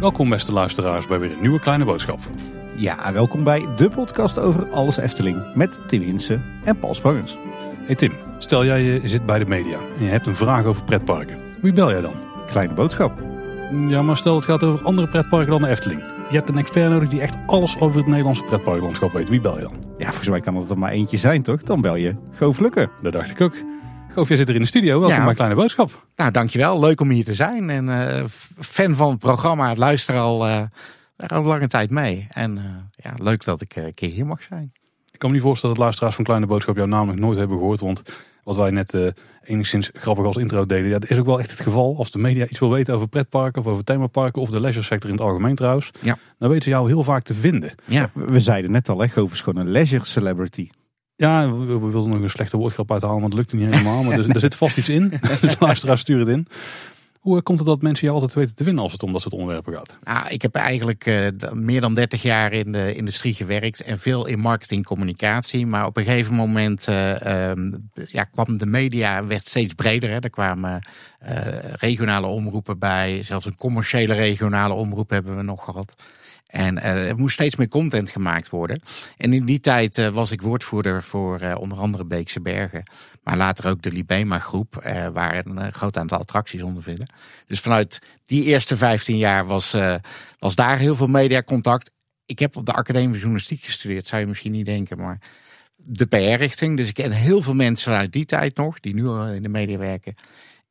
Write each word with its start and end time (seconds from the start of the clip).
Welkom 0.00 0.28
beste 0.28 0.52
luisteraars 0.52 1.06
bij 1.06 1.18
weer 1.18 1.32
een 1.32 1.40
nieuwe 1.40 1.60
kleine 1.60 1.84
boodschap. 1.84 2.18
Ja, 2.74 3.12
welkom 3.12 3.44
bij 3.44 3.66
de 3.76 3.90
podcast 3.90 4.38
over 4.38 4.70
alles 4.70 4.96
Efteling 4.96 5.54
met 5.54 5.80
Tim 5.86 6.02
Hinsen 6.02 6.44
en 6.64 6.78
Paul 6.78 6.94
Sprangers. 6.94 7.36
Hey 7.86 7.94
Tim, 7.94 8.12
stel 8.38 8.64
jij 8.64 8.82
je 8.82 9.08
zit 9.08 9.26
bij 9.26 9.38
de 9.38 9.44
media 9.44 9.78
en 9.98 10.04
je 10.04 10.10
hebt 10.10 10.26
een 10.26 10.36
vraag 10.36 10.64
over 10.64 10.84
pretparken. 10.84 11.38
Wie 11.60 11.72
bel 11.72 11.90
jij 11.90 12.00
dan? 12.00 12.14
Kleine 12.46 12.74
boodschap. 12.74 13.22
Ja, 13.88 14.02
maar 14.02 14.16
stel 14.16 14.34
het 14.34 14.44
gaat 14.44 14.62
over 14.62 14.84
andere 14.84 15.08
pretparken 15.08 15.50
dan 15.50 15.62
de 15.62 15.68
Efteling. 15.68 16.17
Je 16.30 16.36
hebt 16.36 16.48
een 16.48 16.58
expert 16.58 16.90
nodig 16.90 17.08
die 17.08 17.20
echt 17.20 17.36
alles 17.46 17.78
over 17.80 17.98
het 17.98 18.06
Nederlandse 18.06 18.42
pretparklandschap 18.42 19.12
weet. 19.12 19.28
Wie 19.28 19.40
bel 19.40 19.56
je 19.56 19.62
dan? 19.62 19.72
Ja, 19.98 20.06
volgens 20.06 20.28
mij 20.28 20.40
kan 20.40 20.56
het 20.56 20.70
er 20.70 20.78
maar 20.78 20.90
eentje 20.90 21.16
zijn, 21.16 21.42
toch? 21.42 21.62
Dan 21.62 21.80
bel 21.80 21.96
je 21.96 22.14
Goof 22.32 22.58
Lukke. 22.58 22.88
Dat 23.02 23.12
dacht 23.12 23.30
ik 23.30 23.40
ook. 23.40 23.54
Goof, 24.12 24.28
jij 24.28 24.36
zit 24.36 24.48
er 24.48 24.54
in 24.54 24.60
de 24.60 24.66
studio. 24.66 25.00
Welkom 25.00 25.18
Ja. 25.18 25.24
bij 25.24 25.34
Kleine 25.34 25.56
Boodschap. 25.56 26.06
Nou, 26.16 26.30
dankjewel. 26.30 26.80
Leuk 26.80 27.00
om 27.00 27.10
hier 27.10 27.24
te 27.24 27.34
zijn. 27.34 27.70
En 27.70 28.08
eh, 28.08 28.24
fan 28.58 28.94
van 28.94 29.10
het 29.10 29.18
programma. 29.18 29.68
Het 29.68 29.78
luister 29.78 30.16
al, 30.16 30.46
eh, 30.46 30.62
daar 31.16 31.28
al 31.28 31.42
lange 31.42 31.66
tijd 31.66 31.90
mee. 31.90 32.26
En 32.30 32.58
eh, 32.58 32.64
ja, 32.90 33.12
leuk 33.22 33.44
dat 33.44 33.60
ik 33.60 33.76
eh, 33.76 33.84
een 33.84 33.94
keer 33.94 34.10
hier 34.10 34.26
mag 34.26 34.42
zijn. 34.42 34.72
Ik 35.12 35.18
kan 35.18 35.28
me 35.28 35.34
niet 35.34 35.44
voorstellen 35.44 35.74
dat 35.74 35.84
luisteraars 35.84 36.14
van 36.14 36.24
Kleine 36.24 36.46
Boodschap 36.46 36.76
jouw 36.76 36.86
naam 36.86 37.06
nog 37.06 37.16
nooit 37.16 37.36
hebben 37.38 37.58
gehoord. 37.58 37.80
Want 37.80 38.02
wat 38.48 38.56
wij 38.56 38.70
net 38.70 38.94
eh, 38.94 39.06
enigszins 39.44 39.90
grappig 39.92 40.24
als 40.24 40.36
intro 40.36 40.66
deden. 40.66 40.88
Ja, 40.88 40.98
dat 40.98 41.10
is 41.10 41.18
ook 41.18 41.26
wel 41.26 41.38
echt 41.38 41.50
het 41.50 41.60
geval. 41.60 41.94
Als 41.98 42.10
de 42.10 42.18
media 42.18 42.46
iets 42.46 42.58
wil 42.58 42.70
weten 42.70 42.94
over 42.94 43.08
pretparken 43.08 43.62
of 43.62 43.68
over 43.68 43.84
themaparken. 43.84 44.42
Of 44.42 44.50
de 44.50 44.60
leisure 44.60 44.84
sector 44.84 45.10
in 45.10 45.16
het 45.16 45.24
algemeen 45.24 45.54
trouwens. 45.54 45.90
Ja. 46.00 46.18
Dan 46.38 46.48
weten 46.48 46.64
ze 46.64 46.70
jou 46.70 46.88
heel 46.88 47.02
vaak 47.02 47.22
te 47.22 47.34
vinden. 47.34 47.74
Ja, 47.84 48.10
We 48.12 48.40
zeiden 48.40 48.70
net 48.70 48.88
al, 48.88 49.00
hè, 49.00 49.08
Goof 49.08 49.32
is 49.32 49.40
gewoon 49.40 49.62
een 49.62 49.70
leisure 49.70 50.04
celebrity. 50.04 50.68
Ja, 51.16 51.52
we, 51.52 51.78
we 51.78 51.90
wilden 51.90 52.10
nog 52.10 52.20
een 52.20 52.30
slechte 52.30 52.56
woordgrap 52.56 52.92
uithalen, 52.92 53.20
maar 53.20 53.28
dat 53.28 53.38
lukte 53.38 53.56
niet 53.56 53.70
helemaal. 53.70 54.02
Maar 54.02 54.18
er, 54.18 54.30
er 54.30 54.40
zit 54.40 54.54
vast 54.54 54.78
iets 54.78 54.88
in. 54.88 55.12
Dus 55.40 55.56
luisteraars 55.58 56.00
stuur 56.00 56.18
het 56.18 56.28
in. 56.28 56.46
Hoe 57.18 57.42
komt 57.42 57.58
het 57.58 57.68
dat 57.68 57.82
mensen 57.82 58.06
je 58.06 58.12
altijd 58.12 58.34
weten 58.34 58.54
te 58.54 58.64
vinden 58.64 58.82
als 58.82 58.92
het 58.92 59.02
om 59.02 59.12
dat 59.12 59.20
soort 59.20 59.34
onderwerpen 59.34 59.72
gaat? 59.72 59.96
nou, 60.04 60.28
ik 60.28 60.42
heb 60.42 60.54
eigenlijk 60.54 61.06
eh, 61.06 61.52
meer 61.52 61.80
dan 61.80 61.94
30 61.94 62.22
jaar 62.22 62.52
in 62.52 62.72
de 62.72 62.94
industrie 62.94 63.34
gewerkt. 63.34 63.82
En 63.82 63.98
veel 63.98 64.26
in 64.26 64.38
marketing 64.38 64.84
communicatie. 64.84 65.66
Maar 65.66 65.86
op 65.86 65.96
een 65.96 66.04
gegeven 66.04 66.34
moment 66.34 66.88
eh, 66.88 67.50
ehm, 67.50 67.72
ja, 68.06 68.24
kwam 68.24 68.58
de 68.58 68.66
media 68.66 69.26
werd 69.26 69.46
steeds 69.46 69.74
breder. 69.74 70.10
Hè. 70.10 70.18
Er 70.18 70.30
kwamen 70.30 70.86
eh, 71.18 71.36
regionale 71.72 72.26
omroepen 72.26 72.78
bij. 72.78 73.22
Zelfs 73.24 73.46
een 73.46 73.56
commerciële 73.56 74.14
regionale 74.14 74.74
omroep 74.74 75.10
hebben 75.10 75.36
we 75.36 75.42
nog 75.42 75.64
gehad. 75.64 75.94
En 76.48 76.78
eh, 76.78 77.08
er 77.08 77.16
moest 77.16 77.34
steeds 77.34 77.56
meer 77.56 77.68
content 77.68 78.10
gemaakt 78.10 78.48
worden. 78.48 78.80
En 79.16 79.32
in 79.32 79.44
die 79.44 79.60
tijd 79.60 79.98
eh, 79.98 80.08
was 80.08 80.30
ik 80.30 80.42
woordvoerder 80.42 81.02
voor 81.02 81.40
eh, 81.40 81.54
onder 81.58 81.78
andere 81.78 82.04
Beekse 82.04 82.40
Bergen. 82.40 82.82
Maar 83.22 83.36
later 83.36 83.70
ook 83.70 83.82
de 83.82 83.92
Libema 83.92 84.38
groep, 84.38 84.74
waar 85.12 85.46
een 85.46 85.72
groot 85.72 85.96
aantal 85.96 86.18
attracties 86.18 86.62
onder 86.62 86.82
vielen. 86.82 87.10
Dus 87.46 87.60
vanuit 87.60 88.02
die 88.24 88.44
eerste 88.44 88.76
15 88.76 89.16
jaar 89.16 89.46
was, 89.46 89.76
was 90.38 90.54
daar 90.54 90.78
heel 90.78 90.96
veel 90.96 91.06
mediacontact. 91.06 91.90
Ik 92.26 92.38
heb 92.38 92.56
op 92.56 92.66
de 92.66 92.72
Academie 92.72 93.08
van 93.08 93.18
Journalistiek 93.18 93.64
gestudeerd, 93.64 94.06
zou 94.06 94.20
je 94.20 94.26
misschien 94.26 94.52
niet 94.52 94.66
denken, 94.66 94.98
maar 94.98 95.20
de 95.76 96.06
PR-richting. 96.06 96.76
Dus 96.76 96.88
ik 96.88 96.94
ken 96.94 97.12
heel 97.12 97.42
veel 97.42 97.54
mensen 97.54 97.92
uit 97.92 98.12
die 98.12 98.24
tijd 98.24 98.56
nog, 98.56 98.80
die 98.80 98.94
nu 98.94 99.34
in 99.34 99.42
de 99.42 99.48
media 99.48 99.78
werken. 99.78 100.14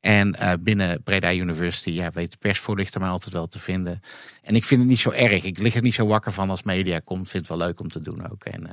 En 0.00 0.34
eh, 0.34 0.52
binnen 0.60 1.02
Breda 1.02 1.34
University 1.34 1.90
ja, 1.90 2.10
weet 2.10 2.38
persvoorlichter 2.38 3.00
mij 3.00 3.10
altijd 3.10 3.34
wel 3.34 3.46
te 3.46 3.58
vinden. 3.58 4.00
En 4.48 4.54
ik 4.54 4.64
vind 4.64 4.80
het 4.80 4.88
niet 4.88 4.98
zo 4.98 5.10
erg. 5.10 5.44
Ik 5.44 5.58
lig 5.58 5.74
er 5.74 5.82
niet 5.82 5.94
zo 5.94 6.06
wakker 6.06 6.32
van 6.32 6.50
als 6.50 6.62
media 6.62 6.98
komt. 6.98 7.28
Vind 7.28 7.48
het 7.48 7.58
wel 7.58 7.66
leuk 7.66 7.80
om 7.80 7.88
te 7.88 8.02
doen 8.02 8.30
ook. 8.30 8.44
En 8.44 8.66
eh, 8.66 8.72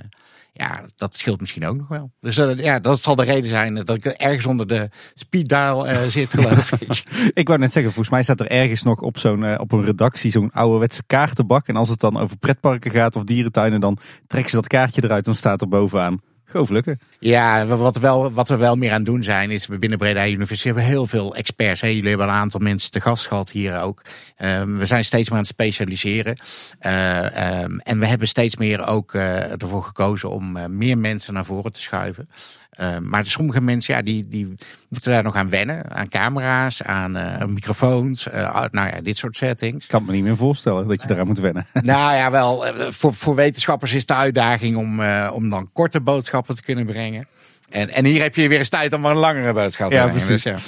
ja, 0.53 0.85
dat 0.95 1.15
scheelt 1.15 1.39
misschien 1.39 1.65
ook 1.65 1.77
nog 1.77 1.87
wel. 1.87 2.11
Dus 2.19 2.37
eh, 2.37 2.57
ja, 2.57 2.79
dat 2.79 3.01
zal 3.01 3.15
de 3.15 3.23
reden 3.23 3.49
zijn 3.49 3.75
dat 3.75 3.89
ik 3.89 4.05
ergens 4.05 4.45
onder 4.45 4.67
de 4.67 4.89
speed 5.13 5.49
dial 5.49 5.87
eh, 5.87 6.07
zit, 6.07 6.29
geloof 6.29 6.71
ik. 6.71 7.03
Ik 7.41 7.47
wou 7.47 7.59
net 7.59 7.71
zeggen, 7.71 7.93
volgens 7.93 8.13
mij 8.13 8.23
staat 8.23 8.39
er 8.39 8.51
ergens 8.51 8.83
nog 8.83 9.01
op, 9.01 9.17
zo'n, 9.17 9.59
op 9.59 9.71
een 9.71 9.83
redactie 9.83 10.31
zo'n 10.31 10.51
ouderwetse 10.51 11.03
kaartenbak. 11.07 11.67
En 11.67 11.75
als 11.75 11.89
het 11.89 11.99
dan 11.99 12.17
over 12.17 12.37
pretparken 12.37 12.91
gaat 12.91 13.15
of 13.15 13.23
dierentuinen, 13.23 13.79
dan 13.79 13.97
trekken 14.27 14.49
ze 14.49 14.55
dat 14.55 14.67
kaartje 14.67 15.03
eruit 15.03 15.27
en 15.27 15.35
staat 15.35 15.61
er 15.61 15.67
bovenaan. 15.67 16.19
Goof 16.45 16.69
Lukke. 16.69 16.97
Ja, 17.19 17.65
wat, 17.65 17.97
wel, 17.97 18.31
wat 18.31 18.49
we 18.49 18.57
wel 18.57 18.75
meer 18.75 18.91
aan 18.91 19.03
doen 19.03 19.23
zijn, 19.23 19.51
is 19.51 19.67
we 19.67 19.77
binnen 19.77 19.97
Breda 19.97 20.27
University 20.27 20.65
hebben 20.65 20.83
heel 20.83 21.05
veel 21.05 21.35
experts. 21.35 21.81
Hè. 21.81 21.87
Jullie 21.87 22.09
hebben 22.09 22.27
een 22.27 22.33
aantal 22.33 22.59
mensen 22.59 22.91
te 22.91 23.01
gast 23.01 23.27
gehad 23.27 23.51
hier 23.51 23.81
ook. 23.81 24.01
Ehm, 24.37 24.77
we 24.77 24.85
zijn 24.85 25.05
steeds 25.05 25.29
meer 25.29 25.37
aan 25.37 25.43
het 25.43 25.53
specialiseren. 25.53 26.35
Eh, 26.79 27.61
ehm, 27.61 27.77
en 27.77 27.99
we 27.99 28.05
hebben 28.05 28.27
steeds 28.27 28.55
meer 28.55 28.87
ook 28.87 29.13
eh, 29.13 29.51
ervoor 29.51 29.83
gekozen 29.83 30.29
om 30.29 30.57
eh, 30.57 30.65
meer 30.65 30.97
mensen 30.97 31.33
naar 31.33 31.45
voren 31.45 31.71
te 31.71 31.81
schuiven. 31.81 32.29
Ehm, 32.75 33.09
maar 33.09 33.25
sommige 33.25 33.61
mensen, 33.61 33.95
ja, 33.95 34.01
die, 34.01 34.27
die 34.27 34.55
moeten 34.89 35.11
daar 35.11 35.23
nog 35.23 35.35
aan 35.35 35.49
wennen. 35.49 35.91
Aan 35.91 36.07
camera's, 36.07 36.83
aan 36.83 37.15
eh, 37.15 37.45
microfoons, 37.47 38.29
eh, 38.29 38.63
nou 38.71 38.89
ja, 38.89 39.01
dit 39.01 39.17
soort 39.17 39.37
settings. 39.37 39.83
Ik 39.85 39.91
kan 39.91 40.05
me 40.05 40.11
niet 40.11 40.23
meer 40.23 40.37
voorstellen 40.37 40.87
dat 40.87 41.01
je 41.01 41.11
eraan 41.11 41.27
moet 41.27 41.39
wennen. 41.39 41.65
Nou 41.81 42.15
ja, 42.15 42.31
wel. 42.31 42.67
eh, 42.67 42.87
Voor, 42.89 43.13
voor 43.13 43.35
wetenschappers 43.35 43.93
is 43.93 44.05
de 44.05 44.13
uitdaging 44.13 44.75
om, 44.77 45.01
om 45.33 45.49
dan 45.49 45.69
korte 45.73 46.01
boodschappen 46.01 46.55
te 46.55 46.61
kunnen 46.63 46.85
brengen. 46.85 47.27
En, 47.69 47.89
en 47.89 48.05
hier 48.05 48.21
heb 48.21 48.35
je 48.35 48.47
weer 48.47 48.57
eens 48.59 48.69
tijd 48.69 48.93
om 48.93 49.05
een 49.05 49.15
langere 49.15 49.53
boodschap 49.53 49.89
te 49.89 49.95
Ja, 49.95 50.03
brengen. 50.03 50.25
precies. 50.25 50.43
Dus 50.43 50.51
ja. 50.51 50.59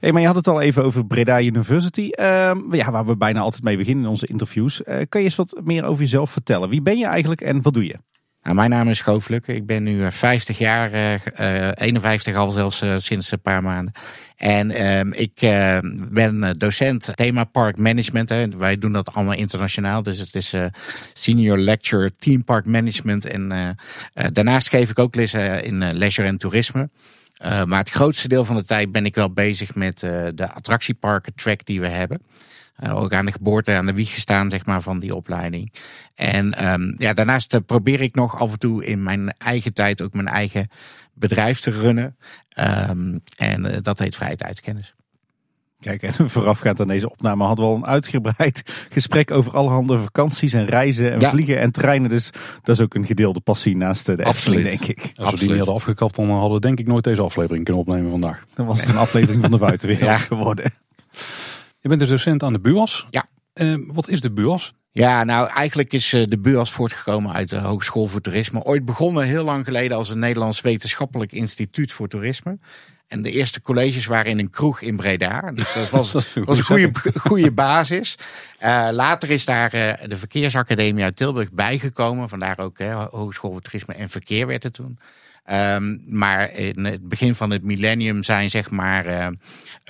Hey, 0.00 0.12
maar 0.12 0.20
je 0.20 0.26
had 0.26 0.36
het 0.36 0.48
al 0.48 0.60
even 0.60 0.84
over 0.84 1.06
Breda 1.06 1.40
University. 1.40 2.08
Ehm, 2.10 2.74
ja, 2.74 2.90
waar 2.90 3.06
we 3.06 3.16
bijna 3.16 3.40
altijd 3.40 3.62
mee 3.62 3.76
beginnen 3.76 4.04
in 4.04 4.10
onze 4.10 4.26
interviews. 4.26 4.80
Kan 4.84 5.20
je 5.20 5.26
eens 5.26 5.36
wat 5.36 5.60
meer 5.64 5.84
over 5.84 6.02
jezelf 6.02 6.30
vertellen? 6.30 6.68
Wie 6.68 6.82
ben 6.82 6.98
je 6.98 7.06
eigenlijk 7.06 7.40
en 7.40 7.62
wat 7.62 7.74
doe 7.74 7.84
je? 7.84 7.96
Nou, 8.42 8.56
mijn 8.56 8.70
naam 8.70 8.88
is 8.88 8.98
Schoof 8.98 9.28
Lukke. 9.28 9.54
Ik 9.54 9.66
ben 9.66 9.82
nu 9.82 10.04
eh, 10.04 10.10
50 10.10 10.58
jaar, 10.58 10.92
eh, 10.92 11.66
eh, 11.68 11.72
51 11.74 12.36
al 12.36 12.50
zelfs 12.50 12.80
eh, 12.80 12.94
sinds 12.98 13.30
een 13.30 13.40
paar 13.40 13.62
maanden. 13.62 13.92
En 14.40 14.70
ehm, 14.70 15.12
ik 15.12 15.42
eh, 15.42 15.78
ben 16.08 16.42
eh, 16.42 16.50
docent 16.56 17.10
thema 17.14 17.44
park 17.44 17.76
management. 17.76 18.54
Wij 18.54 18.76
doen 18.76 18.92
dat 18.92 19.14
allemaal 19.14 19.34
internationaal. 19.34 20.02
Dus 20.02 20.18
het 20.18 20.34
is 20.34 20.52
eh, 20.52 20.64
senior 21.12 21.58
lecturer 21.58 22.12
team 22.12 22.44
park 22.44 22.66
management. 22.66 23.26
En 23.26 23.52
eh, 23.52 23.68
eh, 23.68 24.30
daarnaast 24.32 24.68
geef 24.68 24.90
ik 24.90 24.98
ook 24.98 25.14
lessen 25.14 25.64
in 25.64 25.82
eh, 25.82 25.92
leisure 25.92 26.28
en 26.28 26.38
toerisme. 26.38 26.88
Uh, 27.44 27.64
maar 27.64 27.78
het 27.78 27.90
grootste 27.90 28.28
deel 28.28 28.44
van 28.44 28.56
de 28.56 28.64
tijd 28.64 28.92
ben 28.92 29.04
ik 29.04 29.14
wel 29.14 29.32
bezig 29.32 29.74
met 29.74 30.02
uh, 30.02 30.26
de 30.34 30.52
attractieparken 30.52 31.34
track 31.34 31.64
die 31.64 31.80
we 31.80 31.88
hebben. 31.88 32.22
Uh, 32.84 32.96
ook 32.96 33.12
aan 33.12 33.26
de 33.26 33.32
geboorte, 33.32 33.74
aan 33.74 33.86
de 33.86 33.92
wieg 33.92 34.14
gestaan 34.14 34.50
zeg 34.50 34.66
maar, 34.66 34.82
van 34.82 34.98
die 34.98 35.14
opleiding. 35.14 35.72
En 36.14 36.72
um, 36.72 36.94
ja, 36.98 37.12
daarnaast 37.12 37.54
uh, 37.54 37.60
probeer 37.66 38.00
ik 38.00 38.14
nog 38.14 38.38
af 38.38 38.52
en 38.52 38.58
toe 38.58 38.84
in 38.84 39.02
mijn 39.02 39.34
eigen 39.38 39.74
tijd 39.74 40.02
ook 40.02 40.12
mijn 40.12 40.28
eigen 40.28 40.68
bedrijf 41.14 41.60
te 41.60 41.70
runnen. 41.70 42.16
Um, 42.90 43.20
en 43.36 43.64
uh, 43.64 43.76
dat 43.82 43.98
heet 43.98 44.16
vrije 44.16 44.36
tijdskennis. 44.36 44.94
Kijk, 45.80 46.02
en 46.02 46.30
voorafgaand 46.30 46.80
aan 46.80 46.88
deze 46.88 47.10
opname 47.10 47.44
hadden 47.44 47.64
we 47.64 47.70
al 47.70 47.76
een 47.76 47.86
uitgebreid 47.86 48.62
gesprek 48.90 49.30
over 49.30 49.52
allerhande 49.52 49.98
vakanties 49.98 50.52
en 50.52 50.66
reizen 50.66 51.12
en 51.12 51.20
ja. 51.20 51.30
vliegen 51.30 51.58
en 51.58 51.72
treinen. 51.72 52.10
Dus 52.10 52.30
dat 52.62 52.74
is 52.74 52.82
ook 52.82 52.94
een 52.94 53.06
gedeelde 53.06 53.40
passie 53.40 53.76
naast 53.76 54.06
de 54.06 54.24
Efteling, 54.24 54.62
denk 54.62 54.84
ik. 54.84 54.98
Als 54.98 55.08
Absoluut. 55.08 55.30
we 55.30 55.38
die 55.38 55.48
niet 55.48 55.56
hadden 55.56 55.74
afgekapt, 55.74 56.16
dan 56.16 56.30
hadden 56.30 56.52
we 56.52 56.60
denk 56.60 56.78
ik 56.78 56.86
nooit 56.86 57.04
deze 57.04 57.22
aflevering 57.22 57.64
kunnen 57.64 57.82
opnemen 57.82 58.10
vandaag. 58.10 58.44
Dan 58.54 58.66
was 58.66 58.80
het 58.80 58.88
een 58.88 58.96
aflevering 58.96 59.42
van 59.42 59.50
de 59.50 59.58
buitenwereld 59.68 60.06
ja. 60.08 60.16
geworden. 60.16 60.72
Je 61.80 61.88
bent 61.88 62.00
dus 62.00 62.08
docent 62.08 62.42
aan 62.42 62.52
de 62.52 62.60
BUAS. 62.60 63.06
Ja. 63.10 63.24
Uh, 63.54 63.78
wat 63.92 64.08
is 64.08 64.20
de 64.20 64.32
BUAS? 64.32 64.74
Ja, 64.92 65.24
nou 65.24 65.48
eigenlijk 65.48 65.92
is 65.92 66.10
de 66.10 66.38
BUAS 66.38 66.72
voortgekomen 66.72 67.32
uit 67.32 67.48
de 67.48 67.58
Hogeschool 67.58 68.06
voor 68.06 68.20
Toerisme. 68.20 68.62
Ooit 68.62 68.84
begonnen 68.84 69.24
heel 69.24 69.44
lang 69.44 69.64
geleden 69.64 69.96
als 69.96 70.08
een 70.08 70.18
Nederlands 70.18 70.60
Wetenschappelijk 70.60 71.32
Instituut 71.32 71.92
voor 71.92 72.08
Toerisme. 72.08 72.58
En 73.06 73.22
de 73.22 73.30
eerste 73.30 73.62
colleges 73.62 74.06
waren 74.06 74.30
in 74.30 74.38
een 74.38 74.50
kroeg 74.50 74.80
in 74.80 74.96
Breda. 74.96 75.52
Dus 75.52 75.72
dat 75.72 75.90
was, 75.90 76.12
dat 76.12 76.24
was 76.34 76.58
een 76.58 76.64
goede, 76.64 76.90
goede 77.14 77.50
basis. 77.66 78.14
Uh, 78.62 78.88
later 78.92 79.30
is 79.30 79.44
daar 79.44 79.74
uh, 79.74 79.92
de 80.06 80.16
Verkeersacademie 80.16 81.04
uit 81.04 81.16
Tilburg 81.16 81.52
bijgekomen. 81.52 82.28
Vandaar 82.28 82.58
ook 82.58 82.78
Hogeschool 83.10 83.52
voor 83.52 83.60
Toerisme 83.60 83.94
en 83.94 84.08
Verkeer 84.08 84.46
werd 84.46 84.62
het 84.62 84.72
toen. 84.74 84.98
Um, 85.52 86.02
maar 86.06 86.52
in 86.52 86.84
het 86.84 87.08
begin 87.08 87.34
van 87.34 87.50
het 87.50 87.62
millennium 87.62 88.22
zijn 88.22 88.50
zeg 88.50 88.70
maar 88.70 89.06
uh, 89.06 89.26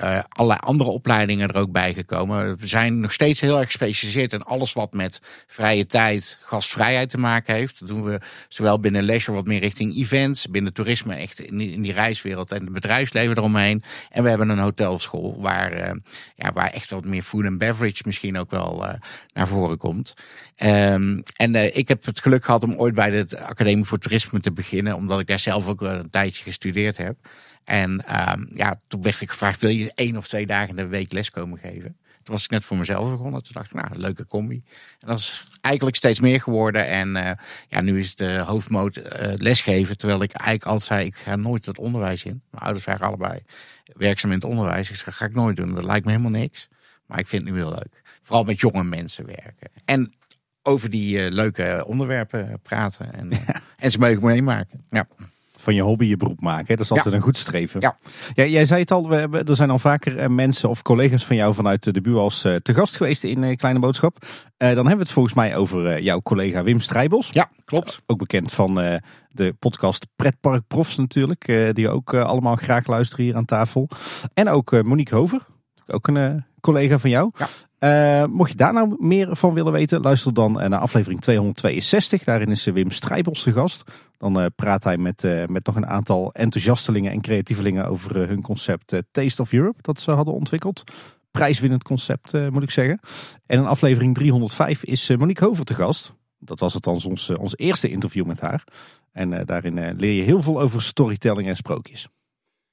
uh, 0.02 0.20
allerlei 0.28 0.60
andere 0.62 0.90
opleidingen 0.90 1.48
er 1.48 1.56
ook 1.56 1.72
bijgekomen. 1.72 2.56
We 2.58 2.66
zijn 2.66 3.00
nog 3.00 3.12
steeds 3.12 3.40
heel 3.40 3.58
erg 3.58 3.66
gespecialiseerd 3.66 4.32
in 4.32 4.42
alles 4.42 4.72
wat 4.72 4.92
met 4.92 5.20
vrije 5.46 5.86
tijd, 5.86 6.38
gastvrijheid 6.42 7.10
te 7.10 7.18
maken 7.18 7.54
heeft. 7.54 7.78
Dat 7.80 7.88
doen 7.88 8.04
we 8.04 8.20
zowel 8.48 8.80
binnen 8.80 9.02
leisure 9.02 9.36
wat 9.36 9.46
meer 9.46 9.60
richting 9.60 9.96
events, 9.96 10.48
binnen 10.48 10.72
toerisme 10.72 11.14
echt 11.14 11.40
in 11.40 11.82
die, 11.82 11.92
reiswereld 11.92 12.52
en 12.52 12.64
het 12.64 12.72
bedrijfsleven 12.72 13.36
eromheen. 13.36 13.82
En 14.10 14.22
we 14.22 14.28
hebben 14.28 14.48
een 14.48 14.58
hotelschool 14.58 15.40
waar, 15.40 15.72
uh, 15.78 15.90
ja, 16.36 16.52
waar 16.52 16.70
echt 16.70 16.90
wat 16.90 17.04
meer 17.04 17.22
food 17.22 17.44
and 17.44 17.58
beverage 17.58 18.02
misschien 18.04 18.38
ook 18.38 18.50
wel 18.50 18.98
naar 19.32 19.48
voren 19.48 19.78
komt. 19.78 20.14
Um, 20.62 21.22
en 21.36 21.76
ik 21.76 21.88
heb 21.88 22.04
het 22.04 22.20
geluk 22.20 22.44
gehad 22.44 22.62
om 22.62 22.74
ooit 22.74 22.94
bij 22.94 23.10
de 23.10 23.40
Academie 23.40 23.84
voor 23.84 23.98
Toerisme 23.98 24.40
te 24.40 24.52
beginnen, 24.52 24.96
omdat 24.96 25.20
ik 25.20 25.26
daar 25.26 25.38
zelf 25.38 25.66
ook 25.66 25.80
een 25.80 26.10
tijdje 26.10 26.42
gestudeerd 26.42 26.96
heb. 26.96 27.16
En 27.64 27.90
um, 27.90 28.48
ja, 28.52 28.80
toen 28.88 29.02
werd 29.02 29.20
ik 29.20 29.30
gevraagd, 29.30 29.60
wil 29.60 29.70
je 29.70 29.92
één 29.94 30.16
of 30.16 30.28
twee 30.28 30.46
dagen 30.46 30.68
in 30.68 30.76
de 30.76 30.86
week 30.86 31.12
les 31.12 31.30
komen 31.30 31.58
geven? 31.58 31.96
Toen 32.22 32.34
was 32.34 32.44
ik 32.44 32.50
net 32.50 32.64
voor 32.64 32.76
mezelf 32.76 33.10
begonnen. 33.10 33.42
Toen 33.42 33.52
dacht 33.52 33.66
ik, 33.66 33.72
nou, 33.72 33.88
een 33.90 34.00
leuke 34.00 34.26
combi. 34.26 34.62
En 34.98 35.08
dat 35.08 35.18
is 35.18 35.44
eigenlijk 35.60 35.96
steeds 35.96 36.20
meer 36.20 36.40
geworden. 36.40 36.86
En 36.86 37.08
uh, 37.08 37.30
ja, 37.68 37.80
nu 37.80 37.98
is 37.98 38.14
de 38.14 38.38
hoofdmoot 38.38 39.00
lesgeven. 39.34 39.96
Terwijl 39.96 40.22
ik 40.22 40.32
eigenlijk 40.32 40.70
altijd 40.70 40.88
zei, 40.88 41.06
ik 41.06 41.16
ga 41.16 41.36
nooit 41.36 41.66
het 41.66 41.78
onderwijs 41.78 42.24
in. 42.24 42.42
Mijn 42.50 42.64
ouders 42.64 42.84
waren 42.84 43.06
allebei 43.06 43.42
werkzaam 43.84 44.30
in 44.30 44.36
het 44.36 44.46
onderwijs. 44.46 44.90
Ik 44.90 44.96
zei, 44.96 45.14
ga 45.14 45.24
ik 45.24 45.34
nooit 45.34 45.56
doen. 45.56 45.74
Dat 45.74 45.84
lijkt 45.84 46.04
me 46.04 46.10
helemaal 46.10 46.40
niks. 46.40 46.68
Maar 47.06 47.18
ik 47.18 47.26
vind 47.26 47.42
het 47.42 47.52
nu 47.52 47.58
heel 47.58 47.70
leuk. 47.70 48.02
Vooral 48.22 48.44
met 48.44 48.60
jonge 48.60 48.84
mensen 48.84 49.26
werken. 49.26 49.70
En 49.84 50.12
over 50.62 50.90
die 50.90 51.18
uh, 51.18 51.30
leuke 51.30 51.84
onderwerpen 51.86 52.60
praten. 52.62 53.12
En, 53.12 53.30
ja. 53.30 53.60
en 53.76 53.90
ze 53.90 54.18
meemaken. 54.20 54.84
Ja 54.90 55.06
van 55.60 55.74
je 55.74 55.82
hobby 55.82 56.04
je 56.04 56.16
beroep 56.16 56.40
maken. 56.40 56.76
Dat 56.76 56.84
is 56.84 56.90
altijd 56.90 57.14
een 57.14 57.20
goed 57.20 57.36
streven. 57.36 57.80
Ja. 57.80 57.96
ja. 58.34 58.44
jij 58.44 58.64
zei 58.64 58.80
het 58.80 58.90
al, 58.90 59.08
we 59.08 59.14
hebben, 59.14 59.44
er 59.44 59.56
zijn 59.56 59.70
al 59.70 59.78
vaker 59.78 60.18
eh, 60.18 60.28
mensen 60.28 60.68
of 60.68 60.82
collega's 60.82 61.26
van 61.26 61.36
jou 61.36 61.54
vanuit 61.54 61.94
de 61.94 62.00
buurt 62.00 62.44
uh, 62.46 62.56
te 62.56 62.74
gast 62.74 62.96
geweest 62.96 63.24
in 63.24 63.56
Kleine 63.56 63.80
Boodschap. 63.80 64.16
Uh, 64.22 64.28
dan 64.58 64.68
hebben 64.68 64.96
we 64.96 65.02
het 65.02 65.10
volgens 65.10 65.34
mij 65.34 65.56
over 65.56 66.02
jouw 66.02 66.20
collega 66.20 66.62
Wim 66.62 66.80
Strijbos. 66.80 67.30
Ja, 67.32 67.50
klopt. 67.64 68.02
ook 68.06 68.18
bekend 68.18 68.52
van 68.52 68.74
de 69.30 69.54
podcast 69.58 70.06
Pretpark 70.16 70.66
Profs 70.66 70.96
natuurlijk. 70.96 71.72
die 71.72 71.88
ook 71.88 72.14
allemaal 72.14 72.56
graag 72.56 72.86
luisteren 72.86 73.24
hier 73.24 73.36
aan 73.36 73.44
tafel. 73.44 73.88
En 74.34 74.48
ook 74.48 74.82
Monique 74.82 75.16
Hover, 75.16 75.46
ook 75.86 76.08
een 76.08 76.44
collega 76.60 76.98
van 76.98 77.10
jou. 77.10 77.30
Uh, 77.80 78.24
mocht 78.24 78.50
je 78.50 78.56
daar 78.56 78.72
nou 78.72 78.96
meer 78.98 79.36
van 79.36 79.54
willen 79.54 79.72
weten, 79.72 80.00
luister 80.00 80.34
dan 80.34 80.52
naar 80.52 80.78
aflevering 80.78 81.20
262. 81.20 82.24
Daarin 82.24 82.50
is 82.50 82.64
Wim 82.64 82.90
Strijbos 82.90 83.42
de 83.42 83.52
gast. 83.52 83.82
Dan 84.18 84.50
praat 84.56 84.84
hij 84.84 84.96
met, 84.96 85.22
met 85.46 85.66
nog 85.66 85.76
een 85.76 85.86
aantal 85.86 86.32
enthousiastelingen 86.32 87.12
en 87.12 87.20
creatievelingen 87.20 87.86
over 87.86 88.28
hun 88.28 88.42
concept 88.42 89.02
Taste 89.10 89.42
of 89.42 89.52
Europe. 89.52 89.82
Dat 89.82 90.00
ze 90.00 90.10
hadden 90.10 90.34
ontwikkeld. 90.34 90.82
Prijswinnend 91.30 91.82
concept 91.82 92.50
moet 92.50 92.62
ik 92.62 92.70
zeggen. 92.70 93.00
En 93.46 93.58
in 93.58 93.66
aflevering 93.66 94.14
305 94.14 94.84
is 94.84 95.08
Monique 95.08 95.44
Hover 95.44 95.64
te 95.64 95.74
gast. 95.74 96.14
Dat 96.38 96.60
was 96.60 96.74
althans 96.74 97.04
ons, 97.04 97.30
ons 97.30 97.56
eerste 97.56 97.88
interview 97.88 98.26
met 98.26 98.40
haar. 98.40 98.64
En 99.12 99.44
daarin 99.44 99.96
leer 99.96 100.12
je 100.12 100.22
heel 100.22 100.42
veel 100.42 100.60
over 100.60 100.82
storytelling 100.82 101.48
en 101.48 101.56
sprookjes. 101.56 102.08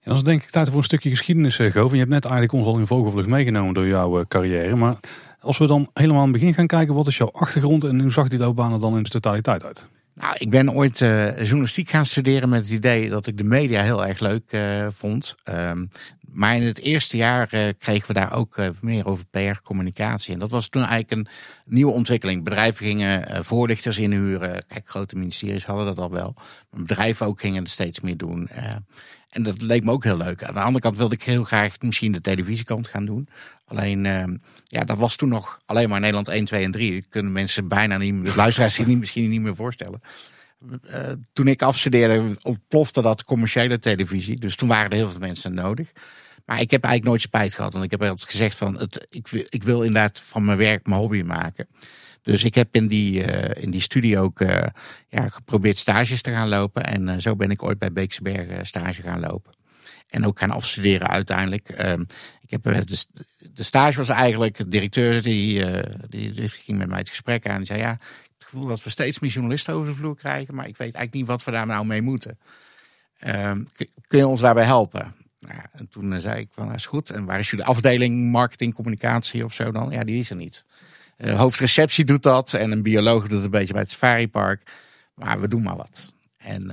En 0.08 0.14
dan 0.14 0.24
denk 0.24 0.44
ik 0.44 0.50
tijd 0.50 0.68
voor 0.68 0.78
een 0.78 0.84
stukje 0.84 1.10
geschiedenis, 1.10 1.60
uh, 1.60 1.72
Gove. 1.72 1.94
Je 1.94 2.00
hebt 2.00 2.12
net 2.12 2.26
eigenlijk 2.26 2.54
ons 2.54 2.66
al 2.66 2.80
in 2.80 2.88
vogelvlucht 2.88 3.28
meegenomen 3.28 3.74
door 3.74 3.88
jouw 3.88 4.26
carrière. 4.28 4.76
Maar 4.76 4.96
als 5.40 5.58
we 5.58 5.68
dan 5.68 5.90
helemaal 5.94 6.18
aan 6.18 6.24
het 6.24 6.32
begin 6.32 6.54
gaan 6.54 6.68
kijken, 6.68 6.96
wat 6.96 7.08
is 7.08 7.18
jouw 7.18 7.32
achtergrond 7.32 7.84
en 7.84 8.02
hoe 8.02 8.12
zag 8.12 8.28
die 8.28 8.40
loopbaan 8.40 8.74
er 8.74 8.80
dan 8.80 8.98
in 8.98 9.04
de 9.04 9.10
totaliteit 9.10 9.64
uit? 9.64 9.88
Nou, 10.14 10.36
ik 10.38 10.50
ben 10.50 10.72
ooit 10.72 11.00
uh, 11.00 11.38
journalistiek 11.38 11.90
gaan 11.90 12.06
studeren 12.06 12.50
met 12.50 12.62
het 12.62 12.72
idee 12.72 13.10
dat 13.10 13.28
ik 13.28 13.38
de 13.38 13.44
media 13.44 13.82
heel 13.82 14.06
erg 14.06 14.20
leuk 14.20 14.58
vond. 14.90 15.36
Um, 15.70 15.90
maar 16.32 16.56
in 16.56 16.66
het 16.66 16.80
eerste 16.80 17.18
jaar 17.18 17.48
kregen 17.78 18.08
we 18.08 18.14
daar 18.14 18.34
ook 18.34 18.58
meer 18.82 19.06
over 19.06 19.26
PR-communicatie. 19.26 20.34
En 20.34 20.40
dat 20.40 20.52
was 20.52 20.70
toen 20.70 20.82
eigenlijk 20.82 21.12
een 21.12 21.28
nieuwe 21.66 21.92
ontwikkeling. 21.92 22.44
Bedrijven 22.44 22.86
gingen 22.86 23.46
voorlichters 23.46 23.98
inhuren. 23.98 24.66
Kijk, 24.68 24.90
grote 24.90 25.16
ministeries 25.16 25.66
hadden 25.66 25.86
dat 25.86 25.98
al 25.98 26.12
wel. 26.12 26.34
Bedrijven 26.70 27.26
ook 27.26 27.40
gingen 27.40 27.64
er 27.64 27.70
steeds 27.70 28.00
meer 28.00 28.18
doen. 28.18 28.50
En 29.30 29.44
dat 29.44 29.62
leek 29.62 29.84
me 29.84 29.92
ook 29.92 30.04
heel 30.04 30.18
leuk. 30.18 30.44
Aan 30.44 30.54
de 30.54 30.60
andere 30.60 30.80
kant 30.80 30.98
wilde 30.98 31.16
ik 31.16 31.24
heel 31.24 31.44
graag 31.44 31.80
misschien 31.80 32.12
de 32.12 32.22
televisiekant 32.22 32.88
gaan 32.88 33.06
doen. 33.06 33.28
Alleen, 33.66 34.06
uh, 34.06 34.24
ja, 34.66 34.84
dat 34.84 34.98
was 34.98 35.16
toen 35.16 35.30
nog 35.30 35.60
alleen 35.66 35.90
maar 35.90 36.00
Nederland 36.00 36.28
1, 36.28 36.46
2 36.46 36.64
en 36.64 36.72
3. 36.72 36.94
Dat 36.94 37.10
kunnen 37.10 37.32
mensen 37.32 37.68
bijna 37.68 37.98
niet, 37.98 38.26
de 38.26 38.36
luisteraars 38.44 38.74
zich 38.74 38.86
niet, 38.86 39.00
misschien 39.00 39.30
niet 39.30 39.42
meer 39.42 39.56
voorstellen. 39.56 40.02
Uh, 40.90 41.00
toen 41.34 41.48
ik 41.48 41.62
afstudeerde, 41.62 42.38
ontplofte 42.42 43.02
dat 43.02 43.24
commerciële 43.24 43.80
televisie. 43.80 44.40
Dus 44.40 44.56
toen 44.56 44.68
waren 44.68 44.90
er 44.90 44.98
heel 44.98 45.12
veel 45.12 45.20
mensen 45.20 45.54
nodig. 45.54 45.92
Maar 46.46 46.62
ik 46.62 46.72
heb 46.72 46.84
eigenlijk 46.84 47.04
nooit 47.04 47.22
spijt 47.22 47.54
gehad. 47.54 47.74
Want 47.74 47.86
ik 47.86 47.92
heb 47.92 48.02
altijd 48.02 48.30
gezegd 48.30 48.58
van, 48.58 48.80
het, 48.80 49.08
ik, 49.10 49.28
wil, 49.28 49.46
ik 49.50 49.64
wil 49.64 49.84
inderdaad 49.84 50.20
van 50.20 50.46
mijn 50.46 50.58
werk 50.58 50.88
mijn 50.88 51.00
hobby 51.00 51.22
maken. 51.22 51.68
Dus 52.28 52.44
ik 52.44 52.56
heb 52.56 52.76
in 52.76 52.88
die, 52.88 53.26
uh, 53.26 53.64
in 53.64 53.72
die 53.72 53.82
studie 53.82 54.20
ook 54.20 54.42
uh, 54.42 54.64
ja, 55.10 55.30
geprobeerd 55.30 55.78
stages 55.78 56.22
te 56.22 56.32
gaan 56.32 56.48
lopen. 56.48 56.86
En 56.86 57.08
uh, 57.08 57.16
zo 57.18 57.36
ben 57.36 57.52
ik 57.52 57.64
ooit 57.64 57.80
bij 57.80 57.92
Beekse 57.92 58.22
Bergen 58.22 58.66
stage 58.66 59.02
gaan 59.02 59.20
lopen. 59.20 59.52
En 60.10 60.26
ook 60.26 60.40
gaan 60.40 60.52
afstuderen 60.52 61.08
uiteindelijk. 61.08 61.86
Um, 61.86 62.06
ik 62.42 62.50
heb, 62.50 62.64
de, 62.64 63.06
de, 63.54 63.64
stage 63.64 63.98
was 63.98 64.10
eigenlijk, 64.10 64.58
de 64.58 64.68
directeur 64.68 65.22
die, 65.22 65.66
die, 66.10 66.32
die, 66.32 66.50
ging 66.50 66.78
met 66.78 66.88
mij 66.88 66.98
het 66.98 67.10
gesprek 67.10 67.48
aan. 67.48 67.58
Die 67.58 67.66
zei 67.66 67.80
ja, 67.80 67.92
het 68.38 68.44
gevoel 68.44 68.66
dat 68.66 68.84
we 68.84 68.90
steeds 68.90 69.20
meer 69.20 69.32
journalisten 69.32 69.74
over 69.74 69.88
de 69.88 69.96
vloer 69.96 70.16
krijgen. 70.16 70.56
Maar 70.56 70.68
ik 70.68 70.78
weet 70.78 70.96
eigenlijk 70.96 71.14
niet 71.14 71.28
wat 71.28 71.44
we 71.44 71.52
daar 71.52 71.68
nou 71.68 71.86
mee 71.86 72.02
moeten. 72.02 72.40
Um, 73.28 73.68
kun 74.08 74.20
je 74.20 74.28
ons 74.28 74.42
daarbij 74.42 74.66
helpen? 74.66 75.16
Nou, 75.40 75.62
en 75.72 75.90
toen 75.90 76.22
zei 76.22 76.40
ik 76.40 76.50
van, 76.52 76.68
dat 76.68 76.76
is 76.76 76.86
goed. 76.86 77.10
En 77.10 77.26
waar 77.26 77.40
is 77.40 77.50
jullie 77.50 77.66
afdeling 77.66 78.32
marketing, 78.32 78.74
communicatie 78.74 79.46
of 79.46 79.54
zo 79.54 79.72
dan? 79.72 79.90
Ja, 79.90 80.04
die 80.04 80.20
is 80.20 80.30
er 80.30 80.36
niet. 80.36 80.66
Uh, 81.18 81.40
hoofdreceptie 81.40 82.06
doet 82.06 82.24
dat 82.24 82.54
en 82.54 82.72
een 82.72 82.84
bioloog 82.84 83.22
doet 83.22 83.32
het 83.32 83.44
een 83.44 83.50
beetje 83.50 83.74
bij 83.74 83.82
het 83.82 83.92
safaripark. 83.92 84.72
Maar 85.16 85.40
we 85.40 85.48
doen 85.48 85.64
maar 85.64 85.76
wat. 85.76 86.14
En 86.38 86.64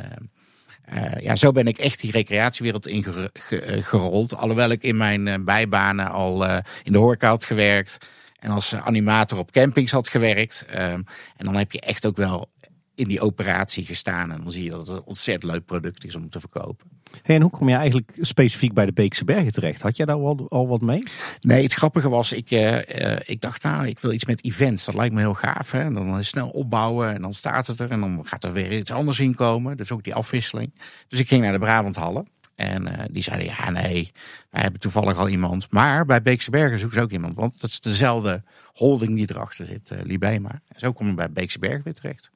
uh, 0.90 1.04
uh, 1.04 1.20
ja, 1.20 1.36
zo 1.36 1.52
ben 1.52 1.66
ik 1.66 1.78
echt 1.78 2.00
die 2.00 2.12
recreatiewereld 2.12 2.86
ingerold. 2.86 4.36
Alhoewel 4.36 4.70
ik 4.70 4.82
in 4.82 4.96
mijn 4.96 5.44
bijbanen 5.44 6.10
al 6.10 6.46
in 6.82 6.92
de 6.92 6.98
horeca 6.98 7.28
had 7.28 7.44
gewerkt. 7.44 7.98
En 8.38 8.50
als 8.50 8.74
animator 8.74 9.38
op 9.38 9.52
campings 9.52 9.92
had 9.92 10.08
gewerkt. 10.08 10.64
En 10.66 11.06
dan 11.36 11.56
heb 11.56 11.72
je 11.72 11.80
echt 11.80 12.06
ook 12.06 12.16
wel 12.16 12.50
in 12.94 13.08
die 13.08 13.20
operatie 13.20 13.84
gestaan. 13.84 14.32
En 14.32 14.42
dan 14.42 14.50
zie 14.50 14.64
je 14.64 14.70
dat 14.70 14.86
het 14.86 14.96
een 14.96 15.04
ontzettend 15.04 15.52
leuk 15.52 15.64
product 15.64 16.04
is 16.04 16.14
om 16.14 16.28
te 16.28 16.40
verkopen. 16.40 16.86
Hey, 17.22 17.34
en 17.34 17.42
hoe 17.42 17.50
kom 17.50 17.68
je 17.68 17.74
eigenlijk 17.74 18.12
specifiek 18.20 18.72
bij 18.72 18.86
de 18.86 18.92
Beekse 18.92 19.24
Bergen 19.24 19.52
terecht? 19.52 19.82
Had 19.82 19.96
jij 19.96 20.06
daar 20.06 20.16
al, 20.16 20.46
al 20.48 20.68
wat 20.68 20.80
mee? 20.80 21.02
Nee, 21.40 21.62
het 21.62 21.74
grappige 21.74 22.08
was, 22.08 22.32
ik, 22.32 22.50
uh, 22.50 23.16
ik 23.24 23.40
dacht 23.40 23.62
nou, 23.62 23.86
ik 23.86 23.98
wil 23.98 24.12
iets 24.12 24.24
met 24.24 24.44
events. 24.44 24.84
Dat 24.84 24.94
lijkt 24.94 25.14
me 25.14 25.20
heel 25.20 25.34
gaaf. 25.34 25.70
Hè? 25.70 25.80
En 25.80 25.94
dan 25.94 26.24
snel 26.24 26.48
opbouwen 26.48 27.14
en 27.14 27.22
dan 27.22 27.34
staat 27.34 27.66
het 27.66 27.80
er. 27.80 27.90
En 27.90 28.00
dan 28.00 28.26
gaat 28.26 28.44
er 28.44 28.52
weer 28.52 28.78
iets 28.78 28.90
anders 28.90 29.18
in 29.18 29.34
komen. 29.34 29.76
Dus 29.76 29.92
ook 29.92 30.04
die 30.04 30.14
afwisseling. 30.14 30.74
Dus 31.08 31.18
ik 31.18 31.28
ging 31.28 31.42
naar 31.42 31.52
de 31.52 31.58
Brabanthallen. 31.58 32.26
En 32.54 32.82
uh, 32.82 33.04
die 33.10 33.22
zeiden, 33.22 33.46
ja 33.46 33.70
nee, 33.70 34.12
wij 34.50 34.62
hebben 34.62 34.80
toevallig 34.80 35.16
al 35.16 35.28
iemand. 35.28 35.70
Maar 35.70 36.06
bij 36.06 36.22
Beekse 36.22 36.50
Bergen 36.50 36.78
zoeken 36.78 36.98
ze 36.98 37.04
ook 37.04 37.10
iemand. 37.10 37.34
Want 37.34 37.60
dat 37.60 37.70
is 37.70 37.80
dezelfde 37.80 38.42
holding 38.72 39.14
die 39.14 39.30
erachter 39.30 39.66
zit, 39.66 39.90
uh, 39.90 39.98
Libema. 40.02 40.50
En 40.50 40.80
zo 40.80 40.92
kom 40.92 41.08
ik 41.08 41.16
bij 41.16 41.30
Beekse 41.30 41.58
Bergen 41.58 41.82
weer 41.84 41.94
terecht. 41.94 42.30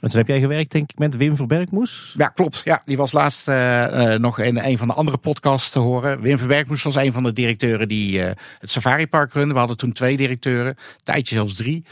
Dus 0.00 0.12
heb 0.12 0.26
jij 0.26 0.40
gewerkt, 0.40 0.72
denk 0.72 0.90
ik, 0.90 0.98
met 0.98 1.16
Wim 1.16 1.36
Verbergmoes? 1.36 2.14
Ja, 2.16 2.28
klopt. 2.28 2.60
Ja, 2.64 2.82
die 2.84 2.96
was 2.96 3.12
laatst 3.12 3.48
uh, 3.48 4.14
nog 4.14 4.38
in 4.38 4.58
een 4.58 4.78
van 4.78 4.88
de 4.88 4.94
andere 4.94 5.16
podcasts 5.16 5.70
te 5.70 5.78
horen. 5.78 6.20
Wim 6.20 6.38
Verbergmoes 6.38 6.82
was 6.82 6.94
een 6.94 7.12
van 7.12 7.22
de 7.22 7.32
directeuren 7.32 7.88
die 7.88 8.18
uh, 8.18 8.24
het 8.58 8.70
Safari 8.70 9.06
Park 9.06 9.32
runde. 9.32 9.52
We 9.52 9.58
hadden 9.58 9.76
toen 9.76 9.92
twee 9.92 10.16
directeuren, 10.16 10.76
tijdje 11.02 11.34
zelfs 11.34 11.54
drie. 11.54 11.84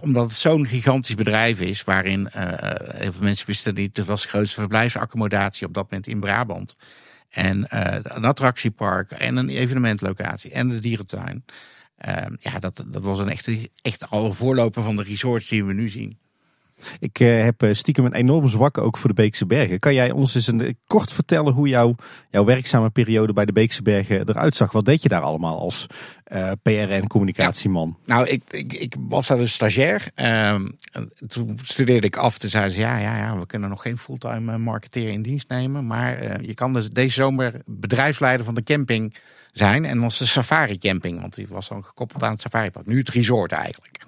omdat 0.00 0.24
het 0.24 0.32
zo'n 0.32 0.66
gigantisch 0.66 1.14
bedrijf 1.14 1.60
is, 1.60 1.84
waarin 1.84 2.28
heel 2.94 3.12
veel 3.12 3.22
mensen 3.22 3.46
wisten 3.46 3.74
niet, 3.74 3.96
het 3.96 4.06
was 4.06 4.22
de 4.22 4.28
grootste 4.28 4.60
verblijfsaccommodatie 4.60 5.66
op 5.66 5.74
dat 5.74 5.90
moment 5.90 6.08
in 6.08 6.20
Brabant. 6.20 6.76
En 7.28 7.66
een 8.02 8.24
attractiepark 8.24 9.10
en 9.10 9.36
een 9.36 9.48
evenementlocatie 9.48 10.50
en 10.50 10.68
de 10.68 10.80
dierentuin. 10.80 11.44
ja, 12.40 12.58
dat, 12.58 12.84
dat 12.86 13.02
was 13.02 13.18
een 13.18 13.30
echte, 13.30 13.70
echt 13.82 14.10
al 14.10 14.32
voorloper 14.32 14.82
van 14.82 14.96
de 14.96 15.02
resorts 15.02 15.48
die 15.48 15.64
we 15.64 15.72
nu 15.72 15.88
zien. 15.88 16.18
Ik 16.98 17.20
uh, 17.20 17.44
heb 17.44 17.62
eh, 17.62 17.74
stiekem 17.74 18.04
een 18.04 18.14
enorm 18.14 18.48
zwak 18.48 18.78
ook 18.78 18.96
voor 18.98 19.08
de 19.08 19.14
Beekse 19.14 19.46
Bergen. 19.46 19.78
Kan 19.78 19.94
jij 19.94 20.10
ons 20.10 20.34
eens 20.34 20.46
een, 20.46 20.60
eh, 20.60 20.74
kort 20.86 21.12
vertellen 21.12 21.52
hoe 21.52 21.68
jouw, 21.68 21.94
jouw 22.30 22.44
werkzame 22.44 22.90
periode 22.90 23.32
bij 23.32 23.44
de 23.44 23.52
Beekse 23.52 23.82
Bergen 23.82 24.28
eruit 24.28 24.56
zag? 24.56 24.72
Wat 24.72 24.84
deed 24.84 25.02
je 25.02 25.08
daar 25.08 25.22
allemaal 25.22 25.58
als 25.58 25.86
uh, 26.32 26.50
PR 26.62 26.70
en 26.70 27.06
communicatieman? 27.06 27.96
nou, 28.06 28.26
ik, 28.26 28.42
ik, 28.50 28.72
ik, 28.72 28.94
was 28.98 29.26
daar 29.26 29.38
dus 29.38 29.52
stagiair. 29.52 30.10
Uh, 30.16 30.60
toen 31.28 31.58
studeerde 31.62 32.06
ik 32.06 32.16
af. 32.16 32.38
Toen 32.38 32.50
zeiden 32.50 32.72
ze, 32.72 32.80
ja, 32.80 32.98
ja, 32.98 33.16
ja, 33.16 33.38
we 33.38 33.46
kunnen 33.46 33.68
nog 33.68 33.82
geen 33.82 33.98
fulltime 33.98 34.58
marketeer 34.58 35.08
in 35.08 35.22
dienst 35.22 35.48
nemen. 35.48 35.86
Maar 35.86 36.42
je 36.42 36.54
kan 36.54 36.72
dus 36.72 36.90
deze 36.90 37.20
zomer 37.20 37.62
bedrijfsleider 37.66 38.44
van 38.44 38.54
de 38.54 38.62
camping 38.62 39.16
zijn. 39.52 39.84
En 39.84 40.00
de 40.00 40.10
safari 40.10 40.78
camping, 40.78 41.20
want 41.20 41.34
die 41.34 41.46
was 41.48 41.68
dan 41.68 41.84
gekoppeld 41.84 42.22
aan 42.22 42.30
het 42.30 42.40
safari 42.40 42.70
park. 42.70 42.86
Nu 42.86 42.98
het 42.98 43.10
resort 43.10 43.52
eigenlijk. 43.52 43.98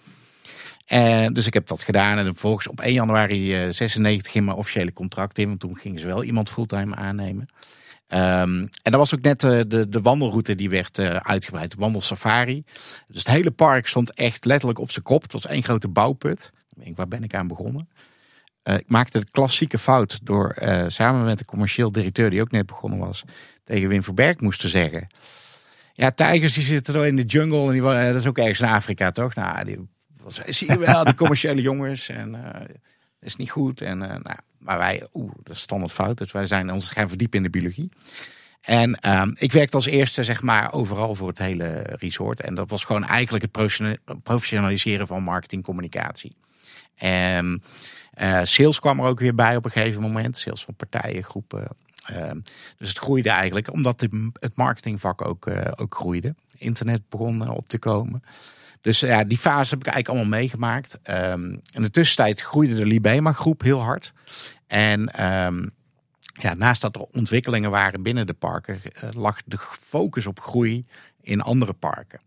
En 0.91 1.27
eh, 1.27 1.33
dus 1.33 1.47
ik 1.47 1.55
heb 1.55 1.67
dat 1.67 1.85
gedaan. 1.85 2.19
En 2.19 2.25
vervolgens 2.25 2.69
op 2.69 2.81
1 2.81 2.93
januari 2.93 3.73
96 3.73 4.27
eh, 4.27 4.33
ging 4.33 4.45
mijn 4.45 4.57
officiële 4.57 4.93
contract 4.93 5.39
in. 5.39 5.49
Want 5.49 5.61
toen 5.61 5.77
gingen 5.77 6.01
ze 6.01 6.07
wel 6.07 6.25
iemand 6.25 6.51
fulltime 6.51 6.95
aannemen. 6.95 7.47
Um, 8.09 8.19
en 8.59 8.71
dat 8.83 8.95
was 8.95 9.15
ook 9.15 9.21
net 9.21 9.43
uh, 9.43 9.61
de, 9.69 9.89
de 9.89 10.01
wandelroute 10.01 10.55
die 10.55 10.71
werd 10.71 10.99
uitgebreid. 11.23 11.71
De 11.71 11.77
wandelsafari. 11.79 12.65
Dus 13.09 13.19
het 13.19 13.27
hele 13.27 13.51
park 13.51 13.87
stond 13.87 14.13
echt 14.15 14.45
letterlijk 14.45 14.79
op 14.79 14.91
zijn 14.91 15.05
kop. 15.05 15.23
Het 15.23 15.33
was 15.33 15.47
één 15.47 15.63
grote 15.63 15.89
bouwput. 15.89 16.53
Ik 16.81 16.97
waar 16.97 17.09
ben 17.09 17.23
ik 17.23 17.35
aan 17.35 17.49
begonnen? 17.49 17.89
Uh, 18.65 18.75
ik 18.75 18.89
maakte 18.89 19.19
de 19.19 19.31
klassieke 19.31 19.79
fout 19.79 20.21
door 20.23 20.57
samen 20.87 21.25
met 21.25 21.39
de 21.39 21.45
commercieel 21.45 21.93
directeur, 21.93 22.31
die 22.31 22.41
ook 22.41 22.51
net 22.51 22.67
begonnen 22.67 22.99
was, 22.99 23.25
tegen 23.65 23.89
Wim 23.89 24.03
Verberg 24.03 24.41
moest 24.41 24.61
te 24.61 24.69
zeggen. 24.69 25.07
Ja, 25.93 26.11
tijgers 26.11 26.55
die 26.55 26.63
zitten 26.63 26.95
er 26.95 27.07
in 27.07 27.17
de 27.17 27.25
jungle. 27.25 27.67
En 27.67 27.73
die, 27.73 27.83
dat 27.83 28.23
is 28.23 28.27
ook 28.27 28.39
ergens 28.39 28.61
in 28.61 28.67
Afrika, 28.67 29.11
toch? 29.11 29.35
Nou, 29.35 29.65
die 29.65 29.79
zie 30.47 30.71
je 30.71 30.79
wel, 30.79 31.05
die 31.05 31.15
commerciële 31.15 31.61
jongens. 31.61 32.09
En 32.09 32.37
dat 33.21 33.29
is 33.29 33.37
niet 33.37 33.51
goed. 33.51 33.81
En, 33.81 34.03
uh, 34.03 34.09
nou, 34.09 34.37
maar 34.59 34.79
wij, 34.79 35.07
oeh, 35.13 35.33
dat 35.43 35.57
is 35.57 35.63
standaard 35.63 35.93
fout. 35.93 36.19
Dus 36.19 36.33
wij 36.33 36.47
zijn 36.47 36.73
ons 36.73 36.91
gaan 36.91 37.09
verdiepen 37.09 37.39
in 37.39 37.45
de 37.45 37.51
biologie. 37.51 37.91
En 38.61 38.95
ehm, 38.95 39.31
ik 39.35 39.53
werkte 39.53 39.77
als 39.77 39.87
eerste 39.87 40.25
zeg 40.25 40.43
maar 40.43 40.73
overal 40.73 41.15
voor 41.15 41.29
het 41.29 41.39
hele 41.39 41.83
resort. 41.87 42.41
En 42.41 42.55
dat 42.55 42.71
was 42.71 42.85
gewoon 42.85 43.05
eigenlijk 43.05 43.45
het 43.45 44.23
professionaliseren 44.23 45.07
van 45.07 45.23
marketingcommunicatie. 45.23 46.37
En 46.95 47.63
uh, 48.21 48.41
sales 48.43 48.81
kwam 48.81 49.01
er 49.01 49.07
ook 49.07 49.21
weer 49.21 49.35
bij 49.35 49.57
op 49.57 49.65
een 49.65 49.71
gegeven 49.71 50.03
moment. 50.03 50.39
Sales 50.39 50.65
van 50.65 50.75
partijen, 50.75 51.25
groepen. 51.25 51.69
Uh, 52.11 52.31
dus 52.77 52.89
het 52.89 52.99
groeide 52.99 53.31
eigenlijk 53.31 53.73
omdat 53.73 54.01
het 54.33 54.57
marketingvak 54.57 55.27
ook, 55.27 55.51
ook 55.77 55.95
groeide. 55.95 56.35
Internet 56.59 57.09
begon 57.09 57.51
op 57.51 57.69
te 57.69 57.79
komen. 57.79 58.23
Dus 58.81 59.01
ja, 59.01 59.25
die 59.25 59.39
fase 59.39 59.71
heb 59.71 59.87
ik 59.87 59.93
eigenlijk 59.93 60.09
allemaal 60.09 60.39
meegemaakt. 60.41 60.99
Um, 61.11 61.61
in 61.73 61.83
de 61.83 61.91
tussentijd 61.91 62.41
groeide 62.41 62.75
de 62.75 62.87
Libema 62.87 63.33
groep 63.33 63.63
heel 63.63 63.81
hard. 63.81 64.13
En 64.67 65.25
um, 65.47 65.71
ja, 66.33 66.55
naast 66.55 66.81
dat 66.81 66.97
er 66.97 67.03
ontwikkelingen 67.03 67.71
waren 67.71 68.03
binnen 68.03 68.27
de 68.27 68.33
parken, 68.33 68.81
uh, 68.85 69.11
lag 69.11 69.41
de 69.45 69.59
focus 69.59 70.27
op 70.27 70.41
groei 70.41 70.87
in 71.21 71.41
andere 71.41 71.73
parken. 71.73 72.21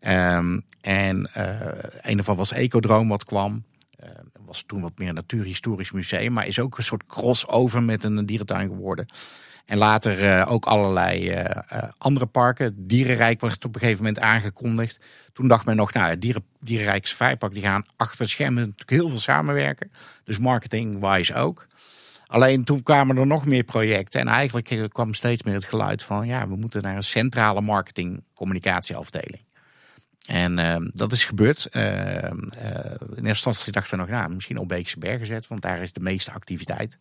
Um, 0.00 0.62
en 0.80 1.30
uh, 1.36 1.58
een 2.00 2.18
ervan 2.18 2.36
was 2.36 2.52
Ecodroom 2.52 3.08
wat 3.08 3.24
kwam. 3.24 3.64
Uh, 4.02 4.10
was 4.44 4.64
toen 4.66 4.80
wat 4.80 4.98
meer 4.98 5.08
een 5.08 5.14
natuurhistorisch 5.14 5.90
museum, 5.90 6.32
maar 6.32 6.46
is 6.46 6.58
ook 6.58 6.78
een 6.78 6.84
soort 6.84 7.06
crossover 7.06 7.82
met 7.82 8.04
een 8.04 8.26
dierentuin 8.26 8.68
geworden. 8.68 9.06
En 9.64 9.78
later 9.78 10.22
uh, 10.22 10.52
ook 10.52 10.64
allerlei 10.64 11.30
uh, 11.30 11.38
uh, 11.38 11.82
andere 11.98 12.26
parken. 12.26 12.86
Dierenrijk 12.86 13.40
werd 13.40 13.64
op 13.64 13.74
een 13.74 13.80
gegeven 13.80 14.04
moment 14.04 14.22
aangekondigd. 14.22 15.00
Toen 15.32 15.48
dacht 15.48 15.64
men 15.64 15.76
nog, 15.76 15.92
nou, 15.92 16.18
Dieren, 16.18 16.44
Dierenrijk 16.60 17.06
Safaripark, 17.06 17.52
die 17.52 17.62
gaan 17.62 17.84
achter 17.96 18.20
het 18.20 18.30
scherm 18.30 18.54
natuurlijk 18.54 18.90
heel 18.90 19.08
veel 19.08 19.20
samenwerken. 19.20 19.92
Dus 20.24 20.38
marketing-wise 20.38 21.34
ook. 21.34 21.66
Alleen 22.26 22.64
toen 22.64 22.82
kwamen 22.82 23.16
er 23.16 23.26
nog 23.26 23.46
meer 23.46 23.64
projecten. 23.64 24.20
En 24.20 24.28
eigenlijk 24.28 24.88
kwam 24.92 25.14
steeds 25.14 25.42
meer 25.42 25.54
het 25.54 25.64
geluid 25.64 26.02
van, 26.02 26.26
ja, 26.26 26.48
we 26.48 26.56
moeten 26.56 26.82
naar 26.82 26.96
een 26.96 27.02
centrale 27.02 27.60
marketing-communicatieafdeling. 27.60 29.42
En 30.26 30.58
uh, 30.58 30.76
dat 30.92 31.12
is 31.12 31.24
gebeurd. 31.24 31.68
Uh, 31.72 31.82
uh, 31.82 32.30
in 33.16 33.26
eerste 33.26 33.28
instantie 33.28 33.72
dachten 33.72 33.98
we 33.98 34.04
nog, 34.04 34.08
nou, 34.12 34.34
misschien 34.34 34.58
op 34.58 34.68
Beekse 34.68 34.98
Bergen 34.98 35.26
zetten, 35.26 35.48
want 35.48 35.62
daar 35.62 35.82
is 35.82 35.92
de 35.92 36.00
meeste 36.00 36.32
activiteit. 36.32 36.98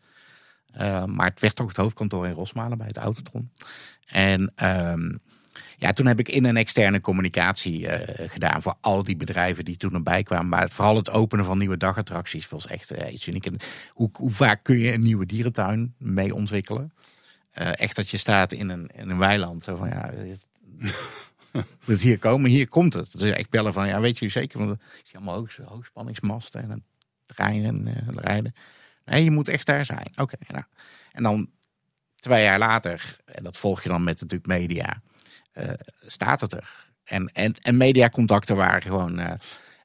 Uh, 0.82 1.06
maar 1.06 1.30
het 1.30 1.40
werd 1.40 1.56
toch 1.56 1.68
het 1.68 1.78
hoofdkantoor 1.78 2.28
in 2.28 2.34
Rosmalen 2.34 2.78
bij 2.78 2.88
het 2.88 2.98
Autotron. 2.98 3.52
En 4.06 4.54
uh, 4.62 4.94
ja, 5.78 5.92
toen 5.92 6.06
heb 6.06 6.20
ik 6.20 6.30
in- 6.30 6.46
en 6.46 6.58
externe 6.58 7.02
communicatie 7.02 7.80
uh, 7.80 7.94
gedaan 8.30 8.62
voor 8.62 8.76
al 8.82 9.04
die 9.04 9.16
bedrijven 9.18 9.66
die 9.66 9.78
toen 9.78 9.94
erbij 9.94 10.24
kwamen. 10.24 10.50
Maar 10.50 10.70
vooral 10.70 10.96
het 10.96 11.10
openen 11.10 11.46
van 11.46 11.58
nieuwe 11.58 11.78
dagattracties 11.78 12.50
was 12.50 12.68
echt 12.68 12.92
uh, 12.92 13.14
iets 13.14 13.28
uniek. 13.28 13.46
En 13.46 13.58
hoe, 13.90 14.10
hoe, 14.14 14.32
vaak 14.32 14.64
kun 14.64 14.78
je 14.78 14.94
een 14.94 15.02
nieuwe 15.02 15.26
dierentuin 15.26 15.94
mee 15.98 16.36
ontwikkelen? 16.36 16.94
Echt 17.54 17.96
dat 17.96 18.10
je 18.10 18.18
staat 18.18 18.52
in 18.52 18.70
een, 18.70 18.90
in 18.96 19.10
een 19.10 19.18
weiland. 19.18 19.64
Zo 19.64 19.76
van 19.76 19.90
ja, 19.90 20.12
moet 21.86 22.02
hier 22.02 22.20
komen, 22.20 22.50
hier 22.50 22.68
komt 22.68 22.94
het. 22.94 23.20
Dus 23.20 23.38
ik 23.38 23.50
bellen 23.50 23.74
van 23.74 23.88
ja, 23.88 24.00
weet 24.00 24.18
je 24.20 24.30
zeker? 24.30 24.60
Want 24.60 24.70
het 24.70 24.80
is 25.04 25.16
allemaal 25.16 25.36
hoog, 25.36 25.56
hoogspanningsmasten 25.66 26.62
en 26.62 26.72
een 26.72 26.84
trein 27.26 27.66
en 27.66 28.06
rijden. 28.16 28.56
Nee, 29.06 29.24
je 29.24 29.32
moet 29.32 29.50
echt 29.50 29.66
daar 29.66 29.86
zijn. 29.86 30.12
Oké, 30.16 30.36
nou. 30.48 30.64
En 31.12 31.24
dan 31.24 31.50
twee 32.16 32.44
jaar 32.44 32.60
later, 32.60 33.18
en 33.26 33.44
dat 33.44 33.58
volg 33.58 33.84
je 33.84 33.90
dan 33.90 34.04
met 34.04 34.22
natuurlijk 34.22 34.48
media, 34.48 35.02
uh, 35.54 35.70
staat 36.06 36.42
het 36.42 36.54
er. 36.54 36.92
En, 37.04 37.28
en, 37.28 37.56
en 37.62 37.78
mediacontacten 37.78 38.56
waren 38.56 38.82
gewoon 38.82 39.20
uh, 39.20 39.32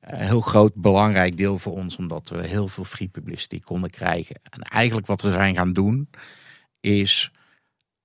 een 0.00 0.26
heel 0.26 0.40
groot 0.40 0.74
belangrijk 0.74 1.36
deel 1.36 1.58
voor 1.58 1.72
ons, 1.72 1.96
omdat 1.96 2.28
we 2.28 2.46
heel 2.46 2.68
veel 2.68 2.84
free 2.84 3.08
publicity 3.08 3.60
konden 3.60 3.90
krijgen. 3.90 4.36
En 4.50 4.62
eigenlijk 4.62 5.06
wat 5.06 5.22
we 5.22 5.30
zijn 5.30 5.56
gaan 5.56 5.72
doen, 5.72 6.10
is 6.80 7.30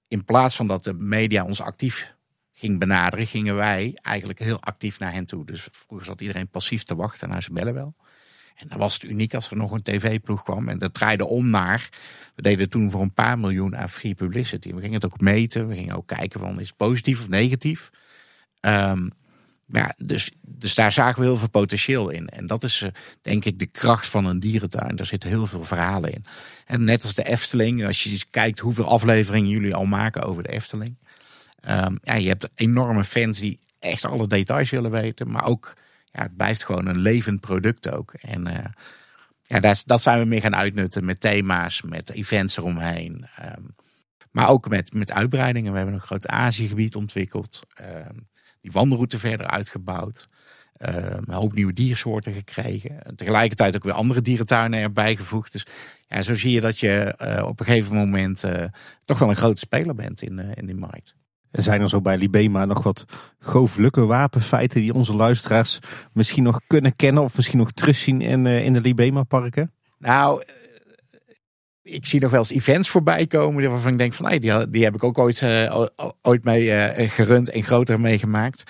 in 0.07 0.25
plaats 0.25 0.55
van 0.55 0.67
dat 0.67 0.83
de 0.83 0.93
media 0.93 1.43
ons 1.43 1.61
actief 1.61 2.15
ging 2.53 2.79
benaderen, 2.79 3.27
gingen 3.27 3.55
wij 3.55 3.97
eigenlijk 4.01 4.39
heel 4.39 4.61
actief 4.61 4.99
naar 4.99 5.13
hen 5.13 5.25
toe. 5.25 5.45
Dus 5.45 5.67
vroeger 5.71 6.05
zat 6.05 6.21
iedereen 6.21 6.49
passief 6.49 6.83
te 6.83 6.95
wachten 6.95 7.29
naar 7.29 7.43
ze 7.43 7.53
bellen 7.53 7.73
wel. 7.73 7.95
En 8.63 8.69
dan 8.69 8.79
was 8.79 8.93
het 8.93 9.03
uniek 9.03 9.33
als 9.33 9.49
er 9.49 9.57
nog 9.57 9.71
een 9.71 9.81
tv-ploeg 9.81 10.43
kwam. 10.43 10.69
En 10.69 10.79
dat 10.79 10.93
draaide 10.93 11.25
om 11.25 11.49
naar. 11.49 11.89
We 12.35 12.41
deden 12.41 12.69
toen 12.69 12.91
voor 12.91 13.01
een 13.01 13.13
paar 13.13 13.39
miljoen 13.39 13.77
aan 13.77 13.89
free 13.89 14.15
publicity. 14.15 14.73
We 14.73 14.81
gingen 14.81 14.93
het 14.93 15.05
ook 15.05 15.19
meten. 15.19 15.67
We 15.67 15.75
gingen 15.75 15.95
ook 15.95 16.07
kijken 16.07 16.39
van 16.39 16.59
is 16.59 16.67
het 16.67 16.77
positief 16.77 17.19
of 17.19 17.29
negatief. 17.29 17.89
Um, 18.61 19.11
ja, 19.67 19.93
dus, 19.97 20.31
dus 20.41 20.75
daar 20.75 20.91
zagen 20.91 21.19
we 21.19 21.25
heel 21.25 21.37
veel 21.37 21.49
potentieel 21.49 22.09
in. 22.09 22.27
En 22.29 22.47
dat 22.47 22.63
is 22.63 22.81
uh, 22.81 22.89
denk 23.21 23.45
ik 23.45 23.59
de 23.59 23.65
kracht 23.65 24.07
van 24.07 24.25
een 24.25 24.39
dierentuin. 24.39 24.95
Daar 24.95 25.05
zitten 25.05 25.29
heel 25.29 25.47
veel 25.47 25.63
verhalen 25.63 26.13
in. 26.13 26.25
En 26.65 26.83
net 26.83 27.03
als 27.03 27.13
de 27.13 27.23
Efteling, 27.23 27.85
als 27.85 28.03
je 28.03 28.23
kijkt 28.29 28.59
hoeveel 28.59 28.87
afleveringen 28.87 29.49
jullie 29.49 29.75
al 29.75 29.85
maken 29.85 30.23
over 30.23 30.43
de 30.43 30.49
Efteling. 30.49 30.97
Um, 31.69 31.97
ja, 32.03 32.13
je 32.13 32.27
hebt 32.27 32.49
enorme 32.55 33.03
fans 33.03 33.39
die 33.39 33.59
echt 33.79 34.05
alle 34.05 34.27
details 34.27 34.69
willen 34.69 34.91
weten. 34.91 35.31
Maar 35.31 35.45
ook 35.45 35.73
ja, 36.13 36.21
het 36.21 36.37
blijft 36.37 36.63
gewoon 36.63 36.87
een 36.87 36.97
levend 36.97 37.39
product 37.39 37.91
ook. 37.91 38.13
En 38.13 38.47
uh, 38.47 38.65
ja, 39.41 39.59
dat, 39.59 39.83
dat 39.85 40.01
zijn 40.01 40.19
we 40.19 40.25
meer 40.25 40.41
gaan 40.41 40.55
uitnutten 40.55 41.05
met 41.05 41.19
thema's, 41.19 41.81
met 41.81 42.09
events 42.09 42.57
eromheen. 42.57 43.25
Um, 43.57 43.75
maar 44.31 44.49
ook 44.49 44.69
met, 44.69 44.93
met 44.93 45.11
uitbreidingen. 45.11 45.71
We 45.71 45.77
hebben 45.77 45.95
een 45.95 46.01
groot 46.01 46.27
Aziëgebied 46.27 46.95
ontwikkeld. 46.95 47.61
Um, 47.81 48.27
die 48.61 48.71
wandelroute 48.71 49.19
verder 49.19 49.47
uitgebouwd. 49.47 50.25
Um, 50.79 51.23
een 51.25 51.33
hoop 51.33 51.53
nieuwe 51.53 51.73
diersoorten 51.73 52.33
gekregen. 52.33 53.05
En 53.05 53.15
tegelijkertijd 53.15 53.75
ook 53.75 53.83
weer 53.83 53.93
andere 53.93 54.21
dierentuinen 54.21 54.79
erbij 54.79 55.15
gevoegd. 55.15 55.51
Dus 55.51 55.65
ja, 56.07 56.21
zo 56.21 56.35
zie 56.35 56.51
je 56.51 56.61
dat 56.61 56.79
je 56.79 57.15
uh, 57.21 57.47
op 57.47 57.59
een 57.59 57.65
gegeven 57.65 57.95
moment 57.95 58.43
uh, 58.43 58.63
toch 59.05 59.19
wel 59.19 59.29
een 59.29 59.35
grote 59.35 59.59
speler 59.59 59.95
bent 59.95 60.21
in, 60.21 60.39
in 60.39 60.65
die 60.65 60.75
markt. 60.75 61.15
Zijn 61.53 61.81
er 61.81 61.89
zo 61.89 62.01
bij 62.01 62.17
Libema 62.17 62.65
nog 62.65 62.83
wat 62.83 63.05
gooflijke 63.39 64.05
wapenfeiten 64.05 64.81
die 64.81 64.93
onze 64.93 65.15
luisteraars 65.15 65.79
misschien 66.13 66.43
nog 66.43 66.59
kunnen 66.67 66.95
kennen 66.95 67.23
of 67.23 67.35
misschien 67.35 67.57
nog 67.57 67.71
terugzien 67.71 68.21
in, 68.21 68.45
uh, 68.45 68.63
in 68.63 68.73
de 68.73 68.81
Libema 68.81 69.23
parken? 69.23 69.71
Nou, 69.97 70.43
ik 71.81 72.05
zie 72.05 72.19
nog 72.19 72.31
wel 72.31 72.39
eens 72.39 72.51
events 72.51 72.89
voorbij 72.89 73.27
komen 73.27 73.69
waarvan 73.69 73.91
ik 73.91 73.97
denk 73.97 74.13
van 74.13 74.25
hey, 74.25 74.39
die, 74.39 74.69
die 74.69 74.83
heb 74.83 74.95
ik 74.95 75.03
ook 75.03 75.17
ooit, 75.17 75.41
uh, 75.41 75.85
ooit 76.21 76.43
mee 76.43 76.65
uh, 76.65 77.09
gerund 77.09 77.49
en 77.49 77.63
groter 77.63 77.99
meegemaakt. 77.99 78.63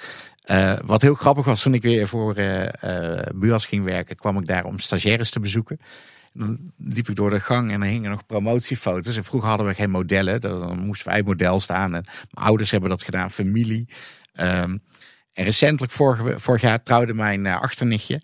Uh, 0.45 0.73
wat 0.85 1.01
heel 1.01 1.15
grappig 1.15 1.45
was 1.45 1.61
toen 1.61 1.73
ik 1.73 1.81
weer 1.81 2.07
voor 2.07 2.35
Buas 3.35 3.65
ging 3.65 3.83
werken, 3.83 4.15
kwam 4.15 4.37
ik 4.37 4.47
daar 4.47 4.65
om 4.65 4.79
stagiaires 4.79 5.29
te 5.29 5.39
bezoeken. 5.39 5.79
Dan 6.33 6.71
liep 6.77 7.09
ik 7.09 7.15
door 7.15 7.29
de 7.29 7.39
gang 7.39 7.71
en 7.71 7.81
er 7.81 7.87
hingen 7.87 8.09
nog 8.09 8.25
promotiefoto's. 8.25 9.17
En 9.17 9.23
vroeger 9.23 9.49
hadden 9.49 9.67
we 9.67 9.73
geen 9.73 9.89
modellen. 9.89 10.41
Dan 10.41 10.85
moesten 10.85 11.07
wij 11.11 11.23
model 11.23 11.59
staan. 11.59 11.95
En 11.95 12.05
mijn 12.31 12.47
ouders 12.47 12.71
hebben 12.71 12.89
dat 12.89 13.03
gedaan, 13.03 13.31
familie. 13.31 13.87
Um, 14.39 14.81
en 15.33 15.43
recentelijk, 15.43 15.91
vorig, 15.91 16.41
vorig 16.41 16.61
jaar, 16.61 16.83
trouwde 16.83 17.13
mijn 17.13 17.45
uh, 17.45 17.61
achternichtje 17.61 18.21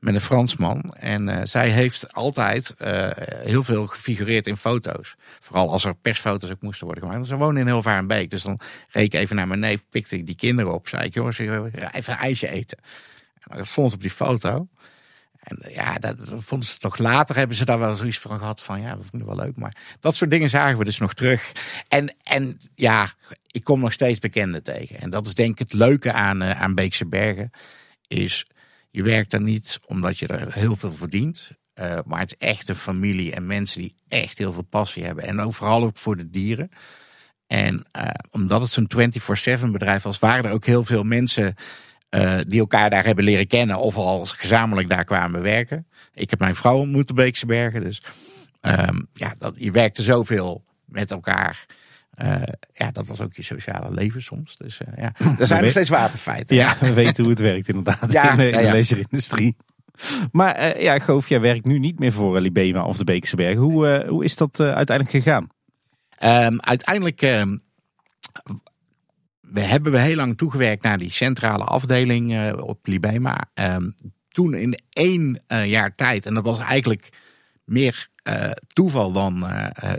met 0.00 0.14
een 0.14 0.20
Fransman. 0.20 0.80
En 0.98 1.28
uh, 1.28 1.40
zij 1.42 1.68
heeft 1.68 2.12
altijd 2.12 2.74
uh, 2.82 3.10
heel 3.44 3.62
veel 3.62 3.86
gefigureerd 3.86 4.46
in 4.46 4.56
foto's. 4.56 5.16
Vooral 5.40 5.70
als 5.72 5.84
er 5.84 5.94
persfoto's 5.94 6.50
ook 6.50 6.62
moesten 6.62 6.86
worden 6.86 7.04
gemaakt. 7.04 7.26
Ze 7.26 7.36
wonen 7.36 7.60
in 7.60 7.66
Hilvarenbeek. 7.66 8.30
Dus 8.30 8.42
dan 8.42 8.60
reed 8.90 9.14
ik 9.14 9.20
even 9.20 9.36
naar 9.36 9.46
mijn 9.46 9.60
neef, 9.60 9.84
pikte 9.90 10.16
ik 10.16 10.26
die 10.26 10.36
kinderen 10.36 10.74
op. 10.74 10.88
Zei 10.88 11.04
ik, 11.04 11.14
jongens, 11.14 11.38
even 11.38 11.72
een 11.92 12.18
ijsje 12.18 12.48
eten. 12.48 12.78
En 13.40 13.56
dat 13.56 13.66
stond 13.66 13.94
op 13.94 14.00
die 14.00 14.10
foto. 14.10 14.68
En 15.46 15.72
ja, 15.72 15.94
dat 15.94 16.16
vonden 16.36 16.68
ze 16.68 16.78
toch 16.78 16.98
later, 16.98 17.36
hebben 17.36 17.56
ze 17.56 17.64
daar 17.64 17.78
wel 17.78 17.96
zoiets 17.96 18.18
van 18.18 18.38
gehad 18.38 18.60
van, 18.62 18.80
ja, 18.80 18.96
we 18.96 19.02
vonden 19.02 19.28
het 19.28 19.36
wel 19.36 19.46
leuk. 19.46 19.56
Maar 19.56 19.76
dat 20.00 20.14
soort 20.14 20.30
dingen 20.30 20.50
zagen 20.50 20.78
we 20.78 20.84
dus 20.84 20.98
nog 20.98 21.14
terug. 21.14 21.52
En, 21.88 22.14
en 22.22 22.60
ja, 22.74 23.12
ik 23.46 23.64
kom 23.64 23.80
nog 23.80 23.92
steeds 23.92 24.18
bekenden 24.18 24.62
tegen. 24.62 25.00
En 25.00 25.10
dat 25.10 25.26
is 25.26 25.34
denk 25.34 25.50
ik 25.50 25.58
het 25.58 25.72
leuke 25.72 26.12
aan, 26.12 26.42
uh, 26.42 26.60
aan 26.60 26.74
Beekse 26.74 27.06
Bergen. 27.06 27.50
Is, 28.08 28.46
je 28.90 29.02
werkt 29.02 29.32
er 29.32 29.40
niet 29.40 29.78
omdat 29.86 30.18
je 30.18 30.26
er 30.26 30.54
heel 30.54 30.76
veel 30.76 30.92
verdient. 30.92 31.50
Uh, 31.74 31.98
maar 32.04 32.20
het 32.20 32.34
is 32.38 32.48
echt 32.48 32.68
een 32.68 32.74
familie 32.74 33.32
en 33.32 33.46
mensen 33.46 33.80
die 33.80 33.94
echt 34.08 34.38
heel 34.38 34.52
veel 34.52 34.62
passie 34.62 35.04
hebben. 35.04 35.24
En 35.24 35.40
ook 35.40 35.54
vooral 35.54 35.84
ook 35.84 35.96
voor 35.96 36.16
de 36.16 36.30
dieren. 36.30 36.70
En 37.46 37.84
omdat 38.30 38.62
het 38.62 38.70
zo'n 38.70 38.90
24-7 39.58 39.70
bedrijf 39.70 40.02
was, 40.02 40.18
waren 40.18 40.44
er 40.44 40.50
ook 40.50 40.66
heel 40.66 40.84
veel 40.84 41.02
mensen 41.02 41.54
die 42.46 42.60
elkaar 42.60 42.90
daar 42.90 43.04
hebben 43.04 43.24
leren 43.24 43.46
kennen 43.46 43.78
of 43.78 43.96
al 43.96 44.26
gezamenlijk 44.26 44.88
daar 44.88 45.04
kwamen 45.04 45.42
werken. 45.42 45.86
Ik 46.14 46.30
heb 46.30 46.38
mijn 46.38 46.54
vrouw 46.54 46.76
ontmoet 46.76 47.10
op 47.10 47.16
Beekse 47.16 47.46
Bergen. 47.46 47.80
Dus 47.80 48.02
um, 48.62 49.08
ja, 49.12 49.34
dat, 49.38 49.54
je 49.56 49.70
werkte 49.70 50.02
zoveel 50.02 50.62
met 50.84 51.10
elkaar. 51.10 51.66
Uh, 52.22 52.42
ja, 52.72 52.90
dat 52.90 53.06
was 53.06 53.20
ook 53.20 53.34
je 53.34 53.42
sociale 53.42 53.94
leven 53.94 54.22
soms. 54.22 54.56
Dus 54.56 54.80
uh, 54.80 54.96
ja, 54.96 55.12
er 55.38 55.46
zijn 55.46 55.62
nog 55.62 55.70
steeds 55.70 55.88
wapenfeiten. 55.88 56.56
Ja, 56.56 56.76
we 56.80 56.92
weten 56.92 57.22
hoe 57.22 57.32
het 57.32 57.42
werkt 57.42 57.68
inderdaad 57.68 58.12
ja, 58.12 58.30
in 58.30 58.36
de, 58.36 58.44
in 58.44 58.50
de 58.50 58.56
ja, 58.56 58.62
ja. 58.62 58.72
leisure-industrie. 58.72 59.56
Maar 60.32 60.76
uh, 60.76 60.82
ja, 60.82 60.98
Goof, 60.98 61.28
jij 61.28 61.40
werkt 61.40 61.64
nu 61.64 61.78
niet 61.78 61.98
meer 61.98 62.12
voor 62.12 62.40
Libema 62.40 62.84
of 62.84 62.96
de 62.96 63.04
Beekse 63.04 63.36
Bergen. 63.36 63.62
Hoe, 63.62 64.04
hoe 64.08 64.24
is 64.24 64.36
dat 64.36 64.60
uiteindelijk 64.60 65.10
gegaan? 65.10 65.48
Um, 66.24 66.60
uiteindelijk 66.60 67.22
um, 67.22 67.60
we 69.52 69.60
hebben 69.60 69.92
we 69.92 69.98
heel 69.98 70.16
lang 70.16 70.36
toegewerkt 70.36 70.82
naar 70.82 70.98
die 70.98 71.10
centrale 71.10 71.64
afdeling 71.64 72.32
uh, 72.32 72.52
op 72.56 72.86
Libema. 72.86 73.50
Um, 73.54 73.94
toen 74.28 74.54
in 74.54 74.78
één 74.90 75.42
uh, 75.48 75.66
jaar 75.66 75.94
tijd, 75.94 76.26
en 76.26 76.34
dat 76.34 76.44
was 76.44 76.58
eigenlijk 76.58 77.08
meer 77.64 78.08
uh, 78.28 78.50
toeval 78.66 79.12
dan 79.12 79.46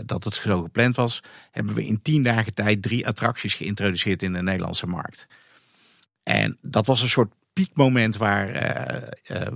dat 0.06 0.24
het 0.24 0.34
zo 0.34 0.62
gepland 0.62 0.96
was, 0.96 1.22
hebben 1.50 1.74
we 1.74 1.84
in 1.84 2.02
tien 2.02 2.22
dagen 2.22 2.54
tijd 2.54 2.82
drie 2.82 3.06
attracties 3.06 3.54
geïntroduceerd 3.54 4.22
in 4.22 4.32
de 4.32 4.42
Nederlandse 4.42 4.86
markt. 4.86 5.26
En 6.22 6.58
dat 6.62 6.86
was 6.86 7.02
een 7.02 7.08
soort 7.08 7.32
piekmoment 7.52 8.16
waar 8.16 8.52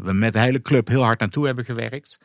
we 0.03 0.13
met 0.13 0.33
de 0.33 0.41
hele 0.41 0.63
club 0.63 0.89
heel 0.89 1.03
hard 1.03 1.21
naartoe 1.21 1.47
hebben 1.47 1.65
gewerkt. 1.65 2.19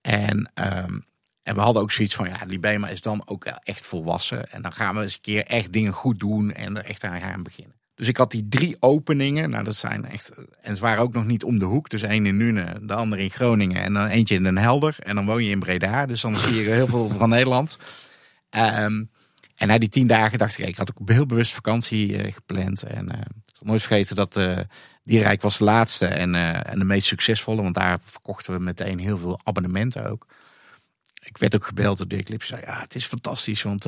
En, 0.00 0.52
um, 0.86 1.04
en 1.44 1.54
we 1.54 1.60
hadden 1.60 1.82
ook 1.82 1.92
zoiets 1.92 2.14
van, 2.14 2.28
ja, 2.28 2.36
Libema 2.46 2.88
is 2.88 3.00
dan 3.00 3.22
ook 3.24 3.44
echt 3.44 3.86
volwassen. 3.86 4.52
En 4.52 4.62
dan 4.62 4.72
gaan 4.72 4.94
we 4.94 5.00
eens 5.00 5.14
een 5.14 5.20
keer 5.20 5.44
echt 5.44 5.72
dingen 5.72 5.92
goed 5.92 6.18
doen 6.18 6.52
en 6.52 6.76
er 6.76 6.84
echt 6.84 7.04
aan 7.04 7.20
gaan 7.20 7.42
beginnen. 7.42 7.74
Dus 7.94 8.08
ik 8.08 8.16
had 8.16 8.30
die 8.30 8.48
drie 8.48 8.76
openingen. 8.80 9.50
Nou, 9.50 9.64
dat 9.64 9.76
zijn 9.76 10.04
echt. 10.04 10.32
En 10.60 10.76
ze 10.76 10.82
waren 10.82 11.02
ook 11.02 11.12
nog 11.12 11.26
niet 11.26 11.44
om 11.44 11.58
de 11.58 11.64
hoek. 11.64 11.88
Dus 11.88 12.02
één 12.02 12.26
in 12.26 12.36
Nune, 12.36 12.80
de 12.82 12.94
andere 12.94 13.22
in 13.22 13.30
Groningen 13.30 13.82
en 13.82 13.92
dan 13.92 14.06
eentje 14.06 14.34
in 14.34 14.42
Den 14.42 14.58
Helder. 14.58 14.96
En 14.98 15.14
dan 15.14 15.26
woon 15.26 15.44
je 15.44 15.50
in 15.50 15.58
Breda. 15.58 16.06
Dus 16.06 16.20
dan 16.20 16.36
zie 16.36 16.62
je 16.62 16.70
heel 16.70 16.86
veel 16.86 17.08
van 17.08 17.28
Nederland. 17.38 17.78
Um, 18.50 19.10
en 19.56 19.68
na 19.68 19.78
die 19.78 19.88
tien 19.88 20.06
dagen 20.06 20.38
dacht 20.38 20.58
ik, 20.58 20.66
ik 20.66 20.76
had 20.76 20.90
ook 20.94 21.10
heel 21.10 21.26
bewust 21.26 21.52
vakantie 21.52 22.12
uh, 22.12 22.32
gepland. 22.32 22.82
En 22.82 23.04
uh, 23.04 23.20
ik 23.20 23.56
zal 23.56 23.66
nooit 23.66 23.82
vergeten 23.82 24.16
dat 24.16 24.36
uh, 24.36 24.58
die 25.02 25.20
Rijk 25.20 25.42
was 25.42 25.58
de 25.58 25.64
laatste 25.64 26.06
en, 26.06 26.34
en 26.64 26.78
de 26.78 26.84
meest 26.84 27.06
succesvolle. 27.06 27.62
Want 27.62 27.74
daar 27.74 27.98
verkochten 28.02 28.52
we 28.52 28.60
meteen 28.60 28.98
heel 28.98 29.18
veel 29.18 29.40
abonnementen 29.42 30.10
ook. 30.10 30.26
Ik 31.34 31.40
werd 31.40 31.54
ook 31.54 31.66
gebeld 31.66 31.98
door 31.98 32.08
Dirk 32.08 32.28
Lips. 32.28 32.46
zei, 32.46 32.60
ja, 32.60 32.80
het 32.80 32.94
is 32.94 33.06
fantastisch, 33.06 33.62
want 33.62 33.86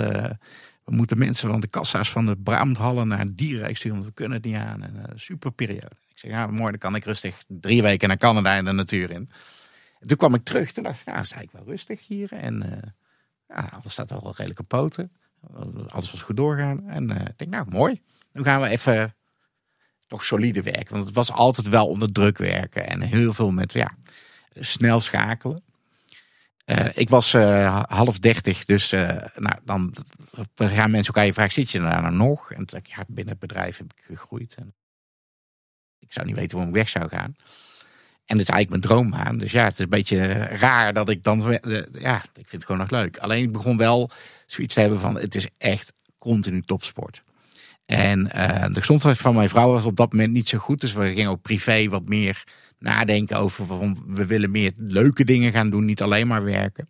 we 0.86 0.94
moeten 0.94 1.18
mensen 1.18 1.50
van 1.50 1.60
de 1.60 1.66
kassa's 1.66 2.10
van 2.10 2.26
de 2.26 2.36
Brabanthallen 2.36 3.08
naar 3.08 3.34
Dierenrijk 3.34 3.76
sturen, 3.76 3.96
want 3.96 4.08
we 4.08 4.14
kunnen 4.14 4.36
het 4.36 4.46
niet 4.46 4.56
aan. 4.56 4.82
En, 4.82 4.94
uh, 4.96 5.02
super 5.14 5.52
periode. 5.52 5.96
Ik 6.08 6.18
zeg, 6.18 6.30
ja, 6.30 6.46
mooi, 6.46 6.70
dan 6.70 6.78
kan 6.78 6.94
ik 6.94 7.04
rustig 7.04 7.42
drie 7.46 7.82
weken 7.82 8.08
naar 8.08 8.16
Canada 8.16 8.54
in 8.54 8.64
de 8.64 8.72
natuur 8.72 9.10
in. 9.10 9.30
En 10.00 10.08
toen 10.08 10.16
kwam 10.16 10.34
ik 10.34 10.44
terug, 10.44 10.72
toen 10.72 10.84
dacht 10.84 11.00
ik, 11.00 11.06
nou, 11.06 11.26
zei 11.26 11.42
ik 11.42 11.50
wel 11.50 11.64
rustig 11.64 12.06
hier. 12.06 12.32
En 12.32 12.64
uh, 12.64 12.72
ja, 13.48 13.70
alles 13.72 13.92
staat 13.92 14.10
wel 14.10 14.32
redelijk 14.36 14.60
op 14.60 14.68
poten. 14.68 15.12
Alles 15.88 16.10
was 16.10 16.22
goed 16.22 16.36
doorgaan. 16.36 16.88
En 16.88 17.10
ik 17.10 17.38
denk, 17.38 17.50
nou, 17.50 17.66
mooi. 17.68 18.02
Nu 18.32 18.42
gaan 18.42 18.60
we 18.60 18.68
even 18.68 19.14
toch 20.06 20.24
solide 20.24 20.62
werken. 20.62 20.94
Want 20.94 21.04
het 21.04 21.14
was 21.14 21.32
altijd 21.32 21.68
wel 21.68 21.86
onder 21.86 22.12
druk 22.12 22.38
werken. 22.38 22.86
En 22.86 23.00
heel 23.00 23.34
veel 23.34 23.50
met, 23.50 23.72
ja, 23.72 23.96
snel 24.54 25.00
schakelen. 25.00 25.62
Ik 26.96 27.08
was 27.08 27.34
uh, 27.34 27.82
half 27.88 28.18
dertig, 28.18 28.64
dus 28.64 28.92
uh, 28.92 29.08
nou, 29.34 29.56
dan 29.64 29.94
gaan 30.56 30.90
mensen 30.90 31.14
ook 31.14 31.20
aan 31.20 31.26
je 31.26 31.32
vragen, 31.32 31.52
zit 31.52 31.70
je 31.70 31.80
daar 31.80 32.02
nou 32.02 32.14
nog? 32.14 32.52
En 32.52 32.62
ik, 32.62 32.86
ja, 32.86 33.04
binnen 33.06 33.32
het 33.32 33.40
bedrijf 33.40 33.78
heb 33.78 33.92
ik 33.96 34.02
gegroeid. 34.04 34.54
En 34.54 34.74
ik 35.98 36.12
zou 36.12 36.26
niet 36.26 36.34
weten 36.34 36.56
waarom 36.56 36.74
ik 36.74 36.80
weg 36.80 36.88
zou 36.88 37.08
gaan. 37.08 37.36
En 38.24 38.36
dat 38.36 38.40
is 38.40 38.48
eigenlijk 38.48 38.68
mijn 38.68 38.80
droombaan. 38.80 39.38
Dus 39.38 39.52
ja, 39.52 39.64
het 39.64 39.72
is 39.72 39.78
een 39.78 39.88
beetje 39.88 40.32
raar 40.36 40.92
dat 40.92 41.10
ik 41.10 41.22
dan... 41.22 41.58
Ja, 41.92 42.22
ik 42.22 42.48
vind 42.48 42.50
het 42.50 42.64
gewoon 42.64 42.80
nog 42.80 42.90
leuk. 42.90 43.18
Alleen 43.18 43.42
ik 43.42 43.52
begon 43.52 43.76
wel 43.76 44.10
zoiets 44.46 44.74
te 44.74 44.80
hebben 44.80 45.00
van, 45.00 45.18
het 45.18 45.34
is 45.34 45.48
echt 45.58 45.92
continu 46.18 46.62
topsport. 46.62 47.22
En 47.86 48.24
de 48.72 48.80
gezondheid 48.80 49.16
van 49.16 49.34
mijn 49.34 49.48
vrouw 49.48 49.70
was 49.70 49.84
op 49.84 49.96
dat 49.96 50.12
moment 50.12 50.32
niet 50.32 50.48
zo 50.48 50.58
goed. 50.58 50.80
Dus 50.80 50.92
we 50.92 51.12
gingen 51.14 51.30
ook 51.30 51.42
privé 51.42 51.88
wat 51.88 52.08
meer 52.08 52.44
nadenken 52.78 53.38
over 53.38 53.66
van 53.66 54.02
we 54.06 54.26
willen 54.26 54.50
meer 54.50 54.72
leuke 54.76 55.24
dingen 55.24 55.52
gaan 55.52 55.70
doen, 55.70 55.84
niet 55.84 56.02
alleen 56.02 56.26
maar 56.26 56.44
werken. 56.44 56.88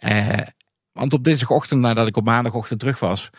Uh, 0.00 0.38
want 0.92 1.12
op 1.12 1.24
dinsdagochtend, 1.24 1.80
nadat 1.80 2.06
ik 2.06 2.16
op 2.16 2.24
maandagochtend 2.24 2.80
terug 2.80 3.00
was, 3.00 3.30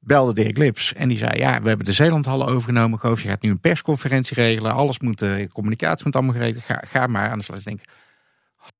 belde 0.00 0.34
de 0.34 0.42
heer 0.42 0.56
Lips. 0.56 0.92
En 0.92 1.08
die 1.08 1.18
zei, 1.18 1.38
ja, 1.38 1.62
we 1.62 1.68
hebben 1.68 1.86
de 1.86 1.92
Zeelandhallen 1.92 2.46
overgenomen. 2.46 2.98
Goof, 2.98 3.22
je 3.22 3.28
gaat 3.28 3.42
nu 3.42 3.50
een 3.50 3.60
persconferentie 3.60 4.34
regelen. 4.34 4.72
Alles 4.72 4.98
moet, 4.98 5.22
uh, 5.22 5.48
communicatie 5.52 6.04
moet 6.04 6.14
allemaal 6.14 6.34
geregeld. 6.34 6.64
Ga, 6.64 6.82
ga 6.86 7.06
maar 7.06 7.30
aan 7.30 7.38
de 7.38 7.44
slag. 7.44 7.62
denk 7.62 7.80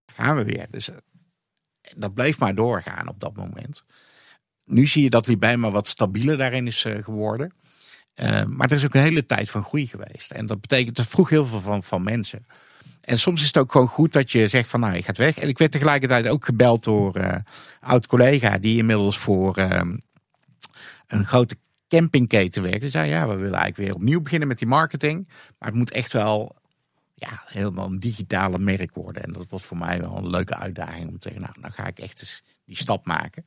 gaan 0.06 0.36
we 0.36 0.44
weer. 0.44 0.66
Dus 0.70 0.90
dat 1.96 2.14
bleef 2.14 2.38
maar 2.38 2.54
doorgaan 2.54 3.08
op 3.08 3.20
dat 3.20 3.36
moment. 3.36 3.84
Nu 4.66 4.86
zie 4.86 5.02
je 5.02 5.10
dat 5.10 5.26
Libijma 5.26 5.70
wat 5.70 5.86
stabieler 5.86 6.36
daarin 6.36 6.66
is 6.66 6.84
geworden. 7.02 7.52
Uh, 8.22 8.44
maar 8.44 8.70
er 8.70 8.76
is 8.76 8.84
ook 8.84 8.94
een 8.94 9.02
hele 9.02 9.26
tijd 9.26 9.50
van 9.50 9.62
groei 9.62 9.86
geweest. 9.86 10.30
En 10.30 10.46
dat 10.46 10.60
betekent, 10.60 10.96
dat 10.96 11.06
vroeg 11.06 11.28
heel 11.28 11.46
veel 11.46 11.60
van, 11.60 11.82
van 11.82 12.02
mensen. 12.02 12.46
En 13.00 13.18
soms 13.18 13.40
is 13.40 13.46
het 13.46 13.56
ook 13.56 13.72
gewoon 13.72 13.88
goed 13.88 14.12
dat 14.12 14.32
je 14.32 14.48
zegt 14.48 14.68
van 14.68 14.80
nou, 14.80 14.94
je 14.94 15.02
gaat 15.02 15.16
weg. 15.16 15.38
En 15.38 15.48
ik 15.48 15.58
werd 15.58 15.72
tegelijkertijd 15.72 16.28
ook 16.28 16.44
gebeld 16.44 16.84
door 16.84 17.18
uh, 17.18 17.34
oud-collega 17.80 18.58
die 18.58 18.76
inmiddels 18.76 19.18
voor 19.18 19.58
uh, 19.58 19.80
een 21.06 21.24
grote 21.24 21.56
campingketen 21.88 22.62
werkt. 22.62 22.80
Die 22.80 22.90
zei 22.90 23.08
ja, 23.08 23.28
we 23.28 23.34
willen 23.34 23.58
eigenlijk 23.58 23.76
weer 23.76 23.94
opnieuw 23.94 24.20
beginnen 24.20 24.48
met 24.48 24.58
die 24.58 24.68
marketing. 24.68 25.28
Maar 25.58 25.68
het 25.68 25.78
moet 25.78 25.90
echt 25.90 26.12
wel 26.12 26.56
ja, 27.14 27.42
helemaal 27.46 27.86
een 27.86 27.98
digitale 27.98 28.58
merk 28.58 28.94
worden. 28.94 29.22
En 29.22 29.32
dat 29.32 29.46
was 29.48 29.62
voor 29.62 29.78
mij 29.78 30.00
wel 30.00 30.16
een 30.16 30.30
leuke 30.30 30.56
uitdaging 30.56 31.08
om 31.08 31.18
te 31.18 31.28
zeggen, 31.28 31.40
nou, 31.40 31.54
dan 31.60 31.72
ga 31.72 31.86
ik 31.86 31.98
echt 31.98 32.42
die 32.64 32.76
stap 32.76 33.06
maken. 33.06 33.44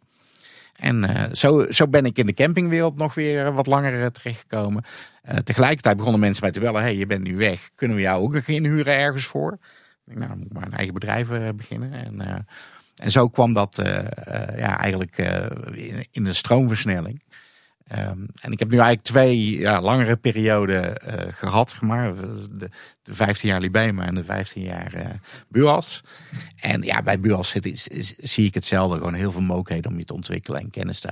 En 0.80 1.04
uh, 1.04 1.24
zo, 1.34 1.66
zo 1.70 1.88
ben 1.88 2.06
ik 2.06 2.18
in 2.18 2.26
de 2.26 2.34
campingwereld 2.34 2.98
nog 2.98 3.14
weer 3.14 3.54
wat 3.54 3.68
langer 3.68 4.00
uh, 4.00 4.06
terechtgekomen. 4.06 4.84
Uh, 5.30 5.36
tegelijkertijd 5.36 5.98
begonnen 5.98 6.22
mensen 6.22 6.44
mij 6.44 6.52
te 6.52 6.60
bellen. 6.60 6.82
Hey, 6.82 6.96
je 6.96 7.06
bent 7.06 7.24
nu 7.24 7.38
weg. 7.38 7.70
Kunnen 7.76 7.98
we 7.98 8.04
jou 8.04 8.22
ook 8.22 8.34
nog 8.34 8.48
inhuren 8.48 8.98
ergens 8.98 9.26
voor? 9.26 9.58
Nou, 10.06 10.28
dan 10.28 10.38
moet 10.38 10.48
ik 10.48 10.54
maar 10.54 10.66
een 10.66 10.74
eigen 10.74 10.94
bedrijf 10.94 11.28
beginnen. 11.56 11.94
En, 11.94 12.46
en 12.96 13.12
zo 13.12 13.28
kwam 13.28 13.54
dat 13.54 13.82
ja, 14.56 14.80
eigenlijk 14.80 15.18
in 16.12 16.26
een 16.26 16.36
stroomversnelling. 16.36 17.22
Um, 17.98 18.28
en 18.42 18.52
ik 18.52 18.60
heb 18.60 18.70
nu 18.70 18.78
eigenlijk 18.78 19.08
twee 19.08 19.60
ja, 19.60 19.82
langere 19.82 20.16
perioden 20.16 21.02
uh, 21.08 21.14
gehad, 21.32 21.82
maar 21.82 22.16
de, 22.16 22.70
de 23.04 23.14
15 23.14 23.50
jaar 23.50 23.60
Libema 23.60 24.06
en 24.06 24.16
de 24.16 24.24
15 24.24 24.64
jaar 24.64 24.96
uh, 24.96 25.06
Buas. 25.48 26.04
En 26.56 26.82
ja, 26.82 27.04
bij 27.04 27.20
Buas 27.20 27.50
zit, 27.50 27.66
is, 27.66 27.88
is, 27.88 28.16
zie 28.18 28.46
ik 28.46 28.54
hetzelfde, 28.54 28.98
gewoon 28.98 29.14
heel 29.14 29.32
veel 29.32 29.42
mogelijkheden 29.42 29.92
om 29.92 29.98
je 29.98 30.04
te 30.04 30.14
ontwikkelen 30.14 30.62
en 30.62 30.70
kennis 30.70 31.00
te 31.00 31.10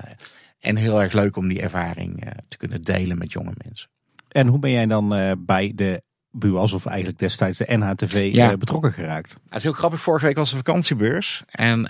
En 0.59 0.75
heel 0.75 1.01
erg 1.01 1.13
leuk 1.13 1.35
om 1.35 1.47
die 1.47 1.61
ervaring 1.61 2.25
uh, 2.25 2.31
te 2.47 2.57
kunnen 2.57 2.81
delen 2.81 3.17
met 3.17 3.31
jonge 3.31 3.53
mensen. 3.63 3.89
En 4.27 4.47
hoe 4.47 4.59
ben 4.59 4.71
jij 4.71 4.85
dan 4.85 5.35
bij 5.45 5.71
de 5.75 6.01
Buas 6.31 6.73
of 6.73 6.85
eigenlijk 6.85 7.19
destijds 7.19 7.57
de 7.57 7.77
NHTV 7.77 8.29
ja. 8.33 8.57
betrokken 8.57 8.93
geraakt? 8.93 9.37
Het 9.45 9.57
is 9.57 9.63
heel 9.63 9.71
grappig, 9.71 10.01
vorige 10.01 10.25
week 10.25 10.37
was 10.37 10.49
de 10.49 10.57
vakantiebeurs. 10.57 11.43
En 11.51 11.83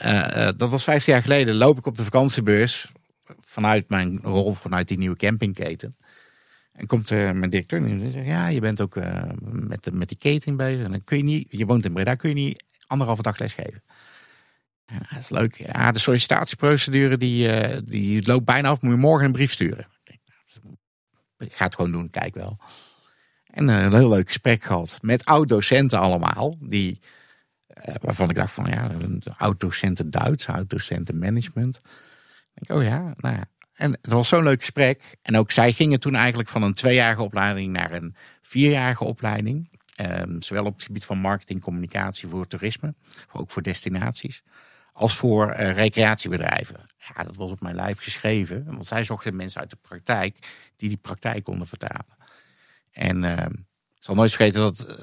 dat 0.58 0.70
was 0.70 0.84
15 0.84 1.14
jaar 1.14 1.22
geleden, 1.22 1.56
loop 1.56 1.78
ik 1.78 1.86
op 1.86 1.98
de 1.98 2.04
vakantiebeurs 2.04 2.92
vanuit 3.40 3.90
mijn 3.90 4.20
rol 4.22 4.54
vanuit 4.54 4.88
die 4.88 4.98
nieuwe 4.98 5.16
campingketen. 5.18 5.98
En 6.72 6.86
komt 6.86 7.10
mijn 7.10 7.50
directeur 7.50 7.86
en 7.86 8.12
zegt, 8.12 8.26
ja, 8.26 8.48
je 8.48 8.60
bent 8.60 8.82
ook 8.82 8.96
uh, 8.96 9.24
met, 9.42 9.84
de, 9.84 9.92
met 9.92 10.08
die 10.08 10.18
keten 10.18 10.58
bezig. 10.58 10.86
En 10.86 10.92
dan 10.92 11.04
kun 11.04 11.18
je 11.18 11.24
niet, 11.24 11.48
je 11.50 11.66
woont 11.66 11.86
in 11.86 11.94
Breda, 11.94 12.16
kun 12.16 12.30
je 12.30 12.36
niet 12.36 12.64
anderhalve 12.88 13.22
dag 13.22 13.40
lesgeven. 13.40 13.84
Ja, 14.86 14.98
dat 14.98 15.20
is 15.20 15.30
leuk. 15.30 15.56
Ja, 15.56 15.92
de 15.92 16.00
sollicitatieprocedure 16.00 17.18
die, 17.18 17.70
uh, 17.70 17.78
die 17.84 18.28
loopt 18.28 18.46
bijna 18.46 18.70
af. 18.70 18.82
Moet 18.82 18.94
je 18.94 18.98
morgen 18.98 19.26
een 19.26 19.32
brief 19.32 19.52
sturen. 19.52 19.88
Ik 21.38 21.54
ga 21.54 21.66
het 21.66 21.76
gewoon 21.76 21.92
doen, 21.92 22.10
kijk 22.10 22.36
wel. 22.36 22.58
En 23.46 23.68
een 23.68 23.94
heel 23.94 24.10
leuk 24.10 24.28
gesprek 24.28 24.64
gehad 24.64 24.98
met 25.02 25.26
oud-docenten 25.26 26.00
allemaal. 26.00 26.56
Die, 26.60 27.00
waarvan 28.02 28.30
ik 28.30 28.36
dacht 28.36 28.54
van 28.54 28.66
ja, 28.66 28.92
oud-docenten 29.38 30.10
Duits, 30.10 30.48
oud-docenten 30.48 31.20
management 31.20 31.80
oh 32.68 32.84
ja, 32.84 33.14
nou 33.18 33.36
ja. 33.36 33.46
En 33.74 33.92
het 33.92 34.12
was 34.12 34.28
zo'n 34.28 34.44
leuk 34.44 34.60
gesprek. 34.60 35.18
En 35.22 35.38
ook 35.38 35.52
zij 35.52 35.74
gingen 35.74 36.00
toen 36.00 36.16
eigenlijk 36.16 36.50
van 36.50 36.64
een 36.64 36.74
tweejarige 36.74 37.22
opleiding 37.22 37.74
naar 37.74 37.92
een 37.92 38.16
vierjarige 38.42 39.04
opleiding. 39.04 39.70
Um, 40.02 40.42
zowel 40.42 40.66
op 40.66 40.74
het 40.74 40.84
gebied 40.84 41.06
van 41.06 41.18
marketing, 41.18 41.62
communicatie 41.62 42.28
voor 42.28 42.48
toerisme, 42.48 42.96
ook 43.32 43.52
voor 43.52 43.62
destinaties, 43.62 44.44
als 44.94 45.16
voor 45.16 45.50
uh, 45.50 45.72
recreatiebedrijven. 45.72 46.80
Ja, 46.98 47.24
dat 47.24 47.36
was 47.36 47.52
op 47.52 47.62
mijn 47.62 47.76
lijf 47.76 48.00
geschreven, 48.00 48.66
want 48.66 48.88
zij 48.88 49.04
zochten 49.04 49.36
mensen 49.36 49.62
uit 49.62 49.70
de 49.70 49.78
praktijk 49.82 50.38
die 50.76 50.90
die 50.90 50.98
praktijk 50.98 51.44
konden 51.44 51.68
vertalen. 51.68 52.18
En 52.92 53.24
uh, 53.24 53.38
ik 53.96 54.04
zal 54.04 54.16
nooit 54.16 54.34
vergeten 54.34 54.62
dat 54.62 54.86
uh, 54.88 54.96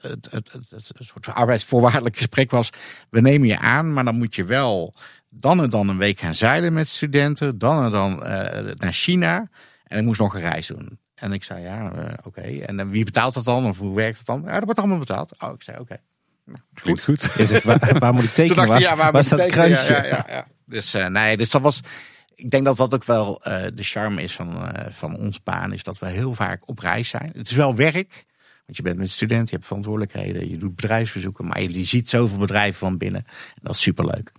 het, 0.00 0.30
het, 0.30 0.52
het, 0.52 0.70
het, 0.70 0.90
een 0.92 1.04
soort 1.04 1.26
arbeidsvoorwaardelijk 1.26 2.16
gesprek 2.16 2.50
was. 2.50 2.70
We 3.10 3.20
nemen 3.20 3.48
je 3.48 3.58
aan, 3.58 3.92
maar 3.92 4.04
dan 4.04 4.18
moet 4.18 4.34
je 4.34 4.44
wel 4.44 4.94
dan 5.30 5.62
en 5.62 5.70
dan 5.70 5.88
een 5.88 5.98
week 5.98 6.20
gaan 6.20 6.34
zeilen 6.34 6.72
met 6.72 6.88
studenten. 6.88 7.58
Dan 7.58 7.84
en 7.84 7.90
dan 7.90 8.12
uh, 8.12 8.28
naar 8.74 8.92
China. 8.92 9.48
En 9.84 9.98
ik 9.98 10.04
moest 10.04 10.20
nog 10.20 10.34
een 10.34 10.40
reis 10.40 10.66
doen. 10.66 10.98
En 11.14 11.32
ik 11.32 11.44
zei, 11.44 11.62
ja, 11.62 11.80
uh, 11.80 11.88
oké. 11.88 12.14
Okay. 12.24 12.60
En 12.60 12.78
uh, 12.78 12.86
wie 12.88 13.04
betaalt 13.04 13.34
dat 13.34 13.44
dan? 13.44 13.66
Of 13.66 13.78
hoe 13.78 13.96
werkt 13.96 14.18
het 14.18 14.26
dan? 14.26 14.42
Ja, 14.44 14.52
dat 14.52 14.64
wordt 14.64 14.78
allemaal 14.78 14.98
betaald. 14.98 15.34
Oh, 15.42 15.52
ik 15.54 15.62
zei, 15.62 15.78
oké. 15.78 15.92
Okay. 15.92 16.02
Nou, 16.44 16.60
goed. 16.82 17.02
goed. 17.02 17.32
Je 17.36 17.46
zegt, 17.46 17.64
waar, 17.64 17.98
waar, 17.98 18.14
moet 18.14 18.24
ik 18.24 18.34
tekenen? 18.34 18.56
Toen 18.56 18.66
dacht 18.66 18.80
ik, 18.80 18.86
ja, 18.86 18.96
waar, 18.96 19.12
het 19.12 19.46
kruisje? 19.46 19.92
Ja, 19.92 20.04
ja, 20.04 20.26
ja, 20.28 20.46
Dus, 20.64 20.92
nee, 21.08 21.36
dus 21.36 21.50
dat 21.50 21.62
was... 21.62 21.80
Ik 22.34 22.50
denk 22.50 22.64
dat 22.64 22.76
dat 22.76 22.94
ook 22.94 23.04
wel 23.04 23.40
de 23.74 23.82
charme 23.82 24.22
is 24.22 24.34
van, 24.34 24.72
van 24.90 25.16
ons 25.16 25.42
baan. 25.42 25.72
Is 25.72 25.82
dat 25.82 25.98
we 25.98 26.08
heel 26.08 26.34
vaak 26.34 26.68
op 26.68 26.78
reis 26.78 27.08
zijn. 27.08 27.30
Het 27.36 27.50
is 27.50 27.56
wel 27.56 27.74
werk. 27.74 28.26
Want 28.64 28.76
je 28.76 28.82
bent 28.82 28.96
met 28.96 29.10
student, 29.10 29.48
je 29.48 29.54
hebt 29.54 29.66
verantwoordelijkheden. 29.66 30.50
Je 30.50 30.56
doet 30.56 30.76
bedrijfsbezoeken. 30.76 31.46
Maar 31.46 31.62
je 31.62 31.84
ziet 31.84 32.08
zoveel 32.08 32.38
bedrijven 32.38 32.78
van 32.78 32.98
binnen. 32.98 33.24
En 33.26 33.60
dat 33.62 33.74
is 33.74 33.80
superleuk. 33.80 34.32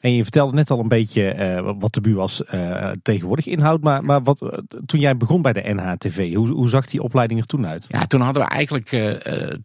En 0.00 0.14
je 0.14 0.22
vertelde 0.22 0.52
net 0.52 0.70
al 0.70 0.78
een 0.78 0.88
beetje 0.88 1.34
uh, 1.34 1.72
wat 1.78 1.94
de 1.94 2.00
BUAS 2.00 2.42
uh, 2.54 2.90
tegenwoordig 3.02 3.46
inhoudt. 3.46 3.84
Maar, 3.84 4.04
maar 4.04 4.22
wat, 4.22 4.42
uh, 4.42 4.48
toen 4.86 5.00
jij 5.00 5.16
begon 5.16 5.42
bij 5.42 5.52
de 5.52 5.74
NHTV, 5.74 6.34
hoe, 6.34 6.48
hoe 6.48 6.68
zag 6.68 6.86
die 6.86 7.02
opleiding 7.02 7.40
er 7.40 7.46
toen 7.46 7.66
uit? 7.66 7.86
Ja, 7.88 8.06
toen 8.06 8.20
hadden 8.20 8.42
we 8.42 8.48
eigenlijk 8.48 9.16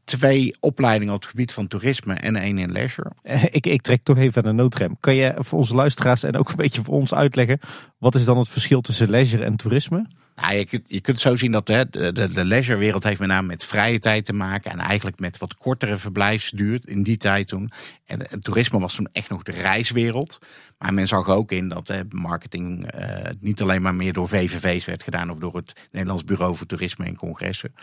twee 0.03 0.55
opleidingen 0.59 1.13
op 1.13 1.21
het 1.21 1.29
gebied 1.29 1.51
van 1.51 1.67
toerisme 1.67 2.13
en 2.13 2.35
één 2.35 2.57
in 2.57 2.71
leisure. 2.71 3.11
ik, 3.51 3.65
ik 3.65 3.81
trek 3.81 4.03
toch 4.03 4.17
even 4.17 4.43
aan 4.43 4.55
de 4.55 4.61
noodrem. 4.61 4.97
Kan 4.99 5.15
je 5.15 5.33
voor 5.37 5.59
onze 5.59 5.75
luisteraars 5.75 6.23
en 6.23 6.37
ook 6.37 6.49
een 6.49 6.55
beetje 6.55 6.83
voor 6.83 6.93
ons 6.93 7.13
uitleggen... 7.13 7.59
wat 7.97 8.15
is 8.15 8.25
dan 8.25 8.37
het 8.37 8.49
verschil 8.49 8.81
tussen 8.81 9.09
leisure 9.09 9.43
en 9.43 9.55
toerisme? 9.55 10.07
Nou, 10.35 10.65
je, 10.87 11.01
kunt, 11.01 11.19
zo 11.19 11.35
zien 11.35 11.51
dat 11.51 11.65
de, 11.65 11.87
de, 12.13 12.45
leisurewereld 12.45 13.03
heeft 13.03 13.19
met 13.19 13.27
name 13.27 13.47
met 13.47 13.65
vrije 13.65 13.99
tijd 13.99 14.25
te 14.25 14.33
maken. 14.33 14.71
En 14.71 14.79
eigenlijk 14.79 15.19
met 15.19 15.37
wat 15.37 15.57
kortere 15.57 15.97
verblijfsduur 15.97 16.79
in 16.85 17.03
die 17.03 17.17
tijd 17.17 17.47
toen. 17.47 17.71
En 18.05 18.19
het 18.29 18.43
toerisme 18.43 18.79
was 18.79 18.95
toen 18.95 19.09
echt 19.11 19.29
nog 19.29 19.43
de 19.43 19.51
reiswereld. 19.51 20.39
Maar 20.77 20.93
men 20.93 21.07
zag 21.07 21.29
ook 21.29 21.51
in 21.51 21.69
dat 21.69 21.87
hè, 21.87 22.01
marketing 22.09 22.95
uh, 22.95 23.15
niet 23.39 23.61
alleen 23.61 23.81
maar 23.81 23.95
meer 23.95 24.13
door 24.13 24.27
VVV's 24.27 24.85
werd 24.85 25.03
gedaan. 25.03 25.29
Of 25.29 25.37
door 25.37 25.55
het 25.55 25.87
Nederlands 25.91 26.23
Bureau 26.23 26.55
voor 26.55 26.67
Toerisme 26.67 27.05
en 27.05 27.15
Congressen. 27.15 27.75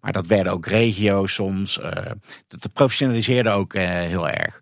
Maar 0.00 0.12
dat 0.12 0.26
werden 0.26 0.52
ook 0.52 0.66
regio's 0.66 1.32
soms. 1.32 1.78
Uh, 1.78 1.92
dat 2.48 2.72
professionaliseerde 2.72 3.50
ook 3.50 3.74
heel 3.74 4.28
erg. 4.28 4.60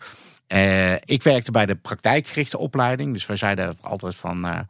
ik 1.05 1.22
werkte 1.22 1.51
bij 1.51 1.66
de 1.66 1.74
praktijkgerichte 1.74 2.59
opleiding. 2.59 3.12
Dus 3.12 3.27
wij 3.27 3.37
zeiden 3.37 3.77
altijd 3.81 4.14
van 4.14 4.66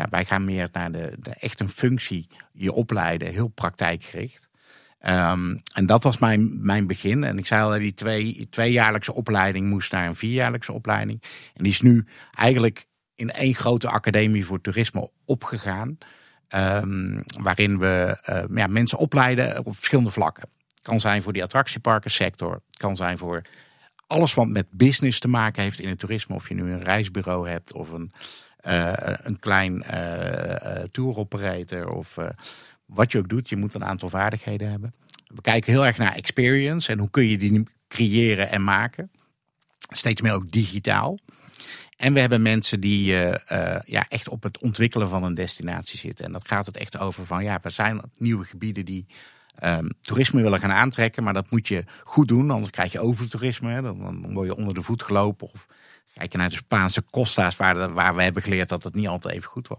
ja, 0.00 0.06
wij 0.10 0.24
gaan 0.24 0.44
meer 0.44 0.68
naar 0.72 0.92
de, 0.92 1.12
de 1.18 1.30
echt 1.30 1.60
een 1.60 1.68
functie, 1.68 2.28
je 2.52 2.72
opleiden, 2.72 3.32
heel 3.32 3.48
praktijkgericht. 3.48 4.48
Um, 5.02 5.60
en 5.74 5.86
dat 5.86 6.02
was 6.02 6.18
mijn, 6.18 6.58
mijn 6.66 6.86
begin. 6.86 7.24
En 7.24 7.38
ik 7.38 7.46
zei 7.46 7.62
al, 7.62 7.78
die 7.78 7.94
twee, 7.94 8.46
tweejaarlijkse 8.50 9.14
opleiding 9.14 9.68
moest 9.68 9.92
naar 9.92 10.06
een 10.06 10.16
vierjaarlijkse 10.16 10.72
opleiding. 10.72 11.22
En 11.54 11.64
die 11.64 11.72
is 11.72 11.80
nu 11.80 12.04
eigenlijk 12.30 12.86
in 13.14 13.30
één 13.30 13.54
grote 13.54 13.88
academie 13.88 14.46
voor 14.46 14.60
toerisme 14.60 15.10
opgegaan. 15.24 15.98
Um, 16.54 17.22
waarin 17.42 17.78
we 17.78 18.18
uh, 18.30 18.56
ja, 18.56 18.66
mensen 18.66 18.98
opleiden 18.98 19.64
op 19.64 19.74
verschillende 19.74 20.10
vlakken. 20.10 20.48
Het 20.74 20.82
kan 20.82 21.00
zijn 21.00 21.22
voor 21.22 21.32
die 21.32 21.42
attractieparkensector. 21.42 22.52
Het 22.52 22.76
kan 22.76 22.96
zijn 22.96 23.18
voor 23.18 23.42
alles 24.06 24.34
wat 24.34 24.48
met 24.48 24.66
business 24.70 25.18
te 25.18 25.28
maken 25.28 25.62
heeft 25.62 25.80
in 25.80 25.88
het 25.88 25.98
toerisme. 25.98 26.34
Of 26.34 26.48
je 26.48 26.54
nu 26.54 26.72
een 26.72 26.82
reisbureau 26.82 27.48
hebt 27.48 27.72
of 27.72 27.90
een 27.90 28.12
een 29.22 29.38
klein 29.38 29.84
uh, 29.90 30.82
tour 30.90 31.16
operator 31.16 31.88
of 31.88 32.16
wat 32.84 33.12
je 33.12 33.18
ook 33.18 33.28
doet, 33.28 33.48
je 33.48 33.56
moet 33.56 33.74
een 33.74 33.84
aantal 33.84 34.08
vaardigheden 34.08 34.70
hebben. 34.70 34.92
We 35.26 35.40
kijken 35.40 35.72
heel 35.72 35.86
erg 35.86 35.98
naar 35.98 36.14
experience 36.14 36.92
en 36.92 36.98
hoe 36.98 37.10
kun 37.10 37.26
je 37.26 37.38
die 37.38 37.66
creëren 37.88 38.50
en 38.50 38.64
maken. 38.64 39.10
Steeds 39.78 40.20
meer 40.20 40.32
ook 40.32 40.50
digitaal. 40.50 41.18
En 41.96 42.12
we 42.12 42.20
hebben 42.20 42.42
mensen 42.42 42.80
die 42.80 43.04
ja, 43.84 44.08
echt 44.08 44.28
op 44.28 44.42
het 44.42 44.58
ontwikkelen 44.58 45.08
van 45.08 45.22
een 45.22 45.34
destinatie 45.34 45.98
zitten. 45.98 46.24
En 46.24 46.32
dat 46.32 46.48
gaat 46.48 46.66
het 46.66 46.76
echt 46.76 46.98
over 46.98 47.26
van 47.26 47.44
ja, 47.44 47.58
we 47.62 47.70
zijn 47.70 48.00
nieuwe 48.16 48.44
gebieden 48.44 48.84
die 48.84 49.06
um, 49.64 49.88
toerisme 50.00 50.42
willen 50.42 50.60
gaan 50.60 50.72
aantrekken. 50.72 51.22
Maar 51.22 51.34
dat 51.34 51.50
moet 51.50 51.68
je 51.68 51.84
goed 52.04 52.28
doen, 52.28 52.50
anders 52.50 52.70
krijg 52.70 52.92
je 52.92 53.00
overtoerisme. 53.00 53.82
Dan, 53.82 53.98
dan 53.98 54.32
word 54.32 54.46
je 54.46 54.56
onder 54.56 54.74
de 54.74 54.82
voet 54.82 55.02
gelopen. 55.02 55.50
Of 55.52 55.66
kijken 56.20 56.38
naar 56.38 56.48
de 56.48 56.54
Spaanse 56.54 57.04
Costa's, 57.10 57.56
waar, 57.56 57.92
waar 57.92 58.14
we 58.14 58.22
hebben 58.22 58.42
geleerd 58.42 58.68
dat 58.68 58.84
het 58.84 58.94
niet 58.94 59.08
altijd 59.08 59.34
even 59.34 59.48
goed 59.48 59.68
was. 59.68 59.78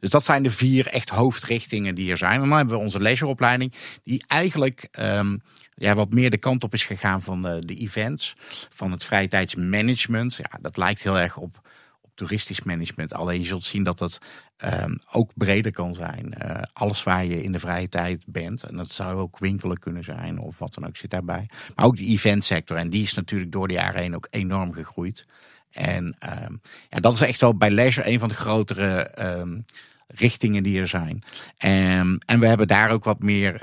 Dus 0.00 0.10
dat 0.10 0.24
zijn 0.24 0.42
de 0.42 0.50
vier 0.50 0.86
echt 0.86 1.08
hoofdrichtingen 1.08 1.94
die 1.94 2.10
er 2.10 2.16
zijn. 2.16 2.40
En 2.42 2.48
dan 2.48 2.56
hebben 2.56 2.76
we 2.76 2.84
onze 2.84 3.00
leisureopleiding, 3.00 3.72
die 4.04 4.24
eigenlijk 4.26 4.88
um, 4.98 5.42
ja, 5.74 5.94
wat 5.94 6.12
meer 6.12 6.30
de 6.30 6.38
kant 6.38 6.64
op 6.64 6.74
is 6.74 6.84
gegaan 6.84 7.22
van 7.22 7.42
de, 7.42 7.62
de 7.64 7.74
events, 7.74 8.36
van 8.70 8.90
het 8.90 9.04
vrije 9.04 9.28
tijdsmanagement. 9.28 10.34
Ja, 10.34 10.58
dat 10.60 10.76
lijkt 10.76 11.02
heel 11.02 11.18
erg 11.18 11.36
op, 11.36 11.60
op 12.00 12.10
toeristisch 12.14 12.62
management. 12.62 13.14
Alleen 13.14 13.40
je 13.40 13.46
zult 13.46 13.64
zien 13.64 13.82
dat 13.82 13.98
dat 13.98 14.18
um, 14.64 14.98
ook 15.12 15.30
breder 15.34 15.72
kan 15.72 15.94
zijn. 15.94 16.34
Uh, 16.42 16.58
alles 16.72 17.02
waar 17.02 17.24
je 17.24 17.42
in 17.42 17.52
de 17.52 17.58
vrije 17.58 17.88
tijd 17.88 18.24
bent. 18.26 18.62
En 18.62 18.76
dat 18.76 18.90
zou 18.90 19.20
ook 19.20 19.38
winkelen 19.38 19.78
kunnen 19.78 20.04
zijn 20.04 20.38
of 20.38 20.58
wat 20.58 20.74
dan 20.74 20.86
ook 20.86 20.96
zit 20.96 21.10
daarbij. 21.10 21.48
Maar 21.74 21.84
ook 21.84 21.96
de 21.96 22.06
eventsector. 22.06 22.76
En 22.76 22.90
die 22.90 23.02
is 23.02 23.14
natuurlijk 23.14 23.52
door 23.52 23.68
de 23.68 23.74
jaren 23.74 24.00
heen 24.00 24.14
ook 24.14 24.28
enorm 24.30 24.72
gegroeid. 24.72 25.26
En 25.70 26.04
um, 26.44 26.60
ja, 26.90 27.00
dat 27.00 27.12
is 27.12 27.20
echt 27.20 27.40
wel 27.40 27.56
bij 27.56 27.70
leisure 27.70 28.08
een 28.10 28.18
van 28.18 28.28
de 28.28 28.34
grotere 28.34 29.10
um, 29.18 29.64
richtingen 30.06 30.62
die 30.62 30.80
er 30.80 30.88
zijn. 30.88 31.24
En, 31.56 32.18
en 32.26 32.40
we 32.40 32.46
hebben 32.46 32.66
daar 32.66 32.90
ook 32.90 33.04
wat 33.04 33.22
meer 33.22 33.58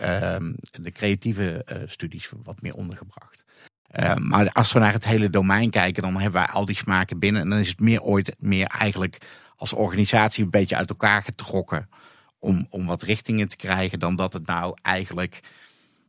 de 0.71 0.91
creatieve 0.91 1.65
uh, 1.71 1.77
studies 1.85 2.31
wat 2.43 2.61
meer 2.61 2.75
ondergebracht. 2.75 3.45
maar 4.19 4.51
als 4.51 4.71
we 4.71 4.79
naar 4.79 4.93
het 4.93 5.05
hele 5.05 5.29
domein 5.29 5.69
kijken, 5.69 6.03
dan 6.03 6.13
hebben 6.13 6.41
wij 6.41 6.49
al 6.49 6.65
die 6.65 6.75
smaken 6.75 7.19
binnen. 7.19 7.41
En 7.41 7.49
dan 7.49 7.59
is 7.59 7.69
het 7.69 7.79
meer 7.79 8.01
ooit 8.01 8.35
meer 8.39 8.67
eigenlijk 8.67 9.19
als 9.63 9.73
organisatie 9.73 10.43
een 10.43 10.49
beetje 10.49 10.75
uit 10.75 10.89
elkaar 10.89 11.23
getrokken 11.23 11.89
om, 12.39 12.67
om 12.69 12.85
wat 12.85 13.01
richtingen 13.01 13.47
te 13.47 13.55
krijgen, 13.55 13.99
dan 13.99 14.15
dat 14.15 14.33
het 14.33 14.45
nou 14.45 14.77
eigenlijk 14.81 15.39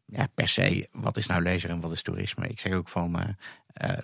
ja, 0.06 0.26
per 0.34 0.48
se, 0.48 0.88
wat 0.92 1.16
is 1.16 1.26
nou 1.26 1.42
leisure 1.42 1.72
en 1.72 1.80
wat 1.80 1.92
is 1.92 2.02
toerisme? 2.02 2.48
Ik 2.48 2.60
zeg 2.60 2.72
ook 2.72 2.88
van, 2.88 3.16
uh, 3.20 3.98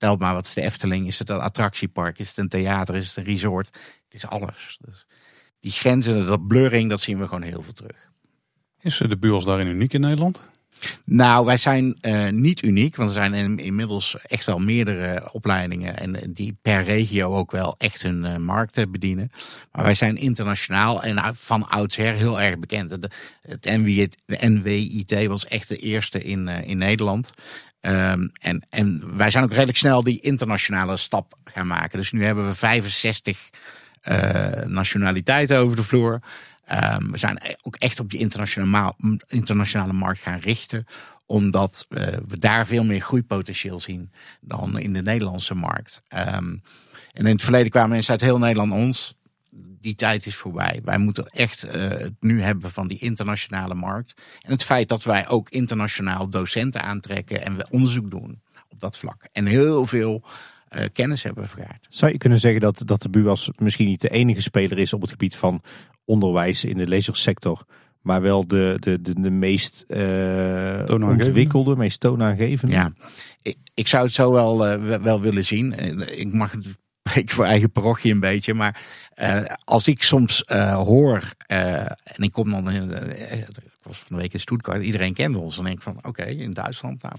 uh, 0.00 0.14
maar, 0.18 0.34
wat 0.34 0.46
is 0.46 0.54
de 0.54 0.60
Efteling? 0.62 1.06
Is 1.06 1.18
het 1.18 1.28
een 1.28 1.40
attractiepark? 1.40 2.18
Is 2.18 2.28
het 2.28 2.36
een 2.36 2.48
theater? 2.48 2.96
Is 2.96 3.06
het 3.06 3.16
een 3.16 3.24
resort? 3.24 3.66
Het 4.04 4.14
is 4.14 4.26
alles. 4.26 4.78
Dus 4.80 5.06
die 5.60 5.72
grenzen, 5.72 6.26
dat 6.26 6.46
blurring, 6.46 6.90
dat 6.90 7.00
zien 7.00 7.18
we 7.18 7.24
gewoon 7.24 7.42
heel 7.42 7.62
veel 7.62 7.72
terug. 7.72 8.10
Is 8.80 8.96
de 8.96 9.18
BUOS 9.18 9.44
daarin 9.44 9.66
uniek 9.66 9.92
in 9.92 10.00
Nederland? 10.00 10.40
Nou, 11.04 11.44
wij 11.44 11.56
zijn 11.56 11.98
uh, 12.02 12.28
niet 12.28 12.62
uniek, 12.62 12.96
want 12.96 13.08
er 13.08 13.14
zijn 13.14 13.34
in, 13.34 13.58
inmiddels 13.58 14.16
echt 14.22 14.44
wel 14.44 14.58
meerdere 14.58 15.28
opleidingen 15.32 15.98
en 15.98 16.32
die 16.32 16.58
per 16.62 16.84
regio 16.84 17.34
ook 17.34 17.50
wel 17.50 17.74
echt 17.78 18.02
hun 18.02 18.24
uh, 18.24 18.36
markten 18.36 18.90
bedienen. 18.90 19.30
Maar 19.72 19.84
wij 19.84 19.94
zijn 19.94 20.16
internationaal 20.16 21.02
en 21.02 21.34
van 21.34 21.68
oudsher 21.68 22.14
heel 22.14 22.40
erg 22.40 22.58
bekend. 22.58 22.90
Het 23.42 23.78
NWIT, 24.40 25.26
was 25.28 25.46
echt 25.46 25.68
de 25.68 25.76
eerste 25.76 26.22
in, 26.22 26.48
uh, 26.48 26.68
in 26.68 26.78
Nederland. 26.78 27.32
Um, 27.80 28.30
en, 28.32 28.66
en 28.70 29.16
wij 29.16 29.30
zijn 29.30 29.44
ook 29.44 29.52
redelijk 29.52 29.78
snel 29.78 30.02
die 30.02 30.20
internationale 30.20 30.96
stap 30.96 31.38
gaan 31.44 31.66
maken. 31.66 31.98
Dus 31.98 32.12
nu 32.12 32.24
hebben 32.24 32.46
we 32.46 32.54
65 32.54 33.50
nationaliteiten 34.66 35.58
over 35.58 35.76
de 35.76 35.82
vloer. 35.82 36.20
Um, 36.72 37.10
we 37.10 37.18
zijn 37.18 37.40
ook 37.62 37.76
echt 37.76 38.00
op 38.00 38.10
die 38.10 38.18
internationale, 38.18 39.92
markt 39.92 40.20
gaan 40.20 40.38
richten 40.38 40.86
omdat 41.26 41.86
uh, 41.88 42.06
we 42.06 42.38
daar 42.38 42.66
veel 42.66 42.84
meer 42.84 43.00
groeipotentieel 43.00 43.80
zien 43.80 44.12
dan 44.40 44.78
in 44.78 44.92
de 44.92 45.02
Nederlandse 45.02 45.54
markt. 45.54 46.02
Um, 46.14 46.62
en 47.12 47.26
in 47.26 47.32
het 47.32 47.42
verleden 47.42 47.70
kwamen 47.70 47.90
mensen 47.90 48.12
uit 48.12 48.20
heel 48.20 48.38
Nederland 48.38 48.72
ons. 48.72 49.14
Die 49.80 49.94
tijd 49.94 50.26
is 50.26 50.36
voorbij. 50.36 50.80
Wij 50.84 50.98
moeten 50.98 51.26
echt 51.26 51.64
uh, 51.64 51.72
het 51.72 52.14
nu 52.20 52.42
hebben 52.42 52.70
van 52.70 52.88
die 52.88 52.98
internationale 52.98 53.74
markt. 53.74 54.14
En 54.40 54.52
het 54.52 54.64
feit 54.64 54.88
dat 54.88 55.04
wij 55.04 55.28
ook 55.28 55.50
internationaal 55.50 56.30
docenten 56.30 56.82
aantrekken 56.82 57.42
en 57.42 57.56
we 57.56 57.66
onderzoek 57.70 58.10
doen 58.10 58.42
op 58.68 58.80
dat 58.80 58.98
vlak. 58.98 59.28
En 59.32 59.46
heel 59.46 59.86
veel 59.86 60.24
uh, 60.70 60.84
kennis 60.92 61.22
hebben 61.22 61.48
vergaard. 61.48 61.86
Zou 61.88 62.12
je 62.12 62.18
kunnen 62.18 62.38
zeggen 62.38 62.60
dat, 62.60 62.82
dat 62.84 63.02
de 63.02 63.08
BUAS 63.08 63.50
misschien 63.56 63.86
niet 63.86 64.00
de 64.00 64.08
enige 64.08 64.42
speler 64.42 64.78
is 64.78 64.92
op 64.92 65.00
het 65.00 65.10
gebied 65.10 65.36
van 65.36 65.62
onderwijs 66.04 66.64
in 66.64 66.76
de 66.76 66.88
lezersector, 66.88 67.64
maar 68.00 68.22
wel 68.22 68.46
de, 68.46 68.76
de, 68.80 69.00
de, 69.00 69.20
de 69.20 69.30
meest 69.30 69.84
uh, 69.88 71.08
ontwikkelde, 71.08 71.76
meest 71.76 72.00
toonaangevende? 72.00 72.74
Ja, 72.74 72.92
ik, 73.42 73.56
ik 73.74 73.88
zou 73.88 74.04
het 74.04 74.14
zo 74.14 74.32
wel, 74.32 74.78
uh, 74.78 74.96
wel 74.96 75.20
willen 75.20 75.44
zien. 75.44 75.72
Ik 76.18 76.32
mag 76.32 76.50
het 76.50 76.78
spreken 77.04 77.34
voor 77.34 77.44
eigen 77.44 77.70
parochie 77.70 78.12
een 78.12 78.20
beetje, 78.20 78.54
maar 78.54 78.82
uh, 79.20 79.44
als 79.64 79.88
ik 79.88 80.02
soms 80.02 80.42
hoor, 80.72 81.32
en 81.46 81.96
ik 82.22 82.32
kom 82.32 82.50
dan, 82.50 82.70
ik 82.70 83.46
was 83.82 83.98
van 83.98 84.16
de 84.16 84.22
week 84.22 84.32
in 84.32 84.40
Stuttgart, 84.40 84.82
iedereen 84.82 85.14
kende 85.14 85.38
ons, 85.38 85.54
dan 85.54 85.64
denk 85.64 85.76
ik 85.76 85.82
van 85.82 85.96
oké, 85.96 86.08
okay, 86.08 86.32
in 86.32 86.52
Duitsland, 86.52 87.02
nou 87.02 87.14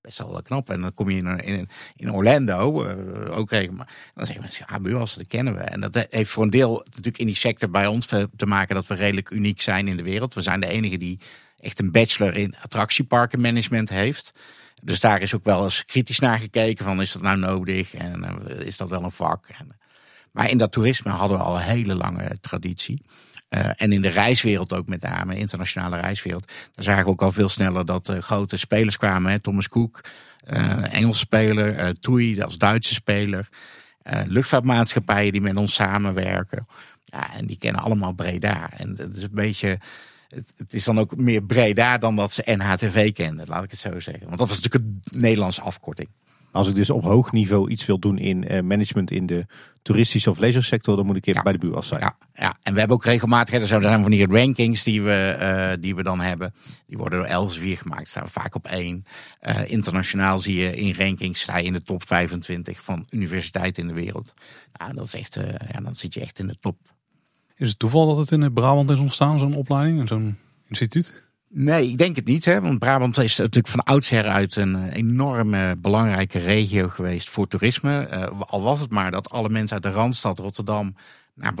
best 0.00 0.18
wel 0.18 0.42
knap. 0.42 0.70
En 0.70 0.80
dan 0.80 0.94
kom 0.94 1.10
je 1.10 1.16
in, 1.16 1.38
in, 1.38 1.68
in 1.96 2.12
Orlando, 2.12 2.86
uh, 2.86 3.38
ook 3.38 3.50
regelmatig. 3.50 3.94
Dan 4.14 4.26
zeggen 4.26 4.44
mensen, 4.44 4.66
ja, 4.68 4.80
BUAS, 4.80 5.14
dat 5.14 5.26
kennen 5.26 5.54
we. 5.54 5.60
En 5.60 5.80
dat 5.80 6.06
heeft 6.10 6.30
voor 6.30 6.42
een 6.42 6.50
deel 6.50 6.82
natuurlijk 6.84 7.18
in 7.18 7.26
die 7.26 7.36
sector 7.36 7.70
bij 7.70 7.86
ons 7.86 8.06
te 8.06 8.46
maken 8.46 8.74
dat 8.74 8.86
we 8.86 8.94
redelijk 8.94 9.30
uniek 9.30 9.60
zijn 9.60 9.88
in 9.88 9.96
de 9.96 10.02
wereld. 10.02 10.34
We 10.34 10.42
zijn 10.42 10.60
de 10.60 10.68
enige 10.68 10.96
die 10.96 11.20
echt 11.60 11.78
een 11.78 11.92
bachelor 11.92 12.36
in 12.36 12.54
attractieparkenmanagement 12.62 13.88
heeft. 13.88 14.32
Dus 14.82 15.00
daar 15.00 15.22
is 15.22 15.34
ook 15.34 15.44
wel 15.44 15.64
eens 15.64 15.84
kritisch 15.84 16.18
naar 16.18 16.38
gekeken 16.38 16.84
van 16.84 17.00
is 17.00 17.12
dat 17.12 17.22
nou 17.22 17.38
nodig 17.38 17.94
en 17.94 18.46
is 18.64 18.76
dat 18.76 18.88
wel 18.88 19.02
een 19.02 19.10
vak. 19.10 19.46
En, 19.58 19.78
maar 20.32 20.50
in 20.50 20.58
dat 20.58 20.72
toerisme 20.72 21.10
hadden 21.10 21.38
we 21.38 21.44
al 21.44 21.56
een 21.56 21.62
hele 21.62 21.94
lange 21.94 22.38
traditie. 22.40 23.02
Uh, 23.50 23.70
en 23.76 23.92
in 23.92 24.02
de 24.02 24.08
reiswereld 24.08 24.72
ook 24.72 24.88
met 24.88 25.00
name, 25.00 25.36
internationale 25.36 26.00
reiswereld. 26.00 26.46
Daar 26.46 26.84
zagen 26.84 27.04
we 27.04 27.10
ook 27.10 27.22
al 27.22 27.32
veel 27.32 27.48
sneller 27.48 27.86
dat 27.86 28.08
uh, 28.08 28.18
grote 28.18 28.56
spelers 28.56 28.96
kwamen. 28.96 29.30
Hè? 29.30 29.38
Thomas 29.38 29.68
Cook, 29.68 30.00
uh, 30.50 30.94
Engelse 30.94 31.20
speler, 31.20 31.96
uh, 32.08 32.42
als 32.44 32.58
Duitse 32.58 32.94
speler. 32.94 33.48
luchtvaartmaatschappijen 34.26 35.32
die 35.32 35.40
met 35.40 35.56
ons 35.56 35.74
samenwerken. 35.74 36.66
Ja, 37.04 37.34
en 37.34 37.46
die 37.46 37.58
kennen 37.58 37.82
allemaal 37.82 38.12
Breda. 38.12 38.70
En 38.70 38.94
dat 38.94 39.14
is 39.14 39.22
een 39.22 39.28
beetje... 39.32 39.78
Het, 40.28 40.52
het 40.56 40.72
is 40.72 40.84
dan 40.84 40.98
ook 40.98 41.16
meer 41.16 41.42
Breda 41.42 41.98
dan 41.98 42.16
dat 42.16 42.32
ze 42.32 42.42
NHTV 42.44 43.12
kenden, 43.12 43.46
laat 43.48 43.64
ik 43.64 43.70
het 43.70 43.80
zo 43.80 44.00
zeggen. 44.00 44.26
Want 44.26 44.38
dat 44.38 44.48
was 44.48 44.60
natuurlijk 44.60 44.84
een 44.84 45.20
Nederlandse 45.20 45.60
afkorting. 45.60 46.08
Als 46.52 46.68
ik 46.68 46.74
dus 46.74 46.90
op 46.90 47.02
hoog 47.02 47.32
niveau 47.32 47.70
iets 47.70 47.86
wil 47.86 47.98
doen 47.98 48.18
in 48.18 48.44
eh, 48.48 48.62
management 48.62 49.10
in 49.10 49.26
de 49.26 49.46
toeristische 49.82 50.30
of 50.30 50.38
leisuresector, 50.38 50.96
dan 50.96 51.06
moet 51.06 51.16
ik 51.16 51.26
even 51.26 51.34
Ja. 51.38 51.42
bij 51.42 51.52
de 51.52 51.58
buurwas 51.58 51.86
zijn. 51.88 52.00
Ja, 52.00 52.18
ja, 52.34 52.56
en 52.62 52.72
we 52.72 52.78
hebben 52.78 52.96
ook 52.96 53.04
regelmatig, 53.04 53.54
hè, 53.54 53.60
er 53.60 53.66
zijn 53.66 53.82
zijn 53.82 54.00
van 54.02 54.10
die 54.10 54.26
rankings 54.26 54.82
die 54.82 55.02
we, 55.02 55.36
eh, 55.38 55.72
die 55.80 55.94
we 55.94 56.02
dan 56.02 56.20
hebben. 56.20 56.54
Die 56.86 56.98
worden 56.98 57.18
door 57.18 57.28
Elsevier 57.28 57.76
gemaakt, 57.78 58.08
staan 58.08 58.24
we 58.24 58.30
vaak 58.30 58.54
op 58.54 58.66
één. 58.66 59.04
Eh, 59.40 59.70
internationaal 59.70 60.38
zie 60.38 60.56
je 60.56 60.74
in 60.76 60.94
rankings, 60.98 61.40
sta 61.40 61.56
je 61.58 61.64
in 61.64 61.72
de 61.72 61.82
top 61.82 62.06
25 62.06 62.82
van 62.84 63.06
universiteiten 63.10 63.82
in 63.82 63.88
de 63.88 63.94
wereld. 63.94 64.32
Nou, 64.72 64.92
dat 64.94 65.04
is 65.04 65.14
echt, 65.14 65.36
eh, 65.36 65.44
ja, 65.72 65.80
dan 65.80 65.96
zit 65.96 66.14
je 66.14 66.20
echt 66.20 66.38
in 66.38 66.46
de 66.46 66.56
top. 66.60 66.76
Is 67.56 67.68
het 67.68 67.78
toeval 67.78 68.06
dat 68.06 68.16
het 68.16 68.30
in 68.40 68.52
Brabant 68.52 68.90
is 68.90 68.98
ontstaan, 68.98 69.38
zo'n 69.38 69.54
opleiding 69.54 70.00
en 70.00 70.06
zo'n 70.06 70.36
instituut? 70.68 71.27
Nee, 71.50 71.88
ik 71.88 71.98
denk 71.98 72.16
het 72.16 72.26
niet. 72.26 72.44
Hè? 72.44 72.60
Want 72.60 72.78
Brabant 72.78 73.18
is 73.18 73.36
natuurlijk 73.36 73.68
van 73.68 73.84
oudsher 73.84 74.24
uit 74.24 74.56
een 74.56 74.76
eh, 74.76 74.96
enorme 74.96 75.76
belangrijke 75.78 76.38
regio 76.38 76.88
geweest 76.88 77.30
voor 77.30 77.48
toerisme. 77.48 78.06
Eh, 78.06 78.40
al 78.40 78.62
was 78.62 78.80
het 78.80 78.90
maar 78.90 79.10
dat 79.10 79.30
alle 79.30 79.48
mensen 79.48 79.74
uit 79.74 79.82
de 79.82 79.98
Randstad 79.98 80.38
Rotterdam 80.38 80.94
naar, 81.34 81.54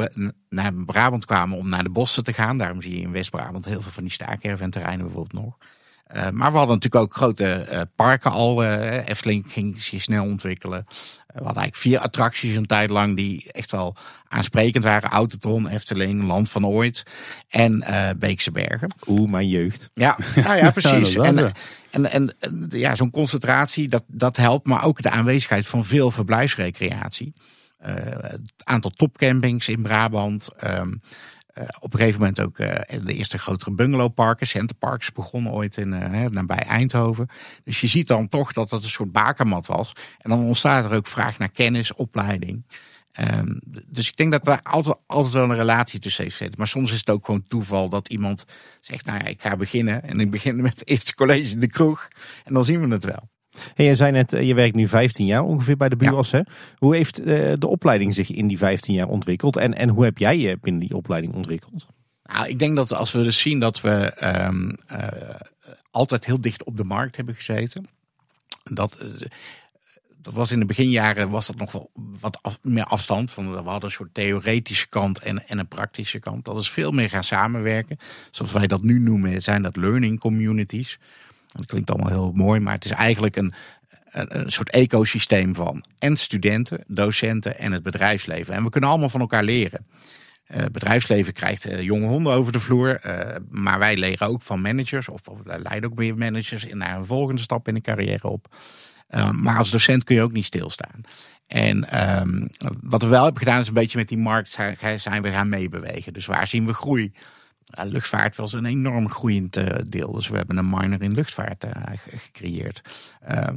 naar 0.48 0.72
Brabant 0.74 1.24
kwamen 1.24 1.58
om 1.58 1.68
naar 1.68 1.82
de 1.82 1.90
bossen 1.90 2.24
te 2.24 2.32
gaan. 2.32 2.58
Daarom 2.58 2.82
zie 2.82 2.94
je 2.94 3.00
in 3.00 3.12
West-Brabant 3.12 3.64
heel 3.64 3.82
veel 3.82 3.92
van 3.92 4.02
die 4.02 4.12
staakerventerreinen 4.12 5.04
bijvoorbeeld 5.06 5.44
nog. 5.44 5.56
Eh, 6.06 6.30
maar 6.30 6.52
we 6.52 6.58
hadden 6.58 6.74
natuurlijk 6.74 7.04
ook 7.04 7.14
grote 7.14 7.88
parken 7.94 8.30
al. 8.30 8.64
Efteling 8.64 9.52
ging 9.52 9.82
zich 9.84 10.02
snel 10.02 10.24
ontwikkelen. 10.24 10.86
Eh, 11.28 11.38
we 11.38 11.44
hadden 11.44 11.62
eigenlijk 11.62 11.76
vier 11.76 11.98
attracties 11.98 12.56
een 12.56 12.66
tijd 12.66 12.90
lang 12.90 13.16
die 13.16 13.52
echt 13.52 13.70
wel 13.70 13.96
aansprekend 14.28 14.84
waren. 14.84 15.10
Autotron, 15.10 15.68
Efteling, 15.68 16.22
Land 16.22 16.50
van 16.50 16.66
Ooit 16.66 17.02
en 17.48 17.82
eh 17.82 18.10
Beekse 18.18 18.50
Bergen. 18.50 18.94
Oeh, 19.06 19.30
mijn 19.30 19.48
jeugd. 19.48 19.90
Ja, 19.92 20.18
nou 20.34 20.56
ja, 20.56 20.70
precies. 20.80 21.12
Ja, 21.12 21.24
en, 21.24 21.52
en, 21.90 22.10
en, 22.10 22.34
ja, 22.68 22.94
zo'n 22.94 23.10
concentratie, 23.10 23.88
dat, 23.88 24.04
dat 24.06 24.36
helpt. 24.36 24.66
Maar 24.66 24.84
ook 24.84 25.02
de 25.02 25.10
aanwezigheid 25.10 25.66
van 25.66 25.84
veel 25.84 26.10
verblijfsrecreatie. 26.10 27.32
Eh, 27.78 27.94
het 28.20 28.40
aantal 28.64 28.90
topcampings 28.90 29.68
in 29.68 29.82
Brabant. 29.82 30.48
ehm, 30.56 30.88
eh, 30.90 30.98
op 31.80 31.92
een 31.92 31.98
gegeven 31.98 32.20
moment 32.20 32.40
ook 32.40 32.58
eh, 32.58 32.98
de 33.04 33.14
eerste 33.14 33.38
grotere 33.38 33.70
bungalowparken. 33.70 34.46
Centerparks 34.46 35.12
begonnen 35.12 35.52
ooit 35.52 35.76
in, 35.76 35.92
eh, 35.92 36.24
nabij 36.24 36.58
Eindhoven. 36.58 37.28
Dus 37.64 37.80
je 37.80 37.86
ziet 37.86 38.08
dan 38.08 38.28
toch 38.28 38.52
dat 38.52 38.70
dat 38.70 38.82
een 38.82 38.88
soort 38.88 39.12
bakermat 39.12 39.66
was. 39.66 39.92
En 40.18 40.30
dan 40.30 40.44
ontstaat 40.44 40.84
er 40.84 40.96
ook 40.96 41.06
vraag 41.06 41.38
naar 41.38 41.50
kennis, 41.50 41.94
opleiding. 41.94 42.64
Ehm, 43.12 43.58
dus 43.86 44.08
ik 44.08 44.16
denk 44.16 44.32
dat 44.32 44.48
er 44.48 44.60
altijd, 44.62 44.96
altijd 45.06 45.34
wel 45.34 45.42
een 45.42 45.54
relatie 45.54 46.00
tussen 46.00 46.24
heeft 46.24 46.36
zitten. 46.36 46.58
Maar 46.58 46.68
soms 46.68 46.92
is 46.92 46.98
het 46.98 47.10
ook 47.10 47.24
gewoon 47.24 47.42
toeval 47.42 47.88
dat 47.88 48.08
iemand 48.08 48.44
zegt, 48.80 49.04
nou 49.04 49.18
ja, 49.18 49.24
ik 49.24 49.40
ga 49.40 49.56
beginnen. 49.56 50.02
En 50.02 50.20
ik 50.20 50.30
begin 50.30 50.62
met 50.62 50.78
het 50.78 50.88
eerste 50.88 51.14
college 51.14 51.52
in 51.52 51.60
de 51.60 51.66
kroeg. 51.66 52.08
En 52.44 52.54
dan 52.54 52.64
zien 52.64 52.88
we 52.88 52.94
het 52.94 53.04
wel. 53.04 53.28
Jij 53.74 53.94
zei 53.94 54.12
net, 54.12 54.32
eh, 54.32 54.46
je 54.46 54.54
werkt 54.54 54.74
nu 54.74 54.88
15 54.88 55.26
jaar 55.26 55.42
ongeveer 55.42 55.76
bij 55.76 55.88
de 55.88 55.96
buurwas. 55.96 56.30
Hè? 56.30 56.40
Hoe 56.76 56.96
heeft 56.96 57.18
eh, 57.18 57.52
de 57.58 57.66
opleiding 57.66 58.14
zich 58.14 58.30
in 58.30 58.46
die 58.46 58.58
15 58.58 58.94
jaar 58.94 59.08
ontwikkeld? 59.08 59.56
En, 59.56 59.74
en 59.74 59.88
hoe 59.88 60.04
heb 60.04 60.18
jij 60.18 60.38
je 60.38 60.58
binnen 60.60 60.80
die 60.80 60.96
opleiding 60.96 61.34
ontwikkeld? 61.34 61.86
Nou, 62.22 62.48
ik 62.48 62.58
denk 62.58 62.76
dat 62.76 62.92
als 62.92 63.12
we 63.12 63.22
dus 63.22 63.40
zien 63.40 63.58
dat 63.58 63.80
we 63.80 64.12
ehm, 64.12 64.70
eh, 64.86 65.08
altijd 65.90 66.24
heel 66.24 66.40
dicht 66.40 66.64
op 66.64 66.76
de 66.76 66.84
markt 66.84 67.16
hebben 67.16 67.34
gezeten. 67.34 67.88
Dat, 68.64 68.98
dat 70.22 70.34
was 70.34 70.50
in 70.50 70.58
de 70.58 70.64
beginjaren 70.64 71.30
was 71.30 71.46
dat 71.46 71.56
nog 71.56 71.72
wel 71.72 71.90
wat 71.94 72.38
af- 72.42 72.58
meer 72.62 72.84
afstand. 72.84 73.30
Van, 73.30 73.50
we 73.50 73.56
hadden 73.56 73.84
een 73.84 73.90
soort 73.90 74.14
theoretische 74.14 74.88
kant 74.88 75.18
en, 75.18 75.48
en 75.48 75.58
een 75.58 75.68
praktische 75.68 76.18
kant. 76.18 76.44
Dat 76.44 76.56
is 76.56 76.70
veel 76.70 76.90
meer 76.90 77.08
gaan 77.08 77.24
samenwerken. 77.24 77.98
Zoals 78.30 78.52
wij 78.52 78.66
dat 78.66 78.82
nu 78.82 78.98
noemen, 78.98 79.42
zijn 79.42 79.62
dat 79.62 79.76
learning 79.76 80.20
communities. 80.20 80.98
Dat 81.52 81.66
klinkt 81.66 81.90
allemaal 81.90 82.08
heel 82.08 82.32
mooi, 82.34 82.60
maar 82.60 82.74
het 82.74 82.84
is 82.84 82.90
eigenlijk 82.90 83.36
een, 83.36 83.52
een, 84.10 84.38
een 84.38 84.50
soort 84.50 84.70
ecosysteem 84.70 85.54
van 85.54 85.84
en 85.98 86.16
studenten, 86.16 86.84
docenten 86.86 87.58
en 87.58 87.72
het 87.72 87.82
bedrijfsleven. 87.82 88.54
En 88.54 88.64
we 88.64 88.70
kunnen 88.70 88.90
allemaal 88.90 89.08
van 89.08 89.20
elkaar 89.20 89.44
leren. 89.44 89.86
Het 90.44 90.72
bedrijfsleven 90.72 91.32
krijgt 91.32 91.64
eh, 91.64 91.80
jonge 91.80 92.06
honden 92.06 92.32
over 92.32 92.52
de 92.52 92.60
vloer. 92.60 92.94
eh, 92.94 93.36
maar 93.50 93.78
wij 93.78 93.96
leren 93.96 94.28
ook 94.28 94.42
van 94.42 94.60
managers. 94.60 95.08
Of, 95.08 95.20
of 95.28 95.38
wij 95.44 95.58
leiden 95.58 95.90
ook 95.90 95.96
meer 95.96 96.14
managers 96.16 96.64
in 96.64 96.78
naar 96.78 96.96
een 96.96 97.04
volgende 97.04 97.42
stap 97.42 97.68
in 97.68 97.74
de 97.74 97.80
carrière 97.80 98.28
op. 98.28 98.56
Maar 99.32 99.58
als 99.58 99.70
docent 99.70 100.04
kun 100.04 100.14
je 100.14 100.22
ook 100.22 100.32
niet 100.32 100.44
stilstaan. 100.44 101.00
En 101.46 101.90
ehm, 101.90 102.46
wat 102.82 103.02
we 103.02 103.08
wel 103.08 103.22
hebben 103.24 103.42
gedaan 103.42 103.60
is 103.60 103.68
een 103.68 103.74
beetje 103.74 103.98
met 103.98 104.08
die 104.08 104.18
markt 104.18 104.50
zijn, 104.50 104.76
zijn 105.00 105.22
we 105.22 105.30
gaan 105.30 105.48
meebewegen. 105.48 106.12
Dus 106.12 106.26
waar 106.26 106.46
zien 106.46 106.66
we 106.66 106.74
groei? 106.74 107.12
Luchtvaart 107.72 108.36
was 108.36 108.52
een 108.52 108.64
enorm 108.64 109.10
groeiend 109.10 109.56
eh, 109.56 109.66
deel. 109.88 110.12
Dus 110.12 110.28
we 110.28 110.36
hebben 110.36 110.56
een 110.56 110.68
minor 110.70 111.02
in 111.02 111.14
luchtvaart 111.14 111.64
eh, 111.64 111.70
ge- 111.86 112.18
gecreëerd. 112.18 112.80
Ehm, 113.20 113.56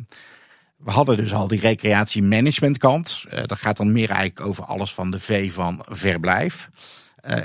we 0.77 0.91
hadden 0.91 1.17
dus 1.17 1.33
al 1.33 1.47
die 1.47 1.59
recreatie-management 1.59 2.77
kant. 2.77 3.25
Eh, 3.29 3.43
dat 3.45 3.59
gaat 3.59 3.77
dan 3.77 3.91
meer 3.91 4.09
eigenlijk 4.09 4.47
over 4.47 4.63
alles 4.63 4.93
van 4.93 5.11
de 5.11 5.19
V 5.19 5.53
van 5.53 5.85
verblijf. 5.87 6.69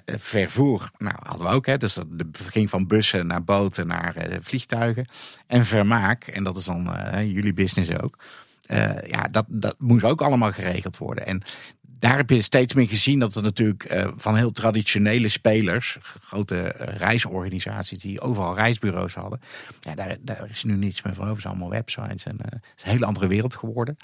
Vervoer, 0.06 0.90
nou 0.98 1.14
hadden 1.22 1.46
we 1.46 1.52
ook, 1.52 1.66
hè, 1.66 1.76
dus 1.76 1.94
dat 1.94 2.26
ging 2.46 2.70
van 2.70 2.86
bussen 2.86 3.26
naar 3.26 3.44
boten 3.44 3.86
naar 3.86 4.14
vliegtuigen. 4.40 5.06
En 5.46 5.66
vermaak, 5.66 6.26
en 6.26 6.44
dat 6.44 6.56
is 6.56 6.64
dan 6.64 6.90
jullie 7.32 7.52
business 7.52 7.98
ook. 8.00 8.18
Ja, 9.06 9.22
dat, 9.30 9.44
dat 9.48 9.74
moest 9.78 10.04
ook 10.04 10.22
allemaal 10.22 10.52
geregeld 10.52 10.98
worden. 10.98 11.26
En 11.26 11.42
daar 11.98 12.16
heb 12.16 12.30
je 12.30 12.42
steeds 12.42 12.74
meer 12.74 12.88
gezien 12.88 13.18
dat 13.18 13.34
er 13.34 13.42
natuurlijk 13.42 13.84
eh, 13.84 14.08
van 14.14 14.36
heel 14.36 14.52
traditionele 14.52 15.28
spelers, 15.28 15.98
grote 16.20 16.62
eh, 16.62 16.96
reisorganisaties 16.96 17.98
die 17.98 18.20
overal 18.20 18.54
reisbureaus 18.54 19.14
hadden, 19.14 19.40
daar, 19.80 20.16
daar 20.20 20.50
is 20.50 20.64
nu 20.64 20.76
niets 20.76 21.02
meer 21.02 21.14
van 21.14 21.22
over. 21.22 21.34
Het 21.34 21.42
zijn 21.42 21.54
allemaal 21.54 21.72
websites 21.72 22.24
en 22.24 22.38
eh, 22.38 22.50
het 22.50 22.62
is 22.76 22.82
een 22.84 22.90
hele 22.90 23.06
andere 23.06 23.26
wereld 23.26 23.54
geworden. 23.54 23.96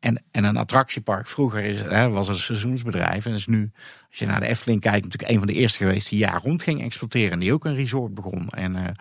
En, 0.00 0.22
en 0.30 0.44
een 0.44 0.56
attractiepark 0.56 1.26
vroeger 1.26 1.64
is, 1.64 1.80
hè, 1.80 2.08
was 2.08 2.28
een 2.28 2.34
seizoensbedrijf 2.34 3.26
en 3.26 3.34
is 3.34 3.46
nu, 3.46 3.70
als 4.10 4.18
je 4.18 4.26
naar 4.26 4.40
de 4.40 4.46
Efteling 4.46 4.80
kijkt, 4.80 5.04
natuurlijk 5.04 5.32
een 5.32 5.38
van 5.38 5.46
de 5.46 5.54
eerste 5.54 5.78
geweest 5.78 6.08
die 6.08 6.18
jaar 6.18 6.40
rond 6.42 6.62
ging 6.62 6.82
exploiteren 6.82 7.32
en 7.32 7.38
die 7.38 7.52
ook 7.52 7.64
een 7.64 7.74
resort 7.74 8.14
begon. 8.14 8.48
En 8.48 8.94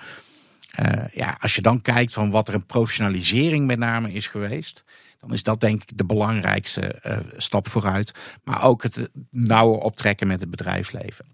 ja, 1.13 1.37
als 1.39 1.55
je 1.55 1.61
dan 1.61 1.81
kijkt 1.81 2.13
van 2.13 2.31
wat 2.31 2.47
er 2.47 2.53
een 2.53 2.65
professionalisering 2.65 3.65
met 3.65 3.77
name 3.77 4.11
is 4.11 4.27
geweest, 4.27 4.83
dan 5.23 5.33
is 5.33 5.43
dat 5.43 5.59
denk 5.59 5.81
ik 5.81 5.97
de 5.97 6.05
belangrijkste 6.05 6.81
eh, 6.81 7.17
stap 7.37 7.67
vooruit. 7.67 8.11
Maar 8.43 8.63
ook 8.63 8.83
het 8.83 9.09
nauwer 9.29 9.79
optrekken 9.79 10.27
met 10.27 10.39
het 10.39 10.49
bedrijfsleven. 10.49 11.25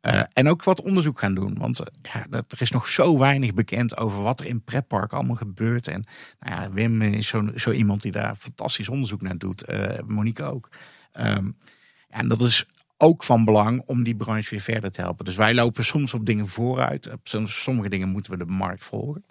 Eh, 0.00 0.20
en 0.32 0.48
ook 0.48 0.64
wat 0.64 0.80
onderzoek 0.82 1.18
gaan 1.18 1.34
doen. 1.34 1.58
Want 1.58 1.80
eh, 1.80 1.86
ja, 2.02 2.26
er 2.30 2.60
is 2.60 2.70
nog 2.70 2.88
zo 2.88 3.18
weinig 3.18 3.54
bekend 3.54 3.96
over 3.96 4.22
wat 4.22 4.40
er 4.40 4.46
in 4.46 4.62
pretpark 4.64 5.12
allemaal 5.12 5.36
gebeurt. 5.36 5.86
En 5.86 6.04
nou 6.40 6.62
ja, 6.62 6.70
Wim 6.72 7.02
is 7.02 7.34
zo, 7.56 7.70
iemand 7.70 8.02
die 8.02 8.12
daar 8.12 8.34
fantastisch 8.34 8.88
onderzoek 8.88 9.22
naar 9.22 9.38
doet. 9.38 9.62
Eh, 9.64 9.98
Monique 10.06 10.44
ook. 10.44 10.68
Ehm, 11.12 11.50
en 12.08 12.28
dat 12.28 12.40
is 12.40 12.66
ook 12.96 13.24
van 13.24 13.44
belang 13.44 13.82
om 13.86 14.02
die 14.04 14.16
branche 14.16 14.50
weer 14.50 14.60
verder 14.60 14.90
te 14.90 15.00
helpen. 15.00 15.24
Dus 15.24 15.36
wij 15.36 15.54
lopen 15.54 15.84
soms 15.84 16.14
op 16.14 16.26
dingen 16.26 16.48
vooruit. 16.48 17.12
Op 17.12 17.20
som- 17.28 17.48
sommige 17.48 17.88
dingen 17.88 18.08
moeten 18.08 18.32
we 18.32 18.38
de 18.38 18.52
markt 18.52 18.82
volgen. 18.84 19.24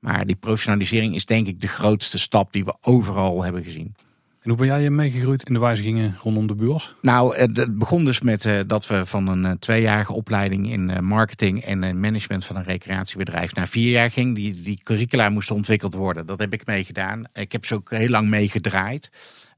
Maar 0.00 0.26
die 0.26 0.36
professionalisering 0.36 1.14
is 1.14 1.26
denk 1.26 1.46
ik 1.46 1.60
de 1.60 1.68
grootste 1.68 2.18
stap 2.18 2.52
die 2.52 2.64
we 2.64 2.76
overal 2.80 3.42
hebben 3.42 3.62
gezien. 3.62 3.94
En 4.42 4.48
hoe 4.50 4.58
ben 4.58 4.66
jij 4.66 4.90
meegegroeid 4.90 5.42
in 5.42 5.54
de 5.54 5.60
wijzigingen 5.60 6.16
rondom 6.18 6.46
de 6.46 6.54
buurs? 6.54 6.94
Nou, 7.02 7.36
het 7.36 7.78
begon 7.78 8.04
dus 8.04 8.20
met 8.20 8.44
eh, 8.44 8.58
dat 8.66 8.86
we 8.86 9.06
van 9.06 9.28
een 9.28 9.44
eh, 9.44 9.52
tweejarige 9.52 10.12
opleiding 10.12 10.70
in 10.70 10.90
eh, 10.90 10.98
marketing 10.98 11.64
en 11.64 12.00
management 12.00 12.44
van 12.44 12.56
een 12.56 12.64
recreatiebedrijf 12.64 13.54
naar 13.54 13.68
vier 13.68 13.90
jaar 13.90 14.10
ging. 14.10 14.34
Die, 14.34 14.62
die 14.62 14.80
curricula 14.82 15.28
moesten 15.28 15.54
ontwikkeld 15.54 15.94
worden. 15.94 16.26
Dat 16.26 16.38
heb 16.38 16.52
ik 16.52 16.66
meegedaan. 16.66 17.24
Ik 17.32 17.52
heb 17.52 17.66
ze 17.66 17.74
ook 17.74 17.90
heel 17.90 18.08
lang 18.08 18.28
meegedraaid. 18.28 19.10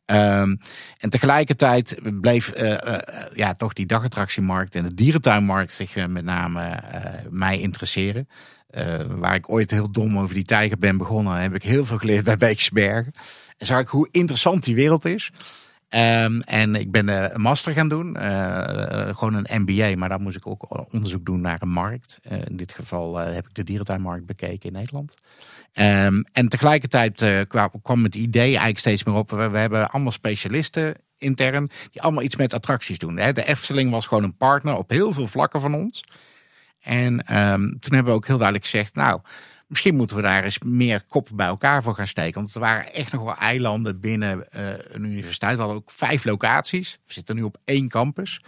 Ehm, 0.05 0.57
en 0.99 1.11
tegelijkertijd 1.11 1.99
bleef 2.21 2.53
ja, 3.35 3.53
toch 3.53 3.73
die 3.73 3.87
dagattractiemarkt 3.87 4.75
en 4.75 4.83
de 4.83 4.95
dierentuinmarkt 4.95 5.73
zich 5.73 6.07
met 6.07 6.25
name 6.25 6.83
mij 7.31 7.61
interesseren. 7.61 8.29
Eh, 8.73 9.01
waar 9.09 9.35
ik 9.35 9.51
ooit 9.51 9.71
heel 9.71 9.91
dom 9.91 10.19
over 10.19 10.35
die 10.35 10.45
tijger 10.45 10.79
ben 10.79 10.97
begonnen, 10.97 11.41
heb 11.41 11.55
ik 11.55 11.63
heel 11.63 11.85
veel 11.85 11.99
geleerd 11.99 12.25
bij 12.25 12.37
Beeksbergen. 12.47 13.13
En 13.59 13.67
zag 13.67 13.81
ik 13.81 13.89
hoe 13.89 14.09
interessant 14.11 14.65
die 14.65 14.75
wereld 14.75 15.05
is. 15.05 15.31
Ehm, 15.89 16.41
en 16.41 16.75
ik 16.75 16.91
ben 16.91 17.09
eh, 17.09 17.35
een 17.35 17.41
master 17.41 17.73
gaan 17.73 17.89
doen, 17.89 18.17
eh, 18.17 19.17
gewoon 19.17 19.35
een 19.35 19.61
MBA, 19.61 19.97
maar 19.97 20.09
daar 20.09 20.21
moest 20.21 20.37
ik 20.37 20.47
ook 20.47 20.93
onderzoek 20.93 21.25
doen 21.25 21.41
naar 21.41 21.63
een 21.63 21.69
markt. 21.69 22.19
In 22.49 22.57
dit 22.57 22.73
geval 22.73 23.17
heb 23.17 23.47
ik 23.49 23.55
de 23.55 23.65
dierentuinmarkt 23.65 24.27
bekeken 24.27 24.69
in 24.69 24.73
Nederland. 24.73 25.15
Ehm, 25.73 26.23
en 26.33 26.49
tegelijkertijd 26.49 27.47
kwam, 27.49 27.71
kwam 27.83 28.03
het 28.03 28.15
idee 28.15 28.49
eigenlijk 28.49 28.79
steeds 28.79 29.05
meer 29.05 29.15
op. 29.15 29.31
We, 29.31 29.49
we 29.49 29.59
hebben 29.59 29.91
allemaal 29.91 30.13
specialisten 30.13 30.95
intern 31.19 31.71
die 31.91 32.03
allemaal 32.03 32.23
iets 32.23 32.37
met 32.37 32.55
attracties 32.55 32.99
doen. 32.99 33.17
Hè. 33.17 33.33
De 33.33 33.47
Efteling 33.47 33.91
was 33.91 34.07
gewoon 34.07 34.25
een 34.25 34.37
partner 34.37 34.77
op 34.77 34.91
heel 34.91 35.13
veel 35.13 35.27
vlakken 35.27 35.61
van 35.61 35.75
ons. 35.75 36.05
En 36.83 37.27
ehm, 37.27 37.61
toen 37.61 37.95
hebben 37.95 38.13
we 38.13 38.19
ook 38.19 38.27
heel 38.27 38.39
duidelijk 38.39 38.69
gezegd, 38.69 38.95
nou, 38.95 39.21
misschien 39.67 39.97
moeten 39.97 40.17
we 40.17 40.23
daar 40.23 40.45
eens 40.45 40.59
meer 40.59 41.05
koppen 41.09 41.37
bij 41.37 41.47
elkaar 41.47 41.83
voor 41.83 41.95
gaan 41.95 42.07
steken. 42.07 42.41
Want 42.41 42.55
er 42.55 42.61
waren 42.61 42.95
echt 42.95 43.13
nog 43.13 43.23
wel 43.23 43.37
eilanden 43.37 44.01
binnen 44.01 44.53
eh, 44.53 44.69
een 44.89 45.05
universiteit. 45.05 45.55
We 45.55 45.61
hadden 45.61 45.77
ook 45.77 45.91
vijf 45.91 46.25
locaties. 46.25 46.99
We 47.07 47.13
zitten 47.13 47.37
nu 47.37 47.43
op 47.43 47.57
één 47.65 47.89
campus. 47.89 48.41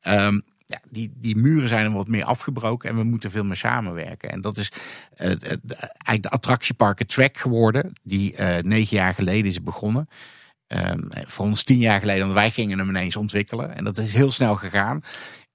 Ehm, 0.00 0.40
ja, 0.66 0.80
die, 0.90 1.12
die 1.16 1.36
muren 1.36 1.68
zijn 1.68 1.92
wat 1.92 2.08
meer 2.08 2.24
afgebroken 2.24 2.90
en 2.90 2.96
we 2.96 3.02
moeten 3.02 3.30
veel 3.30 3.44
meer 3.44 3.56
samenwerken. 3.56 4.30
En 4.30 4.40
dat 4.40 4.56
is 4.56 4.72
uh, 5.18 5.26
eigenlijk 5.26 6.22
de 6.22 6.30
attractieparken 6.30 7.06
track 7.06 7.36
geworden, 7.36 7.92
die 8.02 8.32
uh, 8.32 8.56
negen 8.58 8.96
jaar 8.96 9.14
geleden 9.14 9.50
is 9.50 9.62
begonnen. 9.62 10.08
Um, 10.68 11.08
voor 11.10 11.44
ons 11.44 11.62
tien 11.62 11.78
jaar 11.78 12.00
geleden, 12.00 12.34
wij 12.34 12.50
gingen 12.50 12.78
hem 12.78 12.88
ineens 12.88 13.16
ontwikkelen. 13.16 13.76
En 13.76 13.84
dat 13.84 13.98
is 13.98 14.12
heel 14.12 14.30
snel 14.30 14.54
gegaan. 14.56 15.02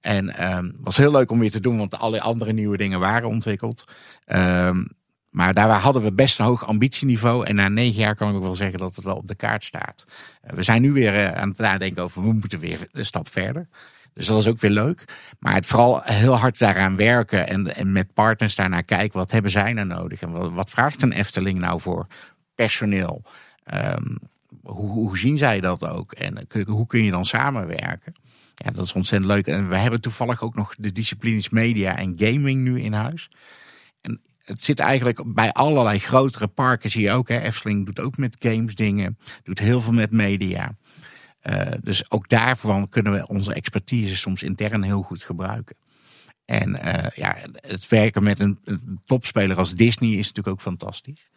En 0.02 0.54
um, 0.54 0.76
was 0.80 0.96
heel 0.96 1.10
leuk 1.10 1.30
om 1.30 1.38
weer 1.38 1.50
te 1.50 1.60
doen, 1.60 1.76
want 1.76 1.98
alle 1.98 2.20
andere 2.20 2.52
nieuwe 2.52 2.76
dingen 2.76 3.00
waren 3.00 3.28
ontwikkeld. 3.28 3.84
Um, 4.26 4.86
maar 5.30 5.54
daar 5.54 5.70
hadden 5.70 6.02
we 6.02 6.12
best 6.12 6.38
een 6.38 6.44
hoog 6.44 6.66
ambitieniveau. 6.66 7.46
En 7.46 7.54
na 7.54 7.68
negen 7.68 8.00
jaar 8.00 8.14
kan 8.14 8.28
ik 8.28 8.34
ook 8.34 8.42
wel 8.42 8.54
zeggen 8.54 8.78
dat 8.78 8.96
het 8.96 9.04
wel 9.04 9.16
op 9.16 9.28
de 9.28 9.34
kaart 9.34 9.64
staat. 9.64 10.04
We 10.40 10.62
zijn 10.62 10.82
nu 10.82 10.92
weer 10.92 11.34
aan 11.34 11.48
het 11.48 11.58
nadenken 11.58 12.02
over, 12.02 12.22
we 12.22 12.32
moeten 12.32 12.58
weer 12.58 12.86
een 12.92 13.06
stap 13.06 13.28
verder. 13.28 13.68
Dus 14.14 14.26
dat 14.26 14.38
is 14.38 14.46
ook 14.46 14.60
weer 14.60 14.70
leuk. 14.70 15.04
Maar 15.38 15.54
het 15.54 15.66
vooral 15.66 16.00
heel 16.02 16.36
hard 16.36 16.58
daaraan 16.58 16.96
werken 16.96 17.48
en, 17.48 17.76
en 17.76 17.92
met 17.92 18.12
partners 18.12 18.54
daarnaar 18.54 18.84
kijken. 18.84 19.18
Wat 19.18 19.30
hebben 19.30 19.50
zij 19.50 19.72
nou 19.72 19.86
nodig? 19.86 20.20
En 20.20 20.54
wat, 20.54 20.70
vraagt 20.70 21.02
een 21.02 21.12
Efteling 21.12 21.58
nou 21.58 21.80
voor 21.80 22.06
personeel? 22.54 23.22
Um, 23.74 24.18
hoe, 24.62 24.90
hoe, 24.90 25.18
zien 25.18 25.38
zij 25.38 25.60
dat 25.60 25.88
ook? 25.88 26.12
En 26.12 26.46
hoe 26.66 26.86
kun 26.86 27.04
je 27.04 27.10
dan 27.10 27.26
samenwerken? 27.26 28.14
Ja, 28.64 28.70
dat 28.70 28.84
is 28.84 28.92
ontzettend 28.92 29.32
leuk. 29.32 29.46
En 29.46 29.68
we 29.68 29.76
hebben 29.76 30.00
toevallig 30.00 30.42
ook 30.42 30.54
nog 30.54 30.74
de 30.78 30.92
disciplines 30.92 31.48
media 31.48 31.96
en 31.96 32.14
gaming 32.18 32.62
nu 32.62 32.80
in 32.80 32.92
huis. 32.92 33.28
En 34.00 34.20
het 34.44 34.64
zit 34.64 34.78
eigenlijk 34.78 35.34
bij 35.34 35.52
allerlei 35.52 35.98
grotere 35.98 36.48
parken, 36.48 36.90
zie 36.90 37.02
je 37.02 37.10
ook. 37.10 37.28
Hè? 37.28 37.40
Efteling 37.40 37.86
doet 37.86 38.00
ook 38.00 38.16
met 38.16 38.36
games 38.38 38.74
dingen, 38.74 39.18
doet 39.42 39.58
heel 39.58 39.80
veel 39.80 39.92
met 39.92 40.10
media. 40.10 40.76
Uh, 41.42 41.60
dus 41.80 42.10
ook 42.10 42.28
daarvan 42.28 42.88
kunnen 42.88 43.12
we 43.12 43.26
onze 43.26 43.54
expertise 43.54 44.16
soms 44.16 44.42
intern 44.42 44.82
heel 44.82 45.02
goed 45.02 45.22
gebruiken. 45.22 45.76
En 46.44 46.68
uh, 46.84 47.06
ja, 47.14 47.36
het 47.52 47.88
werken 47.88 48.22
met 48.22 48.40
een, 48.40 48.58
topspeler 49.06 49.56
als 49.56 49.72
Disney 49.72 50.10
is 50.10 50.26
natuurlijk 50.26 50.48
ook 50.48 50.60
fantastisch. 50.60 51.30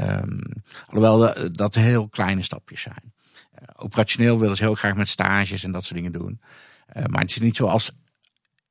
Um, 0.00 0.42
alhoewel 0.86 1.50
dat 1.52 1.74
heel 1.74 2.08
kleine 2.08 2.42
stapjes 2.42 2.80
zijn. 2.80 3.14
Uh, 3.62 3.68
operationeel 3.74 4.38
willen 4.38 4.56
ze 4.56 4.62
heel 4.62 4.74
graag 4.74 4.96
met 4.96 5.08
stages 5.08 5.64
en 5.64 5.72
dat 5.72 5.84
soort 5.84 5.94
dingen 5.94 6.12
doen. 6.12 6.40
maar 7.06 7.20
het 7.20 7.30
is 7.30 7.38
niet 7.38 7.56
zoals 7.56 7.90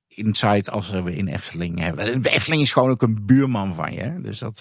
insight 0.08 0.69
als 0.69 0.89
we 0.89 1.15
in 1.15 1.28
Efteling 1.28 1.80
hebben. 1.80 2.24
Efteling 2.24 2.62
is 2.62 2.74
gewoon 2.74 2.89
ook 2.89 3.02
een 3.02 3.26
buurman 3.26 3.74
van 3.74 3.93
je. 3.93 4.21
Dus 4.21 4.39
dat, 4.39 4.58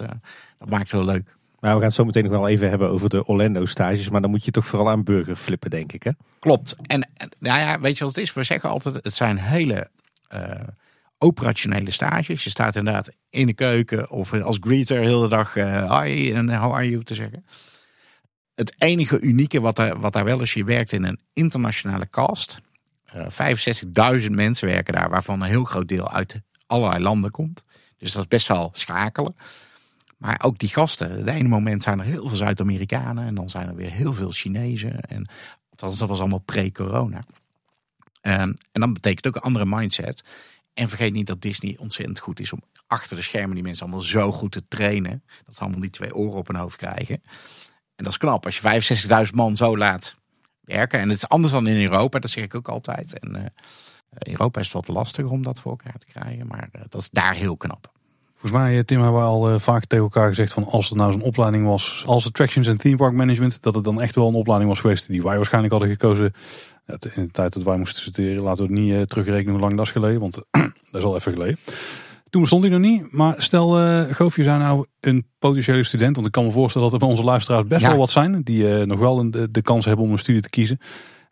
dat 0.58 0.68
maakt 0.68 0.90
het 0.90 0.92
heel 0.92 1.04
leuk. 1.04 1.36
Nou, 1.64 1.76
we 1.76 1.82
gaan 1.82 1.88
het 1.88 1.98
zo 1.98 2.04
meteen 2.04 2.22
nog 2.22 2.32
wel 2.32 2.48
even 2.48 2.68
hebben 2.68 2.88
over 2.88 3.08
de 3.08 3.26
Orlando 3.26 3.64
stages. 3.64 4.10
Maar 4.10 4.20
dan 4.20 4.30
moet 4.30 4.44
je 4.44 4.50
toch 4.50 4.66
vooral 4.66 4.90
aan 4.90 5.04
burger 5.04 5.36
flippen, 5.36 5.70
denk 5.70 5.92
ik. 5.92 6.02
Hè? 6.02 6.10
Klopt. 6.38 6.76
En 6.86 7.08
nou 7.38 7.60
ja, 7.60 7.80
weet 7.80 7.98
je 7.98 8.04
wat 8.04 8.14
het 8.14 8.24
is? 8.24 8.32
We 8.32 8.42
zeggen 8.42 8.68
altijd, 8.68 8.94
het 8.94 9.14
zijn 9.14 9.38
hele 9.38 9.90
uh, 10.34 10.40
operationele 11.18 11.90
stages. 11.90 12.44
Je 12.44 12.50
staat 12.50 12.76
inderdaad 12.76 13.10
in 13.30 13.46
de 13.46 13.54
keuken 13.54 14.10
of 14.10 14.32
als 14.32 14.58
greeter 14.60 15.00
heel 15.00 15.20
de 15.20 15.28
dag 15.28 15.56
uh, 15.56 16.00
hi 16.00 16.32
en 16.32 16.56
how 16.58 16.72
are 16.72 16.90
you 16.90 17.04
te 17.04 17.14
zeggen. 17.14 17.44
Het 18.54 18.74
enige 18.78 19.20
unieke 19.20 19.60
wat, 19.60 19.78
er, 19.78 20.00
wat 20.00 20.12
daar 20.12 20.24
wel 20.24 20.40
is, 20.40 20.54
je 20.54 20.64
werkt 20.64 20.92
in 20.92 21.04
een 21.04 21.20
internationale 21.32 22.08
cast. 22.10 22.58
Uh, 23.14 24.20
65.000 24.22 24.30
mensen 24.30 24.68
werken 24.68 24.94
daar, 24.94 25.10
waarvan 25.10 25.40
een 25.40 25.48
heel 25.48 25.64
groot 25.64 25.88
deel 25.88 26.10
uit 26.10 26.40
allerlei 26.66 27.02
landen 27.02 27.30
komt. 27.30 27.64
Dus 27.98 28.12
dat 28.12 28.22
is 28.22 28.28
best 28.28 28.48
wel 28.48 28.70
schakelen. 28.72 29.36
Maar 30.18 30.40
ook 30.42 30.58
die 30.58 30.68
gasten. 30.68 31.24
De 31.24 31.30
ene 31.30 31.48
moment 31.48 31.82
zijn 31.82 31.98
er 31.98 32.04
heel 32.04 32.28
veel 32.28 32.36
Zuid-Amerikanen. 32.36 33.26
En 33.26 33.34
dan 33.34 33.50
zijn 33.50 33.68
er 33.68 33.74
weer 33.74 33.90
heel 33.90 34.12
veel 34.12 34.30
Chinezen. 34.30 35.00
En 35.00 35.28
althans, 35.70 35.98
dat 35.98 36.08
was 36.08 36.20
allemaal 36.20 36.38
pre-corona. 36.38 37.18
En 38.20 38.58
dan 38.72 38.92
betekent 38.92 39.26
ook 39.26 39.34
een 39.34 39.40
andere 39.40 39.66
mindset. 39.66 40.24
En 40.74 40.88
vergeet 40.88 41.12
niet 41.12 41.26
dat 41.26 41.42
Disney 41.42 41.76
ontzettend 41.78 42.18
goed 42.18 42.40
is 42.40 42.52
om 42.52 42.62
achter 42.86 43.16
de 43.16 43.22
schermen 43.22 43.54
die 43.54 43.62
mensen 43.62 43.86
allemaal 43.86 44.04
zo 44.04 44.32
goed 44.32 44.52
te 44.52 44.64
trainen. 44.68 45.22
Dat 45.44 45.54
ze 45.54 45.60
allemaal 45.60 45.80
die 45.80 45.90
twee 45.90 46.14
oren 46.14 46.38
op 46.38 46.46
hun 46.46 46.56
hoofd 46.56 46.76
krijgen. 46.76 47.22
En 47.96 48.04
dat 48.04 48.12
is 48.12 48.18
knap. 48.18 48.44
Als 48.44 48.58
je 48.58 49.26
65.000 49.26 49.34
man 49.34 49.56
zo 49.56 49.76
laat 49.76 50.16
werken. 50.60 51.00
En 51.00 51.08
het 51.08 51.16
is 51.16 51.28
anders 51.28 51.52
dan 51.52 51.66
in 51.66 51.82
Europa, 51.82 52.18
dat 52.18 52.30
zeg 52.30 52.44
ik 52.44 52.54
ook 52.54 52.68
altijd. 52.68 53.18
En 53.18 53.36
uh, 53.36 53.42
Europa 54.18 54.60
is 54.60 54.72
wat 54.72 54.88
lastiger 54.88 55.30
om 55.30 55.42
dat 55.42 55.60
voor 55.60 55.70
elkaar 55.70 55.98
te 55.98 56.06
krijgen. 56.06 56.46
Maar 56.46 56.68
uh, 56.72 56.82
dat 56.88 57.00
is 57.00 57.10
daar 57.10 57.34
heel 57.34 57.56
knap. 57.56 57.92
Volgens 58.36 58.62
mij, 58.62 58.84
Tim, 58.84 59.02
hebben 59.02 59.20
we 59.20 59.26
al 59.26 59.58
vaak 59.58 59.84
tegen 59.84 60.04
elkaar 60.04 60.28
gezegd 60.28 60.52
van 60.52 60.64
als 60.64 60.88
het 60.88 60.98
nou 60.98 61.12
zo'n 61.12 61.20
opleiding 61.20 61.66
was 61.66 62.02
als 62.06 62.26
attractions 62.26 62.66
en 62.66 62.76
theme 62.76 62.96
park 62.96 63.12
management, 63.12 63.62
dat 63.62 63.74
het 63.74 63.84
dan 63.84 64.00
echt 64.00 64.14
wel 64.14 64.28
een 64.28 64.34
opleiding 64.34 64.70
was 64.70 64.80
geweest 64.80 65.08
die 65.08 65.22
wij 65.22 65.36
waarschijnlijk 65.36 65.72
hadden 65.72 65.90
gekozen 65.90 66.34
in 66.86 67.24
de 67.24 67.30
tijd 67.30 67.52
dat 67.52 67.62
wij 67.62 67.76
moesten 67.76 68.02
studeren. 68.02 68.42
Laten 68.42 68.66
we 68.66 68.72
het 68.72 68.80
niet 68.80 69.08
terugrekenen 69.08 69.52
hoe 69.52 69.60
lang 69.60 69.76
dat 69.76 69.86
is 69.86 69.92
geleden, 69.92 70.20
want 70.20 70.34
dat 70.90 71.00
is 71.00 71.02
al 71.02 71.16
even 71.16 71.32
geleden. 71.32 71.58
Toen 72.34 72.42
bestond 72.42 72.64
hij 72.64 72.72
nog 72.72 72.80
niet, 72.80 73.12
maar 73.12 73.34
stel 73.38 73.80
uh, 73.80 74.02
Goof, 74.10 74.36
je 74.36 74.42
zou 74.42 74.58
nou 74.58 74.86
een 75.00 75.26
potentiële 75.38 75.82
student, 75.82 76.14
want 76.14 76.26
ik 76.26 76.32
kan 76.32 76.44
me 76.44 76.50
voorstellen 76.50 76.90
dat 76.90 77.00
er 77.00 77.06
bij 77.06 77.16
onze 77.16 77.24
luisteraars 77.24 77.66
best 77.66 77.82
ja. 77.82 77.88
wel 77.88 77.98
wat 77.98 78.10
zijn, 78.10 78.42
die 78.42 78.86
nog 78.86 78.98
wel 78.98 79.30
de, 79.30 79.50
de 79.50 79.62
kans 79.62 79.84
hebben 79.84 80.04
om 80.04 80.12
een 80.12 80.18
studie 80.18 80.42
te 80.42 80.50
kiezen. 80.50 80.78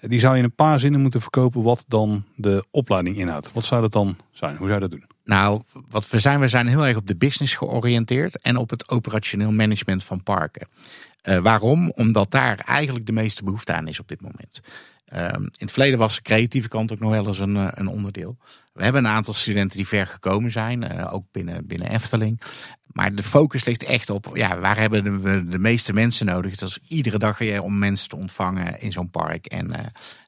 Die 0.01 0.19
zou 0.19 0.33
je 0.33 0.39
in 0.39 0.45
een 0.45 0.55
paar 0.55 0.81
zinnen 0.81 1.01
moeten 1.01 1.21
verkopen 1.21 1.63
wat 1.63 1.85
dan 1.89 2.25
de 2.37 2.65
opleiding 2.71 3.17
inhoudt. 3.17 3.53
Wat 3.53 3.65
zou 3.65 3.81
dat 3.81 3.93
dan 3.93 4.17
zijn? 4.31 4.57
Hoe 4.57 4.69
zou 4.69 4.81
je 4.81 4.89
dat 4.89 4.91
doen? 4.91 5.12
Nou, 5.25 5.63
wat 5.89 6.09
we 6.09 6.19
zijn, 6.19 6.41
we 6.41 6.49
zijn 6.49 6.67
heel 6.67 6.87
erg 6.87 6.97
op 6.97 7.07
de 7.07 7.17
business 7.17 7.55
georiënteerd 7.55 8.41
en 8.41 8.57
op 8.57 8.71
het 8.71 8.89
operationeel 8.89 9.53
management 9.53 10.05
van 10.05 10.23
parken. 10.23 10.69
Uh, 11.25 11.39
waarom? 11.39 11.91
Omdat 11.91 12.31
daar 12.31 12.59
eigenlijk 12.59 13.07
de 13.07 13.13
meeste 13.13 13.45
behoefte 13.45 13.73
aan 13.73 13.89
is 13.89 14.01
op 14.01 14.09
dit 14.09 14.21
moment. 14.21 14.61
Uh, 15.15 15.29
in 15.33 15.51
het 15.59 15.73
verleden 15.73 15.99
was 15.99 16.15
de 16.15 16.23
creatieve 16.23 16.69
kant 16.69 16.93
ook 16.93 17.01
nog 17.01 17.11
wel 17.11 17.27
eens 17.27 17.39
een, 17.39 17.57
eh, 17.57 17.69
een 17.71 17.87
onderdeel. 17.87 18.37
We 18.73 18.83
hebben 18.83 19.05
een 19.05 19.11
aantal 19.11 19.35
studenten 19.35 19.77
die 19.77 19.87
ver 19.87 20.07
gekomen 20.07 20.53
zijn, 20.53 20.93
uh, 20.93 21.15
ook 21.15 21.25
binnen, 21.31 21.67
binnen 21.67 21.91
Efteling. 21.91 22.41
Maar 22.93 23.15
de 23.15 23.23
focus 23.23 23.65
ligt 23.65 23.83
echt 23.83 24.11
op, 24.11 24.31
ja, 24.35 24.59
waar 24.59 24.79
hebben 24.79 25.23
we 25.23 25.49
de 25.49 25.59
meeste 25.59 25.93
mensen 25.93 26.27
nodig? 26.27 26.57
Dat 26.57 26.69
is 26.69 26.79
iedere 26.89 27.19
dag 27.19 27.39
weer 27.39 27.63
om 27.63 27.79
mensen 27.79 28.09
te 28.09 28.17
ontvangen 28.17 28.81
in 28.81 28.93
zo'n 28.93 29.11
park. 29.11 29.47
En 29.47 29.69
uh, 29.69 29.77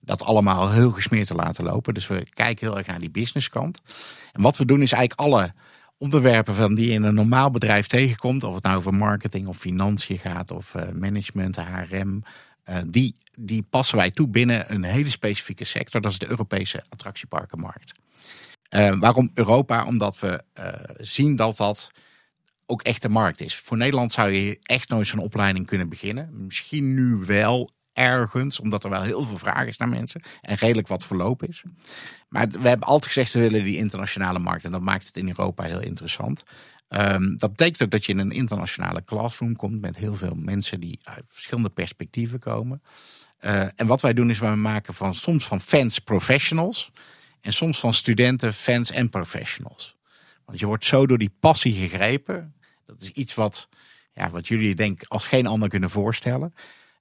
dat 0.00 0.22
allemaal 0.22 0.70
heel 0.70 0.90
gesmeerd 0.90 1.27
te 1.27 1.35
laten 1.35 1.64
lopen. 1.64 1.94
Dus 1.94 2.07
we 2.07 2.27
kijken 2.31 2.66
heel 2.66 2.79
erg 2.79 2.87
naar 2.87 2.98
die 2.98 3.11
businesskant. 3.11 3.83
En 4.33 4.42
wat 4.42 4.57
we 4.57 4.64
doen 4.64 4.83
is 4.83 4.92
eigenlijk 4.92 5.20
alle 5.20 5.53
onderwerpen 5.98 6.55
van 6.55 6.74
die 6.74 6.90
in 6.90 7.03
een 7.03 7.14
normaal 7.14 7.50
bedrijf 7.50 7.87
tegenkomt. 7.87 8.44
Of 8.44 8.55
het 8.55 8.64
nou 8.64 8.77
over 8.77 8.94
marketing 8.94 9.46
of 9.46 9.57
financiën 9.57 10.18
gaat 10.18 10.50
of 10.50 10.74
uh, 10.74 10.83
management, 10.92 11.57
HRM. 11.57 12.22
Uh, 12.68 12.79
die, 12.87 13.16
die 13.38 13.62
passen 13.62 13.96
wij 13.96 14.11
toe 14.11 14.29
binnen 14.29 14.72
een 14.72 14.85
hele 14.85 15.11
specifieke 15.11 15.64
sector. 15.64 16.00
Dat 16.00 16.12
is 16.12 16.18
de 16.18 16.29
Europese 16.29 16.83
attractieparkenmarkt. 16.88 17.94
Waarom 18.98 19.31
Europa? 19.35 19.85
Omdat 19.85 20.18
we 20.18 20.42
zien 20.98 21.37
dat 21.37 21.57
dat 21.57 21.90
ook 22.66 22.83
echt 22.83 23.03
de 23.03 23.09
markt 23.09 23.40
is. 23.40 23.57
Voor 23.57 23.77
Nederland 23.77 24.12
zou 24.12 24.33
je 24.33 24.59
echt 24.62 24.88
nooit 24.88 25.07
zo'n 25.07 25.18
opleiding 25.18 25.66
kunnen 25.66 25.88
beginnen. 25.88 26.44
Misschien 26.44 26.94
nu 26.94 27.16
wel 27.16 27.70
ergens, 27.92 28.61
omdat 28.61 28.85
er 28.85 28.90
wel 28.90 29.03
heel 29.03 29.24
veel 29.24 29.38
vraag 29.38 29.66
is 29.66 29.77
naar 29.77 29.88
mensen 29.88 30.22
en 30.40 30.57
redelijk 30.57 30.88
wat 30.88 31.07
verloop 31.07 31.44
is. 31.44 31.62
Maar 32.29 32.48
we 32.48 32.68
hebben 32.68 32.88
altijd 32.88 33.12
gezegd, 33.12 33.33
we 33.33 33.40
willen 33.40 33.64
die 33.64 33.77
internationale 33.77 34.38
markt 34.38 34.64
en 34.64 34.72
dat 34.72 34.81
maakt 34.81 35.07
het 35.07 35.16
in 35.16 35.29
Europa 35.29 35.64
heel 35.64 35.81
interessant. 35.81 36.44
Um, 36.88 37.37
dat 37.38 37.50
betekent 37.50 37.83
ook 37.83 37.90
dat 37.90 38.05
je 38.05 38.12
in 38.12 38.18
een 38.18 38.31
internationale 38.31 39.05
classroom 39.05 39.57
komt 39.57 39.81
met 39.81 39.96
heel 39.96 40.14
veel 40.14 40.35
mensen 40.35 40.81
die 40.81 40.98
uit 41.03 41.24
verschillende 41.29 41.70
perspectieven 41.70 42.38
komen. 42.38 42.83
Uh, 43.40 43.61
en 43.61 43.87
wat 43.87 44.00
wij 44.00 44.12
doen 44.12 44.31
is, 44.31 44.38
we 44.38 44.46
maken 44.46 44.94
van 44.94 45.14
soms 45.14 45.44
van 45.44 45.61
fans 45.61 45.98
professionals 45.98 46.90
en 47.40 47.53
soms 47.53 47.81
van 47.81 47.94
studenten 47.94 48.55
fans 48.55 48.90
en 48.90 49.11
professionals. 49.11 49.96
Want 50.44 50.59
je 50.59 50.66
wordt 50.66 50.85
zo 50.85 51.07
door 51.07 51.18
die 51.18 51.35
passie 51.40 51.74
gegrepen. 51.74 52.54
Dat 52.87 53.00
is 53.00 53.11
iets 53.11 53.35
wat, 53.35 53.68
ja, 54.14 54.30
wat 54.30 54.48
jullie 54.48 54.74
denk 54.74 55.02
als 55.09 55.26
geen 55.26 55.46
ander 55.46 55.68
kunnen 55.68 55.90
voorstellen. 55.90 56.54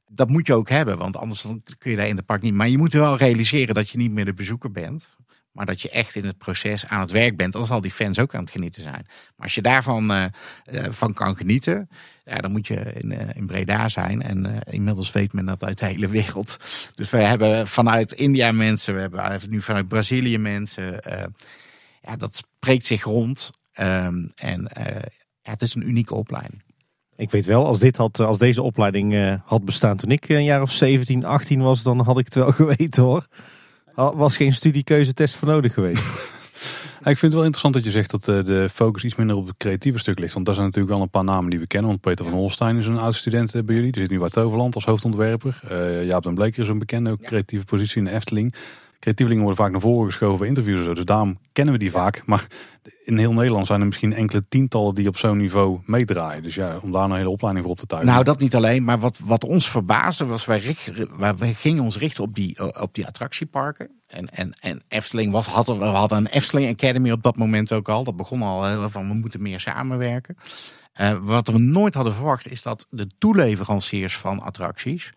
Dat 0.08 0.30
moet 0.30 0.48
je 0.48 0.54
ook 0.54 0.70
hebben, 0.70 0.98
want 0.98 1.18
anders 1.18 1.48
kun 1.78 1.92
je 1.92 1.98
daar 1.98 2.08
in 2.08 2.16
de 2.16 2.22
park 2.22 2.42
niet. 2.42 2.54
Maar 2.54 2.70
je 2.70 2.78
moet 2.78 2.94
wel 2.94 3.18
realiseren 3.18 3.76
dat 3.76 3.90
je 3.90 3.98
niet 3.98 4.12
meer 4.12 4.26
de 4.26 4.34
bezoeker 4.34 4.72
bent. 4.72 5.16
Maar 5.52 5.66
dat 5.66 5.82
je 5.82 5.90
echt 5.90 6.16
in 6.16 6.26
het 6.26 6.38
proces 6.38 6.88
aan 6.88 7.00
het 7.00 7.12
werk 7.12 7.38
bent. 7.38 7.54
Dan 7.54 7.66
zal 7.66 7.82
die 7.82 7.92
fans 7.92 8.20
ook 8.20 8.36
aan 8.36 8.42
het 8.42 8.52
genieten 8.52 8.82
zijn. 8.82 9.06
Maar 9.06 9.46
als 9.46 9.56
je 9.56 9.62
daarvan 9.62 10.12
uh, 10.12 10.26
van 10.90 11.14
kan 11.14 11.38
genieten. 11.38 11.90
Ja, 12.26 12.38
dan 12.38 12.52
moet 12.52 12.68
je 12.68 12.76
in, 12.76 13.12
uh, 13.12 13.20
in 13.34 13.46
Breda 13.46 13.90
zijn. 13.90 14.22
En 14.22 14.64
inmiddels 14.64 15.12
weet 15.12 15.34
men 15.34 15.46
dat 15.46 15.64
uit 15.64 15.80
de 15.80 15.86
hele 15.86 16.08
wereld. 16.08 16.58
Dus 16.96 17.10
we 17.10 17.18
hebben 17.18 17.68
vanuit 17.68 18.12
India 18.12 18.52
mensen. 18.52 18.94
We 18.94 19.00
hebben 19.00 19.50
nu 19.50 19.62
vanuit 19.62 19.88
Brazilië 19.88 20.38
mensen 20.38 21.00
ja, 22.04 22.16
dat 22.16 22.36
spreekt 22.36 22.86
zich 22.86 23.04
rond. 23.04 23.50
Um, 23.80 24.32
en 24.36 24.70
uh, 24.78 24.86
ja, 25.42 25.52
het 25.52 25.62
is 25.62 25.76
een 25.76 25.88
unieke 25.88 26.16
opleiding. 26.16 26.62
Ik 27.16 27.32
weet 27.32 27.46
wel, 27.46 27.66
als, 27.66 27.80
dit 27.80 27.98
had, 27.98 28.20
als 28.20 28.38
deze 28.38 28.62
opleiding 28.62 29.14
uh, 29.14 29.36
had 29.46 29.66
bestaan 29.66 29.98
toen 29.98 30.12
ik 30.12 30.30
een 30.30 30.44
jaar 30.44 30.62
of 30.62 30.72
17, 30.72 31.26
18 31.26 31.62
was, 31.62 31.84
dan 31.84 32.00
had 32.00 32.18
ik 32.18 32.26
het 32.26 32.36
wel 32.36 32.52
geweten 32.62 33.04
hoor. 33.04 33.28
Was 33.96 34.36
geen 34.36 34.54
studiekeuzetest 34.54 35.36
voor 35.36 35.48
nodig 35.48 35.74
geweest. 35.74 36.04
ik 37.00 37.18
vind 37.18 37.22
het 37.22 37.34
wel 37.34 37.44
interessant 37.44 37.74
dat 37.74 37.84
je 37.84 37.92
zegt 37.92 38.12
dat 38.12 38.28
uh, 38.28 38.44
de 38.44 38.70
focus 38.74 39.04
iets 39.04 39.16
minder 39.16 39.36
op 39.36 39.48
het 39.48 39.58
creatieve 39.58 40.00
stuk 40.00 40.20
ligt. 40.20 40.34
Want 40.34 40.46
daar 40.46 40.56
zijn 40.56 40.68
natuurlijk 40.68 40.94
wel 40.94 41.04
een 41.04 41.10
paar 41.10 41.24
namen 41.24 41.50
die 41.50 41.60
we 41.60 41.68
kennen. 41.68 41.90
Want 41.90 42.02
Peter 42.02 42.26
van 42.26 42.34
Holstein 42.34 42.78
is 42.78 42.86
een 42.86 43.00
oud 43.00 43.16
student 43.16 43.52
bij 43.52 43.76
jullie. 43.76 43.92
Die 43.92 44.02
zit 44.02 44.12
nu 44.12 44.20
bij 44.20 44.30
Toverland 44.30 44.76
als 44.76 44.86
hoofdontwerper. 44.86 45.60
Uh, 45.72 46.06
Jaap 46.06 46.24
den 46.24 46.34
Bleker 46.34 46.62
is 46.62 46.70
een 46.70 46.80
bekende 46.80 47.12
ook 47.12 47.22
creatieve 47.22 47.66
positie 47.66 47.98
in 47.98 48.04
de 48.04 48.12
Efteling. 48.12 48.56
Creatievelingen 49.04 49.44
worden 49.44 49.64
vaak 49.64 49.72
naar 49.72 49.82
voren 49.82 50.06
geschoven 50.06 50.40
bij 50.40 50.48
interviews 50.48 50.80
en 50.80 50.86
zo. 50.86 50.94
Dus 50.94 51.06
daarom 51.06 51.38
kennen 51.52 51.74
we 51.74 51.80
die 51.80 51.92
vaak. 51.92 52.24
Maar 52.26 52.48
in 53.06 53.18
heel 53.18 53.34
Nederland 53.34 53.68
zijn 53.68 53.80
er 53.80 53.86
misschien 53.86 54.14
enkele 54.14 54.44
tientallen 54.50 54.96
die 54.96 55.08
op 55.08 55.18
zo'n 55.18 55.38
niveau 55.38 55.80
meedraaien. 55.86 56.44
Dus 56.44 56.56
ja, 56.56 56.78
om 56.82 56.92
daar 56.92 57.04
een 57.04 57.16
hele 57.16 57.30
opleiding 57.30 57.66
voor 57.66 57.74
op 57.74 57.80
te 57.80 57.88
tuigen. 57.88 58.12
Nou, 58.12 58.24
dat 58.24 58.40
niet 58.40 58.56
alleen. 58.56 58.84
Maar 58.84 59.00
wat, 59.00 59.20
wat 59.24 59.44
ons 59.44 59.70
verbaasde 59.70 60.26
was, 60.26 60.46
wij, 60.46 60.60
richt, 60.60 60.92
wij 61.18 61.54
gingen 61.54 61.84
ons 61.84 61.98
richten 61.98 62.24
op 62.24 62.36
die, 62.36 62.82
op 62.82 62.94
die 62.94 63.08
attractieparken. 63.08 63.90
En, 64.08 64.30
en, 64.30 64.54
en 64.62 64.82
Efteling 64.88 65.32
was, 65.32 65.48
hadden, 65.48 65.80
we 65.80 65.86
hadden 65.86 66.18
een 66.18 66.28
Efteling 66.28 66.70
Academy 66.70 67.12
op 67.12 67.24
dat 67.24 67.38
moment 67.38 67.72
ook 67.72 67.90
al. 67.90 68.04
Dat 68.04 68.16
begon 68.16 68.42
al 68.42 68.90
van 68.90 69.08
we 69.08 69.14
moeten 69.14 69.42
meer 69.42 69.60
samenwerken. 69.60 70.38
Uh, 71.02 71.18
wat 71.22 71.48
we 71.48 71.58
nooit 71.58 71.94
hadden 71.94 72.14
verwacht 72.14 72.52
is 72.52 72.62
dat 72.62 72.88
de 72.90 73.08
toeleveranciers 73.18 74.18
van 74.18 74.42
attracties. 74.42 75.12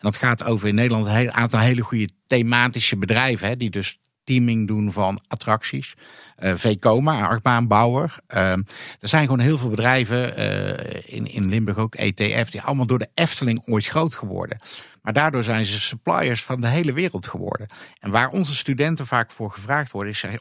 En 0.00 0.10
dat 0.10 0.16
gaat 0.16 0.44
over 0.44 0.68
in 0.68 0.74
Nederland 0.74 1.06
een 1.06 1.32
aantal 1.32 1.60
hele 1.60 1.80
goede 1.80 2.08
thematische 2.26 2.96
bedrijven. 2.96 3.48
Hè, 3.48 3.56
die 3.56 3.70
dus 3.70 3.98
teaming 4.24 4.66
doen 4.66 4.92
van 4.92 5.20
attracties. 5.28 5.94
Uh, 6.38 6.54
VComa. 6.54 7.40
Uh, 7.44 8.52
er 9.00 9.08
zijn 9.08 9.24
gewoon 9.24 9.38
heel 9.38 9.58
veel 9.58 9.68
bedrijven, 9.68 10.40
uh, 10.40 11.14
in, 11.14 11.26
in 11.26 11.48
Limburg 11.48 11.78
ook 11.78 11.94
ETF, 11.94 12.50
die 12.50 12.62
allemaal 12.62 12.86
door 12.86 12.98
de 12.98 13.08
Efteling 13.14 13.62
ooit 13.66 13.86
groot 13.86 14.14
geworden. 14.14 14.58
Maar 15.02 15.12
daardoor 15.12 15.44
zijn 15.44 15.64
ze 15.64 15.80
suppliers 15.80 16.42
van 16.42 16.60
de 16.60 16.66
hele 16.66 16.92
wereld 16.92 17.26
geworden. 17.26 17.66
En 17.98 18.10
waar 18.10 18.28
onze 18.28 18.56
studenten 18.56 19.06
vaak 19.06 19.30
voor 19.30 19.50
gevraagd 19.50 19.90
worden, 19.90 20.12
is 20.12 20.18
ze 20.18 20.40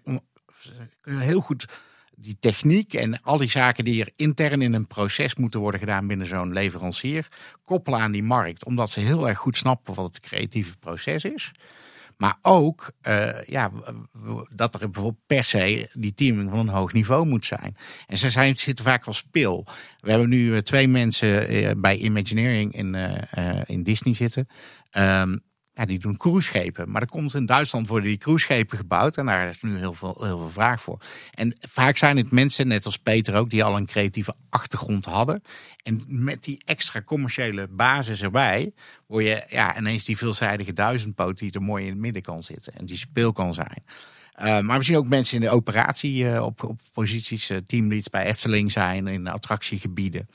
kunnen 1.01 1.21
heel 1.21 1.41
goed 1.41 1.65
die 2.21 2.37
techniek 2.39 2.93
en 2.93 3.21
al 3.21 3.37
die 3.37 3.49
zaken 3.49 3.85
die 3.85 4.01
er 4.01 4.11
intern 4.15 4.61
in 4.61 4.73
een 4.73 4.87
proces 4.87 5.35
moeten 5.35 5.59
worden 5.59 5.79
gedaan 5.79 6.07
binnen 6.07 6.27
zo'n 6.27 6.53
leverancier, 6.53 7.27
koppelen 7.65 7.99
aan 7.99 8.11
die 8.11 8.23
markt. 8.23 8.65
Omdat 8.65 8.89
ze 8.89 8.99
heel 8.99 9.27
erg 9.27 9.37
goed 9.37 9.57
snappen 9.57 9.93
wat 9.93 10.05
het 10.05 10.19
creatieve 10.19 10.77
proces 10.77 11.23
is. 11.23 11.51
Maar 12.17 12.37
ook 12.41 12.91
uh, 13.07 13.43
ja, 13.45 13.71
dat 14.51 14.73
er 14.73 14.79
bijvoorbeeld 14.79 15.25
per 15.25 15.43
se 15.43 15.89
die 15.93 16.13
teaming 16.13 16.49
van 16.49 16.59
een 16.59 16.67
hoog 16.67 16.93
niveau 16.93 17.25
moet 17.25 17.45
zijn. 17.45 17.75
En 18.07 18.17
ze 18.17 18.29
zijn, 18.29 18.57
zitten 18.57 18.85
vaak 18.85 19.05
als 19.05 19.17
speel. 19.17 19.65
We 19.99 20.09
hebben 20.09 20.29
nu 20.29 20.55
eh, 20.55 20.61
twee 20.61 20.87
mensen 20.87 21.53
uh, 21.53 21.71
bij 21.77 21.97
Imagineering 21.97 22.73
in, 22.73 22.95
in 23.65 23.83
Disney 23.83 24.13
zitten. 24.13 24.47
Um, 24.91 25.41
ja, 25.79 25.85
die 25.85 25.99
doen 25.99 26.17
cruiseschepen. 26.17 26.91
Maar 26.91 27.01
er 27.01 27.07
komt 27.07 27.33
in 27.33 27.45
Duitsland 27.45 27.87
worden 27.87 28.09
die 28.09 28.17
cruiseschepen 28.17 28.77
gebouwd. 28.77 29.17
En 29.17 29.25
daar 29.25 29.49
is 29.49 29.61
nu 29.61 29.77
heel 29.77 29.93
veel, 29.93 30.17
heel 30.19 30.37
veel 30.37 30.49
vraag 30.49 30.81
voor. 30.81 31.01
En 31.33 31.53
vaak 31.59 31.97
zijn 31.97 32.17
het 32.17 32.31
mensen, 32.31 32.67
net 32.67 32.85
als 32.85 32.97
Peter 32.97 33.35
ook, 33.35 33.49
die 33.49 33.63
al 33.63 33.77
een 33.77 33.85
creatieve 33.85 34.33
achtergrond 34.49 35.05
hadden. 35.05 35.41
En 35.83 36.03
met 36.07 36.43
die 36.43 36.61
extra 36.65 37.01
commerciële 37.01 37.67
basis 37.67 38.21
erbij, 38.21 38.71
word 39.05 39.23
je 39.23 39.43
ja, 39.49 39.77
ineens 39.77 40.05
die 40.05 40.17
veelzijdige 40.17 40.73
duizendpoot 40.73 41.37
die 41.37 41.51
er 41.51 41.61
mooi 41.61 41.83
in 41.83 41.91
het 41.91 41.99
midden 41.99 42.21
kan 42.21 42.43
zitten. 42.43 42.73
En 42.73 42.85
die 42.85 42.97
speel 42.97 43.31
kan 43.31 43.53
zijn. 43.53 43.83
Uh, 44.41 44.59
maar 44.59 44.77
we 44.77 44.83
zien 44.83 44.97
ook 44.97 45.07
mensen 45.07 45.35
in 45.35 45.41
de 45.41 45.49
operatie 45.49 46.23
uh, 46.23 46.43
op, 46.43 46.63
op 46.63 46.79
posities, 46.93 47.51
uh, 47.51 47.57
teamleads 47.57 48.09
bij 48.09 48.25
Efteling 48.25 48.71
zijn, 48.71 49.07
in 49.07 49.27
attractiegebieden. 49.27 50.27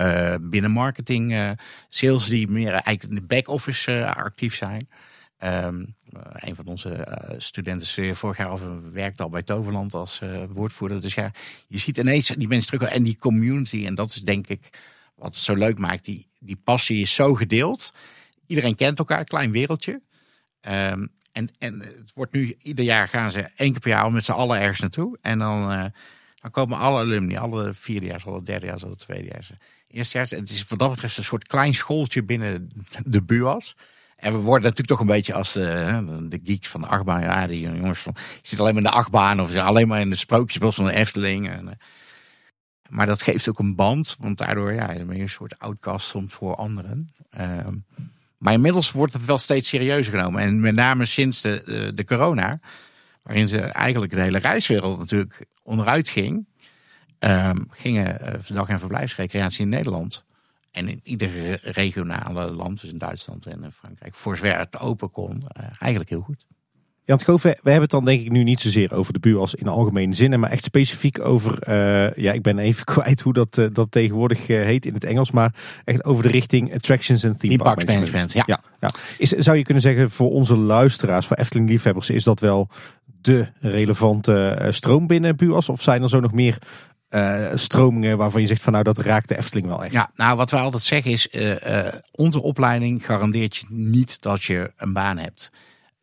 Uh, 0.00 0.34
binnen 0.40 0.70
marketing, 0.70 1.32
uh, 1.32 1.50
sales 1.88 2.26
die 2.26 2.48
meer 2.48 2.72
eigenlijk 2.72 3.04
in 3.04 3.14
de 3.14 3.20
back-office 3.20 3.90
uh, 3.90 4.10
actief 4.10 4.54
zijn. 4.54 4.88
Um, 5.44 5.94
een 6.32 6.54
van 6.54 6.66
onze 6.66 7.18
studenten 7.38 7.86
studeerde 7.86 8.16
vorig 8.16 8.36
jaar 8.36 8.52
of 8.52 8.62
werkte 8.92 9.22
al 9.22 9.28
bij 9.28 9.42
Toverland 9.42 9.94
als 9.94 10.20
woordvoerder. 10.48 11.00
Dus 11.00 11.14
ja, 11.14 11.30
je 11.66 11.78
ziet 11.78 11.98
ineens 11.98 12.28
die 12.28 12.48
mensen 12.48 12.78
terug 12.78 12.92
en 12.92 13.02
die 13.02 13.18
community. 13.18 13.86
En 13.86 13.94
dat 13.94 14.10
is 14.10 14.22
denk 14.22 14.46
ik 14.46 14.78
wat 15.14 15.34
het 15.34 15.44
zo 15.44 15.54
leuk 15.54 15.78
maakt. 15.78 16.04
Die, 16.04 16.26
die 16.40 16.60
passie 16.64 17.00
is 17.00 17.14
zo 17.14 17.34
gedeeld. 17.34 17.92
Iedereen 18.46 18.74
kent 18.74 18.98
elkaar, 18.98 19.24
klein 19.24 19.50
wereldje. 19.50 20.02
Um, 20.68 21.08
en, 21.32 21.50
en 21.58 21.80
het 21.80 22.10
wordt 22.14 22.32
nu, 22.32 22.56
ieder 22.62 22.84
jaar 22.84 23.08
gaan 23.08 23.30
ze 23.30 23.48
één 23.56 23.70
keer 23.70 23.80
per 23.80 23.90
jaar 23.90 24.12
met 24.12 24.24
z'n 24.24 24.32
allen 24.32 24.60
ergens 24.60 24.80
naartoe. 24.80 25.18
En 25.20 25.38
dan, 25.38 25.92
dan 26.34 26.50
komen 26.50 26.78
alle 26.78 27.00
alumni, 27.00 27.36
alle 27.36 27.74
vierdejaars, 27.74 28.26
alle 28.26 28.42
derdejaars, 28.42 28.84
alle 28.84 28.96
tweedejaars 28.96 29.52
eerstejaars. 29.94 30.30
Het 30.30 30.50
is 30.50 30.66
wat 30.68 30.78
dat 30.78 30.90
betreft 30.90 31.16
een 31.16 31.24
soort 31.24 31.46
klein 31.46 31.74
schooltje 31.74 32.24
binnen 32.24 32.68
de 33.04 33.22
BUAS. 33.22 33.76
En 34.16 34.32
we 34.32 34.38
worden 34.38 34.62
natuurlijk 34.62 34.88
toch 34.88 35.00
een 35.00 35.14
beetje 35.14 35.34
als 35.34 35.52
de, 35.52 36.26
de 36.28 36.40
geeks 36.44 36.68
van 36.68 36.80
de 36.80 36.86
achtbaan. 36.86 37.20
Ja, 37.20 37.46
die 37.46 37.60
jongens 37.60 37.98
van, 37.98 38.14
je 38.16 38.48
zit 38.48 38.60
alleen 38.60 38.74
maar 38.74 38.82
in 38.82 38.90
de 38.90 38.96
achtbaan 38.96 39.40
of 39.40 39.56
alleen 39.56 39.88
maar 39.88 40.00
in 40.00 40.10
de 40.10 40.16
sprookjesbos 40.16 40.74
van 40.74 40.84
de 40.84 40.92
Efteling. 40.92 41.48
En, 41.48 41.68
eh, 41.68 41.74
maar 42.88 43.06
dat 43.06 43.22
geeft 43.22 43.48
ook 43.48 43.58
een 43.58 43.74
band, 43.74 44.16
want 44.18 44.38
daardoor 44.38 44.72
ja, 44.72 44.86
ben 44.86 45.16
je 45.16 45.22
een 45.22 45.28
soort 45.28 45.58
outcast 45.58 46.06
soms 46.08 46.34
voor 46.34 46.54
anderen. 46.54 47.08
Ehm, 47.30 47.76
maar 48.38 48.52
inmiddels 48.52 48.92
wordt 48.92 49.12
het 49.12 49.24
wel 49.24 49.38
steeds 49.38 49.68
serieuzer 49.68 50.18
genomen. 50.18 50.42
En 50.42 50.60
met 50.60 50.74
name 50.74 51.06
sinds 51.06 51.40
de, 51.40 51.62
de, 51.64 51.94
de 51.94 52.04
corona, 52.04 52.60
waarin 53.22 53.48
ze 53.48 53.60
eigenlijk 53.60 54.12
de 54.12 54.20
hele 54.20 54.38
reiswereld 54.38 54.98
natuurlijk 54.98 55.46
onderuit 55.62 56.08
ging 56.08 56.46
um, 57.24 57.66
gingen 57.70 58.18
uh, 58.22 58.56
dag- 58.56 58.68
en 58.68 58.78
verblijfsrecreatie 58.78 59.62
in 59.62 59.68
Nederland. 59.68 60.24
En 60.70 60.88
in 60.88 61.00
iedere 61.02 61.58
regionale 61.62 62.50
land, 62.50 62.80
dus 62.80 62.92
in 62.92 62.98
Duitsland 62.98 63.46
en 63.46 63.64
in 63.64 63.70
Frankrijk, 63.70 64.14
voor 64.14 64.36
zover 64.36 64.58
het 64.58 64.80
open 64.80 65.10
kon, 65.10 65.36
uh, 65.36 65.64
eigenlijk 65.78 66.10
heel 66.10 66.20
goed. 66.20 66.46
Jan 67.06 67.20
Goof, 67.20 67.42
we 67.42 67.48
hebben 67.48 67.80
het 67.80 67.90
dan 67.90 68.04
denk 68.04 68.20
ik 68.20 68.30
nu 68.30 68.42
niet 68.42 68.60
zozeer 68.60 68.92
over 68.92 69.12
de 69.12 69.18
buur 69.18 69.52
in 69.54 69.68
algemene 69.68 70.14
zin, 70.14 70.40
maar 70.40 70.50
echt 70.50 70.64
specifiek 70.64 71.20
over, 71.20 71.68
uh, 71.68 72.14
ja, 72.14 72.32
ik 72.32 72.42
ben 72.42 72.58
even 72.58 72.84
kwijt 72.94 73.20
hoe 73.20 73.32
dat, 73.32 73.58
uh, 73.58 73.66
dat 73.72 73.90
tegenwoordig 73.90 74.46
heet 74.46 74.86
in 74.86 74.94
het 74.94 75.04
Engels, 75.04 75.30
maar 75.30 75.54
echt 75.84 76.04
over 76.04 76.22
de 76.22 76.28
richting 76.28 76.74
attractions 76.74 77.22
en 77.22 77.38
theme, 77.38 77.56
park 77.56 77.86
management. 77.86 78.12
management 78.12 78.32
ja. 78.32 78.42
Ja, 78.46 78.60
ja. 78.80 78.90
Is, 79.18 79.30
zou 79.30 79.56
je 79.56 79.64
kunnen 79.64 79.82
zeggen 79.82 80.10
voor 80.10 80.30
onze 80.30 80.56
luisteraars, 80.56 81.26
voor 81.26 81.36
Efteling 81.36 81.68
liefhebbers, 81.68 82.10
is 82.10 82.24
dat 82.24 82.40
wel 82.40 82.68
de 83.20 83.48
relevante 83.60 84.66
stroom 84.70 85.06
binnen 85.06 85.36
BUAS? 85.36 85.68
Of 85.68 85.82
zijn 85.82 86.02
er 86.02 86.08
zo 86.08 86.20
nog 86.20 86.32
meer 86.32 86.58
uh, 87.14 87.50
stromingen 87.54 88.16
waarvan 88.16 88.40
je 88.40 88.46
zegt 88.46 88.62
van 88.62 88.72
nou 88.72 88.84
dat 88.84 88.98
raakt 88.98 89.28
de 89.28 89.36
Efteling 89.36 89.66
wel 89.66 89.84
echt? 89.84 89.92
Ja, 89.92 90.10
nou 90.14 90.36
wat 90.36 90.50
wij 90.50 90.60
altijd 90.60 90.82
zeggen 90.82 91.10
is, 91.10 91.28
uh, 91.30 91.50
uh, 91.50 91.92
onze 92.10 92.42
opleiding 92.42 93.06
garandeert 93.06 93.56
je 93.56 93.66
niet 93.68 94.22
dat 94.22 94.44
je 94.44 94.72
een 94.76 94.92
baan 94.92 95.18
hebt. 95.18 95.50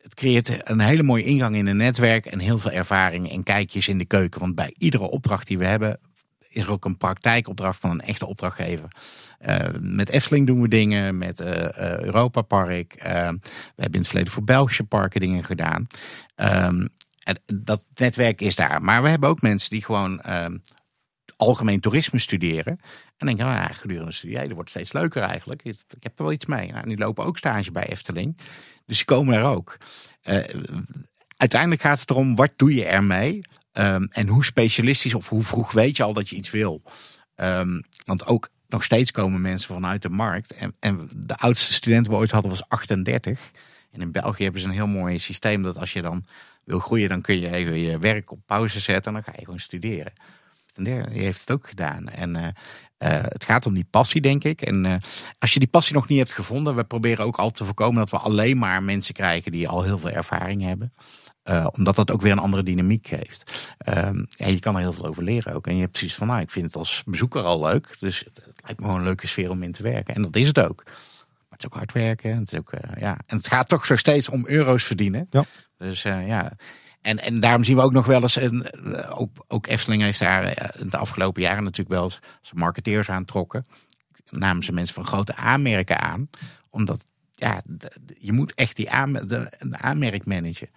Het 0.00 0.14
creëert 0.14 0.70
een 0.70 0.80
hele 0.80 1.02
mooie 1.02 1.24
ingang 1.24 1.56
in 1.56 1.66
een 1.66 1.76
netwerk 1.76 2.26
en 2.26 2.38
heel 2.38 2.58
veel 2.58 2.70
ervaring 2.70 3.30
en 3.30 3.42
kijkjes 3.42 3.88
in 3.88 3.98
de 3.98 4.04
keuken. 4.04 4.40
Want 4.40 4.54
bij 4.54 4.74
iedere 4.78 5.10
opdracht 5.10 5.46
die 5.46 5.58
we 5.58 5.64
hebben 5.64 6.00
is 6.48 6.62
er 6.62 6.70
ook 6.70 6.84
een 6.84 6.96
praktijkopdracht 6.96 7.80
van 7.80 7.90
een 7.90 8.00
echte 8.00 8.26
opdrachtgever. 8.26 8.88
met 9.80 10.08
Efteling 10.08 10.46
doen 10.46 10.60
we 10.60 10.68
dingen, 10.68 11.18
met 11.18 11.40
Europa 11.40 12.42
Park. 12.42 12.94
we 12.98 13.08
hebben 13.08 13.40
in 13.76 13.98
het 13.98 14.06
verleden 14.06 14.32
voor 14.32 14.44
Belgische 14.44 14.84
parken 14.84 15.20
dingen 15.20 15.44
gedaan. 15.44 15.86
Um, 16.36 16.88
dat 17.54 17.84
netwerk 17.94 18.40
is 18.40 18.54
daar. 18.54 18.82
Maar 18.82 19.02
we 19.02 19.08
hebben 19.08 19.28
ook 19.28 19.42
mensen 19.42 19.70
die 19.70 19.84
gewoon 19.84 20.20
ehm, 20.20 20.56
algemeen 21.42 21.80
toerisme 21.80 22.18
studeren. 22.18 22.80
En 23.16 23.26
denken, 23.26 23.44
nou 23.46 23.56
ja, 23.56 23.66
gedurende 23.66 24.10
de 24.10 24.16
studie, 24.16 24.38
dat 24.38 24.50
wordt 24.50 24.70
steeds 24.70 24.92
leuker 24.92 25.22
eigenlijk. 25.22 25.62
Ik 25.64 25.76
heb 26.00 26.18
er 26.18 26.24
wel 26.24 26.32
iets 26.32 26.46
mee. 26.46 26.68
Nou, 26.68 26.82
en 26.82 26.88
die 26.88 26.98
lopen 26.98 27.24
ook 27.24 27.38
stage 27.38 27.72
bij 27.72 27.86
Efteling. 27.86 28.36
Dus 28.86 28.96
die 28.96 29.04
komen 29.04 29.34
er 29.34 29.44
ook. 29.44 29.76
Uh, 30.24 30.38
uiteindelijk 31.36 31.80
gaat 31.80 32.00
het 32.00 32.10
erom, 32.10 32.36
wat 32.36 32.50
doe 32.56 32.74
je 32.74 32.84
ermee? 32.84 33.40
Um, 33.72 34.08
en 34.10 34.28
hoe 34.28 34.44
specialistisch 34.44 35.14
of 35.14 35.28
hoe 35.28 35.42
vroeg 35.42 35.72
weet 35.72 35.96
je 35.96 36.02
al 36.02 36.12
dat 36.12 36.28
je 36.28 36.36
iets 36.36 36.50
wil? 36.50 36.82
Um, 37.36 37.82
want 38.04 38.26
ook 38.26 38.48
nog 38.68 38.84
steeds 38.84 39.10
komen 39.10 39.40
mensen 39.40 39.74
vanuit 39.74 40.02
de 40.02 40.08
markt. 40.08 40.54
En, 40.54 40.76
en 40.80 41.08
de 41.14 41.36
oudste 41.36 41.72
student 41.72 42.06
we 42.06 42.14
ooit 42.14 42.30
hadden 42.30 42.50
was 42.50 42.68
38. 42.68 43.50
En 43.90 44.00
in 44.00 44.12
België 44.12 44.42
hebben 44.42 44.60
ze 44.60 44.66
een 44.66 44.74
heel 44.74 44.86
mooi 44.86 45.18
systeem 45.18 45.62
dat 45.62 45.78
als 45.78 45.92
je 45.92 46.02
dan 46.02 46.24
wil 46.64 46.78
groeien, 46.78 47.08
dan 47.08 47.20
kun 47.20 47.40
je 47.40 47.50
even 47.50 47.78
je 47.78 47.98
werk 47.98 48.30
op 48.30 48.40
pauze 48.46 48.80
zetten 48.80 49.14
en 49.14 49.22
dan 49.22 49.32
ga 49.32 49.38
je 49.38 49.44
gewoon 49.44 49.60
studeren 49.60 50.12
en 50.76 50.84
die 50.84 51.22
heeft 51.22 51.40
het 51.40 51.50
ook 51.50 51.68
gedaan. 51.68 52.08
En 52.08 52.36
uh, 52.36 52.42
uh, 52.42 52.48
het 53.22 53.44
gaat 53.44 53.66
om 53.66 53.74
die 53.74 53.86
passie, 53.90 54.20
denk 54.20 54.44
ik. 54.44 54.62
En 54.62 54.84
uh, 54.84 54.94
als 55.38 55.52
je 55.52 55.58
die 55.58 55.68
passie 55.68 55.94
nog 55.94 56.08
niet 56.08 56.18
hebt 56.18 56.32
gevonden, 56.32 56.74
we 56.74 56.84
proberen 56.84 57.24
ook 57.24 57.36
altijd 57.36 57.56
te 57.56 57.64
voorkomen 57.64 57.98
dat 57.98 58.10
we 58.10 58.18
alleen 58.18 58.58
maar 58.58 58.82
mensen 58.82 59.14
krijgen 59.14 59.52
die 59.52 59.68
al 59.68 59.82
heel 59.82 59.98
veel 59.98 60.10
ervaring 60.10 60.62
hebben. 60.62 60.92
omdat 61.76 61.96
dat 61.96 62.10
ook 62.10 62.20
weer 62.22 62.32
een 62.32 62.38
andere 62.38 62.62
dynamiek 62.62 63.06
geeft. 63.06 63.74
Ehm, 63.78 64.24
ja, 64.28 64.46
je 64.46 64.58
kan 64.58 64.74
er 64.74 64.80
heel 64.80 64.92
veel 64.92 65.06
over 65.06 65.22
leren 65.22 65.54
ook. 65.54 65.66
En 65.66 65.74
je 65.74 65.80
hebt 65.80 65.92
precies 65.92 66.14
van, 66.14 66.26
nou, 66.26 66.40
ik 66.40 66.50
vind 66.50 66.66
het 66.66 66.76
als 66.76 67.02
bezoeker 67.06 67.42
al 67.42 67.60
leuk. 67.60 67.96
Dus 67.98 68.18
het 68.18 68.44
lijkt 68.64 68.80
me 68.80 68.84
gewoon 68.84 68.98
een 68.98 69.06
leuke 69.06 69.26
sfeer 69.26 69.50
om 69.50 69.62
in 69.62 69.72
te 69.72 69.82
werken. 69.82 70.14
En 70.14 70.22
dat 70.22 70.36
is 70.36 70.46
het 70.46 70.60
ook. 70.60 70.82
Maar 70.84 70.94
het 71.48 71.58
is 71.58 71.66
ook 71.66 71.74
hard 71.74 71.92
werken. 71.92 72.36
Het 72.38 72.52
is 72.52 72.58
ook, 72.58 72.72
ja. 72.98 73.18
En 73.26 73.36
het 73.36 73.46
gaat 73.46 73.68
toch 73.68 73.86
zo 73.86 73.96
steeds 73.96 74.28
om 74.28 74.46
euro's 74.46 74.84
verdienen. 74.84 75.26
Ja. 75.30 75.44
Dus 75.76 76.02
ja, 76.02 76.52
en, 77.02 77.18
en 77.18 77.40
daarom 77.40 77.64
zien 77.64 77.76
we 77.76 77.82
ook 77.82 77.92
nog 77.92 78.06
wel 78.06 78.22
eens, 78.22 78.36
een, 78.36 78.64
eh, 78.70 79.20
ook, 79.20 79.44
ook 79.48 79.66
Efteling 79.66 80.02
heeft 80.02 80.18
daar 80.18 80.44
eh, 80.44 80.86
de 80.90 80.96
afgelopen 80.96 81.42
jaren 81.42 81.64
natuurlijk 81.64 81.96
wel 81.96 82.04
eens 82.04 82.20
marketeers 82.52 83.10
aantrokken. 83.10 83.66
Namen 84.30 84.64
ze 84.64 84.72
mensen 84.72 84.94
van 84.94 85.06
grote 85.06 85.36
aanmerken 85.36 86.00
aan. 86.00 86.30
Omdat 86.70 87.06
ja, 87.34 87.62
je 88.18 88.32
moet 88.32 88.54
echt 88.54 88.76
die 88.76 88.90
aanmerk 89.70 90.24
managen. 90.24 90.68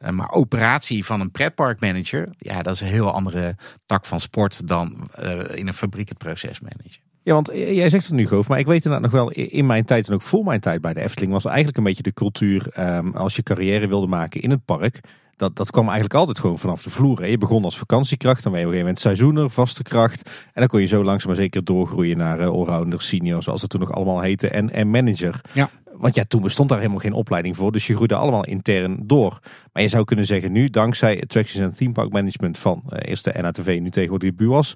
Uh, 0.00 0.10
maar 0.10 0.30
operatie 0.30 1.04
van 1.04 1.20
een 1.20 1.30
pretparkmanager, 1.30 2.28
ja, 2.36 2.62
dat 2.62 2.74
is 2.74 2.80
een 2.80 2.86
heel 2.86 3.12
andere 3.12 3.56
tak 3.86 4.06
van 4.06 4.20
sport 4.20 4.68
dan 4.68 5.10
uh, 5.22 5.40
in 5.54 5.66
een 5.66 5.74
fabriek 5.74 6.08
het 6.08 6.18
proces 6.18 6.60
managen. 6.60 7.02
Ja, 7.22 7.34
want 7.34 7.50
jij 7.54 7.88
zegt 7.88 8.06
het 8.06 8.14
nu, 8.14 8.26
Goof, 8.26 8.48
maar 8.48 8.58
ik 8.58 8.66
weet 8.66 8.84
inderdaad 8.84 9.10
nog 9.10 9.20
wel, 9.20 9.30
in 9.30 9.66
mijn 9.66 9.84
tijd 9.84 10.08
en 10.08 10.14
ook 10.14 10.22
voor 10.22 10.44
mijn 10.44 10.60
tijd 10.60 10.80
bij 10.80 10.94
de 10.94 11.00
Efteling 11.00 11.32
was 11.32 11.44
eigenlijk 11.44 11.76
een 11.76 11.84
beetje 11.84 12.02
de 12.02 12.12
cultuur, 12.12 12.78
um, 12.78 13.14
als 13.14 13.36
je 13.36 13.42
carrière 13.42 13.88
wilde 13.88 14.06
maken 14.06 14.40
in 14.40 14.50
het 14.50 14.64
park, 14.64 15.00
dat, 15.38 15.56
dat 15.56 15.70
kwam 15.70 15.84
eigenlijk 15.84 16.14
altijd 16.14 16.38
gewoon 16.38 16.58
vanaf 16.58 16.82
de 16.82 16.90
vloer. 16.90 17.20
Hè. 17.20 17.26
Je 17.26 17.38
begon 17.38 17.64
als 17.64 17.78
vakantiekracht, 17.78 18.42
dan 18.42 18.52
ben 18.52 18.60
je 18.60 18.66
op 18.66 18.72
een 18.72 18.78
gegeven 18.78 19.02
moment 19.04 19.18
seizoener, 19.18 19.50
vaste 19.50 19.82
kracht. 19.82 20.22
En 20.26 20.60
dan 20.60 20.66
kon 20.66 20.80
je 20.80 20.86
zo 20.86 21.04
langzaam 21.04 21.28
maar 21.28 21.40
zeker 21.40 21.64
doorgroeien 21.64 22.16
naar 22.16 22.40
uh, 22.40 22.48
allrounder, 22.48 23.02
senior, 23.02 23.42
zoals 23.42 23.60
het 23.60 23.70
toen 23.70 23.80
nog 23.80 23.92
allemaal 23.92 24.20
heette, 24.20 24.48
en, 24.48 24.70
en 24.70 24.90
manager. 24.90 25.40
Ja. 25.52 25.70
Want 25.92 26.14
ja, 26.14 26.24
toen 26.28 26.42
bestond 26.42 26.68
daar 26.68 26.78
helemaal 26.78 27.00
geen 27.00 27.12
opleiding 27.12 27.56
voor, 27.56 27.72
dus 27.72 27.86
je 27.86 27.94
groeide 27.94 28.14
allemaal 28.14 28.44
intern 28.44 28.98
door. 29.06 29.38
Maar 29.72 29.82
je 29.82 29.88
zou 29.88 30.04
kunnen 30.04 30.26
zeggen, 30.26 30.52
nu 30.52 30.68
dankzij 30.68 31.22
Attractions 31.22 31.64
en 31.64 31.76
Theme 31.76 31.92
Park 31.92 32.12
Management 32.12 32.58
van 32.58 32.82
uh, 32.86 32.98
eerst 33.00 33.24
de 33.24 33.34
NATV, 33.40 33.78
nu 33.80 33.90
tegenwoordig 33.90 34.30
de 34.30 34.36
BUAS, 34.36 34.74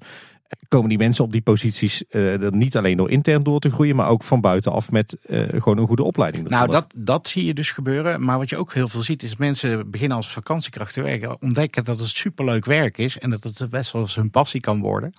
komen 0.73 0.89
die 0.89 0.99
mensen 0.99 1.25
op 1.25 1.33
die 1.33 1.41
posities 1.41 2.03
uh, 2.11 2.49
niet 2.49 2.77
alleen 2.77 2.97
door 2.97 3.11
intern 3.11 3.43
door 3.43 3.61
te 3.61 3.71
groeien, 3.71 3.97
maar 3.97 4.09
ook 4.09 4.23
van 4.23 4.41
buitenaf 4.41 4.91
met 4.91 5.17
uh, 5.27 5.49
gewoon 5.49 5.79
een 5.79 5.87
goede 5.87 6.03
opleiding. 6.03 6.49
Nou, 6.49 6.71
dat, 6.71 6.87
dat 6.95 7.29
zie 7.29 7.45
je 7.45 7.55
dus 7.55 7.71
gebeuren. 7.71 8.25
Maar 8.25 8.39
wat 8.39 8.49
je 8.49 8.57
ook 8.57 8.75
heel 8.75 8.89
veel 8.89 9.01
ziet, 9.01 9.23
is 9.23 9.37
mensen 9.37 9.91
beginnen 9.91 10.17
als 10.17 10.33
vakantiekracht 10.33 10.95
te 10.95 11.03
werken, 11.03 11.43
ontdekken 11.43 11.85
dat 11.85 11.99
het 11.99 12.09
superleuk 12.09 12.65
werk 12.65 12.99
is 12.99 13.19
en 13.19 13.31
dat 13.31 13.45
het 13.45 13.71
best 13.71 13.93
wel 13.93 14.03
eens 14.03 14.15
hun 14.15 14.31
passie 14.31 14.61
kan 14.61 14.81
worden. 14.81 15.13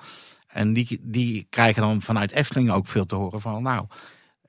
En 0.48 0.74
die, 0.74 1.00
die 1.02 1.48
krijgen 1.50 1.82
dan 1.82 2.02
vanuit 2.02 2.32
Efteling 2.32 2.72
ook 2.72 2.88
veel 2.88 3.06
te 3.06 3.16
horen 3.16 3.42
van, 3.42 3.64
nou, 3.64 3.86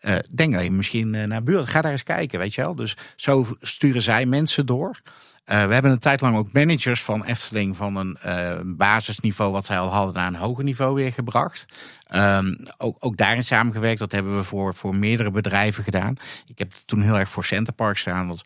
uh, 0.01 0.17
denk 0.35 0.53
dat 0.53 0.63
je 0.63 0.71
misschien 0.71 1.29
naar 1.29 1.43
buurt, 1.43 1.69
ga 1.69 1.81
daar 1.81 1.93
eens 1.93 2.03
kijken, 2.03 2.39
weet 2.39 2.55
je 2.55 2.61
wel. 2.61 2.75
Dus 2.75 2.97
zo 3.17 3.47
sturen 3.61 4.03
zij 4.03 4.27
mensen 4.27 4.67
door. 4.67 5.01
Uh, 5.47 5.67
we 5.67 5.73
hebben 5.73 5.91
een 5.91 5.99
tijd 5.99 6.21
lang 6.21 6.37
ook 6.37 6.53
managers 6.53 7.03
van 7.03 7.25
Efteling 7.25 7.77
van 7.77 7.97
een 7.97 8.19
uh, 8.27 8.59
basisniveau 8.65 9.53
wat 9.53 9.65
zij 9.65 9.79
al 9.79 9.89
hadden 9.89 10.15
naar 10.15 10.27
een 10.27 10.35
hoger 10.35 10.65
niveau 10.65 10.95
weer 10.95 11.13
gebracht. 11.13 11.67
Um, 12.15 12.57
ook, 12.79 12.97
ook 13.01 13.17
daarin 13.17 13.45
samengewerkt. 13.45 13.99
Dat 13.99 14.13
hebben 14.13 14.37
we 14.37 14.45
voor, 14.45 14.75
voor 14.75 14.97
meerdere 14.97 15.31
bedrijven 15.31 15.85
gedaan. 15.85 16.17
Ik 16.47 16.59
heb 16.59 16.73
toen 16.87 17.03
heel 17.03 17.19
erg 17.19 17.29
voor 17.29 17.45
Centerpark 17.45 17.99
staan. 17.99 18.27
Want 18.27 18.45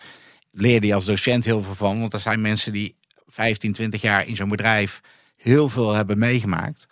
leerde 0.51 0.87
je 0.87 0.95
als 0.95 1.05
docent 1.05 1.45
heel 1.45 1.63
veel 1.63 1.75
van. 1.75 2.01
Want 2.01 2.15
er 2.15 2.21
zijn 2.21 2.41
mensen 2.41 2.73
die 2.73 2.97
15, 3.27 3.73
20 3.73 4.03
jaar 4.03 4.27
in 4.27 4.37
zo'n 4.37 4.49
bedrijf 4.49 5.01
heel 5.37 5.69
veel 5.69 5.93
hebben 5.93 6.19
meegemaakt. 6.19 6.87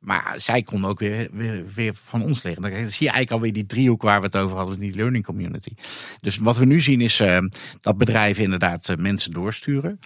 Maar 0.00 0.34
zij 0.36 0.62
konden 0.62 0.90
ook 0.90 0.98
weer, 0.98 1.28
weer, 1.74 1.94
van 1.94 2.22
ons 2.22 2.42
leren. 2.42 2.62
Dan 2.62 2.70
zie 2.70 2.80
je 2.82 2.98
eigenlijk 2.98 3.30
alweer 3.30 3.52
die 3.52 3.66
driehoek 3.66 4.02
waar 4.02 4.20
we 4.20 4.26
het 4.26 4.36
over 4.36 4.56
hadden, 4.56 4.78
die 4.78 4.94
learning 4.94 5.24
community. 5.24 5.74
Dus 6.20 6.36
wat 6.36 6.56
we 6.56 6.64
nu 6.64 6.80
zien 6.80 7.00
is 7.00 7.20
uh, 7.20 7.38
dat 7.80 7.98
bedrijven 7.98 8.44
inderdaad 8.44 8.88
uh, 8.88 8.96
mensen 8.96 9.32
doorsturen. 9.32 9.98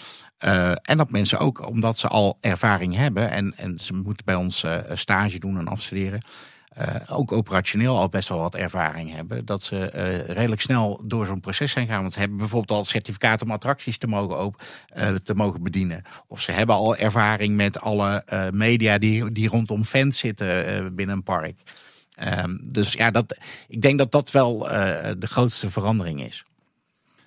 Uh, 0.45 0.71
en 0.83 0.97
dat 0.97 1.11
mensen 1.11 1.39
ook, 1.39 1.69
omdat 1.69 1.99
ze 1.99 2.09
al 2.09 2.39
ervaring 2.41 2.95
hebben 2.95 3.31
en, 3.31 3.57
en 3.57 3.79
ze 3.79 3.93
moeten 3.93 4.25
bij 4.25 4.35
ons 4.35 4.65
stage 4.95 5.39
doen 5.39 5.59
en 5.59 5.69
afstuderen. 5.69 6.23
Uh, 6.79 6.87
ook 7.09 7.33
operationeel 7.33 7.97
al 7.97 8.09
best 8.09 8.29
wel 8.29 8.39
wat 8.39 8.55
ervaring 8.55 9.14
hebben. 9.14 9.45
Dat 9.45 9.62
ze 9.62 9.93
uh, 9.95 10.35
redelijk 10.35 10.61
snel 10.61 11.01
door 11.05 11.27
zo'n 11.27 11.41
proces 11.41 11.72
zijn 11.72 11.87
gaan. 11.87 12.01
Want 12.01 12.12
ze 12.12 12.18
hebben 12.18 12.39
bijvoorbeeld 12.39 12.79
al 12.79 12.85
certificaten 12.85 13.47
om 13.47 13.53
attracties 13.53 13.99
te 13.99 14.07
mogen, 14.07 14.41
op, 14.41 14.62
uh, 14.97 15.14
te 15.14 15.35
mogen 15.35 15.62
bedienen. 15.62 16.03
Of 16.29 16.41
ze 16.41 16.53
hebben 16.53 16.75
al 16.75 16.97
ervaring 16.97 17.57
met 17.57 17.81
alle 17.81 18.25
media 18.53 18.99
die, 18.99 19.33
die 19.33 19.49
rondom 19.49 19.85
fans 19.85 20.18
zitten 20.18 20.95
binnen 20.95 21.16
een 21.16 21.22
park. 21.22 21.59
Ehm, 22.14 22.57
dus 22.61 22.93
ja, 22.93 23.11
dat, 23.11 23.37
ik 23.68 23.83
denk 23.83 23.99
dat 23.99 24.12
dat 24.12 24.31
wel 24.31 24.59
de 25.18 25.27
grootste 25.27 25.70
verandering 25.70 26.25
is. 26.25 26.45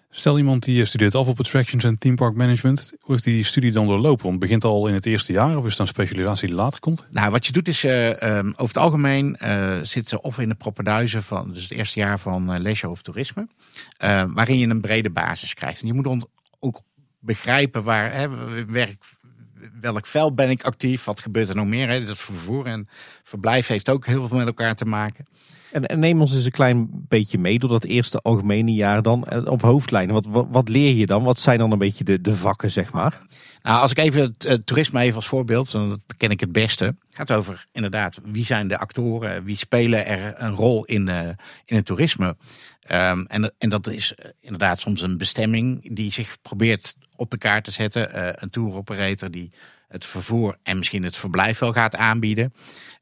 Stel 0.10 0.38
iemand 0.38 0.64
die 0.64 0.86
studeert 0.86 1.16
af 1.16 1.28
op 1.28 1.40
attractions 1.40 1.84
en 1.84 1.98
theme 1.98 2.16
park 2.16 2.36
management. 2.36 2.92
Hoe 3.00 3.12
heeft 3.12 3.24
die 3.24 3.44
studie 3.44 3.72
dan 3.72 3.88
doorlopen? 3.88 4.26
Want 4.26 4.40
begint 4.40 4.64
al 4.64 4.88
in 4.88 4.94
het 4.94 5.06
eerste 5.06 5.32
jaar 5.32 5.58
of 5.58 5.66
is 5.66 5.78
het 5.78 5.88
specialisatie 5.88 6.48
die 6.48 6.58
later 6.58 6.80
komt? 6.80 7.06
Nou, 7.10 7.32
wat 7.32 7.46
je 7.46 7.52
doet 7.52 7.68
is 7.68 7.84
uh, 7.84 8.08
um, 8.10 8.50
over 8.52 8.68
het 8.68 8.78
algemeen 8.78 9.38
uh, 9.44 9.80
zit 9.82 10.10
ze 10.10 10.22
of 10.22 10.40
in 10.40 10.50
de 10.50 10.56
propenduizen 10.56 11.24
van 11.24 11.54
dus 11.54 11.62
het 11.62 11.72
eerste 11.72 12.00
jaar 12.00 12.20
van 12.20 12.54
uh, 12.54 12.60
leisure 12.60 12.92
of 12.92 13.02
toerisme. 13.02 13.48
waarin 14.34 14.58
je 14.58 14.68
een 14.68 14.82
brede 14.82 15.10
basis 15.10 15.54
krijgt. 15.54 15.82
En 15.82 15.88
je 15.88 15.94
moet 15.94 16.28
ook 16.60 16.82
begrijpen 17.20 17.84
waar 17.84 18.14
hè, 18.14 18.28
werk, 18.66 19.04
welk 19.82 20.08
veld 20.08 20.36
ben 20.36 20.50
ik 20.50 20.64
actief, 20.64 21.04
wat 21.04 21.22
gebeurt 21.22 21.50
er 21.50 21.56
nog 21.56 21.68
meer. 21.68 21.90
Hè? 21.90 22.06
Dat 22.06 22.18
vervoer 22.18 22.66
en 22.66 22.88
verblijf 23.24 23.68
heeft 23.68 23.90
ook 23.90 24.06
heel 24.06 24.28
veel 24.28 24.38
met 24.38 24.48
elkaar 24.48 24.76
te 24.76 24.86
maken. 24.86 25.26
En, 25.72 26.00
neem 26.00 26.22
ons 26.22 26.34
eens 26.34 26.46
een 26.46 26.52
klein 26.52 26.90
beetje 26.92 27.38
mee 27.38 27.60
door 27.60 27.70
dat 27.70 27.84
eerste 27.84 28.20
algemene 28.22 28.74
jaar 28.74 29.02
dan 29.02 29.26
eh, 29.26 29.46
op 29.46 29.62
hoofdlijnen. 29.62 30.14
Wat, 30.14 30.48
wat, 30.50 30.70
leer 30.70 30.94
je 30.94 31.06
dan? 31.06 31.24
Wat 31.24 31.40
zijn 31.40 31.60
dan 31.60 31.72
een 31.72 31.78
beetje 31.78 32.04
de, 32.04 32.22
de 32.22 32.36
vakken, 32.36 32.72
zeg 32.72 32.92
maar? 32.92 33.22
Nou, 33.62 33.82
als 33.82 33.92
ik 33.92 33.98
even 33.98 34.36
het, 34.38 34.66
toerisme 34.66 35.00
even 35.00 35.16
als 35.16 35.28
voorbeeld, 35.28 35.72
dan 35.72 36.00
ken 36.18 36.32
ik 36.32 36.40
het 36.40 36.52
beste. 36.52 36.86
Het 36.86 36.96
gaat 37.10 37.32
over 37.32 37.66
inderdaad, 37.72 38.20
wie 38.24 38.46
zijn 38.46 38.68
de 38.68 38.78
actoren, 38.78 39.44
wie 39.44 39.58
spelen 39.58 40.06
er 40.06 40.34
een 40.38 40.56
rol 40.56 40.86
in, 40.86 41.08
uh, 41.08 41.20
in 41.66 41.76
het 41.76 41.86
toerisme. 41.86 42.38
Um, 42.92 43.26
en, 43.26 43.54
en 43.58 43.70
dat 43.70 43.88
is 43.88 44.16
eh, 44.16 44.30
inderdaad 44.40 44.80
soms 44.80 45.02
een 45.02 45.18
bestemming 45.18 45.96
die 45.96 46.12
zich 46.12 46.38
probeert 46.42 46.96
op 47.16 47.32
de 47.32 47.38
kaart 47.38 47.64
te 47.64 47.72
zetten. 47.72 48.44
Een 48.44 48.50
tour 48.50 48.74
operator 48.74 49.32
die 49.32 49.52
het 49.88 50.06
vervoer 50.06 50.58
en 50.64 50.78
misschien 50.78 51.04
het 51.04 51.16
verblijf 51.16 51.60
wel 51.60 51.74
gaat 51.74 51.96
aanbieden. 51.96 52.54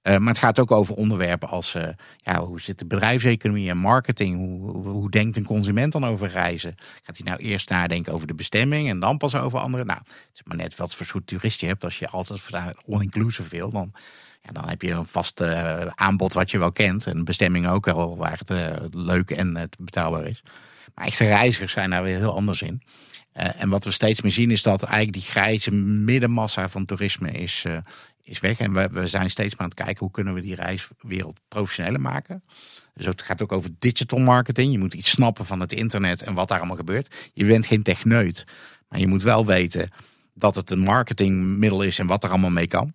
Uh, 0.07 0.17
maar 0.17 0.33
het 0.33 0.43
gaat 0.43 0.59
ook 0.59 0.71
over 0.71 0.95
onderwerpen 0.95 1.49
als 1.49 1.75
uh, 1.75 1.87
ja, 2.17 2.43
hoe 2.45 2.61
zit 2.61 2.79
de 2.79 2.85
bedrijfseconomie 2.85 3.69
en 3.69 3.77
marketing? 3.77 4.37
Hoe, 4.37 4.87
hoe, 4.87 5.09
denkt 5.09 5.37
een 5.37 5.45
consument 5.45 5.91
dan 5.91 6.05
over 6.05 6.27
reizen? 6.27 6.75
Gaat 7.03 7.17
hij 7.17 7.25
nou 7.25 7.39
eerst 7.39 7.69
nadenken 7.69 8.13
over 8.13 8.27
de 8.27 8.33
bestemming 8.33 8.89
en 8.89 8.99
dan 8.99 9.17
pas 9.17 9.35
over 9.35 9.59
andere? 9.59 9.85
Nou, 9.85 9.99
het 9.99 10.29
is 10.33 10.41
maar 10.43 10.57
net 10.57 10.75
wat 10.75 10.95
voor 10.95 11.05
soort 11.05 11.27
toerist 11.27 11.59
je 11.59 11.67
hebt. 11.67 11.83
Als 11.83 11.99
je 11.99 12.07
altijd 12.07 12.49
all-inclusive 12.87 13.49
wil, 13.49 13.69
dan, 13.69 13.91
ja, 14.41 14.51
dan 14.51 14.69
heb 14.69 14.81
je 14.81 14.91
een 14.91 15.05
vast 15.05 15.41
uh, 15.41 15.81
aanbod 15.85 16.33
wat 16.33 16.51
je 16.51 16.57
wel 16.57 16.71
kent. 16.71 17.07
En 17.07 17.23
bestemming 17.23 17.67
ook 17.67 17.85
wel 17.85 18.17
waar 18.17 18.41
het 18.45 18.95
leuk 18.95 19.31
en 19.31 19.55
het 19.55 19.75
betaalbaar 19.79 20.27
is. 20.27 20.43
Maar 20.95 21.05
echte 21.05 21.25
reizigers 21.25 21.71
zijn 21.71 21.89
daar 21.89 22.03
weer 22.03 22.17
heel 22.17 22.35
anders 22.35 22.61
in. 22.61 22.81
Uh, 23.39 23.61
en 23.61 23.69
wat 23.69 23.83
we 23.83 23.91
steeds 23.91 24.21
meer 24.21 24.31
zien 24.31 24.51
is 24.51 24.61
dat 24.61 24.83
eigenlijk 24.83 25.13
die 25.13 25.31
grijze 25.31 25.71
middenmassa 25.71 26.69
van 26.69 26.85
toerisme 26.85 27.31
is, 27.31 27.63
uh, 27.67 27.77
is 28.23 28.39
weg. 28.39 28.59
En 28.59 28.73
we, 28.73 28.89
we 28.91 29.07
zijn 29.07 29.29
steeds 29.29 29.51
maar 29.51 29.61
aan 29.61 29.69
het 29.69 29.83
kijken 29.83 29.99
hoe 29.99 30.11
kunnen 30.11 30.33
we 30.33 30.41
die 30.41 30.55
reiswereld 30.55 31.39
professioneler 31.47 32.01
maken. 32.01 32.43
Dus 32.93 33.05
het 33.05 33.21
gaat 33.21 33.41
ook 33.41 33.51
over 33.51 33.69
digital 33.79 34.19
marketing. 34.19 34.71
Je 34.71 34.79
moet 34.79 34.93
iets 34.93 35.09
snappen 35.09 35.45
van 35.45 35.59
het 35.59 35.73
internet 35.73 36.23
en 36.23 36.33
wat 36.33 36.47
daar 36.47 36.57
allemaal 36.57 36.77
gebeurt. 36.77 37.15
Je 37.33 37.45
bent 37.45 37.65
geen 37.65 37.83
techneut, 37.83 38.45
maar 38.89 38.99
je 38.99 39.07
moet 39.07 39.23
wel 39.23 39.45
weten 39.45 39.89
dat 40.33 40.55
het 40.55 40.71
een 40.71 40.79
marketingmiddel 40.79 41.81
is 41.81 41.99
en 41.99 42.07
wat 42.07 42.23
er 42.23 42.29
allemaal 42.29 42.49
mee 42.49 42.67
kan. 42.67 42.93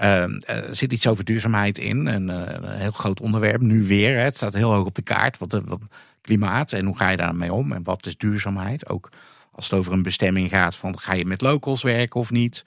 Uh, 0.00 0.48
er 0.48 0.76
zit 0.76 0.92
iets 0.92 1.06
over 1.06 1.24
duurzaamheid 1.24 1.78
in, 1.78 2.06
een, 2.06 2.28
een 2.28 2.78
heel 2.78 2.90
groot 2.90 3.20
onderwerp. 3.20 3.60
Nu 3.60 3.86
weer, 3.86 4.16
hè. 4.16 4.22
het 4.22 4.36
staat 4.36 4.54
heel 4.54 4.72
hoog 4.72 4.86
op 4.86 4.94
de 4.94 5.02
kaart. 5.02 5.38
Wat, 5.38 5.60
wat 5.64 5.80
klimaat 6.20 6.72
en 6.72 6.84
hoe 6.84 6.96
ga 6.96 7.08
je 7.08 7.16
daarmee 7.16 7.52
om 7.52 7.72
en 7.72 7.82
wat 7.82 8.06
is 8.06 8.16
duurzaamheid? 8.16 8.88
Ook 8.88 9.10
als 9.56 9.70
het 9.70 9.78
over 9.78 9.92
een 9.92 10.02
bestemming 10.02 10.48
gaat 10.48 10.76
van 10.76 10.98
ga 10.98 11.14
je 11.14 11.26
met 11.26 11.40
locals 11.40 11.82
werken 11.82 12.20
of 12.20 12.30
niet. 12.30 12.64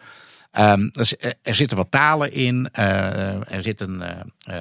Um, 0.59 0.91
er 1.41 1.55
zitten 1.55 1.77
wat 1.77 1.91
talen 1.91 2.31
in. 2.31 2.69
Uh, 2.79 3.51
er 3.51 3.61
zit 3.61 3.81
een, 3.81 4.01
uh, 4.49 4.55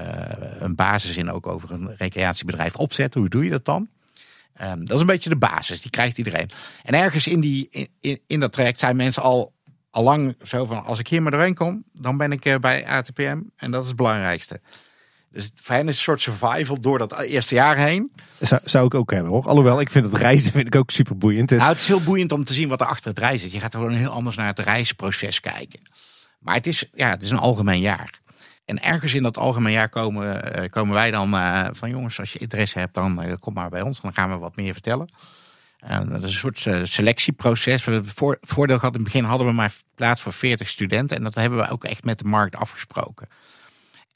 een 0.59 0.75
basis 0.75 1.17
in 1.17 1.31
ook 1.31 1.47
over 1.47 1.71
een 1.71 1.95
recreatiebedrijf 1.97 2.77
opzetten. 2.77 3.21
Hoe 3.21 3.29
doe 3.29 3.45
je 3.45 3.51
dat 3.51 3.65
dan? 3.65 3.89
Um, 4.63 4.85
dat 4.85 4.95
is 4.95 5.01
een 5.01 5.07
beetje 5.07 5.29
de 5.29 5.37
basis, 5.37 5.81
die 5.81 5.91
krijgt 5.91 6.19
iedereen. 6.19 6.51
En 6.83 6.95
ergens 6.95 7.27
in, 7.27 7.41
die, 7.41 7.89
in, 8.01 8.21
in 8.27 8.41
dat 8.41 8.53
traject 8.53 8.79
zijn 8.79 8.97
mensen 8.97 9.23
al, 9.23 9.53
al 9.91 10.03
lang 10.03 10.37
zo 10.43 10.65
van: 10.65 10.85
als 10.85 10.99
ik 10.99 11.09
hier 11.09 11.23
maar 11.23 11.31
doorheen 11.31 11.55
kom, 11.55 11.85
dan 11.93 12.17
ben 12.17 12.33
ik 12.33 12.61
bij 12.61 12.87
ATPM. 12.87 13.41
En 13.57 13.71
dat 13.71 13.83
is 13.83 13.89
het 13.89 13.97
belangrijkste. 13.97 14.61
Dus 15.31 15.51
voor 15.55 15.75
hen 15.75 15.89
is 15.89 15.97
een 15.97 16.03
soort 16.03 16.21
survival 16.21 16.81
door 16.81 16.99
dat 16.99 17.21
eerste 17.21 17.55
jaar 17.55 17.77
heen. 17.77 18.13
Zou, 18.41 18.61
zou 18.65 18.87
ik 18.87 18.95
ook 18.95 19.11
hebben 19.11 19.33
hoor. 19.33 19.45
Alhoewel, 19.45 19.81
ik 19.81 19.91
vind 19.91 20.05
het 20.05 20.15
reizen 20.15 20.53
vind 20.53 20.67
ik 20.67 20.75
ook 20.75 20.91
super 20.91 21.19
boeiend. 21.19 21.49
Dus... 21.49 21.59
Nou, 21.59 21.73
het 21.73 21.81
is 21.81 21.89
heel 21.89 22.03
boeiend 22.03 22.33
om 22.33 22.45
te 22.45 22.53
zien 22.53 22.69
wat 22.69 22.81
er 22.81 22.87
achter 22.87 23.09
het 23.09 23.19
reizen 23.19 23.41
zit. 23.41 23.53
Je 23.53 23.61
gaat 23.61 23.75
gewoon 23.75 23.93
heel 23.93 24.11
anders 24.11 24.37
naar 24.37 24.47
het 24.47 24.59
reisproces 24.59 25.41
kijken. 25.41 25.81
Maar 26.39 26.55
het 26.55 26.67
is, 26.67 26.85
ja, 26.95 27.11
het 27.11 27.23
is 27.23 27.31
een 27.31 27.39
algemeen 27.39 27.81
jaar. 27.81 28.21
En 28.65 28.83
ergens 28.83 29.15
in 29.15 29.23
dat 29.23 29.39
algemeen 29.39 29.73
jaar 29.73 29.89
komen, 29.89 30.59
uh, 30.59 30.69
komen 30.71 30.95
wij 30.95 31.11
dan 31.11 31.35
uh, 31.35 31.67
van 31.73 31.91
jongens, 31.91 32.19
als 32.19 32.33
je 32.33 32.39
interesse 32.39 32.79
hebt, 32.79 32.95
dan 32.95 33.25
uh, 33.25 33.33
kom 33.41 33.55
maar 33.55 33.71
bij 33.71 33.83
ons. 33.83 34.01
Dan 34.01 34.15
gaan 34.15 34.31
we 34.31 34.39
wat 34.39 34.57
meer 34.57 34.73
vertellen. 34.73 35.09
dat 36.09 36.23
is 36.23 36.43
een 36.43 36.55
soort 36.55 36.89
selectieproces. 36.89 37.85
We 37.85 37.93
hebben 37.93 38.11
voor, 38.15 38.39
voordeel 38.41 38.79
gehad, 38.79 38.95
in 38.95 39.01
het 39.01 39.13
begin 39.13 39.29
hadden 39.29 39.47
we 39.47 39.53
maar 39.53 39.73
plaats 39.95 40.21
voor 40.21 40.33
40 40.33 40.69
studenten. 40.69 41.17
En 41.17 41.23
dat 41.23 41.35
hebben 41.35 41.59
we 41.59 41.71
ook 41.71 41.85
echt 41.85 42.05
met 42.05 42.19
de 42.19 42.25
markt 42.25 42.57
afgesproken. 42.57 43.29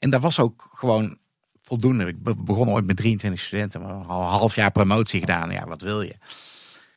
En 0.03 0.09
dat 0.09 0.21
was 0.21 0.39
ook 0.39 0.69
gewoon 0.73 1.17
voldoende. 1.61 2.07
Ik 2.07 2.45
begon 2.45 2.69
ooit 2.69 2.85
met 2.85 2.97
23 2.97 3.41
studenten, 3.41 3.81
maar 3.81 3.91
al 3.91 4.21
een 4.21 4.27
half 4.27 4.55
jaar 4.55 4.71
promotie 4.71 5.19
gedaan. 5.19 5.51
Ja, 5.51 5.67
wat 5.67 5.81
wil 5.81 6.01
je? 6.01 6.15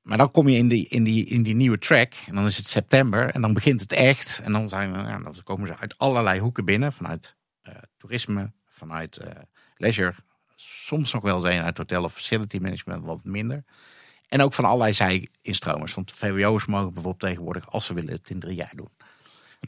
Maar 0.02 0.18
dan 0.18 0.30
kom 0.30 0.48
je 0.48 0.57
in 0.57 0.68
die, 0.68 0.88
in, 0.88 1.04
die, 1.04 1.26
in 1.26 1.42
die 1.42 1.54
nieuwe 1.54 1.78
track. 1.78 2.12
En 2.26 2.34
dan 2.34 2.46
is 2.46 2.57
het 2.57 2.66
september. 2.68 3.30
En 3.30 3.40
dan 3.40 3.54
begint 3.54 3.80
het 3.80 3.92
echt. 3.92 4.40
En 4.44 4.52
dan, 4.52 4.68
zijn, 4.68 4.92
dan 5.22 5.36
komen 5.44 5.68
ze 5.68 5.76
uit 5.76 5.98
allerlei 5.98 6.40
hoeken 6.40 6.64
binnen. 6.64 6.92
Vanuit 6.92 7.36
uh, 7.62 7.74
toerisme, 7.96 8.52
vanuit 8.68 9.20
uh, 9.24 9.30
leisure. 9.76 10.14
Soms 10.57 11.12
nog 11.12 11.22
wel 11.22 11.40
zijn 11.40 11.62
uit 11.62 11.78
hotel 11.78 12.04
of 12.04 12.12
facility 12.12 12.59
management, 12.59 13.04
wat 13.04 13.24
minder. 13.24 13.64
En 14.28 14.40
ook 14.40 14.54
van 14.54 14.64
allerlei 14.64 14.94
zij-instromers. 14.94 15.94
Want 15.94 16.12
VWO's 16.12 16.66
mogen 16.66 16.92
bijvoorbeeld 16.92 17.20
tegenwoordig, 17.30 17.70
als 17.70 17.86
ze 17.86 17.94
willen, 17.94 18.12
het 18.12 18.30
in 18.30 18.40
drie 18.40 18.57
jaar 18.57 18.72
doen. 18.74 18.90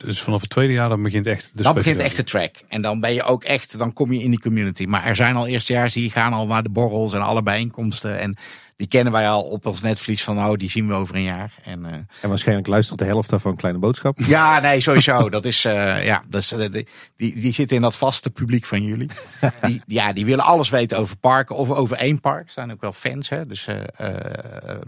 Dus 0.04 0.20
vanaf 0.20 0.40
het 0.40 0.50
tweede 0.50 0.72
jaar 0.72 0.88
dan 0.88 1.02
begint 1.02 1.26
echt 1.26 1.50
de 1.54 1.62
dan 1.62 1.74
begint 1.74 2.00
echt 2.00 2.16
de 2.16 2.24
track. 2.24 2.54
En 2.68 2.82
dan 2.82 3.00
ben 3.00 3.14
je 3.14 3.22
ook 3.22 3.44
echt, 3.44 3.78
dan 3.78 3.92
kom 3.92 4.12
je 4.12 4.22
in 4.22 4.30
die 4.30 4.40
community. 4.40 4.84
Maar 4.84 5.04
er 5.04 5.16
zijn 5.16 5.36
al 5.36 5.46
eerstejaars 5.46 5.92
die 5.92 6.10
gaan 6.10 6.32
al 6.32 6.46
naar 6.46 6.62
de 6.62 6.68
borrels 6.68 7.12
en 7.12 7.20
alle 7.20 7.42
bijeenkomsten. 7.42 8.18
En 8.18 8.36
die 8.76 8.88
kennen 8.88 9.12
wij 9.12 9.28
al 9.28 9.42
op 9.42 9.66
ons 9.66 9.80
netvlies 9.80 10.24
van 10.24 10.34
nou, 10.34 10.56
die 10.56 10.70
zien 10.70 10.88
we 10.88 10.94
over 10.94 11.14
een 11.14 11.22
jaar. 11.22 11.54
En, 11.64 11.84
eh, 11.84 11.92
En 12.20 12.28
waarschijnlijk 12.28 12.68
luistert 12.68 12.98
de 12.98 13.04
helft 13.04 13.30
daarvan 13.30 13.56
Kleine 13.56 13.78
Boodschap. 13.78 14.18
ja, 14.36 14.60
nee, 14.60 14.80
sowieso. 14.80 15.28
Dat 15.38 15.44
is, 15.44 15.64
eh, 15.64 16.04
ja, 16.04 16.22
dus, 16.28 16.48
die, 16.48 16.86
die, 17.16 17.40
die 17.40 17.52
zitten 17.52 17.76
in 17.76 17.82
dat 17.82 17.96
vaste 17.96 18.30
publiek 18.30 18.66
van 18.66 18.82
jullie. 18.82 19.10
Die, 19.62 19.82
ja, 19.86 20.12
die 20.12 20.24
willen 20.24 20.44
alles 20.44 20.68
weten 20.68 20.98
over 20.98 21.16
parken 21.16 21.56
of 21.56 21.70
over 21.70 21.96
één 21.96 22.20
park. 22.20 22.46
Er 22.46 22.52
zijn 22.52 22.72
ook 22.72 22.80
wel 22.80 22.92
fans, 22.92 23.28
hè. 23.28 23.46
Dus, 23.46 23.66
eh, 23.66 23.80
eh, 23.96 24.70
eh, 24.70 24.80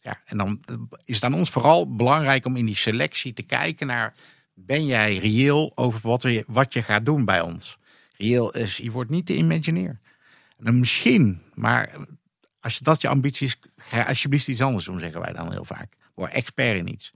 ja, 0.00 0.20
en 0.24 0.36
dan 0.36 0.60
is 1.04 1.14
het 1.14 1.24
aan 1.24 1.34
ons 1.34 1.50
vooral 1.50 1.96
belangrijk 1.96 2.44
om 2.46 2.56
in 2.56 2.64
die 2.64 2.76
selectie 2.76 3.32
te 3.32 3.42
kijken 3.42 3.86
naar... 3.86 4.14
Ben 4.54 4.86
jij 4.86 5.16
reëel 5.16 5.72
over 5.74 6.00
wat, 6.02 6.22
we, 6.22 6.44
wat 6.46 6.72
je 6.72 6.82
gaat 6.82 7.04
doen 7.04 7.24
bij 7.24 7.40
ons? 7.40 7.78
Reëel 8.16 8.54
is, 8.54 8.76
je 8.76 8.90
wordt 8.90 9.10
niet 9.10 9.26
de 9.26 9.36
imagineer. 9.36 10.00
En 10.58 10.78
misschien, 10.78 11.42
maar 11.54 11.96
als 12.60 12.78
je 12.78 12.84
dat 12.84 13.00
je 13.00 13.08
ambitie 13.08 13.46
is, 13.46 13.56
ga 13.76 14.02
alsjeblieft 14.02 14.48
iets 14.48 14.60
anders 14.60 14.84
doen, 14.84 14.98
zeggen 14.98 15.20
wij 15.20 15.32
dan 15.32 15.52
heel 15.52 15.64
vaak. 15.64 15.96
Word 16.14 16.32
expert 16.32 16.76
in 16.76 16.92
iets. 16.92 17.12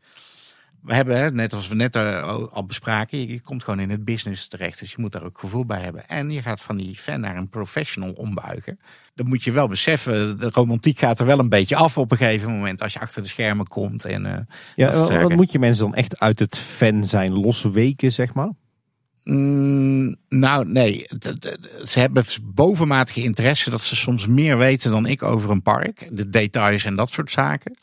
We 0.88 0.94
hebben, 0.94 1.34
net 1.34 1.54
als 1.54 1.68
we 1.68 1.74
net 1.74 1.96
eh, 1.96 2.22
al 2.50 2.64
bespraken, 2.66 3.28
je, 3.28 3.40
komt 3.40 3.64
gewoon 3.64 3.80
in 3.80 3.90
het 3.90 4.04
business 4.04 4.48
terecht. 4.48 4.78
Dus 4.78 4.90
je 4.90 4.96
moet 4.98 5.12
daar 5.12 5.24
ook 5.24 5.38
gevoel 5.38 5.66
bij 5.66 5.80
hebben. 5.80 6.08
En 6.08 6.30
je 6.30 6.42
gaat 6.42 6.60
van 6.60 6.76
die 6.76 6.96
fan 6.96 7.20
naar 7.20 7.36
een 7.36 7.48
professional 7.48 8.12
ombuigen. 8.12 8.80
Dan 9.14 9.28
moet 9.28 9.44
je 9.44 9.52
wel 9.52 9.68
beseffen, 9.68 10.38
de 10.38 10.50
romantiek 10.52 10.98
gaat 10.98 11.20
er 11.20 11.26
wel 11.26 11.38
een 11.38 11.48
beetje 11.48 11.76
af 11.76 11.98
op 11.98 12.10
een 12.10 12.16
gegeven 12.16 12.50
moment. 12.50 12.82
Als 12.82 12.92
je 12.92 13.00
achter 13.00 13.22
de 13.22 13.28
schermen 13.28 13.66
komt. 13.66 14.04
En, 14.04 14.26
eh, 14.26 14.32
Ja, 14.74 14.84
dat 14.90 14.94
wat, 14.94 15.08
wat 15.08 15.18
zaken. 15.18 15.36
moet 15.36 15.52
je 15.52 15.58
mensen 15.58 15.84
dan 15.84 15.94
echt 15.94 16.20
uit 16.20 16.38
het 16.38 16.58
fan 16.58 17.04
zijn 17.04 17.32
losweken, 17.32 18.12
zeg 18.12 18.34
maar? 18.34 18.52
Mm, 19.24 20.16
nou, 20.28 20.66
nee. 20.66 21.06
Ze 21.82 22.00
hebben 22.00 22.24
bovenmatige 22.42 23.22
interesse 23.22 23.70
dat 23.70 23.82
ze 23.82 23.96
soms 23.96 24.26
meer 24.26 24.58
weten 24.58 24.90
dan 24.90 25.06
ik 25.06 25.22
over 25.22 25.50
een 25.50 25.62
park. 25.62 26.08
De 26.10 26.28
details 26.28 26.84
en 26.84 26.96
dat 26.96 27.10
soort 27.10 27.30
zaken. 27.30 27.76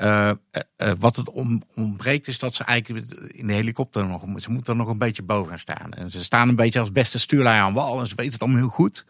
Eh, 0.00 0.28
eh, 0.28 0.34
eh, 0.76 0.92
wat 0.98 1.16
het 1.16 1.30
om, 1.30 1.62
ontbreekt 1.74 2.28
is 2.28 2.38
dat 2.38 2.54
ze 2.54 2.64
eigenlijk 2.64 3.10
in 3.32 3.46
de 3.46 3.52
helikopter 3.52 4.06
nog, 4.06 4.22
ze 4.36 4.50
moeten 4.50 4.72
er 4.72 4.78
nog 4.78 4.88
een 4.88 4.98
beetje 4.98 5.22
boven 5.22 5.48
gaan 5.48 5.58
staan. 5.58 5.92
En 5.92 6.10
ze 6.10 6.24
staan 6.24 6.48
een 6.48 6.56
beetje 6.56 6.80
als 6.80 6.92
beste 6.92 7.18
stuurlui 7.18 7.58
aan 7.58 7.72
wal 7.72 8.00
en 8.00 8.06
ze 8.06 8.14
weten 8.14 8.32
het 8.32 8.42
allemaal 8.42 8.60
heel 8.60 8.68
goed. 8.70 9.04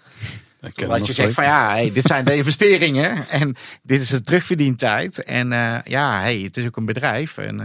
Dat 0.61 1.07
je 1.07 1.12
zegt 1.12 1.34
van 1.34 1.45
ja, 1.45 1.68
hey, 1.68 1.93
dit 1.93 2.05
zijn 2.05 2.24
de 2.24 2.36
investeringen 2.43 3.28
en 3.28 3.57
dit 3.82 4.01
is 4.01 4.09
de 4.09 4.20
terugverdientijd. 4.20 5.24
En 5.24 5.49
ja, 5.84 6.20
hey, 6.20 6.38
het 6.38 6.57
is 6.57 6.66
ook 6.66 6.76
een 6.76 6.84
bedrijf 6.84 7.38
en 7.38 7.57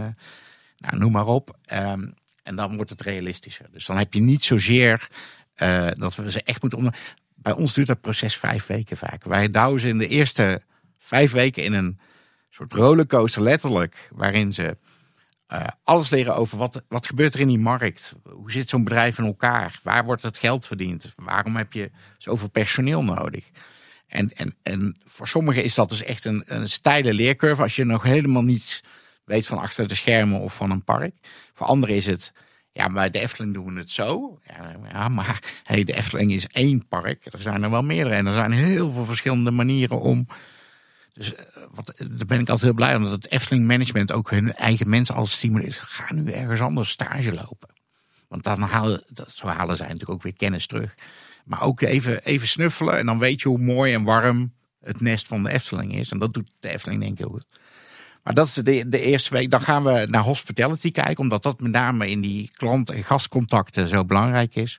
nou, 0.78 0.98
noem 0.98 1.12
maar 1.12 1.26
op. 1.26 1.56
Ehm, 1.64 2.04
en 2.42 2.56
dan 2.56 2.76
wordt 2.76 2.90
het 2.90 3.02
realistischer. 3.02 3.66
Dus 3.72 3.86
dan 3.86 3.98
heb 3.98 4.14
je 4.14 4.20
niet 4.20 4.44
zozeer 4.44 5.08
dat 5.94 6.14
we 6.14 6.30
ze 6.30 6.42
echt 6.42 6.60
moeten 6.60 6.78
om. 6.78 6.90
Bij 7.34 7.52
ons 7.52 7.74
duurt 7.74 7.86
dat 7.86 8.00
proces 8.00 8.36
vijf 8.36 8.66
weken 8.66 8.96
vaak. 8.96 9.24
Wij 9.24 9.50
douwen 9.50 9.80
ze 9.80 9.88
in 9.88 9.98
de 9.98 10.08
eerste 10.08 10.62
vijf 10.98 11.32
weken 11.32 11.62
in 11.62 11.72
een 11.72 11.98
soort 12.56 12.72
rollercoaster 12.72 13.42
letterlijk, 13.42 14.08
waarin 14.12 14.54
ze 14.54 14.76
eh, 15.46 15.66
alles 15.82 16.10
leren 16.10 16.36
over 16.36 16.58
wat, 16.58 16.82
wat 16.88 17.06
gebeurt 17.06 17.34
er 17.34 17.40
in 17.40 17.48
die 17.48 17.58
markt. 17.58 18.14
Hoe 18.22 18.52
zit 18.52 18.68
zo'n 18.68 18.84
bedrijf 18.84 19.18
in 19.18 19.24
elkaar? 19.24 19.80
Waar 19.82 20.04
wordt 20.04 20.22
het 20.22 20.38
geld 20.38 20.66
verdiend? 20.66 21.12
Waarom 21.16 21.56
heb 21.56 21.72
je 21.72 21.90
zoveel 22.18 22.48
personeel 22.48 23.02
nodig? 23.02 23.44
En, 24.06 24.32
en, 24.36 24.54
en 24.62 24.96
voor 25.04 25.28
sommigen 25.28 25.64
is 25.64 25.74
dat 25.74 25.88
dus 25.88 26.02
echt 26.02 26.24
een, 26.24 26.42
een 26.46 26.68
steile 26.68 27.14
leercurve 27.14 27.62
als 27.62 27.76
je 27.76 27.84
nog 27.84 28.02
helemaal 28.02 28.42
niets 28.42 28.82
weet 29.24 29.46
van 29.46 29.58
achter 29.58 29.88
de 29.88 29.94
schermen 29.94 30.40
of 30.40 30.54
van 30.54 30.70
een 30.70 30.84
park. 30.84 31.14
Voor 31.54 31.66
anderen 31.66 31.96
is 31.96 32.06
het, 32.06 32.32
ja, 32.72 32.90
bij 32.90 33.10
de 33.10 33.20
Efteling 33.20 33.54
doen 33.54 33.74
we 33.74 33.78
het 33.78 33.90
zo. 33.90 34.38
Ja, 34.90 35.08
maar 35.08 35.60
hey, 35.64 35.84
de 35.84 35.94
Efteling 35.94 36.32
is 36.32 36.46
één 36.46 36.88
park. 36.88 37.24
Er 37.24 37.42
zijn 37.42 37.62
er 37.62 37.70
wel 37.70 37.82
meerdere 37.82 38.14
en 38.14 38.26
er 38.26 38.34
zijn 38.34 38.52
heel 38.52 38.92
veel 38.92 39.04
verschillende 39.04 39.50
manieren 39.50 40.00
om. 40.00 40.26
Dus 41.16 41.34
eh, 41.34 41.44
wat, 41.70 41.92
daar 41.96 42.26
ben 42.26 42.40
ik 42.40 42.48
altijd 42.48 42.60
heel 42.60 42.74
blij 42.74 42.96
om. 42.96 43.02
Dat 43.02 43.12
het 43.12 43.30
Efteling 43.30 43.66
management 43.66 44.12
ook 44.12 44.30
hun 44.30 44.54
eigen 44.54 44.88
mensen 44.88 45.14
als 45.14 45.32
stimuleert. 45.32 45.74
Ga 45.74 46.14
nu 46.14 46.32
ergens 46.32 46.60
anders 46.60 46.90
stage 46.90 47.34
lopen. 47.34 47.68
Want 48.28 48.44
dan 48.44 48.60
halen, 48.60 49.02
dat, 49.08 49.32
zo 49.32 49.46
halen 49.46 49.76
zij 49.76 49.86
natuurlijk 49.86 50.12
ook 50.12 50.22
weer 50.22 50.36
kennis 50.36 50.66
terug. 50.66 50.94
Maar 51.44 51.62
ook 51.62 51.80
even, 51.80 52.24
even 52.24 52.48
snuffelen 52.48 52.98
en 52.98 53.06
dan 53.06 53.18
weet 53.18 53.40
je 53.40 53.48
hoe 53.48 53.58
mooi 53.58 53.92
en 53.92 54.04
warm 54.04 54.52
het 54.80 55.00
nest 55.00 55.26
van 55.26 55.42
de 55.42 55.50
Efteling 55.50 55.94
is. 55.94 56.10
En 56.10 56.18
dat 56.18 56.34
doet 56.34 56.50
de 56.60 56.68
Efteling 56.68 57.00
denk 57.00 57.12
ik 57.12 57.18
heel 57.18 57.28
goed. 57.28 57.46
Maar 58.22 58.34
dat 58.34 58.46
is 58.46 58.54
de, 58.54 58.88
de 58.88 59.00
eerste 59.00 59.34
week. 59.34 59.50
Dan 59.50 59.60
gaan 59.60 59.84
we 59.84 60.06
naar 60.08 60.22
hospitality 60.22 60.90
kijken. 60.90 61.18
Omdat 61.18 61.42
dat 61.42 61.60
met 61.60 61.72
name 61.72 62.10
in 62.10 62.20
die 62.20 62.50
klant- 62.56 62.90
en 62.90 63.04
gastcontacten 63.04 63.88
zo 63.88 64.04
belangrijk 64.04 64.54
is. 64.54 64.78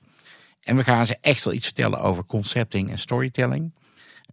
En 0.62 0.76
we 0.76 0.84
gaan 0.84 1.06
ze 1.06 1.18
echt 1.22 1.44
wel 1.44 1.54
iets 1.54 1.66
vertellen 1.66 2.00
over 2.00 2.26
concepting 2.26 2.90
en 2.90 3.00
storytelling. 3.00 3.74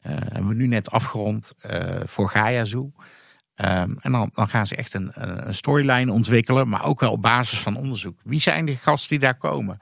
Eh 0.05 0.13
hebben 0.13 0.49
we 0.49 0.55
nu 0.55 0.67
net 0.67 0.91
afgerond 0.91 1.53
eh, 1.61 2.01
voor 2.05 2.29
Gaia 2.29 2.65
Zoo. 2.65 2.93
Ehm, 3.55 3.95
en 4.01 4.13
dan, 4.13 4.31
dan 4.35 4.49
gaan 4.49 4.67
ze 4.67 4.77
echt 4.77 4.95
een, 4.95 5.11
een 5.49 5.55
storyline 5.55 6.13
ontwikkelen. 6.13 6.69
Maar 6.69 6.85
ook 6.85 7.01
wel 7.01 7.13
op 7.13 7.23
basis 7.23 7.59
van 7.59 7.77
onderzoek. 7.77 8.21
Wie 8.23 8.41
zijn 8.41 8.67
de 8.67 8.77
gasten 8.77 9.09
die 9.09 9.19
daar 9.19 9.39
komen? 9.39 9.79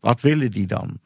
Wat 0.00 0.20
willen 0.20 0.50
die 0.50 0.66
dan? 0.66 1.00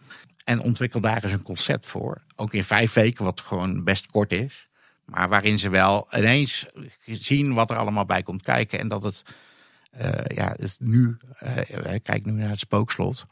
En 0.45 0.61
ontwikkel 0.61 1.01
daar 1.01 1.25
eens 1.25 1.33
een 1.33 1.43
concept 1.43 1.87
voor. 1.87 2.23
Ook 2.37 2.55
in 2.55 2.65
vijf 2.65 2.93
weken, 2.93 3.25
wat 3.25 3.41
gewoon 3.41 3.85
best 3.85 4.07
kort 4.07 4.33
is. 4.33 4.69
Maar 5.05 5.29
waarin 5.29 5.59
ze 5.59 5.69
wel 5.69 6.09
ineens 6.17 6.67
zien 7.05 7.55
wat 7.55 7.71
er 7.71 7.77
allemaal 7.77 8.05
bij 8.05 8.23
komt 8.23 8.43
kijken. 8.43 8.79
En 8.79 8.89
dat 8.89 9.03
het, 9.03 9.23
eh, 9.91 10.37
ja, 10.37 10.57
nu, 10.79 11.17
eh, 11.39 11.99
kijk 12.03 12.25
nu 12.25 12.33
naar 12.33 12.49
het 12.49 12.59
spookslot. 12.59 13.25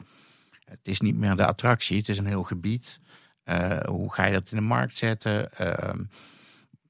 Het 0.65 0.79
is 0.83 0.99
niet 0.99 1.17
meer 1.17 1.35
de 1.35 1.45
attractie, 1.45 1.97
het 1.97 2.09
is 2.09 2.17
een 2.17 2.25
heel 2.25 2.43
gebied. 2.43 2.99
Eh, 3.47 3.77
hoe 3.85 4.13
ga 4.13 4.25
je 4.25 4.33
dat 4.33 4.51
in 4.51 4.57
de 4.57 4.63
markt 4.63 4.97
zetten? 4.97 5.53
Ehm, 5.57 6.03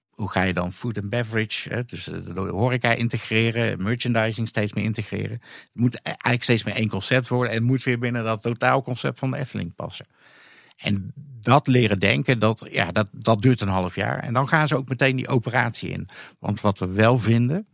hoe 0.09 0.29
ga 0.29 0.41
je 0.41 0.53
dan 0.53 0.73
food 0.73 0.97
and 0.97 1.09
beverage, 1.09 1.69
hè, 1.69 1.83
dus 1.85 2.03
de 2.03 2.39
horeca 2.39 2.91
integreren, 2.91 3.83
merchandising 3.83 4.47
steeds 4.47 4.73
meer 4.73 4.83
integreren. 4.83 5.41
Het 5.41 5.69
moet 5.73 6.01
eigenlijk 6.01 6.43
steeds 6.43 6.63
meer 6.63 6.75
één 6.75 6.89
concept 6.89 7.27
worden 7.27 7.53
en 7.53 7.63
moet 7.63 7.83
weer 7.83 7.99
binnen 7.99 8.23
dat 8.23 8.41
totaalconcept 8.41 9.19
van 9.19 9.31
de 9.31 9.37
Efteling 9.37 9.75
passen. 9.75 10.05
En 10.77 11.13
dat 11.41 11.67
leren 11.67 11.99
denken, 11.99 12.39
dat, 12.39 12.67
ja, 12.69 12.91
dat, 12.91 13.09
dat 13.11 13.41
duurt 13.41 13.61
een 13.61 13.67
half 13.67 13.95
jaar. 13.95 14.19
En 14.19 14.33
dan 14.33 14.47
gaan 14.47 14.67
ze 14.67 14.75
ook 14.75 14.89
meteen 14.89 15.15
die 15.15 15.27
operatie 15.27 15.89
in. 15.89 16.09
Want 16.39 16.61
wat 16.61 16.79
we 16.79 16.87
wel 16.87 17.17
vinden, 17.17 17.67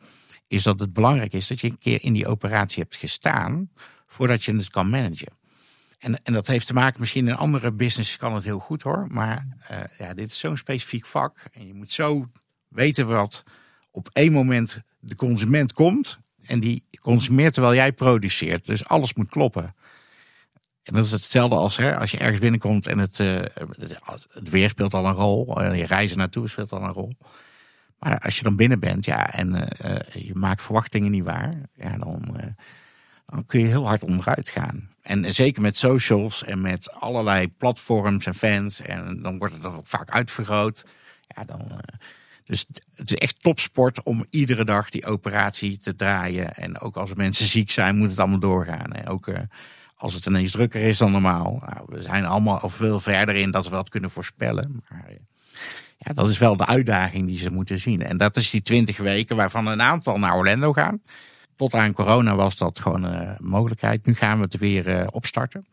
is 0.47 0.63
dat 0.63 0.79
het 0.79 0.93
belangrijk 0.93 1.33
is 1.33 1.47
dat 1.47 1.61
je 1.61 1.69
een 1.69 1.77
keer 1.77 2.03
in 2.03 2.13
die 2.13 2.27
operatie 2.27 2.83
hebt 2.83 2.95
gestaan, 2.95 3.69
voordat 4.07 4.43
je 4.43 4.55
het 4.55 4.69
kan 4.69 4.89
managen. 4.89 5.41
En, 6.03 6.23
en 6.23 6.33
dat 6.33 6.47
heeft 6.47 6.67
te 6.67 6.73
maken, 6.73 6.99
misschien 6.99 7.27
in 7.27 7.35
andere 7.35 7.71
business 7.71 8.17
kan 8.17 8.35
het 8.35 8.43
heel 8.43 8.59
goed 8.59 8.81
hoor. 8.81 9.07
Maar 9.09 9.47
eh, 9.67 9.79
ja, 9.97 10.13
dit 10.13 10.29
is 10.29 10.39
zo'n 10.39 10.57
specifiek 10.57 11.05
vak. 11.05 11.37
En 11.51 11.67
je 11.67 11.73
moet 11.73 11.91
zo 11.91 12.29
weten 12.67 13.07
wat 13.07 13.43
op 13.91 14.09
één 14.13 14.31
moment 14.31 14.79
de 14.99 15.15
consument 15.15 15.73
komt. 15.73 16.19
En 16.45 16.59
die 16.59 16.85
consumeert 17.01 17.53
terwijl 17.53 17.75
jij 17.75 17.93
produceert. 17.93 18.65
Dus 18.65 18.85
alles 18.85 19.13
moet 19.13 19.29
kloppen. 19.29 19.75
En 20.83 20.93
dat 20.93 21.05
is 21.05 21.11
hetzelfde 21.11 21.55
als 21.55 21.77
hè, 21.77 21.97
als 21.97 22.11
je 22.11 22.17
ergens 22.17 22.39
binnenkomt 22.39 22.87
en 22.87 22.99
het, 22.99 23.19
eh, 23.19 23.41
het 24.29 24.49
weer 24.49 24.69
speelt 24.69 24.93
al 24.93 25.05
een 25.05 25.13
rol. 25.13 25.61
En 25.61 25.77
je 25.77 25.85
reizen 25.85 26.17
naartoe 26.17 26.49
speelt 26.49 26.71
al 26.71 26.83
een 26.83 26.93
rol. 26.93 27.15
Maar 28.03 28.19
als 28.19 28.37
je 28.37 28.43
dan 28.43 28.55
binnen 28.55 28.79
bent 28.79 29.05
ja, 29.05 29.33
en 29.33 29.55
eh, 29.55 29.95
eh, 29.95 30.25
je 30.25 30.35
maakt 30.35 30.61
verwachtingen 30.61 31.11
niet 31.11 31.23
waar. 31.23 31.53
Ja, 31.73 31.97
dan, 31.97 32.35
eh, 32.37 32.47
dan 33.25 33.45
kun 33.45 33.59
je 33.59 33.65
heel 33.65 33.87
hard 33.87 34.03
onderuit 34.03 34.49
gaan. 34.49 34.89
En 35.03 35.33
zeker 35.33 35.61
met 35.61 35.77
socials 35.77 36.43
en 36.43 36.61
met 36.61 36.91
allerlei 36.91 37.47
platforms 37.47 38.25
en 38.25 38.35
fans. 38.35 38.81
En 38.81 39.21
dan 39.21 39.37
wordt 39.37 39.53
het 39.53 39.65
ook 39.65 39.85
vaak 39.85 40.09
uitvergroot. 40.09 40.83
Ja, 41.27 41.43
dan, 41.43 41.61
eh, 41.61 41.77
dus 42.45 42.65
het 42.95 43.11
is 43.11 43.17
echt 43.17 43.41
topsport 43.41 44.03
om 44.03 44.25
iedere 44.29 44.65
dag 44.65 44.89
die 44.89 45.05
operatie 45.05 45.79
te 45.79 45.95
draaien. 45.95 46.53
En 46.53 46.79
ook 46.79 46.95
als 46.95 47.13
mensen 47.13 47.45
ziek 47.45 47.71
zijn, 47.71 47.97
moet 47.97 48.09
het 48.09 48.19
allemaal 48.19 48.39
doorgaan. 48.39 48.91
En 48.91 49.07
ook 49.07 49.27
eh, 49.27 49.39
als 49.95 50.13
het 50.13 50.25
ineens 50.25 50.51
drukker 50.51 50.81
is 50.81 50.97
dan 50.97 51.11
normaal. 51.11 51.61
Nou, 51.65 51.85
we 51.87 52.01
zijn 52.01 52.25
allemaal 52.25 52.59
al 52.59 52.69
veel 52.69 52.99
verder 52.99 53.35
in 53.35 53.51
dat 53.51 53.63
we 53.63 53.71
dat 53.71 53.89
kunnen 53.89 54.09
voorspellen. 54.09 54.83
Maar 54.89 55.05
eh, 55.07 55.15
ja, 55.97 56.13
dat 56.13 56.29
is 56.29 56.37
wel 56.37 56.57
de 56.57 56.65
uitdaging 56.65 57.27
die 57.27 57.37
ze 57.37 57.49
moeten 57.49 57.79
zien. 57.79 58.01
En 58.01 58.17
dat 58.17 58.37
is 58.37 58.49
die 58.49 58.61
twintig 58.61 58.97
weken 58.97 59.35
waarvan 59.35 59.67
een 59.67 59.81
aantal 59.81 60.19
naar 60.19 60.35
Orlando 60.35 60.73
gaan. 60.73 61.01
Tot 61.55 61.73
aan 61.73 61.93
corona 61.93 62.35
was 62.35 62.57
dat 62.57 62.79
gewoon 62.79 63.03
een 63.03 63.37
mogelijkheid. 63.39 64.05
Nu 64.05 64.13
gaan 64.13 64.37
we 64.37 64.43
het 64.43 64.57
weer 64.57 64.87
eh, 64.87 65.07
opstarten. 65.11 65.65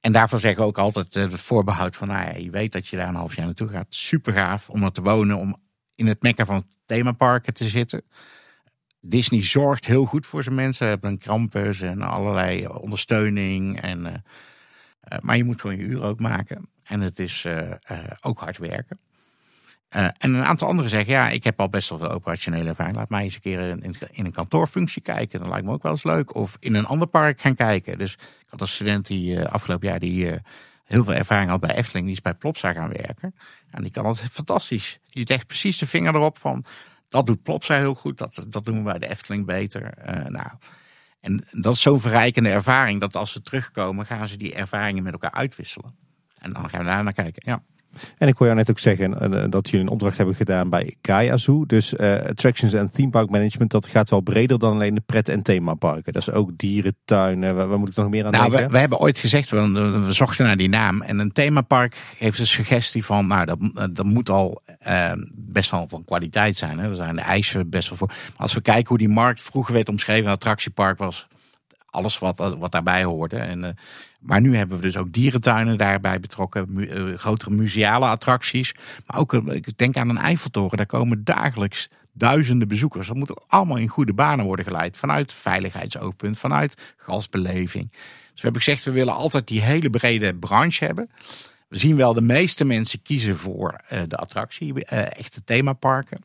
En 0.00 0.12
daarvoor 0.12 0.40
zeggen 0.40 0.60
we 0.60 0.66
ook 0.66 0.78
altijd 0.78 1.16
eh, 1.16 1.22
het 1.22 1.40
voorbehoud 1.40 1.96
van, 1.96 2.08
nou 2.08 2.26
ja, 2.26 2.36
je 2.36 2.50
weet 2.50 2.72
dat 2.72 2.88
je 2.88 2.96
daar 2.96 3.08
een 3.08 3.14
half 3.14 3.36
jaar 3.36 3.46
naartoe 3.46 3.68
gaat. 3.68 3.86
Super 3.88 4.32
gaaf 4.32 4.70
om 4.70 4.82
er 4.82 4.92
te 4.92 5.02
wonen, 5.02 5.36
om 5.36 5.56
in 5.94 6.06
het 6.06 6.22
mekka 6.22 6.44
van 6.44 6.64
themaparken 6.86 7.54
te 7.54 7.68
zitten. 7.68 8.02
Disney 9.00 9.42
zorgt 9.42 9.84
heel 9.84 10.04
goed 10.04 10.26
voor 10.26 10.42
zijn 10.42 10.54
mensen. 10.54 10.84
Ze 10.84 10.84
hebben 10.84 11.10
een 11.10 11.18
campus 11.18 11.80
en 11.80 12.02
allerlei 12.02 12.66
ondersteuning. 12.66 13.80
En, 13.80 14.24
maar 15.20 15.36
je 15.36 15.44
moet 15.44 15.60
gewoon 15.60 15.76
je 15.76 15.82
uren 15.82 16.02
ook 16.02 16.20
maken. 16.20 16.70
En 16.82 17.00
het 17.00 17.18
is 17.18 17.46
ook 18.20 18.40
hard 18.40 18.58
werken. 18.58 18.98
Uh, 19.96 20.04
en 20.04 20.34
een 20.34 20.44
aantal 20.44 20.68
anderen 20.68 20.90
zeggen, 20.90 21.12
ja, 21.12 21.28
ik 21.28 21.44
heb 21.44 21.60
al 21.60 21.68
best 21.68 21.88
wel 21.88 21.98
veel 21.98 22.10
operationele 22.10 22.68
ervaring. 22.68 22.96
Laat 22.96 23.08
mij 23.08 23.22
eens 23.22 23.34
een 23.34 23.40
keer 23.40 23.60
in, 23.60 24.24
een 24.24 24.32
kantoorfunctie 24.32 25.02
kijken. 25.02 25.38
Dat 25.38 25.48
lijkt 25.48 25.66
me 25.66 25.72
ook 25.72 25.82
wel 25.82 25.92
eens 25.92 26.04
leuk. 26.04 26.34
Of 26.34 26.56
in 26.60 26.74
een 26.74 26.86
ander 26.86 27.08
park 27.08 27.40
gaan 27.40 27.54
kijken. 27.54 27.98
Dus 27.98 28.12
ik 28.12 28.46
had 28.48 28.60
een 28.60 28.68
student 28.68 29.06
die 29.06 29.34
uh, 29.34 29.44
afgelopen 29.44 29.88
jaar 29.88 29.98
die 29.98 30.24
uh, 30.24 30.36
heel 30.84 31.04
veel 31.04 31.14
ervaring 31.14 31.50
had 31.50 31.60
bij 31.60 31.76
Efteling. 31.76 32.06
Die 32.06 32.14
is 32.14 32.22
bij 32.22 32.34
Plopsa 32.34 32.72
gaan 32.72 32.88
werken. 32.88 33.34
En 33.70 33.82
die 33.82 33.90
kan 33.90 34.06
het 34.06 34.20
fantastisch. 34.20 34.98
Die 35.06 35.26
legt 35.28 35.46
precies 35.46 35.78
de 35.78 35.86
vinger 35.86 36.14
erop 36.14 36.38
van, 36.38 36.64
dat 37.08 37.26
doet 37.26 37.42
Plopsa 37.42 37.74
heel 37.74 37.94
goed. 37.94 38.18
Dat, 38.18 38.44
dat 38.48 38.64
doen 38.64 38.76
we 38.76 38.82
bij 38.82 38.98
de 38.98 39.08
Efteling 39.08 39.46
beter. 39.46 39.92
nou, 40.28 40.48
en 41.20 41.44
dat 41.50 41.74
is 41.74 41.82
zo'n 41.82 42.00
verrijkende 42.00 42.50
ervaring. 42.50 43.00
Dat 43.00 43.16
als 43.16 43.32
ze 43.32 43.42
terugkomen, 43.42 44.06
gaan 44.06 44.28
ze 44.28 44.36
die 44.36 44.54
ervaringen 44.54 45.02
met 45.02 45.12
elkaar 45.12 45.32
uitwisselen. 45.32 45.96
En 46.38 46.52
dan 46.52 46.70
gaan 46.70 46.80
we 46.80 46.86
daar 46.86 47.04
naar 47.04 47.12
kijken, 47.12 47.42
ja. 47.44 47.62
En 48.18 48.28
ik 48.28 48.36
hoor 48.36 48.46
jou 48.46 48.58
net 48.58 48.70
ook 48.70 48.78
zeggen 48.78 49.20
eh, 49.20 49.44
dat 49.50 49.68
jullie 49.70 49.86
een 49.86 49.92
opdracht 49.92 50.16
hebben 50.16 50.34
gedaan 50.34 50.70
bij 50.70 50.96
Gaia 51.02 51.36
Zoo. 51.36 51.66
Dus 51.66 51.92
uh, 51.92 52.14
attractions 52.14 52.72
en 52.72 52.90
theme 52.90 53.10
park 53.10 53.30
management, 53.30 53.70
dat 53.70 53.88
gaat 53.88 54.10
wel 54.10 54.20
breder 54.20 54.58
dan 54.58 54.72
alleen 54.72 54.94
de 54.94 55.02
pret- 55.06 55.28
en 55.28 55.42
themaparken. 55.42 56.12
Dat 56.12 56.22
is 56.22 56.30
ook 56.30 56.50
dierentuinen. 56.56 57.56
Waar, 57.56 57.68
waar 57.68 57.78
moet 57.78 57.88
ik 57.88 57.96
nog 57.96 58.08
meer 58.08 58.24
aan 58.24 58.30
nou, 58.30 58.50
denken? 58.50 58.66
We, 58.66 58.72
we, 58.72 58.78
hebben 58.78 58.98
ooit 58.98 59.18
gezegd, 59.18 59.50
we, 59.50 59.70
we, 60.04 60.12
zochten 60.12 60.44
naar 60.44 60.56
die 60.56 60.68
naam. 60.68 61.02
En 61.02 61.18
een 61.18 61.32
themapark 61.32 61.96
heeft 62.18 62.38
de 62.38 62.46
suggestie 62.46 63.04
van, 63.04 63.26
nou 63.26 63.44
dat, 63.44 63.58
dat 63.90 64.04
moet 64.04 64.30
al 64.30 64.62
uh, 64.86 65.12
best 65.36 65.70
wel 65.70 65.86
van 65.88 66.04
kwaliteit 66.04 66.56
zijn. 66.56 66.78
Hè. 66.78 66.88
Er 66.88 66.96
zijn 66.96 67.14
de 67.14 67.20
eisen 67.20 67.70
best 67.70 67.88
wel 67.88 67.98
voor. 67.98 68.08
Maar 68.08 68.36
als 68.36 68.54
we 68.54 68.60
kijken 68.60 68.88
hoe 68.88 68.98
die 68.98 69.08
markt 69.08 69.42
vroeger 69.42 69.74
werd 69.74 69.88
omschreven, 69.88 70.26
een 70.26 70.32
attractiepark 70.32 70.98
was 70.98 71.26
alles 71.90 72.18
wat, 72.18 72.56
wat 72.58 72.72
daarbij 72.72 73.04
hoorde. 73.04 73.36
En, 73.36 73.58
uh, 73.58 73.68
maar 74.18 74.40
nu 74.40 74.56
hebben 74.56 74.76
we 74.76 74.82
dus 74.82 74.96
ook 74.96 75.12
dierentuinen 75.12 75.78
daarbij 75.78 76.20
betrokken, 76.20 76.68
uh, 76.76 77.18
grotere 77.18 77.50
museale 77.50 78.06
attracties. 78.06 78.74
Maar 79.06 79.18
ook, 79.18 79.32
uh, 79.32 79.54
ik 79.54 79.78
denk 79.78 79.96
aan 79.96 80.08
een 80.08 80.18
Eiffeltoren, 80.18 80.76
daar 80.76 80.86
komen 80.86 81.24
dagelijks 81.24 81.88
duizenden 82.12 82.68
bezoekers. 82.68 83.06
Dat 83.06 83.16
moet 83.16 83.48
allemaal 83.48 83.76
in 83.76 83.88
goede 83.88 84.14
banen 84.14 84.44
worden 84.44 84.64
geleid. 84.64 84.96
Vanuit 84.96 85.32
veiligheidsoogpunt, 85.32 86.38
vanuit 86.38 86.94
gastbeleving. 86.96 87.90
Dus 87.92 88.00
we 88.34 88.42
hebben 88.42 88.62
gezegd, 88.62 88.84
we 88.84 88.92
willen 88.92 89.14
altijd 89.14 89.46
die 89.46 89.62
hele 89.62 89.90
brede 89.90 90.34
branche 90.34 90.84
hebben. 90.84 91.10
We 91.68 91.78
zien 91.78 91.96
wel 91.96 92.14
de 92.14 92.20
meeste 92.20 92.64
mensen 92.64 93.02
kiezen 93.02 93.38
voor 93.38 93.80
de 94.08 94.16
attractie, 94.16 94.84
echte 94.84 95.44
themaparken. 95.44 96.18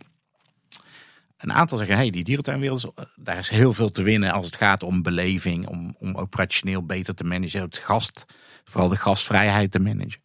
Een 1.44 1.54
aantal 1.54 1.78
zeggen, 1.78 1.96
hey, 1.96 2.10
die 2.10 2.24
dierentuinwereld, 2.24 2.94
daar 3.16 3.38
is 3.38 3.50
heel 3.50 3.74
veel 3.74 3.90
te 3.90 4.04
winnen 4.04 4.32
als 4.32 4.46
het 4.46 4.56
gaat 4.56 4.84
om 4.84 5.02
beleving, 5.02 5.68
om, 5.68 5.96
om 5.98 6.16
operationeel 6.16 6.86
beter 6.86 7.16
te 7.16 7.24
managen, 7.24 7.62
het 7.62 7.78
gast, 7.78 8.26
vooral 8.64 8.90
de 8.90 8.98
gastvrijheid 8.98 9.72
te 9.72 9.80
managen. 9.80 10.22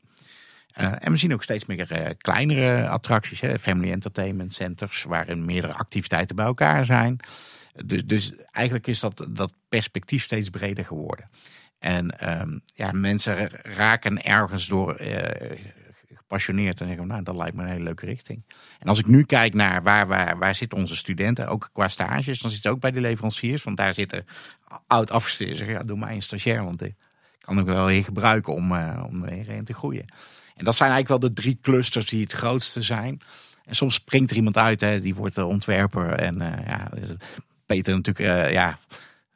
Uh, 0.80 0.92
en 0.98 1.12
we 1.12 1.18
zien 1.18 1.32
ook 1.32 1.42
steeds 1.42 1.64
meer 1.64 1.92
uh, 1.92 2.06
kleinere 2.18 2.88
attracties, 2.88 3.40
hè, 3.40 3.58
family 3.58 3.90
entertainment 3.90 4.52
centers, 4.52 5.02
waarin 5.02 5.44
meerdere 5.44 5.72
activiteiten 5.72 6.36
bij 6.36 6.44
elkaar 6.44 6.84
zijn. 6.84 7.20
Dus, 7.84 8.06
dus 8.06 8.32
eigenlijk 8.50 8.86
is 8.86 9.00
dat, 9.00 9.26
dat 9.30 9.52
perspectief 9.68 10.22
steeds 10.22 10.50
breder 10.50 10.84
geworden. 10.84 11.30
En 11.78 12.30
um, 12.40 12.60
ja, 12.74 12.92
mensen 12.92 13.50
raken 13.50 14.22
ergens 14.22 14.66
door 14.66 15.00
gepassioneerd 16.28 16.80
en 16.80 16.86
zeggen, 16.86 17.06
nou, 17.06 17.22
dat 17.22 17.36
lijkt 17.36 17.56
me 17.56 17.62
een 17.62 17.68
hele 17.68 17.84
leuke 17.84 18.06
richting. 18.06 18.42
En 18.78 18.88
als 18.88 18.98
ik 18.98 19.06
nu 19.06 19.24
kijk 19.24 19.54
naar 19.54 19.82
waar, 19.82 20.06
waar, 20.06 20.38
waar 20.38 20.54
zitten 20.54 20.78
onze 20.78 20.96
studenten, 20.96 21.48
ook 21.48 21.70
qua 21.72 21.88
stages, 21.88 22.38
dan 22.38 22.50
zit 22.50 22.62
het 22.62 22.72
ook 22.72 22.80
bij 22.80 22.90
de 22.90 23.00
leveranciers. 23.00 23.62
Want 23.62 23.76
daar 23.76 23.94
zitten 23.94 24.26
oud 24.86 25.10
afgestudeerden 25.10 25.58
zeggen, 25.58 25.76
ja, 25.76 25.84
doe 25.84 25.98
mij 25.98 26.14
een 26.14 26.22
stagiair, 26.22 26.64
want 26.64 26.82
ik 26.82 26.94
kan 27.40 27.58
ik 27.58 27.64
wel 27.64 27.86
weer 27.86 28.04
gebruiken 28.04 28.54
om, 28.54 28.72
uh, 28.72 29.04
om 29.06 29.20
weer 29.22 29.48
in 29.48 29.64
te 29.64 29.74
groeien. 29.74 30.04
En 30.56 30.64
dat 30.64 30.76
zijn 30.76 30.90
eigenlijk 30.90 31.20
wel 31.20 31.30
de 31.30 31.40
drie 31.40 31.58
clusters 31.62 32.08
die 32.08 32.22
het 32.22 32.32
grootste 32.32 32.82
zijn. 32.82 33.20
En 33.64 33.74
soms 33.74 33.94
springt 33.94 34.30
er 34.30 34.36
iemand 34.36 34.56
uit, 34.56 34.80
hè, 34.80 35.00
die 35.00 35.14
wordt 35.14 35.38
ontwerper. 35.38 36.12
En 36.12 36.34
uh, 36.34 36.52
ja, 36.66 36.90
Peter 37.66 37.94
natuurlijk, 37.94 38.26
uh, 38.26 38.52
ja, 38.52 38.78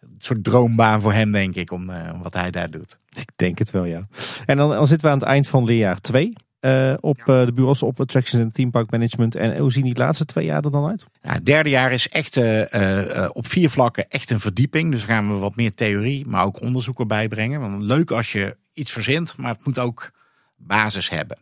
een 0.01 0.15
soort 0.19 0.45
droombaan 0.45 1.01
voor 1.01 1.13
hem, 1.13 1.33
denk 1.33 1.55
ik, 1.55 1.71
om 1.71 1.91
wat 2.23 2.35
hij 2.35 2.51
daar 2.51 2.71
doet. 2.71 2.97
Ik 3.11 3.31
denk 3.37 3.59
het 3.59 3.71
wel, 3.71 3.85
ja. 3.85 4.07
En 4.47 4.57
dan, 4.57 4.71
dan 4.71 4.87
zitten 4.87 5.07
we 5.07 5.13
aan 5.13 5.19
het 5.19 5.29
eind 5.29 5.49
van 5.49 5.65
leerjaar 5.65 6.01
2. 6.01 6.33
Uh, 6.65 6.95
op 7.01 7.19
uh, 7.19 7.27
de 7.27 7.53
bureaus 7.53 7.83
op 7.83 8.01
Attractions 8.01 8.45
en 8.45 8.53
Theme 8.53 8.71
Park 8.71 8.91
Management. 8.91 9.35
En 9.35 9.59
hoe 9.59 9.73
zien 9.73 9.85
die 9.85 9.97
laatste 9.97 10.25
twee 10.25 10.45
jaar 10.45 10.65
er 10.65 10.71
dan 10.71 10.87
uit? 10.87 11.07
Ja, 11.23 11.33
het 11.33 11.47
derde 11.47 11.71
jaar 11.71 11.93
is 11.93 12.09
echt 12.09 12.37
uh, 12.37 13.29
op 13.33 13.47
vier 13.47 13.71
vlakken 13.71 14.09
echt 14.09 14.31
een 14.31 14.41
verdieping. 14.41 14.91
Dus 14.91 15.03
gaan 15.03 15.29
we 15.29 15.35
wat 15.35 15.57
meer 15.57 15.75
theorie, 15.75 16.27
maar 16.27 16.45
ook 16.45 16.61
onderzoek 16.61 16.99
erbij 16.99 17.29
brengen. 17.29 17.61
Want 17.61 17.83
leuk 17.83 18.11
als 18.11 18.33
je 18.33 18.57
iets 18.73 18.93
verzint, 18.93 19.37
maar 19.37 19.53
het 19.53 19.65
moet 19.65 19.79
ook 19.79 20.11
basis 20.57 21.09
hebben. 21.09 21.39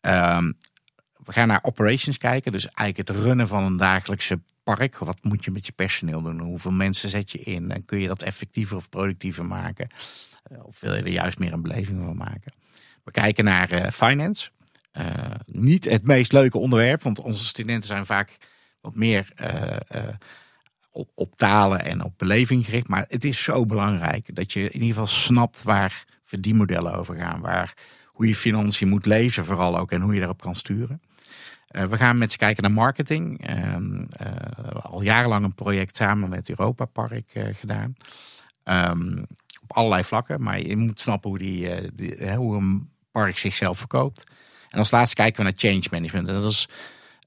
Ehm, 0.00 0.52
we 1.24 1.32
gaan 1.32 1.48
naar 1.48 1.62
operations 1.62 2.18
kijken. 2.18 2.52
Dus 2.52 2.68
eigenlijk 2.68 3.08
het 3.08 3.24
runnen 3.24 3.48
van 3.48 3.64
een 3.64 3.76
dagelijkse 3.76 4.40
park. 4.64 4.98
Wat 4.98 5.18
moet 5.22 5.44
je 5.44 5.50
met 5.50 5.66
je 5.66 5.72
personeel 5.72 6.22
doen? 6.22 6.40
Hoeveel 6.40 6.72
mensen 6.72 7.08
zet 7.08 7.30
je 7.30 7.38
in? 7.38 7.70
En 7.70 7.84
kun 7.84 7.98
je 7.98 8.08
dat 8.08 8.22
effectiever 8.22 8.76
of 8.76 8.88
productiever 8.88 9.46
maken? 9.46 9.88
of 10.62 10.80
wil 10.80 10.94
je 10.94 11.02
er 11.02 11.08
juist 11.08 11.38
meer 11.38 11.52
een 11.52 11.62
beleving 11.62 12.04
van 12.04 12.16
maken? 12.16 12.52
We 13.08 13.14
kijken 13.14 13.44
naar 13.44 13.72
uh, 13.72 13.90
finance. 13.90 14.50
Uh, 14.98 15.04
niet 15.46 15.84
het 15.84 16.04
meest 16.04 16.32
leuke 16.32 16.58
onderwerp, 16.58 17.02
want 17.02 17.20
onze 17.20 17.44
studenten 17.44 17.86
zijn 17.86 18.06
vaak 18.06 18.36
wat 18.80 18.94
meer 18.94 19.32
uh, 19.40 20.02
op, 20.90 21.10
op, 21.14 21.36
talen 21.36 21.84
en 21.84 22.04
op 22.04 22.12
beleving 22.16 22.64
gericht. 22.64 22.88
Maar 22.88 23.04
het 23.06 23.24
is 23.24 23.42
zo 23.42 23.66
belangrijk 23.66 24.34
dat 24.34 24.52
je 24.52 24.60
in 24.60 24.72
ieder 24.72 24.88
geval 24.88 25.06
snapt 25.06 25.62
waar 25.62 26.04
verdienmodellen 26.24 26.94
over 26.94 27.16
gaan. 27.16 27.40
Waar, 27.40 27.74
hoe 28.06 28.28
je 28.28 28.34
financiën 28.34 28.88
moet 28.88 29.06
lezen 29.06 29.44
vooral 29.44 29.78
ook 29.78 29.92
en 29.92 30.00
hoe 30.00 30.12
je 30.12 30.18
daarop 30.18 30.40
kan 30.40 30.56
sturen. 30.56 31.02
we 31.68 31.96
gaan 31.96 32.18
met 32.18 32.32
ze 32.32 32.38
kijken 32.38 32.62
naar 32.62 32.72
marketing. 32.72 33.46
Ehm, 33.46 34.04
al 34.82 35.02
jarenlang 35.02 35.44
een 35.44 35.54
project 35.54 35.96
samen 35.96 36.28
met 36.28 36.48
Europa 36.48 36.84
Park 36.84 37.32
gedaan. 37.52 37.94
Um, 38.64 39.26
op 39.62 39.72
allerlei 39.72 40.04
vlakken. 40.04 40.42
Maar 40.42 40.60
je 40.60 40.76
moet 40.76 41.00
snappen 41.00 41.30
hoe, 41.30 41.38
die, 41.38 41.92
die, 41.94 42.34
hoe 42.34 42.56
een 42.56 42.96
park 43.18 43.38
zichzelf 43.38 43.78
verkoopt. 43.78 44.24
En 44.70 44.78
als 44.78 44.90
laatste 44.90 45.14
kijken 45.14 45.36
we 45.36 45.42
naar 45.42 45.58
change 45.58 45.86
management. 45.90 46.28
En 46.28 46.34
dat 46.34 46.50
is 46.50 46.68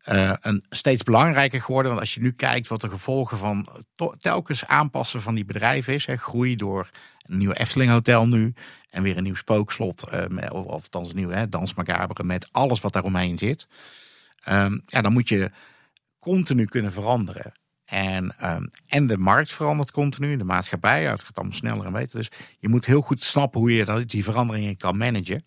uh, 0.05 0.33
een 0.41 0.65
steeds 0.69 1.03
belangrijker 1.03 1.61
geworden. 1.61 1.91
Want 1.91 2.03
als 2.03 2.13
je 2.13 2.21
nu 2.21 2.31
kijkt 2.31 2.67
wat 2.67 2.81
de 2.81 2.89
gevolgen 2.89 3.37
van 3.37 3.67
telkens 4.19 4.67
aanpassen 4.67 5.21
van 5.21 5.35
die 5.35 5.45
bedrijven 5.45 5.93
is. 5.93 6.05
Hè, 6.05 6.17
groei 6.17 6.55
door 6.55 6.89
een 7.25 7.37
nieuw 7.37 7.51
Efteling 7.51 7.91
Hotel 7.91 8.27
nu. 8.27 8.53
En 8.89 9.03
weer 9.03 9.17
een 9.17 9.23
nieuw 9.23 9.35
spookslot. 9.35 10.07
Uh, 10.13 10.49
of, 10.51 10.87
een 10.91 11.11
nieuw 11.13 11.29
hè. 11.29 11.45
Met 12.23 12.47
alles 12.51 12.79
wat 12.79 12.93
daaromheen 12.93 13.37
zit. 13.37 13.67
Um, 14.49 14.81
ja, 14.85 15.01
dan 15.01 15.13
moet 15.13 15.29
je 15.29 15.51
continu 16.19 16.65
kunnen 16.65 16.91
veranderen. 16.91 17.51
En, 17.85 18.35
um, 18.43 18.69
en 18.87 19.07
de 19.07 19.17
markt 19.17 19.51
verandert 19.51 19.91
continu, 19.91 20.37
de 20.37 20.43
maatschappij, 20.43 21.03
het 21.03 21.23
gaat 21.23 21.37
allemaal 21.37 21.55
sneller 21.55 21.85
en 21.85 21.91
beter. 21.91 22.17
Dus 22.17 22.31
je 22.59 22.69
moet 22.69 22.85
heel 22.85 23.01
goed 23.01 23.23
snappen 23.23 23.59
hoe 23.59 23.73
je 23.73 24.05
die 24.05 24.23
veranderingen 24.23 24.77
kan 24.77 24.97
managen. 24.97 25.43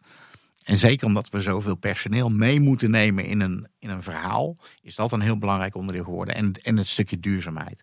En 0.65 0.77
zeker 0.77 1.07
omdat 1.07 1.29
we 1.29 1.43
zoveel 1.43 1.75
personeel 1.75 2.31
mee 2.31 2.61
moeten 2.61 2.91
nemen 2.91 3.25
in 3.25 3.41
een, 3.41 3.67
in 3.79 3.91
een 3.91 4.03
verhaal, 4.03 4.57
is 4.83 4.95
dat 4.95 5.13
een 5.13 5.21
heel 5.21 5.39
belangrijk 5.39 5.75
onderdeel 5.75 6.05
geworden. 6.05 6.35
En, 6.35 6.53
en 6.53 6.77
het 6.77 6.87
stukje 6.87 7.21
duurzaamheid. 7.21 7.83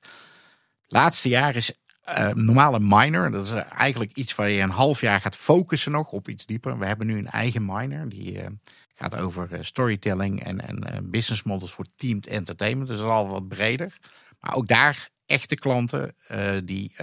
Laatste 0.88 1.30
jaar 1.30 1.56
is 1.56 1.74
uh, 2.10 2.30
normaal 2.30 2.74
een 2.74 2.88
minor. 2.88 3.32
Dat 3.32 3.46
is 3.46 3.52
eigenlijk 3.52 4.16
iets 4.16 4.36
waar 4.36 4.50
je 4.50 4.62
een 4.62 4.70
half 4.70 5.02
jaar 5.02 5.22
gaat 5.22 5.36
focussen 5.36 5.92
nog 5.92 6.12
op 6.12 6.30
iets 6.30 6.46
dieper. 6.46 6.78
We 6.78 6.86
hebben 6.86 7.08
nu 7.08 7.18
een 7.18 7.30
eigen 7.30 7.66
minor 7.66 8.10
die 8.10 8.34
uh, 8.34 8.48
gaat 8.94 9.16
over 9.16 9.48
uh, 9.52 9.60
storytelling 9.62 10.44
en, 10.44 10.68
en 10.68 11.10
business 11.10 11.44
models 11.44 11.72
voor 11.72 11.86
teamed 11.96 12.28
entertainment. 12.28 12.90
Dus 12.90 13.00
al 13.00 13.30
wat 13.30 13.48
breder. 13.48 13.98
Maar 14.40 14.56
ook 14.56 14.68
daar 14.68 15.10
echte 15.26 15.56
klanten 15.56 16.16
die 16.64 16.96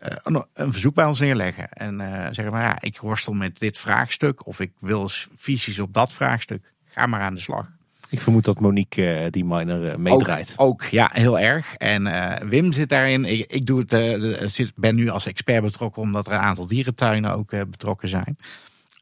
een, 0.00 0.44
een, 0.54 0.72
verzoek 0.72 0.94
bij 0.94 1.04
ons 1.04 1.20
neerleggen. 1.20 1.68
En 1.68 2.00
uh, 2.00 2.24
zeggen 2.30 2.50
maar 2.50 2.62
ja, 2.62 2.80
ik 2.80 2.98
worstel 2.98 3.32
met 3.32 3.58
dit 3.58 3.78
vraagstuk. 3.78 4.46
Of 4.46 4.60
ik 4.60 4.72
wil 4.78 5.08
visies 5.34 5.78
op 5.78 5.94
dat 5.94 6.12
vraagstuk. 6.12 6.72
Ga 6.84 7.06
maar 7.06 7.20
aan 7.20 7.34
de 7.34 7.40
slag. 7.40 7.68
Ik 8.08 8.20
vermoed 8.20 8.44
dat 8.44 8.60
Monique 8.60 9.24
uh, 9.24 9.30
die 9.30 9.44
miner 9.44 10.00
meedraait. 10.00 10.54
Ook, 10.56 10.68
ook, 10.68 10.84
ja, 10.84 11.10
heel 11.12 11.38
erg. 11.38 11.74
En 11.74 12.08
Wim 12.48 12.72
zit 12.72 12.88
daarin. 12.88 13.24
Ik, 13.24 13.52
ik 13.52 13.66
doe 13.66 13.84
het, 13.86 14.52
zit, 14.52 14.72
ben 14.74 14.94
nu 14.94 15.08
als 15.08 15.26
expert 15.26 15.62
betrokken 15.62 16.02
omdat 16.02 16.26
er 16.26 16.32
een 16.32 16.38
aantal 16.38 16.66
dierentuinen 16.66 17.34
ook 17.34 17.50
betrokken 17.50 18.08
zijn. 18.08 18.38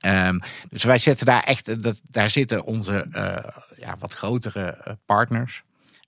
Um, 0.06 0.40
dus 0.70 0.84
wij 0.84 0.98
zetten 0.98 1.26
daar 1.26 1.42
echt, 1.42 1.82
dat, 1.82 2.00
daar 2.02 2.30
zitten 2.30 2.64
onze 2.64 3.06
ja, 3.76 3.96
wat 3.98 4.12
grotere 4.12 4.98
partners. 5.06 5.62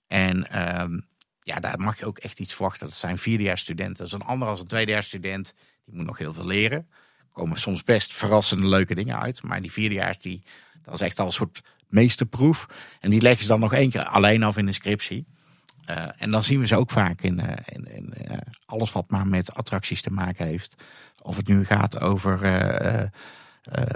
En 0.07 0.61
um, 0.81 1.05
ja, 1.53 1.59
daar 1.59 1.79
mag 1.79 1.99
je 1.99 2.05
ook 2.05 2.17
echt 2.17 2.39
iets 2.39 2.53
verwachten. 2.53 2.87
Dat 2.87 2.95
zijn 2.95 3.17
vierdejaarsstudenten. 3.17 3.97
Dat 3.97 4.07
is 4.07 4.13
een 4.13 4.21
ander 4.21 4.47
als 4.47 4.59
een 4.59 4.67
tweedejaarsstudent. 4.67 5.53
Die 5.85 5.95
moet 5.95 6.05
nog 6.05 6.17
heel 6.17 6.33
veel 6.33 6.45
leren. 6.45 6.87
Er 7.17 7.33
komen 7.33 7.59
soms 7.59 7.83
best 7.83 8.13
verrassende 8.13 8.67
leuke 8.67 8.95
dingen 8.95 9.19
uit. 9.19 9.43
Maar 9.43 9.61
die 9.61 9.71
vierdejaars, 9.71 10.17
die, 10.17 10.41
dat 10.81 10.93
is 10.93 11.01
echt 11.01 11.19
al 11.19 11.25
een 11.25 11.31
soort 11.31 11.61
meesterproef. 11.87 12.65
En 12.99 13.09
die 13.09 13.21
leggen 13.21 13.41
ze 13.41 13.47
dan 13.47 13.59
nog 13.59 13.73
één 13.73 13.89
keer 13.89 14.03
alleen 14.03 14.43
af 14.43 14.57
in 14.57 14.65
de 14.65 14.73
scriptie. 14.73 15.25
Uh, 15.89 16.05
en 16.17 16.31
dan 16.31 16.43
zien 16.43 16.59
we 16.59 16.67
ze 16.67 16.75
ook 16.75 16.91
vaak 16.91 17.21
in, 17.21 17.39
uh, 17.39 17.49
in, 17.65 17.95
in 17.95 18.13
uh, 18.27 18.37
alles 18.65 18.91
wat 18.91 19.09
maar 19.09 19.27
met 19.27 19.53
attracties 19.53 20.01
te 20.01 20.11
maken 20.11 20.45
heeft. 20.45 20.75
Of 21.21 21.37
het 21.37 21.47
nu 21.47 21.65
gaat 21.65 21.99
over 21.99 22.39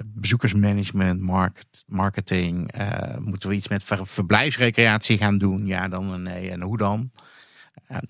bezoekersmanagement, 0.04 1.22
market, 1.22 1.84
marketing. 1.88 2.72
moeten 3.20 3.50
we 3.50 3.56
iets 3.56 3.68
met 3.68 3.84
verblijfsrecreatie 4.02 5.18
gaan 5.18 5.38
doen? 5.38 5.66
Ja, 5.66 5.88
dan 5.88 6.24
nee. 6.24 6.52
En 6.52 6.62
hoe 6.62 6.78
dan? 6.78 7.12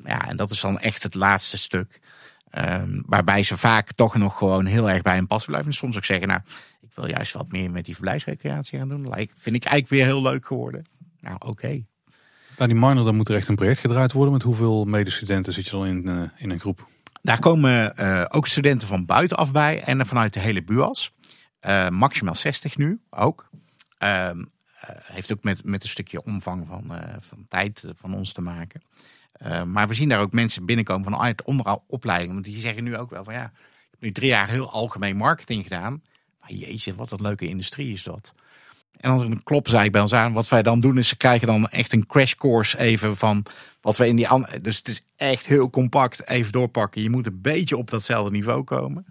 Ja, 0.03 0.28
en 0.28 0.38
dat 0.38 0.51
is 0.51 0.61
dan 0.61 0.80
echt 0.80 1.03
het 1.03 1.13
laatste 1.13 1.57
stuk. 1.57 2.01
Um, 2.57 3.03
waarbij 3.05 3.43
ze 3.43 3.57
vaak 3.57 3.91
toch 3.91 4.16
nog 4.16 4.38
gewoon 4.38 4.66
heel 4.66 4.89
erg 4.89 5.01
bij 5.01 5.18
een 5.18 5.28
pas 5.28 5.45
blijven. 5.45 5.68
En 5.68 5.74
soms 5.74 5.97
ook 5.97 6.05
zeggen, 6.05 6.28
nou, 6.28 6.39
ik 6.82 6.89
wil 6.93 7.07
juist 7.07 7.34
wat 7.34 7.51
meer 7.51 7.72
met 7.72 7.86
die 7.86 7.93
verblijfsrecreatie 7.93 8.80
gaan 8.80 8.89
doen. 8.89 9.09
Like, 9.09 9.34
vind 9.36 9.55
ik 9.55 9.63
eigenlijk 9.63 9.88
weer 9.88 10.03
heel 10.03 10.22
leuk 10.22 10.45
geworden. 10.45 10.86
Nou, 11.20 11.36
oké. 11.36 11.47
Okay. 11.47 11.86
Bij 12.57 12.68
die 12.68 12.76
minor 12.76 13.03
dan 13.03 13.16
moet 13.16 13.30
er 13.30 13.36
echt 13.36 13.47
een 13.47 13.55
project 13.55 13.80
gedraaid 13.80 14.11
worden. 14.11 14.34
Met 14.34 14.43
hoeveel 14.43 14.86
medestudenten 14.86 15.53
zit 15.53 15.66
je 15.66 15.72
dan 15.72 15.86
in, 15.86 16.07
uh, 16.07 16.22
in 16.36 16.49
een 16.49 16.59
groep? 16.59 16.88
Daar 17.22 17.39
komen 17.39 17.93
uh, 17.99 18.26
ook 18.28 18.47
studenten 18.47 18.88
van 18.88 19.05
buitenaf 19.05 19.51
bij 19.51 19.84
en 19.84 20.05
vanuit 20.05 20.34
de 20.34 20.39
hele 20.39 20.63
BUAS. 20.63 21.11
Uh, 21.61 21.89
maximaal 21.89 22.36
60 22.36 22.78
nu 22.78 22.99
ook. 23.09 23.49
Ehm, 23.97 24.43
heeft 25.03 25.32
ook 25.32 25.43
met, 25.43 25.63
met 25.63 25.84
een 25.84 25.89
stukje 25.89 26.24
omvang 26.24 26.68
van, 26.68 26.91
van 27.20 27.45
tijd 27.49 27.86
van 27.95 28.13
ons 28.13 28.34
te 28.34 28.41
maken. 28.41 28.82
Uh, 29.42 29.64
maar 29.64 29.88
we 29.88 29.94
zien 29.94 30.10
daar 30.10 30.20
ook 30.20 30.32
mensen 30.32 30.66
binnenkomen 30.66 31.12
vanuit 31.12 31.44
onderal 31.44 31.84
opleidingen. 31.88 32.34
Want 32.34 32.46
die 32.46 32.60
zeggen 32.60 32.84
nu 32.84 32.98
ook 32.98 33.10
wel 33.10 33.24
van 33.24 33.34
ja, 33.34 33.44
ik 33.46 33.88
heb 33.92 34.02
nu 34.02 34.12
drie 34.12 34.30
jaar 34.30 34.50
heel 34.50 34.72
algemeen 34.72 35.18
marketing 35.18 35.64
gedaan. 35.64 36.04
Maar 36.42 36.52
jeetje, 36.52 36.96
wat 36.96 37.12
een 37.12 37.22
leuke 37.22 37.48
industrie 37.48 37.94
is 37.94 38.04
dat. 38.04 38.34
En 38.98 39.18
dan 39.18 39.44
kloppen 39.44 39.72
ze 39.72 39.78
eigenlijk 39.78 39.92
bij 39.92 40.02
ons 40.02 40.14
aan. 40.14 40.34
Wat 40.34 40.50
wij 40.50 40.64
dan 40.64 40.80
doen 40.80 40.98
is 40.98 41.08
ze 41.08 41.18
krijgen 41.18 41.48
dan 41.48 41.70
echt 41.70 41.94
een 41.94 42.06
crash 42.06 42.34
course 42.34 42.80
even 42.80 43.18
van 43.18 43.46
wat 43.82 43.98
we 43.98 44.08
in 44.08 44.16
die 44.16 44.28
andere... 44.28 44.62
Dus 44.62 44.78
het 44.78 44.88
is 44.88 45.02
echt 45.16 45.46
heel 45.46 45.70
compact 45.70 46.28
even 46.28 46.52
doorpakken. 46.52 47.02
Je 47.02 47.10
moet 47.10 47.26
een 47.26 47.42
beetje 47.42 47.78
op 47.78 47.90
datzelfde 47.90 48.32
niveau 48.32 48.64
komen. 48.64 49.06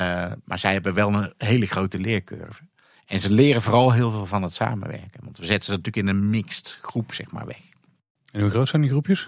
Uh, 0.00 0.32
maar 0.44 0.58
zij 0.58 0.72
hebben 0.72 0.94
wel 0.94 1.14
een 1.14 1.32
hele 1.36 1.66
grote 1.66 1.98
leercurve. 1.98 2.62
En 3.06 3.20
ze 3.20 3.32
leren 3.32 3.62
vooral 3.62 3.92
heel 3.92 4.10
veel 4.10 4.26
van 4.26 4.42
het 4.42 4.54
samenwerken. 4.54 5.20
Want 5.24 5.38
we 5.38 5.44
zetten 5.44 5.64
ze 5.64 5.70
natuurlijk 5.70 6.08
in 6.08 6.08
een 6.08 6.30
mixed 6.30 6.78
groep 6.80 7.14
zeg 7.14 7.30
maar 7.30 7.46
weg. 7.46 7.67
En 8.38 8.44
hoe 8.44 8.52
groot 8.52 8.68
zijn 8.68 8.82
die 8.82 8.90
groepjes? 8.90 9.26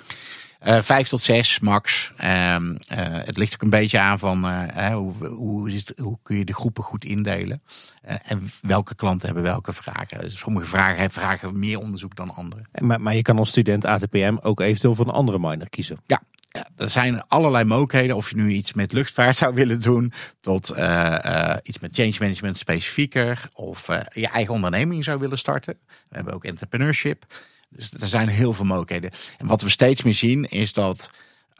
Uh, 0.66 0.82
vijf 0.82 1.08
tot 1.08 1.20
zes 1.20 1.60
max. 1.60 2.12
Uh, 2.20 2.26
uh, 2.54 2.76
het 2.98 3.36
ligt 3.36 3.54
ook 3.54 3.62
een 3.62 3.70
beetje 3.70 3.98
aan 3.98 4.18
van 4.18 4.46
uh, 4.46 4.86
hoe, 4.92 5.26
hoe, 5.26 5.70
het, 5.70 5.92
hoe, 5.96 6.18
kun 6.22 6.36
je 6.36 6.44
de 6.44 6.54
groepen 6.54 6.82
goed 6.82 7.04
indelen. 7.04 7.62
en 8.02 8.50
welke 8.62 8.94
klanten 8.94 9.26
hebben 9.26 9.44
welke 9.44 9.72
vragen. 9.72 10.32
Sommige 10.32 10.66
vragen 10.66 11.10
vragen 11.10 11.58
meer 11.58 11.78
onderzoek 11.78 12.16
dan 12.16 12.34
andere. 12.34 12.62
Maar, 12.80 13.00
maar 13.00 13.14
je 13.14 13.22
kan 13.22 13.38
als 13.38 13.48
student 13.48 13.84
ATPM 13.84 14.36
ook 14.40 14.60
eventueel 14.60 14.94
voor 14.94 15.06
een 15.06 15.12
andere 15.12 15.38
minor 15.38 15.68
kiezen. 15.68 16.00
Ja, 16.06 16.20
ja, 16.48 16.66
er 16.76 16.88
zijn 16.88 17.26
allerlei 17.26 17.64
mogelijkheden. 17.64 18.16
Of 18.16 18.30
je 18.30 18.36
nu 18.36 18.50
iets 18.50 18.72
met 18.72 18.92
luchtvaart 18.92 19.36
zou 19.36 19.54
willen 19.54 19.80
doen, 19.80 20.12
tot 20.40 20.70
uh, 20.70 21.18
uh, 21.24 21.54
iets 21.62 21.78
met 21.78 21.94
change 21.94 22.14
management 22.18 22.56
specifieker, 22.56 23.48
of 23.54 23.88
uh, 23.88 24.00
je 24.12 24.28
eigen 24.28 24.54
onderneming 24.54 25.04
zou 25.04 25.18
willen 25.18 25.38
starten. 25.38 25.78
We 26.08 26.16
hebben 26.16 26.34
ook 26.34 26.44
entrepreneurship. 26.44 27.24
Dus 27.70 27.92
er 27.92 28.06
zijn 28.06 28.28
heel 28.28 28.52
veel 28.52 28.64
mogelijkheden. 28.64 29.10
En 29.38 29.46
wat 29.46 29.62
we 29.62 29.68
steeds 29.68 30.02
meer 30.02 30.14
zien 30.14 30.44
is 30.44 30.72
dat 30.72 31.10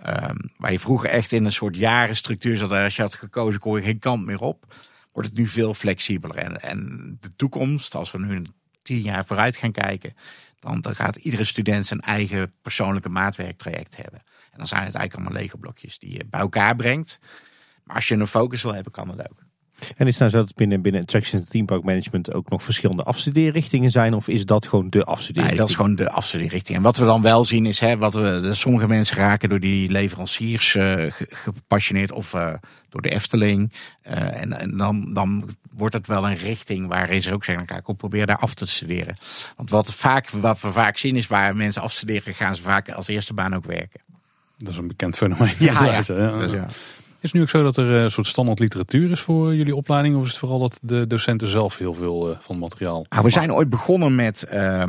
um, 0.06 0.50
waar 0.56 0.72
je 0.72 0.80
vroeger 0.80 1.10
echt 1.10 1.32
in 1.32 1.44
een 1.44 1.52
soort 1.52 1.76
jarenstructuur 1.76 2.56
zat, 2.56 2.72
als 2.72 2.96
je 2.96 3.02
had 3.02 3.14
gekozen 3.14 3.60
kon 3.60 3.76
je 3.76 3.82
geen 3.82 3.98
kant 3.98 4.26
meer 4.26 4.40
op, 4.40 4.74
wordt 5.12 5.28
het 5.28 5.38
nu 5.38 5.48
veel 5.48 5.74
flexibeler. 5.74 6.36
En, 6.36 6.62
en 6.62 7.16
de 7.20 7.36
toekomst, 7.36 7.94
als 7.94 8.10
we 8.10 8.18
nu 8.18 8.46
tien 8.82 9.00
jaar 9.00 9.24
vooruit 9.24 9.56
gaan 9.56 9.72
kijken, 9.72 10.14
dan, 10.58 10.80
dan 10.80 10.96
gaat 10.96 11.16
iedere 11.16 11.44
student 11.44 11.86
zijn 11.86 12.00
eigen 12.00 12.52
persoonlijke 12.62 13.08
maatwerktraject 13.08 13.96
hebben. 13.96 14.20
En 14.50 14.58
dan 14.58 14.66
zijn 14.66 14.84
het 14.84 14.94
eigenlijk 14.94 15.14
allemaal 15.14 15.42
lege 15.42 15.58
blokjes 15.58 15.98
die 15.98 16.12
je 16.12 16.26
bij 16.26 16.40
elkaar 16.40 16.76
brengt. 16.76 17.18
Maar 17.84 17.96
als 17.96 18.08
je 18.08 18.14
een 18.14 18.26
focus 18.26 18.62
wil 18.62 18.74
hebben, 18.74 18.92
kan 18.92 19.08
dat 19.08 19.30
ook. 19.30 19.42
En 19.96 20.06
is 20.06 20.12
het 20.12 20.18
nou 20.18 20.30
zo 20.30 20.38
dat 20.38 20.54
binnen, 20.54 20.82
binnen 20.82 21.02
Attractions 21.02 21.48
Theme 21.48 21.64
Park 21.64 21.82
Management 21.82 22.34
ook 22.34 22.50
nog 22.50 22.62
verschillende 22.62 23.02
afstudeerrichten 23.02 23.90
zijn? 23.90 24.14
Of 24.14 24.28
is 24.28 24.46
dat 24.46 24.66
gewoon 24.66 24.88
de 24.88 25.04
afstudeerrichting? 25.04 25.48
Nee, 25.48 25.56
dat 25.56 25.68
is 25.68 25.74
gewoon 25.74 25.94
de 25.94 26.10
afstudeerrichting. 26.10 26.78
En 26.78 26.84
wat 26.84 26.96
we 26.96 27.04
dan 27.04 27.22
wel 27.22 27.44
zien 27.44 27.66
is, 27.66 27.80
hè, 27.80 27.96
wat 27.96 28.14
we, 28.14 28.48
sommige 28.52 28.88
mensen 28.88 29.16
raken 29.16 29.48
door 29.48 29.60
die 29.60 29.90
leveranciers 29.90 30.74
uh, 30.74 31.04
gepassioneerd 31.18 32.12
of 32.12 32.32
uh, 32.34 32.52
door 32.88 33.02
de 33.02 33.10
Efteling. 33.10 33.72
Uh, 34.08 34.40
en, 34.40 34.52
en 34.52 34.76
dan, 34.76 35.14
dan 35.14 35.56
wordt 35.76 35.94
het 35.94 36.06
wel 36.06 36.28
een 36.28 36.36
richting 36.36 36.88
waarin 36.88 37.22
ze 37.22 37.32
ook 37.32 37.44
zeggen, 37.44 37.66
kijk, 37.66 37.88
ik 37.88 37.96
probeer 37.96 38.26
daar 38.26 38.38
af 38.38 38.54
te 38.54 38.66
studeren. 38.66 39.14
Want 39.56 39.70
wat, 39.70 39.94
vaak, 39.94 40.30
wat 40.30 40.60
we 40.60 40.72
vaak 40.72 40.98
zien 40.98 41.16
is 41.16 41.26
waar 41.26 41.56
mensen 41.56 41.82
afstuderen, 41.82 42.34
gaan 42.34 42.54
ze 42.54 42.62
vaak 42.62 42.90
als 42.90 43.08
eerste 43.08 43.34
baan 43.34 43.54
ook 43.54 43.64
werken. 43.64 44.00
Dat 44.58 44.68
is 44.68 44.76
een 44.76 44.88
bekend 44.88 45.16
fenomeen. 45.16 45.54
Ja, 45.58 45.84
ja. 45.84 46.02
Dus 46.38 46.50
ja. 46.50 46.66
Is 47.20 47.32
het 47.32 47.32
nu 47.32 47.40
ook 47.40 47.48
zo 47.48 47.62
dat 47.62 47.76
er 47.76 47.96
eh, 47.96 48.02
een 48.02 48.10
soort 48.10 48.26
standaard 48.26 48.58
literatuur 48.58 49.10
is 49.10 49.20
voor 49.20 49.54
jullie 49.54 49.76
opleiding? 49.76 50.16
Of 50.16 50.22
is 50.22 50.28
het 50.28 50.38
vooral 50.38 50.58
dat 50.58 50.78
de 50.82 51.06
docenten 51.06 51.48
zelf 51.48 51.78
heel 51.78 51.94
veel 51.94 52.30
uh, 52.30 52.36
van 52.40 52.58
materiaal 52.58 53.06
ah, 53.08 53.22
We 53.22 53.30
zijn 53.30 53.52
ooit 53.52 53.70
begonnen 53.70 54.14
met 54.14 54.44
uh, 54.52 54.82
uh, 54.82 54.86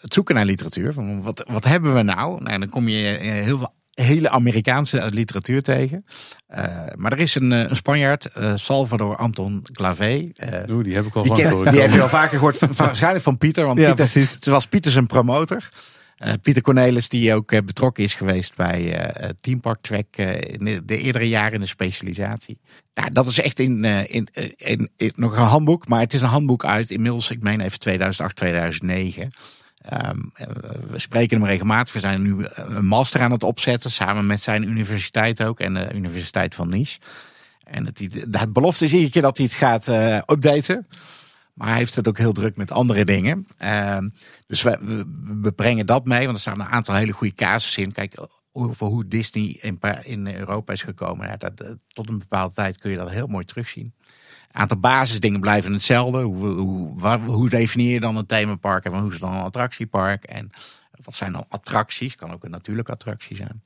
het 0.00 0.14
zoeken 0.14 0.34
naar 0.34 0.44
literatuur. 0.44 0.92
Van 0.92 1.22
wat, 1.22 1.44
wat 1.48 1.64
hebben 1.64 1.94
we 1.94 2.02
nou? 2.02 2.42
nou 2.42 2.58
dan 2.58 2.68
kom 2.68 2.88
je 2.88 3.18
heel 3.20 3.58
veel 3.58 3.72
hele 4.00 4.30
Amerikaanse 4.30 5.08
literatuur 5.10 5.62
tegen. 5.62 6.04
Uh, 6.54 6.64
maar 6.96 7.12
er 7.12 7.18
is 7.18 7.34
een, 7.34 7.50
een 7.50 7.76
Spanjaard, 7.76 8.28
uh, 8.38 8.52
Salvador 8.54 9.16
Anton 9.16 9.62
Clavé. 9.72 10.32
Uh, 10.36 10.74
Oeh, 10.74 10.84
die 10.84 10.94
heb 10.94 11.06
ik 11.06 11.14
al 11.14 11.22
die, 11.22 11.32
ken, 11.32 11.70
die 11.70 11.80
heb 11.80 11.92
je 11.92 12.02
al 12.02 12.08
vaker 12.08 12.38
gehoord. 12.38 12.58
waarschijnlijk 12.76 13.24
van 13.24 13.38
Pieter. 13.38 13.66
Want 13.66 13.78
ja, 13.78 13.94
Pieter, 13.94 14.20
het 14.20 14.46
was 14.46 14.66
Pieter 14.66 14.92
zijn 14.92 15.06
promotor. 15.06 15.68
Uh, 16.26 16.32
Pieter 16.42 16.62
Cornelis, 16.62 17.08
die 17.08 17.34
ook 17.34 17.52
uh, 17.52 17.60
betrokken 17.64 18.04
is 18.04 18.14
geweest 18.14 18.56
bij 18.56 19.10
uh, 19.22 19.28
Team 19.40 19.60
Park 19.60 19.78
Track 19.80 20.16
in 20.16 20.64
de, 20.64 20.84
de, 20.84 20.98
eerdere 20.98 21.28
jaren 21.28 21.52
in 21.52 21.60
de 21.60 21.66
specialisatie. 21.66 22.60
Nou, 22.94 23.12
dat 23.12 23.26
is 23.26 23.40
echt 23.40 23.58
in, 23.58 23.84
in, 24.06 24.88
nog 25.14 25.36
een 25.36 25.42
handboek, 25.42 25.88
maar 25.88 26.00
het 26.00 26.14
is 26.14 26.20
een 26.20 26.28
handboek 26.28 26.64
uit 26.64 26.90
inmiddels, 26.90 27.30
ik 27.30 27.42
meen 27.42 27.60
even 27.60 27.78
2008, 27.78 28.36
2009. 28.36 29.30
Um, 29.92 30.32
we 30.90 30.98
spreken 30.98 31.38
hem 31.38 31.46
regelmatig. 31.46 31.92
We 31.94 32.00
zijn 32.00 32.22
nu 32.22 32.36
een 32.48 32.86
master 32.86 33.20
aan 33.20 33.30
het 33.30 33.42
opzetten, 33.42 33.90
samen 33.90 34.26
met 34.26 34.40
zijn 34.40 34.68
universiteit 34.68 35.42
ook 35.42 35.60
en 35.60 35.74
de 35.74 35.92
Universiteit 35.94 36.54
van 36.54 36.68
Nice. 36.68 36.98
En 37.64 37.86
het, 37.86 38.00
het 38.30 38.52
belofte 38.52 38.84
is 38.84 38.92
iedere 38.92 39.10
keer 39.10 39.22
dat 39.22 39.36
hij 39.36 39.46
het 39.46 39.54
gaat 39.54 39.88
updaten. 40.30 40.86
Maar 41.60 41.68
hij 41.68 41.78
heeft 41.78 41.96
het 41.96 42.08
ook 42.08 42.18
heel 42.18 42.32
druk 42.32 42.56
met 42.56 42.72
andere 42.72 43.04
dingen. 43.04 43.46
Uh, 43.62 43.98
dus 44.46 44.62
we, 44.62 44.78
we, 45.40 45.52
brengen 45.52 45.86
dat 45.86 46.04
mee, 46.04 46.24
want 46.24 46.32
er 46.32 46.40
staan 46.40 46.60
een 46.60 46.66
aantal 46.66 46.94
hele 46.94 47.12
goede 47.12 47.34
casussen 47.34 47.82
in. 47.82 47.92
Kijk, 47.92 48.26
over 48.52 48.86
hoe 48.86 49.06
Disney 49.06 49.58
in, 49.60 49.78
in 50.02 50.26
Europa 50.26 50.72
is 50.72 50.82
gekomen. 50.82 51.26
Ja, 51.26 51.36
dat, 51.36 51.76
tot 51.86 52.08
een 52.08 52.18
bepaalde 52.18 52.54
tijd 52.54 52.78
kun 52.78 52.90
je 52.90 52.96
dat 52.96 53.10
heel 53.10 53.26
mooi 53.26 53.44
terugzien. 53.44 53.94
Een 54.52 54.60
aantal 54.60 54.78
basisdingen 54.78 55.40
blijven 55.40 55.72
hetzelfde. 55.72 56.22
Hoe, 56.22 56.46
hoe, 56.46 57.18
hoe 57.18 57.48
definieer 57.48 57.92
je 57.92 58.00
dan 58.00 58.16
een 58.16 58.26
themapark 58.26 58.84
en 58.84 58.98
hoe 58.98 59.12
is 59.12 59.18
dan 59.18 59.34
een 59.34 59.40
attractiepark? 59.40 60.24
En 60.24 60.50
wat 61.04 61.14
zijn 61.14 61.32
dan 61.32 61.44
attracties? 61.48 62.16
Kan 62.16 62.32
ook 62.32 62.44
een 62.44 62.50
natuurlijke 62.50 62.92
attractie 62.92 63.36
zijn. 63.36 63.62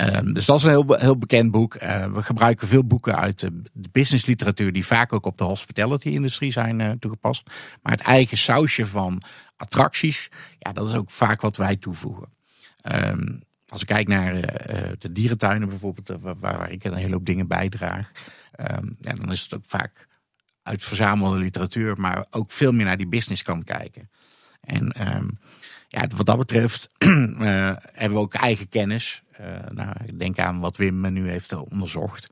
Um, 0.00 0.32
dus 0.32 0.44
dat 0.46 0.58
is 0.58 0.64
een 0.64 0.70
heel, 0.70 0.94
heel 0.94 1.18
bekend 1.18 1.50
boek. 1.50 1.74
Uh, 1.74 2.12
we 2.12 2.22
gebruiken 2.22 2.68
veel 2.68 2.84
boeken 2.84 3.16
uit 3.16 3.40
de, 3.40 3.88
businessliteratuur 3.90 4.72
die 4.72 4.86
vaak 4.86 5.12
ook 5.12 5.26
op 5.26 5.38
de 5.38 5.44
hospitality-industrie 5.44 6.52
zijn 6.52 6.80
uh, 6.80 6.90
toegepast. 6.90 7.42
Maar 7.82 7.92
het 7.92 8.00
eigen 8.00 8.38
sausje 8.38 8.86
van 8.86 9.22
attracties, 9.56 10.30
ja, 10.58 10.72
dat 10.72 10.88
is 10.88 10.94
ook 10.94 11.10
vaak 11.10 11.40
wat 11.40 11.56
wij 11.56 11.76
toevoegen. 11.76 12.28
Um, 12.92 13.42
als 13.68 13.80
ik 13.80 13.86
kijk 13.86 14.08
naar 14.08 14.34
uh, 14.34 14.42
de 14.98 15.12
dierentuinen 15.12 15.68
bijvoorbeeld, 15.68 16.20
waar, 16.20 16.38
waar, 16.38 16.70
ik 16.70 16.84
een 16.84 16.94
hele 16.94 17.12
hoop 17.12 17.26
dingen 17.26 17.48
bijdraag, 17.48 18.10
um, 18.60 18.96
ja, 19.00 19.14
dan 19.14 19.32
is 19.32 19.42
het 19.42 19.54
ook 19.54 19.64
vaak 19.66 20.08
uit 20.62 20.84
verzamelde 20.84 21.38
literatuur, 21.38 22.00
maar 22.00 22.26
ook 22.30 22.50
veel 22.50 22.72
meer 22.72 22.84
naar 22.84 22.96
die 22.96 23.08
business 23.08 23.42
kan 23.42 23.64
kijken. 23.64 24.10
En 24.60 24.92
ja, 25.92 26.06
wat 26.16 26.26
dat 26.26 26.38
betreft 26.38 26.88
hebben 27.92 28.18
we 28.18 28.18
ook 28.18 28.34
eigen 28.34 28.68
kennis. 28.68 29.22
Uh, 29.40 29.46
nou, 29.70 29.90
ik 30.04 30.18
denk 30.18 30.38
aan 30.38 30.60
wat 30.60 30.76
Wim 30.76 31.12
nu 31.12 31.28
heeft 31.28 31.54
onderzocht. 31.54 32.30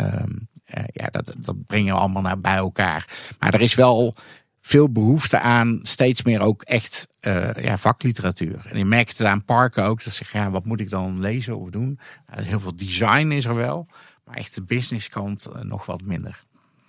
Um, 0.00 0.48
uh, 0.74 0.84
ja, 0.92 1.06
dat, 1.06 1.32
dat 1.36 1.66
breng 1.66 1.86
je 1.86 1.92
allemaal 1.92 2.22
naar 2.22 2.40
bij 2.40 2.56
elkaar. 2.56 3.08
Maar 3.38 3.54
er 3.54 3.60
is 3.60 3.74
wel 3.74 4.14
veel 4.60 4.92
behoefte 4.92 5.40
aan 5.40 5.80
steeds 5.82 6.22
meer 6.22 6.40
ook 6.40 6.62
echt 6.62 7.08
uh, 7.20 7.54
ja, 7.54 7.78
vakliteratuur. 7.78 8.66
En 8.70 8.78
je 8.78 8.84
merkt 8.84 9.18
het 9.18 9.26
aan 9.26 9.44
parken 9.44 9.84
ook. 9.84 10.04
Dat 10.04 10.12
ze 10.12 10.18
zeggen, 10.18 10.40
ja, 10.40 10.50
wat 10.50 10.64
moet 10.64 10.80
ik 10.80 10.90
dan 10.90 11.20
lezen 11.20 11.58
of 11.58 11.70
doen? 11.70 11.98
heel 12.30 12.60
veel 12.60 12.76
design 12.76 13.30
is 13.30 13.44
er 13.44 13.54
wel. 13.54 13.86
Maar 14.24 14.36
echt 14.36 14.54
de 14.54 14.62
businesskant 14.62 15.48
nog 15.62 15.86
wat 15.86 16.02
minder. 16.02 16.44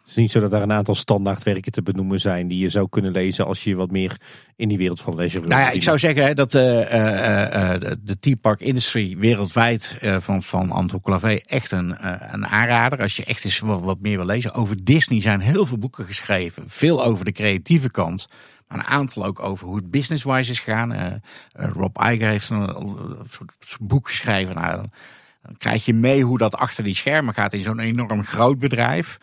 Het 0.10 0.18
is 0.18 0.24
niet 0.24 0.34
zo 0.34 0.39
dat 0.39 0.53
er 0.53 0.62
een 0.62 0.72
aantal 0.72 0.95
standaardwerken 0.95 1.72
te 1.72 1.82
benoemen 1.82 2.20
zijn 2.20 2.47
die 2.47 2.60
je 2.60 2.70
zou 2.70 2.89
kunnen 2.89 3.12
lezen 3.12 3.45
als 3.45 3.64
je 3.64 3.76
wat 3.76 3.91
meer 3.91 4.22
in 4.55 4.68
die 4.68 4.78
wereld 4.78 5.01
van 5.01 5.16
leisure 5.16 5.41
wil. 5.41 5.49
Nou 5.49 5.62
ja, 5.62 5.72
ik 5.72 5.84
zou 5.84 5.99
zeggen 5.99 6.36
dat 6.36 6.53
uh, 6.53 6.62
uh, 6.64 6.82
uh, 6.84 7.74
de 8.03 8.20
Tea 8.20 8.36
Park 8.41 8.60
Industry 8.62 9.18
wereldwijd 9.18 9.97
van, 10.20 10.43
van 10.43 10.72
Andrew 10.72 11.01
Clavé 11.01 11.39
echt 11.45 11.72
een, 11.72 11.95
een 12.34 12.47
aanrader. 12.47 13.01
Als 13.01 13.16
je 13.16 13.26
echt 13.26 13.45
eens 13.45 13.60
wat, 13.60 13.82
wat, 13.82 13.99
meer 13.99 14.18
wil 14.18 14.26
lezen. 14.26 14.53
Over 14.53 14.84
Disney 14.84 15.22
zijn 15.22 15.39
heel 15.39 15.66
veel 15.66 15.78
boeken 15.78 16.05
geschreven. 16.05 16.64
Veel 16.68 17.03
over 17.03 17.26
de 17.26 17.32
creatieve 17.32 17.91
kant. 17.91 18.28
Maar 18.68 18.78
een 18.78 18.86
aantal 18.86 19.26
ook 19.26 19.39
over 19.39 19.68
hoe 19.68 19.76
het 19.76 19.91
business-wise 19.91 20.51
is 20.51 20.60
gegaan. 20.60 21.22
Rob 21.53 21.97
Iger 21.97 22.30
heeft 22.30 22.49
een, 22.49 22.76
een 22.76 23.18
soort 23.60 23.80
boek 23.80 24.10
geschreven. 24.10 24.55
Nou, 24.55 24.76
dan 24.76 25.57
krijg 25.57 25.86
je 25.86 25.93
mee 25.93 26.24
hoe 26.24 26.38
dat 26.38 26.55
achter 26.55 26.84
die 26.84 26.95
schermen 26.95 27.34
gaat 27.34 27.53
in 27.53 27.62
zo'n 27.62 27.80
enorm 27.80 28.24
groot 28.26 28.60
bedrijf. 28.60 29.18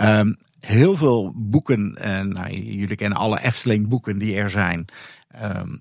Ehm, 0.00 0.32
heel 0.60 0.96
veel 0.96 1.32
boeken, 1.36 1.96
uh, 1.98 2.20
nou, 2.20 2.50
jullie 2.52 2.96
kennen 2.96 3.18
alle 3.18 3.42
Efteling 3.42 3.88
boeken 3.88 4.18
die 4.18 4.36
er 4.36 4.50
zijn. 4.50 4.84
Um, 5.42 5.80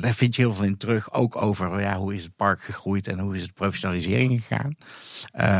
daar 0.00 0.14
vind 0.14 0.36
je 0.36 0.42
heel 0.42 0.54
veel 0.54 0.64
in 0.64 0.76
terug. 0.76 1.12
Ook 1.12 1.42
over 1.42 1.80
ja, 1.80 1.96
hoe 1.96 2.14
is 2.14 2.22
het 2.22 2.36
park 2.36 2.62
gegroeid 2.62 3.06
en 3.06 3.18
hoe 3.18 3.36
is 3.36 3.42
het 3.42 3.54
professionalisering 3.54 4.42
gegaan. 4.46 4.76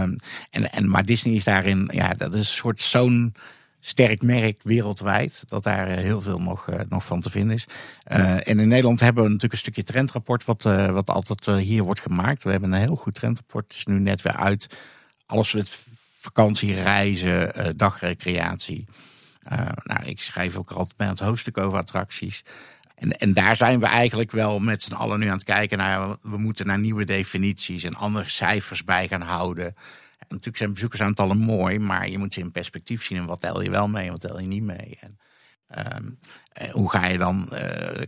Um, 0.04 0.16
en, 0.50 0.72
en, 0.72 0.90
maar 0.90 1.04
Disney 1.04 1.34
is 1.34 1.44
daarin, 1.44 1.90
ja, 1.92 2.14
dat 2.14 2.34
is 2.34 2.38
een 2.38 2.44
soort 2.44 2.80
zo'n 2.80 3.34
sterk 3.80 4.22
merk 4.22 4.62
wereldwijd. 4.62 5.42
Dat 5.46 5.62
daar 5.62 5.88
eh, 5.88 5.96
heel 5.96 6.20
veel 6.20 6.38
nog, 6.38 6.70
uh, 6.70 6.80
nog 6.88 7.04
van 7.04 7.20
te 7.20 7.30
vinden 7.30 7.56
is. 7.56 7.66
En 8.04 8.58
in 8.58 8.68
Nederland 8.68 9.00
hebben 9.00 9.22
we 9.22 9.28
natuurlijk 9.28 9.52
een 9.52 9.72
stukje 9.72 9.84
trendrapport 9.84 10.44
wat, 10.44 10.62
wat 10.90 11.10
altijd 11.10 11.46
hier 11.46 11.82
wordt 11.82 12.00
gemaakt. 12.00 12.44
We 12.44 12.50
hebben 12.50 12.72
een 12.72 12.80
heel 12.80 12.96
goed 12.96 13.14
trendrapport. 13.14 13.64
Het 13.64 13.76
is 13.76 13.86
nu 13.86 13.98
net 13.98 14.22
weer 14.22 14.36
uit. 14.36 14.66
Alles 15.26 15.52
met 15.52 15.86
vakantie, 16.34 16.74
reizen, 16.74 17.76
dagrecreatie. 17.76 18.86
nou, 19.82 20.04
ik 20.04 20.20
schrijf 20.20 20.56
ook 20.56 20.70
altijd 20.70 20.96
bij 20.96 21.06
het 21.06 21.20
hoofdstuk 21.20 21.58
over 21.58 21.78
attracties. 21.78 22.44
En, 22.98 23.18
en 23.18 23.32
daar 23.32 23.56
zijn 23.56 23.80
we 23.80 23.86
eigenlijk 23.86 24.30
wel 24.30 24.58
met 24.58 24.82
z'n 24.82 24.92
allen 24.92 25.18
nu 25.18 25.26
aan 25.26 25.32
het 25.32 25.44
kijken 25.44 25.78
naar. 25.78 26.16
We 26.22 26.38
moeten 26.38 26.66
naar 26.66 26.78
nieuwe 26.78 27.04
definities 27.04 27.84
en 27.84 27.94
andere 27.94 28.28
cijfers 28.28 28.84
bij 28.84 29.08
gaan 29.08 29.20
houden. 29.20 29.66
En 30.18 30.26
natuurlijk 30.28 30.56
zijn 30.56 30.72
bezoekersaantallen 30.72 31.38
mooi, 31.38 31.78
maar 31.78 32.08
je 32.08 32.18
moet 32.18 32.34
ze 32.34 32.40
in 32.40 32.50
perspectief 32.50 33.04
zien. 33.04 33.18
En 33.18 33.26
wat 33.26 33.40
tel 33.40 33.62
je 33.62 33.70
wel 33.70 33.88
mee 33.88 34.04
en 34.04 34.10
wat 34.10 34.20
tel 34.20 34.40
je 34.40 34.46
niet 34.46 34.62
mee. 34.62 34.98
En, 35.00 35.18
um, 35.96 36.18
hoe 36.70 36.90
ga 36.90 37.06
je 37.06 37.18
dan 37.18 37.48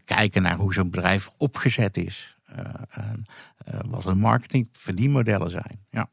kijken 0.04 0.42
naar 0.42 0.56
hoe 0.56 0.74
zo'n 0.74 0.90
bedrijf 0.90 1.30
opgezet 1.36 1.96
is? 1.96 2.36
Uh, 2.58 3.80
wat 3.86 4.02
de 4.02 4.14
marketing 4.14 4.68
verdienmodellen 4.72 5.50
zijn. 5.50 5.86
Ja. 5.90 6.08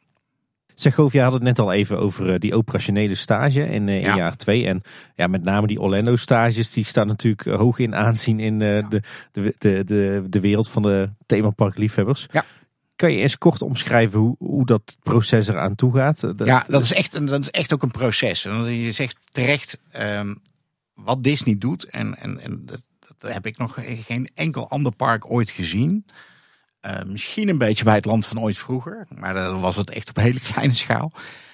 Zeg, 0.79 0.95
je 1.11 1.21
had 1.21 1.33
het 1.33 1.41
net 1.43 1.59
al 1.59 1.71
even 1.71 1.99
over 1.99 2.33
eh, 2.33 2.39
die 2.39 2.55
operationele 2.55 3.15
stage 3.15 3.61
in, 3.61 3.87
uh, 3.87 3.95
in 3.95 4.15
jaar 4.15 4.35
twee. 4.35 4.65
En 4.65 4.81
ja, 5.15 5.27
met 5.27 5.43
name 5.43 5.67
die 5.67 5.79
Orlando 5.79 6.15
stages, 6.15 6.71
die 6.71 6.85
staan 6.85 7.07
natuurlijk 7.07 7.45
eh, 7.45 7.55
hoog 7.55 7.79
in 7.79 7.95
aanzien 7.95 8.39
in 8.39 8.59
de, 8.59 8.85
de, 8.89 9.01
de, 9.57 9.83
de, 9.83 10.23
de 10.29 10.39
wereld 10.39 10.69
van 10.69 10.81
de 10.81 11.09
themaparkliefhebbers. 11.25 12.27
Ja. 12.31 12.45
Kan 12.95 13.11
je 13.11 13.21
eens 13.21 13.37
kort 13.37 13.61
omschrijven 13.61 14.19
hoe, 14.19 14.35
hoe 14.39 14.65
dat 14.65 14.97
proces 15.03 15.47
eraan 15.47 15.75
toe 15.75 15.93
gaat? 15.93 16.33
ja, 16.37 16.65
dat 16.67 16.83
is, 16.83 16.93
echt, 16.93 17.27
dat 17.27 17.41
is 17.41 17.49
echt 17.49 17.73
ook 17.73 17.83
een 17.83 17.91
proces. 17.91 18.41
Je 18.41 18.91
zegt 18.91 19.17
terecht 19.31 19.79
um, 19.99 20.41
wat 20.93 21.23
Disney 21.23 21.57
doet. 21.57 21.83
En, 21.83 22.17
en, 22.19 22.39
en 22.39 22.61
dat, 22.65 22.83
dat 23.17 23.33
heb 23.33 23.45
ik 23.45 23.57
nog 23.57 23.77
geen 24.05 24.29
enkel 24.33 24.69
ander 24.69 24.95
park 24.95 25.31
ooit 25.31 25.49
gezien. 25.49 26.05
Uh, 26.85 26.91
misschien 27.05 27.49
een 27.49 27.57
beetje 27.57 27.83
bij 27.83 27.95
het 27.95 28.05
land 28.05 28.27
van 28.27 28.39
ooit 28.39 28.57
vroeger. 28.57 29.07
Maar 29.09 29.33
dan 29.33 29.59
was 29.59 29.75
het 29.75 29.89
echt 29.89 30.09
op 30.09 30.15
hele 30.15 30.39
kleine 30.51 30.73
schaal. 30.73 31.11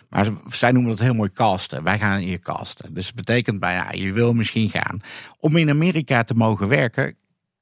Maar 0.10 0.28
zij 0.48 0.72
noemen 0.72 0.90
dat 0.90 1.00
heel 1.00 1.14
mooi 1.14 1.32
casten. 1.32 1.84
Wij 1.84 2.00
gaan 2.00 2.20
hier 2.20 2.40
casten. 2.40 2.94
Dus 2.94 3.06
dat 3.06 3.16
betekent 3.16 3.60
bijna, 3.60 3.92
je 3.92 4.12
wil 4.12 4.34
misschien 4.34 4.70
gaan. 4.70 5.02
Om 5.40 5.56
in 5.56 5.70
Amerika 5.70 6.24
te 6.24 6.34
mogen 6.34 6.68
werken, 6.68 7.16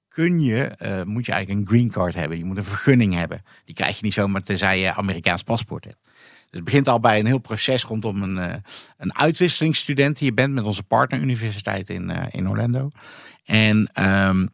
kun 0.08 0.42
je, 0.42 0.78
uh, 0.82 1.04
moet 1.04 1.26
je 1.26 1.32
eigenlijk 1.32 1.62
een 1.62 1.76
green 1.76 1.90
card 1.90 2.14
hebben. 2.14 2.38
Je 2.38 2.46
moet 2.46 2.58
een 2.58 2.64
vergunning 2.64 3.14
hebben. 3.14 3.44
Die 3.66 3.76
krijg 3.76 3.98
je 3.98 4.04
niet 4.04 4.14
zomaar 4.14 4.44
tenzij 4.44 4.80
je 4.80 4.94
Amerikaans 4.94 5.44
paspoort 5.44 5.84
hebt. 5.84 6.00
Dus 6.04 6.60
het 6.60 6.64
begint 6.64 6.88
al 6.88 7.00
bij 7.00 7.20
een 7.20 7.26
heel 7.26 7.40
proces 7.40 7.84
rondom 7.84 8.24
een, 8.24 8.38
uh, 8.38 8.54
een 8.98 9.18
uitwisselingsstudent 9.18 10.18
die 10.18 10.28
je 10.28 10.34
bent 10.34 10.54
met 10.54 10.64
onze 10.64 10.84
partneruniversiteit 10.84 11.90
in, 11.90 12.12
in 12.32 12.50
Orlando. 12.50 12.90
En 13.46 14.04
um, 14.04 14.50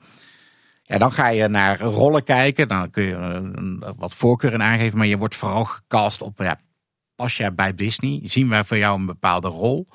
ja, 0.87 0.97
dan 0.97 1.11
ga 1.11 1.27
je 1.27 1.47
naar 1.47 1.79
rollen 1.79 2.23
kijken. 2.23 2.67
Dan 2.67 2.89
kun 2.89 3.03
je 3.03 3.15
uh, 3.15 3.89
wat 3.95 4.15
voorkeuren 4.15 4.61
aangeven. 4.61 4.97
Maar 4.97 5.07
je 5.07 5.17
wordt 5.17 5.35
vooral 5.35 5.65
gecast 5.65 6.21
op, 6.21 6.37
ja, 6.37 6.59
pas 7.15 7.37
jij 7.37 7.53
bij 7.53 7.75
Disney? 7.75 8.19
Zien 8.23 8.49
wij 8.49 8.63
voor 8.63 8.77
jou 8.77 8.99
een 8.99 9.05
bepaalde 9.05 9.47
rol? 9.47 9.87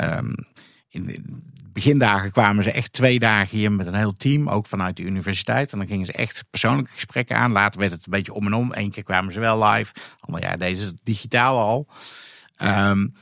Um, 0.00 0.34
in 0.88 1.06
de 1.06 1.22
begindagen 1.72 2.30
kwamen 2.30 2.64
ze 2.64 2.72
echt 2.72 2.92
twee 2.92 3.18
dagen 3.18 3.58
hier 3.58 3.72
met 3.72 3.86
een 3.86 3.94
heel 3.94 4.12
team. 4.12 4.48
Ook 4.48 4.66
vanuit 4.66 4.96
de 4.96 5.02
universiteit. 5.02 5.72
En 5.72 5.78
dan 5.78 5.86
gingen 5.86 6.06
ze 6.06 6.12
echt 6.12 6.44
persoonlijke 6.50 6.90
gesprekken 6.92 7.36
aan. 7.36 7.52
Later 7.52 7.80
werd 7.80 7.92
het 7.92 8.04
een 8.04 8.12
beetje 8.12 8.32
om 8.32 8.46
en 8.46 8.54
om. 8.54 8.72
Eén 8.74 8.90
keer 8.90 9.02
kwamen 9.02 9.32
ze 9.32 9.40
wel 9.40 9.64
live. 9.64 9.92
Ander 10.20 10.42
jaar 10.42 10.58
deden 10.58 10.78
ze 10.78 10.86
het 10.86 11.00
digitaal 11.02 11.58
al. 11.58 11.88
Um, 12.62 13.14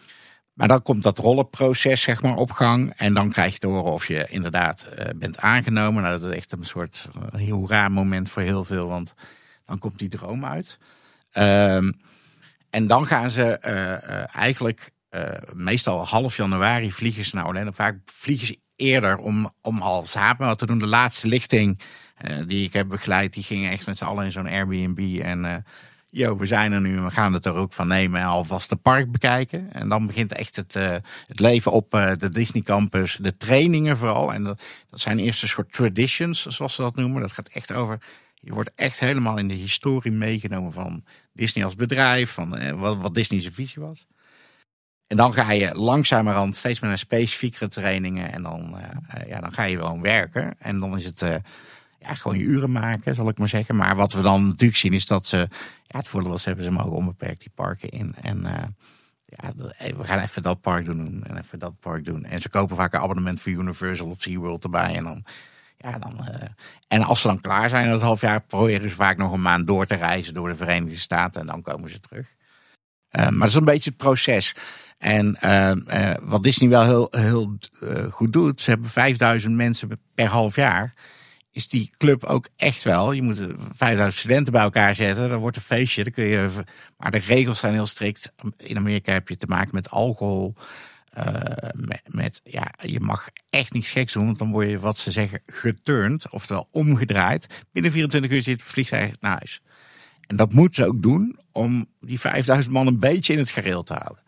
maar 0.53 0.69
dan 0.69 0.83
komt 0.83 1.03
dat 1.03 1.19
rollenproces 1.19 2.03
zeg 2.03 2.23
maar 2.23 2.37
op 2.37 2.51
gang. 2.51 2.93
En 2.97 3.15
dan 3.15 3.31
krijg 3.31 3.53
je 3.53 3.59
te 3.59 3.67
horen 3.67 3.93
of 3.93 4.07
je 4.07 4.27
inderdaad 4.29 4.89
uh, 4.99 5.05
bent 5.17 5.39
aangenomen. 5.39 6.03
Nou, 6.03 6.21
dat 6.21 6.31
is 6.31 6.37
echt 6.37 6.53
een 6.53 6.65
soort 6.65 7.09
uh, 7.37 7.51
hoera 7.51 7.89
moment 7.89 8.31
voor 8.31 8.43
heel 8.43 8.65
veel. 8.65 8.89
Want 8.89 9.15
dan 9.65 9.79
komt 9.79 9.99
die 9.99 10.09
droom 10.09 10.45
uit. 10.45 10.79
Um, 11.35 12.01
en 12.71 12.87
dan 12.87 13.07
gaan 13.07 13.31
ze 13.31 13.59
uh, 13.67 14.37
eigenlijk 14.37 14.91
meestal 15.53 16.07
half 16.07 16.37
januari 16.37 16.93
vliegen 16.93 17.25
ze 17.25 17.37
naar 17.37 17.47
Orlando. 17.47 17.71
Vaak 17.71 17.99
vliegen 18.05 18.47
ze 18.47 18.59
eerder 18.77 19.17
om, 19.17 19.51
om 19.61 19.83
al 19.83 20.07
samen 20.07 20.57
te 20.57 20.67
doen. 20.67 20.79
De 20.79 20.87
laatste 20.87 21.29
lichting 21.29 21.81
die 22.47 22.65
ik 22.65 22.73
heb 22.73 22.89
begeleid, 22.89 23.33
die 23.33 23.43
gingen 23.43 23.71
echt 23.71 23.87
met 23.87 23.97
z'n 23.97 24.05
allen 24.05 24.25
in 24.25 24.33
zo'n 24.33 24.49
Airbnb. 24.49 25.21
En 25.23 25.65
yo, 26.15 26.37
we 26.37 26.47
zijn 26.47 26.73
er 26.73 26.81
nu 26.81 26.97
en 26.97 27.05
we 27.05 27.11
gaan 27.11 27.33
het 27.33 27.47
er 27.47 27.55
ook 27.55 27.73
van 27.73 27.87
nemen 27.87 28.21
en 28.21 28.27
alvast 28.27 28.69
de 28.69 28.77
park 28.77 29.13
bekijken. 29.13 29.73
En 29.73 29.89
dan 29.89 30.07
begint 30.07 30.33
echt 30.33 30.57
het, 30.57 30.77
uh, 30.77 30.97
het 31.27 31.41
leven 31.41 31.73
op 31.73 31.95
uh, 31.95 32.13
de 32.19 32.31
Disney 32.31 32.63
Campus, 32.63 33.19
de 33.21 33.37
trainingen 33.37 33.97
vooral. 33.99 34.33
En 34.33 34.45
dat, 34.45 34.63
dat 34.91 35.01
zijn 35.01 35.19
eerst 35.19 35.43
een 35.43 35.49
soort 35.49 35.73
traditions, 35.73 36.47
zoals 36.47 36.75
ze 36.75 36.83
dat 36.83 36.97
noemen. 36.97 37.21
Dat 37.21 37.33
gaat 37.33 37.49
echt 37.49 37.73
over, 37.73 37.99
je 38.35 38.53
wordt 38.53 38.71
echt 38.75 39.01
helemaal 39.01 39.39
in 39.39 39.49
de 39.49 39.55
historie 39.55 40.13
meegenomen 40.13 40.73
van 40.73 41.05
Disney 41.33 41.65
als 41.65 41.75
bedrijf, 41.75 42.31
van 42.31 42.63
uh, 42.63 42.71
wat, 42.71 42.99
wat 42.99 43.15
Disney's 43.15 43.49
visie 43.53 43.83
was. 43.83 44.07
En 45.07 45.17
dan 45.17 45.33
ga 45.33 45.53
je 45.53 45.75
langzamerhand 45.75 46.57
steeds 46.57 46.81
meer 46.81 46.91
naar 46.91 46.99
specifiekere 46.99 47.69
trainingen 47.69 48.33
en 48.33 48.43
dan, 48.43 48.77
ja, 49.27 49.41
dan 49.41 49.53
ga 49.53 49.63
je 49.63 49.79
gewoon 49.79 50.03
werken. 50.03 50.55
En 50.59 50.81
dan 50.81 50.99
is 50.99 51.05
het 51.05 51.25
ja, 52.03 52.15
gewoon 52.15 52.39
je 52.39 52.45
uren 52.45 52.73
maken, 52.73 53.15
zal 53.15 53.29
ik 53.29 53.39
maar 53.39 53.49
zeggen. 53.49 53.77
Maar 53.77 53.97
wat 53.97 54.13
we 54.13 54.23
dan 54.23 54.47
natuurlijk 54.47 54.79
zien 54.79 54.93
is 54.93 55.07
dat 55.07 55.27
ze, 55.27 55.37
ja, 55.83 55.99
het 55.99 56.09
voordeel 56.09 56.31
was, 56.31 56.45
hebben 56.45 56.65
ze 56.65 56.71
mogen 56.71 56.93
onbeperkt 56.93 57.41
die 57.41 57.53
parken 57.55 57.89
in. 57.89 58.15
En 58.23 58.45
uh, 58.45 58.53
ja, 59.23 59.53
we 59.97 60.05
gaan 60.05 60.19
even 60.19 60.43
dat 60.43 60.61
park 60.61 60.85
doen 60.85 61.25
en 61.27 61.39
even 61.39 61.59
dat 61.59 61.81
park 61.81 62.05
doen. 62.05 62.25
En 62.25 62.41
ze 62.41 62.49
kopen 62.49 62.77
vaak 62.77 62.93
een 62.93 63.01
abonnement 63.01 63.41
voor 63.41 63.53
Universal 63.53 64.07
of 64.07 64.23
SeaWorld 64.23 64.65
erbij. 64.65 64.95
En 64.95 65.05
dan, 65.05 65.25
ja, 65.77 65.99
dan, 65.99 66.15
uh, 66.21 66.35
en 66.89 67.03
als 67.03 67.21
ze 67.21 67.27
dan 67.27 67.41
klaar 67.41 67.69
zijn 67.69 67.89
het 67.89 68.01
half 68.01 68.21
jaar, 68.21 68.41
proberen 68.41 68.91
ze 68.91 68.97
vaak 68.97 69.17
nog 69.17 69.33
een 69.33 69.43
maand 69.43 69.67
door 69.67 69.87
te 69.87 69.95
reizen 69.95 70.35
door 70.35 70.49
de 70.49 70.57
Verenigde 70.57 70.99
Staten. 70.99 71.41
En 71.41 71.47
dan 71.47 71.63
komen 71.63 71.91
ze 71.91 72.01
terug. 72.01 72.27
Maar 73.11 73.33
dat 73.33 73.49
is 73.49 73.55
een 73.55 73.65
beetje 73.65 73.91
het 73.91 73.99
proces. 73.99 74.55
En 74.99 75.39
wat 76.23 76.43
Disney 76.43 76.69
wel 76.69 76.85
heel, 76.85 77.09
heel 77.11 77.57
goed 78.11 78.33
doet, 78.33 78.61
ze 78.61 78.71
hebben 78.71 78.91
5000 78.91 79.55
mensen 79.55 80.01
per 80.15 80.27
half 80.27 80.57
jaar 80.57 80.95
is 81.53 81.69
die 81.69 81.91
club 81.97 82.25
ook 82.25 82.49
echt 82.57 82.83
wel. 82.83 83.13
Je 83.13 83.23
moet 83.23 83.39
5000 83.73 84.19
studenten 84.19 84.53
bij 84.53 84.63
elkaar 84.63 84.95
zetten. 84.95 85.29
Dan 85.29 85.39
wordt 85.39 85.57
een 85.57 85.63
feestje. 85.63 86.03
Dan 86.03 86.13
kun 86.13 86.25
je, 86.25 86.49
maar 86.97 87.11
de 87.11 87.19
regels 87.19 87.59
zijn 87.59 87.73
heel 87.73 87.87
strikt. 87.87 88.33
In 88.57 88.77
Amerika 88.77 89.13
heb 89.13 89.29
je 89.29 89.37
te 89.37 89.47
maken 89.47 89.75
met 89.75 89.91
alcohol. 89.91 90.55
Uh, 91.19 91.35
met, 92.07 92.41
ja, 92.45 92.73
je 92.81 93.01
mag 93.01 93.29
echt 93.51 93.73
niets 93.73 93.91
geks 93.91 94.13
doen. 94.13 94.25
Want 94.25 94.39
dan 94.39 94.53
word 94.53 94.69
je, 94.69 94.79
wat 94.79 94.99
ze 94.99 95.11
zeggen, 95.11 95.41
geturnd. 95.47 96.31
Oftewel 96.31 96.69
omgedraaid. 96.71 97.47
Binnen 97.73 97.93
24 97.93 98.31
uur 98.31 98.43
zit 98.43 98.61
het 98.61 98.71
vliegtuig 98.71 99.15
naar 99.21 99.37
huis. 99.39 99.61
En 100.27 100.37
dat 100.37 100.53
moeten 100.53 100.83
ze 100.83 100.89
ook 100.89 101.03
doen 101.03 101.39
om 101.53 101.87
die 102.01 102.21
5000 102.21 102.75
man 102.75 102.87
een 102.87 102.99
beetje 102.99 103.33
in 103.33 103.39
het 103.39 103.51
gareel 103.51 103.83
te 103.83 103.95
houden. 103.95 104.23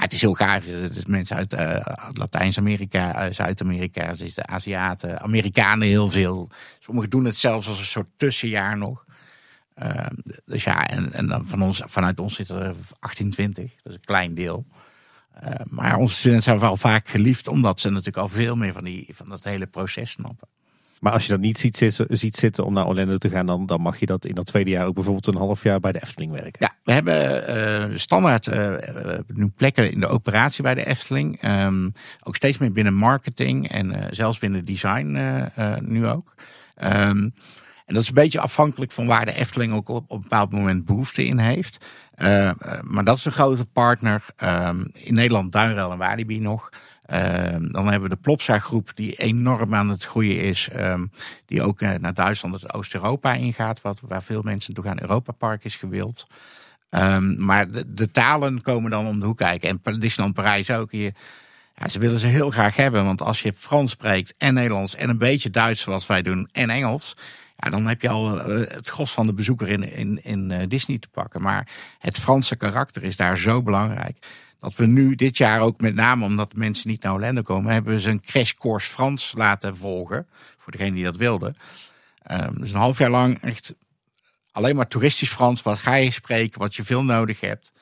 Het 0.00 0.12
is 0.12 0.20
heel 0.20 0.34
gaaf. 0.34 0.64
Het 0.66 0.96
is 0.96 1.04
mensen 1.04 1.36
uit 1.36 1.52
uh, 1.52 1.86
Latijns-Amerika, 2.12 3.26
uh, 3.26 3.34
Zuid-Amerika, 3.34 4.08
is 4.10 4.34
de 4.34 4.46
Aziaten, 4.46 5.20
Amerikanen 5.20 5.88
heel 5.88 6.10
veel. 6.10 6.50
Sommigen 6.78 7.10
doen 7.10 7.24
het 7.24 7.36
zelfs 7.36 7.68
als 7.68 7.78
een 7.78 7.84
soort 7.84 8.08
tussenjaar 8.16 8.78
nog. 8.78 9.04
Uh, 9.82 10.06
dus 10.44 10.64
ja, 10.64 10.86
en, 10.86 11.12
en 11.12 11.26
dan 11.26 11.46
van 11.46 11.62
ons, 11.62 11.82
vanuit 11.86 12.20
ons 12.20 12.34
zitten 12.34 12.62
er 12.62 12.74
18, 13.00 13.30
20. 13.30 13.70
Dat 13.82 13.92
is 13.92 13.94
een 13.94 14.04
klein 14.04 14.34
deel. 14.34 14.66
maar 15.68 15.96
onze 15.96 16.14
studenten 16.14 16.44
zijn 16.44 16.58
wel 16.58 16.76
vaak 16.76 17.08
geliefd, 17.08 17.48
omdat 17.48 17.80
ze 17.80 17.88
natuurlijk 17.88 18.16
al 18.16 18.28
veel 18.28 18.56
meer 18.56 18.72
van, 18.72 18.84
die, 18.84 19.08
van 19.12 19.28
dat 19.28 19.44
hele 19.44 19.66
proces 19.66 20.10
snappen. 20.10 20.48
Maar 21.00 21.12
als 21.12 21.24
je 21.24 21.30
dat 21.30 21.40
niet 21.40 21.58
ziet 21.58 21.96
ziet 22.08 22.36
zitten 22.36 22.64
om 22.64 22.72
naar 22.72 22.86
Orlando 22.86 23.16
te 23.16 23.28
gaan, 23.28 23.46
dan, 23.46 23.66
dan 23.66 23.80
mag 23.80 24.00
je 24.00 24.06
dat 24.06 24.24
in 24.24 24.34
dat 24.34 24.46
tweede 24.46 24.70
jaar 24.70 24.86
ook 24.86 24.94
bijvoorbeeld 24.94 25.26
een 25.26 25.36
half 25.36 25.62
jaar 25.62 25.80
bij 25.80 25.92
de 25.92 26.02
Efteling 26.02 26.32
werken. 26.32 26.56
Ja, 26.58 26.74
we 26.84 26.92
hebben 26.92 27.90
uh, 27.90 27.98
standaard 27.98 28.46
uh, 28.46 28.74
nu 29.26 29.48
plekken 29.48 29.92
in 29.92 30.00
de 30.00 30.06
operatie 30.06 30.62
bij 30.62 30.74
de 30.74 30.86
Efteling. 30.86 31.42
Um, 31.44 31.92
ook 32.22 32.36
steeds 32.36 32.58
meer 32.58 32.72
binnen 32.72 32.94
marketing 32.94 33.68
en 33.68 34.06
zelfs 34.10 34.38
binnen 34.38 34.64
design 34.64 35.18
nu 35.80 36.06
ook. 36.06 36.34
Um, 36.82 37.34
en 37.86 37.94
dat 37.94 38.02
is 38.02 38.08
een 38.08 38.14
beetje 38.14 38.40
afhankelijk 38.40 38.92
van 38.92 39.06
waar 39.06 39.24
de 39.24 39.34
Efteling 39.34 39.72
ook 39.72 39.88
op, 39.88 40.10
een 40.10 40.20
bepaald 40.20 40.52
moment 40.52 40.84
behoefte 40.84 41.24
in 41.24 41.38
heeft. 41.38 41.84
maar 42.82 43.04
dat 43.04 43.16
is 43.16 43.24
een 43.24 43.32
grote 43.32 43.64
partner. 43.64 44.24
Um, 44.44 44.90
in 44.92 45.14
Nederland 45.14 45.52
Duinrel 45.52 45.92
en 45.92 45.98
Walibi 45.98 46.40
nog. 46.40 46.70
Um, 47.12 47.72
dan 47.72 47.88
hebben 47.88 48.08
we 48.08 48.14
de 48.14 48.20
Plopsa 48.20 48.58
groep 48.58 48.90
die 48.94 49.14
enorm 49.14 49.74
aan 49.74 49.88
het 49.88 50.04
groeien 50.04 50.40
is. 50.40 50.68
Um, 50.76 51.10
die 51.46 51.62
ook 51.62 51.80
uh, 51.80 51.90
naar 51.94 52.14
Duitsland, 52.14 52.60
het 52.60 52.74
Oost-Europa 52.74 53.32
ingaat. 53.32 53.80
Wat, 53.80 54.00
waar 54.02 54.22
veel 54.22 54.42
mensen 54.42 54.74
toe 54.74 54.84
gaan. 54.84 55.00
Europa 55.00 55.32
Park 55.32 55.64
is 55.64 55.76
gewild. 55.76 56.26
Ehm, 56.90 57.44
maar 57.44 57.70
de, 57.70 57.94
de, 57.94 58.10
talen 58.10 58.62
komen 58.62 58.90
dan 58.90 59.06
om 59.06 59.20
de 59.20 59.26
hoek 59.26 59.36
kijken. 59.36 59.80
En 59.84 60.00
Disneyland 60.00 60.34
Parijs 60.34 60.70
ook. 60.70 60.92
Ja, 60.92 61.88
ze 61.88 61.98
willen 61.98 62.18
ze 62.18 62.26
heel 62.26 62.50
graag 62.50 62.76
hebben. 62.76 63.04
Want 63.04 63.22
als 63.22 63.42
je 63.42 63.52
Frans 63.56 63.90
spreekt 63.90 64.34
en 64.38 64.54
Nederlands 64.54 64.94
en 64.94 65.08
een 65.08 65.18
beetje 65.18 65.50
Duits 65.50 65.80
zoals 65.80 66.06
wij 66.06 66.22
doen 66.22 66.48
en 66.52 66.70
Engels. 66.70 67.16
Ja, 67.56 67.70
dan 67.70 67.86
heb 67.86 68.02
je 68.02 68.08
al 68.08 68.40
eh, 68.40 68.74
het 68.74 68.88
gros 68.88 69.12
van 69.12 69.26
de 69.26 69.32
bezoeker 69.32 69.68
in, 69.68 69.92
in, 69.92 70.24
in 70.24 70.50
eh, 70.50 70.68
Disney 70.68 70.98
te 70.98 71.08
pakken. 71.08 71.42
Maar 71.42 71.68
het 71.98 72.18
Franse 72.18 72.56
karakter 72.56 73.02
is 73.02 73.16
daar 73.16 73.38
zo 73.38 73.62
belangrijk. 73.62 74.26
Dat 74.60 74.74
we 74.74 74.86
nu 74.86 75.14
dit 75.14 75.36
jaar 75.36 75.60
ook 75.60 75.80
met 75.80 75.94
name 75.94 76.24
omdat 76.24 76.54
mensen 76.54 76.88
niet 76.88 77.02
naar 77.02 77.12
Orlando 77.12 77.42
komen, 77.42 77.72
hebben 77.72 77.94
we 77.94 78.00
ze 78.00 78.10
een 78.10 78.20
crashcourse 78.20 78.90
Frans 78.90 79.32
laten 79.36 79.76
volgen. 79.76 80.26
Voor 80.58 80.72
degene 80.72 80.94
die 80.94 81.04
dat 81.04 81.16
wilde. 81.16 81.54
Um, 82.30 82.58
dus 82.58 82.72
een 82.72 82.78
half 82.78 82.98
jaar 82.98 83.10
lang 83.10 83.42
echt 83.42 83.74
alleen 84.52 84.76
maar 84.76 84.88
toeristisch 84.88 85.30
Frans. 85.30 85.62
Wat 85.62 85.78
ga 85.78 85.94
je 85.94 86.10
spreken, 86.10 86.60
wat 86.60 86.74
je 86.74 86.84
veel 86.84 87.04
nodig 87.04 87.40
hebt. 87.40 87.72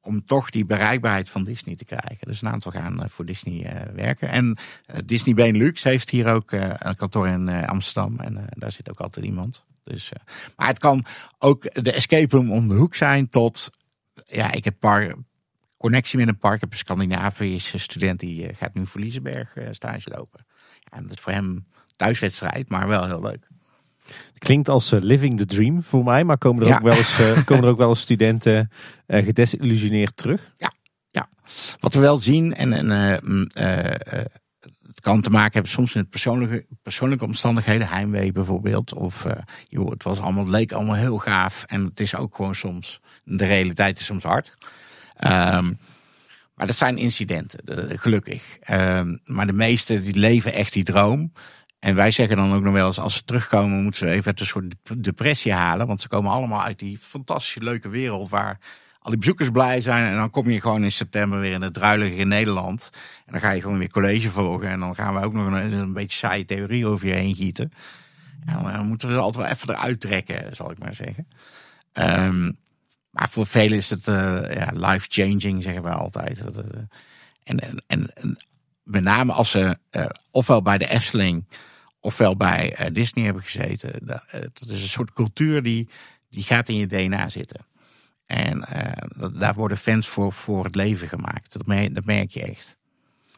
Om 0.00 0.24
toch 0.24 0.50
die 0.50 0.64
bereikbaarheid 0.64 1.28
van 1.28 1.44
Disney 1.44 1.74
te 1.74 1.84
krijgen. 1.84 2.26
Dus 2.26 2.42
een 2.42 2.48
aantal 2.48 2.72
gaan 2.72 3.02
eh, 3.02 3.08
voor 3.08 3.24
Disney 3.24 3.74
uh, 3.74 3.94
werken. 3.94 4.28
En 4.28 4.46
uh, 4.46 4.96
Disney 5.04 5.34
Benelux 5.34 5.82
heeft 5.82 6.10
hier 6.10 6.32
ook 6.32 6.52
een 6.52 6.96
kantoor 6.96 7.28
in 7.28 7.66
Amsterdam. 7.66 8.20
En 8.20 8.46
daar 8.50 8.72
zit 8.72 8.90
ook 8.90 9.00
altijd 9.00 9.26
iemand. 9.26 9.64
Dus, 9.84 10.12
maar 10.56 10.66
het 10.66 10.78
kan 10.78 11.04
ook 11.38 11.84
de 11.84 11.92
escape 11.92 12.36
room 12.36 12.50
om 12.50 12.68
de 12.68 12.74
hoek 12.74 12.94
zijn 12.94 13.28
tot... 13.28 13.70
Ja, 14.26 14.52
ik 14.52 14.64
heb 14.64 14.74
paar 14.78 15.14
connectie 15.82 16.18
met 16.18 16.28
een 16.28 16.38
park. 16.38 16.54
Ik 16.54 16.60
heb 16.60 16.72
een 16.72 16.78
Scandinavische 16.78 17.78
student 17.78 18.20
die 18.20 18.54
gaat 18.54 18.74
nu 18.74 18.86
voor 18.86 19.00
Liseberg 19.00 19.56
stage 19.70 20.10
lopen. 20.10 20.46
Ja, 20.78 20.96
en 20.96 21.02
dat 21.02 21.12
is 21.12 21.20
voor 21.20 21.32
hem 21.32 21.66
thuiswedstrijd, 21.96 22.68
maar 22.68 22.88
wel 22.88 23.06
heel 23.06 23.20
leuk. 23.20 23.46
Klinkt 24.38 24.68
als 24.68 24.92
uh, 24.92 25.00
living 25.00 25.36
the 25.36 25.46
dream 25.46 25.82
voor 25.82 26.04
mij, 26.04 26.24
maar 26.24 26.38
komen 26.38 26.66
er, 26.66 26.74
ook, 26.74 26.82
wel 26.82 26.96
eens, 26.96 27.20
uh, 27.20 27.44
komen 27.44 27.64
er 27.64 27.70
ook 27.70 27.78
wel 27.78 27.88
eens 27.88 28.00
studenten 28.00 28.70
uh, 29.06 29.24
gedesillusioneerd 29.24 30.16
terug? 30.16 30.52
Ja, 30.56 30.72
ja, 31.10 31.28
wat 31.80 31.94
we 31.94 32.00
wel 32.00 32.18
zien, 32.18 32.54
en, 32.54 32.72
en 32.72 33.20
mm, 33.24 33.48
het 34.86 35.00
kan 35.00 35.20
te 35.20 35.30
maken 35.30 35.52
hebben 35.52 35.70
soms 35.70 35.94
met 35.94 36.10
persoonlijke, 36.10 36.66
persoonlijke 36.82 37.24
omstandigheden, 37.24 37.88
heimwee 37.88 38.32
bijvoorbeeld. 38.32 38.94
Of 38.94 39.26
joh, 39.66 39.90
het 39.90 40.02
was 40.02 40.20
allemaal, 40.20 40.44
het 40.44 40.52
leek 40.52 40.72
allemaal 40.72 40.94
heel 40.94 41.18
gaaf 41.18 41.64
en 41.66 41.84
het 41.84 42.00
is 42.00 42.16
ook 42.16 42.36
gewoon 42.36 42.54
soms, 42.54 43.00
de 43.24 43.44
realiteit 43.44 43.98
is 43.98 44.04
soms 44.04 44.22
hard. 44.22 44.54
Um, 45.26 45.78
maar 46.54 46.66
dat 46.66 46.76
zijn 46.76 46.98
incidenten, 46.98 47.98
gelukkig. 47.98 48.58
Um, 48.70 49.20
maar 49.24 49.46
de 49.46 49.52
meesten 49.52 50.02
die 50.02 50.18
leven 50.18 50.52
echt 50.52 50.72
die 50.72 50.84
droom. 50.84 51.32
En 51.78 51.94
wij 51.94 52.10
zeggen 52.10 52.36
dan 52.36 52.52
ook 52.52 52.62
nog 52.62 52.72
wel 52.72 52.86
eens, 52.86 52.98
als 52.98 53.14
ze 53.14 53.24
terugkomen, 53.24 53.82
moeten 53.82 54.08
ze 54.08 54.14
even 54.14 54.32
een 54.34 54.46
soort 54.46 54.74
depressie 54.98 55.52
halen. 55.52 55.86
Want 55.86 56.00
ze 56.00 56.08
komen 56.08 56.30
allemaal 56.30 56.62
uit 56.62 56.78
die 56.78 56.98
fantastische 56.98 57.62
leuke 57.62 57.88
wereld 57.88 58.28
waar 58.28 58.58
al 58.98 59.10
die 59.10 59.18
bezoekers 59.18 59.50
blij 59.50 59.80
zijn. 59.80 60.06
En 60.06 60.16
dan 60.16 60.30
kom 60.30 60.50
je 60.50 60.60
gewoon 60.60 60.84
in 60.84 60.92
september 60.92 61.40
weer 61.40 61.52
in 61.52 61.62
het 61.62 61.74
druilige 61.74 62.24
Nederland. 62.24 62.90
En 63.26 63.32
dan 63.32 63.40
ga 63.40 63.50
je 63.50 63.60
gewoon 63.60 63.78
weer 63.78 63.90
college 63.90 64.30
volgen. 64.30 64.68
En 64.68 64.80
dan 64.80 64.94
gaan 64.94 65.14
we 65.14 65.24
ook 65.24 65.32
nog 65.32 65.46
een, 65.46 65.72
een 65.72 65.92
beetje 65.92 66.18
saaie 66.18 66.44
theorie 66.44 66.86
over 66.86 67.06
je 67.06 67.14
heen 67.14 67.34
gieten. 67.34 67.72
En 68.46 68.62
dan 68.62 68.86
moeten 68.86 69.08
we 69.08 69.16
altijd 69.16 69.44
wel 69.44 69.54
even 69.54 69.70
eruit 69.70 70.00
trekken, 70.00 70.56
zal 70.56 70.70
ik 70.70 70.78
maar 70.78 70.94
zeggen. 70.94 71.28
Um, 71.92 72.58
maar 73.12 73.30
voor 73.30 73.46
velen 73.46 73.78
is 73.78 73.90
het 73.90 74.06
uh, 74.06 74.14
ja, 74.54 74.70
life-changing, 74.72 75.62
zeggen 75.62 75.82
we 75.82 75.90
altijd. 75.90 76.38
Uh, 76.38 76.64
en, 77.44 77.58
en, 77.86 78.12
en, 78.14 78.36
met 78.82 79.02
name 79.02 79.32
als 79.32 79.50
ze 79.50 79.78
uh, 79.90 80.06
ofwel 80.30 80.62
bij 80.62 80.78
de 80.78 80.88
Efteling 80.88 81.44
ofwel 82.02 82.36
bij 82.36 82.76
uh, 82.80 82.86
Disney 82.92 83.24
hebben 83.24 83.42
gezeten. 83.42 83.92
Dat, 84.02 84.24
uh, 84.34 84.40
is 84.74 84.82
een 84.82 84.88
soort 84.88 85.12
cultuur 85.12 85.62
die, 85.62 85.88
die 86.30 86.42
gaat 86.42 86.68
in 86.68 86.76
je 86.76 86.86
DNA 86.86 87.28
zitten. 87.28 87.66
En 88.26 88.64
uh, 88.72 89.28
daar 89.38 89.54
worden 89.54 89.76
fans 89.76 90.08
voor, 90.08 90.32
voor 90.32 90.64
het 90.64 90.74
leven 90.74 91.08
gemaakt. 91.08 91.52
Dat 91.52 91.94
dat 91.94 92.04
merk 92.04 92.30
je 92.30 92.42
echt. 92.42 92.76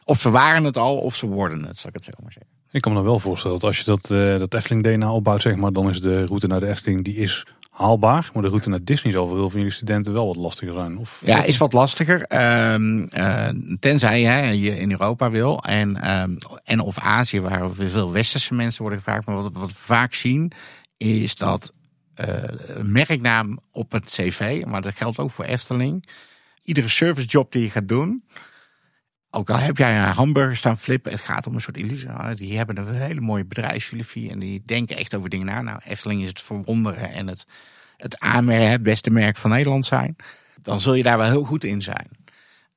Of 0.05 0.21
ze 0.21 0.31
waren 0.31 0.65
het 0.65 0.77
al, 0.77 0.99
of 0.99 1.17
ze 1.17 1.27
worden 1.27 1.65
het, 1.65 1.79
zal 1.79 1.89
ik 1.89 1.97
het 1.97 2.05
zo 2.05 2.11
maar 2.23 2.33
zeggen. 2.33 2.53
Ik 2.71 2.81
kan 2.81 2.93
me 2.93 3.03
wel 3.03 3.19
voorstellen 3.19 3.59
dat 3.59 3.69
als 3.69 3.79
je 3.79 3.85
dat, 3.85 4.07
dat 4.41 4.55
Efteling 4.55 4.83
DNA 4.83 5.13
opbouwt, 5.13 5.43
zeg 5.43 5.57
maar, 5.57 5.73
dan 5.73 5.89
is 5.89 6.01
de 6.01 6.25
route 6.25 6.47
naar 6.47 6.61
de 6.61 6.69
Efteling 6.69 7.05
die 7.05 7.15
is 7.15 7.47
haalbaar. 7.75 8.31
Maar 8.33 8.43
de 8.43 8.49
route 8.49 8.69
naar 8.69 8.85
Disney 8.85 9.13
zal 9.13 9.29
voor 9.29 9.37
heel 9.37 9.51
veel 9.51 9.71
studenten 9.71 10.13
wel 10.13 10.27
wat 10.27 10.37
lastiger 10.37 10.75
zijn. 10.75 10.99
Of, 10.99 11.23
ja, 11.25 11.43
is 11.43 11.59
wat 11.59 11.73
lastiger. 11.73 12.27
Um, 12.73 13.09
uh, 13.13 13.49
tenzij 13.79 14.21
je 14.57 14.79
in 14.79 14.91
Europa 14.91 15.31
wil. 15.31 15.63
En, 15.63 16.11
um, 16.21 16.39
en 16.65 16.81
of 16.81 16.99
Azië, 16.99 17.41
waar 17.41 17.71
veel 17.71 18.13
westerse 18.13 18.55
mensen 18.55 18.83
worden 18.83 18.99
gevraagd. 18.99 19.27
Maar 19.27 19.43
wat, 19.43 19.53
we 19.53 19.69
vaak 19.75 20.15
zien, 20.15 20.53
is 20.97 21.37
dat 21.37 21.73
uh, 22.21 22.27
merknaam 22.83 23.59
op 23.73 23.93
het 23.93 24.05
cv. 24.05 24.65
Maar 24.67 24.83
dat 24.83 24.97
geldt 24.97 25.19
ook 25.19 25.31
voor 25.31 25.45
Efteling. 25.45 26.09
Iedere 26.63 26.89
servicejob 26.89 27.53
die 27.53 27.63
je 27.63 27.71
gaat 27.71 27.89
doen. 27.89 28.25
Ook 29.37 29.51
al 29.51 29.59
heb 29.59 29.77
jij 29.77 29.97
een 29.97 30.13
hamburger 30.13 30.57
staan 30.57 30.79
flippen, 30.79 31.13
het 31.13 31.21
gaat 31.21 31.47
om 31.47 31.55
een 31.55 31.61
soort 31.61 31.77
illusie. 31.77 32.09
Die 32.35 32.57
hebben 32.57 32.77
een 32.77 32.95
hele 32.95 33.21
mooie 33.21 33.45
bedrijfsfilosofie 33.45 34.31
en 34.31 34.39
die 34.39 34.63
denken 34.65 34.97
echt 34.97 35.15
over 35.15 35.31
dingen 35.31 35.47
na. 35.47 35.63
Nou, 35.63 35.81
Efteling 35.85 36.23
is 36.23 36.29
het 36.29 36.43
verwonderen 36.43 37.13
en 37.13 37.27
het, 37.27 37.47
het 37.97 38.19
aanmerken, 38.19 38.83
beste 38.83 39.11
merk 39.11 39.37
van 39.37 39.51
Nederland 39.51 39.87
zijn. 39.87 40.17
Dan 40.63 40.81
zul 40.81 40.95
je 40.95 41.03
daar 41.03 41.19
wel 41.19 41.31
heel 41.31 41.45
goed 41.45 41.65
in 41.65 41.83
zijn. 41.83 42.09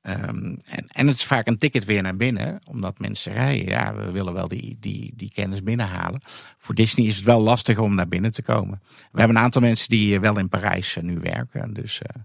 Um, 0.02 0.58
en, 0.64 0.86
en 0.88 1.06
het 1.06 1.16
is 1.16 1.24
vaak 1.24 1.46
een 1.46 1.58
ticket 1.58 1.84
weer 1.84 2.02
naar 2.02 2.16
binnen, 2.16 2.58
omdat 2.66 2.98
mensen 2.98 3.32
zeggen, 3.32 3.64
ja, 3.64 3.94
we 3.94 4.10
willen 4.10 4.32
wel 4.32 4.48
die, 4.48 4.76
die, 4.80 5.12
die 5.16 5.32
kennis 5.34 5.62
binnenhalen. 5.62 6.20
Voor 6.58 6.74
Disney 6.74 7.06
is 7.06 7.16
het 7.16 7.24
wel 7.24 7.40
lastig 7.40 7.78
om 7.78 7.94
naar 7.94 8.08
binnen 8.08 8.32
te 8.32 8.42
komen. 8.42 8.80
We 9.12 9.18
hebben 9.18 9.36
een 9.36 9.42
aantal 9.42 9.62
mensen 9.62 9.88
die 9.88 10.20
wel 10.20 10.38
in 10.38 10.48
Parijs 10.48 10.96
uh, 10.96 11.04
nu 11.04 11.18
werken, 11.18 11.74
dus... 11.74 12.00
Uh, 12.02 12.22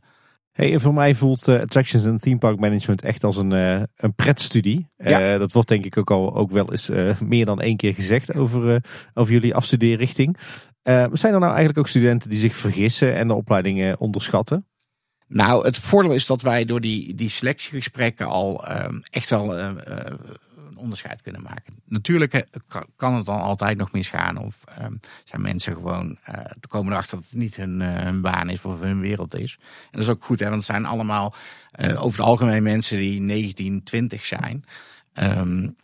Hey, 0.53 0.79
voor 0.79 0.93
mij 0.93 1.15
voelt 1.15 1.47
uh, 1.47 1.59
Attractions 1.59 2.05
en 2.05 2.17
Theme 2.17 2.37
Park 2.37 2.59
Management 2.59 3.01
echt 3.01 3.23
als 3.23 3.37
een, 3.37 3.51
uh, 3.51 3.81
een 3.95 4.15
pretstudie. 4.15 4.87
Ja. 4.97 5.33
Uh, 5.33 5.39
dat 5.39 5.51
wordt 5.51 5.67
denk 5.67 5.85
ik 5.85 5.97
ook 5.97 6.11
al 6.11 6.35
ook 6.35 6.51
wel 6.51 6.71
eens 6.71 6.89
meer 7.19 7.45
dan 7.45 7.61
één 7.61 7.77
keer 7.77 7.93
gezegd 7.93 8.35
over, 8.35 8.83
over 9.13 9.33
jullie 9.33 9.55
afstudeerrichting. 9.55 10.37
zijn 10.83 11.33
er 11.33 11.39
nou 11.39 11.43
eigenlijk 11.43 11.77
ook 11.77 11.87
studenten 11.87 12.29
die 12.29 12.39
zich 12.39 12.55
vergissen 12.55 13.15
en 13.15 13.27
de 13.27 13.33
opleidingen 13.33 13.99
onderschatten? 13.99 14.67
Nou, 15.27 15.65
het 15.65 15.77
voordeel 15.77 16.13
is 16.13 16.25
dat 16.25 16.41
wij 16.41 16.65
door 16.65 16.81
die, 16.81 17.15
die 17.15 17.29
selectiegesprekken 17.29 18.27
al 18.27 18.67
ehm, 18.67 18.99
echt 19.11 19.29
wel 19.29 19.55
onderscheid 20.83 21.21
kunnen 21.21 21.41
maken. 21.41 21.73
Natuurlijk 21.85 22.33
eh, 22.33 22.81
kan 22.95 23.13
het 23.13 23.25
dan 23.25 23.41
altijd 23.41 23.77
nog 23.77 23.91
misgaan. 23.91 24.37
Of 24.37 24.63
um, 24.81 24.99
zijn 25.23 25.41
mensen 25.41 25.73
gewoon 25.73 26.17
uh, 26.29 26.35
komen 26.67 26.91
erachter 26.91 27.17
dat 27.17 27.29
het 27.29 27.39
niet 27.39 27.55
hun, 27.55 27.79
uh, 27.79 27.95
hun, 27.95 28.21
baan 28.21 28.49
is 28.49 28.65
of 28.65 28.79
hun 28.79 28.99
wereld 28.99 29.39
is. 29.39 29.57
En 29.61 29.89
dat 29.91 30.01
is 30.01 30.09
ook 30.09 30.23
goed, 30.23 30.39
hè, 30.39 30.45
want 30.45 30.57
het 30.57 30.65
zijn 30.65 30.85
allemaal 30.85 31.35
uh, 31.79 32.03
over 32.03 32.19
het 32.19 32.27
algemeen 32.27 32.63
mensen 32.63 32.97
die 32.97 33.21
19, 33.21 33.83
20 33.83 34.25
zijn. 34.25 34.65
Um, 35.13 35.75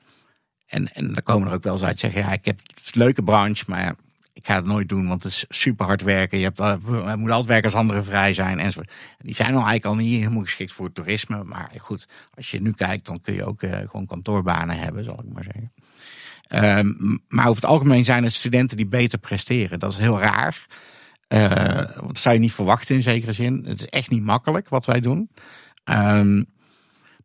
en, 0.67 0.93
en 0.93 1.13
dan 1.13 1.23
komen 1.23 1.47
er 1.47 1.53
ook 1.53 1.63
wel 1.63 1.73
eens 1.73 1.83
uit 1.83 1.99
zeggen, 1.99 2.21
ja, 2.21 2.31
ik 2.31 2.45
heb 2.45 2.59
een 2.59 3.01
leuke 3.01 3.23
branche, 3.23 3.63
maar 3.67 3.95
ik 4.33 4.47
ga 4.47 4.55
het 4.55 4.65
nooit 4.65 4.89
doen, 4.89 5.07
want 5.07 5.23
het 5.23 5.31
is 5.31 5.45
super 5.49 5.85
hard 5.85 6.01
werken. 6.01 6.37
Je 6.37 6.43
hebt, 6.43 6.59
uh, 6.59 7.15
moet 7.15 7.29
altijd 7.29 7.47
werken 7.47 7.71
als 7.71 7.79
anderen 7.79 8.05
vrij 8.05 8.33
zijn. 8.33 8.59
Enzovoort. 8.59 8.91
Die 9.17 9.35
zijn 9.35 9.49
al 9.49 9.55
eigenlijk 9.55 9.85
al 9.85 9.95
niet 9.95 10.17
helemaal 10.17 10.43
geschikt 10.43 10.71
voor 10.71 10.91
toerisme. 10.91 11.43
Maar 11.43 11.71
goed, 11.77 12.07
als 12.33 12.51
je 12.51 12.61
nu 12.61 12.71
kijkt, 12.71 13.05
dan 13.05 13.21
kun 13.21 13.33
je 13.33 13.45
ook 13.45 13.61
uh, 13.61 13.77
gewoon 13.77 14.05
kantoorbanen 14.05 14.77
hebben, 14.77 15.03
zal 15.03 15.19
ik 15.19 15.33
maar 15.33 15.43
zeggen. 15.43 15.71
Um, 16.51 17.19
maar 17.27 17.47
over 17.47 17.61
het 17.61 17.71
algemeen 17.71 18.05
zijn 18.05 18.23
het 18.23 18.33
studenten 18.33 18.77
die 18.77 18.87
beter 18.87 19.19
presteren. 19.19 19.79
Dat 19.79 19.91
is 19.91 19.97
heel 19.97 20.19
raar. 20.19 20.65
Uh, 21.27 22.05
dat 22.07 22.17
zou 22.17 22.35
je 22.35 22.41
niet 22.41 22.53
verwachten 22.53 22.95
in 22.95 23.01
zekere 23.01 23.33
zin. 23.33 23.63
Het 23.65 23.79
is 23.79 23.87
echt 23.87 24.09
niet 24.09 24.23
makkelijk 24.23 24.69
wat 24.69 24.85
wij 24.85 24.99
doen. 24.99 25.29
Um, 25.85 26.45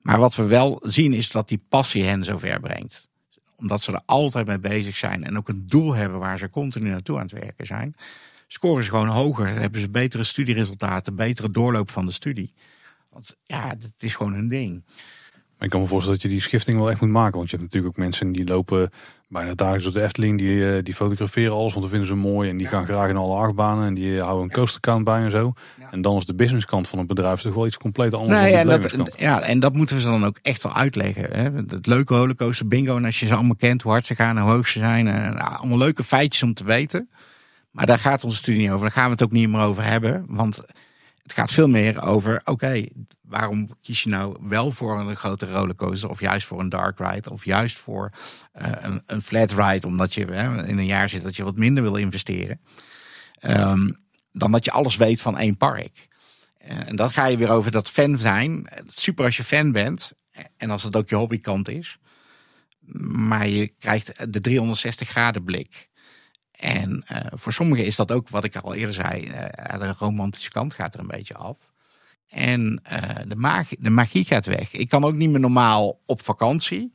maar 0.01 0.19
wat 0.19 0.35
we 0.35 0.43
wel 0.43 0.79
zien 0.83 1.13
is 1.13 1.31
dat 1.31 1.49
die 1.49 1.65
passie 1.69 2.05
hen 2.05 2.25
zover 2.25 2.61
brengt 2.61 3.09
omdat 3.57 3.83
ze 3.83 3.93
er 3.93 4.01
altijd 4.07 4.47
mee 4.47 4.59
bezig 4.59 4.97
zijn 4.97 5.25
en 5.25 5.37
ook 5.37 5.49
een 5.49 5.67
doel 5.67 5.95
hebben 5.95 6.19
waar 6.19 6.39
ze 6.39 6.51
continu 6.51 6.91
naartoe 6.91 7.17
aan 7.17 7.23
het 7.23 7.33
werken 7.33 7.67
zijn, 7.67 7.97
scoren 8.47 8.85
ze 8.85 8.91
gewoon 8.91 9.09
hoger. 9.09 9.47
hebben 9.47 9.81
ze 9.81 9.91
betere 9.91 10.25
studieresultaten, 10.25 11.15
betere 11.15 11.51
doorloop 11.51 11.91
van 11.91 12.07
de 12.07 12.13
studie. 12.13 12.53
Want 13.11 13.37
ja, 13.45 13.69
het 13.69 14.03
is 14.03 14.15
gewoon 14.15 14.35
een 14.35 14.49
ding. 14.49 14.85
Ik 15.59 15.71
kan 15.71 15.81
me 15.81 15.87
voorstellen 15.87 16.21
dat 16.21 16.31
je 16.31 16.37
die 16.37 16.47
schifting 16.47 16.79
wel 16.79 16.91
echt 16.91 17.01
moet 17.01 17.11
maken. 17.11 17.37
Want 17.37 17.51
je 17.51 17.57
hebt 17.57 17.69
natuurlijk 17.69 17.95
ook 17.95 18.05
mensen 18.05 18.33
die 18.33 18.47
lopen 18.47 18.91
bijna 19.35 19.55
dagelijks 19.55 19.87
op 19.87 19.93
de 19.93 20.03
Efteling. 20.03 20.39
Die, 20.39 20.77
eh, 20.77 20.83
die 20.83 20.95
fotograferen 20.95 21.53
alles, 21.53 21.73
want 21.73 21.81
dat 21.81 21.91
vinden 21.91 22.09
ze 22.09 22.15
mooi. 22.15 22.51
En 22.51 22.57
die 22.57 22.67
gaan 22.67 22.85
graag 22.85 23.09
in 23.09 23.17
alle 23.17 23.35
achtbanen. 23.35 23.87
En 23.87 23.95
die 23.95 24.21
houden 24.21 24.43
een 24.43 24.51
coasterkant 24.51 25.05
bij 25.05 25.23
en 25.23 25.31
zo. 25.31 25.53
En 25.91 26.03
dan 26.03 26.17
is 26.17 26.25
de 26.25 26.35
businesskant 26.35 26.89
van 26.89 26.99
het 26.99 27.09
bedrijf 27.09 27.41
toch 27.41 27.55
wel 27.55 27.67
iets 27.67 27.77
compleet 27.77 28.15
anders 28.15 28.41
nee, 28.41 28.65
dan 28.65 28.81
dat, 28.81 29.15
Ja, 29.19 29.41
en 29.41 29.61
dat 29.61 29.73
moeten 29.73 29.97
we 29.97 30.03
ze 30.03 30.09
dan 30.09 30.25
ook 30.25 30.39
echt 30.43 30.63
wel 30.63 30.75
uitleggen. 30.75 31.29
Hè? 31.33 31.51
Het 31.67 31.87
leuke 31.87 32.15
rollercoaster 32.15 32.69
bingo. 32.69 32.97
En 32.97 33.05
als 33.05 33.21
je 33.21 33.27
ze 33.27 33.35
allemaal 33.35 33.57
kent, 33.57 33.83
hoe 33.83 33.93
hard 33.93 34.07
ze 34.07 34.15
gaan 34.15 34.37
en 34.37 34.43
hoe 34.43 34.53
hoog 34.53 34.69
ze 34.69 34.79
zijn. 34.79 35.07
En, 35.09 35.35
nou, 35.35 35.57
allemaal 35.57 35.79
leuke 35.79 36.05
feitjes 36.05 36.43
om 36.43 36.55
te 36.55 36.65
weten. 36.65 37.09
Maar 37.71 37.87
daar 37.87 37.99
gaat 37.99 38.25
onze 38.25 38.37
studie 38.37 38.61
niet 38.61 38.71
over. 38.71 38.81
Daar 38.81 38.95
gaan 38.95 39.05
we 39.05 39.11
het 39.11 39.23
ook 39.23 39.33
niet 39.33 39.49
meer 39.49 39.61
over 39.61 39.85
hebben. 39.85 40.25
Want 40.29 40.63
het 41.25 41.33
gaat 41.33 41.53
veel 41.53 41.69
meer 41.69 42.03
over, 42.03 42.41
oké, 42.45 42.85
waarom 43.23 43.71
kies 43.83 44.03
je 44.03 44.09
nou 44.09 44.37
wel 44.41 44.71
voor 44.71 45.01
een 45.01 45.17
grote 45.17 45.51
rollercoaster 45.53 46.11
of 46.11 46.21
juist 46.21 46.47
voor 46.47 46.61
een 46.61 46.69
dark 46.69 46.99
ride 46.99 47.31
of 47.31 47.45
juist 47.45 47.79
voor 47.79 48.13
uh, 48.63 48.69
een, 48.81 49.03
een, 49.07 49.23
flat 49.23 49.53
ride 49.53 49.87
omdat 49.87 50.15
je 50.15 50.25
hè, 50.25 50.67
in 50.67 50.79
een 50.79 50.87
jaar 50.87 51.09
zit 51.09 51.23
dat 51.23 51.37
je 51.37 51.45
wat 51.45 51.57
minder 51.57 51.83
wil 51.83 51.97
investeren. 51.97 52.61
Um, 53.41 54.03
dan 54.33 54.53
dat 54.53 54.65
je 54.65 54.71
alles 54.71 54.97
weet 54.97 55.21
van 55.21 55.39
één 55.39 55.57
park. 55.57 56.09
En 56.59 56.97
dan 56.97 57.11
ga 57.11 57.27
je 57.27 57.37
weer 57.37 57.51
over 57.51 57.71
dat 57.71 57.91
fan 57.91 58.19
zijn. 58.19 58.67
Super 58.87 59.25
als 59.25 59.37
je 59.37 59.45
fan 59.45 59.73
bent. 59.73 60.13
En 60.57 60.71
als 60.71 60.83
het 60.83 60.97
ook 60.97 61.09
je 61.09 61.15
hobbykant 61.15 61.69
is. 61.69 61.99
Maar 63.09 63.49
je 63.49 63.73
krijgt 63.79 64.33
de 64.33 64.41
360 64.41 65.09
graden 65.09 65.45
blik. 65.45 65.91
En 66.65 67.05
uh, 67.13 67.19
voor 67.31 67.53
sommigen 67.53 67.85
is 67.85 67.97
dat 67.97 68.13
ook 68.13 68.29
wat 68.29 68.45
ik 68.45 68.57
al 68.57 68.75
eerder 68.75 68.95
zei. 68.95 69.27
Uh, 69.27 69.79
de 69.79 69.95
romantische 69.99 70.51
kant 70.51 70.75
gaat 70.75 70.95
er 70.95 71.01
een 71.01 71.07
beetje 71.07 71.35
af. 71.35 71.59
En 72.29 72.83
uh, 72.93 73.01
de, 73.27 73.37
magie, 73.37 73.79
de 73.81 73.91
magie 73.91 74.25
gaat 74.25 74.47
weg. 74.47 74.73
Ik 74.73 74.89
kan 74.89 75.05
ook 75.05 75.13
niet 75.13 75.31
meer 75.31 75.41
normaal 75.41 76.01
op 76.07 76.25
vakantie. 76.25 76.91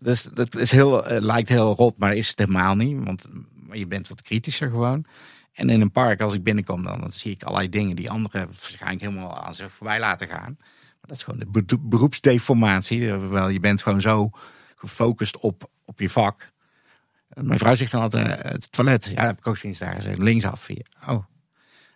Dus 0.00 0.22
dat 0.22 0.56
is 0.56 0.70
heel, 0.70 1.04
lijkt 1.06 1.48
heel 1.48 1.74
rot, 1.74 1.98
maar 1.98 2.14
is 2.14 2.28
het 2.28 2.38
helemaal 2.38 2.74
niet. 2.74 3.04
Want 3.04 3.26
je 3.70 3.86
bent 3.86 4.08
wat 4.08 4.22
kritischer 4.22 4.70
gewoon. 4.70 5.04
En 5.52 5.70
in 5.70 5.80
een 5.80 5.90
park, 5.90 6.20
als 6.20 6.34
ik 6.34 6.42
binnenkom, 6.42 6.82
dan, 6.82 7.00
dan 7.00 7.12
zie 7.12 7.30
ik 7.30 7.42
allerlei 7.42 7.68
dingen 7.68 7.96
die 7.96 8.10
anderen 8.10 8.46
waarschijnlijk 8.46 9.00
helemaal 9.00 9.44
aan 9.44 9.54
zich 9.54 9.72
voorbij 9.72 10.00
laten 10.00 10.28
gaan. 10.28 10.56
Maar 10.58 10.98
dat 11.00 11.16
is 11.16 11.22
gewoon 11.22 11.40
de 11.40 11.78
beroepsdeformatie. 11.80 13.12
Wel, 13.12 13.48
je 13.48 13.60
bent 13.60 13.82
gewoon 13.82 14.00
zo 14.00 14.30
gefocust 14.76 15.38
op, 15.38 15.70
op 15.84 16.00
je 16.00 16.10
vak. 16.10 16.52
Mijn 17.40 17.58
vrouw 17.58 17.74
zegt 17.76 17.92
dan 17.92 18.02
altijd, 18.02 18.40
eh, 18.40 18.50
het 18.52 18.72
toilet. 18.72 19.10
Ja, 19.14 19.26
heb 19.26 19.38
ik 19.38 19.46
ook 19.46 19.56
sinds 19.56 19.78
daar 19.78 19.94
gezegd. 19.94 20.18
Linksaf. 20.18 20.66
Hier. 20.66 20.86
Oh. 21.08 21.24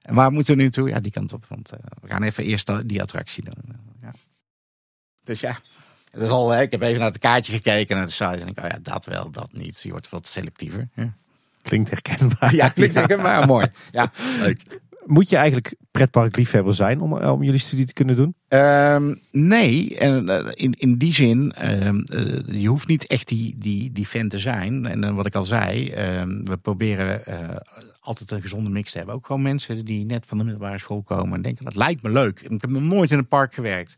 En 0.02 0.14
waar 0.14 0.32
moeten 0.32 0.56
we 0.56 0.62
nu 0.62 0.70
toe? 0.70 0.88
Ja, 0.88 1.00
die 1.00 1.12
kant 1.12 1.32
op. 1.32 1.44
Want 1.48 1.72
uh, 1.72 1.78
we 2.00 2.08
gaan 2.08 2.22
even 2.22 2.44
eerst 2.44 2.88
die 2.88 3.02
attractie 3.02 3.44
doen. 3.44 3.76
Ja. 4.00 4.12
Dus 5.24 5.40
ja, 5.40 5.58
het 6.10 6.22
is 6.22 6.28
al, 6.28 6.60
ik 6.60 6.70
heb 6.70 6.82
even 6.82 6.98
naar 6.98 7.08
het 7.08 7.18
kaartje 7.18 7.52
gekeken 7.52 7.96
naar 7.96 8.06
de 8.06 8.12
site. 8.12 8.24
En 8.24 8.48
ik, 8.48 8.58
oh 8.58 8.66
ja, 8.68 8.78
dat 8.82 9.04
wel, 9.04 9.30
dat 9.30 9.52
niet. 9.52 9.80
Je 9.82 9.90
wordt 9.90 10.08
wat 10.08 10.26
selectiever. 10.26 10.88
Ja. 10.94 11.14
Klinkt 11.62 11.90
herkenbaar. 11.90 12.54
Ja, 12.54 12.68
klinkt 12.68 12.94
herkenbaar. 12.94 13.46
Mooi. 13.54 13.66
Ja, 13.90 14.12
leuk. 14.38 14.80
Moet 15.06 15.28
je 15.28 15.36
eigenlijk 15.36 15.74
pretparkliefhebber 15.90 16.74
zijn 16.74 17.00
om, 17.00 17.12
om 17.12 17.42
jullie 17.42 17.60
studie 17.60 17.84
te 17.84 17.92
kunnen 17.92 18.16
doen? 18.16 18.34
Um, 18.48 19.20
nee, 19.30 19.98
en 19.98 20.30
uh, 20.30 20.50
in, 20.52 20.72
in 20.72 20.98
die 20.98 21.14
zin, 21.14 21.54
uh, 21.62 21.84
uh, 21.84 22.60
je 22.60 22.68
hoeft 22.68 22.86
niet 22.86 23.06
echt 23.06 23.28
die, 23.28 23.54
die, 23.58 23.92
die 23.92 24.06
fan 24.06 24.28
te 24.28 24.38
zijn. 24.38 24.86
En 24.86 25.14
wat 25.14 25.26
ik 25.26 25.34
al 25.34 25.44
zei, 25.44 25.90
ehm, 25.90 26.44
we 26.44 26.56
proberen 26.56 27.22
altijd 28.00 28.30
een 28.30 28.42
gezonde 28.42 28.70
mix 28.70 28.90
te 28.90 28.98
hebben. 28.98 29.14
Ook 29.14 29.26
gewoon 29.26 29.42
mensen 29.42 29.84
die 29.84 30.04
net 30.04 30.26
van 30.26 30.38
de 30.38 30.44
middelbare 30.44 30.78
school 30.78 31.02
komen 31.02 31.34
en 31.34 31.42
denken, 31.42 31.64
dat 31.64 31.76
lijkt 31.76 32.02
me 32.02 32.10
leuk. 32.10 32.40
Ik 32.40 32.60
heb 32.60 32.70
nog 32.70 32.82
nooit 32.82 33.10
in 33.10 33.18
een 33.18 33.28
park 33.28 33.54
gewerkt. 33.54 33.96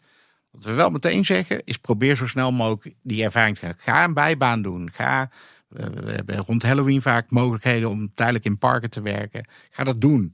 Wat 0.51 0.65
we 0.65 0.73
wel 0.73 0.91
meteen 0.91 1.25
zeggen, 1.25 1.65
is 1.65 1.77
probeer 1.77 2.17
zo 2.17 2.27
snel 2.27 2.53
mogelijk 2.53 2.97
die 3.03 3.25
ervaring 3.25 3.55
te 3.55 3.61
krijgen. 3.61 3.83
Ga 3.83 4.05
een 4.05 4.15
bijbaan 4.15 4.63
doen. 4.63 4.91
Ga 4.93 5.31
we 5.75 6.13
hebben 6.13 6.37
rond 6.37 6.63
Halloween 6.63 7.03
vaak 7.03 7.31
mogelijkheden 7.31 7.91
om 7.91 8.15
tijdelijk 8.15 8.45
in 8.45 8.59
parken 8.59 8.91
te 8.91 9.01
werken. 9.01 9.47
Ga 9.71 9.85
dat 9.85 10.01
doen. 10.01 10.33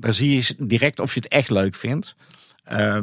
Dan 0.00 0.14
zie 0.14 0.36
je 0.36 0.54
direct 0.58 1.00
of 1.00 1.14
je 1.14 1.20
het 1.20 1.28
echt 1.28 1.50
leuk 1.50 1.74
vindt. 1.74 2.14
Uh, 2.72 2.98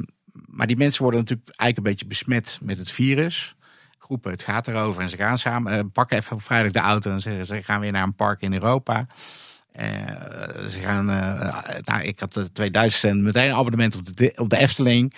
maar 0.45 0.67
die 0.67 0.77
mensen 0.77 1.01
worden 1.01 1.19
natuurlijk 1.19 1.47
eigenlijk 1.47 1.77
een 1.77 1.93
beetje 1.93 2.07
besmet 2.07 2.59
met 2.61 2.77
het 2.77 2.91
virus. 2.91 3.55
Groepen, 3.97 4.31
het 4.31 4.41
gaat 4.41 4.67
erover 4.67 5.01
en 5.01 5.09
ze 5.09 5.17
gaan 5.17 5.37
samen, 5.37 5.77
uh, 5.77 5.79
pakken 5.93 6.17
even 6.17 6.35
op 6.35 6.43
vrijdag 6.43 6.71
de 6.71 6.79
auto 6.79 7.11
en 7.11 7.21
zeggen 7.21 7.47
ze 7.47 7.63
gaan 7.63 7.79
weer 7.79 7.91
naar 7.91 8.03
een 8.03 8.15
park 8.15 8.41
in 8.41 8.53
Europa. 8.53 9.07
Uh, 9.79 9.85
ze 10.69 10.79
gaan, 10.79 11.05
nou, 11.81 12.01
ik 12.01 12.19
had 12.19 12.33
de 12.33 12.51
2000 12.51 13.21
meteen 13.21 13.49
een 13.49 13.55
abonnement 13.55 13.95
op 13.95 14.15
de, 14.15 14.33
op 14.35 14.49
de 14.49 14.57
Efteling. 14.57 15.13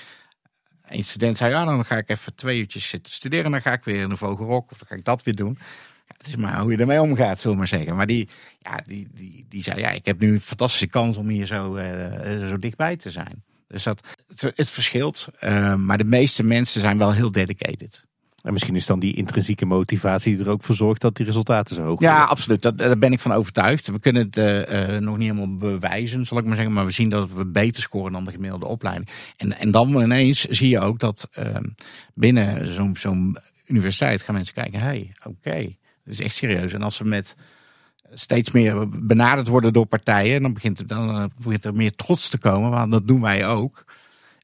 Een 0.88 1.04
student 1.04 1.38
zei, 1.38 1.52
ja, 1.52 1.66
dan 1.66 1.86
ga 1.86 1.98
ik 1.98 2.10
even 2.10 2.36
twee 2.36 2.60
uurtjes 2.60 2.90
zitten 2.90 3.14
studeren. 3.14 3.52
Dan 3.52 3.62
ga 3.62 3.72
ik 3.72 3.84
weer 3.84 4.02
in 4.02 4.10
de 4.10 4.18
Vogelrok 4.18 4.72
of 4.72 4.78
dan 4.78 4.88
ga 4.88 4.96
ik 4.96 5.04
dat 5.04 5.24
weer 5.24 5.36
doen. 5.36 5.58
Het 6.18 6.28
is 6.28 6.36
maar 6.36 6.60
hoe 6.60 6.72
je 6.72 6.78
ermee 6.78 7.02
omgaat, 7.02 7.40
zullen 7.40 7.52
we 7.52 7.58
maar 7.58 7.68
zeggen. 7.68 7.96
Maar 7.96 8.06
die, 8.06 8.28
ja, 8.60 8.80
die, 8.88 9.08
die, 9.14 9.46
die 9.50 9.64
zei, 9.64 9.80
ja, 9.80 9.90
ik 9.90 10.06
heb 10.06 10.20
nu 10.20 10.34
een 10.34 10.42
fantastische 10.42 10.88
kans 10.88 11.18
om 11.18 11.28
hier 11.28 11.46
zo, 11.46 11.76
uh, 11.76 12.48
zo 12.48 12.60
dichtbij 12.60 12.96
te 12.96 13.12
zijn. 13.12 13.44
Dus 13.68 13.84
dat, 13.84 14.08
het, 14.28 14.58
het 14.58 14.70
verschilt. 14.70 15.28
Uh, 15.44 15.76
maar 15.76 15.98
de 15.98 16.04
meeste 16.04 16.44
mensen 16.44 16.82
zijn 16.82 16.98
wel 16.98 17.14
heel 17.14 17.32
dedicated. 17.32 18.06
En 18.44 18.54
misschien 18.54 18.76
is 18.76 18.86
dan 18.86 19.00
die 19.00 19.16
intrinsieke 19.16 19.66
motivatie 19.66 20.36
die 20.36 20.46
er 20.46 20.52
ook 20.52 20.64
voor 20.64 20.76
zorgt 20.76 21.02
dat 21.02 21.16
die 21.16 21.26
resultaten 21.26 21.76
zo 21.76 21.84
hoog 21.84 22.02
zijn. 22.02 22.14
Ja, 22.14 22.24
absoluut. 22.24 22.62
Dat, 22.62 22.78
daar 22.78 22.98
ben 22.98 23.12
ik 23.12 23.20
van 23.20 23.32
overtuigd. 23.32 23.88
We 23.88 24.00
kunnen 24.00 24.30
het 24.32 24.38
uh, 24.38 24.98
nog 24.98 25.18
niet 25.18 25.32
helemaal 25.32 25.58
bewijzen, 25.58 26.26
zal 26.26 26.38
ik 26.38 26.46
maar 26.46 26.56
zeggen. 26.56 26.74
Maar 26.74 26.86
we 26.86 26.92
zien 26.92 27.10
dat 27.10 27.32
we 27.32 27.46
beter 27.46 27.82
scoren 27.82 28.12
dan 28.12 28.26
de 28.26 28.32
gemiddelde 28.32 28.66
opleiding. 28.66 29.10
En, 29.38 29.58
en 29.58 29.72
dan 29.72 30.02
ineens 30.02 30.42
zie 30.46 30.70
je 30.70 30.80
ook 30.80 31.00
dat 31.00 31.30
uh, 31.40 31.46
binnen 32.14 32.68
zo'n 32.68 32.98
zo'n 32.98 33.38
universiteit 33.66 34.22
gaan 34.22 34.36
mensen 34.36 34.54
kijken. 34.54 34.80
Hé, 34.80 34.86
hey, 34.86 35.12
oké. 35.24 35.76
Is 36.08 36.20
echt 36.20 36.36
serieus. 36.36 36.74
En 36.74 36.82
als 36.82 36.98
we 36.98 37.06
met 37.06 37.36
steeds 38.14 38.52
meer 38.52 38.90
benaderd 38.90 39.48
worden 39.48 39.74
door 39.74 39.86
partijen, 39.86 40.42
dan 40.42 40.54
begint, 40.54 40.80
er, 40.80 40.88
dan 40.88 41.10
eh, 41.10 41.26
begint 41.44 41.66
er 41.66 41.74
meer 41.74 41.96
trots 41.96 42.30
te 42.30 42.38
komen. 42.38 42.70
Want 42.70 42.92
dat 42.92 43.08
doen 43.08 43.22
wij 43.22 43.48
ook. 43.48 43.86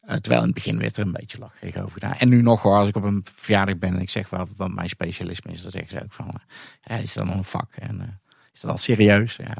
Uh, 0.09 0.15
terwijl 0.15 0.39
in 0.41 0.45
het 0.45 0.55
begin 0.55 0.77
werd 0.77 0.97
er 0.97 1.05
een 1.05 1.11
beetje 1.11 1.37
lachig 1.37 1.77
over 1.77 1.91
gedaan. 1.91 2.13
En 2.13 2.29
nu 2.29 2.41
nog 2.41 2.61
hoor, 2.61 2.75
als 2.75 2.87
ik 2.87 2.95
op 2.95 3.03
een 3.03 3.25
verjaardag 3.35 3.77
ben 3.77 3.93
en 3.93 4.01
ik 4.01 4.09
zeg 4.09 4.29
wat, 4.29 4.49
wat 4.57 4.71
mijn 4.71 4.89
specialisme 4.89 5.51
is, 5.51 5.61
dan 5.61 5.71
zeggen 5.71 5.97
ze 5.97 6.03
ook 6.03 6.13
van, 6.13 6.33
uh, 6.91 7.01
is 7.01 7.13
dat 7.13 7.27
een 7.27 7.43
vak? 7.43 7.69
En 7.75 8.19
is 8.53 8.61
dat 8.61 8.71
al 8.71 8.77
serieus? 8.77 9.35
Ja, 9.35 9.55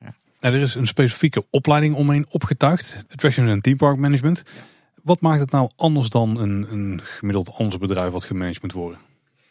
ja. 0.00 0.14
er 0.40 0.54
is 0.54 0.74
een 0.74 0.86
specifieke 0.86 1.46
opleiding 1.50 1.94
omheen 1.94 2.26
opgetuigd, 2.30 3.04
Attractions 3.10 3.50
en 3.50 3.60
Team 3.60 3.76
Park 3.76 3.96
Management. 3.96 4.42
Wat 5.02 5.20
maakt 5.20 5.40
het 5.40 5.50
nou 5.50 5.70
anders 5.76 6.08
dan 6.08 6.38
een, 6.38 6.72
een 6.72 7.00
gemiddeld 7.02 7.54
ander 7.54 7.78
bedrijf 7.78 8.12
wat 8.12 8.24
gemanaged 8.24 8.62
moet 8.62 8.72
worden? 8.72 8.98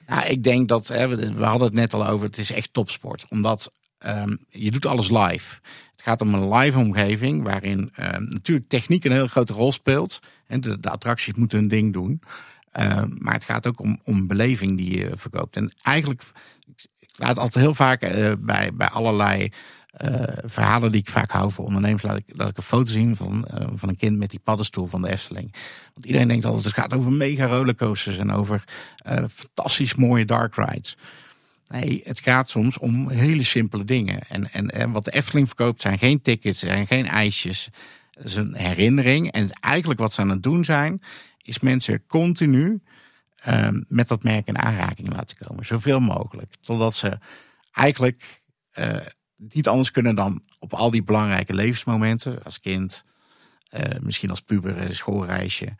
Nou, 0.07 0.27
ik 0.27 0.43
denk 0.43 0.67
dat, 0.67 0.87
hè, 0.87 1.15
we 1.33 1.43
hadden 1.43 1.67
het 1.67 1.75
net 1.75 1.93
al 1.93 2.07
over, 2.07 2.25
het 2.25 2.37
is 2.37 2.51
echt 2.51 2.73
topsport. 2.73 3.25
Omdat 3.29 3.71
um, 4.05 4.37
je 4.49 4.71
doet 4.71 4.85
alles 4.85 5.09
live. 5.09 5.59
Het 5.91 6.01
gaat 6.01 6.21
om 6.21 6.33
een 6.33 6.53
live 6.53 6.77
omgeving 6.77 7.43
waarin 7.43 7.79
um, 7.79 8.27
natuurlijk 8.29 8.67
techniek 8.67 9.03
een 9.03 9.11
heel 9.11 9.27
grote 9.27 9.53
rol 9.53 9.71
speelt. 9.71 10.19
En 10.47 10.61
de, 10.61 10.77
attracties 10.81 11.33
moeten 11.33 11.59
hun 11.59 11.67
ding 11.67 11.93
doen. 11.93 12.21
Um, 12.79 13.15
maar 13.19 13.33
het 13.33 13.45
gaat 13.45 13.67
ook 13.67 13.79
om, 13.79 13.99
om 14.03 14.27
beleving 14.27 14.77
die 14.77 14.97
je 14.97 15.11
verkoopt. 15.15 15.55
En 15.55 15.71
eigenlijk, 15.81 16.23
ik 16.99 17.09
laat 17.15 17.37
altijd 17.37 17.63
heel 17.63 17.75
vaak 17.75 18.03
uh, 18.03 18.31
bij, 18.39 18.73
bij 18.73 18.87
allerlei 18.87 19.51
uh, 20.05 20.23
verhalen 20.43 20.91
die 20.91 21.01
ik 21.01 21.09
vaak 21.09 21.31
hou 21.31 21.51
voor 21.51 21.65
ondernemers, 21.65 22.03
laat 22.03 22.17
ik, 22.17 22.23
laat 22.27 22.49
ik 22.49 22.57
een 22.57 22.63
foto 22.63 22.91
zien 22.91 23.15
van, 23.15 23.47
uh, 23.53 23.67
van 23.73 23.89
een 23.89 23.95
kind 23.95 24.17
met 24.17 24.29
die 24.29 24.39
paddenstoel 24.39 24.87
van 24.87 25.01
de 25.01 25.09
Efteling. 25.09 25.55
Want 25.93 26.05
iedereen 26.05 26.27
denkt 26.27 26.45
altijd, 26.45 26.65
het 26.65 26.73
gaat 26.73 26.93
over 26.93 27.11
mega 27.11 27.45
rollercoasters 27.45 28.17
en 28.17 28.31
over 28.31 28.63
uh, 29.07 29.23
fantastisch 29.33 29.95
mooie 29.95 30.25
dark 30.25 30.55
rides. 30.55 30.97
Nee, 31.67 32.01
het 32.03 32.19
gaat 32.19 32.49
soms 32.49 32.77
om 32.77 33.09
hele 33.09 33.43
simpele 33.43 33.83
dingen. 33.83 34.19
En, 34.29 34.51
en, 34.51 34.69
en 34.69 34.91
wat 34.91 35.05
de 35.05 35.11
Efteling 35.11 35.47
verkoopt 35.47 35.81
zijn 35.81 35.97
geen 35.97 36.21
tickets, 36.21 36.59
zijn 36.59 36.87
geen 36.87 37.07
ijsjes. 37.07 37.69
Het 38.11 38.25
is 38.25 38.35
een 38.35 38.55
herinnering. 38.55 39.31
En 39.31 39.49
eigenlijk 39.51 39.99
wat 39.99 40.13
ze 40.13 40.21
aan 40.21 40.29
het 40.29 40.43
doen 40.43 40.65
zijn, 40.65 41.01
is 41.41 41.59
mensen 41.59 42.05
continu 42.07 42.81
met 43.87 44.07
dat 44.07 44.23
merk 44.23 44.47
in 44.47 44.57
aanraking 44.57 45.13
laten 45.13 45.37
komen. 45.37 45.65
Zoveel 45.65 45.99
mogelijk. 45.99 46.55
Totdat 46.61 46.95
ze 46.95 47.17
eigenlijk 47.71 48.41
niet 49.37 49.67
anders 49.67 49.91
kunnen 49.91 50.15
dan 50.15 50.43
op 50.59 50.73
al 50.73 50.91
die 50.91 51.03
belangrijke 51.03 51.53
levensmomenten. 51.53 52.43
Als 52.43 52.59
kind, 52.59 53.03
uh, 53.71 53.81
misschien 53.99 54.29
als 54.29 54.41
puber, 54.41 54.95
schoolreisje. 54.95 55.75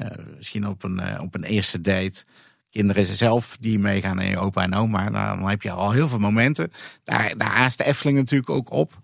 Uh, 0.00 0.06
misschien 0.36 0.68
op 0.68 0.82
een, 0.82 1.00
uh, 1.00 1.20
op 1.22 1.34
een 1.34 1.44
eerste 1.44 1.80
date. 1.80 2.24
Kinderen 2.70 3.16
zelf 3.16 3.56
die 3.60 3.78
meegaan 3.78 4.16
naar 4.16 4.28
je 4.28 4.38
opa 4.38 4.62
en 4.62 4.74
oma. 4.74 5.08
Nou, 5.08 5.38
dan 5.38 5.48
heb 5.48 5.62
je 5.62 5.70
al 5.70 5.92
heel 5.92 6.08
veel 6.08 6.18
momenten. 6.18 6.72
Daar, 7.04 7.36
daar 7.36 7.50
aast 7.50 7.78
de 7.78 7.84
Efteling 7.84 8.18
natuurlijk 8.18 8.50
ook 8.50 8.70
op. 8.70 9.00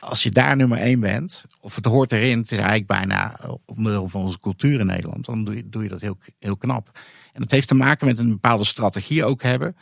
Als 0.00 0.22
je 0.22 0.30
daar 0.30 0.56
nummer 0.56 0.78
één 0.78 1.00
bent, 1.00 1.46
of 1.60 1.74
het 1.74 1.84
hoort 1.84 2.12
erin, 2.12 2.38
het 2.38 2.50
is 2.50 2.58
eigenlijk 2.58 2.86
bijna 2.86 3.40
onderdeel 3.64 4.08
van 4.08 4.22
onze 4.22 4.40
cultuur 4.40 4.80
in 4.80 4.86
Nederland, 4.86 5.24
dan 5.24 5.44
doe 5.44 5.56
je, 5.56 5.68
doe 5.68 5.82
je 5.82 5.88
dat 5.88 6.00
heel, 6.00 6.18
heel 6.38 6.56
knap. 6.56 6.98
En 7.32 7.40
dat 7.40 7.50
heeft 7.50 7.68
te 7.68 7.74
maken 7.74 8.06
met 8.06 8.18
een 8.18 8.28
bepaalde 8.28 8.64
strategie 8.64 9.24
ook 9.24 9.42
hebben. 9.42 9.76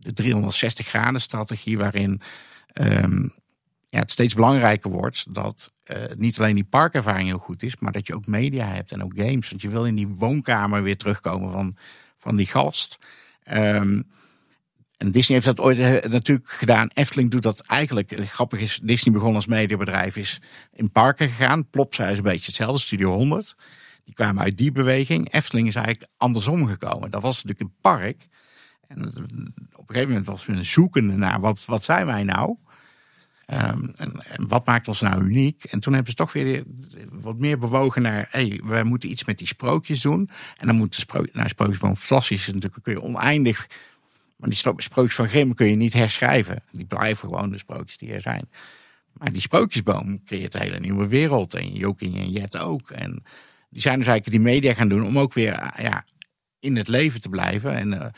De 0.00 0.12
360 0.12 0.86
graden 0.86 1.20
strategie 1.20 1.78
waarin 1.78 2.20
um, 2.72 3.32
ja, 3.90 3.98
het 3.98 4.10
steeds 4.10 4.34
belangrijker 4.34 4.90
wordt 4.90 5.34
dat 5.34 5.72
uh, 5.84 5.96
niet 6.16 6.38
alleen 6.38 6.54
die 6.54 6.64
parkervaring 6.64 7.28
heel 7.28 7.38
goed 7.38 7.62
is, 7.62 7.76
maar 7.76 7.92
dat 7.92 8.06
je 8.06 8.14
ook 8.14 8.26
media 8.26 8.66
hebt 8.66 8.92
en 8.92 9.02
ook 9.02 9.12
games. 9.16 9.50
Want 9.50 9.62
je 9.62 9.68
wil 9.68 9.86
in 9.86 9.94
die 9.94 10.08
woonkamer 10.08 10.82
weer 10.82 10.96
terugkomen 10.96 11.52
van, 11.52 11.76
van 12.18 12.36
die 12.36 12.46
gast. 12.46 12.98
Um, 13.52 14.08
en 14.96 15.10
Disney 15.10 15.40
heeft 15.40 15.56
dat 15.56 15.66
ooit 15.66 15.78
uh, 15.78 16.10
natuurlijk 16.10 16.50
gedaan. 16.50 16.90
Efteling 16.94 17.30
doet 17.30 17.42
dat 17.42 17.66
eigenlijk. 17.66 18.14
Grappig 18.16 18.60
is, 18.60 18.80
Disney 18.82 19.14
begon 19.14 19.34
als 19.34 19.46
mediabedrijf, 19.46 20.16
is 20.16 20.40
in 20.72 20.90
parken 20.90 21.28
gegaan. 21.28 21.68
Plopsa 21.70 22.06
is 22.06 22.16
een 22.16 22.22
beetje 22.22 22.46
hetzelfde, 22.46 22.80
Studio 22.80 23.12
100. 23.12 23.56
Die 24.04 24.14
kwamen 24.14 24.42
uit 24.42 24.58
die 24.58 24.72
beweging. 24.72 25.32
Efteling 25.32 25.68
is 25.68 25.74
eigenlijk 25.74 26.10
andersom 26.16 26.66
gekomen. 26.66 27.10
Dat 27.10 27.22
was 27.22 27.42
natuurlijk 27.42 27.60
een 27.60 27.80
park. 27.80 28.26
En 28.88 29.12
op 29.72 29.79
een 29.90 29.94
gegeven 29.94 30.08
moment 30.08 30.26
was 30.26 30.46
we 30.46 30.64
zoekende 30.64 31.16
naar 31.16 31.40
wat, 31.40 31.64
wat 31.64 31.84
zijn 31.84 32.06
wij 32.06 32.22
nou? 32.22 32.56
Um, 33.52 33.92
en, 33.96 34.12
en, 34.22 34.48
wat 34.48 34.66
maakt 34.66 34.88
ons 34.88 35.00
nou 35.00 35.24
uniek? 35.24 35.64
En 35.64 35.80
toen 35.80 35.92
hebben 35.92 36.10
ze 36.10 36.16
toch 36.16 36.32
weer 36.32 36.64
wat 37.10 37.38
meer 37.38 37.58
bewogen 37.58 38.02
naar, 38.02 38.28
hey, 38.30 38.60
wij 38.64 38.84
moeten 38.84 39.10
iets 39.10 39.24
met 39.24 39.38
die 39.38 39.46
sprookjes 39.46 40.00
doen. 40.00 40.30
En 40.56 40.66
dan 40.66 40.76
moet 40.76 40.94
de 40.94 41.00
sprookjes, 41.00 41.34
nou, 41.34 41.48
sprookjesboom 41.48 41.96
fantastisch 41.96 42.48
is 42.48 42.54
natuurlijk, 42.54 42.82
kun 42.82 42.92
je 42.92 43.02
oneindig, 43.02 43.68
maar 44.36 44.48
die 44.48 44.58
sprookjes 44.76 45.14
van 45.14 45.28
Grimm 45.28 45.54
kun 45.54 45.66
je 45.66 45.76
niet 45.76 45.92
herschrijven. 45.92 46.62
Die 46.72 46.86
blijven 46.86 47.28
gewoon 47.28 47.50
de 47.50 47.58
sprookjes 47.58 47.98
die 47.98 48.12
er 48.12 48.20
zijn. 48.20 48.48
Maar 49.12 49.32
die 49.32 49.40
sprookjesboom 49.40 50.24
creëert 50.24 50.54
een 50.54 50.60
hele 50.60 50.80
nieuwe 50.80 51.08
wereld. 51.08 51.54
En 51.54 51.72
Joking 51.72 52.16
en 52.16 52.30
Jet 52.30 52.58
ook. 52.58 52.90
En 52.90 53.22
Die 53.70 53.80
zijn 53.80 53.98
dus 53.98 54.06
eigenlijk 54.06 54.36
die 54.44 54.52
media 54.52 54.74
gaan 54.74 54.88
doen 54.88 55.04
om 55.04 55.18
ook 55.18 55.32
weer 55.32 55.72
ja, 55.82 56.04
in 56.58 56.76
het 56.76 56.88
leven 56.88 57.20
te 57.20 57.28
blijven. 57.28 57.74
En 57.74 58.12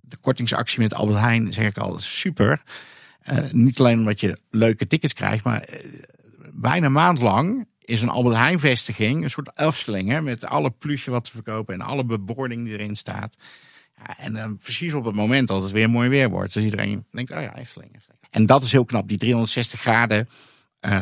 de 0.00 0.16
kortingsactie 0.20 0.80
met 0.80 0.94
Albert 0.94 1.18
Heijn 1.18 1.52
zeg 1.52 1.66
ik 1.66 1.78
al 1.78 1.98
super. 1.98 2.62
niet 3.52 3.78
alleen 3.78 3.98
omdat 3.98 4.20
je 4.20 4.38
leuke 4.50 4.86
tickets 4.86 5.12
krijgt, 5.12 5.44
maar 5.44 5.68
bijna 6.52 6.86
een 6.86 6.92
maand 6.92 7.20
lang 7.20 7.66
is 7.84 8.02
een 8.02 8.08
Albert 8.08 8.36
Heijn 8.36 8.60
vestiging 8.60 9.22
een 9.22 9.30
soort 9.30 9.50
Efteling. 9.54 10.08
Hè, 10.08 10.20
met 10.20 10.44
alle 10.44 10.70
plusje 10.70 11.10
wat 11.10 11.24
te 11.24 11.30
verkopen 11.30 11.74
en 11.74 11.80
alle 11.80 12.04
bebording 12.04 12.64
die 12.64 12.72
erin 12.72 12.96
staat. 12.96 13.36
Ja, 13.96 14.18
en 14.18 14.32
dan 14.32 14.56
precies 14.56 14.94
op 14.94 15.04
het 15.04 15.14
moment 15.14 15.48
dat 15.48 15.62
het 15.62 15.72
weer 15.72 15.90
mooi 15.90 16.08
weer 16.08 16.30
wordt. 16.30 16.52
Dus 16.52 16.64
iedereen 16.64 17.06
denkt, 17.10 17.32
oh 17.32 17.40
ja, 17.40 17.56
Efteling. 17.56 17.96
En 18.30 18.46
dat 18.46 18.62
is 18.62 18.72
heel 18.72 18.84
knap, 18.84 19.08
die 19.08 19.18
360 19.18 19.80
graden 19.80 20.28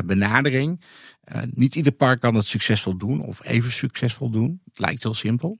benadering. 0.04 0.80
Niet 1.50 1.74
ieder 1.74 1.92
park 1.92 2.20
kan 2.20 2.34
het 2.34 2.46
succesvol 2.46 2.96
doen 2.96 3.20
of 3.20 3.44
even 3.44 3.72
succesvol 3.72 4.30
doen. 4.30 4.60
Het 4.64 4.78
lijkt 4.78 5.02
heel 5.02 5.14
simpel. 5.14 5.58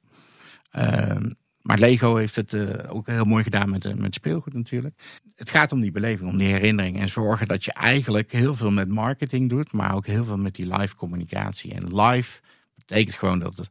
Uh, 0.78 1.16
maar 1.62 1.78
Lego 1.78 2.16
heeft 2.16 2.36
het 2.36 2.52
uh, 2.52 2.70
ook 2.88 3.06
heel 3.06 3.24
mooi 3.24 3.42
gedaan 3.42 3.70
met, 3.70 3.98
met 3.98 4.14
speelgoed 4.14 4.52
natuurlijk. 4.52 4.94
Het 5.34 5.50
gaat 5.50 5.72
om 5.72 5.80
die 5.80 5.90
beleving, 5.90 6.30
om 6.30 6.38
die 6.38 6.52
herinnering. 6.52 6.98
En 6.98 7.08
zorgen 7.08 7.48
dat 7.48 7.64
je 7.64 7.72
eigenlijk 7.72 8.32
heel 8.32 8.56
veel 8.56 8.70
met 8.70 8.88
marketing 8.88 9.48
doet. 9.48 9.72
Maar 9.72 9.94
ook 9.94 10.06
heel 10.06 10.24
veel 10.24 10.38
met 10.38 10.54
die 10.54 10.76
live 10.76 10.94
communicatie. 10.94 11.74
En 11.74 12.00
live 12.00 12.40
betekent 12.74 13.14
gewoon 13.14 13.38
dat 13.38 13.70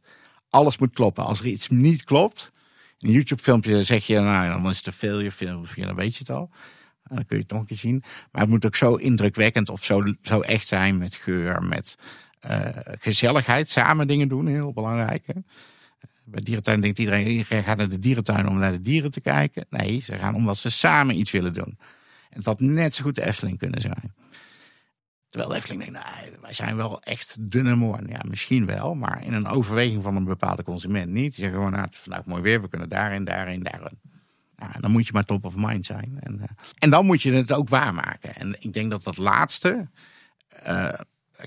alles 0.50 0.78
moet 0.78 0.92
kloppen. 0.92 1.24
Als 1.24 1.40
er 1.40 1.46
iets 1.46 1.68
niet 1.68 2.04
klopt. 2.04 2.50
In 2.98 3.08
een 3.08 3.14
YouTube 3.14 3.42
filmpje 3.42 3.84
zeg 3.84 4.06
je, 4.06 4.18
nou 4.18 4.50
dan 4.50 4.70
is 4.70 4.84
het 4.84 4.94
veel. 4.94 5.20
Je 5.20 5.32
film, 5.32 5.64
dan 5.74 5.94
weet 5.94 6.12
je 6.12 6.18
het 6.18 6.30
al. 6.30 6.50
Dan 7.02 7.26
kun 7.26 7.36
je 7.36 7.42
het 7.42 7.52
nog 7.52 7.60
een 7.60 7.66
keer 7.66 7.76
zien. 7.76 8.02
Maar 8.32 8.40
het 8.40 8.50
moet 8.50 8.66
ook 8.66 8.76
zo 8.76 8.94
indrukwekkend 8.94 9.68
of 9.68 9.84
zo, 9.84 10.02
zo 10.22 10.40
echt 10.40 10.68
zijn 10.68 10.98
met 10.98 11.14
geur, 11.14 11.62
met 11.62 11.96
gezelligheid. 12.98 13.70
Samen 13.70 14.06
dingen 14.06 14.28
doen, 14.28 14.46
heel 14.46 14.72
belangrijk. 14.72 15.26
Hè? 15.26 15.40
Bij 16.30 16.40
dierentuin 16.42 16.80
denkt 16.80 16.98
iedereen, 16.98 17.26
iedereen 17.26 17.62
gaat 17.62 17.76
naar 17.76 17.88
de 17.88 17.98
dierentuin 17.98 18.48
om 18.48 18.58
naar 18.58 18.72
de 18.72 18.80
dieren 18.80 19.10
te 19.10 19.20
kijken. 19.20 19.66
Nee, 19.70 20.00
ze 20.00 20.18
gaan 20.18 20.34
omdat 20.34 20.58
ze 20.58 20.70
samen 20.70 21.18
iets 21.18 21.30
willen 21.30 21.52
doen. 21.52 21.78
En 22.30 22.40
dat 22.40 22.60
net 22.60 22.94
zo 22.94 23.02
goed 23.04 23.14
de 23.14 23.26
Efteling 23.26 23.58
kunnen 23.58 23.80
zijn. 23.80 24.14
Terwijl 25.28 25.50
de 25.50 25.56
Efteling 25.56 25.84
denkt, 25.84 25.98
nee, 26.04 26.40
wij 26.40 26.52
zijn 26.52 26.76
wel 26.76 27.02
echt 27.02 27.36
dunne 27.40 27.74
moorn. 27.74 28.06
Ja, 28.06 28.20
misschien 28.28 28.66
wel, 28.66 28.94
maar 28.94 29.24
in 29.24 29.32
een 29.32 29.46
overweging 29.46 30.02
van 30.02 30.16
een 30.16 30.24
bepaalde 30.24 30.62
consument 30.62 31.06
niet. 31.06 31.34
Die 31.34 31.44
zeggen 31.44 31.54
gewoon, 31.54 31.70
nou, 31.70 31.84
het 31.84 31.94
is 31.94 32.00
vandaag 32.00 32.24
mooi 32.24 32.42
weer, 32.42 32.60
we 32.60 32.68
kunnen 32.68 32.88
daarin, 32.88 33.24
daarin, 33.24 33.62
daarin. 33.62 34.00
Nou, 34.56 34.80
dan 34.80 34.90
moet 34.90 35.06
je 35.06 35.12
maar 35.12 35.24
top 35.24 35.44
of 35.44 35.56
mind 35.56 35.86
zijn. 35.86 36.16
En, 36.20 36.38
uh, 36.38 36.44
en 36.78 36.90
dan 36.90 37.06
moet 37.06 37.22
je 37.22 37.32
het 37.32 37.52
ook 37.52 37.68
waarmaken. 37.68 38.34
En 38.34 38.56
ik 38.58 38.72
denk 38.72 38.90
dat 38.90 39.04
dat 39.04 39.16
laatste... 39.16 39.88
Uh, 40.66 40.88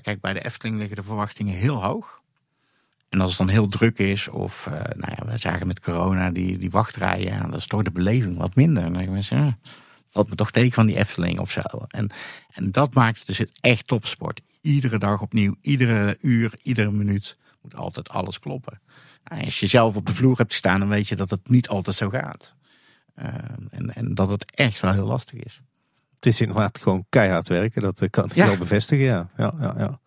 kijk, 0.02 0.20
bij 0.20 0.32
de 0.32 0.44
Efteling 0.44 0.76
liggen 0.76 0.96
de 0.96 1.02
verwachtingen 1.02 1.54
heel 1.54 1.82
hoog. 1.82 2.22
En 3.14 3.20
als 3.20 3.28
het 3.28 3.38
dan 3.38 3.48
heel 3.48 3.68
druk 3.68 3.98
is, 3.98 4.28
of 4.28 4.66
uh, 4.66 4.72
nou 4.74 5.12
ja, 5.16 5.26
we 5.26 5.38
zagen 5.38 5.66
met 5.66 5.80
corona 5.80 6.30
die, 6.30 6.58
die 6.58 6.70
wachtrijen, 6.70 7.32
ja, 7.32 7.40
dan 7.40 7.54
is 7.54 7.66
toch 7.66 7.82
de 7.82 7.90
beleving 7.90 8.36
wat 8.36 8.54
minder. 8.54 8.82
Dan 8.82 8.92
denken 8.92 9.12
mensen, 9.12 9.36
ja, 9.36 9.58
valt 10.10 10.28
me 10.28 10.34
toch 10.34 10.50
teken 10.50 10.72
van 10.72 10.86
die 10.86 10.96
Efteling 10.96 11.38
of 11.38 11.50
zo. 11.50 11.60
En, 11.88 12.10
en 12.54 12.70
dat 12.70 12.94
maakt 12.94 13.26
dus 13.26 13.38
het 13.38 13.58
echt 13.60 13.86
topsport. 13.86 14.40
Iedere 14.60 14.98
dag 14.98 15.20
opnieuw, 15.20 15.54
iedere 15.60 16.16
uur, 16.20 16.58
iedere 16.62 16.90
minuut 16.90 17.36
moet 17.62 17.74
altijd 17.76 18.08
alles 18.08 18.38
kloppen. 18.38 18.80
Nou, 19.24 19.44
als 19.44 19.60
je 19.60 19.66
zelf 19.66 19.96
op 19.96 20.06
de 20.06 20.14
vloer 20.14 20.36
hebt 20.36 20.52
staan, 20.52 20.78
dan 20.78 20.88
weet 20.88 21.08
je 21.08 21.16
dat 21.16 21.30
het 21.30 21.48
niet 21.48 21.68
altijd 21.68 21.96
zo 21.96 22.08
gaat. 22.08 22.54
Uh, 23.18 23.26
en, 23.70 23.94
en 23.94 24.14
dat 24.14 24.28
het 24.28 24.50
echt 24.54 24.80
wel 24.80 24.92
heel 24.92 25.06
lastig 25.06 25.38
is. 25.38 25.60
Het 26.14 26.26
is 26.26 26.40
inderdaad 26.40 26.78
gewoon 26.78 27.06
keihard 27.08 27.48
werken, 27.48 27.82
dat 27.82 28.00
eh, 28.00 28.10
kan 28.10 28.24
ik 28.24 28.34
ja. 28.34 28.46
wel 28.46 28.56
bevestigen. 28.56 29.04
Ja. 29.04 29.30
Ja, 29.36 29.54
ja, 29.60 29.74
ja. 29.78 30.00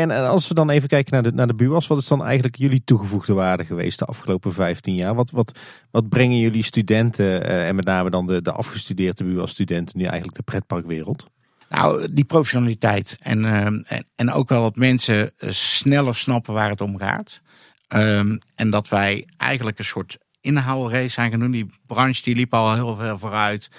En 0.00 0.10
als 0.10 0.48
we 0.48 0.54
dan 0.54 0.70
even 0.70 0.88
kijken 0.88 1.12
naar 1.12 1.22
de, 1.22 1.32
naar 1.32 1.46
de 1.46 1.54
BUAS, 1.54 1.86
wat 1.86 1.98
is 1.98 2.06
dan 2.06 2.24
eigenlijk 2.24 2.56
jullie 2.56 2.84
toegevoegde 2.84 3.32
waarde 3.32 3.64
geweest 3.64 3.98
de 3.98 4.04
afgelopen 4.04 4.52
15 4.52 4.94
jaar? 4.94 5.14
Wat, 5.14 5.30
wat, 5.30 5.58
wat 5.90 6.08
brengen 6.08 6.38
jullie 6.38 6.62
studenten 6.62 7.26
uh, 7.26 7.68
en 7.68 7.74
met 7.74 7.84
name 7.84 8.10
dan 8.10 8.26
de, 8.26 8.42
de 8.42 8.52
afgestudeerde 8.52 9.24
BUAS-studenten 9.24 9.98
nu 9.98 10.04
eigenlijk 10.04 10.36
de 10.36 10.42
pretparkwereld? 10.42 11.26
Nou, 11.68 12.12
die 12.12 12.24
professionaliteit 12.24 13.16
en, 13.20 13.38
uh, 13.38 13.98
en, 14.14 14.32
ook 14.32 14.48
wel 14.48 14.62
dat 14.62 14.76
mensen 14.76 15.32
sneller 15.48 16.14
snappen 16.14 16.54
waar 16.54 16.70
het 16.70 16.80
om 16.80 16.98
gaat. 16.98 17.40
Um, 17.88 18.38
en 18.54 18.70
dat 18.70 18.88
wij 18.88 19.26
eigenlijk 19.36 19.78
een 19.78 19.84
soort 19.84 20.18
inhaalrace 20.40 21.08
zijn 21.08 21.30
gaan 21.30 21.40
doen. 21.40 21.50
Die 21.50 21.70
branche 21.86 22.22
die 22.22 22.34
liep 22.34 22.54
al 22.54 22.74
heel 22.74 22.96
veel 22.96 23.18
vooruit. 23.18 23.70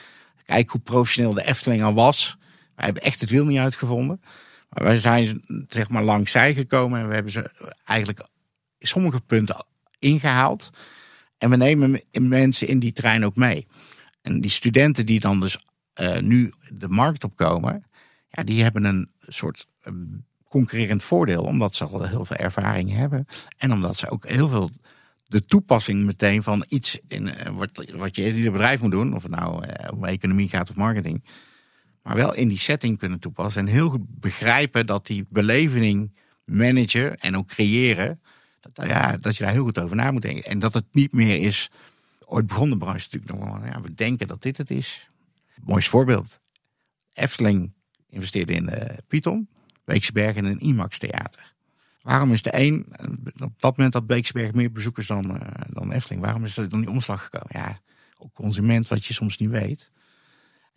Kijk 0.45 0.69
hoe 0.69 0.81
professioneel 0.81 1.33
de 1.33 1.45
Efteling 1.45 1.83
al 1.83 1.93
was. 1.93 2.37
Wij 2.75 2.85
hebben 2.85 3.03
echt 3.03 3.21
het 3.21 3.29
wiel 3.29 3.45
niet 3.45 3.59
uitgevonden. 3.59 4.21
Wij 4.73 4.99
zijn 4.99 5.43
zeg 5.67 5.89
maar 5.89 6.03
langs 6.03 6.31
zij 6.31 6.53
gekomen 6.53 6.99
en 6.99 7.07
we 7.07 7.13
hebben 7.13 7.31
ze 7.31 7.71
eigenlijk 7.85 8.27
sommige 8.79 9.21
punten 9.21 9.65
ingehaald. 9.99 10.69
En 11.37 11.49
we 11.49 11.55
nemen 11.55 12.01
mensen 12.11 12.67
in 12.67 12.79
die 12.79 12.93
trein 12.93 13.25
ook 13.25 13.35
mee. 13.35 13.67
En 14.21 14.41
die 14.41 14.51
studenten 14.51 15.05
die 15.05 15.19
dan 15.19 15.39
dus 15.39 15.57
uh, 16.01 16.17
nu 16.17 16.53
de 16.69 16.87
markt 16.87 17.23
opkomen, 17.23 17.85
ja, 18.29 18.43
die 18.43 18.63
hebben 18.63 18.83
een 18.83 19.11
soort 19.19 19.67
uh, 19.83 19.93
concurrerend 20.49 21.03
voordeel. 21.03 21.43
Omdat 21.43 21.75
ze 21.75 21.85
al 21.85 22.03
heel 22.03 22.25
veel 22.25 22.37
ervaring 22.37 22.91
hebben. 22.91 23.25
En 23.57 23.71
omdat 23.71 23.95
ze 23.95 24.09
ook 24.09 24.27
heel 24.27 24.49
veel 24.49 24.69
de 25.27 25.45
toepassing 25.45 26.03
meteen 26.03 26.43
van 26.43 26.65
iets 26.67 26.99
in, 27.07 27.27
uh, 27.27 27.33
wat, 27.55 27.91
wat 27.95 28.15
je 28.15 28.23
in 28.23 28.35
ieder 28.35 28.51
bedrijf 28.51 28.81
moet 28.81 28.91
doen. 28.91 29.15
Of 29.15 29.23
het 29.23 29.31
nou 29.31 29.63
om 29.91 30.05
economie 30.05 30.49
gaat 30.49 30.69
of 30.69 30.75
marketing 30.75 31.23
maar 32.03 32.15
wel 32.15 32.33
in 32.33 32.47
die 32.47 32.57
setting 32.57 32.97
kunnen 32.97 33.19
toepassen. 33.19 33.67
En 33.67 33.73
heel 33.73 33.89
goed 33.89 34.19
begrijpen 34.19 34.85
dat 34.85 35.07
die 35.07 35.25
beleving 35.29 36.15
managen 36.45 37.17
en 37.19 37.37
ook 37.37 37.47
creëren, 37.47 38.21
dat, 38.59 38.87
ja, 38.87 39.17
dat 39.17 39.37
je 39.37 39.43
daar 39.43 39.53
heel 39.53 39.63
goed 39.63 39.79
over 39.79 39.95
na 39.95 40.11
moet 40.11 40.21
denken. 40.21 40.43
En 40.43 40.59
dat 40.59 40.73
het 40.73 40.85
niet 40.91 41.13
meer 41.13 41.39
is, 41.39 41.69
ooit 42.25 42.47
begon 42.47 42.69
de 42.69 42.77
branche 42.77 43.07
natuurlijk 43.11 43.31
nog 43.31 43.49
wel, 43.49 43.65
ja, 43.65 43.81
we 43.81 43.93
denken 43.93 44.27
dat 44.27 44.41
dit 44.41 44.57
het 44.57 44.71
is. 44.71 45.09
Mooist 45.63 45.89
voorbeeld. 45.89 46.39
Efteling 47.13 47.73
investeerde 48.09 48.53
in 48.53 48.69
uh, 48.73 48.81
Python, 49.07 49.47
Beeksberg 49.85 50.35
in 50.35 50.45
een 50.45 50.59
IMAX 50.59 50.97
theater. 50.97 51.53
Waarom 52.01 52.31
is 52.31 52.41
de 52.41 52.59
een, 52.59 52.85
op 53.39 53.61
dat 53.61 53.77
moment 53.77 53.93
had 53.93 54.07
Beeksberg 54.07 54.53
meer 54.53 54.71
bezoekers 54.71 55.07
dan, 55.07 55.31
uh, 55.31 55.37
dan 55.69 55.91
Efteling, 55.91 56.21
waarom 56.21 56.45
is 56.45 56.57
er 56.57 56.69
dan 56.69 56.79
die 56.79 56.89
omslag 56.89 57.23
gekomen? 57.23 57.49
Ja, 57.49 57.79
ook 58.17 58.33
consument 58.33 58.87
wat 58.87 59.05
je 59.05 59.13
soms 59.13 59.37
niet 59.37 59.49
weet. 59.49 59.91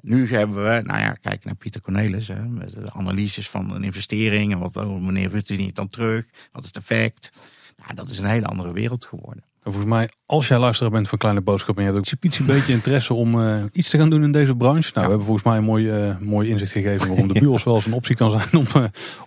Nu 0.01 0.29
hebben 0.29 0.65
we, 0.65 0.81
nou 0.85 1.01
ja, 1.01 1.13
kijk 1.13 1.45
naar 1.45 1.55
Pieter 1.55 1.81
Cornelis, 1.81 2.29
hè, 2.29 2.43
met 2.43 2.73
de 2.73 2.93
analyses 2.93 3.49
van 3.49 3.75
een 3.75 3.85
investering 3.85 4.53
en 4.53 4.59
wat, 4.59 4.77
oh, 4.77 5.05
wanneer 5.05 5.31
wordt 5.31 5.47
die 5.47 5.59
niet 5.59 5.77
dan 5.77 5.89
terug, 5.89 6.27
wat 6.53 6.63
is 6.63 6.69
het 6.69 6.77
effect. 6.77 7.31
Nou, 7.77 7.95
dat 7.95 8.09
is 8.09 8.19
een 8.19 8.25
hele 8.25 8.47
andere 8.47 8.73
wereld 8.73 9.05
geworden. 9.05 9.45
En 9.67 9.73
volgens 9.73 9.93
mij, 9.93 10.09
als 10.27 10.49
jij 10.49 10.59
luisteraar 10.59 10.93
bent 10.93 11.09
van 11.09 11.19
Kleine 11.19 11.41
Boodschap 11.41 11.77
en 11.77 11.85
je 11.85 11.93
hebt 11.93 12.15
ook 12.15 12.23
een 12.23 12.47
beetje 12.57 12.73
interesse 12.73 13.15
om 13.15 13.41
uh, 13.41 13.63
iets 13.73 13.91
te 13.91 13.99
gaan 13.99 14.11
doen 14.11 14.23
in 14.23 14.33
deze 14.33 14.57
branche. 14.57 14.91
Nou, 14.95 15.01
ja. 15.01 15.03
we 15.03 15.09
hebben 15.09 15.27
volgens 15.27 15.47
mij 15.47 15.57
een 15.57 15.65
mooi, 15.65 16.09
uh, 16.09 16.19
mooi 16.19 16.49
inzicht 16.49 16.73
gegeven 16.73 17.09
waarom 17.09 17.29
de 17.33 17.41
bureaus 17.41 17.65
wel 17.65 17.75
eens 17.75 17.87
een 17.87 17.93
optie 17.93 18.17
kan 18.17 18.31
zijn 18.31 18.49
om, 18.53 18.67
uh, 18.69 18.75
om 18.75 18.83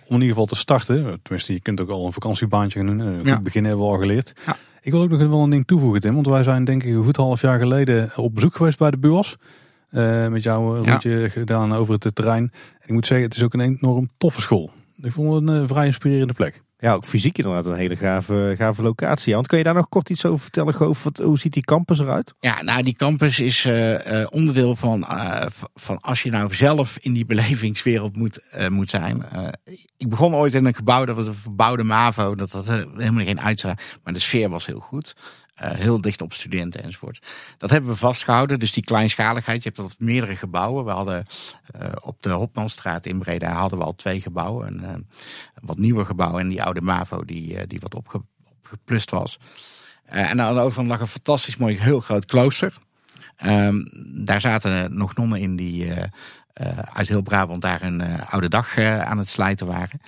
in 0.06 0.12
ieder 0.12 0.28
geval 0.28 0.46
te 0.46 0.56
starten. 0.56 1.20
Tenminste, 1.22 1.52
je 1.52 1.60
kunt 1.60 1.80
ook 1.80 1.88
al 1.88 2.06
een 2.06 2.12
vakantiebaantje 2.12 2.78
gaan 2.78 2.98
doen. 2.98 3.18
Uh, 3.18 3.24
ja. 3.24 3.40
begin 3.40 3.64
hebben 3.64 3.84
we 3.84 3.92
al 3.92 3.98
geleerd. 3.98 4.32
Ja. 4.46 4.56
Ik 4.80 4.92
wil 4.92 5.02
ook 5.02 5.10
nog 5.10 5.28
wel 5.28 5.42
een 5.42 5.50
ding 5.50 5.66
toevoegen, 5.66 6.00
Tim. 6.00 6.14
Want 6.14 6.26
wij 6.26 6.42
zijn 6.42 6.64
denk 6.64 6.82
ik 6.82 6.94
een 6.94 7.04
goed 7.04 7.16
half 7.16 7.40
jaar 7.40 7.58
geleden 7.58 8.10
op 8.16 8.34
bezoek 8.34 8.56
geweest 8.56 8.78
bij 8.78 8.90
de 8.90 8.98
bureaus. 8.98 9.36
Uh, 9.90 10.28
met 10.28 10.42
jou 10.42 10.78
een 10.78 10.86
rondje 10.86 11.30
gedaan 11.30 11.72
over 11.72 11.96
het 11.98 12.14
terrein. 12.14 12.52
En 12.52 12.86
ik 12.86 12.90
moet 12.90 13.06
zeggen, 13.06 13.26
het 13.26 13.36
is 13.36 13.42
ook 13.42 13.54
een 13.54 13.60
enorm 13.60 14.10
toffe 14.18 14.40
school. 14.40 14.70
Ik 15.02 15.12
vond 15.12 15.34
het 15.34 15.56
een 15.56 15.68
vrij 15.68 15.86
inspirerende 15.86 16.34
plek. 16.34 16.62
Ja, 16.78 16.92
ook 16.92 17.04
fysiek 17.04 17.38
inderdaad 17.38 17.66
een 17.66 17.76
hele 17.76 17.96
gave, 17.96 18.54
gave 18.56 18.82
locatie. 18.82 19.34
Want 19.34 19.46
kun 19.46 19.58
je 19.58 19.64
daar 19.64 19.74
nog 19.74 19.88
kort 19.88 20.10
iets 20.10 20.24
over 20.24 20.40
vertellen, 20.40 20.74
Goof? 20.74 21.02
Wat, 21.02 21.18
hoe 21.18 21.38
ziet 21.38 21.52
die 21.52 21.62
campus 21.62 21.98
eruit? 21.98 22.34
Ja, 22.40 22.62
nou 22.62 22.82
die 22.82 22.94
campus 22.94 23.40
is 23.40 23.64
uh, 23.64 24.26
onderdeel 24.30 24.76
van, 24.76 25.06
uh, 25.10 25.46
van 25.74 26.00
als 26.00 26.22
je 26.22 26.30
nou 26.30 26.54
zelf 26.54 26.98
in 27.00 27.12
die 27.12 27.26
belevingswereld 27.32 28.16
moet, 28.16 28.42
moet 28.68 28.90
zijn. 28.90 29.24
ik 29.96 30.08
begon 30.08 30.34
ooit 30.34 30.54
in 30.54 30.64
een 30.64 30.74
gebouw, 30.74 31.04
dat 31.04 31.16
was 31.16 31.26
een 31.26 31.34
verbouwde 31.34 31.84
MAVO. 31.84 32.34
Dat 32.34 32.50
had 32.50 32.66
helemaal 32.66 33.24
geen 33.24 33.40
uitstraling. 33.40 33.80
Maar 34.04 34.12
de 34.12 34.20
sfeer 34.20 34.48
was 34.48 34.66
heel 34.66 34.80
goed. 34.80 35.14
Uh, 35.62 35.70
heel 35.70 36.00
dicht 36.00 36.22
op 36.22 36.32
studenten 36.32 36.82
enzovoort. 36.82 37.26
Dat 37.58 37.70
hebben 37.70 37.90
we 37.90 37.96
vastgehouden. 37.96 38.58
Dus 38.58 38.72
die 38.72 38.84
kleinschaligheid. 38.84 39.62
Je 39.62 39.72
hebt 39.74 40.00
meerdere 40.00 40.36
gebouwen. 40.36 40.84
We 40.84 40.90
hadden 40.90 41.26
uh, 41.80 41.88
op 42.00 42.22
de 42.22 42.30
Hopmanstraat 42.30 43.06
in 43.06 43.18
Breda 43.18 43.52
hadden 43.52 43.78
we 43.78 43.84
al 43.84 43.94
twee 43.94 44.20
gebouwen. 44.20 44.66
Een, 44.66 44.82
uh, 44.82 44.90
wat 45.60 45.78
nieuwer 45.78 46.06
gebouw 46.06 46.38
en 46.38 46.48
die 46.48 46.62
oude 46.62 46.80
MAVO 46.80 47.24
die, 47.24 47.66
die 47.66 47.80
wat 47.80 47.94
opge, 47.94 48.22
opgeplust 48.62 49.10
was. 49.10 49.38
en 50.04 50.40
aan 50.40 50.54
de 50.54 50.84
lag 50.84 51.00
een 51.00 51.06
fantastisch 51.06 51.56
mooi 51.56 51.78
heel 51.78 52.00
groot 52.00 52.24
klooster. 52.24 52.78
Um, 53.46 53.88
daar 54.24 54.40
zaten 54.40 54.96
nog 54.96 55.14
nonnen 55.14 55.40
in 55.40 55.56
die 55.56 55.92
uit 56.92 57.08
heel 57.08 57.22
Brabant 57.22 57.62
daar 57.62 57.82
een 57.82 58.26
oude 58.26 58.48
dag 58.48 58.78
aan 58.78 59.18
het 59.18 59.28
slijten 59.28 59.66
waren. 59.66 60.00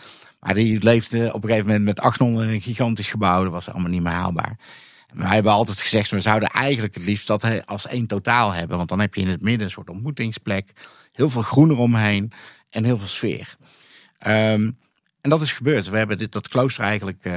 Maar 0.42 0.54
die 0.54 0.82
leefden 0.82 1.34
op 1.34 1.42
een 1.42 1.48
gegeven 1.48 1.66
moment 1.66 1.84
met 1.84 2.00
800 2.00 2.46
in 2.46 2.54
een 2.54 2.60
gigantisch 2.60 3.10
gebouw. 3.10 3.42
Dat 3.42 3.52
was 3.52 3.68
allemaal 3.68 3.90
niet 3.90 4.02
meer 4.02 4.12
haalbaar. 4.12 4.56
Wij 5.12 5.34
hebben 5.34 5.52
altijd 5.52 5.80
gezegd, 5.80 6.10
we 6.10 6.20
zouden 6.20 6.48
eigenlijk 6.48 6.94
het 6.94 7.04
liefst 7.04 7.26
dat 7.26 7.66
als 7.66 7.86
één 7.86 8.06
totaal 8.06 8.52
hebben. 8.52 8.76
Want 8.76 8.88
dan 8.88 9.00
heb 9.00 9.14
je 9.14 9.20
in 9.20 9.28
het 9.28 9.42
midden 9.42 9.64
een 9.64 9.72
soort 9.72 9.90
ontmoetingsplek. 9.90 10.72
Heel 11.12 11.30
veel 11.30 11.42
groen 11.42 11.70
eromheen 11.70 12.32
en 12.70 12.84
heel 12.84 12.98
veel 12.98 13.06
sfeer. 13.06 13.56
Um, 14.26 14.80
En 15.20 15.30
dat 15.30 15.42
is 15.42 15.52
gebeurd. 15.52 15.88
We 15.88 15.96
hebben 15.96 16.18
dit, 16.18 16.32
dat 16.32 16.48
klooster 16.48 16.84
eigenlijk 16.84 17.18
uh, 17.22 17.34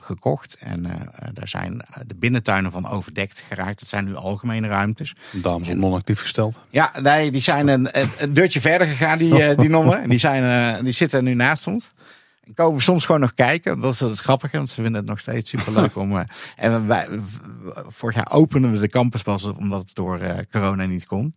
gekocht. 0.00 0.56
En 0.58 0.84
uh, 0.84 0.92
daar 1.32 1.48
zijn 1.48 1.84
de 2.06 2.14
binnentuinen 2.14 2.72
van 2.72 2.88
overdekt 2.88 3.42
geraakt. 3.48 3.80
Dat 3.80 3.88
zijn 3.88 4.04
nu 4.04 4.14
algemene 4.14 4.68
ruimtes. 4.68 5.14
Dames 5.32 5.68
op 5.68 5.76
non-actief 5.76 6.20
gesteld. 6.20 6.58
Ja, 6.70 6.92
nee, 7.00 7.30
die 7.30 7.40
zijn 7.40 7.68
een, 7.68 7.88
een 8.18 8.32
deurtje 8.32 8.60
verder 8.60 8.86
gegaan, 8.86 9.18
die, 9.18 9.54
die 9.54 9.68
nonnen. 9.68 10.08
Die, 10.08 10.18
zijn, 10.18 10.84
die 10.84 10.92
zitten 10.92 11.24
nu 11.24 11.34
naast 11.34 11.66
ons. 11.66 11.86
En 12.50 12.56
komen 12.56 12.82
soms 12.82 13.04
gewoon 13.04 13.20
nog 13.20 13.34
kijken. 13.34 13.80
Dat 13.80 13.92
is 13.92 14.00
het 14.00 14.18
grappige, 14.18 14.56
want 14.56 14.70
ze 14.70 14.82
vinden 14.82 15.00
het 15.00 15.10
nog 15.10 15.20
steeds 15.20 15.50
superleuk 15.50 15.96
om. 16.02 16.24
en 16.56 16.86
wij, 16.86 17.20
vorig 17.88 18.16
jaar 18.16 18.32
openen 18.32 18.72
we 18.72 18.78
de 18.78 18.88
campus 18.88 19.22
pas 19.22 19.44
omdat 19.44 19.80
het 19.80 19.94
door 19.94 20.20
corona 20.50 20.84
niet 20.84 21.06
kon. 21.06 21.34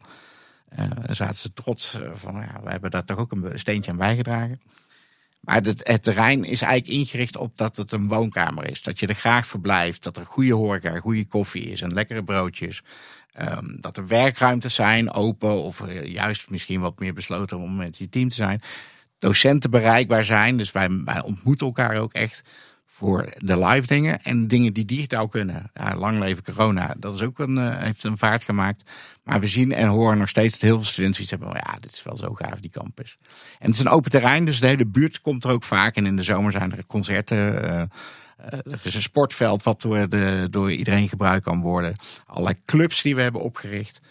Uh, 0.79 0.85
zaten 1.09 1.35
ze 1.35 1.53
trots 1.53 1.97
van, 2.13 2.35
ja, 2.35 2.61
we 2.63 2.69
hebben 2.69 2.91
daar 2.91 3.05
toch 3.05 3.17
ook 3.17 3.31
een 3.31 3.59
steentje 3.59 3.91
aan 3.91 3.97
bijgedragen. 3.97 4.61
Maar 5.39 5.61
het, 5.61 5.87
het, 5.87 6.03
terrein 6.03 6.43
is 6.43 6.61
eigenlijk 6.61 6.99
ingericht 6.99 7.37
op 7.37 7.57
dat 7.57 7.75
het 7.75 7.91
een 7.91 8.07
woonkamer 8.07 8.69
is. 8.69 8.81
Dat 8.81 8.99
je 8.99 9.07
er 9.07 9.15
graag 9.15 9.47
verblijft. 9.47 10.03
Dat 10.03 10.17
er 10.17 10.25
goede 10.25 10.53
horeca, 10.53 10.99
goede 10.99 11.25
koffie 11.25 11.71
is 11.71 11.81
en 11.81 11.93
lekkere 11.93 12.23
broodjes. 12.23 12.81
Um, 13.41 13.77
dat 13.81 13.97
er 13.97 14.07
werkruimtes 14.07 14.73
zijn, 14.73 15.11
open 15.11 15.63
of 15.63 15.81
juist 16.03 16.49
misschien 16.49 16.81
wat 16.81 16.99
meer 16.99 17.13
besloten 17.13 17.57
om 17.57 17.75
met 17.75 17.97
je 17.97 18.09
team 18.09 18.29
te 18.29 18.35
zijn. 18.35 18.61
Docenten 19.23 19.69
bereikbaar 19.69 20.25
zijn. 20.25 20.57
Dus 20.57 20.71
wij, 20.71 20.89
wij 21.05 21.21
ontmoeten 21.21 21.65
elkaar 21.65 21.95
ook 21.95 22.13
echt 22.13 22.43
voor 22.85 23.33
de 23.37 23.65
live 23.65 23.87
dingen 23.87 24.23
en 24.23 24.47
dingen 24.47 24.73
die 24.73 24.85
digitaal 24.85 25.27
kunnen. 25.27 25.71
Ja, 25.73 25.95
lang 25.95 26.19
leven 26.19 26.43
corona, 26.43 26.95
dat 26.97 27.15
is 27.15 27.21
ook 27.21 27.39
een, 27.39 27.57
uh, 27.57 27.77
heeft 27.77 28.03
een 28.03 28.17
vaart 28.17 28.43
gemaakt. 28.43 28.83
Maar 29.23 29.39
we 29.39 29.47
zien 29.47 29.71
en 29.71 29.87
horen 29.87 30.17
nog 30.17 30.29
steeds 30.29 30.53
dat 30.53 30.61
heel 30.61 30.75
veel 30.75 30.85
studenten 30.91 31.21
iets 31.21 31.31
hebben. 31.31 31.49
Ja, 31.49 31.77
dit 31.79 31.91
is 31.91 32.03
wel 32.03 32.17
zo 32.17 32.33
gaaf, 32.33 32.59
die 32.59 32.69
campus. 32.69 33.17
En 33.59 33.67
het 33.67 33.75
is 33.75 33.79
een 33.79 33.89
open 33.89 34.11
terrein, 34.11 34.45
dus 34.45 34.59
de 34.59 34.67
hele 34.67 34.85
buurt 34.85 35.21
komt 35.21 35.43
er 35.43 35.51
ook 35.51 35.63
vaak. 35.63 35.95
En 35.95 36.05
in 36.05 36.15
de 36.15 36.23
zomer 36.23 36.51
zijn 36.51 36.71
er 36.71 36.85
concerten. 36.85 37.37
Uh, 37.37 37.81
er 38.47 38.79
is 38.83 38.95
een 38.95 39.01
sportveld 39.01 39.63
wat 39.63 39.81
door, 39.81 40.07
door 40.49 40.71
iedereen 40.71 41.09
gebruikt 41.09 41.43
kan 41.43 41.61
worden. 41.61 41.95
Allerlei 42.25 42.55
clubs 42.65 43.01
die 43.01 43.15
we 43.15 43.21
hebben 43.21 43.41
opgericht. 43.41 44.01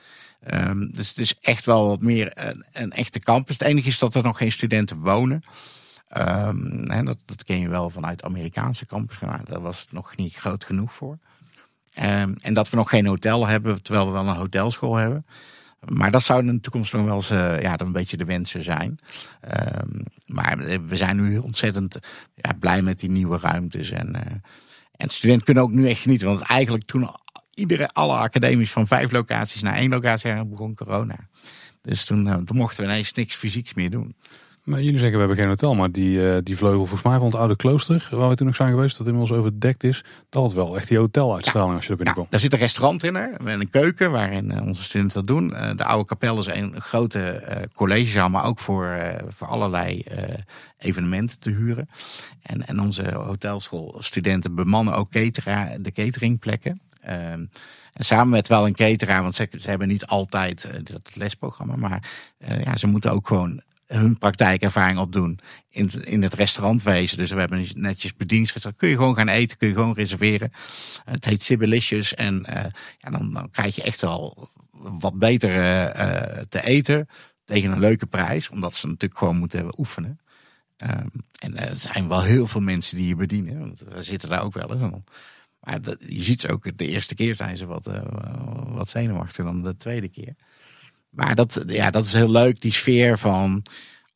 Um, 0.55 0.93
dus 0.93 1.09
het 1.09 1.19
is 1.19 1.39
echt 1.41 1.65
wel 1.65 1.87
wat 1.87 2.01
meer 2.01 2.33
een, 2.35 2.65
een 2.73 2.93
echte 2.93 3.21
campus. 3.21 3.59
Het 3.59 3.69
enige 3.69 3.89
is 3.89 3.99
dat 3.99 4.15
er 4.15 4.23
nog 4.23 4.39
geen 4.39 4.53
studenten 4.53 4.99
wonen. 4.99 5.41
Um, 6.17 7.05
dat, 7.05 7.19
dat 7.25 7.45
ken 7.45 7.61
je 7.61 7.69
wel 7.69 7.91
vanuit 7.91 8.23
Amerikaanse 8.23 8.87
campus. 8.87 9.19
Maar 9.19 9.41
daar 9.45 9.61
was 9.61 9.81
het 9.81 9.93
nog 9.93 10.17
niet 10.17 10.35
groot 10.35 10.65
genoeg 10.65 10.93
voor. 10.93 11.19
Um, 12.03 12.37
en 12.43 12.55
dat 12.55 12.71
we 12.71 12.77
nog 12.77 12.89
geen 12.89 13.07
hotel 13.07 13.47
hebben, 13.47 13.83
terwijl 13.83 14.07
we 14.07 14.13
wel 14.13 14.29
een 14.29 14.37
hotelschool 14.37 14.97
hebben. 14.97 15.27
Maar 15.89 16.11
dat 16.11 16.23
zou 16.23 16.41
in 16.41 16.55
de 16.55 16.61
toekomst 16.61 16.93
nog 16.93 17.05
wel 17.05 17.15
eens 17.15 17.31
uh, 17.31 17.61
ja, 17.61 17.77
dan 17.77 17.87
een 17.87 17.93
beetje 17.93 18.17
de 18.17 18.25
wensen 18.25 18.63
zijn. 18.63 18.99
Maar 20.27 20.59
we 20.87 20.97
zijn 20.97 21.17
nu 21.17 21.39
ontzettend 21.39 21.99
ja, 22.35 22.53
blij 22.59 22.83
met 22.83 22.99
die 22.99 23.11
nieuwe 23.11 23.39
ruimtes. 23.39 23.91
En, 23.91 24.09
uh, 24.09 24.21
en 24.97 25.09
studenten 25.09 25.45
kunnen 25.45 25.63
ook 25.63 25.71
nu 25.71 25.89
echt 25.89 26.01
genieten. 26.01 26.29
Want 26.29 26.41
eigenlijk 26.41 26.85
toen 26.85 27.17
iedere, 27.55 27.89
alle 27.93 28.17
academies 28.17 28.73
van 28.73 28.87
vijf 28.87 29.13
locaties 29.13 29.63
naar 29.63 29.75
één 29.75 29.91
locatie 29.91 30.45
begon 30.45 30.75
corona. 30.75 31.17
Dus 31.83 32.05
toen, 32.05 32.27
uh, 32.27 32.35
toen 32.35 32.57
mochten 32.57 32.85
we 32.85 32.91
ineens 32.91 33.13
niks 33.13 33.35
fysieks 33.35 33.75
meer 33.75 33.91
doen. 33.91 34.15
Maar 34.63 34.83
jullie 34.83 34.99
zeggen 34.99 35.13
we 35.13 35.19
hebben 35.19 35.37
geen 35.37 35.49
hotel, 35.49 35.75
maar 35.75 35.93
die, 35.93 36.19
uh, 36.19 36.37
die 36.43 36.57
vleugel 36.57 36.79
volgens 36.79 37.03
mij 37.03 37.17
van 37.17 37.27
het 37.27 37.35
oude 37.35 37.57
klooster, 37.57 38.09
waar 38.11 38.29
we 38.29 38.35
toen 38.35 38.47
nog 38.47 38.57
zijn 38.57 38.71
geweest, 38.71 38.99
dat 38.99 39.07
inmiddels 39.07 39.39
overdekt 39.39 39.85
is, 39.85 40.05
dat 40.29 40.43
had 40.43 40.53
wel 40.53 40.77
echt 40.77 40.89
die 40.89 40.99
hoteluitstraling 40.99 41.71
ja. 41.71 41.77
als 41.77 41.85
je 41.85 41.91
er 41.91 41.97
binnenkomt. 41.97 42.27
Ja, 42.27 42.33
daar 42.33 42.41
zit 42.41 42.53
een 42.53 42.59
restaurant 42.59 43.05
in, 43.05 43.15
hè, 43.15 43.27
en 43.27 43.61
een 43.61 43.71
keuken 43.71 44.11
waarin 44.11 44.51
uh, 44.51 44.67
onze 44.67 44.83
studenten 44.83 45.15
dat 45.15 45.37
doen. 45.37 45.49
De 45.77 45.85
oude 45.85 46.05
kapel 46.05 46.39
is 46.39 46.47
een 46.47 46.81
grote 46.81 47.43
collegezaal, 47.75 48.29
maar 48.29 48.45
ook 48.45 48.59
voor, 48.59 48.99
voor 49.29 49.47
allerlei 49.47 50.05
evenementen 50.79 51.39
te 51.39 51.51
huren. 51.51 51.89
En, 52.43 52.67
en 52.67 52.81
onze 52.81 53.15
hotelschoolstudenten 53.15 54.55
bemannen 54.55 54.95
ook 54.95 55.11
catera, 55.11 55.69
de 55.81 55.93
cateringplekken. 55.93 56.81
Ehm, 57.03 57.47
en 57.93 58.05
samen 58.05 58.29
met 58.29 58.49
wel 58.49 58.67
een 58.67 58.75
cateraar, 58.75 59.23
want 59.23 59.35
ze, 59.35 59.49
hebben 59.61 59.89
niet 59.89 60.07
altijd 60.07 60.69
dat 60.83 61.17
lesprogramma, 61.17 61.77
maar 61.77 62.11
ja, 62.65 62.77
ze 62.77 62.87
moeten 62.87 63.13
ook 63.13 63.27
gewoon 63.27 63.63
hun 63.87 64.19
praktijkervaring 64.19 64.99
opdoen 64.99 65.39
in, 65.71 65.91
in 66.05 66.23
het 66.23 66.35
restaurantwezen. 66.35 67.17
Dus 67.17 67.31
we 67.31 67.41
hebben 67.41 67.67
netjes 67.75 68.15
bedieningsrestaurant. 68.15 68.83
Kun 68.83 68.91
je 68.91 68.97
gewoon 68.97 69.15
gaan 69.15 69.29
eten, 69.29 69.57
kun 69.57 69.69
je 69.69 69.75
gewoon 69.75 69.95
reserveren. 69.95 70.53
Het 71.05 71.25
heet 71.25 71.43
Sibylicious 71.43 72.15
en 72.15 72.47
uh, 72.51 72.65
ja, 72.99 73.11
dan, 73.11 73.33
dan 73.33 73.51
krijg 73.51 73.75
je 73.75 73.83
echt 73.83 74.01
wel 74.01 74.49
wat 74.71 75.19
beter 75.19 75.51
te 76.49 76.65
eten 76.65 77.09
tegen 77.45 77.73
een 77.73 77.81
leuke 77.81 78.07
prijs. 78.07 78.49
Omdat 78.49 78.75
ze 78.75 78.87
natuurlijk 78.87 79.19
gewoon 79.19 79.37
moeten 79.37 79.79
oefenen. 79.79 80.21
Um, 80.83 81.11
en 81.39 81.57
er 81.57 81.79
zijn 81.79 82.09
wel 82.09 82.23
heel 82.23 82.47
veel 82.47 82.61
mensen 82.61 82.97
die 82.97 83.09
je 83.09 83.17
bedienen. 83.17 83.59
Want 83.59 83.81
we 83.89 84.03
zitten 84.03 84.29
daar 84.29 84.43
ook 84.43 84.55
wel 84.55 84.73
eens. 84.73 84.95
Maar 85.63 85.81
je 85.99 86.23
ziet 86.23 86.41
ze 86.41 86.49
ook, 86.49 86.79
de 86.79 86.87
eerste 86.87 87.15
keer 87.15 87.35
zijn 87.35 87.57
ze 87.57 87.67
wat, 87.67 87.89
uh, 87.89 88.03
wat 88.67 88.89
zenuwachtiger 88.89 89.45
dan 89.45 89.63
de 89.63 89.77
tweede 89.77 90.09
keer. 90.09 90.35
Maar 91.11 91.35
dat, 91.35 91.65
ja, 91.67 91.91
dat 91.91 92.05
is 92.05 92.13
heel 92.13 92.31
leuk, 92.31 92.61
die 92.61 92.73
sfeer 92.73 93.19
van 93.19 93.63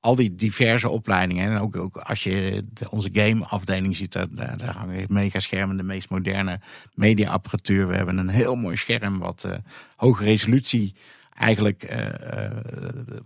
al 0.00 0.16
die 0.16 0.34
diverse 0.34 0.88
opleidingen. 0.88 1.50
En 1.50 1.60
ook, 1.60 1.76
ook 1.76 1.96
als 1.96 2.22
je 2.22 2.64
de, 2.72 2.90
onze 2.90 3.08
gameafdeling 3.12 3.96
ziet, 3.96 4.12
daar, 4.12 4.28
daar 4.30 4.76
hangen 4.76 5.06
mega 5.08 5.40
schermen, 5.40 5.76
de 5.76 5.82
meest 5.82 6.08
moderne 6.08 6.60
mediaapparatuur. 6.94 7.88
We 7.88 7.94
hebben 7.94 8.18
een 8.18 8.28
heel 8.28 8.56
mooi 8.56 8.76
scherm 8.76 9.18
wat 9.18 9.42
uh, 9.46 9.52
hoge 9.96 10.24
resolutie 10.24 10.94
eigenlijk 11.34 11.90
uh, 11.90 12.06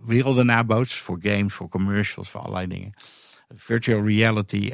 werelden 0.05 0.45
nabootst. 0.45 0.95
Voor 0.95 1.19
games, 1.21 1.53
voor 1.53 1.69
commercials, 1.69 2.29
voor 2.29 2.39
allerlei 2.39 2.67
dingen. 2.67 2.93
Virtual 3.55 4.01
reality, 4.05 4.71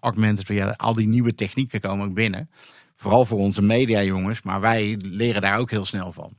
augmented 0.00 0.48
reality, 0.48 0.76
al 0.76 0.94
die 0.94 1.08
nieuwe 1.08 1.34
technieken 1.34 1.80
komen 1.80 2.06
ook 2.06 2.14
binnen. 2.14 2.50
Vooral 2.96 3.24
voor 3.24 3.38
onze 3.38 3.62
media 3.62 4.02
jongens, 4.02 4.42
maar 4.42 4.60
wij 4.60 4.98
leren 5.02 5.42
daar 5.42 5.58
ook 5.58 5.70
heel 5.70 5.84
snel 5.84 6.12
van. 6.12 6.32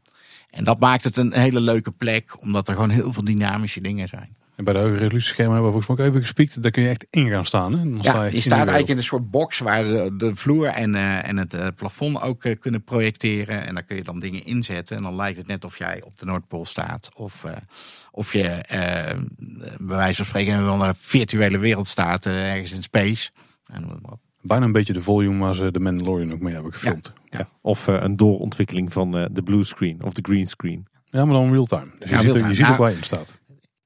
En 0.49 0.63
dat 0.63 0.79
maakt 0.79 1.03
het 1.03 1.17
een 1.17 1.33
hele 1.33 1.59
leuke 1.59 1.91
plek, 1.91 2.41
omdat 2.41 2.67
er 2.67 2.73
gewoon 2.73 2.89
heel 2.89 3.13
veel 3.13 3.23
dynamische 3.23 3.81
dingen 3.81 4.07
zijn. 4.07 4.36
En 4.57 4.63
bij 4.63 4.73
de 4.73 4.79
hoge 4.79 4.93
resolutieschermen 4.93 5.53
hebben 5.53 5.71
we 5.73 5.77
volgens 5.77 5.97
mij 5.97 6.05
ook 6.05 6.11
even 6.11 6.25
gespiekt. 6.25 6.61
Daar 6.61 6.71
kun 6.71 6.83
je 6.83 6.89
echt 6.89 7.07
in 7.09 7.29
gaan 7.29 7.45
staan. 7.45 7.73
Hè? 7.73 7.77
Dan 7.77 7.99
ja, 8.01 8.09
sta 8.09 8.23
je, 8.23 8.35
je 8.35 8.41
staat 8.41 8.57
eigenlijk 8.57 8.89
in 8.89 8.97
een 8.97 9.03
soort 9.03 9.31
box 9.31 9.59
waar 9.59 9.83
de, 9.83 10.13
de 10.17 10.35
vloer 10.35 10.67
en, 10.67 10.93
uh, 10.93 11.27
en 11.27 11.37
het 11.37 11.53
uh, 11.53 11.67
plafond 11.75 12.21
ook 12.21 12.43
uh, 12.43 12.59
kunnen 12.59 12.83
projecteren. 12.83 13.65
En 13.67 13.73
daar 13.73 13.83
kun 13.83 13.95
je 13.95 14.03
dan 14.03 14.19
dingen 14.19 14.45
inzetten. 14.45 14.97
En 14.97 15.03
dan 15.03 15.15
lijkt 15.15 15.37
het 15.37 15.47
net 15.47 15.65
of 15.65 15.77
jij 15.77 16.01
op 16.03 16.19
de 16.19 16.25
Noordpool 16.25 16.65
staat. 16.65 17.09
Of, 17.15 17.45
of 18.11 18.33
je 18.33 18.63
bij 19.77 19.97
wijze 19.97 20.15
van 20.15 20.25
spreken 20.25 20.53
in 20.53 20.63
een 20.63 20.95
virtuele 20.95 21.57
wereld 21.57 21.87
staat 21.87 22.25
ergens 22.25 22.73
in 22.73 22.81
space. 22.81 23.29
En, 23.67 24.01
Bijna 24.41 24.65
een 24.65 24.71
beetje 24.71 24.93
de 24.93 25.01
volume 25.01 25.39
waar 25.39 25.55
ze 25.55 25.71
de 25.71 25.79
Mandalorian 25.79 26.33
ook 26.33 26.39
mee 26.39 26.53
hebben 26.53 26.73
gefilmd. 26.73 27.13
Ja, 27.29 27.37
ja. 27.37 27.47
Of 27.61 27.87
een 27.87 28.15
doorontwikkeling 28.15 28.93
van 28.93 29.11
de 29.11 29.41
blue 29.43 29.63
screen 29.63 30.03
of 30.03 30.13
de 30.13 30.21
green 30.21 30.45
screen. 30.45 30.87
Ja, 31.05 31.25
maar 31.25 31.33
dan 31.33 31.51
real 31.51 31.65
time. 31.65 31.87
Dus 31.99 32.09
je, 32.09 32.17
ziet, 32.17 32.33
je 32.33 32.53
ziet 32.53 32.67
ook 32.67 32.77
waar 32.77 32.89
je 32.89 32.97
in 32.97 33.03
staat. 33.03 33.37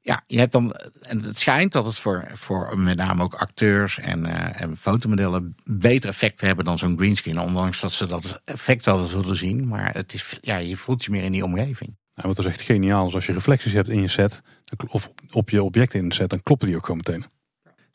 Ja, 0.03 0.23
je 0.27 0.39
hebt 0.39 0.51
dan, 0.51 0.71
en 1.01 1.23
het 1.23 1.39
schijnt 1.39 1.71
dat 1.71 1.85
het 1.85 1.95
voor, 1.95 2.31
voor 2.33 2.79
met 2.79 2.97
name 2.97 3.23
ook 3.23 3.33
acteurs 3.33 3.99
en, 3.99 4.25
uh, 4.25 4.61
en 4.61 4.77
fotomodellen 4.77 5.55
beter 5.63 6.09
effecten 6.09 6.47
hebben 6.47 6.65
dan 6.65 6.77
zo'n 6.77 6.97
greenscreen. 6.97 7.39
Ondanks 7.39 7.79
dat 7.79 7.91
ze 7.91 8.05
dat 8.05 8.41
effect 8.45 8.85
wel 8.85 9.07
zullen 9.07 9.35
zien. 9.35 9.67
Maar 9.67 9.93
het 9.93 10.13
is, 10.13 10.37
ja, 10.41 10.57
je 10.57 10.77
voelt 10.77 11.03
je 11.03 11.11
meer 11.11 11.23
in 11.23 11.31
die 11.31 11.43
omgeving. 11.43 11.97
Wat 12.13 12.39
is 12.39 12.45
echt 12.45 12.61
geniaal 12.61 13.07
is 13.07 13.13
als 13.13 13.25
je 13.25 13.33
reflecties 13.33 13.73
hebt 13.73 13.89
in 13.89 14.01
je 14.01 14.07
set, 14.07 14.41
of 14.87 15.11
op 15.31 15.49
je 15.49 15.63
objecten 15.63 15.99
in 15.99 16.09
de 16.09 16.15
set, 16.15 16.29
dan 16.29 16.43
kloppen 16.43 16.67
die 16.67 16.75
ook 16.75 16.85
gewoon 16.85 17.01
meteen. 17.05 17.25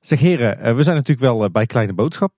Zeg 0.06 0.20
heren, 0.20 0.58
eh, 0.58 0.74
we 0.74 0.82
zijn 0.82 0.96
natuurlijk 0.96 1.26
wel 1.26 1.44
eh, 1.44 1.50
bij 1.50 1.66
Kleine 1.66 1.92
Boodschap. 1.92 2.32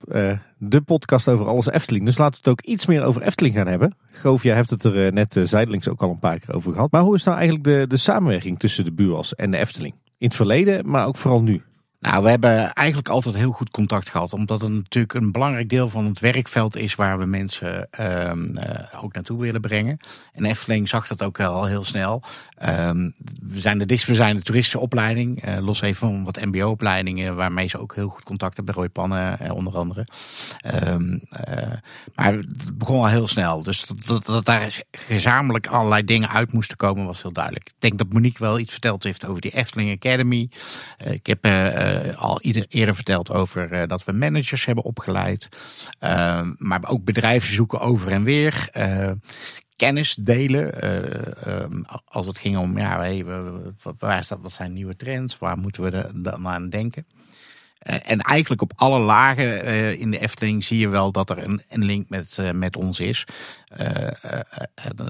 De 0.58 0.80
podcast 0.80 1.28
over 1.28 1.46
alles 1.46 1.66
Efteling. 1.66 2.04
Dus 2.04 2.18
laten 2.18 2.42
we 2.42 2.50
het 2.50 2.58
ook 2.60 2.72
iets 2.72 2.86
meer 2.86 3.02
over 3.02 3.22
Efteling 3.22 3.54
gaan 3.54 3.66
hebben. 3.66 3.94
Goof, 4.10 4.42
jij 4.42 4.54
hebt 4.54 4.70
het 4.70 4.84
er 4.84 5.12
net 5.12 5.40
zijdelings 5.42 5.88
ook 5.88 6.02
al 6.02 6.10
een 6.10 6.18
paar 6.18 6.38
keer 6.38 6.54
over 6.54 6.72
gehad. 6.72 6.90
Maar 6.90 7.02
hoe 7.02 7.14
is 7.14 7.24
nou 7.24 7.36
eigenlijk 7.36 7.66
de, 7.66 7.86
de 7.86 7.96
samenwerking 7.96 8.58
tussen 8.58 8.84
de 8.84 8.92
Buurs 8.92 9.34
en 9.34 9.50
de 9.50 9.56
Efteling? 9.56 9.94
In 9.94 10.26
het 10.26 10.34
verleden, 10.34 10.90
maar 10.90 11.06
ook 11.06 11.16
vooral 11.16 11.42
nu. 11.42 11.62
Nou, 12.00 12.22
we 12.22 12.30
hebben 12.30 12.72
eigenlijk 12.72 13.08
altijd 13.08 13.34
heel 13.34 13.52
goed 13.52 13.70
contact 13.70 14.10
gehad. 14.10 14.32
Omdat 14.32 14.60
het 14.60 14.70
natuurlijk 14.70 15.14
een 15.14 15.32
belangrijk 15.32 15.68
deel 15.68 15.88
van 15.88 16.04
het 16.04 16.20
werkveld 16.20 16.76
is 16.76 16.94
waar 16.94 17.18
we 17.18 17.24
mensen 17.24 17.88
um, 18.00 18.56
uh, 18.56 19.02
ook 19.02 19.14
naartoe 19.14 19.40
willen 19.40 19.60
brengen. 19.60 19.98
En 20.32 20.44
Efteling 20.44 20.88
zag 20.88 21.06
dat 21.06 21.22
ook 21.22 21.40
al 21.40 21.64
heel 21.64 21.84
snel. 21.84 22.22
Um, 22.68 23.14
we 23.42 23.60
zijn 23.60 23.78
de 23.78 23.86
dichtstbijzijnde 23.86 24.42
toeristenopleiding. 24.42 25.48
Uh, 25.48 25.56
los 25.58 25.80
even 25.80 25.96
van 25.96 26.24
wat 26.24 26.44
mbo-opleidingen 26.44 27.36
waarmee 27.36 27.68
ze 27.68 27.80
ook 27.80 27.94
heel 27.94 28.08
goed 28.08 28.22
contact 28.22 28.56
hebben. 28.56 28.74
Roy 28.74 28.88
Pannen 28.88 29.38
uh, 29.42 29.54
onder 29.54 29.76
andere. 29.76 30.06
Um, 30.86 31.20
maar 32.14 32.32
het 32.32 32.78
begon 32.78 32.96
al 32.96 33.08
heel 33.08 33.28
snel. 33.28 33.62
Dus 33.62 33.86
dat, 34.06 34.26
dat, 34.26 34.44
daar 34.44 34.82
gezamenlijk 34.90 35.66
allerlei 35.66 36.04
dingen 36.04 36.28
uit 36.28 36.52
moesten 36.52 36.76
komen 36.76 37.06
was 37.06 37.22
heel 37.22 37.32
duidelijk. 37.32 37.66
Ik 37.66 37.74
denk 37.78 37.98
dat 37.98 38.12
Monique 38.12 38.44
wel 38.44 38.58
iets 38.58 38.72
verteld 38.72 39.02
heeft 39.02 39.26
over 39.26 39.40
die 39.40 39.54
Efteling 39.54 39.92
Academy. 39.92 40.50
ik 41.04 41.26
heb 41.26 41.44
al 42.16 42.40
ieder, 42.40 42.66
eerder 42.68 42.94
verteld 42.94 43.32
over 43.32 43.72
uh, 43.72 43.82
dat 43.86 44.04
we 44.04 44.12
managers 44.12 44.64
hebben 44.64 44.84
opgeleid. 44.84 45.48
Uh, 46.00 46.48
maar 46.56 46.80
ook 46.86 47.04
bedrijven 47.04 47.52
zoeken 47.52 47.80
over 47.80 48.10
en 48.10 48.24
weer. 48.24 48.70
kennis 49.76 50.14
delen. 50.14 50.72
als 52.04 52.26
het 52.26 52.38
ging 52.38 52.56
om, 52.56 52.78
ja, 52.78 52.96
waar 53.98 54.24
staat, 54.24 54.40
wat 54.40 54.52
zijn 54.52 54.72
nieuwe 54.72 54.96
trends? 54.96 55.38
Waar 55.38 55.58
moeten 55.58 55.82
we 55.82 56.10
dan 56.14 56.48
aan 56.48 56.68
denken? 56.68 57.06
En 57.78 58.20
eigenlijk 58.20 58.62
op 58.62 58.72
alle 58.76 58.98
lagen 58.98 59.64
in 59.98 60.10
de 60.10 60.18
Efteling 60.18 60.64
zie 60.64 60.78
je 60.78 60.88
wel 60.88 61.12
dat 61.12 61.30
er 61.30 61.38
een, 61.68 61.84
link 61.84 62.08
met, 62.08 62.38
met 62.52 62.76
ons 62.76 63.00
is. 63.00 63.26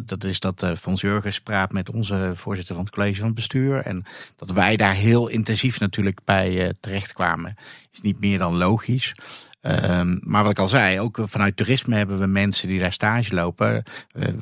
dat 0.04 0.24
is 0.24 0.40
dat 0.40 0.72
Frans 0.78 1.00
Jurgens 1.00 1.40
praat 1.40 1.72
met 1.72 1.90
onze 1.90 2.32
voorzitter 2.34 2.74
van 2.74 2.84
het 2.84 2.94
college 2.94 3.20
van 3.20 3.34
bestuur. 3.34 3.80
En 3.80 4.04
dat 4.36 4.50
wij 4.50 4.76
daar 4.76 4.94
heel 4.94 5.28
intensief 5.28 5.80
natuurlijk 5.80 6.20
bij 6.24 6.72
terechtkwamen, 6.80 7.56
is 7.92 8.00
niet 8.00 8.20
meer 8.20 8.38
dan 8.38 8.56
logisch. 8.56 9.14
Ehm, 9.60 10.16
maar 10.20 10.42
wat 10.42 10.50
ik 10.50 10.58
al 10.58 10.68
zei, 10.68 11.00
ook 11.00 11.18
vanuit 11.24 11.56
toerisme 11.56 11.96
hebben 11.96 12.18
we 12.18 12.26
mensen 12.26 12.68
die 12.68 12.78
daar 12.78 12.92
stage 12.92 13.34
lopen. 13.34 13.82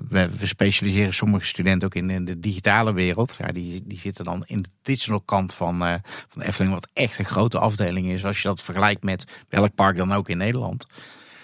we, 0.09 0.28
specialiseren 0.43 1.14
sommige 1.14 1.47
studenten 1.47 1.88
ook 1.88 1.94
in, 1.94 2.24
de 2.24 2.40
digitale 2.40 2.93
wereld. 2.93 3.36
Ja, 3.38 3.52
die, 3.52 3.82
die 3.84 3.98
zitten 3.98 4.24
dan 4.24 4.44
in 4.47 4.62
de 4.62 4.68
digital 4.82 5.20
kant 5.20 5.55
van, 5.55 5.82
uh, 5.82 5.94
van 6.28 6.43
Efteling, 6.43 6.74
wat 6.74 6.88
echt 6.93 7.18
een 7.18 7.24
grote 7.24 7.59
afdeling 7.59 8.06
is. 8.06 8.24
Als 8.24 8.43
je 8.43 8.48
dat 8.48 8.62
vergelijkt 8.62 9.02
met 9.02 9.24
welk 9.48 9.74
park 9.74 9.97
dan 9.97 10.12
ook 10.12 10.28
in 10.28 10.38
Nederland. 10.38 10.86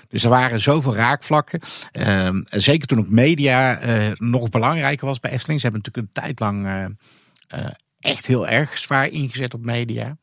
Dus 0.09 0.25
er 0.25 0.31
waren 0.31 0.61
zoveel 0.61 0.95
raakvlakken. 0.95 1.61
Ehm, 1.93 2.43
zeker 2.45 2.87
toen 2.87 2.99
ook 2.99 3.11
media 3.11 3.85
uh, 3.85 4.13
nog 4.15 4.49
belangrijker 4.49 5.07
was 5.07 5.21
bij 5.21 5.31
Efteling. 5.31 5.61
Ze 5.61 5.67
hebben 5.67 5.83
natuurlijk 5.85 6.17
een 6.17 6.23
tijd 6.23 6.41
lang 6.41 6.67
uh, 6.67 7.67
echt 8.01 8.27
heel 8.27 8.49
erg 8.49 8.79
zwaar 8.79 9.09
ingezet 9.09 9.55
op 9.55 9.65
media. 9.65 10.17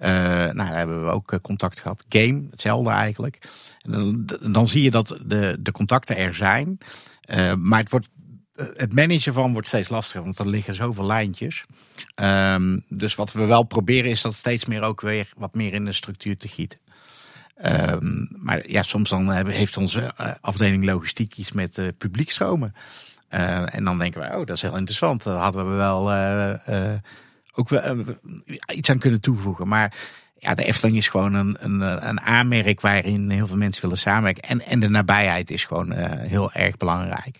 Uh, 0.00 0.08
nou, 0.08 0.54
daar 0.54 0.76
hebben 0.76 1.04
we 1.04 1.10
ook 1.10 1.32
eh, 1.32 1.38
contact 1.40 1.80
gehad. 1.80 2.04
Game, 2.08 2.46
hetzelfde 2.50 2.90
eigenlijk. 2.90 3.38
En 3.82 3.90
dan, 3.90 4.28
dan 4.52 4.68
zie 4.68 4.82
je 4.82 4.90
dat 4.90 5.18
de, 5.24 5.56
de 5.60 5.72
contacten 5.72 6.16
er 6.16 6.34
zijn. 6.34 6.78
Uh, 7.26 7.54
maar 7.54 7.78
het, 7.78 7.90
wordt, 7.90 8.08
het 8.54 8.94
managen 8.94 9.32
van 9.32 9.52
wordt 9.52 9.66
steeds 9.66 9.88
lastiger, 9.88 10.22
want 10.22 10.38
er 10.38 10.48
liggen 10.48 10.74
zoveel 10.74 11.06
lijntjes. 11.06 11.64
Um, 12.14 12.84
dus 12.88 13.14
wat 13.14 13.32
we 13.32 13.44
wel 13.44 13.62
proberen 13.62 14.10
is 14.10 14.22
dat 14.22 14.34
steeds 14.34 14.64
meer 14.64 14.82
ook 14.82 15.00
weer 15.00 15.28
wat 15.36 15.54
meer 15.54 15.72
in 15.72 15.84
de 15.84 15.92
structuur 15.92 16.36
te 16.36 16.48
gieten. 16.48 16.78
Um, 17.64 18.28
maar 18.30 18.70
ja, 18.70 18.82
soms 18.82 19.10
dan 19.10 19.46
heeft 19.46 19.76
onze 19.76 20.14
afdeling 20.40 20.84
logistiek 20.84 21.36
iets 21.36 21.52
met 21.52 21.78
uh, 21.78 21.88
publiekstromen. 21.98 22.74
En 23.28 23.84
dan 23.84 23.98
denken 23.98 24.20
wij, 24.20 24.34
oh, 24.34 24.46
dat 24.46 24.56
is 24.56 24.62
heel 24.62 24.76
interessant. 24.76 25.22
Dat 25.22 25.38
hadden 25.38 25.70
we 25.70 25.76
wel 25.76 26.10
ook 27.54 27.68
wel 27.68 27.80
eh, 27.80 27.96
iets 28.76 28.90
aan 28.90 28.98
kunnen 28.98 29.20
toevoegen. 29.20 29.68
Maar 29.68 29.94
ja, 30.36 30.54
de 30.54 30.64
Efteling 30.64 30.96
is 30.96 31.08
gewoon 31.08 31.34
een, 31.34 31.56
een, 31.58 31.80
een 32.08 32.20
aanmerk 32.20 32.80
waarin 32.80 33.30
heel 33.30 33.46
veel 33.46 33.56
mensen 33.56 33.82
willen 33.82 33.98
samenwerken. 33.98 34.42
En, 34.42 34.60
en 34.60 34.80
de 34.80 34.88
nabijheid 34.88 35.50
is 35.50 35.64
gewoon 35.64 35.92
uh, 35.92 36.04
heel 36.08 36.52
erg 36.52 36.76
belangrijk. 36.76 37.38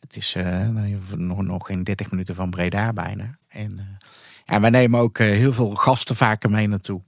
Het 0.00 0.16
is 0.16 0.34
uh, 0.34 0.68
nog, 1.16 1.42
nog 1.42 1.66
geen 1.66 1.82
30 1.82 2.10
minuten 2.10 2.34
van 2.34 2.50
Breda 2.50 2.92
bijna. 2.92 3.38
En, 3.48 3.98
ja, 4.44 4.60
wij 4.60 4.70
nemen 4.70 5.00
ook 5.00 5.18
heel 5.18 5.52
veel 5.52 5.74
gasten 5.74 6.16
vaker 6.16 6.50
mee 6.50 6.68
naartoe. 6.68 7.02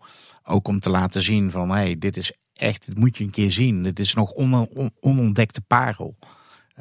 Ook 0.44 0.68
om 0.68 0.80
te 0.80 0.90
laten 0.90 1.22
zien 1.22 1.50
van, 1.50 1.70
hé, 1.70 1.76
hey, 1.76 1.98
dit 1.98 2.16
is 2.16 2.32
echt, 2.52 2.86
dit 2.86 2.98
moet 2.98 3.16
je 3.16 3.24
een 3.24 3.30
keer 3.30 3.52
zien. 3.52 3.82
Dit 3.82 3.98
is 3.98 4.14
nog 4.14 4.30
on, 4.30 4.54
on, 4.54 4.90
onontdekte 5.00 5.60
parel. 5.60 6.16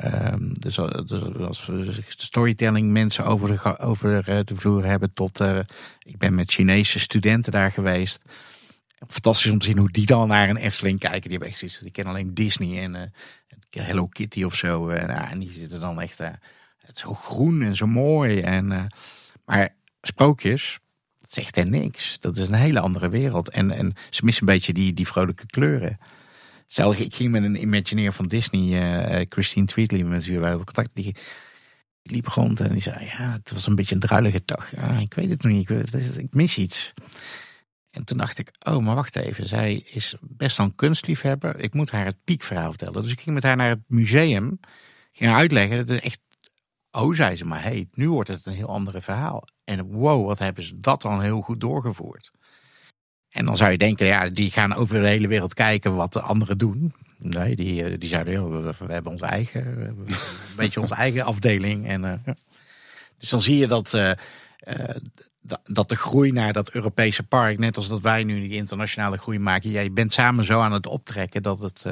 Um, 0.03 0.53
dus, 0.53 0.79
als 0.79 1.65
we 1.65 2.03
storytelling 2.07 2.91
mensen 2.91 3.25
over 3.25 3.47
de, 3.47 3.79
over 3.79 4.29
eh, 4.29 4.39
de 4.45 4.55
vloer 4.55 4.85
hebben 4.85 5.13
tot... 5.13 5.41
Uh, 5.41 5.59
ik 5.99 6.17
ben 6.17 6.35
met 6.35 6.51
Chinese 6.51 6.99
studenten 6.99 7.51
daar 7.51 7.71
geweest. 7.71 8.21
Fantastisch 9.07 9.51
om 9.51 9.59
te 9.59 9.65
zien 9.65 9.77
hoe 9.77 9.91
die 9.91 10.05
dan 10.05 10.27
naar 10.27 10.49
een 10.49 10.57
Efteling 10.57 10.99
kijken. 10.99 11.21
Die 11.21 11.31
hebben 11.31 11.47
echt 11.47 11.81
die 11.81 11.91
kennen 11.91 12.13
alleen 12.13 12.33
Disney 12.33 12.83
en 12.83 12.95
uh, 12.95 13.85
Hello 13.85 14.07
Kitty 14.07 14.43
of 14.43 14.55
zo. 14.55 14.85
Nou, 14.85 15.29
en 15.29 15.39
die 15.39 15.51
zitten 15.51 15.79
dan 15.79 16.01
echt 16.01 16.17
het 16.17 16.95
is 16.95 17.01
zo 17.01 17.13
groen 17.13 17.61
en 17.61 17.75
zo 17.75 17.87
mooi. 17.87 18.41
En, 18.41 18.87
maar 19.45 19.69
sprookjes, 20.01 20.79
dat 21.19 21.33
zegt 21.33 21.57
er 21.57 21.67
niks. 21.67 22.19
Dat 22.19 22.37
is 22.37 22.47
een 22.47 22.53
hele 22.53 22.79
andere 22.79 23.09
wereld. 23.09 23.49
En, 23.49 23.71
en 23.71 23.93
ze 24.09 24.25
missen 24.25 24.47
een 24.47 24.53
beetje 24.53 24.73
die, 24.73 24.93
die 24.93 25.07
vrolijke 25.07 25.45
kleuren. 25.45 25.99
Zelf, 26.67 26.97
ik 26.97 27.15
ging 27.15 27.31
met 27.31 27.43
een 27.43 27.61
Imagineer 27.61 28.13
van 28.13 28.27
Disney, 28.27 28.61
uh, 28.61 29.25
Christine 29.29 29.65
Tweedley, 29.65 30.03
met 30.03 30.25
wie 30.25 30.39
contact. 30.39 30.89
Die, 30.93 31.15
liep 32.11 32.27
rond 32.27 32.59
en 32.59 32.71
die 32.71 32.81
zei: 32.81 33.05
Ja, 33.05 33.31
het 33.31 33.51
was 33.51 33.67
een 33.67 33.75
beetje 33.75 33.95
een 33.95 34.01
druilige 34.01 34.41
dag. 34.45 34.73
Ik 34.99 35.13
weet 35.13 35.29
het 35.29 35.43
nog 35.43 35.51
niet, 35.51 35.69
ik, 35.69 35.93
ik 36.17 36.33
mis 36.33 36.57
iets. 36.57 36.93
En 37.91 38.03
toen 38.03 38.17
dacht 38.17 38.37
ik: 38.37 38.51
Oh, 38.59 38.77
maar 38.77 38.95
wacht 38.95 39.15
even. 39.15 39.45
Zij 39.45 39.75
is 39.75 40.15
best 40.21 40.57
wel 40.57 40.65
een 40.65 40.75
kunstliefhebber. 40.75 41.59
Ik 41.59 41.73
moet 41.73 41.91
haar 41.91 42.05
het 42.05 42.23
piekverhaal 42.23 42.69
vertellen. 42.69 43.01
Dus 43.01 43.11
ik 43.11 43.21
ging 43.21 43.35
met 43.35 43.43
haar 43.43 43.55
naar 43.55 43.69
het 43.69 43.83
museum. 43.87 44.59
Ging 45.11 45.29
haar 45.29 45.39
uitleggen. 45.39 45.77
Dat 45.77 45.89
is 45.89 46.01
echt. 46.01 46.19
Oh, 46.91 47.13
zei 47.13 47.35
ze 47.35 47.45
maar. 47.45 47.63
Hey, 47.63 47.87
nu 47.93 48.09
wordt 48.09 48.29
het 48.29 48.45
een 48.45 48.53
heel 48.53 48.67
ander 48.67 49.01
verhaal. 49.01 49.47
En 49.63 49.81
wow, 49.85 50.25
wat 50.25 50.39
hebben 50.39 50.63
ze 50.63 50.77
dat 50.77 51.01
dan 51.01 51.21
heel 51.21 51.41
goed 51.41 51.59
doorgevoerd. 51.59 52.31
En 53.29 53.45
dan 53.45 53.57
zou 53.57 53.71
je 53.71 53.77
denken, 53.77 54.05
ja, 54.05 54.29
die 54.29 54.51
gaan 54.51 54.75
over 54.75 55.01
de 55.01 55.07
hele 55.07 55.27
wereld 55.27 55.53
kijken 55.53 55.95
wat 55.95 56.13
de 56.13 56.21
anderen 56.21 56.57
doen. 56.57 56.93
Nee, 57.17 57.55
die, 57.55 57.83
eh, 57.83 57.99
die 57.99 58.09
zeiden, 58.09 58.63
we, 58.63 58.73
hebben 58.87 59.11
onze 59.11 59.25
eigen, 59.25 59.87
een 59.87 60.07
beetje 60.55 60.81
onze 60.81 60.95
eigen 60.95 61.25
afdeling. 61.25 61.87
En, 61.87 62.03
uh, 62.03 62.13
dus 63.17 63.29
dan 63.29 63.41
zie 63.41 63.57
je 63.57 63.67
dat, 63.67 63.93
uh, 63.93 64.11
dat 65.63 65.89
de 65.89 65.95
groei 65.95 66.31
naar 66.31 66.53
dat 66.53 66.69
Europese 66.69 67.23
park, 67.23 67.59
net 67.59 67.75
als 67.75 67.87
dat 67.87 68.01
wij 68.01 68.23
nu 68.23 68.39
die 68.39 68.57
internationale 68.57 69.17
groei 69.17 69.39
maken, 69.39 69.69
jij 69.69 69.91
bent 69.91 70.13
samen 70.13 70.45
zo 70.45 70.59
aan 70.59 70.71
het 70.71 70.87
optrekken 70.87 71.43
dat 71.43 71.61
het 71.61 71.85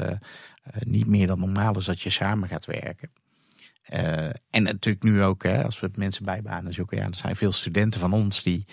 niet 0.80 1.08
meer 1.08 1.28
dan 1.28 1.40
normaal 1.40 1.78
is 1.78 1.86
dat 1.86 2.02
je 2.02 2.10
samen 2.10 2.50
gaat 2.50 2.66
werken. 2.66 3.10
en 4.50 4.64
natuurlijk 4.64 5.04
nu 5.04 5.24
ook, 5.24 5.44
hè, 5.44 5.64
als 5.64 5.80
we 5.80 5.90
mensen 5.96 6.26
bijbanen 6.26 6.74
zoeken, 6.74 6.98
ja, 6.98 7.06
er 7.06 7.16
zijn 7.16 7.36
veel 7.36 7.52
studenten 7.52 8.00
van 8.00 8.14
ons 8.14 8.44
die 8.44 8.66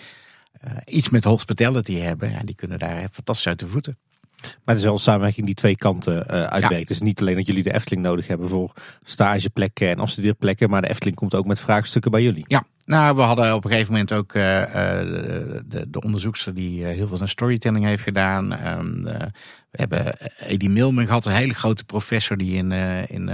iets 0.85 1.09
met 1.09 1.23
hospitality 1.23 1.95
hebben, 1.95 2.29
ja, 2.29 2.39
die 2.43 2.55
kunnen 2.55 2.79
daar 2.79 3.07
fantastisch 3.11 3.47
uit 3.47 3.59
de 3.59 3.67
voeten. 3.67 3.97
Maar 4.43 4.61
het 4.75 4.77
is 4.77 4.83
wel 4.83 4.93
een 4.93 4.99
samenwerking 4.99 5.45
die 5.45 5.55
twee 5.55 5.75
kanten 5.75 6.25
uh, 6.29 6.43
uitwerkt. 6.43 6.87
Dus 6.87 6.99
niet 6.99 7.21
alleen 7.21 7.35
dat 7.35 7.47
jullie 7.47 7.63
de 7.63 7.73
Efteling 7.73 8.05
nodig 8.05 8.27
hebben 8.27 8.47
voor 8.47 8.73
stageplekken 9.03 9.89
en 9.89 9.99
afstudeerplekken, 9.99 10.69
maar 10.69 10.81
de 10.81 10.89
Efteling 10.89 11.15
komt 11.15 11.35
ook 11.35 11.45
met 11.45 11.59
vraagstukken 11.59 12.11
bij 12.11 12.21
jullie. 12.21 12.43
Ja, 12.47 12.63
nou, 12.85 13.15
we 13.15 13.21
hadden 13.21 13.55
op 13.55 13.65
een 13.65 13.71
gegeven 13.71 13.91
moment 13.91 14.13
ook 14.13 14.33
uh, 14.33 14.43
de, 14.43 15.85
de, 15.87 16.01
onderzoekster 16.01 16.53
die 16.53 16.85
heel 16.85 17.07
veel 17.07 17.21
aan 17.21 17.27
storytelling 17.27 17.85
heeft 17.85 18.03
gedaan. 18.03 18.67
Um, 18.67 19.03
we 19.03 19.79
hebben 19.79 20.17
Eddie 20.37 20.69
Milman 20.69 21.05
gehad, 21.05 21.25
een 21.25 21.31
hele 21.31 21.53
grote 21.53 21.83
professor 21.83 22.37
die 22.37 22.55
in, 22.55 22.71
in, 23.07 23.29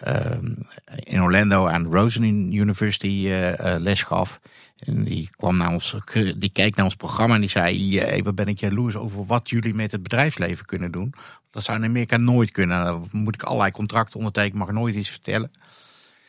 ehm, 0.00 0.54
in 0.96 1.22
Orlando 1.22 1.66
aan 1.66 1.82
de 1.82 1.88
Rosen 1.88 2.52
University 2.54 3.28
les 3.78 4.02
gaf. 4.02 4.40
En 4.80 5.04
die 5.04 5.30
kwam 5.30 5.56
naar 5.56 5.72
ons, 5.72 5.96
die 6.36 6.50
keek 6.52 6.76
naar 6.76 6.84
ons 6.84 6.94
programma 6.94 7.34
en 7.34 7.40
die 7.40 7.50
zei: 7.50 8.00
Even 8.00 8.34
ben 8.34 8.46
ik 8.46 8.60
jaloers 8.60 8.96
over 8.96 9.26
wat 9.26 9.50
jullie 9.50 9.74
met 9.74 9.92
het 9.92 10.02
bedrijfsleven 10.02 10.64
kunnen 10.66 10.90
doen. 10.90 11.14
Dat 11.50 11.62
zou 11.62 11.78
in 11.78 11.84
Amerika 11.84 12.16
nooit 12.16 12.50
kunnen. 12.50 12.84
Dan 12.84 13.08
moet 13.12 13.34
ik 13.34 13.42
allerlei 13.42 13.70
contracten 13.70 14.18
ondertekenen, 14.18 14.58
mag 14.58 14.70
nooit 14.70 14.94
iets 14.94 15.10
vertellen. 15.10 15.50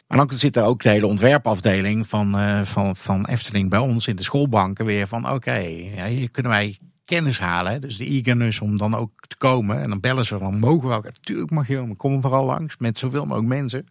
Maar 0.08 0.18
dan 0.18 0.38
zit 0.38 0.56
er 0.56 0.64
ook 0.64 0.82
de 0.82 0.90
hele 0.90 1.06
ontwerpafdeling 1.06 2.08
van, 2.08 2.40
uh, 2.40 2.62
van, 2.62 2.96
van 2.96 3.26
Efteling 3.26 3.70
bij 3.70 3.80
ons 3.80 4.08
in 4.08 4.16
de 4.16 4.24
schoolbanken 4.24 4.86
weer 4.86 5.08
van: 5.08 5.30
oké, 5.30 5.58
ja, 5.96 6.08
hier 6.08 6.32
kunnen 6.32 6.52
wij 6.52 6.78
kennis 7.06 7.40
halen. 7.40 7.82
Dus 7.82 7.98
de 7.98 8.06
eagerness 8.06 8.60
om 8.60 8.78
dan 8.78 8.96
ook 8.96 9.12
te 9.28 9.38
komen. 9.38 9.82
En 9.82 9.90
dan 9.90 10.00
bellen 10.00 10.26
ze, 10.26 10.38
dan 10.38 10.60
mogen 10.60 10.90
we 10.90 10.96
ook. 10.96 11.04
Natuurlijk 11.04 11.52
mag 11.52 11.68
je, 11.68 11.96
kom 11.96 12.22
vooral 12.22 12.46
langs 12.46 12.78
met 12.78 12.98
zoveel 12.98 13.26
mogelijk 13.26 13.54
mensen. 13.54 13.86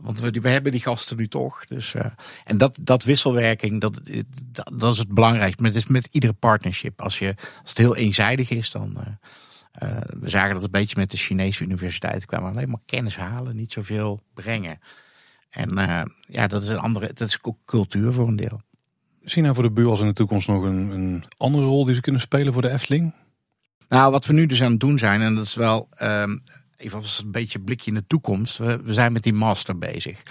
Want 0.00 0.20
we, 0.20 0.30
we 0.30 0.48
hebben 0.48 0.72
die 0.72 0.80
gasten 0.80 1.16
nu 1.16 1.28
toch. 1.28 1.64
Dus, 1.64 1.94
uh, 1.94 2.04
en 2.44 2.58
dat, 2.58 2.78
dat 2.82 3.04
wisselwerking, 3.04 3.80
dat, 3.80 4.00
dat, 4.52 4.70
dat, 4.74 4.92
is 4.92 4.98
het 4.98 5.08
belangrijkste. 5.08 5.62
Maar 5.62 5.72
het 5.72 5.82
is 5.82 5.88
met 5.88 6.08
iedere 6.10 6.32
partnership. 6.32 7.02
Als, 7.02 7.18
je, 7.18 7.34
als 7.36 7.68
het 7.68 7.78
heel 7.78 7.96
eenzijdig 7.96 8.50
is, 8.50 8.70
dan. 8.70 8.96
Uh, 8.96 9.12
uh, 9.82 9.98
we 10.20 10.28
zagen 10.28 10.54
dat 10.54 10.62
een 10.62 10.70
beetje 10.70 10.96
met 10.98 11.10
de 11.10 11.16
Chinese 11.16 11.64
universiteiten 11.64 12.28
kwamen 12.28 12.50
alleen 12.50 12.70
maar 12.70 12.80
kennis 12.86 13.16
halen, 13.16 13.56
niet 13.56 13.72
zoveel 13.72 14.20
brengen. 14.34 14.78
En 15.50 15.74
ja, 16.28 16.46
dat 16.46 16.62
is 16.62 16.68
een 16.68 16.78
andere, 16.78 17.06
dat 17.14 17.28
is 17.28 17.38
ook 17.42 17.56
cultuur 17.64 18.12
voor 18.12 18.28
een 18.28 18.36
deel. 18.36 18.60
Zien 19.22 19.42
nou 19.42 19.54
voor 19.54 19.64
de 19.64 19.70
buur 19.70 19.88
als 19.88 20.00
in 20.00 20.06
de 20.06 20.12
toekomst 20.12 20.48
nog 20.48 20.62
een, 20.62 20.90
een 20.90 21.24
andere 21.36 21.64
rol 21.64 21.84
die 21.84 21.94
ze 21.94 22.00
kunnen 22.00 22.20
spelen 22.20 22.52
voor 22.52 22.62
de 22.62 22.70
Efteling? 22.70 23.12
Nou, 23.88 24.10
wat 24.10 24.26
we 24.26 24.32
nu 24.32 24.46
dus 24.46 24.62
aan 24.62 24.70
het 24.70 24.80
doen 24.80 24.98
zijn, 24.98 25.22
en 25.22 25.34
dat 25.34 25.44
is 25.44 25.54
wel 25.54 25.88
um, 26.02 26.42
even 26.76 26.98
als 26.98 27.22
een 27.24 27.30
beetje 27.30 27.58
een 27.58 27.64
blikje 27.64 27.90
in 27.90 27.96
de 27.96 28.06
toekomst. 28.06 28.56
We, 28.56 28.80
zijn 28.84 29.12
met 29.12 29.22
die 29.22 29.32
master 29.32 29.78
bezig. 29.78 30.22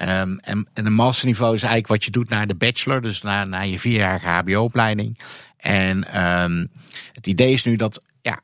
Um, 0.00 0.38
en, 0.38 0.68
en 0.72 0.86
een 0.86 0.94
masterniveau 0.94 1.54
is 1.54 1.62
eigenlijk 1.62 1.92
wat 1.92 2.04
je 2.04 2.10
doet 2.10 2.28
naar 2.28 2.46
de 2.46 2.54
bachelor, 2.54 3.02
dus 3.02 3.22
naar, 3.22 3.48
naar 3.48 3.66
je 3.66 3.78
vierjarige 3.78 4.28
HBO-opleiding. 4.28 5.18
En 5.56 6.24
um, 6.42 6.70
het 7.12 7.26
idee 7.26 7.52
is 7.52 7.64
nu 7.64 7.76
dat, 7.76 8.04
ja, 8.22 8.40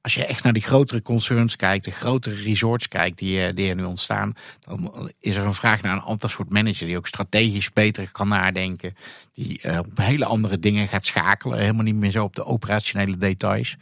als 0.00 0.14
je 0.14 0.26
echt 0.26 0.44
naar 0.44 0.52
die 0.52 0.62
grotere 0.62 1.02
concerns 1.02 1.56
kijkt, 1.56 1.84
de 1.84 1.90
grotere 1.90 2.34
resorts 2.34 2.88
kijkt 2.88 3.18
die, 3.18 3.46
eh, 3.46 3.54
die 3.54 3.68
er 3.68 3.76
nu 3.76 3.84
ontstaan, 3.84 4.34
dan 4.60 5.10
is 5.20 5.34
er 5.34 5.44
een 5.44 5.54
vraag 5.54 5.82
naar 5.82 5.92
een 5.92 6.02
ander 6.02 6.30
soort 6.30 6.50
manager 6.50 6.86
die 6.86 6.96
ook 6.96 7.06
strategisch 7.06 7.72
beter 7.72 8.10
kan 8.10 8.28
nadenken, 8.28 8.94
die 9.34 9.60
uh, 9.62 9.78
op 9.78 9.96
hele 9.96 10.24
andere 10.24 10.58
dingen 10.58 10.88
gaat 10.88 11.06
schakelen, 11.06 11.58
helemaal 11.58 11.84
niet 11.84 11.94
meer 11.94 12.10
zo 12.10 12.24
op 12.24 12.36
de 12.36 12.44
operationele 12.44 13.16
details. 13.16 13.76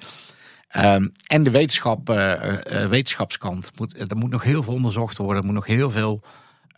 Um, 0.77 1.12
en 1.27 1.43
de 1.43 1.51
wetenschap, 1.51 2.11
uh, 2.11 2.16
uh, 2.16 2.86
wetenschapskant. 2.86 3.70
Moet, 3.78 4.11
er 4.11 4.16
moet 4.16 4.31
nog 4.31 4.43
heel 4.43 4.62
veel 4.62 4.73
onderzocht 4.73 5.16
worden. 5.16 5.36
Er 5.36 5.45
moet 5.45 5.55
nog 5.55 5.66
heel 5.66 5.90
veel 5.90 6.23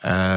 uh, 0.04 0.36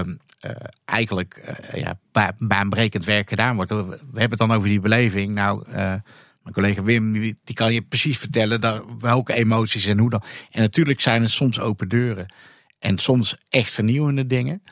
eigenlijk 0.86 1.56
ja, 1.74 2.00
baanbrekend 2.38 3.06
werk 3.06 3.30
gedaan 3.30 3.56
worden. 3.56 3.90
We 3.90 3.98
hebben 4.20 4.30
het 4.30 4.48
dan 4.48 4.52
over 4.52 4.70
die 4.70 4.80
beleving. 4.80 5.34
Nou, 5.34 5.64
Mijn 5.68 6.54
collega 6.54 6.84
Wim, 6.84 7.12
die 7.44 7.54
kan 7.54 7.74
je 7.74 7.82
precies 7.82 8.18
vertellen 8.18 8.62
daar, 8.62 8.82
welke 9.00 9.34
emoties 9.34 9.86
en 9.86 10.00
hoe 10.00 10.10
dan. 10.10 10.24
En 10.52 10.62
natuurlijk 10.62 11.02
zijn 11.02 11.22
het 11.22 11.32
soms 11.32 11.60
open 11.60 11.90
deuren. 11.90 12.34
En 12.80 12.98
soms 12.98 13.38
echt 13.50 13.72
vernieuwende 13.72 14.28
dingen. 14.28 14.64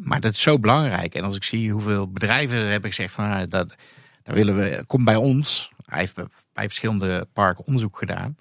Maar 0.00 0.20
dat 0.20 0.32
is 0.32 0.40
zo 0.40 0.58
belangrijk. 0.58 1.14
En 1.14 1.24
als 1.24 1.36
ik 1.36 1.44
zie 1.44 1.72
hoeveel 1.72 2.12
bedrijven 2.12 2.70
hebben 2.70 2.90
gezegd 2.90 3.12
van 3.12 3.30
ah, 3.30 3.42
dat, 3.48 3.74
daar 4.22 4.34
willen 4.34 4.56
we, 4.56 4.84
kom 4.86 5.04
bij 5.04 5.16
ons. 5.16 5.72
Hij 5.94 6.02
heeft 6.02 6.28
bij 6.52 6.66
verschillende 6.66 7.28
parken 7.32 7.64
onderzoek 7.66 7.98
gedaan. 7.98 8.36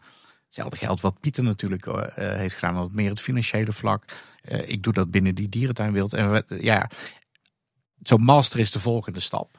Hetzelfde 0.46 0.78
geldt 0.78 1.02
wat 1.02 1.20
Pieter 1.20 1.44
natuurlijk 1.44 1.86
uh, 1.86 2.04
heeft 2.16 2.56
gedaan, 2.56 2.74
wat 2.74 2.92
meer 2.92 3.10
het 3.10 3.22
financiële 3.22 3.72
vlak. 3.72 4.04
Uh, 4.50 4.70
ik 4.70 4.84
doe 4.84 4.94
dat 4.94 5.12
binnen 5.12 5.36
die 5.36 5.50
dierentuinwereld. 5.50 6.14
En 6.14 6.44
ja, 6.48 6.90
zo'n 8.02 8.24
master 8.24 8.60
is 8.60 8.72
de 8.72 8.80
volgende 8.80 9.20
stap. 9.20 9.58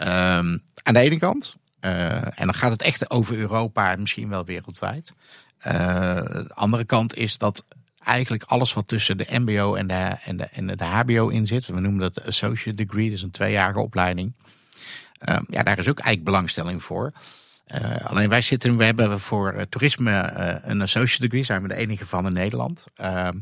Um, 0.00 0.62
aan 0.82 0.94
de 0.94 0.98
ene 0.98 1.18
kant. 1.18 1.56
en 1.80 2.32
dan 2.36 2.54
gaat 2.54 2.70
het 2.70 2.82
echt 2.82 3.10
over 3.10 3.36
Europa 3.36 3.90
en 3.90 4.00
misschien 4.00 4.28
wel 4.28 4.44
wereldwijd. 4.44 5.12
de 5.62 6.50
andere 6.54 6.84
kant 6.84 7.16
is 7.16 7.38
dat 7.38 7.64
eigenlijk 8.06 8.42
alles 8.42 8.72
wat 8.72 8.88
tussen 8.88 9.18
de 9.18 9.26
MBO 9.28 9.74
en 9.74 9.86
de, 9.86 10.16
en 10.24 10.36
de, 10.36 10.44
en 10.44 10.66
de, 10.66 10.84
HBO 10.84 11.28
in 11.28 11.46
zit. 11.46 11.66
We 11.66 11.80
noemen 11.80 12.00
dat 12.00 12.14
de 12.14 12.24
Associate 12.24 12.84
Degree, 12.84 13.10
dus 13.10 13.22
een 13.22 13.30
tweejarige 13.30 13.80
opleiding. 13.80 14.32
Uh, 15.24 15.38
ja, 15.48 15.62
daar 15.62 15.78
is 15.78 15.88
ook 15.88 15.98
eigenlijk 15.98 16.24
belangstelling 16.24 16.82
voor. 16.82 17.12
Uh, 17.74 17.96
alleen 18.02 18.28
wij 18.28 18.40
zitten, 18.40 18.76
we 18.76 18.84
hebben 18.84 19.20
voor 19.20 19.54
uh, 19.54 19.62
toerisme 19.62 20.32
een 20.62 20.82
Associate 20.82 21.22
Degree, 21.22 21.44
zijn 21.44 21.62
we 21.62 21.68
de 21.68 21.74
enige 21.74 22.06
van 22.06 22.26
in 22.26 22.32
Nederland. 22.32 22.84
Ehm, 22.94 23.38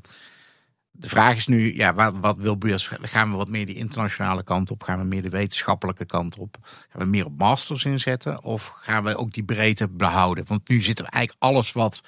de 0.91 1.09
vraag 1.09 1.37
is 1.37 1.47
nu, 1.47 1.77
ja, 1.77 1.95
wat, 1.95 2.19
wat 2.19 2.37
wil 2.37 2.59
BUAS? 2.59 2.91
Gaan 3.01 3.31
we 3.31 3.37
wat 3.37 3.49
meer 3.49 3.67
die 3.67 3.75
internationale 3.75 4.43
kant 4.43 4.71
op? 4.71 4.83
Gaan 4.83 4.99
we 4.99 5.05
meer 5.05 5.23
de 5.23 5.29
wetenschappelijke 5.29 6.05
kant 6.05 6.37
op? 6.39 6.57
Gaan 6.63 7.03
we 7.03 7.09
meer 7.09 7.25
op 7.25 7.39
masters 7.39 7.85
inzetten? 7.85 8.43
Of 8.43 8.73
gaan 8.77 9.05
we 9.05 9.17
ook 9.17 9.33
die 9.33 9.45
breedte 9.45 9.89
behouden? 9.89 10.45
Want 10.47 10.69
nu 10.69 10.83
zitten 10.83 11.05
we 11.05 11.11
eigenlijk 11.11 11.45
alles 11.45 11.73
wat 11.73 12.03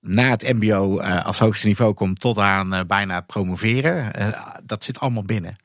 na 0.00 0.30
het 0.30 0.52
mbo 0.52 1.00
als 1.00 1.38
hoogste 1.38 1.66
niveau 1.66 1.94
komt 1.94 2.20
tot 2.20 2.38
aan 2.38 2.86
bijna 2.86 3.14
het 3.14 3.26
promoveren. 3.26 4.12
Dat 4.64 4.84
zit 4.84 5.00
allemaal 5.00 5.24
binnen. 5.24 5.56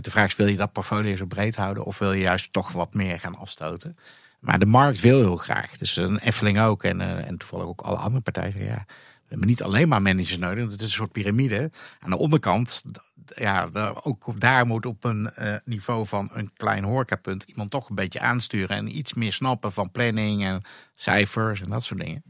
De 0.00 0.10
vraag 0.10 0.26
is, 0.26 0.36
wil 0.36 0.46
je 0.46 0.56
dat 0.56 0.72
portfolio 0.72 1.16
zo 1.16 1.26
breed 1.26 1.56
houden 1.56 1.84
of 1.84 1.98
wil 1.98 2.12
je 2.12 2.20
juist 2.20 2.52
toch 2.52 2.72
wat 2.72 2.94
meer 2.94 3.20
gaan 3.20 3.36
afstoten? 3.36 3.96
Maar 4.40 4.58
de 4.58 4.66
markt 4.66 5.00
wil 5.00 5.18
heel 5.18 5.36
graag. 5.36 5.76
Dus 5.76 5.96
een 5.96 6.18
Effeling 6.18 6.60
ook 6.60 6.82
en, 6.84 7.26
en 7.26 7.36
toevallig 7.36 7.66
ook 7.66 7.80
alle 7.80 7.96
andere 7.96 8.22
partijen. 8.22 8.64
Ja, 8.64 8.84
we 8.86 9.28
hebben 9.28 9.48
niet 9.48 9.62
alleen 9.62 9.88
maar 9.88 10.02
managers 10.02 10.38
nodig, 10.38 10.58
want 10.58 10.72
het 10.72 10.80
is 10.80 10.86
een 10.86 10.92
soort 10.92 11.12
piramide. 11.12 11.70
Aan 12.00 12.10
de 12.10 12.18
onderkant, 12.18 12.82
ja, 13.26 13.70
ook 14.02 14.40
daar 14.40 14.66
moet 14.66 14.86
op 14.86 15.04
een 15.04 15.30
niveau 15.64 16.06
van 16.06 16.30
een 16.32 16.52
klein 16.56 16.84
horecapunt 16.84 17.42
iemand 17.42 17.70
toch 17.70 17.88
een 17.88 17.94
beetje 17.94 18.20
aansturen 18.20 18.76
en 18.76 18.96
iets 18.96 19.12
meer 19.12 19.32
snappen 19.32 19.72
van 19.72 19.90
planning 19.90 20.44
en 20.44 20.62
cijfers 20.94 21.60
en 21.60 21.68
dat 21.70 21.84
soort 21.84 22.00
dingen. 22.00 22.22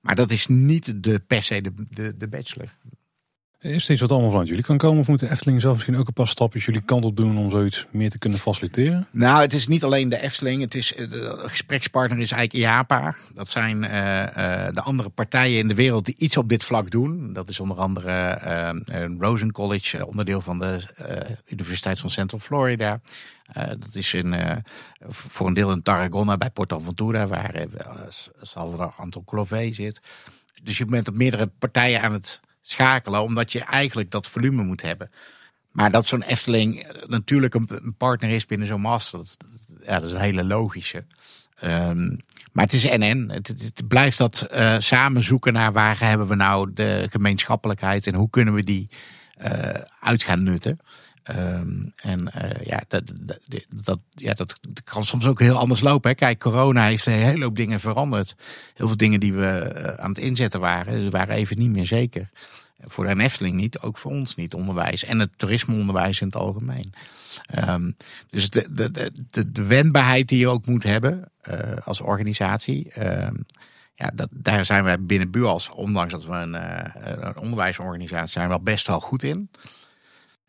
Maar 0.00 0.14
dat 0.14 0.30
is 0.30 0.46
niet 0.46 1.04
de, 1.04 1.18
per 1.26 1.42
se 1.42 1.60
de, 1.60 1.72
de, 1.88 2.16
de 2.16 2.28
bachelor. 2.28 2.74
Is 3.60 3.90
iets 3.90 4.00
wat 4.00 4.10
allemaal 4.10 4.30
vanuit 4.30 4.48
jullie 4.48 4.64
kan 4.64 4.78
komen? 4.78 5.00
Of 5.00 5.08
moet 5.08 5.18
de 5.18 5.30
Efteling 5.30 5.60
zelf 5.60 5.74
misschien 5.74 5.96
ook 5.96 6.06
een 6.06 6.12
paar 6.12 6.26
stapjes 6.26 6.64
jullie 6.64 6.80
kant 6.80 7.04
op 7.04 7.16
doen 7.16 7.38
om 7.38 7.50
zoiets 7.50 7.86
meer 7.90 8.10
te 8.10 8.18
kunnen 8.18 8.38
faciliteren? 8.38 9.06
Nou, 9.10 9.40
het 9.40 9.54
is 9.54 9.66
niet 9.66 9.84
alleen 9.84 10.08
de 10.08 10.20
Efteling. 10.20 10.62
Het 10.62 10.74
is, 10.74 10.94
eh, 10.94 11.10
de 11.10 11.42
gesprekspartner 11.46 12.18
is 12.18 12.32
eigenlijk 12.32 12.64
IAPA. 12.64 13.14
Dat 13.34 13.48
zijn 13.48 13.82
uh, 13.82 13.90
uh, 13.90 14.74
de 14.74 14.80
andere 14.82 15.08
partijen 15.08 15.58
in 15.58 15.68
de 15.68 15.74
wereld 15.74 16.04
die 16.04 16.14
iets 16.18 16.36
op 16.36 16.48
dit 16.48 16.64
vlak 16.64 16.90
doen. 16.90 17.32
Dat 17.32 17.48
is 17.48 17.60
onder 17.60 17.76
andere 17.76 18.40
uh, 18.88 19.04
Rosen 19.18 19.52
College, 19.52 20.06
onderdeel 20.06 20.40
van 20.40 20.58
de 20.58 20.80
Universiteit 21.46 22.00
van 22.00 22.10
Central 22.10 22.40
Florida. 22.40 23.00
dat 23.52 23.94
is 23.94 24.14
in, 24.14 24.34
voor 25.08 25.46
een 25.46 25.54
deel 25.54 25.72
in 25.72 25.82
Tarragona 25.82 26.36
bij 26.36 26.50
Ventura, 26.54 27.26
waar 27.26 27.66
Salvador 28.42 28.92
Anton 28.96 29.24
Clové 29.24 29.72
zit. 29.72 30.00
Dus 30.62 30.78
je 30.78 30.84
bent 30.84 31.08
op 31.08 31.16
meerdere 31.16 31.50
partijen 31.58 32.02
aan 32.02 32.12
het 32.12 32.40
schakelen, 32.70 33.22
omdat 33.22 33.52
je 33.52 33.60
eigenlijk 33.60 34.10
dat 34.10 34.28
volume 34.28 34.62
moet 34.62 34.82
hebben. 34.82 35.10
Maar 35.70 35.90
dat 35.90 36.06
zo'n 36.06 36.22
Efteling 36.22 36.86
natuurlijk 37.06 37.54
een 37.54 37.94
partner 37.96 38.30
is 38.30 38.46
binnen 38.46 38.68
zo'n 38.68 38.80
master, 38.80 39.18
dat, 39.18 39.36
ja, 39.82 39.94
dat 39.98 40.04
is 40.04 40.12
een 40.12 40.20
hele 40.20 40.44
logische. 40.44 41.04
Um, 41.64 42.18
maar 42.52 42.64
het 42.64 42.72
is 42.72 42.84
NN. 42.84 43.30
Het, 43.32 43.48
het 43.48 43.88
blijft 43.88 44.18
dat 44.18 44.46
uh, 44.52 44.76
samen 44.78 45.24
zoeken 45.24 45.52
naar 45.52 45.72
waar 45.72 46.00
hebben 46.00 46.28
we 46.28 46.34
nou 46.34 46.72
de 46.72 47.06
gemeenschappelijkheid 47.10 48.06
en 48.06 48.14
hoe 48.14 48.30
kunnen 48.30 48.54
we 48.54 48.64
die 48.64 48.88
uh, 49.44 49.74
uit 50.00 50.22
gaan 50.22 50.42
nutten. 50.42 50.78
Um, 51.36 51.92
en 51.96 52.30
ja, 52.64 52.82
dat, 52.88 53.02
dat, 53.84 54.00
ja, 54.14 54.34
dat 54.34 54.60
kan 54.84 55.04
soms 55.04 55.26
ook 55.26 55.40
heel 55.40 55.58
anders 55.58 55.80
lopen. 55.80 56.10
Hè. 56.10 56.16
Kijk, 56.16 56.38
corona 56.38 56.84
heeft 56.84 57.06
een 57.06 57.12
hele 57.12 57.44
hoop 57.44 57.56
dingen 57.56 57.80
veranderd. 57.80 58.34
Heel 58.74 58.86
veel 58.86 58.96
dingen 58.96 59.20
die 59.20 59.32
we 59.32 59.94
aan 59.98 60.10
het 60.10 60.18
inzetten 60.18 60.60
waren, 60.60 61.10
waren 61.10 61.34
even 61.34 61.58
niet 61.58 61.70
meer 61.70 61.86
zeker. 61.86 62.28
Voor 62.84 63.06
de 63.06 63.22
Efteling 63.22 63.56
niet, 63.56 63.78
ook 63.80 63.98
voor 63.98 64.10
ons 64.10 64.34
niet, 64.34 64.54
onderwijs. 64.54 65.04
En 65.04 65.18
het 65.18 65.30
toerismeonderwijs 65.36 66.20
in 66.20 66.26
het 66.26 66.36
algemeen. 66.36 66.92
Um, 67.68 67.96
dus 68.30 68.50
de, 68.50 68.66
de, 68.70 68.90
de, 69.30 69.52
de 69.52 69.62
wendbaarheid 69.62 70.28
die 70.28 70.38
je 70.38 70.48
ook 70.48 70.66
moet 70.66 70.82
hebben 70.82 71.32
uh, 71.50 71.56
als 71.84 72.00
organisatie. 72.00 73.00
Um, 73.00 73.46
ja, 73.94 74.10
dat, 74.14 74.28
daar 74.30 74.64
zijn 74.64 74.84
wij 74.84 75.02
binnen 75.02 75.30
BUAS, 75.30 75.68
ondanks 75.68 76.12
dat 76.12 76.24
we 76.24 76.32
een, 76.32 76.54
een 77.26 77.36
onderwijsorganisatie 77.36 78.28
zijn, 78.28 78.48
wel 78.48 78.60
best 78.60 78.86
wel 78.86 79.00
goed 79.00 79.22
in. 79.22 79.50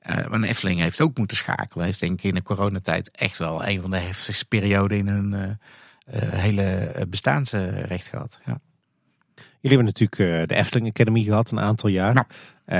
Een 0.01 0.43
Efteling 0.43 0.79
heeft 0.79 1.01
ook 1.01 1.17
moeten 1.17 1.37
schakelen. 1.37 1.85
Heeft 1.85 1.99
denk 1.99 2.17
ik 2.17 2.23
in 2.23 2.35
de 2.35 2.43
coronatijd 2.43 3.11
echt 3.11 3.37
wel 3.37 3.65
een 3.65 3.81
van 3.81 3.91
de 3.91 3.97
heftigste 3.97 4.45
perioden 4.45 4.97
in 4.97 5.07
hun 5.07 5.59
hele 6.19 6.93
bestaansrecht 7.09 8.07
gehad. 8.07 8.39
Ja. 8.45 8.59
Jullie 9.61 9.77
hebben 9.77 9.85
natuurlijk 9.85 10.49
de 10.49 10.55
Efteling 10.55 10.89
Academy 10.89 11.23
gehad 11.23 11.51
een 11.51 11.59
aantal 11.59 11.89
jaar. 11.89 12.13
Ja. 12.13 12.25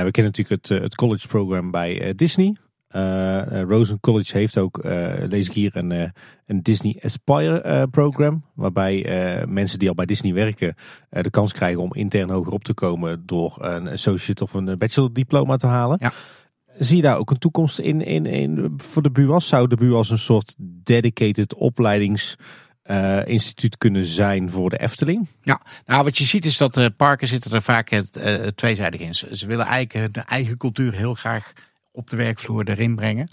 we 0.04 0.10
kennen 0.10 0.32
natuurlijk 0.36 0.68
het, 0.68 0.82
het 0.82 0.94
college 0.94 1.28
program 1.28 1.70
bij 1.70 2.12
Disney. 2.16 2.56
Rosen 3.66 4.00
College 4.00 4.36
heeft 4.38 4.58
ook, 4.58 4.80
lees 5.28 5.46
ik 5.46 5.52
hier, 5.52 5.76
een, 5.76 6.12
een 6.46 6.62
Disney 6.62 7.00
Aspire 7.04 7.88
program. 7.90 8.44
Waarbij 8.54 9.06
mensen 9.48 9.78
die 9.78 9.88
al 9.88 9.94
bij 9.94 10.06
Disney 10.06 10.32
werken 10.32 10.74
de 11.10 11.30
kans 11.30 11.52
krijgen 11.52 11.82
om 11.82 11.94
intern 11.94 12.30
hoger 12.30 12.52
op 12.52 12.64
te 12.64 12.74
komen 12.74 13.22
door 13.26 13.56
een 13.60 13.88
associate 13.88 14.42
of 14.42 14.54
een 14.54 14.78
bachelor 14.78 15.12
diploma 15.12 15.56
te 15.56 15.66
halen. 15.66 15.96
Ja. 16.00 16.12
Zie 16.78 16.96
je 16.96 17.02
daar 17.02 17.18
ook 17.18 17.30
een 17.30 17.38
toekomst 17.38 17.78
in, 17.78 18.00
in, 18.04 18.26
in 18.26 18.74
voor 18.76 19.02
de 19.02 19.10
BUAS? 19.10 19.48
Zou 19.48 19.68
de 19.68 19.76
BUAS 19.76 20.10
een 20.10 20.18
soort 20.18 20.54
dedicated 20.58 21.54
opleidingsinstituut 21.54 22.50
uh, 22.86 23.38
kunnen 23.78 24.04
zijn 24.04 24.50
voor 24.50 24.70
de 24.70 24.80
Efteling? 24.80 25.28
Ja, 25.42 25.60
nou 25.86 26.04
wat 26.04 26.18
je 26.18 26.24
ziet 26.24 26.44
is 26.44 26.56
dat 26.56 26.76
uh, 26.76 26.86
parken 26.96 27.28
zitten 27.28 27.52
er 27.52 27.62
vaak 27.62 27.88
het, 27.88 28.16
uh, 28.16 28.34
tweezijdig 28.34 29.00
in. 29.00 29.14
Ze 29.14 29.46
willen 29.46 29.66
eigenlijk 29.66 30.14
hun 30.14 30.24
eigen 30.24 30.56
cultuur 30.56 30.92
heel 30.92 31.14
graag 31.14 31.52
op 31.90 32.10
de 32.10 32.16
werkvloer 32.16 32.68
erin 32.68 32.94
brengen. 32.94 33.28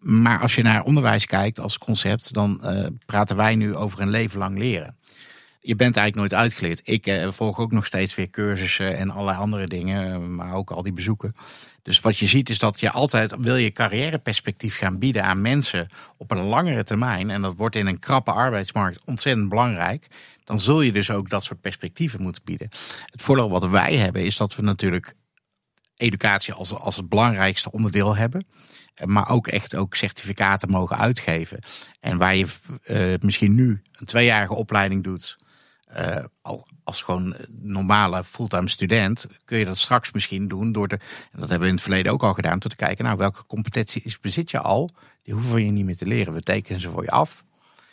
Maar 0.00 0.40
als 0.40 0.54
je 0.54 0.62
naar 0.62 0.82
onderwijs 0.82 1.26
kijkt 1.26 1.60
als 1.60 1.78
concept, 1.78 2.32
dan 2.32 2.60
praten 3.06 3.36
wij 3.36 3.54
nu 3.54 3.74
over 3.74 4.00
een 4.00 4.10
leven 4.10 4.38
lang 4.38 4.58
leren. 4.58 4.96
Je 5.60 5.76
bent 5.76 5.96
eigenlijk 5.96 6.30
nooit 6.30 6.42
uitgeleerd. 6.42 6.80
Ik 6.84 7.28
volg 7.30 7.58
ook 7.58 7.72
nog 7.72 7.86
steeds 7.86 8.14
weer 8.14 8.30
cursussen 8.30 8.96
en 8.96 9.10
allerlei 9.10 9.38
andere 9.38 9.66
dingen, 9.66 10.34
maar 10.34 10.52
ook 10.52 10.70
al 10.70 10.82
die 10.82 10.92
bezoeken. 10.92 11.34
Dus 11.82 12.00
wat 12.00 12.18
je 12.18 12.26
ziet 12.26 12.50
is 12.50 12.58
dat 12.58 12.80
je 12.80 12.90
altijd 12.90 13.34
wil 13.38 13.56
je 13.56 13.72
carrièreperspectief 13.72 14.76
gaan 14.76 14.98
bieden 14.98 15.24
aan 15.24 15.40
mensen 15.40 15.88
op 16.16 16.30
een 16.30 16.42
langere 16.42 16.84
termijn. 16.84 17.30
En 17.30 17.42
dat 17.42 17.54
wordt 17.56 17.76
in 17.76 17.86
een 17.86 17.98
krappe 17.98 18.32
arbeidsmarkt 18.32 19.00
ontzettend 19.04 19.48
belangrijk. 19.48 20.06
Dan 20.44 20.60
zul 20.60 20.80
je 20.80 20.92
dus 20.92 21.10
ook 21.10 21.30
dat 21.30 21.44
soort 21.44 21.60
perspectieven 21.60 22.22
moeten 22.22 22.42
bieden. 22.44 22.68
Het 23.04 23.22
voordeel 23.22 23.50
wat 23.50 23.66
wij 23.68 23.96
hebben 23.96 24.24
is 24.24 24.36
dat 24.36 24.56
we 24.56 24.62
natuurlijk 24.62 25.14
educatie 25.96 26.54
als, 26.54 26.74
als 26.74 26.96
het 26.96 27.08
belangrijkste 27.08 27.72
onderdeel 27.72 28.16
hebben. 28.16 28.46
Maar 29.04 29.28
ook 29.28 29.48
echt 29.48 29.74
ook 29.74 29.94
certificaten 29.94 30.70
mogen 30.70 30.96
uitgeven. 30.96 31.58
En 32.00 32.18
waar 32.18 32.36
je 32.36 32.46
uh, 32.84 33.14
misschien 33.20 33.54
nu 33.54 33.82
een 33.92 34.06
tweejarige 34.06 34.54
opleiding 34.54 35.04
doet 35.04 35.36
uh, 35.96 36.24
als 36.84 37.02
gewoon 37.02 37.36
normale 37.48 38.24
fulltime 38.24 38.68
student 38.68 39.26
kun 39.44 39.58
je 39.58 39.64
dat 39.64 39.78
straks 39.78 40.12
misschien 40.12 40.48
doen 40.48 40.72
door 40.72 40.88
de, 40.88 40.98
en 41.32 41.40
dat 41.40 41.48
hebben 41.48 41.60
we 41.60 41.66
in 41.66 41.74
het 41.74 41.82
verleden 41.82 42.12
ook 42.12 42.22
al 42.22 42.34
gedaan, 42.34 42.58
door 42.58 42.70
te 42.70 42.76
kijken, 42.76 43.04
nou 43.04 43.16
welke 43.16 43.46
competenties 43.46 44.20
bezit 44.20 44.50
je 44.50 44.60
al, 44.60 44.90
die 45.22 45.34
hoeven 45.34 45.64
je 45.64 45.70
niet 45.70 45.84
meer 45.84 45.96
te 45.96 46.06
leren. 46.06 46.32
We 46.32 46.42
tekenen 46.42 46.80
ze 46.80 46.90
voor 46.90 47.02
je 47.02 47.10
af. 47.10 47.44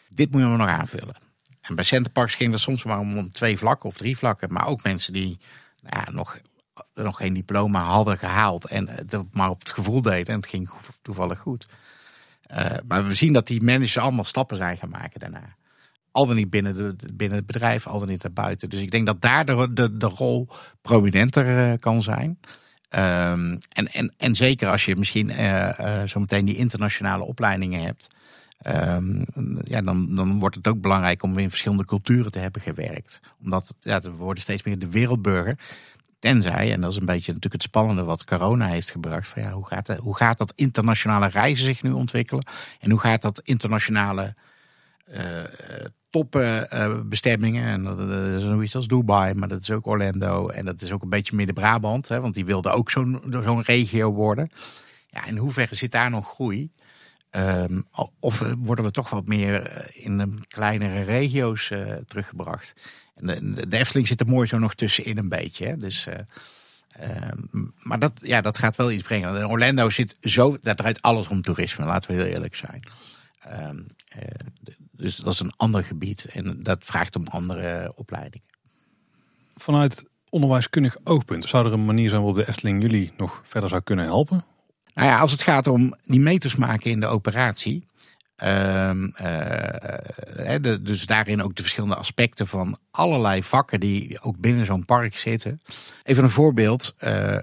Dit 0.10 0.32
moet 0.32 0.42
je 0.42 0.48
nog 0.48 0.68
aanvullen. 0.68 1.16
En 1.62 1.76
bij 1.76 1.84
Centerparks 1.84 2.36
ging 2.36 2.52
dat 2.52 2.60
soms 2.60 2.84
maar 2.84 3.00
om 3.00 3.32
twee 3.32 3.58
vlakken 3.58 3.90
of 3.90 3.98
drie 3.98 4.18
vlakken, 4.18 4.54
maar 4.54 4.68
ook 4.68 4.84
mensen 4.84 5.14
die 5.14 5.40
nou 5.82 6.04
ja, 6.06 6.12
nog, 6.12 6.38
nog 6.94 7.18
geen 7.18 7.34
diploma 7.34 7.84
hadden 7.84 8.18
gehaald 8.18 8.66
en 8.66 8.90
het 8.90 9.34
maar 9.34 9.50
op 9.50 9.60
het 9.60 9.72
gevoel 9.72 10.02
deden 10.02 10.34
en 10.34 10.40
het 10.40 10.50
ging 10.50 10.70
toevallig 11.02 11.40
goed. 11.40 11.68
Uh, 12.52 12.72
maar 12.88 13.08
we 13.08 13.14
zien 13.14 13.34
dat 13.34 13.48
die 13.48 13.64
managers 13.64 13.98
allemaal 13.98 14.24
stappen 14.24 14.58
zijn 14.58 14.78
gaan 14.78 14.90
maken 14.90 15.20
daarna 15.20 15.57
al 16.18 16.26
dan 16.26 16.36
niet 16.36 16.50
binnen, 16.50 16.74
de, 16.74 16.96
binnen 17.14 17.38
het 17.38 17.48
bedrijf, 17.48 17.88
al 17.88 18.00
dan 18.00 18.08
niet 18.08 18.34
buiten. 18.34 18.70
Dus 18.70 18.80
ik 18.80 18.92
denk 18.92 19.06
dat 19.06 19.22
daar 19.22 19.46
de, 19.46 19.74
de, 19.74 19.98
de 19.98 20.06
rol 20.06 20.48
prominenter 20.82 21.72
uh, 21.72 21.74
kan 21.80 22.04
zijn. 22.04 22.28
Um, 22.30 23.58
en, 23.70 23.88
en, 23.92 24.14
en 24.18 24.36
zeker 24.36 24.70
als 24.70 24.86
je 24.86 24.96
misschien 24.96 25.30
uh, 25.30 25.70
uh, 25.80 26.04
zometeen 26.06 26.46
die 26.46 26.56
internationale 26.56 27.24
opleidingen 27.24 27.82
hebt. 27.82 28.08
Ehm, 28.58 29.24
ja, 29.64 29.82
dan, 29.82 30.16
dan 30.16 30.40
wordt 30.40 30.56
het 30.56 30.68
ook 30.68 30.82
belangrijk 30.82 31.24
om 31.24 31.38
in 31.38 31.50
verschillende 31.50 31.86
culturen 31.86 32.32
te 32.32 32.40
hebben 32.40 32.62
gewerkt. 32.62 33.20
Omdat 33.44 33.76
ja, 33.80 34.00
we 34.00 34.12
worden 34.12 34.44
steeds 34.44 34.64
meer 34.64 34.80
de 34.80 34.90
wereldburger. 34.90 35.60
Tenzij, 36.20 36.72
en 36.72 36.82
dat 36.82 36.92
is 36.92 36.98
een 36.98 37.06
beetje 37.06 37.34
natuurlijk 37.34 37.62
het 37.62 37.72
spannende 37.72 38.04
wat 38.04 38.24
corona 38.24 38.68
heeft 38.68 38.92
gebracht. 38.92 39.28
Van 39.28 39.42
ja, 39.42 39.52
hoe, 39.52 39.68
gaat 39.68 39.98
hoe 39.98 40.16
gaat 40.16 40.38
dat 40.38 40.54
internationale 40.56 41.28
reizen 41.28 41.66
zich 41.66 41.84
nu 41.84 41.92
ontwikkelen? 41.92 42.46
En 42.80 42.90
hoe 42.90 43.00
gaat 43.00 43.22
dat 43.22 43.42
internationale 43.44 44.36
topbestemmingen? 46.10 47.64
Uh, 47.64 47.72
en 47.72 47.84
dat, 47.84 48.00
is 48.00 48.42
zoiets 48.42 48.76
als 48.76 48.88
Dubai, 48.88 49.34
maar 49.34 49.48
dat 49.48 49.62
is 49.62 49.72
ook 49.72 49.86
Orlando. 49.86 50.48
En 50.48 50.66
dat 50.66 50.82
is 50.82 50.92
ook 50.92 51.02
een 51.02 51.10
beetje 51.10 51.36
Midden-Brabant, 51.36 52.08
want 52.08 52.34
die 52.34 52.46
wilde 52.46 52.70
ook 52.70 52.92
zo'n 52.92 53.62
regio 53.62 54.14
worden. 54.14 54.50
Ja, 55.08 55.26
in 55.26 55.38
hoeverre 55.38 55.76
zit 55.76 55.92
daar 55.92 56.10
nog 56.10 56.30
groei? 56.30 56.72
Um, 57.32 57.88
of 58.20 58.44
worden 58.58 58.86
we 58.86 58.92
toch 58.92 59.10
wat 59.10 59.28
meer 59.28 59.86
in 59.94 60.18
de 60.18 60.30
kleinere 60.48 61.02
regio's 61.02 61.72
teruggebracht? 62.08 62.74
En 63.16 63.56
de, 63.56 63.78
Efteling 63.78 64.08
zit 64.08 64.20
er 64.20 64.28
mooi 64.28 64.48
zo 64.48 64.58
nog 64.58 64.76
tussenin 64.76 65.18
een 65.18 65.30
beetje. 65.30 65.68
Hè? 65.68 65.78
Dus, 65.78 66.08
uh, 66.08 67.14
maar 67.84 68.00
dat, 68.00 68.14
ja, 68.22 68.42
dat 68.42 68.58
gaat 68.58 68.76
wel 68.76 68.92
iets 68.92 69.04
brengen. 69.04 69.50
Orlando 69.50 69.90
zit 69.90 70.16
zo, 70.22 70.58
daar 70.62 70.76
draait 70.76 71.02
alles 71.02 71.28
om 71.28 71.42
toerisme, 71.42 71.86
laten 71.86 72.10
we 72.12 72.16
heel 72.16 72.32
eerlijk 72.32 72.56
zijn. 72.56 72.84
Ehm, 73.40 73.80
dus 74.98 75.16
dat 75.16 75.34
is 75.34 75.40
een 75.40 75.54
ander 75.58 75.84
gebied 75.84 76.26
en 76.26 76.64
dat 76.64 76.84
vraagt 76.84 77.16
om 77.16 77.28
andere 77.28 77.94
opleidingen. 77.96 78.48
Vanuit 79.56 80.06
onderwijskundig 80.30 80.98
oogpunt, 81.04 81.46
zou 81.46 81.66
er 81.66 81.74
een 81.74 81.86
manier 81.86 82.10
zijn 82.10 82.22
waarop 82.22 82.40
de 82.40 82.50
Efteling 82.50 82.82
jullie 82.82 83.14
nog 83.18 83.42
verder 83.46 83.70
zou 83.70 83.82
kunnen 83.82 84.06
helpen? 84.06 84.46
Nou 84.94 85.10
ja, 85.10 85.20
als 85.20 85.32
het 85.32 85.44
gaat 85.44 85.68
om 85.68 85.96
die 86.06 86.20
meters 86.20 86.56
maken 86.56 86.92
in 86.92 87.00
de 87.00 87.08
operatie. 87.08 87.84
Uh, 88.44 88.92
uh, 89.22 90.76
dus 90.82 91.06
daarin 91.06 91.44
ook 91.44 91.56
de 91.56 91.62
verschillende 91.62 91.96
aspecten 91.96 92.48
van 92.48 92.78
allerlei 92.92 93.44
vakken 93.44 93.80
die 93.80 94.22
ook 94.22 94.38
binnen 94.38 94.66
zo'n 94.66 94.86
park 94.86 95.18
zitten. 95.18 95.60
Even 96.04 96.24
een 96.24 96.30
voorbeeld. 96.30 96.96
Uh, 97.04 97.38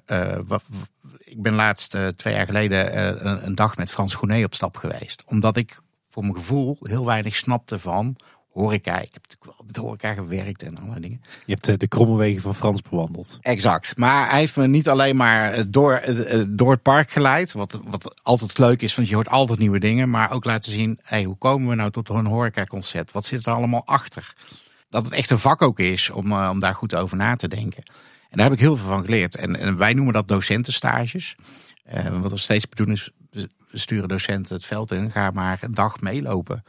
ik 1.19 1.43
ben 1.43 1.53
laatst 1.53 1.97
twee 2.17 2.35
jaar 2.35 2.47
geleden 2.47 2.99
een, 3.27 3.47
een, 3.47 3.55
dag 3.55 3.77
met 3.77 3.91
Frans 3.91 4.15
Groenet 4.15 4.45
op 4.45 4.55
stap 4.55 4.77
geweest. 4.77 5.23
Omdat 5.27 5.57
ik 5.57 5.81
voor 6.15 6.23
mijn 6.23 6.35
gevoel 6.35 6.77
heel 6.81 7.05
weinig 7.05 7.37
snapte 7.37 7.79
van 7.79 8.17
horeca. 8.51 9.01
Ik 9.01 9.11
heb 9.13 9.23
natuurlijk 9.23 9.45
wel 9.45 9.67
met 9.67 9.77
horeca 9.77 10.13
gewerkt 10.13 10.63
en 10.63 10.77
allerlei 10.79 11.01
dingen. 11.01 11.21
Je 11.47 11.53
hebt 11.53 11.69
eh, 11.69 11.77
de 11.77 11.89
kromme 11.89 12.17
wegen 12.17 12.43
van 12.43 12.55
Frans 12.55 12.83
bewandeld. 12.83 13.39
Exact. 13.41 13.97
Maar 13.97 14.31
hij 14.31 14.39
heeft 14.39 14.57
me 14.57 14.67
niet 14.67 14.89
alleen 14.89 15.17
maar 15.17 15.53
eh, 15.53 15.65
door, 15.69 15.93
eh, 15.93 16.45
door 16.49 16.71
het 16.71 16.83
park 16.83 17.11
geleid. 17.11 17.53
Wat, 17.53 17.81
wat 17.85 18.21
altijd 18.23 18.59
leuk 18.59 18.83
is, 18.83 18.95
want 18.95 19.09
je 19.09 19.15
hoort 19.15 19.29
altijd 19.29 19.59
nieuwe 19.59 19.79
dingen. 19.79 20.11
Maar 20.11 20.33
ook 20.33 20.45
laten 20.45 20.73
zien, 20.73 20.99
hey, 21.03 21.25
hoe 21.25 21.37
komen 21.37 21.69
we 21.69 21.75
nou 21.75 21.91
tot 21.91 22.09
een 22.09 22.27
horeca 22.27 22.65
concept? 22.65 23.13
Wat 23.13 23.25
zit 23.25 23.47
er 23.47 23.55
allemaal 23.55 23.87
achter? 23.87 24.35
Dat 24.91 25.05
het 25.05 25.13
echt 25.13 25.31
een 25.31 25.39
vak 25.39 25.63
ook 25.63 25.79
is 25.79 26.11
om, 26.11 26.33
om 26.33 26.61
daar 26.61 26.75
goed 26.75 26.95
over 26.95 27.17
na 27.17 27.37
te 27.37 27.49
denken. 27.49 27.83
En 28.31 28.37
daar 28.37 28.49
heb 28.49 28.55
ik 28.55 28.61
heel 28.61 28.77
veel 28.77 28.89
van 28.89 29.05
geleerd. 29.05 29.37
En, 29.37 29.59
en 29.59 29.77
wij 29.77 29.93
noemen 29.93 30.15
dat 30.15 30.29
docentenstages. 30.29 31.35
Uh, 31.95 32.21
wat 32.21 32.31
we 32.31 32.39
steeds 32.39 32.67
doen 32.71 32.91
is, 32.91 33.11
we 33.35 33.49
sturen 33.79 34.09
docenten 34.09 34.55
het 34.55 34.67
veld 34.67 34.93
in. 34.93 35.11
Ga 35.11 35.31
maar 35.31 35.59
een 35.61 35.75
dag 35.75 36.01
meelopen. 36.01 36.65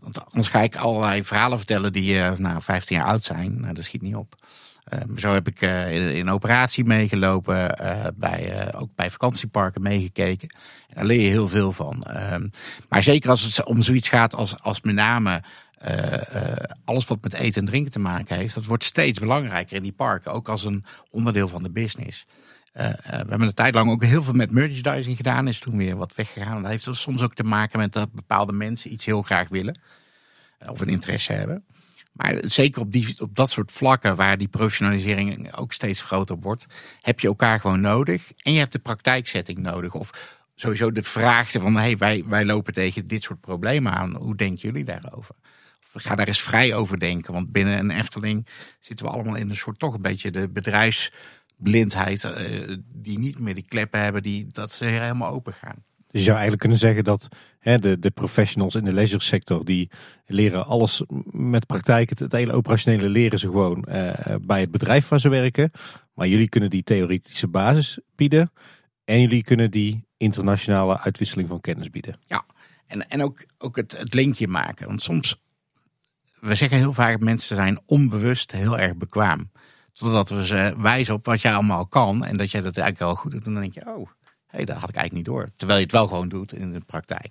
Want 0.00 0.24
anders 0.24 0.48
ga 0.48 0.60
ik 0.60 0.76
allerlei 0.76 1.24
verhalen 1.24 1.58
vertellen 1.58 1.92
die 1.92 2.14
uh, 2.14 2.32
nou, 2.36 2.62
15 2.62 2.96
jaar 2.96 3.06
oud 3.06 3.24
zijn. 3.24 3.60
Nou, 3.60 3.74
dat 3.74 3.84
schiet 3.84 4.02
niet 4.02 4.14
op. 4.14 4.34
Uh, 4.94 5.00
zo 5.16 5.32
heb 5.32 5.48
ik 5.48 5.62
uh, 5.62 6.16
in, 6.16 6.30
operatie 6.30 6.84
meegelopen, 6.84 7.76
bij, 8.14 8.74
ook 8.74 8.90
bij 8.94 9.10
vakantieparken 9.10 9.82
meegekeken. 9.82 10.48
En 10.88 10.94
daar 10.94 11.04
leer 11.04 11.20
je 11.20 11.28
heel 11.28 11.48
veel 11.48 11.72
van. 11.72 12.02
Ehm, 12.02 12.48
maar 12.88 13.02
zeker 13.02 13.30
als 13.30 13.42
het 13.42 13.64
om 13.64 13.82
zoiets 13.82 14.08
gaat 14.08 14.34
als, 14.34 14.62
als 14.62 14.80
met 14.80 14.94
name 14.94 15.42
alles 16.84 17.06
wat 17.06 17.22
met 17.22 17.32
eten 17.32 17.60
en 17.60 17.66
drinken 17.66 17.92
te 17.92 17.98
maken 17.98 18.36
heeft, 18.36 18.54
dat 18.54 18.64
wordt 18.64 18.84
steeds 18.84 19.18
belangrijker 19.18 19.76
in 19.76 19.82
die 19.82 19.92
parken, 19.92 20.32
ook 20.32 20.48
als 20.48 20.64
een 20.64 20.84
onderdeel 21.10 21.48
van 21.48 21.62
de 21.62 21.70
business. 21.70 22.24
Uh, 22.74 22.84
uh, 22.84 22.92
we 22.94 23.16
hebben 23.16 23.42
een 23.42 23.54
tijd 23.54 23.74
lang 23.74 23.90
ook 23.90 24.04
heel 24.04 24.22
veel 24.22 24.32
met 24.32 24.50
merchandising 24.50 25.16
gedaan. 25.16 25.48
Is 25.48 25.58
toen 25.58 25.76
weer 25.76 25.96
wat 25.96 26.14
weggegaan. 26.14 26.62
Dat 26.62 26.70
heeft 26.70 26.88
soms 26.90 27.22
ook 27.22 27.34
te 27.34 27.44
maken 27.44 27.78
met 27.78 27.92
dat 27.92 28.12
bepaalde 28.12 28.52
mensen 28.52 28.92
iets 28.92 29.04
heel 29.04 29.22
graag 29.22 29.48
willen. 29.48 29.80
Uh, 30.62 30.70
of 30.70 30.80
een 30.80 30.88
interesse 30.88 31.32
hebben. 31.32 31.64
Maar 32.12 32.36
zeker 32.42 32.80
op, 32.80 32.92
die, 32.92 33.20
op 33.20 33.36
dat 33.36 33.50
soort 33.50 33.72
vlakken 33.72 34.16
waar 34.16 34.38
die 34.38 34.48
professionalisering 34.48 35.54
ook 35.56 35.72
steeds 35.72 36.04
groter 36.04 36.36
wordt. 36.36 36.66
Heb 37.00 37.20
je 37.20 37.26
elkaar 37.26 37.60
gewoon 37.60 37.80
nodig. 37.80 38.32
En 38.36 38.52
je 38.52 38.58
hebt 38.58 38.72
de 38.72 38.78
praktijkzetting 38.78 39.58
nodig. 39.58 39.94
Of 39.94 40.10
sowieso 40.54 40.92
de 40.92 41.02
vraag 41.02 41.50
van 41.50 41.76
hey, 41.76 41.96
wij, 41.96 42.24
wij 42.26 42.44
lopen 42.44 42.72
tegen 42.72 43.06
dit 43.06 43.22
soort 43.22 43.40
problemen 43.40 43.92
aan. 43.92 44.16
Hoe 44.16 44.36
denken 44.36 44.58
jullie 44.58 44.84
daarover? 44.84 45.34
Of 45.94 46.02
ga 46.02 46.14
daar 46.14 46.26
eens 46.26 46.42
vrij 46.42 46.74
over 46.74 46.98
denken. 46.98 47.32
Want 47.32 47.52
binnen 47.52 47.78
een 47.78 47.90
Efteling 47.90 48.46
zitten 48.80 49.06
we 49.06 49.12
allemaal 49.12 49.36
in 49.36 49.50
een 49.50 49.56
soort 49.56 49.78
toch 49.78 49.94
een 49.94 50.02
beetje 50.02 50.30
de 50.30 50.48
bedrijfs 50.48 51.10
blindheid, 51.62 52.24
uh, 52.24 52.76
die 52.96 53.18
niet 53.18 53.38
meer 53.38 53.54
die 53.54 53.68
kleppen 53.68 54.00
hebben, 54.00 54.22
die, 54.22 54.46
dat 54.48 54.72
ze 54.72 54.84
helemaal 54.84 55.32
open 55.32 55.52
gaan. 55.52 55.84
Dus 56.10 56.20
je 56.20 56.26
zou 56.26 56.38
eigenlijk 56.38 56.60
kunnen 56.60 56.78
zeggen 56.78 57.04
dat 57.04 57.28
hè, 57.58 57.78
de, 57.78 57.98
de 57.98 58.10
professionals 58.10 58.74
in 58.74 58.84
de 58.84 58.92
leisure 58.92 59.22
sector, 59.22 59.64
die 59.64 59.90
leren 60.26 60.66
alles 60.66 61.02
met 61.30 61.66
praktijk. 61.66 62.08
Het, 62.08 62.18
het 62.18 62.32
hele 62.32 62.52
operationele 62.52 63.08
leren 63.08 63.38
ze 63.38 63.46
gewoon 63.46 63.86
uh, 63.88 64.14
bij 64.40 64.60
het 64.60 64.70
bedrijf 64.70 65.08
waar 65.08 65.20
ze 65.20 65.28
werken. 65.28 65.70
Maar 66.14 66.28
jullie 66.28 66.48
kunnen 66.48 66.70
die 66.70 66.82
theoretische 66.82 67.48
basis 67.48 67.98
bieden. 68.16 68.52
En 69.04 69.20
jullie 69.20 69.42
kunnen 69.42 69.70
die 69.70 70.06
internationale 70.16 71.00
uitwisseling 71.00 71.48
van 71.48 71.60
kennis 71.60 71.90
bieden. 71.90 72.18
Ja, 72.26 72.44
en, 72.86 73.08
en 73.08 73.22
ook, 73.22 73.44
ook 73.58 73.76
het, 73.76 73.98
het 73.98 74.14
linkje 74.14 74.48
maken. 74.48 74.86
Want 74.86 75.02
soms, 75.02 75.42
we 76.40 76.54
zeggen 76.54 76.78
heel 76.78 76.92
vaak, 76.92 77.20
mensen 77.20 77.56
zijn 77.56 77.80
onbewust 77.86 78.52
heel 78.52 78.78
erg 78.78 78.96
bekwaam. 78.96 79.50
Totdat 79.92 80.28
we 80.28 80.46
ze 80.46 80.74
wijzen 80.76 81.14
op 81.14 81.26
wat 81.26 81.40
jij 81.40 81.54
allemaal 81.54 81.86
kan. 81.86 82.24
En 82.24 82.36
dat 82.36 82.50
jij 82.50 82.60
dat 82.60 82.76
eigenlijk 82.76 82.98
wel 82.98 83.14
goed 83.14 83.30
doet. 83.30 83.44
En 83.44 83.52
dan 83.52 83.62
denk 83.62 83.74
je, 83.74 83.86
oh, 83.86 84.08
hey, 84.46 84.64
dat 84.64 84.76
had 84.76 84.88
ik 84.88 84.96
eigenlijk 84.96 85.12
niet 85.12 85.36
door. 85.36 85.48
Terwijl 85.56 85.78
je 85.78 85.84
het 85.84 85.94
wel 85.94 86.06
gewoon 86.06 86.28
doet 86.28 86.52
in 86.52 86.72
de 86.72 86.80
praktijk. 86.80 87.30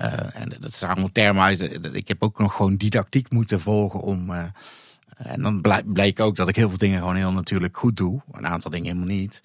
Uh, 0.00 0.40
en 0.40 0.52
dat 0.60 0.70
is 0.70 0.82
allemaal 0.82 1.12
termen 1.12 1.42
uit. 1.42 1.60
Ik 1.94 2.08
heb 2.08 2.22
ook 2.22 2.38
nog 2.38 2.56
gewoon 2.56 2.76
didactiek 2.76 3.30
moeten 3.30 3.60
volgen 3.60 4.00
om. 4.00 4.30
Uh, 4.30 4.42
en 5.16 5.42
dan 5.42 5.82
bleek 5.84 6.20
ook 6.20 6.36
dat 6.36 6.48
ik 6.48 6.56
heel 6.56 6.68
veel 6.68 6.78
dingen 6.78 6.98
gewoon 6.98 7.16
heel 7.16 7.32
natuurlijk 7.32 7.76
goed 7.76 7.96
doe. 7.96 8.22
Een 8.32 8.46
aantal 8.46 8.70
dingen 8.70 8.86
helemaal 8.86 9.16
niet. 9.16 9.42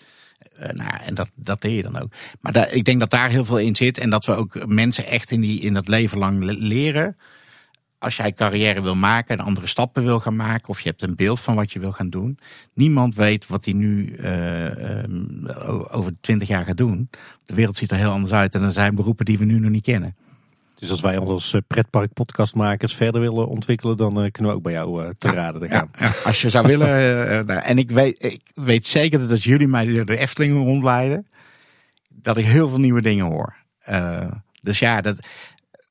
Uh, 0.60 0.70
nou, 0.70 0.92
en 1.06 1.16
dat, 1.16 1.30
dat 1.36 1.62
deed 1.62 1.76
je 1.76 1.84
dan 1.84 2.00
ook. 2.00 2.12
Maar 2.42 2.52
daar, 2.52 2.72
ik 2.72 2.86
denk 2.86 3.00
dat 3.00 3.10
daar 3.10 3.30
heel 3.30 3.46
veel 3.46 3.60
in 3.60 3.76
zit. 3.76 3.98
En 3.98 4.10
dat 4.10 4.26
we 4.26 4.36
ook 4.36 4.68
mensen 4.68 5.06
echt 5.06 5.32
in, 5.32 5.42
die, 5.42 5.60
in 5.62 5.74
dat 5.74 5.88
leven 5.88 6.18
lang 6.18 6.44
leren 6.44 7.16
als 8.00 8.18
jij 8.18 8.34
carrière 8.34 8.82
wil 8.82 8.96
maken 8.96 9.38
en 9.38 9.46
andere 9.46 9.68
stappen 9.68 10.04
wil 10.04 10.20
gaan 10.20 10.36
maken, 10.36 10.70
of 10.70 10.82
je 10.82 10.90
hebt 10.90 11.02
een 11.02 11.16
beeld 11.16 11.40
van 11.40 11.56
wat 11.56 11.72
je 11.72 11.80
wil 11.80 11.92
gaan 11.92 12.10
doen, 12.10 12.40
niemand 12.74 13.16
weet 13.16 13.48
wat 13.48 13.66
hij 13.66 13.74
nu 13.74 14.16
uh, 14.20 15.96
over 15.96 16.12
twintig 16.22 16.48
jaar 16.48 16.66
gaat 16.66 16.78
doen. 16.78 17.10
De 17.46 17.54
wereld 17.54 17.78
ziet 17.78 17.92
er 17.92 17.98
heel 17.98 18.12
anders 18.12 18.34
uit 18.34 18.56
en 18.56 18.64
er 18.64 18.72
zijn 18.72 18.96
beroepen 18.96 19.26
die 19.26 19.38
we 19.38 19.46
nu 19.46 19.60
nog 19.60 19.72
niet 19.72 19.84
kennen. 19.84 20.16
Dus 20.76 20.90
als 20.90 21.02
wij 21.02 21.18
ons 21.18 21.30
als 21.30 21.54
eh, 21.54 21.62
pretpark 21.68 22.14
podcastmakers 22.14 22.96
verder 22.96 23.22
willen 23.22 23.48
ontwikkelen, 23.48 23.98
dan 23.98 24.32
kunnen 24.32 24.52
we 24.52 24.58
ook 24.58 24.64
bij 24.64 24.74
jou 24.74 25.14
te 25.18 25.30
raden 25.30 25.70
gaan. 25.70 25.90
Ja, 26.00 26.14
als 26.24 26.42
je 26.42 26.50
zou 26.50 26.68
willen, 26.68 26.88
nou, 27.48 27.60
en 27.60 27.78
ik 27.78 27.92
weet, 27.92 28.24
ik 28.24 28.42
weet 28.54 28.86
zeker 28.86 29.20
dat 29.20 29.32
als 29.32 29.44
jullie 29.44 29.68
mij 29.68 29.86
door 29.86 30.06
de 30.06 30.18
Efteling 30.18 30.54
rondleiden, 30.54 31.28
dat 32.10 32.38
ik 32.38 32.46
heel 32.46 32.70
veel 32.70 32.80
nieuwe 32.80 33.02
dingen 33.02 33.26
hoor. 33.26 33.56
dus 34.62 34.80
ja, 34.80 35.02
dat, 35.02 35.28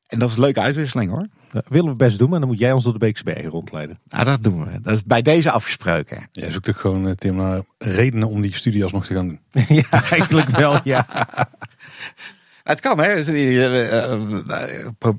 en 0.09 0.18
dat 0.18 0.28
is 0.28 0.35
een 0.35 0.40
leuke 0.40 0.60
uitwisseling 0.60 1.10
hoor. 1.10 1.26
Dat 1.52 1.66
willen 1.68 1.90
we 1.90 1.97
best 1.97 2.18
doen, 2.18 2.30
maar 2.30 2.39
dan 2.39 2.48
moet 2.48 2.59
jij 2.59 2.72
ons 2.72 2.85
door 2.85 2.93
de 2.93 2.98
Beekse 2.98 3.24
Bergen 3.24 3.51
rondleiden. 3.51 3.98
Nou, 4.09 4.24
dat 4.24 4.43
doen 4.43 4.64
we. 4.64 4.80
Dat 4.80 4.93
is 4.93 5.05
bij 5.05 5.22
deze 5.22 5.51
afgesproken. 5.51 6.28
Jij 6.32 6.51
zoekt 6.51 6.68
ook 6.68 6.78
gewoon, 6.78 7.09
eh, 7.09 7.12
Tim, 7.12 7.36
naar 7.36 7.62
redenen 7.78 8.28
om 8.28 8.40
die 8.40 8.55
studie 8.55 8.82
alsnog 8.82 9.06
te 9.06 9.14
gaan 9.14 9.28
doen. 9.28 9.40
ja, 9.90 10.02
eigenlijk 10.10 10.48
wel, 10.48 10.78
ja. 10.85 11.06
Het 12.62 12.80
kan, 12.80 12.98
hè? 12.98 13.06
Eh, 13.06 14.05
eh, 14.05 14.20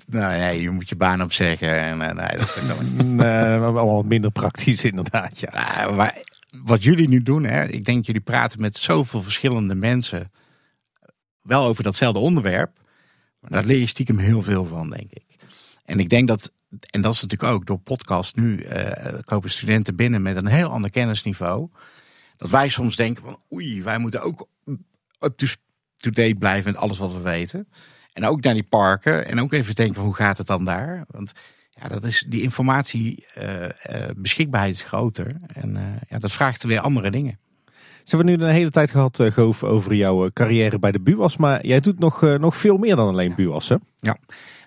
nou, 0.08 0.40
nee, 0.40 0.62
je 0.62 0.70
moet 0.70 0.90
je 0.90 0.96
baan 0.96 1.22
opzeggen. 1.22 1.82
En, 1.82 1.98
nee, 1.98 2.38
dat 2.38 2.52
vind 2.52 2.70
ik 2.70 3.04
nee, 3.04 3.58
allemaal 3.60 4.04
minder 4.04 4.32
praktisch, 4.32 4.84
inderdaad. 4.84 5.40
Ja. 5.40 5.50
Nou, 5.52 5.96
maar 5.96 6.18
wat 6.64 6.84
jullie 6.84 7.08
nu 7.08 7.22
doen, 7.24 7.44
hè? 7.44 7.66
ik 7.66 7.86
denk 7.86 8.06
jullie 8.06 8.22
praten 8.22 8.62
met 8.62 8.78
zoveel 8.78 9.22
verschillende 9.22 9.76
mensen. 9.76 10.32
Wel 11.42 11.66
over 11.66 11.84
datzelfde 11.84 12.20
onderwerp. 12.20 12.79
Daar 13.42 13.66
leer 13.66 13.80
je 13.80 13.88
stiekem 13.88 14.18
heel 14.18 14.44
veel 14.44 14.66
van, 14.66 14.90
denk 14.90 15.12
ik. 15.12 15.36
En 15.84 16.00
ik 16.00 16.10
denk 16.10 16.28
dat, 16.28 16.52
en 16.90 17.02
dat 17.02 17.14
is 17.14 17.22
natuurlijk 17.22 17.52
ook 17.52 17.66
door 17.66 17.80
podcast 17.80 18.36
nu, 18.36 18.58
uh, 18.58 18.92
kopen 19.24 19.52
studenten 19.52 19.96
binnen 19.96 20.22
met 20.22 20.36
een 20.36 20.48
heel 20.48 20.70
ander 20.70 20.92
kennisniveau. 20.92 21.70
Dat 22.38 22.50
wij 22.50 22.70
soms 22.70 22.96
denken 22.96 23.24
van 23.24 23.42
oei, 23.54 23.84
wij 23.84 23.98
moeten 23.98 24.22
ook 24.22 24.48
up-to-date 25.20 26.36
blijven 26.40 26.72
met 26.72 26.82
alles 26.82 26.98
wat 26.98 27.14
we 27.14 27.22
weten. 27.22 27.68
En 28.14 28.26
ook 28.26 28.44
naar 28.44 28.54
die 28.54 28.64
parken 28.64 29.26
en 29.26 29.40
ook 29.42 29.54
even 29.54 29.76
denken 29.76 30.02
hoe 30.02 30.16
gaat 30.16 30.38
het 30.38 30.48
dan 30.48 30.66
daar? 30.66 31.06
Want 31.08 31.32
ja, 31.70 31.88
dat 31.88 32.04
is, 32.04 32.26
die 32.28 32.42
informatie 32.42 33.26
uh, 33.38 33.64
uh, 33.64 33.70
beschikbaarheid 34.16 34.74
is 34.74 34.82
groter. 34.82 35.36
En 35.54 36.00
ja, 36.10 36.18
dat 36.18 36.32
vraagt 36.32 36.64
weer 36.64 36.80
andere 36.80 37.12
dingen. 37.12 37.40
Ze 38.10 38.16
hebben 38.16 38.38
nu 38.38 38.46
een 38.46 38.54
hele 38.54 38.70
tijd 38.70 38.92
gehad, 38.92 39.20
uh, 39.20 39.32
Goof, 39.32 39.64
over 39.64 39.94
jouw 39.94 40.30
carrière 40.34 40.80
bij 40.80 40.92
de 40.92 41.00
BUAS. 41.00 41.38
Maar 41.38 41.66
jij 41.66 41.80
doet 41.80 42.00
nog, 42.00 42.22
nog 42.22 42.56
veel 42.56 42.78
meer 42.78 42.96
dan 42.96 43.08
alleen 43.08 43.36
BUAS, 43.36 43.70
hè? 43.70 43.76
Ja, 44.00 44.18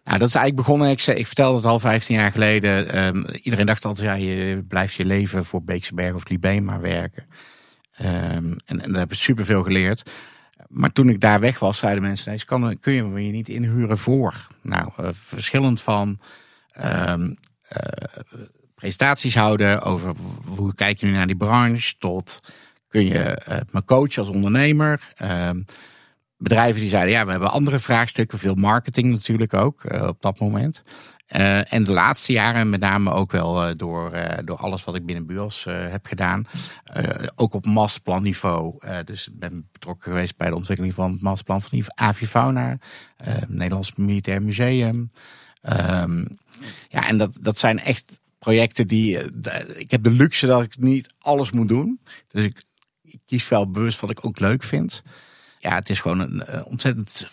Nou, 0.05 0.19
dat 0.19 0.29
is 0.29 0.35
eigenlijk 0.35 0.57
begonnen. 0.57 0.91
Ik, 0.91 1.01
zei, 1.01 1.19
ik 1.19 1.27
vertelde 1.27 1.57
het 1.57 1.67
al 1.67 1.79
15 1.79 2.17
jaar 2.17 2.33
geleden. 2.33 3.05
Um, 3.05 3.27
iedereen 3.43 3.67
dacht 3.67 3.85
altijd, 3.85 4.07
ja, 4.07 4.15
je 4.15 4.65
blijft 4.69 4.95
je 4.95 5.05
leven 5.05 5.45
voor 5.45 5.63
Beekse 5.63 5.95
Berg 5.95 6.15
of 6.15 6.29
Libema 6.29 6.81
werken. 6.81 7.25
Um, 8.01 8.57
en, 8.65 8.83
en 8.83 8.91
daar 8.91 9.01
heb 9.01 9.13
ik 9.13 9.19
superveel 9.19 9.63
geleerd. 9.63 10.11
Maar 10.69 10.91
toen 10.91 11.09
ik 11.09 11.21
daar 11.21 11.41
weg 11.41 11.59
was, 11.59 11.79
zeiden 11.79 12.03
mensen, 12.03 12.31
nee, 12.31 12.45
kan, 12.45 12.79
kun 12.81 12.93
je 12.93 13.05
me 13.05 13.21
niet 13.21 13.49
inhuren 13.49 13.99
voor? 13.99 14.47
Nou, 14.61 14.89
verschillend 15.13 15.81
van 15.81 16.19
um, 17.09 17.37
presentaties 18.75 19.35
houden 19.35 19.83
over 19.83 20.15
hoe 20.47 20.75
kijk 20.75 21.01
je 21.01 21.07
nu 21.07 21.13
naar 21.13 21.27
die 21.27 21.37
branche, 21.37 21.95
tot 21.99 22.41
kun 22.93 23.07
je 23.07 23.43
uh, 23.49 23.57
me 23.71 23.85
coachen 23.85 24.23
als 24.23 24.35
ondernemer. 24.35 25.13
Um, 25.23 25.65
bedrijven 26.37 26.81
die 26.81 26.91
zeiden, 26.91 27.13
ja, 27.13 27.25
we 27.25 27.31
hebben 27.31 27.51
andere 27.51 27.79
vraagstukken, 27.79 28.39
veel 28.39 28.55
marketing 28.55 29.13
natuurlijk 29.13 29.55
ook 29.55 29.85
uh, 29.85 30.07
op 30.07 30.23
dat 30.23 30.39
moment. 30.39 30.83
Uh, 31.37 31.73
en 31.73 31.85
de 31.85 31.93
laatste 31.93 32.33
jaren, 32.33 32.71
met 32.71 32.81
name 32.81 33.11
ook 33.11 33.33
wel 33.33 33.77
door, 33.77 34.13
door 34.45 34.57
alles 34.57 34.85
wat 34.85 34.95
ik 34.95 35.07
binnen 35.07 35.27
Buos 35.27 35.65
heb 35.69 36.07
gedaan, 36.07 36.47
ook 37.35 37.55
op 37.55 37.67
masterplanniveau. 37.67 38.79
dus 39.05 39.29
ik 39.29 39.39
ben 39.39 39.69
betrokken 39.73 40.13
geweest 40.13 40.37
bij 40.37 40.49
de 40.49 40.55
ontwikkeling 40.55 40.95
van 40.95 41.13
het 41.13 41.23
masterplan 41.23 41.63
van 41.63 41.83
Avifauna, 41.95 42.79
Nederlands 43.49 43.93
Militair 43.95 44.43
Museum. 44.43 45.13
Um, 45.91 46.39
ja, 46.89 47.09
en 47.09 47.19
dat, 47.19 47.39
dat 47.41 47.59
zijn 47.59 47.79
echt 47.79 48.21
projecten 48.39 48.89
die. 48.89 49.19
ik 49.79 49.91
heb 49.91 50.03
de 50.03 50.11
luxe 50.11 50.47
dat 50.47 50.63
ik 50.63 50.79
niet 50.79 51.15
alles 51.19 51.51
moet 51.51 51.69
doen. 51.69 52.01
Dus 52.29 52.45
ik, 52.45 52.63
ik 53.13 53.21
kies 53.27 53.49
wel 53.49 53.71
bewust 53.71 54.01
wat 54.01 54.11
ik 54.11 54.25
ook 54.27 54.41
leuk 54.41 54.63
vind 54.63 55.03
ja, 55.63 55.75
het 55.75 55.91
is 55.91 56.01
gewoon 56.01 56.21
een, 56.21 56.65
ontzettend 56.65 57.27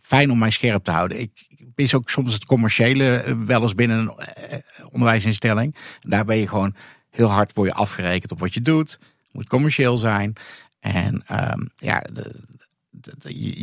fijn 0.00 0.30
om 0.30 0.38
mij 0.38 0.50
scherp 0.50 0.84
te 0.84 0.90
houden. 0.90 1.20
Ik 1.20 1.46
mis 1.74 1.94
ook 1.94 2.10
soms 2.10 2.32
het 2.32 2.44
commerciële 2.44 3.16
eh, 3.16 3.34
wel 3.46 3.62
eens 3.62 3.74
binnen 3.74 3.98
een 3.98 4.18
eh, 4.18 4.58
onderwijsinstelling. 4.92 5.76
Daar 6.00 6.24
ben 6.24 6.36
je 6.36 6.48
gewoon 6.48 6.74
heel 7.10 7.28
hard 7.28 7.52
voor 7.52 7.66
je 7.66 7.74
afgerekend 7.74 8.32
op 8.32 8.38
wat 8.38 8.54
je 8.54 8.62
doet. 8.62 8.98
Moet 9.32 9.48
commercieel 9.48 9.98
zijn. 9.98 10.32
En 10.80 11.24
um, 11.32 11.70
ja, 11.76 12.00
de, 12.12 12.34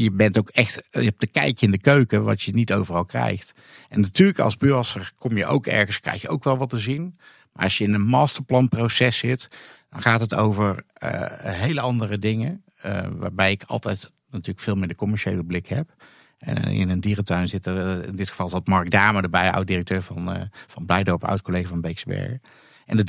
je 0.02 0.12
bent 0.12 0.38
ook 0.38 0.50
echt, 0.50 0.88
je 0.90 1.04
hebt 1.04 1.22
een 1.22 1.32
kijkje 1.32 1.66
in 1.66 1.72
de 1.72 1.82
keuken 1.82 2.24
wat 2.24 2.42
je 2.42 2.52
niet 2.52 2.74
overal 2.74 3.06
krijgt. 3.06 3.52
En 3.88 4.02
natuurlijk 4.02 4.40
als 4.40 4.58
buurwasser 4.58 5.12
kom 5.18 5.38
je 5.38 5.46
ook 5.46 5.68
ergens, 5.68 6.00
krijg 6.00 6.22
je 6.22 6.30
ook 6.30 6.44
wel 6.44 6.58
wat 6.58 6.70
te 6.70 6.80
zien. 6.80 7.18
Maar 7.54 7.64
als 7.64 7.78
je 7.78 7.84
in 7.84 7.94
een 7.94 8.08
masterplanproces 8.08 9.18
zit, 9.18 9.48
dan 9.94 10.02
gaat 10.02 10.20
het 10.20 10.36
over 10.36 10.84
uh, 11.04 11.10
hele 11.42 11.82
andere 11.82 12.20
dingen. 12.20 12.64
Uh, 12.86 13.08
waarbij 13.12 13.52
ik 13.52 13.64
altijd 13.64 14.12
natuurlijk 14.30 14.60
veel 14.60 14.76
meer 14.76 14.88
de 14.88 14.96
commerciële 14.96 15.44
blik 15.44 15.68
heb. 15.68 15.94
En 16.38 16.64
in 16.64 16.90
een 16.90 17.00
dierentuin 17.00 17.48
zit 17.48 17.66
er, 17.66 18.04
in 18.04 18.16
dit 18.16 18.30
geval 18.30 18.50
zat 18.50 18.68
Mark 18.68 18.90
Dame 18.90 19.22
erbij, 19.22 19.52
oud-directeur 19.52 20.02
van, 20.02 20.50
van 20.68 20.86
Blijdorp, 20.86 21.24
oud-collega 21.24 21.68
van 21.68 21.82
Beeksbergen. 21.82 22.42
En 22.86 22.98
de, 22.98 23.04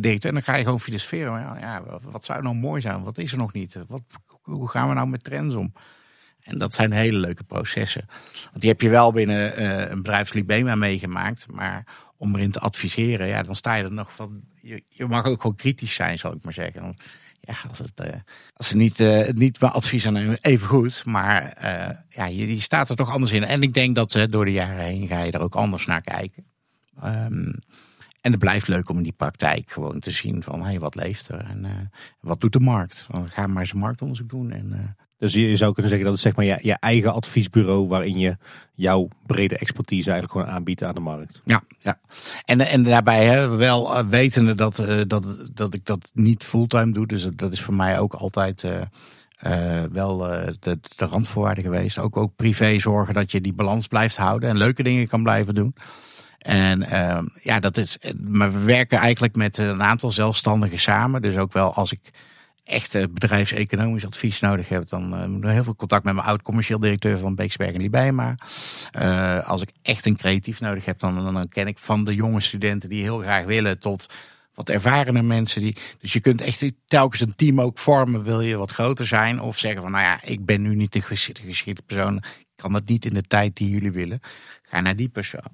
directeur, 0.00 0.32
dan 0.32 0.42
ga 0.42 0.54
je 0.54 0.64
gewoon 0.64 0.80
filosoferen. 0.80 1.40
Ja, 1.40 1.56
ja, 1.60 1.82
wat 2.02 2.24
zou 2.24 2.42
nou 2.42 2.54
mooi 2.54 2.80
zijn? 2.80 3.04
Wat 3.04 3.18
is 3.18 3.32
er 3.32 3.38
nog 3.38 3.52
niet? 3.52 3.76
Wat, 3.88 4.02
hoe 4.42 4.68
gaan 4.68 4.88
we 4.88 4.94
nou 4.94 5.08
met 5.08 5.24
trends 5.24 5.54
om? 5.54 5.72
En 6.42 6.58
dat 6.58 6.74
zijn 6.74 6.92
hele 6.92 7.18
leuke 7.18 7.44
processen. 7.44 8.04
Want 8.50 8.60
die 8.60 8.70
heb 8.70 8.80
je 8.80 8.88
wel 8.88 9.12
binnen 9.12 9.62
een 9.90 10.02
bedrijf 10.02 10.32
Libema 10.32 10.74
meegemaakt. 10.74 11.46
Maar 11.52 11.86
om 12.16 12.34
erin 12.34 12.50
te 12.50 12.60
adviseren, 12.60 13.26
ja, 13.26 13.42
dan 13.42 13.54
sta 13.54 13.74
je 13.74 13.84
er 13.84 13.92
nog 13.92 14.12
van. 14.12 14.42
Je, 14.60 14.82
je 14.88 15.06
mag 15.06 15.24
ook 15.24 15.40
gewoon 15.40 15.56
kritisch 15.56 15.94
zijn, 15.94 16.18
zal 16.18 16.32
ik 16.32 16.42
maar 16.42 16.52
zeggen 16.52 16.96
ja, 17.40 17.54
als, 17.68 17.78
het, 17.78 18.04
uh, 18.04 18.12
als 18.52 18.68
ze 18.68 18.76
niet, 18.76 19.00
uh, 19.00 19.28
niet 19.28 19.60
mijn 19.60 19.72
advies 19.72 20.06
aan 20.06 20.16
even 20.34 20.68
goed. 20.68 21.04
Maar 21.04 21.58
uh, 21.64 21.96
ja, 22.08 22.26
je, 22.26 22.60
staat 22.60 22.88
er 22.88 22.96
toch 22.96 23.12
anders 23.12 23.32
in. 23.32 23.44
En 23.44 23.62
ik 23.62 23.74
denk 23.74 23.94
dat 23.94 24.26
door 24.30 24.44
de 24.44 24.52
jaren 24.52 24.84
heen 24.84 25.06
ga 25.06 25.22
je 25.22 25.32
er 25.32 25.40
ook 25.40 25.54
anders 25.54 25.86
naar 25.86 26.00
kijken. 26.00 26.44
Um, 27.04 27.54
en 28.20 28.30
het 28.30 28.38
blijft 28.38 28.68
leuk 28.68 28.88
om 28.88 28.96
in 28.96 29.02
die 29.02 29.12
praktijk 29.12 29.70
gewoon 29.70 30.00
te 30.00 30.10
zien 30.10 30.42
van 30.42 30.64
hey, 30.64 30.78
wat 30.78 30.94
leeft 30.94 31.28
er 31.28 31.40
en 31.40 31.90
wat 32.20 32.40
doet 32.40 32.52
de 32.52 32.60
markt. 32.60 33.06
Dan 33.10 33.28
gaan 33.28 33.52
maar 33.52 33.62
eens 33.62 33.72
een 33.72 33.78
marktonderzoek 33.78 34.28
doen. 34.28 34.50
En, 34.50 34.96
dus 35.18 35.32
je 35.32 35.56
zou 35.56 35.72
kunnen 35.72 35.90
zeggen 35.90 36.08
dat 36.08 36.14
het 36.14 36.24
zeg 36.24 36.36
maar 36.36 36.44
je, 36.44 36.58
je 36.62 36.76
eigen 36.80 37.12
adviesbureau 37.12 37.88
waarin 37.88 38.18
je 38.18 38.36
jouw 38.74 39.08
brede 39.26 39.58
expertise 39.58 40.10
eigenlijk 40.10 40.32
gewoon 40.32 40.56
aanbiedt 40.56 40.82
aan 40.82 40.94
de 40.94 41.00
markt. 41.00 41.42
Ja, 41.44 41.62
ja. 41.78 41.98
En, 42.44 42.60
en 42.60 42.82
daarbij 42.82 43.24
hè, 43.24 43.56
wel 43.56 43.98
uh, 43.98 44.08
wetende 44.08 44.54
dat, 44.54 44.78
uh, 44.78 45.00
dat, 45.06 45.24
dat 45.54 45.74
ik 45.74 45.86
dat 45.86 46.10
niet 46.14 46.44
fulltime 46.44 46.92
doe. 46.92 47.06
Dus 47.06 47.28
dat 47.34 47.52
is 47.52 47.60
voor 47.60 47.74
mij 47.74 47.98
ook 47.98 48.14
altijd 48.14 48.62
uh, 48.62 49.82
wel 49.92 50.18
de, 50.18 50.78
de 50.96 51.04
randvoorwaarde 51.04 51.62
geweest. 51.62 51.98
Ook, 51.98 52.16
ook 52.16 52.36
privé 52.36 52.78
zorgen 52.78 53.14
dat 53.14 53.32
je 53.32 53.40
die 53.40 53.54
balans 53.54 53.86
blijft 53.86 54.16
houden 54.16 54.48
en 54.48 54.56
leuke 54.56 54.82
dingen 54.82 55.08
kan 55.08 55.22
blijven 55.22 55.54
doen. 55.54 55.74
En 56.38 56.82
ehm, 56.82 57.26
ja, 57.42 57.60
dat 57.60 57.76
is. 57.76 57.98
Maar 58.20 58.52
we 58.52 58.58
werken 58.58 58.98
eigenlijk 58.98 59.36
met 59.36 59.58
een 59.58 59.82
aantal 59.82 60.10
zelfstandigen 60.10 60.78
samen. 60.78 61.22
Dus 61.22 61.36
ook 61.36 61.52
wel 61.52 61.74
als 61.74 61.92
ik 61.92 62.10
echt 62.68 63.12
bedrijfseconomisch 63.12 64.06
advies 64.06 64.40
nodig 64.40 64.68
heb, 64.68 64.88
dan 64.88 65.14
uh, 65.14 65.26
moet 65.26 65.44
ik 65.44 65.50
heel 65.50 65.64
veel 65.64 65.76
contact 65.76 66.04
met 66.04 66.14
mijn 66.14 66.26
oud 66.26 66.42
commercieel 66.42 66.78
directeur 66.78 67.18
van 67.18 67.34
Beeksberg 67.34 67.72
en 67.72 67.80
Libijma. 67.80 68.34
Uh, 68.98 69.48
als 69.48 69.62
ik 69.62 69.70
echt 69.82 70.06
een 70.06 70.16
creatief 70.16 70.60
nodig 70.60 70.84
heb, 70.84 70.98
dan, 70.98 71.32
dan, 71.32 71.48
ken 71.48 71.66
ik 71.66 71.78
van 71.78 72.04
de 72.04 72.14
jonge 72.14 72.40
studenten 72.40 72.88
die 72.88 73.02
heel 73.02 73.18
graag 73.18 73.44
willen 73.44 73.78
tot 73.78 74.06
wat 74.54 74.68
ervarene 74.68 75.22
mensen. 75.22 75.60
Die, 75.60 75.76
dus 76.00 76.12
je 76.12 76.20
kunt 76.20 76.40
echt 76.40 76.72
telkens 76.84 77.20
een 77.20 77.34
team 77.36 77.60
ook 77.60 77.78
vormen, 77.78 78.22
wil 78.22 78.40
je 78.40 78.56
wat 78.56 78.72
groter 78.72 79.06
zijn. 79.06 79.40
Of 79.40 79.58
zeggen 79.58 79.82
van, 79.82 79.90
nou 79.90 80.04
ja, 80.04 80.18
ik 80.22 80.44
ben 80.44 80.62
nu 80.62 80.74
niet 80.74 80.92
de 80.92 81.02
geschikte 81.02 81.82
persoon. 81.86 82.16
Ik 82.16 82.46
kan 82.56 82.72
dat 82.72 82.88
niet 82.88 83.04
in 83.04 83.14
de 83.14 83.22
tijd 83.22 83.56
die 83.56 83.70
jullie 83.70 83.92
willen. 83.92 84.20
Ga 84.62 84.80
naar 84.80 84.96
die 84.96 85.08
persoon. 85.08 85.52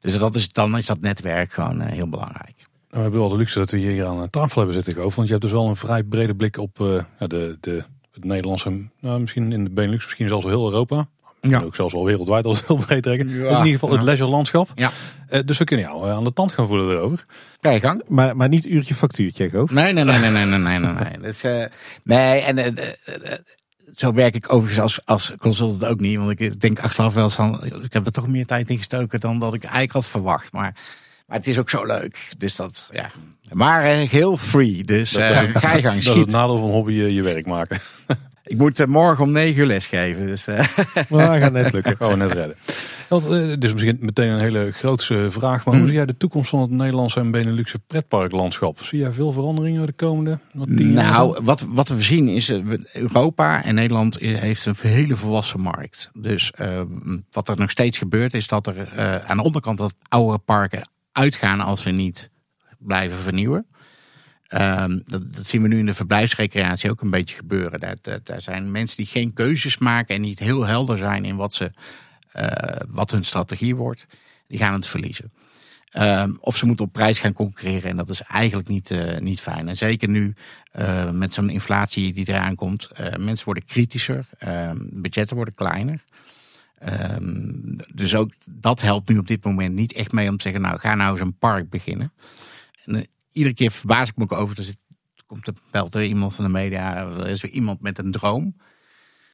Dus 0.00 0.18
dat 0.18 0.36
is, 0.36 0.48
dan 0.48 0.78
is 0.78 0.86
dat 0.86 1.00
netwerk 1.00 1.52
gewoon 1.52 1.82
uh, 1.82 1.88
heel 1.88 2.08
belangrijk. 2.08 2.65
Nou, 2.90 2.96
we 2.96 3.00
hebben 3.00 3.20
wel 3.20 3.28
de 3.28 3.36
luxe 3.36 3.58
dat 3.58 3.70
we 3.70 3.78
hier 3.78 4.06
aan 4.06 4.30
tafel 4.30 4.56
hebben 4.56 4.74
zitten, 4.74 5.02
Goof. 5.02 5.14
Want 5.14 5.26
je 5.26 5.32
hebt 5.34 5.44
dus 5.44 5.54
wel 5.54 5.68
een 5.68 5.76
vrij 5.76 6.02
brede 6.02 6.34
blik 6.34 6.58
op 6.58 6.78
uh, 6.78 7.02
de, 7.18 7.56
de, 7.60 7.84
het 8.12 8.24
Nederlandse, 8.24 8.88
nou, 9.00 9.20
misschien 9.20 9.52
in 9.52 9.64
de 9.64 9.70
Benelux, 9.70 10.04
misschien 10.04 10.28
zelfs 10.28 10.44
wel 10.44 10.54
heel 10.54 10.70
Europa. 10.70 11.08
Ja. 11.40 11.60
Ook 11.60 11.74
zelfs 11.74 11.94
wel 11.94 12.04
wereldwijd 12.04 12.44
als 12.44 12.58
het 12.58 12.66
heel 12.66 12.76
breed 12.76 13.02
trekken. 13.02 13.28
Ja, 13.28 13.34
in 13.34 13.56
ieder 13.56 13.72
geval 13.72 13.90
het 13.90 14.02
leisure 14.02 14.30
landschap. 14.30 14.68
Ja. 14.74 14.90
Uh, 15.30 15.40
dus 15.44 15.58
we 15.58 15.64
kunnen 15.64 15.86
jou 15.86 16.10
aan 16.10 16.24
de 16.24 16.32
tand 16.32 16.52
gaan 16.52 16.66
voelen 16.66 16.96
erover. 16.96 17.24
Kijk 17.60 17.82
gang. 17.82 18.02
Maar, 18.08 18.36
maar 18.36 18.48
niet 18.48 18.66
uurtje 18.66 18.94
factuurtje, 18.94 19.50
Goof. 19.50 19.70
Nee, 19.70 19.92
nee, 19.92 20.04
nee, 20.04 20.18
nee, 20.18 20.30
nee, 20.30 20.44
nee, 20.44 20.58
nee, 20.58 20.78
nee. 20.78 20.92
nee. 20.92 21.18
Dus, 21.26 21.44
uh, 21.44 21.64
nee, 22.02 22.40
en 22.40 22.74
zo 23.96 24.12
werk 24.12 24.34
ik 24.34 24.52
overigens 24.52 24.80
als, 24.80 25.00
als 25.04 25.32
consultant 25.38 25.84
ook 25.84 26.00
niet. 26.00 26.16
Want 26.18 26.40
ik 26.40 26.60
denk 26.60 26.80
achteraf 26.80 27.14
wel 27.14 27.24
eens 27.24 27.34
van, 27.34 27.64
ik 27.64 27.92
heb 27.92 28.06
er 28.06 28.12
toch 28.12 28.28
meer 28.28 28.46
tijd 28.46 28.70
in 28.70 28.78
gestoken 28.78 29.20
dan 29.20 29.38
dat 29.38 29.54
ik 29.54 29.62
eigenlijk 29.62 29.92
had 29.92 30.06
verwacht. 30.06 30.52
Maar 30.52 30.74
maar 31.26 31.36
het 31.36 31.46
is 31.46 31.58
ook 31.58 31.70
zo 31.70 31.84
leuk. 31.84 32.28
Dus 32.38 32.56
dat, 32.56 32.90
ja. 32.92 33.10
Maar 33.52 33.84
uh, 33.84 34.08
heel 34.08 34.36
free. 34.36 34.84
Dus 34.84 35.16
uh, 35.16 35.38
ga 35.38 35.74
je 35.74 35.82
gang. 35.82 36.02
Dat 36.04 36.14
is 36.16 36.20
het 36.20 36.30
nadeel 36.30 36.58
van 36.58 36.70
hobby 36.70 36.92
je, 36.92 37.14
je 37.14 37.22
werk 37.22 37.46
maken. 37.46 37.80
Ik 38.44 38.58
moet 38.58 38.80
uh, 38.80 38.86
morgen 38.86 39.24
om 39.24 39.30
negen 39.30 39.60
uur 39.60 39.66
les 39.66 39.86
geven. 39.86 40.26
Dus, 40.26 40.46
uh. 40.48 40.60
Maar 41.08 41.40
gaat 41.40 41.52
net 41.52 41.72
lukken. 41.72 41.96
Gaan 41.96 42.08
we 42.08 42.16
net 42.16 42.32
redden. 42.32 42.56
Is 43.62 43.72
misschien 43.72 43.96
meteen 44.00 44.28
een 44.28 44.40
hele 44.40 44.72
grootse 44.72 45.28
vraag. 45.30 45.64
Maar 45.64 45.76
hoe 45.76 45.86
zie 45.86 45.94
jij 45.94 46.06
de 46.06 46.16
toekomst 46.16 46.50
van 46.50 46.60
het 46.60 46.70
Nederlandse 46.70 47.20
en 47.20 47.30
Beneluxe 47.30 47.78
pretparklandschap? 47.78 48.82
Zie 48.82 48.98
jij 48.98 49.12
veel 49.12 49.32
veranderingen 49.32 49.86
de 49.86 49.92
komende 49.92 50.38
tien 50.52 50.92
jaar? 50.92 51.10
Nou, 51.10 51.38
wat, 51.42 51.64
wat 51.68 51.88
we 51.88 52.02
zien 52.02 52.28
is 52.28 52.52
Europa 52.92 53.64
en 53.64 53.74
Nederland 53.74 54.18
heeft 54.18 54.66
een 54.66 54.76
hele 54.80 55.16
volwassen 55.16 55.60
markt. 55.60 56.10
Dus 56.14 56.52
uh, 56.60 56.80
wat 57.30 57.48
er 57.48 57.58
nog 57.58 57.70
steeds 57.70 57.98
gebeurt 57.98 58.34
is 58.34 58.48
dat 58.48 58.66
er 58.66 58.76
uh, 58.76 59.16
aan 59.16 59.36
de 59.36 59.42
onderkant 59.42 59.78
dat 59.78 59.94
oude 60.08 60.38
parken 60.38 60.88
uitgaan 61.16 61.60
als 61.60 61.82
we 61.82 61.90
niet 61.90 62.30
blijven 62.78 63.18
vernieuwen. 63.18 63.66
Um, 64.50 65.02
dat, 65.06 65.34
dat, 65.34 65.46
zien 65.46 65.62
we 65.62 65.68
nu 65.68 65.78
in 65.78 65.86
de 65.86 65.94
verblijfsrecreatie 65.94 66.90
ook 66.90 67.00
een 67.00 67.10
beetje 67.10 67.36
gebeuren. 67.36 67.80
Daar, 68.22 68.42
zijn 68.42 68.70
mensen 68.70 68.96
die 68.96 69.06
geen 69.06 69.32
keuzes 69.32 69.78
maken 69.78 70.14
en 70.14 70.20
niet 70.20 70.38
heel 70.38 70.66
helder 70.66 70.98
zijn 70.98 71.24
in 71.24 71.36
wat, 71.36 71.54
ze, 71.54 71.72
uh, 72.36 72.46
wat 72.88 73.10
hun 73.10 73.24
strategie 73.24 73.76
wordt. 73.76 74.06
Die 74.46 74.58
gaan 74.58 74.72
het 74.72 74.86
verliezen. 74.86 75.32
Um, 75.92 76.36
of 76.40 76.56
ze 76.56 76.66
moeten 76.66 76.84
op 76.84 76.92
prijs 76.92 77.18
gaan 77.18 77.32
concurreren 77.32 77.90
en 77.90 77.96
dat 77.96 78.10
is 78.10 78.22
eigenlijk 78.22 78.68
niet, 78.68 78.90
uh, 78.90 79.18
niet 79.18 79.40
fijn. 79.40 79.68
En 79.68 79.76
zeker 79.76 80.08
nu 80.08 80.34
uh, 80.78 81.10
met 81.10 81.32
zo'n 81.32 81.50
inflatie 81.50 82.12
die 82.12 82.28
eraan 82.28 82.54
komt. 82.54 82.90
mensen 83.18 83.44
worden 83.44 83.64
kritischer, 83.64 84.26
ehm, 84.38 84.78
budgetten 84.92 85.36
worden 85.36 85.54
kleiner. 85.54 86.02
Um, 86.84 87.76
dus 87.94 88.14
ook 88.14 88.32
dat 88.44 88.80
helpt 88.80 89.08
nu 89.08 89.18
op 89.18 89.26
dit 89.26 89.44
moment 89.44 89.74
niet 89.74 89.92
echt 89.92 90.12
mee 90.12 90.28
om 90.28 90.36
te 90.36 90.42
zeggen, 90.42 90.60
nou 90.60 90.78
ga 90.78 90.94
nou 90.94 91.12
eens 91.12 91.20
een 91.20 91.38
park 91.38 91.70
beginnen. 91.70 92.12
En, 92.84 92.94
uh, 92.94 93.02
iedere 93.32 93.54
keer 93.54 93.70
verbaas 93.70 94.08
ik 94.08 94.16
me 94.16 94.22
ook 94.22 94.32
over, 94.32 94.58
er 94.58 94.74
komt 95.26 95.46
er, 95.46 95.54
belt 95.70 95.94
er 95.94 96.04
iemand 96.04 96.34
van 96.34 96.44
de 96.44 96.50
media, 96.50 96.96
er 96.96 97.28
is 97.28 97.40
weer 97.40 97.50
iemand 97.52 97.80
met 97.80 97.98
een 97.98 98.10
droom. 98.10 98.56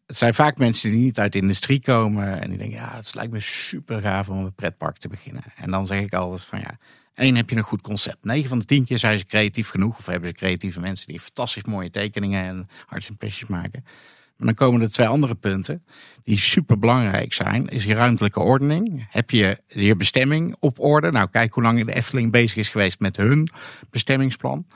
Het 0.06 0.16
zijn 0.16 0.34
vaak 0.34 0.58
mensen 0.58 0.90
die 0.90 1.00
niet 1.00 1.18
uit 1.18 1.32
de 1.32 1.38
industrie 1.38 1.80
komen 1.80 2.40
en 2.40 2.48
die 2.48 2.58
denken, 2.58 2.76
ja 2.76 2.96
het 2.96 3.14
lijkt 3.14 3.32
me 3.32 3.40
super 3.40 4.00
gaaf 4.00 4.28
om 4.28 4.38
een 4.38 4.54
pretpark 4.54 4.98
te 4.98 5.08
beginnen. 5.08 5.42
En 5.56 5.70
dan 5.70 5.86
zeg 5.86 6.00
ik 6.00 6.14
altijd 6.14 6.44
van 6.44 6.58
ja, 6.58 6.78
één 7.14 7.36
heb 7.36 7.50
je 7.50 7.56
een 7.56 7.62
goed 7.62 7.80
concept. 7.80 8.24
9 8.24 8.48
van 8.48 8.58
de 8.58 8.64
10 8.64 8.84
keer 8.84 8.98
zijn 8.98 9.18
ze 9.18 9.24
creatief 9.24 9.68
genoeg 9.68 9.98
of 9.98 10.06
hebben 10.06 10.28
ze 10.28 10.34
creatieve 10.34 10.80
mensen 10.80 11.06
die 11.06 11.20
fantastisch 11.20 11.64
mooie 11.64 11.90
tekeningen 11.90 12.44
en 12.44 12.66
hartsimpressies 12.86 13.48
maken. 13.48 13.84
Dan 14.44 14.54
komen 14.54 14.80
er 14.80 14.92
twee 14.92 15.06
andere 15.06 15.34
punten 15.34 15.84
die 16.24 16.38
super 16.38 16.78
belangrijk 16.78 17.32
zijn. 17.32 17.68
Is 17.68 17.84
je 17.84 17.94
ruimtelijke 17.94 18.40
ordening. 18.40 19.06
Heb 19.10 19.30
je 19.30 19.62
je 19.66 19.96
bestemming 19.96 20.56
op 20.58 20.80
orde? 20.80 21.10
Nou, 21.10 21.28
kijk 21.30 21.52
hoe 21.52 21.62
lang 21.62 21.84
de 21.84 21.94
Efteling 21.94 22.32
bezig 22.32 22.56
is 22.56 22.68
geweest 22.68 23.00
met 23.00 23.16
hun 23.16 23.48
bestemmingsplan. 23.90 24.66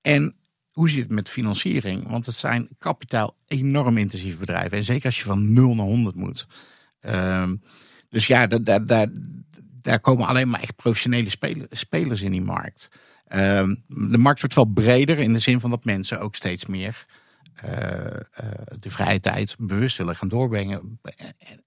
En 0.00 0.34
hoe 0.72 0.90
zit 0.90 1.02
het 1.02 1.10
met 1.10 1.28
financiering? 1.28 2.08
Want 2.08 2.26
het 2.26 2.34
zijn 2.34 2.68
kapitaal 2.78 3.36
enorm 3.46 3.98
intensieve 3.98 4.38
bedrijven. 4.38 4.78
En 4.78 4.84
zeker 4.84 5.06
als 5.06 5.18
je 5.18 5.24
van 5.24 5.52
0 5.52 5.74
naar 5.74 5.86
100 5.86 6.16
moet. 6.16 6.46
Ehm, 7.00 7.56
dus 8.08 8.26
ja, 8.26 8.46
daar, 8.46 8.84
daar, 8.84 9.08
daar 9.82 10.00
komen 10.00 10.26
alleen 10.26 10.48
maar 10.48 10.60
echt 10.60 10.76
professionele 10.76 11.30
spelers 11.70 12.22
in 12.22 12.30
die 12.30 12.42
markt. 12.42 12.88
Ehm, 13.26 13.74
de 13.86 14.18
markt 14.18 14.40
wordt 14.40 14.54
wel 14.54 14.64
breder 14.64 15.18
in 15.18 15.32
de 15.32 15.38
zin 15.38 15.60
van 15.60 15.70
dat 15.70 15.84
mensen 15.84 16.20
ook 16.20 16.34
steeds 16.34 16.66
meer 16.66 17.06
de 18.78 18.90
vrije 18.90 19.20
tijd 19.20 19.54
bewust 19.58 19.96
willen 19.96 20.16
gaan 20.16 20.28
doorbrengen. 20.28 21.00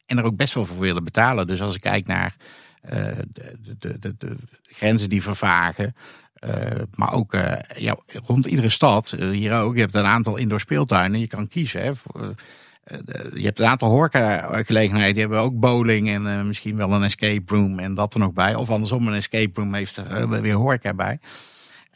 En 0.05 0.17
er 0.17 0.23
ook 0.23 0.35
best 0.35 0.53
wel 0.53 0.65
voor 0.65 0.79
willen 0.79 1.03
betalen. 1.03 1.47
Dus 1.47 1.61
als 1.61 1.75
ik 1.75 1.81
kijk 1.81 2.07
naar 2.07 2.35
uh, 2.85 2.91
de, 3.31 3.57
de, 3.79 3.99
de, 3.99 4.15
de, 4.17 4.35
grenzen 4.61 5.09
die 5.09 5.21
vervagen. 5.21 5.95
maar 6.95 7.13
ook 7.13 7.37
ja, 7.75 7.97
rond 8.25 8.45
iedere 8.45 8.69
stad, 8.69 9.09
hier 9.09 9.53
ook, 9.53 9.75
je 9.75 9.81
hebt 9.81 9.95
een 9.95 10.05
aantal 10.05 10.37
indoor 10.37 10.59
speeltuinen. 10.59 11.19
Je 11.19 11.27
kan 11.27 11.47
kiezen. 11.47 11.81
Hè, 11.81 11.91
je 13.33 13.45
hebt 13.45 13.59
een 13.59 13.65
aantal 13.65 13.89
horeca-gelegenheden. 13.89 15.13
Die 15.13 15.21
hebben 15.21 15.39
ook 15.39 15.59
bowling 15.59 16.09
en 16.09 16.47
misschien 16.47 16.75
wel 16.75 16.93
een 16.93 17.03
escape 17.03 17.55
room 17.55 17.79
en 17.79 17.93
dat 17.93 18.13
er 18.13 18.19
nog 18.19 18.33
bij. 18.33 18.55
Of 18.55 18.69
andersom, 18.69 19.07
een 19.07 19.13
escape 19.13 19.59
room 19.59 19.73
heeft 19.73 19.97
er 19.97 20.41
weer 20.41 20.53
horeca 20.53 20.93
bij. 20.93 21.19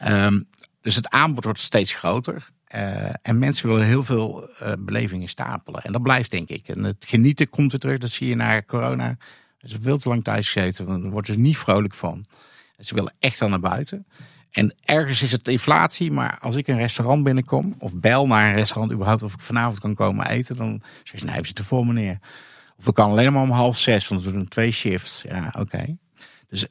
Um, 0.07 0.47
dus 0.81 0.95
het 0.95 1.09
aanbod 1.09 1.43
wordt 1.43 1.59
steeds 1.59 1.93
groter. 1.93 2.49
Uh, 2.75 3.09
en 3.21 3.39
mensen 3.39 3.67
willen 3.67 3.85
heel 3.85 4.03
veel 4.03 4.49
uh, 4.63 4.71
belevingen 4.79 5.27
stapelen. 5.27 5.83
En 5.83 5.91
dat 5.91 6.01
blijft, 6.01 6.31
denk 6.31 6.49
ik. 6.49 6.67
En 6.67 6.83
het 6.83 7.05
genieten 7.07 7.49
komt 7.49 7.73
er 7.73 7.79
terug. 7.79 7.97
Dat 7.97 8.09
zie 8.09 8.27
je 8.27 8.35
na 8.35 8.61
corona. 8.61 9.17
Ze 9.61 9.77
veel 9.81 9.97
te 9.97 10.09
lang 10.09 10.23
thuis 10.23 10.51
gezeten. 10.51 10.85
Daar 10.85 11.11
wordt 11.11 11.27
dus 11.27 11.37
niet 11.37 11.57
vrolijk 11.57 11.93
van. 11.93 12.25
Ze 12.79 12.93
willen 12.93 13.13
echt 13.19 13.41
al 13.41 13.49
naar 13.49 13.59
buiten. 13.59 14.05
En 14.51 14.75
ergens 14.83 15.21
is 15.21 15.31
het 15.31 15.47
inflatie, 15.47 16.11
maar 16.11 16.37
als 16.39 16.55
ik 16.55 16.67
een 16.67 16.77
restaurant 16.77 17.23
binnenkom, 17.23 17.75
of 17.79 17.95
bel 17.95 18.27
naar 18.27 18.49
een 18.49 18.55
restaurant 18.55 18.93
überhaupt 18.93 19.23
of 19.23 19.33
ik 19.33 19.39
vanavond 19.39 19.79
kan 19.79 19.95
komen 19.95 20.29
eten, 20.29 20.55
dan 20.55 20.81
zeg 21.03 21.19
je, 21.19 21.25
nee, 21.25 21.39
we 21.39 21.45
zitten 21.45 21.65
voor 21.65 21.85
meneer. 21.85 22.19
Of 22.77 22.87
ik 22.87 22.93
kan 22.93 23.09
alleen 23.09 23.33
maar 23.33 23.41
om 23.41 23.49
half 23.49 23.77
zes, 23.77 24.07
want 24.07 24.23
we 24.23 24.31
doen 24.31 24.47
twee 24.47 24.71
shifts. 24.71 25.23
Ja, 25.27 25.53
oké. 25.59 25.97
Dus 26.49 26.67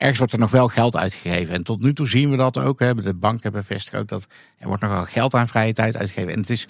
ergens 0.00 0.18
wordt 0.18 0.32
er 0.32 0.38
nog 0.38 0.50
wel 0.50 0.68
geld 0.68 0.96
uitgegeven. 0.96 1.54
En 1.54 1.62
tot 1.62 1.80
nu 1.80 1.92
toe 1.92 2.08
zien 2.08 2.30
we 2.30 2.36
dat 2.36 2.58
ook. 2.58 2.78
Hè. 2.78 2.94
De 2.94 3.14
banken 3.14 3.52
bevestigen 3.52 3.98
ook 3.98 4.08
dat 4.08 4.26
er 4.58 4.66
wordt 4.66 4.82
nog 4.82 4.92
wel 4.92 5.04
geld 5.04 5.34
aan 5.34 5.48
vrije 5.48 5.72
tijd 5.72 5.96
uitgegeven. 5.96 6.32
En 6.32 6.40
het 6.40 6.50
is 6.50 6.68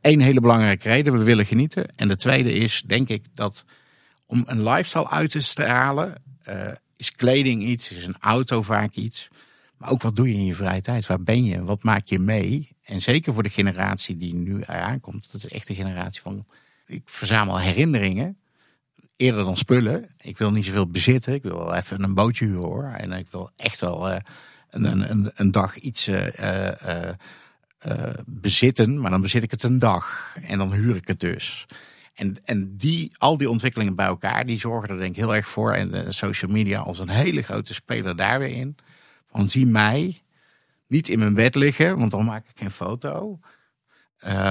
één 0.00 0.20
hele 0.20 0.40
belangrijke 0.40 0.88
reden. 0.88 1.12
We 1.12 1.24
willen 1.24 1.46
genieten. 1.46 1.88
En 1.96 2.08
de 2.08 2.16
tweede 2.16 2.52
is, 2.52 2.82
denk 2.86 3.08
ik, 3.08 3.24
dat 3.34 3.64
om 4.26 4.42
een 4.46 4.62
lifestyle 4.62 5.08
uit 5.08 5.30
te 5.30 5.40
stralen, 5.40 6.22
uh, 6.48 6.54
is 6.96 7.12
kleding 7.12 7.62
iets, 7.62 7.90
is 7.90 8.04
een 8.04 8.16
auto 8.20 8.62
vaak 8.62 8.94
iets. 8.94 9.28
Maar 9.76 9.90
ook 9.90 10.02
wat 10.02 10.16
doe 10.16 10.28
je 10.28 10.34
in 10.34 10.44
je 10.44 10.54
vrije 10.54 10.80
tijd? 10.80 11.06
Waar 11.06 11.22
ben 11.22 11.44
je? 11.44 11.64
Wat 11.64 11.82
maak 11.82 12.06
je 12.06 12.18
mee? 12.18 12.76
En 12.82 13.00
zeker 13.00 13.34
voor 13.34 13.42
de 13.42 13.50
generatie 13.50 14.16
die 14.16 14.34
nu 14.34 14.60
eraan 14.60 15.00
komt. 15.00 15.32
Dat 15.32 15.44
is 15.44 15.50
echt 15.50 15.66
de 15.66 15.74
generatie 15.74 16.20
van, 16.20 16.46
ik 16.86 17.02
verzamel 17.04 17.58
herinneringen 17.58 18.39
eerder 19.20 19.44
dan 19.44 19.56
spullen. 19.56 20.08
Ik 20.20 20.38
wil 20.38 20.50
niet 20.50 20.64
zoveel 20.64 20.86
bezitten. 20.86 21.34
Ik 21.34 21.42
wil 21.42 21.58
wel 21.58 21.74
even 21.74 22.02
een 22.02 22.14
bootje 22.14 22.44
huren 22.44 22.62
hoor. 22.62 22.84
En 22.84 23.12
ik 23.12 23.26
wil 23.30 23.50
echt 23.56 23.80
wel 23.80 24.10
uh, 24.10 24.16
een, 24.70 25.10
een, 25.10 25.30
een 25.34 25.50
dag 25.50 25.76
iets 25.76 26.08
uh, 26.08 26.26
uh, 27.86 28.10
bezitten. 28.26 29.00
Maar 29.00 29.10
dan 29.10 29.20
bezit 29.20 29.42
ik 29.42 29.50
het 29.50 29.62
een 29.62 29.78
dag. 29.78 30.36
En 30.42 30.58
dan 30.58 30.72
huur 30.72 30.96
ik 30.96 31.08
het 31.08 31.20
dus. 31.20 31.66
En, 32.14 32.36
en 32.44 32.76
die, 32.76 33.12
al 33.18 33.36
die 33.36 33.50
ontwikkelingen 33.50 33.96
bij 33.96 34.06
elkaar, 34.06 34.46
die 34.46 34.58
zorgen 34.58 34.88
er 34.88 34.98
denk 34.98 35.16
ik 35.16 35.22
heel 35.22 35.34
erg 35.34 35.48
voor. 35.48 35.72
En 35.72 36.14
social 36.14 36.50
media 36.50 36.80
als 36.80 36.98
een 36.98 37.08
hele 37.08 37.42
grote 37.42 37.74
speler 37.74 38.16
daar 38.16 38.38
weer 38.38 38.56
in. 38.56 38.76
Van 39.30 39.48
zie 39.48 39.66
mij 39.66 40.22
niet 40.86 41.08
in 41.08 41.18
mijn 41.18 41.34
bed 41.34 41.54
liggen, 41.54 41.98
want 41.98 42.10
dan 42.10 42.24
maak 42.24 42.44
ik 42.48 42.58
geen 42.58 42.70
foto. 42.70 43.38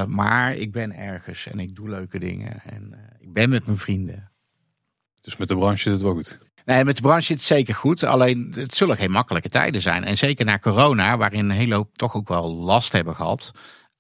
Maar 0.08 0.56
ik 0.56 0.72
ben 0.72 0.96
ergens 0.96 1.48
en 1.48 1.60
ik 1.60 1.76
doe 1.76 1.90
leuke 1.90 2.20
dingen. 2.20 2.62
En 2.64 2.94
ik 3.20 3.34
ben 3.34 3.50
met 3.50 3.66
mijn 3.66 3.78
vrienden. 3.78 4.29
Dus 5.22 5.38
met 5.38 5.48
de 5.48 5.56
branche 5.56 5.82
zit 5.82 5.94
het 5.94 6.02
wel 6.02 6.14
goed. 6.14 6.40
Nee, 6.66 6.86
met 6.86 6.96
de 6.96 7.02
branche 7.02 7.26
zit 7.26 7.38
het 7.38 7.46
zeker 7.46 7.76
goed. 7.76 8.04
Alleen 8.04 8.54
het 8.56 8.74
zullen 8.76 8.98
geen 8.98 9.12
makkelijke 9.12 9.50
tijden 9.50 9.82
zijn. 9.82 10.04
En 10.04 10.18
zeker 10.18 10.46
na 10.46 10.60
corona, 10.60 11.18
waarin 11.18 11.40
een 11.40 11.56
hele 11.56 11.76
hoop 11.76 11.98
toch 11.98 12.16
ook 12.16 12.28
wel 12.28 12.56
last 12.56 12.92
hebben 12.92 13.16
gehad. 13.16 13.52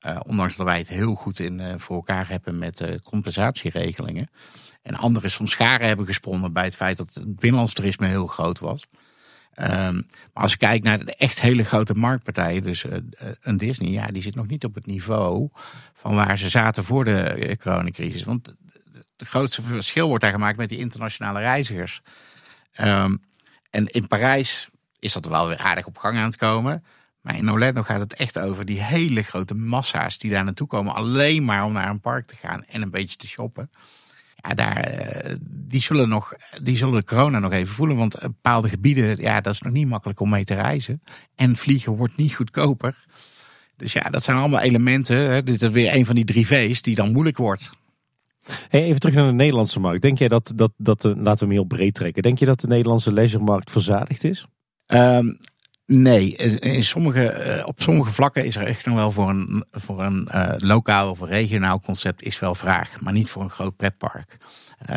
Uh, 0.06 0.20
ondanks 0.26 0.56
dat 0.56 0.66
wij 0.66 0.78
het 0.78 0.88
heel 0.88 1.16
goed 1.16 1.40
in, 1.40 1.60
uh, 1.60 1.74
voor 1.78 1.96
elkaar 1.96 2.30
hebben 2.30 2.58
met 2.58 2.82
uh, 2.82 2.96
compensatieregelingen. 3.04 4.30
En 4.82 4.96
anderen 4.96 5.32
soms 5.32 5.52
scharen 5.52 5.88
hebben 5.88 6.06
gesprongen 6.06 6.54
bij 6.54 6.64
het 6.64 6.76
feit 6.76 6.98
dat 6.98 7.14
het 7.14 7.36
binnenlands 7.36 7.74
toerisme 7.74 8.08
heel 8.08 8.28
groot 8.28 8.60
was. 8.60 8.86
Um, 9.62 10.08
maar 10.34 10.44
als 10.44 10.52
je 10.52 10.58
kijkt 10.58 10.84
naar 10.84 11.06
de 11.06 11.16
echt 11.16 11.42
hele 11.42 11.64
grote 11.64 11.94
marktpartijen, 11.94 12.64
dus 12.64 12.86
een 13.42 13.58
Disney, 13.58 13.90
ja, 13.90 14.08
die 14.08 14.22
zit 14.22 14.36
nog 14.36 14.48
niet 14.48 14.66
op 14.66 14.76
het 14.76 14.86
niveau 14.86 15.50
van 15.94 16.16
waar 16.16 16.38
ze 16.38 16.50
zaten 16.50 16.84
voor 16.84 17.04
de 17.04 17.58
coronacrisis. 17.62 18.24
Want 18.24 18.54
het 19.20 19.28
grootste 19.28 19.62
verschil 19.62 20.08
wordt 20.08 20.24
daar 20.24 20.34
gemaakt 20.34 20.58
met 20.58 20.70
die 20.70 20.78
internationale 20.78 21.40
reizigers. 21.40 22.02
Um, 22.82 23.22
en 23.70 23.88
in 23.88 24.08
Parijs 24.08 24.70
is 25.00 25.14
dat 25.14 25.26
wel 25.26 25.48
weer 25.48 25.58
aardig 25.58 25.86
op 25.86 25.98
gang 25.98 26.18
aan 26.18 26.26
het 26.26 26.38
komen. 26.38 26.84
Maar 27.22 27.38
in 27.38 27.52
Orlando 27.52 27.84
gaat 27.84 28.00
het 28.00 28.14
echt 28.14 28.40
over 28.40 28.66
die 28.66 28.82
hele 28.82 29.24
grote 29.24 29.54
massa's 29.54 30.18
die 30.18 30.32
daar 30.32 30.44
naartoe 30.44 30.68
komen. 30.68 30.94
Alleen 30.94 31.46
maar 31.46 31.66
om 31.66 31.74
naar 31.74 31.90
een 31.90 32.00
park 32.00 32.26
te 32.26 32.36
gaan 32.36 32.64
en 32.66 32.82
een 32.82 32.92
beetje 32.92 33.18
te 33.18 33.28
shoppen. 33.28 33.70
Ja, 34.36 34.54
daar, 34.54 34.78
eh, 34.78 35.36
die, 35.42 35.82
zullen 35.82 36.10
nog, 36.10 36.34
die 36.62 36.78
zullen 36.78 36.96
de 36.96 37.04
corona 37.04 37.40
nog 37.40 37.52
even 37.52 37.74
voelen. 37.74 37.98
Want 37.98 38.20
bepaalde 38.20 38.70
gebieden, 38.70 39.22
ja, 39.22 39.42
dat 39.42 39.54
is 39.54 39.62
nog 39.62 39.74
niet 39.74 39.88
makkelijk 39.88 40.20
om 40.20 40.30
mee 40.30 40.44
te 40.44 40.54
reizen. 40.54 41.02
En 41.36 41.56
vliegen 41.56 41.96
wordt 41.96 42.18
niet 42.18 42.36
goedkoper. 42.36 42.96
Dus 43.76 43.94
ja, 43.94 44.10
dat 44.10 44.24
zijn 44.24 44.38
allemaal 44.38 44.60
elementen. 44.60 45.18
Hè. 45.18 45.44
Dit 45.44 45.62
is 45.62 45.70
weer 45.70 45.96
een 45.96 46.06
van 46.06 46.16
die 46.16 46.26
drie 46.26 46.48
V's 46.48 46.82
die 46.82 46.96
dan 46.96 47.12
moeilijk 47.12 47.38
wordt. 47.38 47.70
Hey, 48.70 48.84
even 48.84 49.00
terug 49.00 49.16
naar 49.16 49.28
de 49.28 49.34
Nederlandse 49.34 49.80
markt. 49.80 50.02
Denk 50.02 50.18
jij 50.18 50.28
dat, 50.28 50.52
dat, 50.56 50.72
dat 50.78 51.04
laten 51.04 51.24
we 51.24 51.46
hem 51.46 51.52
heel 51.52 51.64
breed 51.64 51.94
trekken. 51.94 52.24
Denk 52.24 52.40
je 52.40 52.46
dat 52.46 52.60
de 52.60 52.68
Nederlandse 52.68 53.14
leisuremarkt 53.14 53.72
verzadigd 53.72 54.24
is? 54.24 54.46
Um, 54.94 55.40
nee, 55.86 56.36
in 56.60 56.84
sommige, 56.84 57.28
eh, 57.28 57.68
op 57.68 57.82
sommige 57.82 58.14
vlakken 58.14 58.46
is 58.46 58.56
er 58.56 58.66
echt 58.66 58.86
nog 58.86 58.96
wel 58.96 59.12
voor 59.12 59.30
een, 59.30 59.66
voor 59.72 60.04
een 60.04 60.28
uh, 60.34 60.52
lokaal 60.58 61.10
of 61.10 61.22
regionaal 61.22 61.80
concept 61.80 62.24
is 62.24 62.40
wel 62.40 62.56
vraag. 62.56 63.02
Maar 63.02 63.14
niet 63.14 63.30
voor 63.30 63.42
een 63.42 63.50
groot 63.50 63.76
pretpark. 63.76 64.38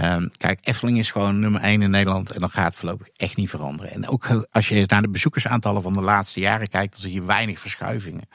Um, 0.05 0.31
kijk, 0.37 0.59
Efteling 0.63 0.99
is 0.99 1.11
gewoon 1.11 1.41
nummer 1.41 1.61
1 1.61 1.83
in 1.83 1.91
Nederland 1.91 2.31
en 2.31 2.41
dat 2.41 2.51
gaat 2.51 2.77
voorlopig 2.77 3.09
echt 3.17 3.37
niet 3.37 3.51
veranderen. 3.51 3.93
En 3.93 4.09
ook 4.09 4.47
als 4.51 4.69
je 4.69 4.85
naar 4.87 5.03
de 5.03 5.11
bezoekersaantallen 5.11 5.83
van 5.83 5.93
de 5.93 6.01
laatste 6.01 6.41
jaren 6.41 6.69
kijkt, 6.69 6.93
dan 6.93 7.01
zie 7.01 7.13
je 7.13 7.25
weinig 7.25 7.61
verschuivingen. 7.61 8.29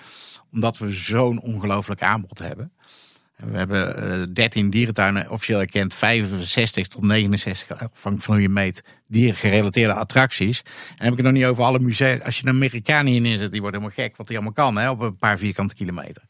Omdat 0.52 0.78
we 0.78 0.92
zo'n 0.92 1.42
ongelooflijk 1.42 2.02
aanbod 2.02 2.40
hebben. 2.40 2.72
We 3.38 3.58
hebben 3.58 4.34
13 4.34 4.66
eh, 4.66 4.72
dierentuinen 4.72 5.30
officieel 5.30 5.60
erkend, 5.60 5.94
65 5.94 6.88
tot 6.88 7.04
69, 7.04 7.72
afhankelijk 7.72 8.22
van 8.24 8.34
hoe 8.34 8.44
je 8.44 8.50
meet, 8.50 8.84
diergerelateerde 9.08 9.94
attracties. 9.94 10.62
En 10.62 10.74
dan 10.98 11.04
heb 11.06 11.12
ik 11.12 11.18
het 11.18 11.26
nog 11.26 11.34
niet 11.34 11.46
over 11.46 11.64
alle 11.64 11.80
musea. 11.80 12.18
Als 12.18 12.38
je 12.40 12.48
een 12.48 12.56
Amerikaan 12.56 13.06
hier 13.06 13.22
neerzet, 13.22 13.52
die 13.52 13.62
wordt 13.62 13.76
helemaal 13.76 13.98
gek, 13.98 14.18
wat 14.18 14.28
hij 14.28 14.36
allemaal 14.36 14.54
kan, 14.54 14.78
hè, 14.78 14.90
op 14.90 15.02
een 15.02 15.18
paar 15.18 15.38
vierkante 15.38 15.76
kilometer. 15.76 16.24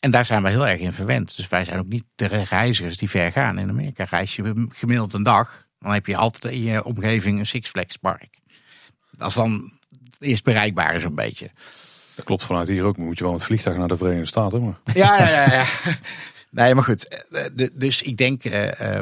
En 0.00 0.10
daar 0.10 0.24
zijn 0.24 0.42
we 0.42 0.48
heel 0.48 0.68
erg 0.68 0.80
in 0.80 0.92
verwend. 0.92 1.36
Dus 1.36 1.48
wij 1.48 1.64
zijn 1.64 1.78
ook 1.78 1.86
niet 1.86 2.04
de 2.14 2.26
reizigers 2.26 2.96
die 2.96 3.10
ver 3.10 3.32
gaan. 3.32 3.58
In 3.58 3.68
Amerika 3.68 4.04
reis 4.04 4.36
je 4.36 4.68
gemiddeld 4.72 5.12
een 5.12 5.22
dag. 5.22 5.66
Dan 5.78 5.92
heb 5.92 6.06
je 6.06 6.16
altijd 6.16 6.52
in 6.52 6.62
je 6.62 6.84
omgeving 6.84 7.38
een 7.38 7.46
Six 7.46 7.68
Flags 7.70 7.96
park. 7.96 8.38
Dat 9.10 9.28
is 9.28 9.34
dan 9.34 9.72
eerst 10.18 10.44
bereikbare 10.44 11.00
zo'n 11.00 11.14
beetje. 11.14 11.50
Dat 12.16 12.24
klopt 12.24 12.44
vanuit 12.44 12.68
hier 12.68 12.84
ook. 12.84 12.96
Moet 12.96 13.18
je 13.18 13.24
wel 13.24 13.32
met 13.32 13.44
vliegtuig 13.44 13.76
naar 13.76 13.88
de 13.88 13.96
Verenigde 13.96 14.26
Staten. 14.26 14.64
Maar... 14.64 14.78
Ja, 14.94 15.18
ja, 15.18 15.28
ja. 15.28 15.52
ja. 15.52 15.66
Nee, 16.52 16.74
maar 16.74 16.84
goed. 16.84 17.08
Eh, 17.08 17.68
dus 17.72 18.02
ik 18.02 18.16
denk 18.16 18.44
uh, 18.44 18.98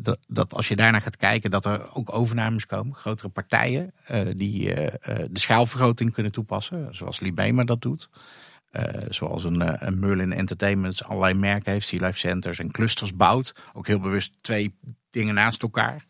dat, 0.00 0.18
dat, 0.28 0.54
als 0.54 0.68
je 0.68 0.76
daarnaar 0.76 1.00
gaat 1.02 1.16
kijken, 1.16 1.50
dat 1.50 1.64
er 1.64 1.94
ook 1.94 2.14
overnames 2.14 2.66
komen. 2.66 2.94
Grotere 2.94 3.28
partijen 3.28 3.92
uh, 4.10 4.20
die 4.36 4.74
de 4.74 5.28
schaalvergroting 5.32 6.12
kunnen 6.12 6.32
toepassen. 6.32 6.88
Zoals 6.90 7.20
Libema 7.20 7.64
dat 7.64 7.82
doet. 7.82 8.08
zoals 9.08 9.44
een, 9.44 9.86
een 9.86 9.98
Merlin 9.98 10.32
Entertainment 10.32 11.04
allerlei 11.04 11.34
merken 11.34 11.72
heeft. 11.72 11.86
Sea 11.86 12.06
Life 12.06 12.18
Centers 12.18 12.58
en 12.58 12.70
clusters 12.70 13.14
bouwt. 13.16 13.52
Ook 13.72 13.86
heel 13.86 14.00
bewust 14.00 14.32
twee 14.40 14.74
dingen 15.10 15.34
naast 15.34 15.62
elkaar. 15.62 16.04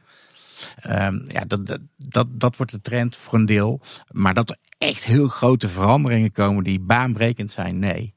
Um, 0.91 1.25
ja, 1.29 1.45
dat, 1.47 1.79
dat, 1.97 2.27
dat, 2.31 2.57
wordt 2.57 2.73
de 2.73 2.81
trend 2.81 3.17
voor 3.17 3.39
een 3.39 3.47
deel. 3.47 3.81
Maar 4.11 4.35
dat 4.35 4.59
echt 4.85 5.05
heel 5.05 5.29
grote 5.29 5.69
veranderingen 5.69 6.33
komen 6.33 6.65
die 6.65 6.81
baanbrekend 6.81 7.51
zijn, 7.51 7.79
nee. 7.79 8.15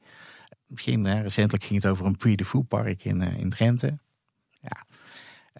Begin, 0.66 1.04
hè, 1.04 1.20
recentelijk 1.20 1.64
ging 1.64 1.82
het 1.82 1.90
over 1.90 2.06
een 2.06 2.16
Puy 2.16 2.34
de 2.34 2.44
Fou 2.44 2.64
park 2.64 3.04
in, 3.04 3.20
uh, 3.20 3.38
in 3.38 3.50
Drenthe. 3.50 3.98
Ja, 4.60 4.84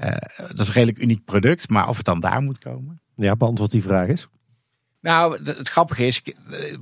uh, 0.07 0.17
dat 0.37 0.61
is 0.61 0.67
een 0.67 0.73
redelijk 0.73 0.99
uniek 0.99 1.25
product, 1.25 1.69
maar 1.69 1.89
of 1.89 1.97
het 1.97 2.07
dan 2.07 2.21
daar 2.21 2.43
moet 2.43 2.59
komen. 2.59 3.01
Ja, 3.15 3.37
beantwoord 3.37 3.71
die 3.71 3.83
vraag 3.83 4.09
eens. 4.09 4.29
Nou, 5.01 5.43
het, 5.45 5.69
grappige 5.69 6.07
is, 6.07 6.23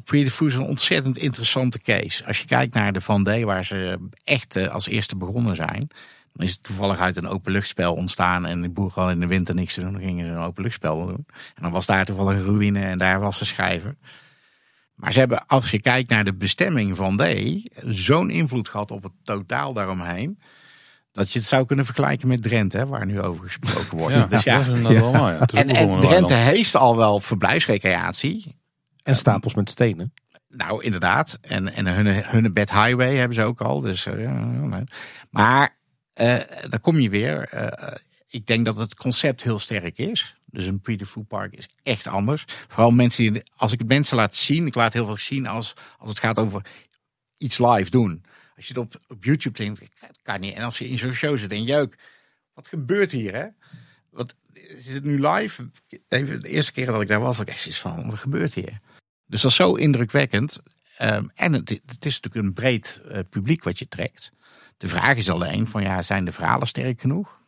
Pretty 0.05 0.31
Food 0.31 0.49
is 0.49 0.55
een 0.55 0.63
ontzettend 0.63 1.17
interessante 1.17 1.79
case. 1.79 2.27
Als 2.27 2.41
je 2.41 2.47
kijkt 2.47 2.75
naar 2.75 2.93
de 2.93 3.01
Van 3.01 3.25
D, 3.25 3.43
waar 3.43 3.65
ze 3.65 4.09
echt 4.25 4.57
eh, 4.57 4.69
als 4.69 4.87
eerste 4.87 5.17
begonnen 5.17 5.57
zijn. 5.57 5.89
Dan 6.37 6.47
is 6.47 6.53
het 6.53 6.63
toevallig 6.63 6.99
uit 6.99 7.17
een 7.17 7.29
openluchtspel 7.29 7.95
ontstaan. 7.95 8.47
En 8.47 8.63
de 8.63 8.71
boer 8.71 8.93
al 8.95 9.11
in 9.11 9.21
de 9.21 9.27
winter 9.27 9.55
niks 9.55 9.75
te 9.75 9.81
doen. 9.81 9.93
Dan 9.93 10.01
gingen 10.01 10.27
ze 10.27 10.33
een 10.33 10.43
openluchtspel 10.43 11.07
doen. 11.07 11.27
En 11.27 11.63
dan 11.63 11.73
was 11.73 11.87
daar 11.87 12.05
toevallig 12.05 12.37
een 12.37 12.45
ruïne 12.45 12.81
en 12.81 12.99
daar 12.99 13.21
was 13.21 13.39
de 13.39 13.45
schrijver. 13.45 13.97
Maar 14.95 15.13
ze 15.13 15.19
hebben, 15.19 15.47
als 15.47 15.71
je 15.71 15.81
kijkt 15.81 16.11
naar 16.11 16.25
de 16.25 16.35
bestemming 16.35 16.97
van 16.97 17.17
D, 17.17 17.25
zo'n 17.85 18.31
invloed 18.31 18.69
gehad 18.69 18.91
op 18.91 19.03
het 19.03 19.13
totaal 19.23 19.73
daaromheen. 19.73 20.39
Dat 21.13 21.33
je 21.33 21.39
het 21.39 21.49
zou 21.49 21.67
kunnen 21.67 21.85
vergelijken 21.85 22.29
met 22.29 22.43
Drenthe, 22.43 22.79
hè, 22.79 22.87
waar 22.87 23.07
nu 23.07 23.21
over 23.21 23.51
gesproken 23.51 23.99
wordt. 23.99 24.15
Ja, 24.15 24.27
dus 24.27 24.43
ja. 24.43 24.63
dat 24.63 24.77
is 24.77 24.83
wel 24.83 25.13
ja. 25.13 25.39
Het 25.39 25.53
is 25.53 25.59
En, 25.59 25.69
en 25.69 26.01
Drenthe 26.01 26.35
heeft 26.35 26.77
al 26.77 26.97
wel 26.97 27.21
verblijfsrecreatie. 27.21 28.57
En 29.03 29.17
stapels 29.17 29.55
met 29.55 29.71
stenen. 29.71 30.13
Nou, 30.49 30.83
inderdaad. 30.83 31.39
En, 31.41 31.75
en 31.75 31.87
hun, 31.87 32.25
hun 32.25 32.53
bed 32.53 32.73
highway 32.73 33.17
hebben 33.17 33.35
ze 33.35 33.43
ook 33.43 33.61
al. 33.61 33.81
Dus, 33.81 34.07
eh, 34.07 34.21
ja. 34.21 34.85
Maar 35.31 35.76
daar 36.69 36.81
kom 36.81 36.99
je 36.99 37.11
weer. 37.11 37.49
Eh, 37.49 37.95
ik 38.29 38.47
denk 38.47 38.65
dat 38.65 38.77
het 38.77 38.95
concept 38.95 39.43
heel 39.43 39.59
sterk 39.59 39.99
is. 39.99 40.37
Dus 40.45 40.67
een 40.67 40.81
pre-food 40.81 41.29
park 41.29 41.53
is 41.53 41.69
echt 41.83 42.07
anders. 42.07 42.45
Vooral 42.69 42.91
mensen 42.91 43.33
die, 43.33 43.43
als 43.57 43.73
ik 43.73 43.87
mensen 43.87 44.17
laat 44.17 44.37
zien, 44.37 44.67
ik 44.67 44.75
laat 44.75 44.93
heel 44.93 45.07
veel 45.07 45.19
zien 45.19 45.47
als, 45.47 45.75
als 45.99 46.09
het 46.09 46.19
gaat 46.19 46.39
over 46.39 46.67
iets 47.39 47.59
live 47.59 47.91
doen. 47.91 48.25
Als 48.57 48.67
je 48.67 48.73
het 48.73 48.83
op, 48.83 49.01
op 49.09 49.25
YouTube 49.25 49.59
denkt, 49.59 49.83
kan 50.23 50.41
niet. 50.41 50.55
En 50.55 50.63
als 50.63 50.79
je 50.79 50.89
in 50.89 50.99
zo'n 50.99 51.13
show 51.13 51.39
zit 51.39 51.51
en 51.51 51.65
jeuk, 51.65 51.99
wat 52.55 52.69
gebeurt 52.69 53.13
hier 53.13 53.35
hè? 53.35 53.47
Wat, 54.11 54.35
is 54.53 54.87
het 54.87 55.05
nu 55.05 55.21
live? 55.27 55.71
Even, 56.09 56.41
de 56.41 56.49
eerste 56.49 56.73
keer 56.73 56.87
dat 56.87 57.03
ik 57.03 57.09
daar 57.09 57.21
was, 57.21 57.39
ik 57.39 57.49
echt 57.49 57.79
van, 57.79 58.11
wat 58.11 58.19
gebeurt 58.19 58.55
hier? 58.55 58.81
Dus 59.27 59.43
dat 59.43 59.51
is 59.51 59.57
zo 59.57 59.75
indrukwekkend. 59.75 60.61
Ehm, 60.97 61.27
en 61.35 61.53
het, 61.53 61.69
het 61.69 62.05
is 62.05 62.21
natuurlijk 62.21 62.47
een 62.47 62.53
breed 62.53 63.01
eh, 63.09 63.21
publiek 63.31 63.65
wat 63.65 63.79
je 63.79 63.89
trekt. 63.89 64.33
De 64.77 64.89
vraag 64.89 65.17
is 65.17 65.31
alleen 65.31 65.69
van 65.69 65.83
ja, 65.83 66.03
zijn 66.03 66.25
de 66.25 66.33
verhalen 66.33 66.69
sterk 66.69 67.01
genoeg? 67.01 67.41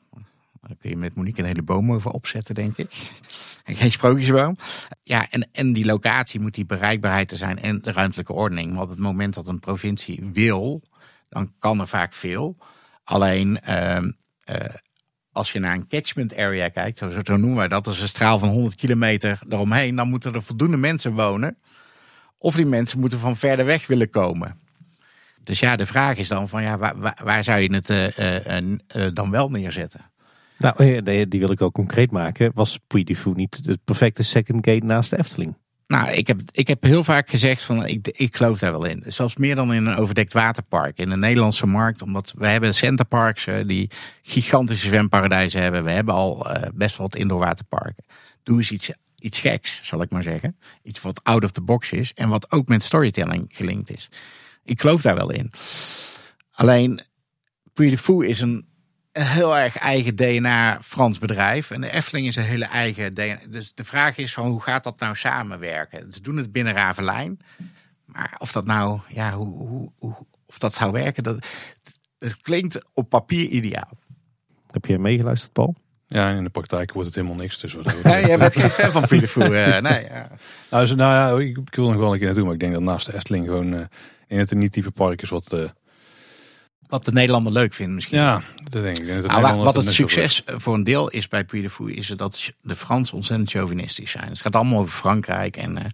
Daar 0.69 0.77
kun 0.77 0.91
je 0.91 0.97
met 0.97 1.15
Monique 1.15 1.41
een 1.41 1.47
hele 1.49 1.63
boom 1.63 1.93
over 1.93 2.11
opzetten, 2.11 2.55
denk 2.55 2.77
ik. 2.77 2.93
En 3.65 3.75
geen 3.81 3.93
sprookjesboom. 3.93 4.57
Ja, 5.03 5.31
en, 5.31 5.49
en 5.53 5.73
die 5.73 5.85
locatie 5.85 6.41
moet 6.41 6.55
die 6.55 6.67
bereikbaarheid 6.67 7.31
er 7.31 7.37
zijn 7.37 7.59
en 7.59 7.79
de 7.79 7.93
ruimtelijke 7.93 8.33
ordening. 8.33 8.73
Maar 8.73 8.83
op 8.83 8.89
het 8.89 8.99
moment 8.99 9.35
dat 9.35 9.47
een 9.47 9.61
provincie 9.61 10.31
wil, 10.33 10.83
dan 11.29 11.53
kan 11.59 11.81
er 11.81 11.89
vaak 11.89 12.13
veel. 12.13 12.57
Alleen 13.05 13.61
ehm, 13.61 14.11
eh, 14.45 14.75
als 15.33 15.53
je 15.53 15.59
naar 15.59 15.75
een 15.75 15.89
catchment 15.89 16.37
area 16.37 16.69
kijkt, 16.69 16.99
zo, 16.99 17.11
zo 17.11 17.37
noemen 17.37 17.57
wij 17.57 17.69
dat, 17.69 17.87
is 17.87 18.01
een 18.01 18.09
straal 18.09 18.39
van 18.39 18.49
100 18.49 18.75
kilometer 18.75 19.41
eromheen, 19.49 19.97
dan 19.97 20.09
moeten 20.09 20.35
er 20.35 20.43
voldoende 20.43 20.77
mensen 20.77 21.13
wonen. 21.13 21.59
Of 22.39 22.55
die 22.55 22.67
mensen 22.67 23.01
moeten 23.01 23.19
van 23.19 23.37
verder 23.37 23.65
weg 23.65 23.87
willen 23.87 24.11
komen. 24.11 24.57
Dus 25.49 25.61
ja, 25.61 25.77
de 25.77 25.87
vraag 25.87 26.17
is 26.17 26.29
dan 26.29 26.49
van 26.49 26.63
ja, 26.63 26.79
waar, 26.79 27.15
waar, 27.25 27.45
zou 27.45 27.61
je 27.61 27.75
het 27.75 27.91
eh, 27.91 28.47
eh, 28.47 28.79
eh, 28.87 29.15
dan 29.15 29.31
wel 29.31 29.49
neerzetten? 29.49 30.01
Nou, 30.59 31.01
nee, 31.01 31.29
die 31.29 31.41
wil 31.41 31.51
ik 31.51 31.59
wel 31.59 31.73
concreet 31.73 32.11
maken. 32.11 32.51
Was 32.55 32.79
Food 32.89 33.37
niet 33.37 33.61
het 33.65 33.85
perfecte 33.85 34.23
second 34.23 34.67
gate 34.67 34.85
naast 34.85 35.11
de 35.11 35.19
Efteling? 35.19 35.57
Nou, 35.87 36.11
ik 36.11 36.27
heb, 36.27 36.41
ik 36.51 36.69
heb 36.69 36.83
heel 36.83 37.05
vaak 37.05 37.31
gezegd 37.31 37.63
van 37.63 37.87
ik, 37.87 38.09
ik 38.09 38.37
geloof 38.37 38.59
daar 38.59 38.71
wel 38.71 38.85
in. 38.85 39.03
Zelfs 39.07 39.37
meer 39.37 39.55
dan 39.55 39.75
in 39.75 39.87
een 39.87 39.97
overdekt 39.97 40.33
waterpark. 40.33 40.99
In 40.99 41.09
de 41.09 41.17
Nederlandse 41.17 41.67
markt, 41.67 42.03
omdat 42.03 42.35
we 42.37 42.47
hebben 42.47 42.75
centerparks 42.75 43.47
die 43.67 43.91
gigantische 44.23 44.87
zwemparadijzen 44.87 45.63
hebben. 45.63 45.85
We 45.85 45.91
hebben 45.91 46.15
al 46.15 46.51
eh, 46.51 46.69
best 46.75 46.97
wel 46.97 47.07
wat 47.07 47.21
indoor 47.21 47.39
waterparken. 47.39 48.05
Doe 48.43 48.57
eens 48.57 48.71
iets, 48.71 48.91
iets 49.19 49.41
geks, 49.41 49.81
zal 49.83 50.03
ik 50.03 50.11
maar 50.11 50.23
zeggen. 50.23 50.57
Iets 50.83 51.01
wat 51.01 51.25
out 51.25 51.45
of 51.45 51.51
the 51.51 51.61
box 51.61 51.93
is 51.93 52.13
en 52.15 52.29
wat 52.29 52.53
ook 52.53 52.69
met 52.69 52.83
storytelling 52.83 53.49
gelinkt 53.53 53.97
is. 53.97 54.11
Ik 54.69 54.81
geloof 54.81 55.03
daar 55.03 55.15
wel 55.15 55.31
in. 55.31 55.51
Alleen, 56.51 57.01
Puy 57.73 57.91
de 57.91 57.99
Fou 57.99 58.27
is 58.27 58.41
een 58.41 58.69
een 59.19 59.27
heel 59.27 59.57
erg 59.57 59.77
eigen 59.77 60.17
DNA 60.17 60.79
Frans 60.83 61.19
bedrijf. 61.19 61.71
En 61.71 61.81
de 61.81 61.91
Efteling 61.91 62.27
is 62.27 62.37
een 62.37 62.45
hele 62.45 62.65
eigen 62.65 63.15
DNA. 63.15 63.39
Dus 63.49 63.75
de 63.75 63.85
vraag 63.85 64.17
is 64.17 64.33
van 64.33 64.47
hoe 64.47 64.63
gaat 64.63 64.85
dat 64.85 65.01
nou 65.01 65.17
samenwerken? 65.17 66.13
Ze 66.13 66.21
doen 66.21 66.37
het 66.37 66.53
binnen 66.53 66.73
Ravelijn. 66.73 67.41
Maar 68.05 68.35
of 68.39 68.53
dat 68.53 68.65
nou, 68.65 69.01
ja, 69.09 69.33
hoe, 69.33 69.69
hoe, 69.69 69.93
hoe, 69.99 70.15
of 70.47 70.59
dat 70.59 70.75
zou 70.75 70.93
werken, 70.93 71.23
dat, 71.23 71.47
het 72.19 72.37
klinkt 72.41 72.79
op 72.93 73.09
papier 73.09 73.49
ideaal. 73.49 73.99
Heb 74.71 74.85
je 74.85 74.99
meegeluisterd, 74.99 75.53
Paul? 75.53 75.75
Ja, 76.07 76.31
in 76.31 76.45
de 76.45 76.51
praktijk 76.51 76.93
wordt 76.93 77.07
het 77.07 77.17
helemaal 77.17 77.37
niks. 77.37 77.59
Dus 77.59 77.73
wat 77.73 77.85
Nee, 78.03 78.27
jij 78.27 78.39
bent 78.39 78.57
geen 78.57 78.71
fan 78.71 78.93
van 78.93 79.09
Fou. 79.09 79.55
eh, 79.57 79.81
nee, 79.81 80.05
ja. 80.05 80.29
nou, 80.71 80.87
dus, 80.87 80.95
nou 80.95 81.41
ja, 81.41 81.47
ik, 81.47 81.57
ik 81.57 81.75
wil 81.75 81.89
nog 81.89 81.97
wel 81.97 82.13
een 82.13 82.19
keer 82.19 82.27
naartoe, 82.27 82.45
maar 82.45 82.55
ik 82.55 82.61
denk 82.61 82.73
dat 82.73 82.83
naast 82.83 83.07
de 83.07 83.15
Efteling 83.15 83.47
gewoon 83.47 83.75
eh 83.75 83.85
in 84.29 84.39
het 84.39 84.51
een 84.51 84.59
niet 84.59 84.73
type 84.73 84.91
park 84.91 85.23
is 85.23 85.29
wat. 85.29 85.53
eh, 85.53 85.69
Wat 86.87 87.05
de 87.05 87.13
Nederlander 87.13 87.53
leuk 87.53 87.75
vinden 87.75 87.95
misschien. 87.95 88.19
ja, 88.19 88.43
dat 88.65 88.83
denk 88.83 88.99
ik. 88.99 89.07
Dat 89.07 89.23
de 89.23 89.29
Nou, 89.29 89.41
Nederlanders 89.43 89.75
wat 89.75 89.85
het 89.85 89.95
succes 89.95 90.43
voor 90.47 90.75
een 90.75 90.85
deel 90.85 91.09
is 91.09 91.29
bij 91.29 91.45
Puy 91.45 91.63
de 91.63 91.71
Fou, 91.71 91.93
is 91.93 92.07
dat 92.07 92.53
de 92.63 92.75
Fransen 92.75 93.15
ontzettend 93.15 93.51
chauvinistisch 93.51 94.11
zijn. 94.11 94.29
Het 94.29 94.41
gaat 94.41 94.57
allemaal 94.57 94.79
over 94.81 94.95
Frankrijk 94.95 95.57
en 95.57 95.77
eh, 95.79 95.85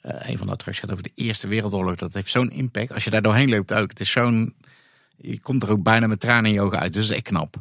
eh, 0.00 0.28
een 0.30 0.38
van 0.38 0.46
de 0.46 0.52
attracties 0.52 0.82
gaat 0.82 0.90
over 0.92 1.02
de 1.04 1.12
Eerste 1.14 1.46
Wereldoorlog. 1.46 1.96
Dat 1.96 2.14
heeft 2.14 2.30
zo'n 2.30 2.50
impact. 2.50 2.92
Als 2.92 3.04
je 3.04 3.10
daar 3.10 3.22
doorheen 3.22 3.48
loopt 3.50 3.72
ook. 3.72 3.90
Het 3.90 4.00
is 4.00 4.10
zo'n, 4.10 4.54
je 5.16 5.40
komt 5.40 5.62
er 5.62 5.70
ook 5.70 5.82
bijna 5.82 6.06
met 6.06 6.20
tranen 6.20 6.44
in 6.44 6.52
je 6.52 6.60
ogen 6.60 6.78
uit. 6.78 6.92
Dus 6.92 7.02
dat 7.06 7.10
is 7.10 7.16
echt 7.22 7.28
knap. 7.28 7.56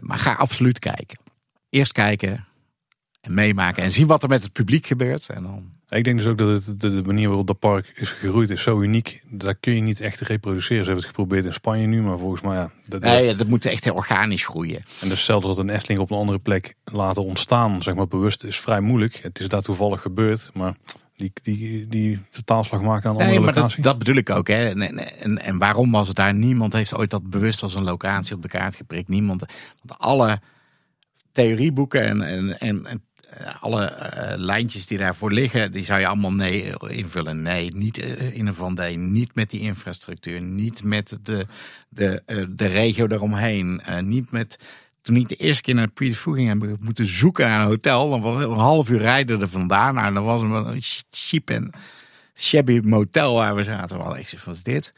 Maar 0.00 0.18
ga 0.18 0.32
absoluut 0.32 0.78
kijken. 0.78 1.18
Eerst 1.70 1.92
kijken 1.92 2.46
en 3.20 3.34
meemaken 3.34 3.82
en 3.82 3.90
zien 3.90 4.06
wat 4.06 4.22
er 4.22 4.28
met 4.28 4.42
het 4.42 4.52
publiek 4.52 4.86
gebeurt. 4.86 5.28
En 5.28 5.42
dan 5.42 5.72
Ik 5.90 6.04
denk 6.04 6.18
dus 6.18 6.26
ook 6.26 6.38
dat 6.38 6.64
het, 6.66 6.80
de, 6.80 7.02
manier 7.04 7.28
waarop 7.28 7.46
dat 7.46 7.58
park 7.58 7.92
is 7.94 8.10
gegroeid 8.10 8.50
is 8.50 8.62
zo 8.62 8.80
uniek. 8.80 9.22
Dat 9.30 9.56
kun 9.60 9.74
je 9.74 9.80
niet 9.80 10.00
echt 10.00 10.20
reproduceren. 10.20 10.84
Ze 10.84 10.90
hebben 10.90 11.08
het 11.08 11.16
geprobeerd 11.16 11.44
in 11.44 11.52
Spanje 11.52 11.86
nu, 11.86 12.02
maar 12.02 12.18
volgens 12.18 12.40
mij 12.40 12.56
ja. 12.56 12.70
Dat, 12.84 13.00
nee, 13.00 13.34
dat 13.34 13.48
moet 13.48 13.64
echt 13.64 13.84
heel 13.84 13.94
organisch 13.94 14.44
groeien. 14.44 14.76
En 14.76 14.84
dus 15.00 15.10
hetzelfde 15.10 15.48
dat 15.48 15.58
een 15.58 15.70
Efteling 15.70 16.00
op 16.00 16.10
een 16.10 16.16
andere 16.16 16.38
plek 16.38 16.74
laten 16.84 17.24
ontstaan, 17.24 17.82
zeg 17.82 17.94
maar 17.94 18.08
bewust, 18.08 18.44
is 18.44 18.60
vrij 18.60 18.80
moeilijk. 18.80 19.18
Het 19.22 19.40
is 19.40 19.48
daar 19.48 19.62
toevallig 19.62 20.00
gebeurd, 20.00 20.50
maar 20.54 20.76
die, 21.16 21.32
die, 21.42 21.86
die 21.86 22.20
vertaalslag 22.30 22.80
maken 22.80 23.10
aan 23.10 23.16
een 23.16 23.26
Nee, 23.26 23.26
andere 23.26 23.44
maar 23.44 23.54
dat, 23.54 23.62
locatie. 23.62 23.82
dat 23.82 23.98
bedoel 23.98 24.16
ik 24.16 24.30
ook. 24.30 24.48
Hè. 24.48 24.68
En, 24.68 24.80
en, 24.80 25.20
en, 25.20 25.38
en 25.38 25.58
waarom 25.58 25.90
was 25.90 26.08
het 26.08 26.16
daar? 26.16 26.34
Niemand 26.34 26.72
heeft 26.72 26.96
ooit 26.96 27.10
dat 27.10 27.30
bewust 27.30 27.62
als 27.62 27.74
een 27.74 27.84
locatie 27.84 28.34
op 28.34 28.42
de 28.42 28.48
kaart 28.48 28.76
geprikt. 28.76 29.08
Niemand. 29.08 29.44
Want 29.82 30.00
alle 30.00 30.40
theorieboeken 31.32 32.02
en, 32.02 32.22
en, 32.22 32.58
en, 32.58 32.86
en 32.86 33.02
alle 33.60 33.84
eh, 33.84 34.38
lijntjes 34.38 34.86
die 34.86 34.98
daarvoor 34.98 35.32
liggen, 35.32 35.72
die 35.72 35.84
zou 35.84 36.00
je 36.00 36.06
allemaal 36.06 36.32
nee 36.32 36.74
invullen. 36.88 37.42
Nee, 37.42 37.70
niet 37.74 37.98
eh, 37.98 38.36
in 38.36 38.46
een 38.46 38.54
Van 38.54 38.74
D, 38.74 38.96
niet 38.96 39.34
met 39.34 39.50
die 39.50 39.60
infrastructuur, 39.60 40.40
niet 40.40 40.84
met 40.84 41.18
de, 41.22 41.46
de, 41.88 42.22
eh, 42.26 42.44
de 42.48 42.66
regio 42.66 43.06
eromheen, 43.06 43.80
eh, 43.84 44.00
niet 44.00 44.30
met. 44.30 44.58
Toen 45.02 45.16
ik 45.16 45.28
de 45.28 45.34
eerste 45.34 45.62
keer 45.62 45.74
naar 45.74 45.88
de 45.94 46.14
Fou 46.14 46.36
ging, 46.36 46.48
heb 46.48 46.80
moeten 46.80 47.06
zoeken 47.06 47.48
naar 47.48 47.60
een 47.60 47.66
hotel. 47.66 48.08
Dan 48.08 48.20
was 48.20 48.44
een 48.44 48.50
half 48.50 48.90
uur 48.90 48.98
rijden 48.98 49.40
er 49.40 49.48
vandaan. 49.48 49.94
Nou, 49.94 50.14
dan 50.14 50.24
was 50.24 50.40
een 50.40 50.82
cheap 51.10 51.50
en 51.50 51.70
shabby 52.34 52.80
motel 52.84 53.34
waar 53.34 53.54
we 53.54 53.62
zaten. 53.62 53.98
Wel, 53.98 54.16
ik 54.16 54.38
wat 54.44 54.60
dit? 54.62 54.94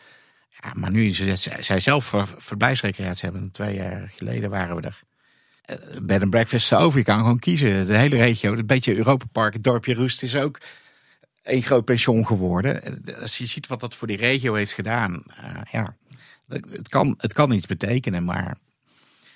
Ja, 0.62 0.72
maar 0.74 0.90
nu 0.90 1.10
zij 1.60 1.80
zelf 1.80 2.04
ver- 2.04 2.34
verblijfsrecreatie 2.38 3.30
hebben. 3.30 3.50
Twee 3.50 3.74
jaar 3.74 4.12
geleden 4.16 4.50
waren 4.50 4.76
we 4.76 4.82
er. 4.82 5.02
Eh, 5.70 5.76
Bed 6.02 6.20
and 6.22 6.30
breakfast 6.30 6.72
is 6.72 6.78
over. 6.78 6.98
Je 6.98 7.04
kan 7.04 7.18
gewoon 7.18 7.38
kiezen. 7.38 7.86
De 7.86 7.96
hele 7.96 8.16
regio, 8.16 8.52
een 8.52 8.66
beetje 8.66 8.96
Europa 8.96 9.24
Park, 9.32 9.52
het 9.52 9.64
dorpje 9.64 9.94
Rust 9.94 10.22
is 10.22 10.36
ook 10.36 10.58
een 11.42 11.62
groot 11.62 11.84
pension 11.84 12.26
geworden. 12.26 12.82
Eh, 12.82 13.20
Als 13.20 13.38
je 13.38 13.46
ziet 13.46 13.66
wat 13.66 13.80
dat 13.80 13.94
voor 13.94 14.06
die 14.06 14.16
regio 14.16 14.54
heeft 14.54 14.72
gedaan. 14.72 15.22
eh, 15.36 15.44
ja, 15.70 15.96
het 16.48 16.88
kan, 16.88 17.14
het 17.18 17.32
kan 17.32 17.52
iets 17.52 17.66
betekenen, 17.66 18.24
maar 18.24 18.56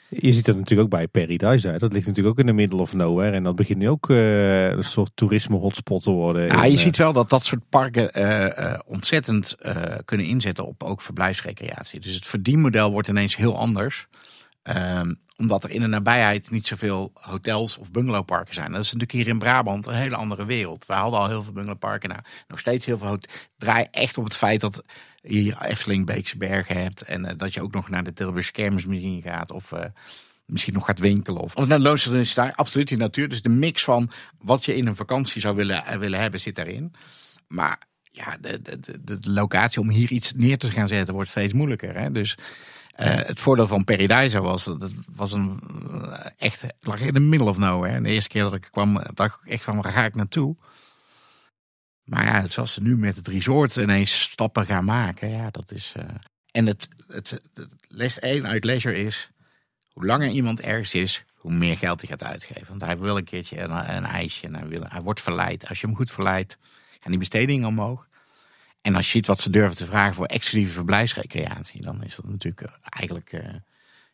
Je 0.09 0.33
ziet 0.33 0.47
het 0.47 0.57
natuurlijk 0.57 0.93
ook 0.93 0.99
bij 0.99 1.09
Paradise. 1.09 1.69
Hè. 1.69 1.79
Dat 1.79 1.93
ligt 1.93 2.07
natuurlijk 2.07 2.35
ook 2.35 2.41
in 2.41 2.47
de 2.47 2.53
middle 2.63 2.81
of 2.81 2.93
nowhere. 2.95 3.37
En 3.37 3.43
dat 3.43 3.57
begint 3.57 3.79
nu 3.79 3.89
ook 3.89 4.09
een 4.09 4.85
soort 4.85 5.11
toerisme 5.15 5.57
hotspot 5.57 6.03
te 6.03 6.11
worden. 6.11 6.47
Ja, 6.47 6.65
je 6.65 6.77
ziet 6.77 6.97
wel 6.97 7.13
dat 7.13 7.31
dat 7.31 7.45
soort 7.45 7.69
parken 7.69 8.11
ontzettend 8.87 9.57
kunnen 10.05 10.27
inzetten 10.27 10.67
op 10.67 10.83
ook 10.83 11.01
verblijfsrecreatie. 11.03 12.01
Dus 12.01 12.15
het 12.15 12.27
verdienmodel 12.27 12.91
wordt 12.91 13.09
ineens 13.09 13.37
heel 13.37 13.59
anders. 13.59 14.07
Ehm, 14.63 15.15
omdat 15.37 15.65
er 15.65 15.71
in 15.71 15.81
de 15.81 15.87
nabijheid 15.87 16.51
niet 16.51 16.67
zoveel 16.67 17.11
hotels 17.15 17.77
of 17.77 17.91
bungalowparken 17.91 18.55
zijn. 18.55 18.73
Dat 18.73 18.81
is 18.81 18.93
natuurlijk 18.93 19.13
hier 19.13 19.29
in 19.29 19.39
Brabant 19.39 19.87
een 19.87 19.95
hele 19.95 20.17
andere 20.17 20.45
wereld. 20.45 20.87
We 20.87 20.93
hadden 20.93 21.21
al 21.21 21.29
heel 21.29 21.43
veel 21.43 21.53
bungalowparken. 21.53 22.09
Nou, 22.09 22.21
nog 22.49 22.59
steeds 22.59 22.87
heel 22.87 22.99
veel. 22.99 23.19
Draai 23.59 23.87
echt 23.91 24.19
op 24.19 24.25
het 24.25 24.37
feit 24.37 24.61
dat 24.61 24.83
je 25.23 25.39
hier 25.39 25.63
Efteling, 25.63 26.07
Beekse 26.07 26.37
Bergen 26.37 26.83
hebt. 26.83 27.03
En 27.03 27.25
eh, 27.25 27.35
dat 27.37 27.55
je 27.55 27.63
ook 27.63 27.73
nog 27.73 27.89
naar 27.89 28.05
de 28.05 28.13
Tilburgse 28.13 28.53
Kermis 28.53 28.87
misschien 28.87 29.23
gaat. 29.23 29.51
Of 29.51 29.73
eh, 29.73 29.85
misschien 30.47 30.75
nog 30.75 30.87
gaat 30.87 30.99
winkelen. 30.99 31.43
Of, 31.43 31.55
of 31.55 31.67
naar 31.67 31.79
de 31.79 31.85
Loonse 31.85 32.21
is 32.21 32.35
daar 32.35 32.55
absoluut 32.55 32.89
die 32.89 32.99
natuur. 32.99 33.29
Dus 33.29 33.43
de 33.43 33.49
mix 33.49 33.85
van 33.85 34.11
wat 34.39 34.65
je 34.65 34.77
in 34.77 34.87
een 34.87 34.97
vakantie 34.97 35.41
zou 35.41 35.57
willen, 35.57 35.85
eh, 35.85 35.99
willen 35.99 36.21
hebben 36.21 36.41
zit 36.41 36.57
daarin. 36.57 36.93
Maar 37.49 37.79
ja, 38.03 38.37
de, 38.41 38.63
de, 38.63 38.81
de, 38.81 39.01
de 39.19 39.31
locatie 39.31 39.81
om 39.81 39.91
hier 39.91 40.11
iets 40.11 40.33
neer 40.33 40.59
te 40.59 40.71
gaan 40.71 40.89
zetten 40.89 41.15
wordt 41.15 41.31
steeds 41.31 41.53
moeilijker. 41.53 41.99
Hè? 41.99 42.13
Dus 42.13 42.37
eh, 42.95 43.27
het 43.27 43.41
voordeel 43.41 43.67
van 43.67 43.85
Paradise 43.85 44.41
was 44.41 44.65
dat 44.65 44.93
was 45.15 45.33
een 45.33 45.61
eh, 45.91 46.27
echt 46.37 46.65
lag 46.81 47.01
in 47.01 47.15
de 47.15 47.21
middle 47.21 47.49
of 47.49 47.59
nowhere. 47.59 48.01
De 48.01 48.09
eerste 48.09 48.29
keer 48.29 48.43
dat 48.43 48.55
ik 48.55 48.69
kwam, 48.71 49.03
dacht 49.15 49.41
ik 49.45 49.53
echt 49.53 49.65
van 49.65 49.83
waar 49.83 49.93
ga 49.93 50.05
ik 50.05 50.15
naartoe? 50.15 50.57
Maar 52.05 52.25
ja, 52.25 52.49
zoals 52.49 52.73
ze 52.73 52.83
nu 52.83 52.97
met 52.97 53.17
het 53.17 53.29
resort 53.29 53.77
ineens 53.77 54.21
stappen 54.21 54.67
gaan 54.67 54.85
maken, 54.85 55.29
ja, 55.29 55.51
dat 55.51 55.71
is. 55.71 55.95
Uh... 55.97 56.05
En 56.51 56.67
het, 56.67 56.89
het, 57.09 57.31
het, 57.55 57.69
les 57.89 58.19
1 58.19 58.47
uit 58.47 58.65
leisure 58.65 58.97
is: 58.97 59.29
hoe 59.93 60.05
langer 60.05 60.29
iemand 60.29 60.61
ergens 60.61 60.95
is, 60.95 61.23
hoe 61.35 61.53
meer 61.53 61.77
geld 61.77 62.01
hij 62.01 62.11
gaat 62.11 62.25
uitgeven. 62.25 62.67
Want 62.69 62.81
hij 62.81 62.99
wil 62.99 63.17
een 63.17 63.25
keertje 63.25 63.61
een, 63.61 63.97
een 63.97 64.05
ijsje 64.05 64.47
en 64.47 64.55
hij, 64.55 64.69
wil, 64.69 64.85
hij 64.89 65.03
wordt 65.03 65.21
verleid. 65.21 65.69
Als 65.69 65.81
je 65.81 65.87
hem 65.87 65.97
goed 65.97 66.11
verleidt, 66.11 66.59
gaan 67.01 67.11
die 67.11 67.19
bestedingen 67.19 67.69
omhoog. 67.69 68.07
En 68.85 68.95
als 68.95 69.05
je 69.05 69.11
ziet 69.11 69.27
wat 69.27 69.41
ze 69.41 69.51
durven 69.51 69.77
te 69.77 69.87
vragen 69.87 70.15
voor 70.15 70.27
exclusieve 70.27 70.75
verblijfsrecreatie, 70.75 71.83
dan 71.83 72.03
is 72.03 72.17
dat 72.17 72.29
natuurlijk 72.29 72.61
eh, 72.61 72.73
eigenlijk 72.83 73.33
uh, 73.33 73.41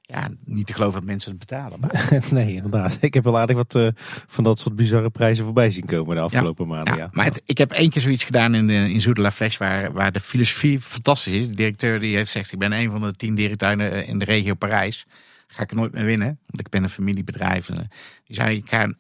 ja, 0.01 0.29
niet 0.45 0.67
te 0.67 0.73
geloven 0.73 1.01
dat 1.01 1.09
mensen 1.09 1.31
het 1.31 1.39
betalen. 1.39 1.81
Maar... 1.81 2.19
nee, 2.31 2.55
inderdaad. 2.55 2.99
Ik 3.01 3.15
heb 3.15 3.25
wel 3.25 3.39
aardig 3.39 3.57
wat 3.57 3.75
uh, 3.75 3.89
van 4.27 4.45
dat 4.45 4.59
soort 4.59 4.77
bizarre 4.77 5.11
prijzen 5.11 5.45
voorbij 5.45 5.71
zien 5.71 5.85
komen 5.85 6.17
de 6.17 6.23
afgelopen 6.23 6.65
ja, 6.65 6.71
maanden. 6.71 6.97
Ja, 6.97 7.09
Maar 7.13 7.25
het, 7.25 7.43
ik 7.45 7.59
heb 7.59 7.73
één 7.73 7.91
keer 7.91 8.03
zoiets 8.03 8.25
gedaan 8.25 8.55
in, 8.55 8.67
de, 8.67 8.93
in 8.93 9.01
Zoete 9.01 9.21
la 9.21 9.31
Flèche, 9.31 9.59
waar, 9.59 9.93
waar 9.93 10.13
de 10.13 10.21
filosofie 10.21 10.81
fantastisch 10.81 11.35
is. 11.35 11.49
De 11.49 11.55
directeur 11.55 12.01
die 12.01 12.17
heeft 12.17 12.31
gezegd, 12.31 12.53
ik 12.53 12.59
ben 12.59 12.73
een 12.73 12.91
van 12.91 13.01
de 13.01 13.13
tien 13.13 13.35
directeuren 13.35 14.07
in 14.07 14.19
de 14.19 14.25
regio 14.25 14.55
Parijs. 14.55 15.07
Ga 15.47 15.63
ik 15.63 15.73
nooit 15.73 15.93
meer 15.93 16.05
winnen, 16.05 16.39
want 16.47 16.61
ik 16.61 16.69
ben 16.69 16.83
een 16.83 16.91
familiebedrijf. 16.91 17.67
Die 17.67 18.37
zei, 18.37 18.57
ik 18.57 18.69
ga 18.69 18.93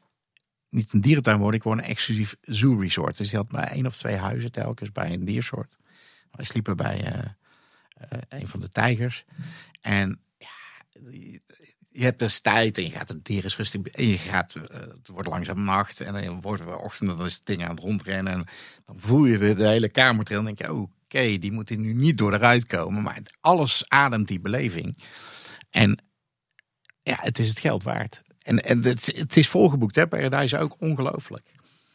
niet 0.70 0.92
een 0.92 1.00
dierentuin 1.00 1.38
worden, 1.38 1.56
ik 1.56 1.62
word 1.62 1.78
een 1.78 1.84
exclusief 1.84 2.36
zoo 2.40 2.74
resort. 2.74 3.16
Dus 3.16 3.28
die 3.28 3.38
had 3.38 3.52
maar 3.52 3.70
één 3.70 3.86
of 3.86 3.96
twee 3.96 4.16
huizen 4.16 4.52
telkens 4.52 4.92
bij 4.92 5.12
een 5.12 5.24
diersoort. 5.24 5.76
Wij 6.30 6.44
sliepen 6.44 6.76
bij 6.76 7.12
uh, 7.12 7.18
uh, 7.18 8.18
een 8.28 8.46
van 8.46 8.60
de 8.60 8.68
tijgers. 8.68 9.24
En 9.80 10.20
ja, 10.38 10.48
je 11.90 12.02
hebt 12.02 12.18
dus 12.18 12.40
tijd 12.40 12.78
en 12.78 12.84
je 12.84 12.90
gaat 12.90 13.08
het 13.08 13.24
dier 13.24 13.44
is 13.44 13.56
rustig 13.56 13.80
en 13.82 14.06
je 14.06 14.18
gaat, 14.18 14.54
uh, 14.54 14.62
het 14.62 15.08
wordt 15.08 15.28
langzaam 15.28 15.64
nacht 15.64 16.00
en 16.00 16.12
dan 16.12 16.40
wordt 16.40 16.64
het 16.64 16.74
ochtend 16.74 17.10
en 17.10 17.16
dan 17.16 17.26
is 17.26 17.34
het 17.34 17.46
ding 17.46 17.64
aan 17.64 17.70
het 17.70 17.80
rondrennen 17.80 18.32
en 18.32 18.46
dan 18.86 18.98
voel 18.98 19.24
je 19.24 19.38
de, 19.38 19.54
de 19.54 19.68
hele 19.68 19.88
kamer 19.88 20.24
trillen 20.24 20.46
en 20.46 20.54
denk 20.54 20.70
je, 20.70 20.74
oké, 20.74 21.38
die 21.38 21.52
moet 21.52 21.70
nu 21.70 21.92
niet 21.92 22.18
door 22.18 22.34
eruit 22.34 22.66
komen, 22.66 23.02
maar 23.02 23.22
alles 23.40 23.88
ademt 23.88 24.28
die 24.28 24.40
beleving. 24.40 25.02
En 25.70 26.02
ja, 27.02 27.16
het 27.20 27.38
is 27.38 27.48
het 27.48 27.58
geld 27.58 27.82
waard. 27.82 28.22
En, 28.42 28.58
en 28.58 28.84
het, 28.84 29.12
het 29.16 29.36
is 29.36 29.48
volgeboekt, 29.48 29.96
hè? 29.96 30.06
Paradise 30.06 30.58
ook 30.58 30.76
ongelooflijk. 30.78 31.42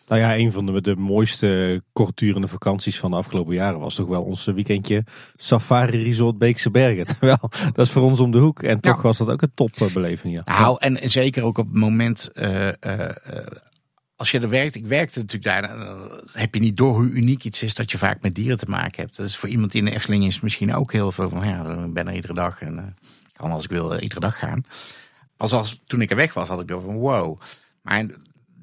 Nou 0.08 0.22
ja, 0.22 0.38
een 0.38 0.52
van 0.52 0.66
de, 0.66 0.82
de 0.82 0.96
mooiste 0.96 1.82
kortdurende 1.94 2.48
vakanties 2.48 3.00
van 3.00 3.12
de 3.12 3.18
afgelopen 3.18 3.56
jaren 3.56 3.80
was 3.80 3.96
toch 3.96 4.08
wel 4.08 4.24
ons 4.24 4.46
weekendje 4.46 5.04
Safari 5.36 6.04
Resort 6.04 6.38
Beekse 6.38 6.72
Bergen. 6.72 7.06
Terwijl, 7.18 7.52
dat 7.74 7.86
is 7.86 7.92
voor 7.92 8.04
ons 8.04 8.20
om 8.20 8.32
de 8.32 8.38
hoek. 8.38 8.64
En 8.64 8.80
toch 8.80 9.02
was 9.02 9.18
dat 9.18 9.30
ook 9.30 9.42
een 9.42 9.52
topbeleving. 9.54 10.34
Ja. 10.34 10.42
Nou, 10.46 10.78
en, 10.80 11.02
en 11.02 11.10
zeker 11.10 11.44
ook 11.44 11.58
op 11.58 11.68
het 11.68 11.78
moment, 11.78 12.30
uh, 12.34 12.68
uh, 12.68 12.72
als 14.16 14.32
je 14.32 14.40
er 14.40 14.50
werkt, 14.50 14.76
ik 14.76 14.86
werkte 14.86 15.20
natuurlijk 15.20 15.44
daar, 15.44 15.78
heb 16.32 16.54
je 16.54 16.62
niet 16.62 16.78
door 16.78 16.96
hoe 16.96 17.10
uniek 17.10 17.44
iets 17.44 17.64
is 17.64 17.74
dat 17.74 17.92
je 17.92 17.98
vaak 17.98 18.22
met 18.22 18.36
dieren 18.36 18.58
te 18.58 18.70
maken 18.70 19.02
hebt. 19.02 19.18
Dat 19.18 19.26
is 19.26 19.38
voor 19.38 19.50
iemand 19.50 19.74
in 19.74 19.86
de 19.86 19.92
Efteling 19.92 20.26
is 20.26 20.40
misschien 20.40 20.76
ook 20.76 20.92
heel 20.92 21.12
veel 21.12 21.30
van, 21.30 21.48
ja, 21.48 21.84
ik 21.86 21.94
ben 21.94 22.08
er 22.08 22.14
iedere 22.14 22.34
dag 22.34 22.62
en 22.62 22.96
kan 23.34 23.52
als 23.52 23.64
ik 23.64 23.70
wil 23.70 23.98
iedere 24.00 24.20
dag 24.20 24.38
gaan. 24.40 24.64
Pas 25.38 25.52
als 25.52 25.82
toen 25.86 26.02
ik 26.02 26.10
er 26.10 26.16
weg 26.16 26.34
was, 26.34 26.48
had 26.48 26.62
ik 26.62 26.68
door 26.68 26.82
van 26.82 26.98
wow. 26.98 27.42
Maar 27.82 28.06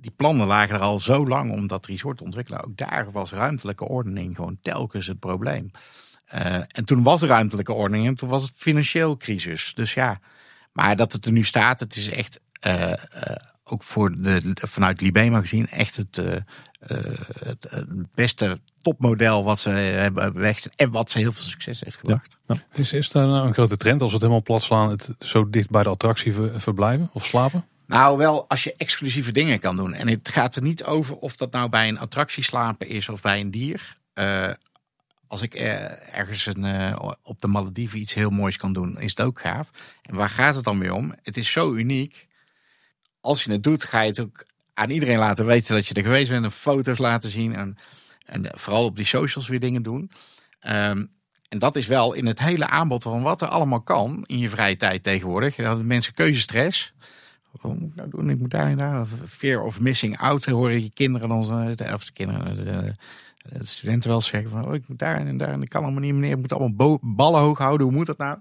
die 0.00 0.12
plannen 0.16 0.46
lagen 0.46 0.74
er 0.74 0.80
al 0.80 1.00
zo 1.00 1.26
lang 1.26 1.52
om 1.52 1.66
dat 1.66 1.86
resort 1.86 2.18
te 2.18 2.24
ontwikkelen. 2.24 2.64
Ook 2.64 2.76
daar 2.76 3.10
was 3.10 3.32
ruimtelijke 3.32 3.88
ordening 3.88 4.36
gewoon 4.36 4.58
telkens 4.60 5.06
het 5.06 5.18
probleem. 5.18 5.70
Uh, 6.34 6.54
en 6.54 6.84
toen 6.84 7.02
was 7.02 7.22
ruimtelijke 7.22 7.72
ordening 7.72 8.06
en 8.06 8.14
toen 8.14 8.28
was 8.28 8.42
het 8.42 8.52
financieel 8.56 9.16
crisis. 9.16 9.74
Dus 9.74 9.94
ja, 9.94 10.20
maar 10.72 10.96
dat 10.96 11.12
het 11.12 11.26
er 11.26 11.32
nu 11.32 11.44
staat, 11.44 11.80
het 11.80 11.96
is 11.96 12.08
echt 12.08 12.40
uh, 12.66 12.88
uh, 12.88 12.96
ook 13.64 13.82
voor 13.82 14.22
de, 14.22 14.54
vanuit 14.54 15.00
Libema 15.00 15.40
gezien 15.40 15.68
echt 15.68 15.96
het, 15.96 16.16
het, 17.38 17.66
het 17.70 18.12
beste 18.14 18.60
topmodel 18.82 19.44
wat 19.44 19.60
ze 19.60 19.70
hebben 19.70 20.32
beweegd 20.32 20.76
en 20.76 20.90
wat 20.90 21.10
ze 21.10 21.18
heel 21.18 21.32
veel 21.32 21.44
succes 21.44 21.80
heeft 21.80 21.96
gebracht. 21.96 22.36
Ja. 22.46 22.54
Ja. 22.54 22.80
Is, 22.80 22.92
is 22.92 23.14
er 23.14 23.26
nou 23.26 23.46
een 23.46 23.54
grote 23.54 23.76
trend 23.76 24.00
als 24.00 24.10
we 24.10 24.16
het 24.16 24.24
helemaal 24.24 24.44
plat 24.44 24.62
slaan, 24.62 24.90
het 24.90 25.08
zo 25.18 25.50
dicht 25.50 25.70
bij 25.70 25.82
de 25.82 25.88
attractie 25.88 26.34
verblijven 26.56 27.10
of 27.12 27.24
slapen? 27.24 27.66
Nou, 27.86 28.16
wel 28.16 28.48
als 28.48 28.64
je 28.64 28.74
exclusieve 28.76 29.32
dingen 29.32 29.58
kan 29.58 29.76
doen. 29.76 29.94
En 29.94 30.08
het 30.08 30.28
gaat 30.28 30.56
er 30.56 30.62
niet 30.62 30.84
over 30.84 31.16
of 31.16 31.36
dat 31.36 31.52
nou 31.52 31.68
bij 31.68 31.88
een 31.88 31.98
attractie 31.98 32.44
slapen 32.44 32.88
is 32.88 33.08
of 33.08 33.20
bij 33.22 33.40
een 33.40 33.50
dier. 33.50 33.96
Uh, 34.14 34.50
als 35.26 35.42
ik 35.42 35.54
uh, 35.54 36.16
ergens 36.18 36.46
een, 36.46 36.64
uh, 36.64 37.10
op 37.22 37.40
de 37.40 37.46
Malediven 37.46 37.98
iets 37.98 38.14
heel 38.14 38.30
moois 38.30 38.56
kan 38.56 38.72
doen, 38.72 39.00
is 39.00 39.10
het 39.10 39.20
ook 39.20 39.40
gaaf. 39.40 39.70
En 40.02 40.14
waar 40.14 40.30
gaat 40.30 40.54
het 40.54 40.64
dan 40.64 40.78
weer 40.78 40.92
om? 40.92 41.14
Het 41.22 41.36
is 41.36 41.50
zo 41.50 41.72
uniek. 41.74 42.26
Als 43.22 43.44
je 43.44 43.52
het 43.52 43.62
doet, 43.62 43.84
ga 43.84 44.00
je 44.00 44.08
het 44.08 44.20
ook 44.20 44.44
aan 44.74 44.90
iedereen 44.90 45.18
laten 45.18 45.46
weten 45.46 45.74
dat 45.74 45.86
je 45.86 45.94
er 45.94 46.02
geweest 46.02 46.30
bent. 46.30 46.44
En 46.44 46.52
foto's 46.52 46.98
laten 46.98 47.30
zien. 47.30 47.54
En, 47.54 47.76
en 48.26 48.50
vooral 48.54 48.84
op 48.84 48.96
die 48.96 49.06
socials 49.06 49.48
weer 49.48 49.60
dingen 49.60 49.82
doen. 49.82 50.10
Um, 50.68 51.10
en 51.48 51.58
dat 51.58 51.76
is 51.76 51.86
wel 51.86 52.12
in 52.12 52.26
het 52.26 52.38
hele 52.38 52.66
aanbod 52.66 53.02
van 53.02 53.22
wat 53.22 53.40
er 53.40 53.48
allemaal 53.48 53.80
kan 53.80 54.24
in 54.26 54.38
je 54.38 54.48
vrije 54.48 54.76
tijd 54.76 55.02
tegenwoordig. 55.02 55.56
Hebben 55.56 55.86
mensen 55.86 56.14
keuzestress. 56.14 56.94
Wat 57.50 57.74
moet 57.74 57.90
ik 57.90 57.94
nou 57.94 58.10
doen? 58.10 58.30
Ik 58.30 58.38
moet 58.38 58.50
daar 58.50 58.70
en 58.70 58.76
daar. 58.76 59.06
Fear 59.28 59.62
of 59.62 59.80
missing 59.80 60.18
out 60.18 60.44
horen 60.44 60.82
je 60.82 60.90
kinderen 60.90 61.28
dan, 61.28 61.38
of 61.94 62.04
de 62.04 62.12
kinderen, 62.12 62.56
de, 62.56 62.94
de 63.42 63.66
studenten 63.66 64.10
wel 64.10 64.20
zeggen 64.20 64.50
van, 64.50 64.66
oh, 64.66 64.74
ik 64.74 64.88
moet 64.88 64.98
daar 64.98 65.26
en 65.26 65.36
daar 65.36 65.48
en 65.48 65.62
ik 65.62 65.68
kan 65.68 65.82
allemaal 65.82 66.00
niet, 66.00 66.14
meneer, 66.14 66.30
ik 66.30 66.36
moet 66.36 66.52
allemaal 66.52 66.98
ballen 67.02 67.40
hoog 67.40 67.58
houden. 67.58 67.86
Hoe 67.86 67.96
moet 67.96 68.06
dat 68.06 68.18
nou? 68.18 68.38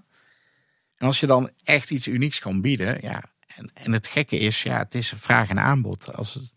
En 0.96 1.06
als 1.06 1.20
je 1.20 1.26
dan 1.26 1.50
echt 1.64 1.90
iets 1.90 2.06
unieks 2.06 2.38
kan 2.38 2.60
bieden, 2.60 2.98
ja, 3.00 3.22
en, 3.56 3.70
en 3.74 3.92
het 3.92 4.06
gekke 4.06 4.38
is, 4.38 4.62
ja, 4.62 4.78
het 4.78 4.94
is 4.94 5.12
vraag 5.16 5.48
en 5.48 5.60
aanbod. 5.60 6.14
Als 6.14 6.34
het, 6.34 6.54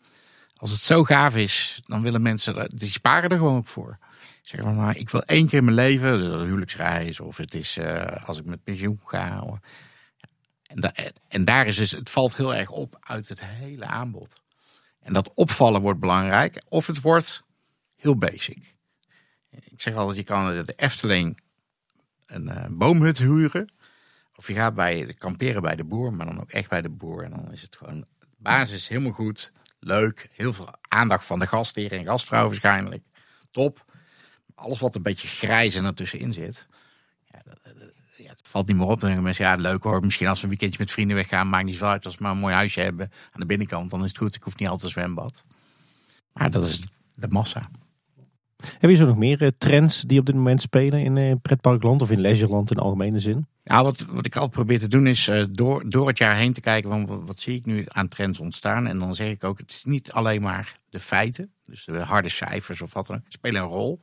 als 0.56 0.72
het 0.72 0.80
zo 0.80 1.04
gaaf 1.04 1.36
is, 1.36 1.82
dan 1.86 2.02
willen 2.02 2.22
mensen, 2.22 2.70
die 2.76 2.92
sparen 2.92 3.30
er 3.30 3.38
gewoon 3.38 3.58
ook 3.58 3.68
voor. 3.68 3.98
Zeg 4.42 4.64
maar, 4.64 4.98
ik 4.98 5.10
wil 5.10 5.24
één 5.24 5.48
keer 5.48 5.58
in 5.58 5.64
mijn 5.64 5.76
leven, 5.76 6.22
een 6.22 6.46
huwelijksreis, 6.46 7.20
of 7.20 7.38
het 7.38 7.54
is 7.54 7.78
uh, 7.78 8.28
als 8.28 8.38
ik 8.38 8.46
met 8.46 8.64
pensioen 8.64 9.00
ga. 9.06 9.60
En, 10.64 10.94
en, 11.28 11.46
daar 11.46 11.68
is 11.68 11.76
dus, 11.76 11.92
het 11.92 12.10
valt 12.10 12.36
heel 12.36 12.56
erg 12.56 12.70
op 12.70 12.98
uit 13.00 13.30
het 13.30 13.46
hele 13.46 13.86
aanbod. 13.86 14.42
En 15.00 15.14
dat 15.14 15.34
opvallen 15.34 15.82
wordt 15.82 16.00
belangrijk, 16.00 16.64
of 16.68 16.88
het 16.88 17.02
wordt 17.02 17.44
heel 17.96 18.18
basic. 18.18 18.76
Ik 19.50 19.82
zeg 19.82 19.96
altijd, 19.96 20.18
je 20.18 20.24
kan 20.24 20.64
de 20.64 20.74
Efteling 20.76 21.40
een 22.26 22.50
uh, 22.50 22.66
boomhut 22.70 23.18
huren. 23.18 23.72
Of 24.36 24.48
je 24.48 24.54
gaat 24.54 24.76
bij, 24.76 25.16
kamperen 25.18 25.62
bij 25.62 25.76
de 25.76 25.84
boer, 25.84 26.14
maar 26.14 26.26
dan 26.26 26.42
ook 26.42 26.52
echt 26.52 26.70
bij 26.70 26.82
de 26.82 26.90
boer. 26.90 27.24
En 27.24 27.30
dan 27.30 27.52
is 27.52 27.62
het 27.62 27.76
gewoon, 27.76 28.06
basis 28.38 28.88
helemaal 28.88 29.12
goed, 29.12 29.52
leuk. 29.80 30.30
Heel 30.32 30.54
veel 30.54 30.70
aandacht 30.82 31.26
van 31.26 31.40
de 31.40 31.48
gastheer 31.48 31.92
en 31.92 32.04
gastvrouw 32.04 32.46
waarschijnlijk. 32.46 33.04
Top. 33.52 33.86
Alles 34.56 34.80
wat 34.80 34.96
een 34.96 35.02
beetje 35.02 35.28
grijs 35.28 35.76
en 35.76 35.86
ertussenin 35.86 36.34
zit. 36.34 36.68
Ja, 37.26 37.42
dat, 37.46 37.60
ja, 38.18 38.30
het 38.30 38.48
valt 38.48 38.68
niet 38.68 38.78
meer 38.78 38.86
op. 38.86 39.00
Dan 39.00 39.08
denken 39.08 39.24
mensen, 39.24 39.46
ja, 39.46 39.56
leuk 39.56 39.84
hoor. 39.84 40.06
Misschien 40.06 40.28
als 40.28 40.38
we 40.38 40.44
een 40.44 40.50
weekendje 40.50 40.80
met 40.80 40.92
vrienden 40.92 41.16
weggaan, 41.16 41.50
maakt 41.50 41.66
niet 41.66 41.78
veel 41.78 41.88
uit. 41.88 42.06
Als 42.06 42.16
we 42.16 42.24
maar 42.24 42.32
een 42.32 42.38
mooi 42.38 42.54
huisje 42.54 42.80
hebben 42.80 43.12
aan 43.32 43.40
de 43.40 43.46
binnenkant, 43.46 43.92
dan 43.92 44.04
is 44.04 44.08
het 44.08 44.18
goed. 44.18 44.36
Ik 44.36 44.44
hoef 44.44 44.58
niet 44.58 44.68
altijd 44.68 44.84
een 44.84 45.02
zwembad. 45.02 45.42
Maar 46.34 46.52
dat 46.52 46.66
is 46.66 46.84
de 47.14 47.28
massa. 47.28 47.62
Heb 48.80 48.90
je 48.90 48.96
zo 48.96 49.06
nog 49.06 49.18
meer 49.18 49.42
uh, 49.42 49.50
trends 49.58 50.02
die 50.02 50.20
op 50.20 50.26
dit 50.26 50.36
moment 50.36 50.62
spelen 50.62 51.00
in 51.00 51.16
uh, 51.16 51.34
pretparkland 51.42 52.02
of 52.02 52.12
in 52.12 52.22
leisureland 52.22 52.72
in 52.72 52.78
algemene 52.78 53.20
zin? 53.20 53.48
Nou, 53.64 53.84
wat, 53.84 54.06
wat 54.10 54.26
ik 54.26 54.36
altijd 54.36 54.54
probeer 54.54 54.80
te 54.80 54.88
doen 54.88 55.08
is 55.08 55.28
uh, 55.28 55.44
door, 55.50 55.90
door 55.90 56.08
het 56.08 56.18
jaar 56.18 56.36
heen 56.36 56.54
te 56.54 56.62
kijken 56.62 56.90
van 56.90 57.26
wat, 57.26 57.40
zie 57.40 57.56
ik 57.56 57.66
nu 57.66 57.86
aan 57.88 58.08
trends 58.08 58.40
ontstaan. 58.40 58.88
En 58.88 59.00
dan 59.00 59.16
zeg 59.16 59.28
ik 59.28 59.44
ook, 59.44 59.58
het 59.58 59.72
is 59.72 59.84
niet 59.84 60.12
alleen 60.12 60.42
maar 60.42 60.80
de 60.90 61.00
feiten, 61.00 61.52
dus 61.66 61.86
de 61.86 62.00
harde 62.00 62.30
cijfers 62.30 62.82
of 62.82 62.94
wat 62.94 63.08
dan 63.08 63.24
spelen 63.28 63.62
een 63.62 63.68
rol. 63.68 64.02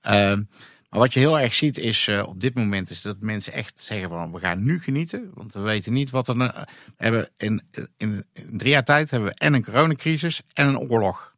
Ehm, 0.00 0.42
maar 0.90 1.00
wat 1.00 1.12
je 1.12 1.20
heel 1.20 1.40
erg 1.40 1.54
ziet 1.54 1.78
is 1.78 2.08
op 2.26 2.40
dit 2.40 2.54
moment 2.54 2.90
is 2.90 3.02
dat 3.02 3.16
mensen 3.20 3.52
echt 3.52 3.82
zeggen 3.82 4.08
van 4.08 4.32
we 4.32 4.38
gaan 4.38 4.64
nu 4.64 4.80
genieten. 4.80 5.30
Want 5.34 5.52
we 5.52 5.60
weten 5.60 5.92
niet 5.92 6.10
wat 6.10 6.28
er... 6.28 6.66
Hebben 6.96 7.28
in, 7.36 7.62
in, 7.96 8.24
in, 8.32 8.58
drie 8.58 8.70
jaar 8.70 8.84
tijd 8.84 9.10
hebben 9.10 9.28
we 9.28 9.34
en 9.34 9.54
een 9.54 9.64
coronacrisis 9.64 10.40
en 10.52 10.68
een 10.68 10.78
oorlog. 10.78 11.34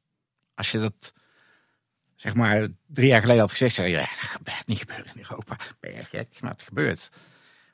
Als 0.54 0.70
je 0.70 0.78
dat 0.78 1.12
zeg 2.18 2.34
maar 2.34 2.68
drie 2.86 3.08
jaar 3.08 3.20
geleden 3.20 3.40
had 3.40 3.50
gezegd, 3.50 3.74
zeg 3.74 3.86
je, 3.86 3.92
ja, 3.92 3.98
dat 3.98 4.08
gaat 4.44 4.66
niet 4.66 4.78
gebeuren 4.78 5.06
in 5.14 5.20
Europa. 5.20 5.56
Ben 5.80 5.94
je 5.94 6.04
gek? 6.04 6.28
Maar 6.40 6.50
het 6.50 6.62
gebeurt. 6.62 7.10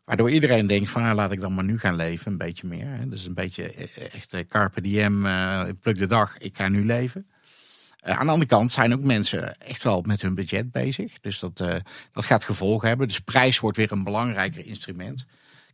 Waardoor 0.05 0.31
iedereen 0.31 0.67
denkt 0.67 0.91
van 0.91 1.03
nou, 1.03 1.15
laat 1.15 1.33
ik 1.33 1.41
dan 1.41 1.55
maar 1.55 1.65
nu 1.65 1.79
gaan 1.79 1.97
leven, 1.97 2.33
een 2.33 2.39
beetje 2.39 2.67
meer. 2.67 2.87
Hè. 2.87 3.09
Dus 3.09 3.27
een 3.27 3.35
beetje 3.35 3.73
echt 4.13 4.47
carpe 4.49 4.81
diem, 4.81 5.27
uh, 5.27 5.63
pluk 5.81 5.99
de 5.99 6.07
dag, 6.07 6.39
ik 6.39 6.57
ga 6.57 6.69
nu 6.69 6.85
leven. 6.85 7.27
Aan 8.01 8.27
de 8.27 8.33
andere 8.33 8.49
kant 8.49 8.73
zijn 8.73 8.93
ook 8.93 9.03
mensen 9.03 9.59
echt 9.59 9.83
wel 9.83 10.01
met 10.01 10.23
hun 10.23 10.35
budget 10.35 10.73
bezig. 10.73 11.21
Dus 11.21 11.39
dat, 11.39 11.57
dat 12.13 12.25
gaat 12.25 12.45
gevolgen 12.45 12.89
hebben. 12.89 13.09
Dus 13.09 13.21
prijs 13.21 13.59
wordt 13.59 13.77
weer 13.77 13.93
een 13.93 14.05
belangrijker 14.05 14.67
instrument. 14.67 15.25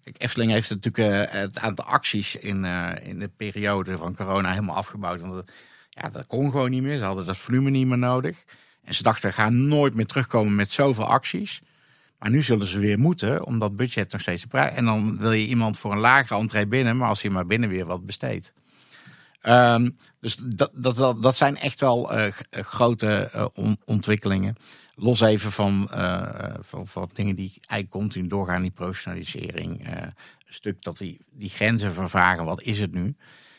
Kijk, 0.03 0.23
Efteling 0.23 0.51
heeft 0.51 0.71
natuurlijk 0.71 1.31
het 1.33 1.59
aantal 1.59 1.85
acties 1.85 2.37
in, 2.37 2.65
in 3.03 3.19
de 3.19 3.31
periode 3.37 3.97
van 3.97 4.15
corona 4.15 4.51
helemaal 4.51 4.77
afgebouwd. 4.77 5.21
Want 5.21 5.51
ja, 5.89 6.09
dat 6.09 6.27
kon 6.27 6.51
gewoon 6.51 6.71
niet 6.71 6.83
meer. 6.83 6.97
Ze 6.97 7.05
hadden 7.05 7.27
dat 7.27 7.37
volume 7.37 7.71
niet 7.71 7.87
meer 7.87 7.99
nodig. 7.99 8.45
En 8.85 8.95
ze 8.95 9.03
dachten, 9.03 9.33
gaan 9.33 9.69
nooit 9.69 9.95
meer 9.95 10.07
terugkomen 10.07 10.55
met 10.55 10.71
zoveel 10.71 11.07
acties. 11.07 11.61
Maar 12.19 12.31
nu 12.31 12.43
zullen 12.43 12.67
ze 12.67 12.79
weer 12.79 12.99
moeten, 12.99 13.47
om 13.47 13.59
dat 13.59 13.77
budget 13.77 14.13
nog 14.13 14.21
steeds 14.21 14.43
te 14.43 14.49
prijzen. 14.49 14.77
En 14.77 14.85
dan 14.85 15.19
wil 15.19 15.33
je 15.33 15.47
iemand 15.47 15.79
voor 15.79 15.93
een 15.93 15.99
lagere 15.99 16.41
entree 16.41 16.67
binnen, 16.67 16.97
maar 16.97 17.09
als 17.09 17.23
je 17.23 17.31
maar 17.31 17.47
binnen 17.47 17.69
weer 17.69 17.87
wat 17.87 18.07
besteedt. 18.07 18.53
Ehm, 19.41 19.91
dus 20.21 20.37
dat, 20.45 20.71
dat, 20.75 21.23
dat, 21.23 21.37
zijn 21.37 21.57
echt 21.57 21.81
wel 21.81 22.19
uh, 22.19 22.27
grote 22.51 23.31
uh, 23.35 23.73
ontwikkelingen. 23.85 24.55
Los 24.95 25.21
even 25.21 25.53
van, 25.53 25.91
uh, 25.95 26.55
van, 26.61 26.89
van, 26.89 27.11
dingen 27.13 27.37
die 27.37 27.53
eigenlijk 27.55 27.91
continu 27.91 28.27
doorgaan, 28.29 28.63
die 28.63 28.71
professionalisering. 28.71 29.89
een 29.89 30.15
stuk 30.49 30.83
dat 30.83 30.99
die, 30.99 31.21
die 31.31 31.51
grenzen 31.51 31.95
vervagen, 31.95 32.45
wat 32.45 32.63
is 32.63 32.81
het 32.81 32.93
nu? 32.93 33.15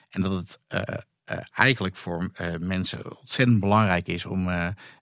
En 0.09 0.21
dat 0.21 0.31
het 0.31 0.59
eigenlijk 1.53 1.95
voor 1.95 2.31
mensen 2.59 3.19
ontzettend 3.19 3.59
belangrijk 3.59 4.07
is 4.07 4.25
om, 4.25 4.47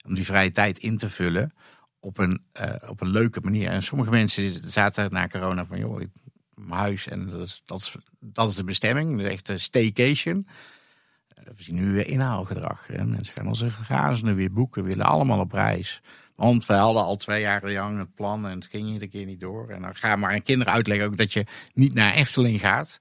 om 0.06 0.14
die 0.14 0.24
vrije 0.24 0.50
tijd 0.50 0.78
in 0.78 0.96
te 0.96 1.10
vullen 1.10 1.52
op 2.00 2.18
een, 2.18 2.44
op 2.86 3.00
een 3.00 3.10
leuke 3.10 3.40
manier. 3.40 3.68
En 3.68 3.82
sommige 3.82 4.10
mensen 4.10 4.70
zaten 4.70 5.12
na 5.12 5.26
corona 5.26 5.66
van, 5.66 5.78
joh, 5.78 6.00
ik 6.00 6.08
mijn 6.68 6.80
huis 6.80 7.06
en 7.08 7.26
dat 7.26 7.40
is, 7.40 7.60
dat 7.64 7.80
is, 7.80 7.96
dat 8.20 8.48
is 8.48 8.54
de 8.54 8.64
bestemming, 8.64 9.16
de 9.16 9.28
echte 9.28 9.58
staycation. 9.58 10.48
Eh, 11.28 11.44
we 11.44 11.62
zien 11.62 11.74
nu 11.74 11.92
weer 11.92 12.06
inhaalgedrag. 12.06 12.88
Mensen 12.88 13.34
gaan 13.70 14.06
als 14.06 14.22
een 14.22 14.34
weer 14.34 14.52
boeken, 14.52 14.84
willen 14.84 15.06
allemaal 15.06 15.38
op 15.40 15.52
reis. 15.52 16.00
Want 16.34 16.66
we 16.66 16.72
hadden 16.72 17.02
al 17.02 17.16
twee 17.16 17.40
jaar 17.40 17.72
lang 17.72 17.98
het 17.98 18.14
plan 18.14 18.46
en 18.46 18.54
het 18.54 18.66
ging 18.66 18.86
iedere 18.86 19.10
keer 19.10 19.26
niet 19.26 19.40
door. 19.40 19.68
En 19.68 19.82
dan 19.82 19.96
ga 19.96 20.16
maar 20.16 20.32
aan 20.32 20.42
kinderen 20.42 20.72
uitleggen 20.72 21.06
ook 21.06 21.16
dat 21.16 21.32
je 21.32 21.46
niet 21.74 21.94
naar 21.94 22.14
Efteling 22.14 22.60
gaat. 22.60 23.00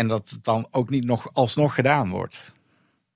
En 0.00 0.08
dat 0.08 0.30
het 0.30 0.44
dan 0.44 0.66
ook 0.70 0.90
niet 0.90 1.04
nog 1.04 1.34
alsnog 1.34 1.74
gedaan 1.74 2.10
wordt. 2.10 2.52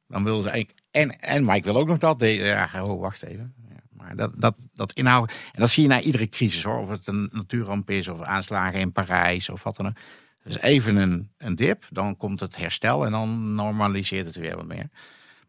Dan 0.09 0.25
willen 0.25 0.43
ze 0.43 0.49
eigenlijk. 0.49 0.87
En, 0.91 1.21
en 1.21 1.45
maar 1.45 1.57
ik 1.57 1.65
wil 1.65 1.77
ook 1.77 1.89
nog 1.89 1.99
dat. 1.99 2.21
Ja, 2.21 2.71
oh, 2.75 3.01
wacht 3.01 3.23
even. 3.23 3.55
Maar 3.91 4.17
dat, 4.17 4.33
dat, 4.37 4.55
dat 4.73 4.93
inhoud. 4.93 5.33
En 5.53 5.61
dat 5.61 5.71
zie 5.71 5.83
je 5.83 5.89
na 5.89 6.01
iedere 6.01 6.29
crisis 6.29 6.63
hoor. 6.63 6.79
Of 6.79 6.89
het 6.89 7.07
een 7.07 7.29
natuurramp 7.33 7.91
is 7.91 8.09
of 8.09 8.21
aanslagen 8.21 8.81
in 8.81 8.93
Parijs 8.93 9.49
of 9.49 9.63
wat 9.63 9.77
dan 9.77 9.87
ook. 9.87 9.97
Dus 10.43 10.61
even 10.61 10.97
een, 10.97 11.31
een 11.39 11.55
dip, 11.55 11.87
dan 11.91 12.17
komt 12.17 12.41
het 12.41 12.57
herstel 12.57 13.05
en 13.05 13.11
dan 13.11 13.55
normaliseert 13.55 14.27
het 14.27 14.37
weer 14.37 14.57
wat 14.57 14.67
meer. 14.67 14.89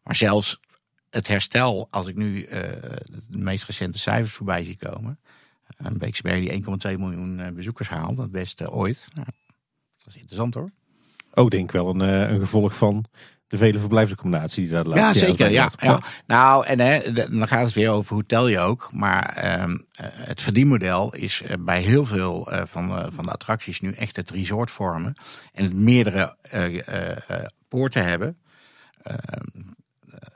Maar 0.04 0.16
zelfs 0.16 0.60
het 1.10 1.28
herstel, 1.28 1.88
als 1.90 2.08
ik 2.08 2.16
nu 2.16 2.46
uh, 2.46 2.50
de 3.28 3.38
meest 3.38 3.66
recente 3.66 3.98
cijfers 3.98 4.34
voorbij 4.34 4.64
zie 4.64 4.78
komen. 4.78 5.20
Een 5.78 5.98
Beeksberg 5.98 6.40
die 6.40 6.64
1,2 6.94 7.00
miljoen 7.00 7.40
eh, 7.40 7.52
bezoekers 7.52 7.90
haalt, 7.90 8.18
dat 8.18 8.32
beste 8.32 8.72
ooit. 8.72 9.06
Dat 9.14 9.26
is 10.08 10.16
interessant 10.16 10.54
hoor. 10.54 10.72
Ook 11.36 11.52
denk 11.52 11.64
ik 11.64 11.72
wel 11.72 11.90
een, 11.90 12.02
eh, 12.02 12.30
een 12.32 12.40
gevolg 12.40 12.76
van 12.76 13.06
de 13.48 13.58
vele 13.58 13.80
verblijfsaccommodatie 13.80 14.64
die 14.64 14.72
daar 14.72 14.84
de 14.84 14.90
laatste 14.90 15.20
Ja, 15.20 15.26
zeker. 15.26 15.52
Ja, 15.52 15.70
ja. 15.78 16.00
Nou, 16.28 16.66
en 16.66 16.80
hè, 16.80 17.12
dan 17.14 17.48
gaat 17.48 17.64
het 17.64 17.74
weer 17.74 17.92
over 17.92 18.14
hoe 18.14 18.26
tel 18.26 18.48
je 18.48 18.60
ook. 18.60 18.90
Maar 18.94 19.44
uh, 19.44 19.76
het 20.02 20.42
verdienmodel 20.42 21.14
is 21.14 21.42
eh, 21.42 21.56
bij 21.60 21.82
heel 21.82 22.06
veel 22.06 22.54
uh, 22.54 22.62
van, 22.66 22.90
uh, 22.90 23.06
van 23.10 23.26
de 23.26 23.32
attracties 23.32 23.82
nu 23.82 23.92
echt 23.92 24.16
het 24.16 24.30
resort 24.30 24.72
vormen. 24.72 25.14
En 25.54 25.64
het 25.64 25.74
meerdere 25.74 26.36
poorten 27.68 28.06
hebben. 28.06 28.38
Ehm, 29.04 29.64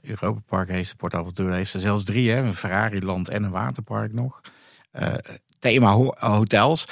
Europa 0.01 0.39
Park 0.45 0.69
heeft, 0.69 0.97
Port 0.97 1.13
Aventura 1.13 1.55
heeft 1.55 1.73
er 1.73 1.80
zelfs 1.80 2.03
drie. 2.03 2.31
Hè, 2.31 2.38
een 2.41 2.55
Ferrari 2.55 3.05
Land 3.05 3.30
en 3.30 3.43
een 3.43 3.51
waterpark 3.51 4.13
nog. 4.13 4.41
thema 5.59 5.91
hotels 6.19 6.88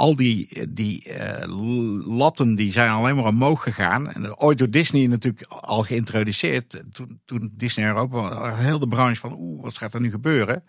al 0.00 0.16
die, 0.16 0.68
die 0.68 1.08
uh, 1.08 2.16
latten 2.16 2.54
die 2.54 2.72
zijn 2.72 2.90
alleen 2.90 3.14
maar 3.16 3.26
omhoog 3.26 3.62
gegaan. 3.62 4.12
En 4.12 4.36
ooit 4.36 4.58
door 4.58 4.70
Disney 4.70 5.06
natuurlijk 5.06 5.46
al 5.46 5.82
geïntroduceerd. 5.82 6.82
Toen, 6.92 7.20
toen 7.24 7.52
Disney 7.54 7.86
Europa, 7.86 8.54
heel 8.54 8.78
de 8.78 8.88
branche 8.88 9.20
van 9.20 9.34
oeh, 9.38 9.62
wat 9.62 9.78
gaat 9.78 9.94
er 9.94 10.00
nu 10.00 10.10
gebeuren? 10.10 10.64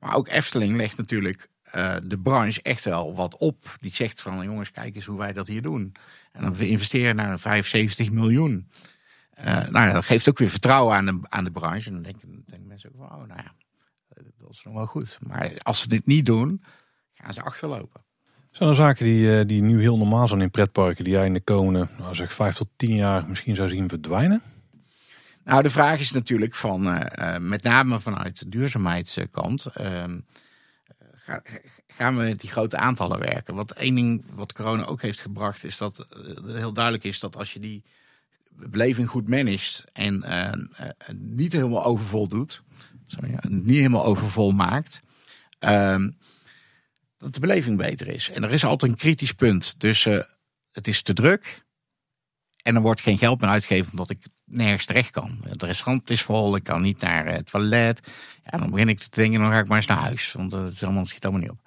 Maar 0.00 0.14
ook 0.14 0.28
Efteling 0.28 0.76
legt 0.76 0.96
natuurlijk 0.96 1.48
uh, 1.74 1.94
de 2.04 2.18
branche 2.18 2.62
echt 2.62 2.84
wel 2.84 3.14
wat 3.14 3.36
op. 3.36 3.76
Die 3.80 3.94
zegt 3.94 4.22
van 4.22 4.44
jongens, 4.44 4.70
kijk 4.70 4.94
eens 4.94 5.06
hoe 5.06 5.18
wij 5.18 5.32
dat 5.32 5.46
hier 5.46 5.62
doen. 5.62 5.92
En 6.32 6.42
dan 6.42 6.54
we 6.54 6.68
investeren 6.68 7.16
naar 7.16 7.38
75 7.38 8.10
miljoen. 8.10 8.68
Uh, 9.38 9.44
nou 9.44 9.86
ja, 9.86 9.92
dat 9.92 10.04
geeft 10.04 10.28
ook 10.28 10.38
weer 10.38 10.48
vertrouwen 10.48 10.96
aan 10.96 11.06
de, 11.06 11.18
aan 11.22 11.44
de 11.44 11.50
branche. 11.50 11.86
En 11.88 11.94
dan 11.94 12.02
denken, 12.02 12.44
denken 12.46 12.68
mensen 12.68 12.90
ook 12.90 12.96
van, 12.98 13.20
oh 13.20 13.26
nou 13.26 13.40
ja, 13.42 13.54
dat 14.38 14.50
is 14.50 14.62
nog 14.64 14.74
wel 14.74 14.86
goed. 14.86 15.18
Maar 15.26 15.52
als 15.62 15.80
ze 15.80 15.88
dit 15.88 16.06
niet 16.06 16.26
doen, 16.26 16.62
gaan 17.14 17.34
ze 17.34 17.42
achterlopen. 17.42 18.01
Zijn 18.52 18.68
er 18.68 18.74
zaken 18.74 19.04
die, 19.04 19.38
eh, 19.38 19.46
die 19.46 19.62
nu 19.62 19.80
heel 19.80 19.96
normaal 19.96 20.28
zijn 20.28 20.40
in 20.40 20.50
pretparken, 20.50 21.04
die 21.04 21.12
jij 21.12 21.26
in 21.26 21.32
de 21.32 21.40
komende 21.40 21.88
nou 21.98 22.14
zeg, 22.14 22.32
vijf 22.32 22.54
tot 22.54 22.68
tien 22.76 22.94
jaar 22.94 23.28
misschien 23.28 23.54
zou 23.54 23.68
zien 23.68 23.88
verdwijnen? 23.88 24.42
Nou, 25.44 25.62
de 25.62 25.70
vraag 25.70 26.00
is 26.00 26.12
natuurlijk 26.12 26.54
van, 26.54 26.86
uh, 26.86 27.36
met 27.38 27.62
name 27.62 28.00
vanuit 28.00 28.38
de 28.38 28.48
duurzaamheidskant, 28.48 29.66
uh, 29.80 30.04
gaan 31.86 32.16
we 32.16 32.22
met 32.22 32.40
die 32.40 32.50
grote 32.50 32.76
aantallen 32.76 33.18
werken? 33.18 33.54
Want 33.54 33.72
één 33.72 33.94
ding 33.94 34.24
wat 34.34 34.52
corona 34.52 34.84
ook 34.84 35.02
heeft 35.02 35.20
gebracht, 35.20 35.64
is 35.64 35.78
dat 35.78 36.06
heel 36.46 36.72
duidelijk 36.72 37.04
is 37.04 37.20
dat 37.20 37.36
als 37.36 37.52
je 37.52 37.60
die 37.60 37.84
beleving 38.50 39.08
goed 39.08 39.28
managt 39.28 39.84
en 39.92 40.24
niet 41.12 41.52
helemaal 41.52 41.84
overvol 41.84 42.28
doet, 42.28 42.62
niet 43.48 43.76
helemaal 43.76 44.04
overvol 44.04 44.50
maakt, 44.50 45.00
ehm, 45.58 46.08
dat 47.22 47.34
de 47.34 47.40
beleving 47.40 47.76
beter 47.76 48.06
is. 48.08 48.30
En 48.30 48.42
er 48.42 48.50
is 48.50 48.64
altijd 48.64 48.90
een 48.92 48.98
kritisch 48.98 49.32
punt 49.32 49.80
tussen 49.80 50.26
het 50.72 50.88
is 50.88 51.02
te 51.02 51.12
druk 51.12 51.64
en 52.62 52.74
er 52.74 52.80
wordt 52.80 53.00
geen 53.00 53.18
geld 53.18 53.40
meer 53.40 53.50
uitgegeven 53.50 53.90
omdat 53.90 54.10
ik 54.10 54.18
nergens 54.44 54.86
terecht 54.86 55.10
kan. 55.10 55.38
Het 55.48 55.62
restaurant 55.62 56.10
is 56.10 56.22
vol, 56.22 56.56
ik 56.56 56.64
kan 56.64 56.82
niet 56.82 57.00
naar 57.00 57.26
het 57.26 57.50
toilet. 57.50 58.00
Ja, 58.44 58.58
dan 58.58 58.70
begin 58.70 58.88
ik 58.88 58.98
te 58.98 59.08
denken, 59.10 59.40
dan 59.40 59.52
ga 59.52 59.58
ik 59.58 59.68
maar 59.68 59.76
eens 59.76 59.86
naar 59.86 59.98
huis, 59.98 60.32
want 60.32 60.52
het 60.52 60.72
is 60.72 60.82
allemaal, 60.82 61.06
schiet 61.06 61.24
allemaal 61.24 61.42
niet 61.42 61.50
op. 61.50 61.60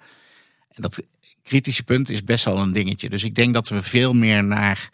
En 0.68 0.82
dat 0.82 1.02
kritische 1.42 1.82
punt 1.82 2.08
is 2.08 2.24
best 2.24 2.44
wel 2.44 2.58
een 2.58 2.72
dingetje. 2.72 3.08
Dus 3.08 3.24
ik 3.24 3.34
denk 3.34 3.54
dat 3.54 3.68
we 3.68 3.82
veel 3.82 4.12
meer 4.12 4.44
naar 4.44 4.90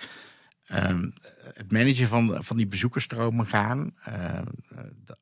ehm, 0.66 1.10
het 1.54 1.72
managen 1.72 2.08
van, 2.08 2.36
van 2.44 2.56
die 2.56 2.66
bezoekersstromen 2.66 3.46
gaan. 3.46 3.94
Uh, 4.08 4.14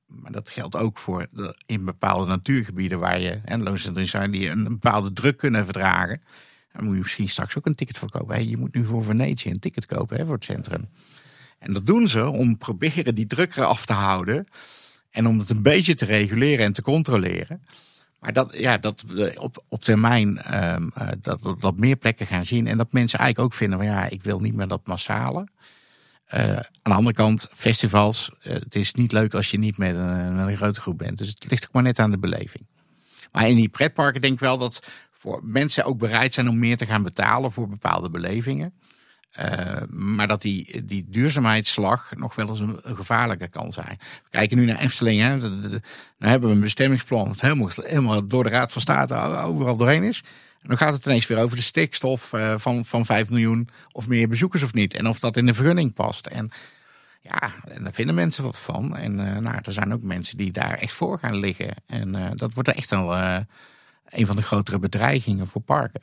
maar 0.07 0.33
dat 0.33 0.51
geldt 0.51 0.77
ook 0.77 0.99
voor 0.99 1.27
in 1.67 1.85
bepaalde 1.85 2.27
natuurgebieden 2.27 2.99
waar 2.99 3.21
je, 3.21 3.41
en 3.45 3.63
looncentra 3.63 4.05
zijn 4.05 4.31
die 4.31 4.49
een, 4.49 4.65
bepaalde 4.65 5.13
druk 5.13 5.37
kunnen 5.37 5.65
verdragen. 5.65 6.23
Dan 6.73 6.85
moet 6.85 6.95
je 6.95 7.01
misschien 7.01 7.29
straks 7.29 7.59
ook 7.59 7.67
een 7.67 7.75
ticket 7.75 7.99
voor 7.99 8.11
kopen. 8.11 8.49
je 8.49 8.57
moet 8.57 8.75
nu 8.75 8.85
voor 8.85 9.05
Venetië 9.05 9.51
een 9.51 9.59
ticket 9.59 9.87
kopen 9.87 10.27
voor 10.27 10.35
het 10.35 10.45
centrum. 10.45 10.89
En 11.59 11.73
dat 11.73 11.87
doen 11.87 12.09
ze 12.09 12.29
om 12.29 12.59
proberen 12.59 13.15
die 13.15 13.27
druk 13.27 13.57
eraf 13.57 13.87
te 13.87 13.93
houden. 13.93 14.45
En 15.11 15.27
om 15.27 15.39
het 15.39 15.51
een 15.51 15.63
beetje 15.63 15.95
te 15.95 16.05
reguleren 16.05 16.65
en 16.65 16.73
te 16.73 16.83
controleren. 16.83 17.63
Maar 18.21 18.33
dat, 18.33 18.57
ja, 18.57 18.79
dat 18.79 19.05
op, 19.37 19.65
op 19.69 19.85
termijn 19.85 20.55
um, 20.75 20.93
dat, 21.21 21.41
dat 21.61 21.77
meer 21.77 21.97
plekken 21.97 22.27
gaan 22.27 22.45
zien. 22.45 22.67
En 22.67 22.77
dat 22.77 22.93
mensen 22.93 23.19
eigenlijk 23.19 23.53
ook 23.53 23.59
vinden 23.59 23.79
van 23.79 23.87
ja, 23.87 24.09
ik 24.09 24.23
wil 24.23 24.41
niet 24.41 24.55
meer 24.55 24.69
dat 24.69 24.87
massale. 24.87 25.47
Uh, 26.35 26.57
aan 26.57 26.63
de 26.83 26.93
andere 26.93 27.15
kant, 27.15 27.49
festivals, 27.55 28.31
uh, 28.43 28.53
het 28.53 28.75
is 28.75 28.95
niet 28.95 29.13
leuk 29.13 29.35
als 29.35 29.51
je 29.51 29.59
niet 29.59 29.77
met 29.77 29.95
een, 29.95 30.39
een, 30.39 30.57
grote 30.57 30.81
groep 30.81 30.99
bent. 30.99 31.19
Dus 31.19 31.29
het 31.29 31.51
ligt 31.51 31.65
ook 31.65 31.73
maar 31.73 31.83
net 31.83 31.99
aan 31.99 32.11
de 32.11 32.19
beleving. 32.19 32.67
Maar 33.33 33.49
in 33.49 33.57
die 33.57 33.69
pretparken 33.69 34.21
denk 34.21 34.33
ik 34.33 34.41
wel 34.41 34.59
dat 34.59 34.83
voor 35.13 35.41
mensen 35.45 35.85
ook 35.85 35.99
bereid 35.99 36.35
zijn 36.35 36.49
om 36.49 36.59
meer 36.59 36.77
te 36.77 36.87
gaan 36.87 37.03
betalen 37.03 37.53
voor 37.53 37.69
bepaalde 37.69 38.11
belevingen. 38.11 38.73
Uh, 39.39 39.83
maar 39.89 40.29
dat 40.29 40.43
die, 40.43 40.85
die 40.85 41.07
duurzaamheidsslag 41.09 42.11
nog 42.17 42.35
wel 42.35 42.49
eens 42.49 42.61
een, 42.61 42.81
gevaarlijke 42.83 43.49
kan 43.49 43.73
zijn. 43.73 43.99
We 43.99 44.31
kijken 44.31 44.57
nu 44.57 44.65
naar 44.65 44.79
Efteling. 44.79 45.21
Hè. 45.21 45.37
Nou 45.37 45.81
hebben 46.19 46.49
we 46.49 46.55
een 46.55 46.61
bestemmingsplan 46.61 47.29
dat 47.29 47.41
helemaal, 47.41 47.71
helemaal 47.75 48.27
door 48.27 48.45
de 48.45 48.51
Raad 48.51 48.73
van 48.73 48.83
State 48.83 49.15
overal 49.15 49.77
doorheen 49.77 50.03
is. 50.03 50.23
En 50.63 50.69
dan 50.69 50.77
gaat 50.77 50.93
het 50.93 51.07
ineens 51.07 51.27
weer 51.27 51.39
over 51.39 51.57
de 51.57 51.63
stikstof 51.63 52.33
uh, 52.33 52.55
van, 52.57 52.85
van 52.85 53.07
5 53.07 53.31
miljoen 53.31 53.69
of 53.93 54.07
meer 54.07 54.29
bezoekers 54.29 54.63
of 54.63 54.73
niet. 54.73 54.95
En 54.95 55.09
of 55.09 55.19
dat 55.19 55.37
in 55.37 55.47
de 55.47 55.55
vergunning 55.55 55.95
past. 55.95 56.27
En 56.27 56.51
ja, 57.21 57.53
en 57.69 57.83
daar 57.83 57.93
vinden 57.93 58.15
mensen 58.15 58.45
wat 58.45 58.59
van. 58.59 58.97
En 58.97 59.19
uh, 59.19 59.37
nou, 59.37 59.59
er 59.63 59.73
zijn 59.73 59.93
ook 59.93 60.03
mensen 60.03 60.37
die 60.37 60.53
daar 60.53 60.75
echt 60.75 60.93
voor 60.93 61.19
gaan 61.19 61.37
liggen. 61.37 61.75
En 61.87 62.17
uh, 62.17 62.31
dat 62.35 62.55
wordt 62.55 62.69
echt 62.69 62.91
wel 62.91 63.17
een 64.09 64.27
van 64.27 64.37
de 64.37 64.43
grotere 64.43 64.79
bedreigingen 64.79 65.47
voor 65.47 65.61
parken. 65.61 66.03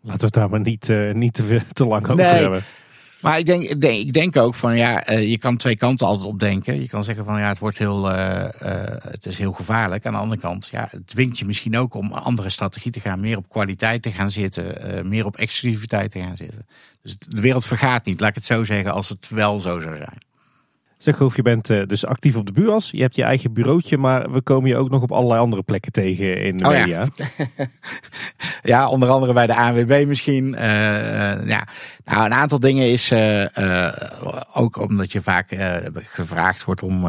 Laten 0.00 0.18
we 0.18 0.24
het 0.24 0.34
daar 0.34 0.50
maar 0.50 0.60
niet, 0.60 0.88
niet 1.12 1.34
te, 1.34 1.60
te 1.72 1.86
lang 1.86 2.02
over 2.08 2.16
nee. 2.16 2.40
hebben. 2.40 2.64
Maar 3.20 3.38
ik 3.38 3.46
denk, 3.46 3.62
ik 3.62 3.80
denk, 3.80 4.00
ik 4.00 4.12
denk 4.12 4.36
ook 4.36 4.54
van 4.54 4.76
ja, 4.76 5.10
uh, 5.10 5.28
je 5.28 5.38
kan 5.38 5.56
twee 5.56 5.76
kanten 5.76 6.06
altijd 6.06 6.26
op 6.26 6.40
denken. 6.40 6.80
Je 6.80 6.88
kan 6.88 7.04
zeggen 7.04 7.24
van 7.24 7.38
ja, 7.38 7.48
het 7.48 7.58
wordt 7.58 7.78
heel, 7.78 8.10
uh, 8.10 8.48
uh, 8.62 8.82
het 9.02 9.26
is 9.26 9.38
heel 9.38 9.52
gevaarlijk. 9.52 10.06
Aan 10.06 10.12
de 10.12 10.18
andere 10.18 10.40
kant, 10.40 10.68
ja, 10.70 10.88
het 10.90 11.06
dwingt 11.06 11.38
je 11.38 11.44
misschien 11.44 11.76
ook 11.76 11.94
om 11.94 12.12
andere 12.12 12.50
strategie 12.50 12.92
te 12.92 13.00
gaan, 13.00 13.20
meer 13.20 13.36
op 13.36 13.48
kwaliteit 13.48 14.02
te 14.02 14.12
gaan 14.12 14.30
zitten, 14.30 15.08
meer 15.08 15.26
op 15.26 15.36
exclusiviteit 15.36 16.10
te 16.10 16.20
gaan 16.20 16.36
zitten. 16.36 16.66
Dus 17.02 17.18
de 17.18 17.40
wereld 17.40 17.66
vergaat 17.66 18.04
niet, 18.04 18.20
laat 18.20 18.28
ik 18.28 18.34
het 18.34 18.46
zo 18.46 18.64
zeggen, 18.64 18.92
als 18.92 19.08
het 19.08 19.28
wel 19.28 19.60
zo 19.60 19.80
zou 19.80 19.96
zijn. 19.96 20.27
Zeg 20.98 21.16
Goof, 21.16 21.36
je 21.36 21.42
bent 21.42 21.70
uh, 21.70 21.86
dus 21.86 22.06
actief 22.06 22.36
op 22.36 22.46
de 22.46 22.52
bureaus. 22.52 22.90
Je 22.90 23.00
hebt 23.00 23.14
je 23.14 23.22
eigen 23.22 23.52
bureautje, 23.52 23.96
maar 23.96 24.30
we 24.30 24.40
komen 24.40 24.68
je 24.68 24.76
ook 24.76 24.90
nog 24.90 25.02
op 25.02 25.12
allerlei 25.12 25.40
andere 25.40 25.62
plekken 25.62 25.92
tegen 25.92 26.42
in 26.42 26.56
de 26.56 26.64
oh, 26.64 26.70
media. 26.70 27.06
Ja. 27.14 27.26
ja. 28.62 28.88
onder 28.88 29.08
andere 29.08 29.32
bij 29.32 29.46
de 29.46 29.54
ANWB 29.54 30.04
misschien. 30.06 30.46
Uh, 30.46 30.60
ja. 31.46 31.66
Nou, 32.04 32.24
een 32.24 32.32
aantal 32.32 32.60
dingen 32.60 32.90
is 32.90 33.12
ook 34.52 34.76
omdat 34.76 35.12
je 35.12 35.22
vaak 35.22 35.56
gevraagd 35.94 36.64
wordt 36.64 36.82
om, 36.82 37.04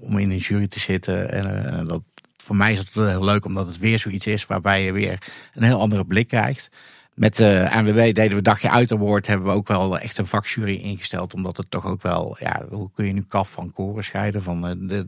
om 0.00 0.18
in 0.18 0.30
een 0.30 0.36
jury 0.36 0.68
te 0.68 0.80
zitten. 0.80 1.30
En 1.30 1.86
dat, 1.86 2.02
voor 2.36 2.56
mij 2.56 2.72
is 2.72 2.78
het 2.78 2.90
heel 2.94 3.24
leuk 3.24 3.44
omdat 3.44 3.66
het 3.66 3.78
weer 3.78 3.98
zoiets 3.98 4.26
is 4.26 4.46
waarbij 4.46 4.84
je 4.84 4.92
weer 4.92 5.18
een 5.54 5.62
heel 5.62 5.80
andere 5.80 6.04
blik 6.04 6.28
krijgt. 6.28 6.70
Met 7.14 7.36
de 7.36 7.68
ANWB 7.72 8.14
deden 8.14 8.36
we 8.36 8.42
Dagje 8.42 8.70
Uit 8.70 8.92
Award. 8.92 9.26
Hebben 9.26 9.46
we 9.46 9.54
ook 9.54 9.68
wel 9.68 9.98
echt 9.98 10.18
een 10.18 10.26
vakjury 10.26 10.74
ingesteld. 10.74 11.34
Omdat 11.34 11.56
het 11.56 11.70
toch 11.70 11.86
ook 11.86 12.02
wel, 12.02 12.36
ja, 12.40 12.62
hoe 12.70 12.90
kun 12.94 13.06
je 13.06 13.12
nu 13.12 13.24
kaf 13.28 13.50
van 13.50 13.72
koren 13.72 14.04
scheiden? 14.04 14.42
Van 14.42 14.60
de, 14.60 15.06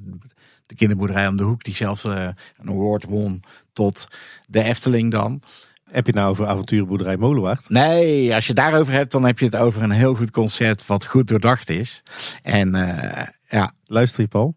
de 0.67 0.75
kinderboerderij 0.75 1.29
om 1.29 1.37
de 1.37 1.43
hoek 1.43 1.65
die 1.65 1.75
zelfs 1.75 2.05
een 2.05 2.35
award 2.65 3.05
won. 3.05 3.43
Tot 3.73 4.09
de 4.47 4.63
Efteling 4.63 5.11
dan. 5.11 5.43
Heb 5.85 6.07
je 6.07 6.11
het 6.11 6.21
nou 6.21 6.31
over 6.31 6.47
avonturenboerderij 6.47 7.17
Molenwaard? 7.17 7.69
Nee, 7.69 8.35
als 8.35 8.47
je 8.47 8.53
het 8.53 8.61
daarover 8.61 8.93
hebt, 8.93 9.13
dan 9.13 9.25
heb 9.25 9.39
je 9.39 9.45
het 9.45 9.57
over 9.57 9.83
een 9.83 9.91
heel 9.91 10.15
goed 10.15 10.31
concept 10.31 10.87
wat 10.87 11.07
goed 11.07 11.29
doordacht 11.29 11.71
is. 11.71 12.03
En 12.43 12.77
uh, 12.77 13.23
ja. 13.49 13.73
Luister 13.87 14.23
je, 14.23 14.29
Paul? 14.29 14.55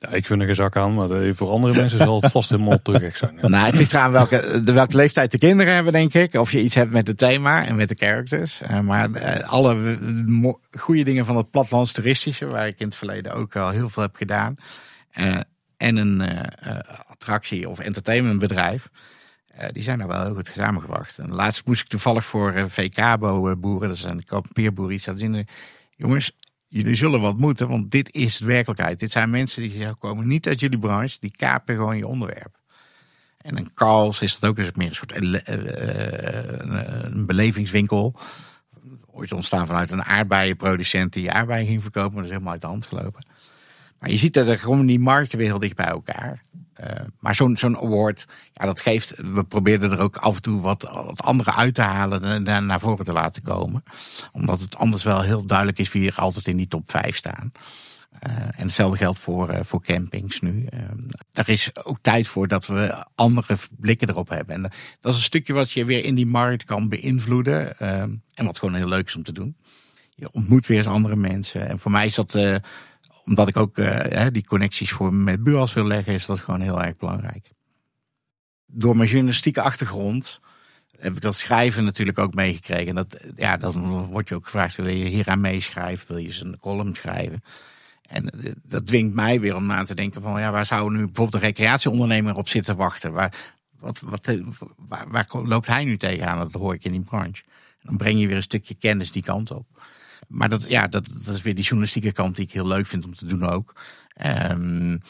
Ja, 0.00 0.08
ik 0.08 0.26
vind 0.26 0.40
er 0.40 0.46
geen 0.46 0.54
zak 0.54 0.76
aan, 0.76 0.94
maar 0.94 1.34
voor 1.34 1.50
andere 1.50 1.74
mensen 1.74 1.98
zal 1.98 2.20
het 2.20 2.30
vast 2.30 2.50
helemaal 2.50 2.82
te 2.82 2.98
gek 2.98 3.16
zijn. 3.16 3.38
Nou, 3.40 3.66
het 3.66 3.76
ligt 3.76 3.92
eraan 3.92 4.12
welke, 4.12 4.60
de, 4.64 4.72
welke 4.72 4.96
leeftijd 4.96 5.32
de 5.32 5.38
kinderen 5.38 5.74
hebben, 5.74 5.92
denk 5.92 6.14
ik. 6.14 6.34
Of 6.34 6.52
je 6.52 6.62
iets 6.62 6.74
hebt 6.74 6.90
met 6.90 7.06
het 7.06 7.18
thema 7.18 7.66
en 7.66 7.76
met 7.76 7.88
de 7.88 7.94
characters. 7.98 8.60
Uh, 8.70 8.80
maar 8.80 9.10
uh, 9.10 9.38
alle 9.38 9.98
goede 10.78 11.02
dingen 11.02 11.26
van 11.26 11.36
het 11.36 11.50
platlands 11.50 11.92
toeristische, 11.92 12.46
waar 12.46 12.66
ik 12.66 12.78
in 12.78 12.86
het 12.86 12.96
verleden 12.96 13.34
ook 13.34 13.56
al 13.56 13.70
heel 13.70 13.88
veel 13.88 14.02
heb 14.02 14.16
gedaan. 14.16 14.56
en 15.76 15.96
een 15.96 16.22
attractie 17.06 17.68
of 17.68 17.78
entertainmentbedrijf. 17.78 18.88
Die 19.72 19.82
zijn 19.82 19.98
daar 19.98 20.08
wel 20.08 20.24
heel 20.24 20.34
goed 20.34 20.50
samengebracht. 20.54 21.18
En 21.18 21.34
laatst 21.34 21.66
moest 21.66 21.80
ik 21.80 21.88
toevallig 21.88 22.24
voor 22.24 22.54
uh, 22.54 22.64
VK-boeren, 22.68 23.88
dat 23.88 23.98
zijn 23.98 24.22
de 24.54 24.88
iets 24.90 25.06
laten 25.06 25.18
zien. 25.18 25.46
Jongens, 25.96 26.32
jullie 26.70 26.94
zullen 26.94 27.20
wat 27.20 27.38
moeten, 27.38 27.68
want 27.68 27.90
dit 27.90 28.14
is 28.14 28.36
de 28.38 28.44
werkelijkheid. 28.44 28.98
Dit 28.98 29.10
zijn 29.10 29.30
mensen 29.30 29.62
die 29.62 29.94
komen 29.94 30.26
niet 30.26 30.48
uit 30.48 30.60
jullie 30.60 30.78
branche, 30.78 31.16
die 31.20 31.30
kapen 31.36 31.74
gewoon 31.74 31.96
je 31.96 32.06
onderwerp. 32.06 32.58
En 33.40 33.58
een 33.58 33.72
Carls 33.74 34.20
is 34.20 34.38
dat 34.38 34.50
ook 34.50 34.58
eens 34.58 34.72
meer 34.72 34.88
een 34.88 34.94
soort 34.94 35.20
uh, 35.20 35.38
een 37.02 37.26
belevingswinkel. 37.26 38.14
Ooit 39.06 39.32
ontstaan 39.32 39.66
vanuit 39.66 39.90
een 39.90 40.02
aardbeienproducent 40.02 41.12
die 41.12 41.30
aardbeien 41.30 41.66
ging 41.66 41.82
verkopen, 41.82 42.12
maar 42.12 42.22
dat 42.22 42.30
is 42.30 42.30
helemaal 42.30 42.52
uit 42.52 42.60
de 42.60 42.66
hand 42.66 42.86
gelopen. 42.86 43.22
Maar 44.00 44.10
je 44.10 44.18
ziet 44.18 44.34
dat 44.34 44.46
er 44.46 44.58
gewoon 44.58 44.86
die 44.86 44.98
markten 44.98 45.38
weer 45.38 45.46
heel 45.46 45.58
dicht 45.58 45.76
bij 45.76 45.86
elkaar. 45.86 46.42
Uh, 46.80 46.86
maar 47.18 47.34
zo'n 47.34 47.56
zo'n 47.56 47.76
award, 47.76 48.26
ja, 48.52 48.64
dat 48.64 48.80
geeft. 48.80 49.14
We 49.16 49.44
probeerden 49.44 49.90
er 49.90 49.98
ook 49.98 50.16
af 50.16 50.34
en 50.34 50.42
toe 50.42 50.60
wat, 50.60 50.90
wat 50.92 51.22
andere 51.22 51.54
uit 51.54 51.74
te 51.74 51.82
halen 51.82 52.46
en 52.46 52.66
naar 52.66 52.80
voren 52.80 53.04
te 53.04 53.12
laten 53.12 53.42
komen. 53.42 53.82
Omdat 54.32 54.60
het 54.60 54.76
anders 54.76 55.02
wel 55.02 55.22
heel 55.22 55.46
duidelijk 55.46 55.78
is 55.78 55.92
wie 55.92 56.10
er 56.10 56.18
altijd 56.18 56.46
in 56.46 56.56
die 56.56 56.68
top 56.68 56.90
5 56.90 57.16
staan. 57.16 57.52
Uh, 58.26 58.32
en 58.36 58.64
hetzelfde 58.64 58.96
geldt 58.96 59.18
voor, 59.18 59.50
uh, 59.50 59.60
voor 59.62 59.82
campings 59.82 60.40
nu. 60.40 60.66
er 61.32 61.48
is 61.48 61.84
ook 61.84 61.98
tijd 62.00 62.26
voor 62.26 62.48
dat 62.48 62.66
we 62.66 63.04
andere 63.14 63.56
blikken 63.78 64.08
erop 64.08 64.28
hebben. 64.28 64.54
En 64.54 64.62
dat 65.00 65.12
is 65.12 65.18
een 65.18 65.24
stukje 65.24 65.52
wat 65.52 65.72
je 65.72 65.84
weer 65.84 66.04
in 66.04 66.14
die 66.14 66.26
markt 66.26 66.64
kan 66.64 66.88
beïnvloeden. 66.88 67.78
en 67.78 68.44
wat 68.44 68.58
gewoon 68.58 68.74
heel 68.74 68.88
leuk 68.88 69.06
is 69.06 69.16
om 69.16 69.22
te 69.22 69.32
doen. 69.32 69.56
Je 70.14 70.32
ontmoet 70.32 70.66
weer 70.66 70.78
eens 70.78 70.86
andere 70.86 71.16
mensen. 71.16 71.68
En 71.68 71.78
voor 71.78 71.90
mij 71.90 72.06
is 72.06 72.14
dat 72.14 72.60
omdat 73.30 73.48
ik 73.48 73.56
ook 73.56 73.78
uh, 73.78 74.26
die 74.32 74.46
connecties 74.46 74.92
voor 74.92 75.14
met 75.14 75.42
bureaus 75.42 75.72
wil 75.72 75.86
leggen, 75.86 76.14
is 76.14 76.26
dat 76.26 76.40
gewoon 76.40 76.60
heel 76.60 76.82
erg 76.82 76.96
belangrijk. 76.96 77.50
Door 78.66 78.96
mijn 78.96 79.08
journalistieke 79.08 79.60
achtergrond 79.60 80.40
heb 80.98 81.16
ik 81.16 81.20
dat 81.20 81.34
schrijven 81.34 81.84
natuurlijk 81.84 82.18
ook 82.18 82.34
meegekregen. 82.34 82.88
En 82.88 82.94
dat, 82.94 83.26
ja, 83.36 83.56
dan 83.56 84.06
word 84.06 84.28
je 84.28 84.34
ook 84.34 84.44
gevraagd, 84.44 84.76
wil 84.76 84.86
je 84.86 85.04
hier 85.04 85.28
aan 85.28 85.40
meeschrijven? 85.40 86.06
Wil 86.06 86.16
je 86.16 86.26
eens 86.26 86.40
een 86.40 86.58
column 86.60 86.94
schrijven? 86.94 87.42
En 88.02 88.30
dat 88.62 88.86
dwingt 88.86 89.14
mij 89.14 89.40
weer 89.40 89.56
om 89.56 89.66
na 89.66 89.82
te 89.82 89.94
denken 89.94 90.22
van, 90.22 90.40
ja, 90.40 90.50
waar 90.50 90.66
zou 90.66 90.90
nu 90.90 91.04
bijvoorbeeld 91.04 91.34
een 91.34 91.48
recreatieondernemer 91.48 92.34
op 92.34 92.48
zitten 92.48 92.76
wachten? 92.76 93.12
Waar, 93.12 93.52
wat, 93.78 94.00
wat, 94.04 94.36
waar, 94.76 95.08
waar 95.08 95.26
loopt 95.42 95.66
hij 95.66 95.84
nu 95.84 95.96
tegenaan? 95.96 96.38
Dat 96.38 96.52
hoor 96.52 96.74
ik 96.74 96.84
in 96.84 96.92
die 96.92 97.00
branche. 97.00 97.42
Dan 97.82 97.96
breng 97.96 98.20
je 98.20 98.26
weer 98.26 98.36
een 98.36 98.42
stukje 98.42 98.74
kennis 98.74 99.12
die 99.12 99.22
kant 99.22 99.50
op 99.50 99.79
maar 100.28 100.48
dat, 100.48 100.64
ja, 100.68 100.86
dat, 100.86 101.06
dat 101.24 101.34
is 101.34 101.42
weer 101.42 101.54
die 101.54 101.64
journalistieke 101.64 102.12
kant 102.12 102.36
die 102.36 102.44
ik 102.44 102.52
heel 102.52 102.66
leuk 102.66 102.86
vind 102.86 103.04
om 103.04 103.14
te 103.14 103.26
doen 103.26 103.48
ook. 103.48 103.74
Um, 104.50 105.00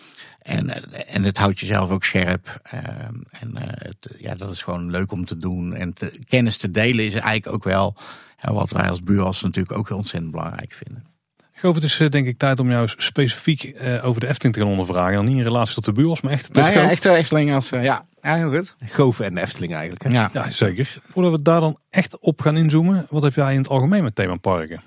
en, 0.40 0.92
en 1.06 1.22
het 1.22 1.38
houdt 1.38 1.60
jezelf 1.60 1.90
ook 1.90 2.04
scherp. 2.04 2.60
Um, 2.74 3.24
en 3.30 3.50
uh, 3.54 3.62
het, 3.64 4.14
ja, 4.18 4.34
dat 4.34 4.50
is 4.50 4.62
gewoon 4.62 4.90
leuk 4.90 5.12
om 5.12 5.24
te 5.24 5.38
doen. 5.38 5.74
En 5.74 5.92
te, 5.92 6.18
kennis 6.28 6.56
te 6.56 6.70
delen 6.70 7.04
is 7.04 7.14
eigenlijk 7.14 7.54
ook 7.54 7.64
wel 7.64 7.96
ja, 8.42 8.52
wat 8.52 8.70
wij 8.70 8.88
als 8.88 9.02
buurals 9.02 9.42
natuurlijk 9.42 9.78
ook 9.78 9.88
heel 9.88 9.96
ontzettend 9.96 10.32
belangrijk 10.32 10.72
vinden. 10.72 11.04
Goof, 11.52 11.74
het 11.74 11.84
is 11.84 12.00
eh, 12.00 12.10
denk 12.10 12.26
ik 12.26 12.38
tijd 12.38 12.60
om 12.60 12.70
jou 12.70 12.88
specifiek 12.96 13.62
uh, 13.64 14.04
over 14.04 14.20
de 14.20 14.28
Efteling 14.28 14.54
te 14.54 14.60
gaan 14.60 14.70
ondervragen. 14.70 15.14
Dan 15.14 15.24
niet 15.24 15.36
in 15.36 15.42
relatie 15.42 15.74
tot 15.74 15.84
de 15.84 15.92
buurals, 15.92 16.20
maar 16.20 16.32
echt 16.32 16.52
nou, 16.52 16.72
ja, 16.72 16.90
echt 16.90 17.02
de 17.02 17.10
Efteling 17.10 17.52
als, 17.52 17.72
uh, 17.72 17.84
ja, 17.84 18.04
ja, 18.20 18.36
heel 18.36 18.52
goed. 18.52 18.76
Goof 18.84 19.20
en 19.20 19.34
de 19.34 19.40
Efteling 19.40 19.72
eigenlijk. 19.72 20.02
Hè? 20.02 20.10
Ja. 20.10 20.30
ja, 20.32 20.50
zeker. 20.50 21.00
Voordat 21.08 21.32
we 21.32 21.42
daar 21.42 21.60
dan 21.60 21.78
echt 21.90 22.18
op 22.18 22.40
gaan 22.40 22.56
inzoomen, 22.56 23.06
wat 23.10 23.22
heb 23.22 23.34
jij 23.34 23.52
in 23.52 23.58
het 23.58 23.68
algemeen 23.68 24.02
met 24.02 24.14
themaparken? 24.14 24.82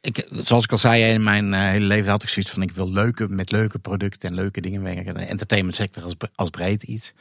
Ik, 0.00 0.28
zoals 0.42 0.64
ik 0.64 0.72
al 0.72 0.78
zei, 0.78 1.12
in 1.12 1.22
mijn 1.22 1.52
uh, 1.52 1.60
hele 1.60 1.86
leven 1.86 2.10
had 2.10 2.22
ik 2.22 2.28
zoiets 2.28 2.52
van 2.52 2.62
ik 2.62 2.70
wil 2.70 2.90
leuke, 2.90 3.28
met 3.28 3.50
leuke 3.50 3.78
producten 3.78 4.28
en 4.28 4.34
leuke 4.34 4.60
dingen 4.60 4.82
werken. 4.82 5.14
De 5.14 5.20
entertainment 5.20 5.76
sector 5.76 6.02
als, 6.02 6.14
als 6.34 6.50
breed 6.50 6.82
iets. 6.82 7.12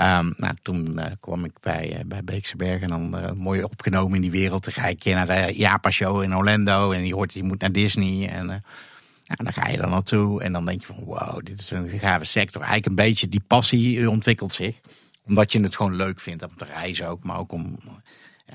Um, 0.00 0.34
nou, 0.36 0.54
toen 0.62 0.92
uh, 0.98 1.04
kwam 1.20 1.44
ik 1.44 1.52
bij, 1.60 1.96
uh, 1.98 2.00
bij 2.06 2.24
Beekse 2.24 2.54
en 2.56 2.88
dan 2.88 3.36
mooi 3.36 3.62
opgenomen 3.62 4.14
in 4.14 4.20
die 4.20 4.30
wereld. 4.30 4.64
Dan 4.64 4.74
ga 4.74 4.86
ik 4.86 5.04
naar 5.04 5.26
de 5.26 5.52
Japa 5.56 5.90
show 5.90 6.22
in 6.22 6.36
Orlando 6.36 6.92
en 6.92 7.06
je 7.06 7.14
hoort 7.14 7.34
je 7.34 7.42
moet 7.42 7.60
naar 7.60 7.72
Disney. 7.72 8.28
En 8.28 8.46
ja, 9.22 9.34
dan 9.34 9.52
ga 9.52 9.68
je 9.68 9.78
er 9.78 9.88
naartoe 9.88 10.42
en 10.42 10.52
dan 10.52 10.66
denk 10.66 10.80
je 10.80 10.86
van 10.86 11.04
wow, 11.04 11.44
dit 11.44 11.60
is 11.60 11.70
een 11.70 11.88
gave 11.88 12.24
sector. 12.24 12.62
Eigenlijk 12.62 12.86
een 12.86 13.06
beetje 13.06 13.28
die 13.28 13.42
passie 13.46 14.10
ontwikkelt 14.10 14.52
zich. 14.52 14.76
Omdat 15.24 15.52
je 15.52 15.60
het 15.60 15.76
gewoon 15.76 15.96
leuk 15.96 16.20
vindt 16.20 16.42
om 16.42 16.56
te 16.56 16.64
reizen 16.64 17.08
ook, 17.08 17.24
maar 17.24 17.38
ook 17.38 17.52
om, 17.52 17.78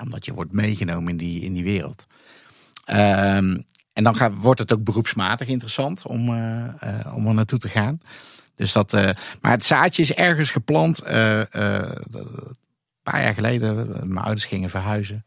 omdat 0.01 0.25
je 0.25 0.33
wordt 0.33 0.51
meegenomen 0.51 1.11
in 1.11 1.17
die, 1.17 1.41
in 1.41 1.53
die 1.53 1.63
wereld. 1.63 2.07
Um, 2.85 3.63
en 3.93 4.03
dan 4.03 4.15
gaat, 4.15 4.33
wordt 4.35 4.59
het 4.59 4.73
ook 4.73 4.83
beroepsmatig 4.83 5.47
interessant 5.47 6.07
om, 6.07 6.29
uh, 6.29 6.65
uh, 6.83 7.15
om 7.15 7.27
er 7.27 7.33
naartoe 7.33 7.59
te 7.59 7.69
gaan. 7.69 8.01
Dus 8.55 8.71
dat, 8.71 8.93
uh, 8.93 9.09
maar 9.41 9.51
het 9.51 9.65
zaadje 9.65 10.01
is 10.01 10.13
ergens 10.13 10.51
geplant. 10.51 11.01
een 11.05 12.57
paar 13.03 13.21
jaar 13.21 13.33
geleden, 13.33 13.87
mijn 13.87 14.25
ouders 14.25 14.45
gingen 14.45 14.69
verhuizen. 14.69 15.25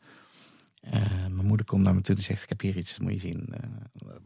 mijn 1.31 1.47
moeder 1.47 1.67
komt 1.67 1.83
naar 1.83 1.95
me 1.95 2.01
toe 2.01 2.17
en 2.17 2.23
zegt: 2.23 2.43
Ik 2.43 2.49
heb 2.49 2.61
hier 2.61 2.77
iets, 2.77 2.99
moet 2.99 3.13
je 3.13 3.19
zien. 3.19 3.55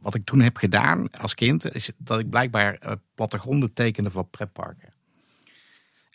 wat 0.00 0.14
ik 0.14 0.24
toen 0.24 0.40
heb 0.40 0.56
gedaan 0.56 1.10
als 1.10 1.34
kind, 1.34 1.74
is 1.74 1.90
dat 1.98 2.18
ik 2.18 2.30
blijkbaar 2.30 2.98
plattegronden 3.14 3.72
tekende 3.72 4.10
voor 4.10 4.24
pretparken. 4.24 4.89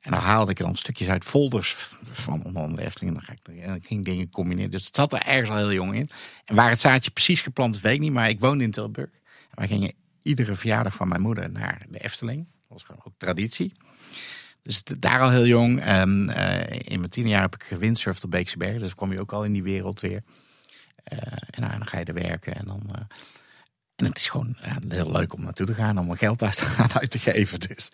En 0.06 0.12
dan 0.12 0.20
haalde 0.20 0.52
ik 0.52 0.58
dan 0.58 0.76
stukjes 0.76 1.08
uit 1.08 1.24
folders 1.24 1.78
van 2.12 2.44
onder 2.44 2.62
andere 2.62 2.84
Efteling. 2.84 3.22
En 3.28 3.38
dan, 3.68 3.76
ik, 3.76 3.86
ging 3.86 4.06
dingen 4.06 4.30
combineren. 4.30 4.72
Dus 4.72 4.86
het 4.86 4.96
zat 4.96 5.14
er 5.14 5.20
ergens 5.20 5.50
al 5.50 5.58
heel 5.58 5.74
jong 5.74 5.96
in. 5.96 6.10
En 6.46 6.56
waar 6.56 6.70
het 6.70 6.82
zaadje 6.82 7.12
precies 7.12 7.42
geplant 7.42 7.76
is, 7.76 7.82
weet 7.82 7.94
ik 7.94 8.00
niet. 8.00 8.12
Maar 8.12 8.30
ik 8.30 8.40
woonde 8.40 8.64
in 8.64 8.72
Tilburg. 8.72 9.10
En 9.50 9.56
wij 9.56 9.68
gingen 9.68 9.94
iedere 10.22 10.56
verjaardag 10.56 10.94
van 10.94 11.08
mijn 11.08 11.22
moeder 11.22 11.52
naar 11.52 11.86
de 11.90 12.00
Efteling. 12.00 12.38
Dat 12.38 12.68
was 12.68 12.84
gewoon 12.84 13.02
ook 13.04 13.14
traditie. 13.18 13.74
Dus 14.62 14.84
daar 14.84 15.22
al 15.22 15.32
heel 15.32 15.46
jong. 15.46 15.82
En, 15.82 16.34
uh, 16.38 16.62
in 16.70 17.00
mijn 17.00 17.12
tien 17.12 17.28
jaar 17.28 17.42
heb 17.42 17.56
ik 17.56 17.64
gewindsurfd 17.64 18.24
op 18.24 18.32
Beekse 18.32 18.58
Bergen. 18.58 18.80
Dus 18.80 18.96
kwam 18.96 19.12
je 19.12 19.20
ook 19.20 19.34
al 19.34 19.44
in 19.44 19.54
die 19.54 19.64
wereld 19.64 20.00
weer. 20.00 20.24
Uh, 21.14 21.20
en 21.50 21.62
dan 21.62 21.88
ga 21.88 22.00
je 22.00 22.06
er 22.06 22.14
werken. 22.14 22.56
En 22.56 22.66
dan... 22.66 22.82
Uh, 22.92 23.02
en 23.96 24.06
het 24.06 24.18
is 24.18 24.28
gewoon 24.28 24.56
ja, 24.62 24.78
heel 24.88 25.12
leuk 25.12 25.34
om 25.34 25.44
naartoe 25.44 25.66
te 25.66 25.74
gaan, 25.74 25.98
om 25.98 26.06
mijn 26.06 26.18
geld 26.18 26.44
uit 26.44 26.56
te 26.58 26.64
gaan 26.64 26.94
uit 26.94 27.12
te 27.12 27.20
geven. 27.20 27.60
Dus 27.60 27.88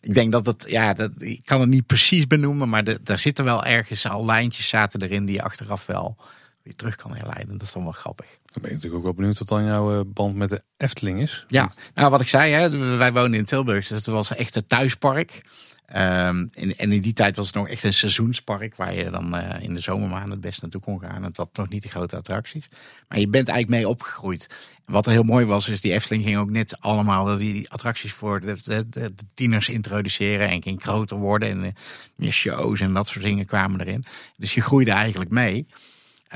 ik 0.00 0.14
denk 0.14 0.32
dat 0.32 0.46
het, 0.46 0.64
ja, 0.68 0.94
dat, 0.94 1.10
ik 1.18 1.40
kan 1.44 1.60
het 1.60 1.68
niet 1.68 1.86
precies 1.86 2.26
benoemen, 2.26 2.68
maar 2.68 2.84
de, 2.84 3.00
daar 3.02 3.18
zitten 3.18 3.44
wel 3.44 3.64
ergens 3.64 4.08
al 4.08 4.24
lijntjes 4.24 4.68
zaten 4.68 5.02
erin 5.02 5.24
die 5.24 5.34
je 5.34 5.42
achteraf 5.42 5.86
wel 5.86 6.16
weer 6.62 6.74
terug 6.74 6.96
kan 6.96 7.16
herleiden. 7.16 7.52
Dat 7.58 7.66
is 7.66 7.72
dan 7.72 7.82
wel 7.82 7.92
grappig. 7.92 8.26
Dan 8.26 8.62
ben 8.62 8.70
je 8.70 8.76
natuurlijk 8.76 8.94
ook 8.94 9.04
wel 9.04 9.14
benieuwd 9.14 9.38
wat 9.38 9.48
dan 9.48 9.64
jouw 9.64 9.98
eh, 9.98 10.00
band 10.06 10.34
met 10.34 10.48
de 10.48 10.62
Efteling 10.76 11.20
is. 11.20 11.44
Ja, 11.48 11.72
nou 11.94 12.10
wat 12.10 12.20
ik 12.20 12.28
zei, 12.28 12.52
hè, 12.52 12.96
wij 12.96 13.12
wonen 13.12 13.38
in 13.38 13.44
Tilburg, 13.44 13.88
dus 13.88 13.96
het 13.96 14.06
was 14.06 14.34
echt 14.34 14.56
een 14.56 14.66
thuispark. 14.66 15.42
Um, 15.88 16.50
en, 16.54 16.76
in 16.76 17.00
die 17.00 17.12
tijd 17.12 17.36
was 17.36 17.46
het 17.46 17.54
nog 17.54 17.68
echt 17.68 17.82
een 17.82 17.92
seizoenspark 17.92 18.76
waar 18.76 18.94
je 18.94 19.10
dan 19.10 19.34
uh, 19.34 19.42
in 19.60 19.74
de 19.74 19.80
zomermaanden 19.80 20.30
het 20.30 20.40
best 20.40 20.62
naartoe 20.62 20.80
kon 20.80 21.00
gaan. 21.00 21.22
Het 21.22 21.36
had 21.36 21.50
nog 21.52 21.68
niet 21.68 21.82
de 21.82 21.88
grote 21.88 22.16
attracties. 22.16 22.68
Maar 23.08 23.18
je 23.18 23.28
bent 23.28 23.48
eigenlijk 23.48 23.80
mee 23.80 23.90
opgegroeid. 23.90 24.46
En 24.84 24.92
wat 24.92 25.06
er 25.06 25.12
heel 25.12 25.22
mooi 25.22 25.44
was, 25.44 25.68
is 25.68 25.80
die 25.80 25.92
Efteling 25.92 26.24
ging 26.24 26.36
ook 26.36 26.50
net 26.50 26.80
allemaal 26.80 27.36
die 27.36 27.70
attracties 27.70 28.12
voor 28.12 28.40
de, 28.40 28.56
de, 28.64 28.88
de, 28.88 29.12
tieners 29.34 29.68
introduceren. 29.68 30.48
En 30.48 30.62
ging 30.62 30.82
groter 30.82 31.16
worden 31.16 31.48
en 31.48 31.64
uh, 31.64 31.70
meer 32.14 32.32
shows 32.32 32.80
en 32.80 32.92
dat 32.92 33.08
soort 33.08 33.24
dingen 33.24 33.46
kwamen 33.46 33.80
erin. 33.80 34.04
Dus 34.36 34.54
je 34.54 34.60
groeide 34.60 34.92
eigenlijk 34.92 35.30
mee. 35.30 35.66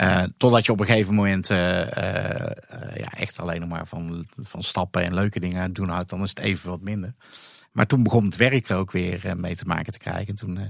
Uh, 0.01 0.23
totdat 0.37 0.67
je 0.67 0.73
op 0.73 0.81
een 0.81 0.87
gegeven 0.87 1.15
moment 1.15 1.51
uh, 1.51 1.59
uh, 1.59 1.87
ja, 2.97 3.13
echt 3.17 3.41
alleen 3.41 3.61
nog 3.61 3.69
maar 3.69 3.87
van, 3.87 4.27
van 4.41 4.63
stappen 4.63 5.03
en 5.03 5.15
leuke 5.15 5.41
dingen 5.41 5.73
doen 5.73 5.89
houdt. 5.89 6.11
Dan 6.11 6.23
is 6.23 6.29
het 6.29 6.39
even 6.39 6.71
wat 6.71 6.81
minder. 6.81 7.13
Maar 7.79 7.87
toen 7.87 8.03
begon 8.03 8.25
het 8.25 8.37
werk 8.37 8.69
er 8.69 8.77
ook 8.77 8.93
weer 8.93 9.27
eh, 9.27 9.35
mee 9.35 9.57
te 9.57 9.65
maken 9.65 9.93
te 9.93 9.99
krijgen. 9.99 10.27
En 10.27 10.35
toen 10.35 10.57
uh, 10.59 10.69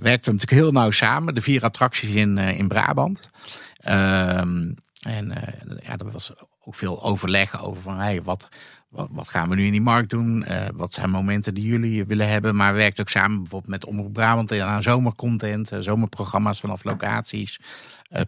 werkten 0.00 0.02
we 0.02 0.32
natuurlijk 0.32 0.50
heel 0.50 0.72
nauw 0.72 0.90
samen. 0.90 1.34
De 1.34 1.40
vier 1.40 1.64
attracties 1.64 2.14
in, 2.14 2.38
in 2.38 2.68
Brabant. 2.68 3.30
Ehm, 3.76 4.72
En 5.02 5.32
ja, 5.78 5.96
er 5.96 6.10
was 6.10 6.32
ook 6.64 6.74
veel 6.74 7.02
overleg 7.02 7.64
over 7.64 7.82
van 7.82 7.98
hey, 7.98 8.22
wat, 8.22 8.48
wat, 8.88 9.08
wat, 9.10 9.28
gaan 9.28 9.48
we 9.48 9.54
nu 9.54 9.64
in 9.64 9.70
die 9.72 9.80
markt 9.80 10.10
doen? 10.10 10.44
wat 10.74 10.94
zijn 10.94 11.10
momenten 11.10 11.54
die 11.54 11.64
jullie 11.64 12.04
willen 12.04 12.28
hebben? 12.28 12.56
Maar 12.56 12.74
werkt 12.74 13.00
ook 13.00 13.08
samen 13.08 13.38
bijvoorbeeld 13.38 13.70
met 13.70 13.84
Omroep 13.84 14.12
Brabant 14.12 14.60
aan 14.60 14.82
zomercontent, 14.82 15.70
zomerprogramma's 15.80 16.60
vanaf 16.60 16.84
locaties. 16.84 17.60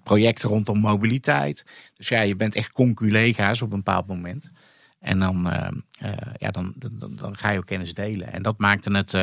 projecten 0.05 0.49
rondom 0.49 0.79
mobiliteit. 0.79 1.65
Dus 1.97 2.09
ja, 2.09 2.21
je 2.21 2.37
bent 2.37 2.55
echt 2.55 2.73
conculega's 2.73 3.63
op 3.63 3.71
een 3.71 3.83
bepaald 3.83 4.07
moment. 4.07 4.51
En 5.01 5.18
dan, 5.18 5.47
uh, 5.47 5.68
uh, 6.02 6.10
ja, 6.39 6.51
dan, 6.51 6.74
dan, 7.10 7.36
ga 7.36 7.51
je 7.51 7.59
ook 7.59 7.66
kennis 7.66 7.94
delen. 7.94 8.32
En 8.32 8.43
dat 8.43 8.59
maakte 8.59 8.97
het 8.97 9.12
uh, 9.12 9.22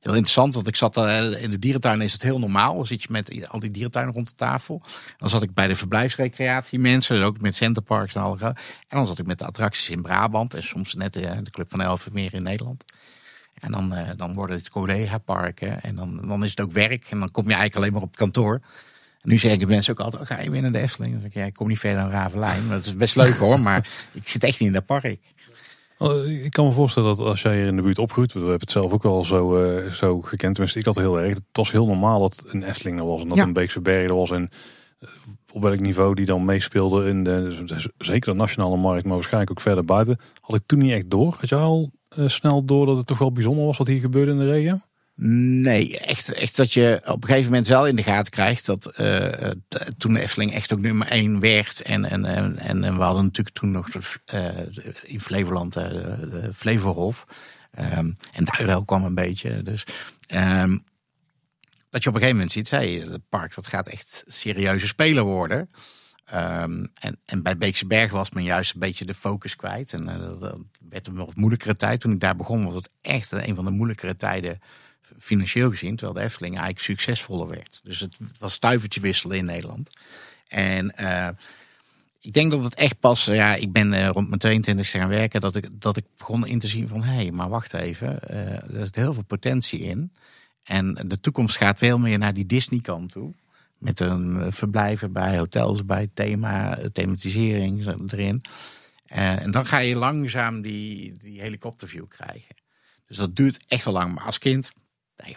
heel 0.00 0.12
interessant. 0.12 0.54
Want 0.54 0.68
ik 0.68 0.76
zat 0.76 0.96
in 0.96 1.50
de 1.50 1.58
dierentuin 1.58 2.00
is 2.00 2.12
het 2.12 2.22
heel 2.22 2.38
normaal. 2.38 2.74
Dan 2.74 2.86
zit 2.86 3.02
je 3.02 3.08
met 3.10 3.48
al 3.48 3.58
die 3.58 3.70
dierentuinen 3.70 4.14
rond 4.14 4.28
de 4.28 4.34
tafel. 4.34 4.82
Dan 5.18 5.28
zat 5.28 5.42
ik 5.42 5.54
bij 5.54 5.66
de 5.66 5.76
verblijfsrecreatie 5.76 6.78
mensen. 6.78 7.22
ook 7.22 7.40
met 7.40 7.56
Centerparks 7.56 8.14
en 8.14 8.22
alle. 8.22 8.38
En 8.38 8.56
dan 8.88 9.06
zat 9.06 9.18
ik 9.18 9.26
met 9.26 9.38
de 9.38 9.46
attracties 9.46 9.90
in 9.90 10.02
Brabant. 10.02 10.54
En 10.54 10.62
soms 10.62 10.94
net 10.94 11.12
de, 11.12 11.42
Club 11.50 11.70
van 11.70 11.80
Elfen 11.80 12.12
meer 12.12 12.34
in 12.34 12.42
Nederland. 12.42 12.84
En 13.54 13.72
dan, 13.72 13.94
dan 14.16 14.34
worden 14.34 14.56
het 14.56 14.70
collega-parken. 14.70 15.82
En 15.82 15.94
dan, 15.94 16.26
dan 16.26 16.44
is 16.44 16.50
het 16.50 16.60
ook 16.60 16.72
werk. 16.72 17.06
En 17.10 17.18
dan 17.18 17.30
kom 17.30 17.44
je 17.44 17.54
eigenlijk 17.54 17.76
alleen 17.76 17.92
maar 17.92 18.02
op 18.02 18.08
het 18.08 18.18
kantoor. 18.18 18.60
Nu 19.26 19.38
zeggen 19.38 19.68
mensen 19.68 19.92
ook 19.92 20.00
altijd, 20.00 20.22
oh, 20.22 20.28
ga 20.28 20.40
je 20.40 20.50
weer 20.50 20.62
naar 20.62 20.72
de 20.72 20.78
Efteling? 20.78 21.12
Dan 21.12 21.20
zeg 21.20 21.30
ik, 21.30 21.36
ja, 21.36 21.44
ik 21.44 21.54
kom 21.54 21.68
niet 21.68 21.78
verder 21.78 22.02
dan 22.02 22.10
Ravelijn. 22.10 22.68
Dat 22.68 22.84
is 22.84 22.96
best 22.96 23.16
leuk 23.16 23.34
hoor, 23.34 23.60
maar 23.60 23.88
ik 24.12 24.28
zit 24.28 24.44
echt 24.44 24.60
niet 24.60 24.68
in 24.68 24.74
dat 24.74 24.86
park. 24.86 25.18
Oh, 25.98 26.26
ik 26.26 26.50
kan 26.50 26.66
me 26.66 26.72
voorstellen 26.72 27.16
dat 27.16 27.26
als 27.26 27.42
jij 27.42 27.56
hier 27.56 27.66
in 27.66 27.76
de 27.76 27.82
buurt 27.82 27.98
opgroeit, 27.98 28.32
we 28.32 28.38
hebben 28.38 28.60
het 28.60 28.70
zelf 28.70 28.92
ook 28.92 29.02
wel 29.02 29.24
zo, 29.24 29.64
uh, 29.64 29.92
zo 29.92 30.20
gekend, 30.20 30.54
tenminste 30.54 30.78
ik 30.78 30.84
had 30.84 30.94
het 30.94 31.04
heel 31.04 31.20
erg. 31.20 31.28
Het 31.28 31.42
was 31.52 31.70
heel 31.70 31.86
normaal 31.86 32.20
dat 32.20 32.44
een 32.46 32.62
Efteling 32.62 32.98
er 32.98 33.06
was 33.06 33.22
en 33.22 33.28
dat 33.28 33.38
een 33.38 33.52
Beekse 33.52 33.80
Bergen 33.80 34.08
er 34.08 34.16
was. 34.16 34.30
En 34.30 34.48
eh, 34.98 35.08
op 35.52 35.62
welk 35.62 35.80
niveau 35.80 36.14
die 36.14 36.26
dan 36.26 36.44
meespeelde 36.44 37.08
in 37.08 37.24
de, 37.24 37.64
zeker 37.98 38.32
de 38.32 38.38
nationale 38.38 38.76
markt, 38.76 39.04
maar 39.04 39.14
waarschijnlijk 39.14 39.50
ook 39.50 39.60
verder 39.60 39.84
buiten, 39.84 40.18
had 40.40 40.56
ik 40.56 40.62
toen 40.66 40.78
niet 40.78 40.92
echt 40.92 41.10
door. 41.10 41.36
Had 41.40 41.48
je 41.48 41.54
al 41.54 41.90
uh, 42.18 42.28
snel 42.28 42.64
door 42.64 42.86
dat 42.86 42.96
het 42.96 43.06
toch 43.06 43.18
wel 43.18 43.32
bijzonder 43.32 43.64
was 43.64 43.76
wat 43.76 43.86
hier 43.86 44.00
gebeurde 44.00 44.30
in 44.30 44.38
de 44.38 44.50
regio? 44.50 44.78
Nee, 45.18 45.98
echt, 45.98 46.32
echt 46.32 46.56
dat 46.56 46.72
je 46.72 47.00
op 47.04 47.22
een 47.22 47.28
gegeven 47.28 47.50
moment 47.50 47.66
wel 47.66 47.86
in 47.86 47.96
de 47.96 48.02
gaten 48.02 48.32
krijgt 48.32 48.66
dat 48.66 48.98
uh, 49.00 49.50
toen 49.98 50.14
de 50.14 50.20
Efteling 50.20 50.52
echt 50.52 50.72
ook 50.72 50.80
nummer 50.80 51.08
één 51.08 51.40
werd. 51.40 51.82
En, 51.82 52.04
en, 52.04 52.24
en, 52.24 52.58
en 52.58 52.96
we 52.96 53.02
hadden 53.02 53.24
natuurlijk 53.24 53.56
toen 53.56 53.70
nog 53.70 53.88
uh, 54.34 54.48
in 55.02 55.20
Flevoland 55.20 55.76
uh, 55.76 55.88
de 55.88 56.50
Flevohof. 56.54 57.26
Um, 57.98 58.16
en 58.32 58.44
Duirel 58.44 58.84
kwam 58.84 59.04
een 59.04 59.14
beetje. 59.14 59.62
Dus 59.62 59.84
um, 60.34 60.84
dat 61.90 62.02
je 62.02 62.08
op 62.08 62.14
een 62.14 62.20
gegeven 62.20 62.36
moment 62.36 62.52
ziet, 62.52 62.70
hey, 62.70 62.88
het 63.10 63.28
park 63.28 63.54
dat 63.54 63.66
gaat 63.66 63.88
echt 63.88 64.24
serieuze 64.26 64.86
speler 64.86 65.24
worden. 65.24 65.70
Um, 66.34 66.90
en, 67.00 67.20
en 67.24 67.42
bij 67.42 67.56
Beekse 67.56 67.86
Berg 67.86 68.10
was 68.10 68.30
men 68.30 68.44
juist 68.44 68.74
een 68.74 68.80
beetje 68.80 69.04
de 69.04 69.14
focus 69.14 69.56
kwijt. 69.56 69.92
En 69.92 70.02
dat 70.40 70.58
werd 70.88 71.06
een 71.06 71.16
wat 71.16 71.36
moeilijkere 71.36 71.76
tijd. 71.76 72.00
Toen 72.00 72.12
ik 72.12 72.20
daar 72.20 72.36
begon 72.36 72.64
was 72.64 72.74
het 72.74 72.90
echt 73.00 73.32
een 73.32 73.54
van 73.54 73.64
de 73.64 73.70
moeilijkere 73.70 74.16
tijden 74.16 74.58
financieel 75.18 75.70
gezien, 75.70 75.96
terwijl 75.96 76.18
de 76.18 76.24
Efteling 76.24 76.54
eigenlijk 76.54 76.84
succesvoller 76.84 77.48
werd. 77.48 77.80
Dus 77.82 78.00
het 78.00 78.16
was 78.38 78.52
stuivertje 78.52 79.00
wisselen 79.00 79.36
in 79.36 79.44
Nederland. 79.44 79.90
En 80.48 80.94
uh, 81.00 81.28
ik 82.20 82.32
denk 82.32 82.50
dat 82.50 82.64
het 82.64 82.74
echt 82.74 83.00
pas, 83.00 83.24
ja, 83.24 83.54
ik 83.54 83.72
ben 83.72 83.92
uh, 83.92 84.08
rond 84.08 84.28
mijn 84.28 84.40
22 84.40 84.90
gaan 84.90 85.08
werken, 85.08 85.40
dat 85.40 85.54
ik, 85.54 85.80
dat 85.80 85.96
ik 85.96 86.04
begon 86.16 86.46
in 86.46 86.58
te 86.58 86.66
zien 86.66 86.88
van, 86.88 87.02
hé, 87.02 87.14
hey, 87.14 87.30
maar 87.30 87.48
wacht 87.48 87.74
even, 87.74 88.20
uh, 88.30 88.36
er 88.52 88.84
zit 88.84 88.94
heel 88.94 89.14
veel 89.14 89.24
potentie 89.24 89.80
in. 89.80 90.12
En 90.64 90.94
de 91.06 91.20
toekomst 91.20 91.56
gaat 91.56 91.78
veel 91.78 91.98
meer 91.98 92.18
naar 92.18 92.34
die 92.34 92.46
Disney 92.46 92.80
kant 92.80 93.12
toe. 93.12 93.34
Met 93.78 94.00
een 94.00 94.52
verblijven 94.52 95.12
bij 95.12 95.38
hotels, 95.38 95.84
bij 95.84 96.10
thema, 96.14 96.78
thematisering 96.92 97.86
erin. 98.12 98.42
en 99.06 99.50
dan 99.50 99.66
ga 99.66 99.78
je 99.78 99.96
langzaam 99.96 100.62
die, 100.62 101.12
die 101.18 101.40
helikopterview 101.40 102.08
krijgen. 102.08 102.54
Dus 103.06 103.16
dat 103.16 103.36
duurt 103.36 103.64
echt 103.66 103.84
wel 103.84 103.94
lang. 103.94 104.14
Maar 104.14 104.24
als 104.24 104.38
kind 104.38 104.72
Joh. 105.24 105.34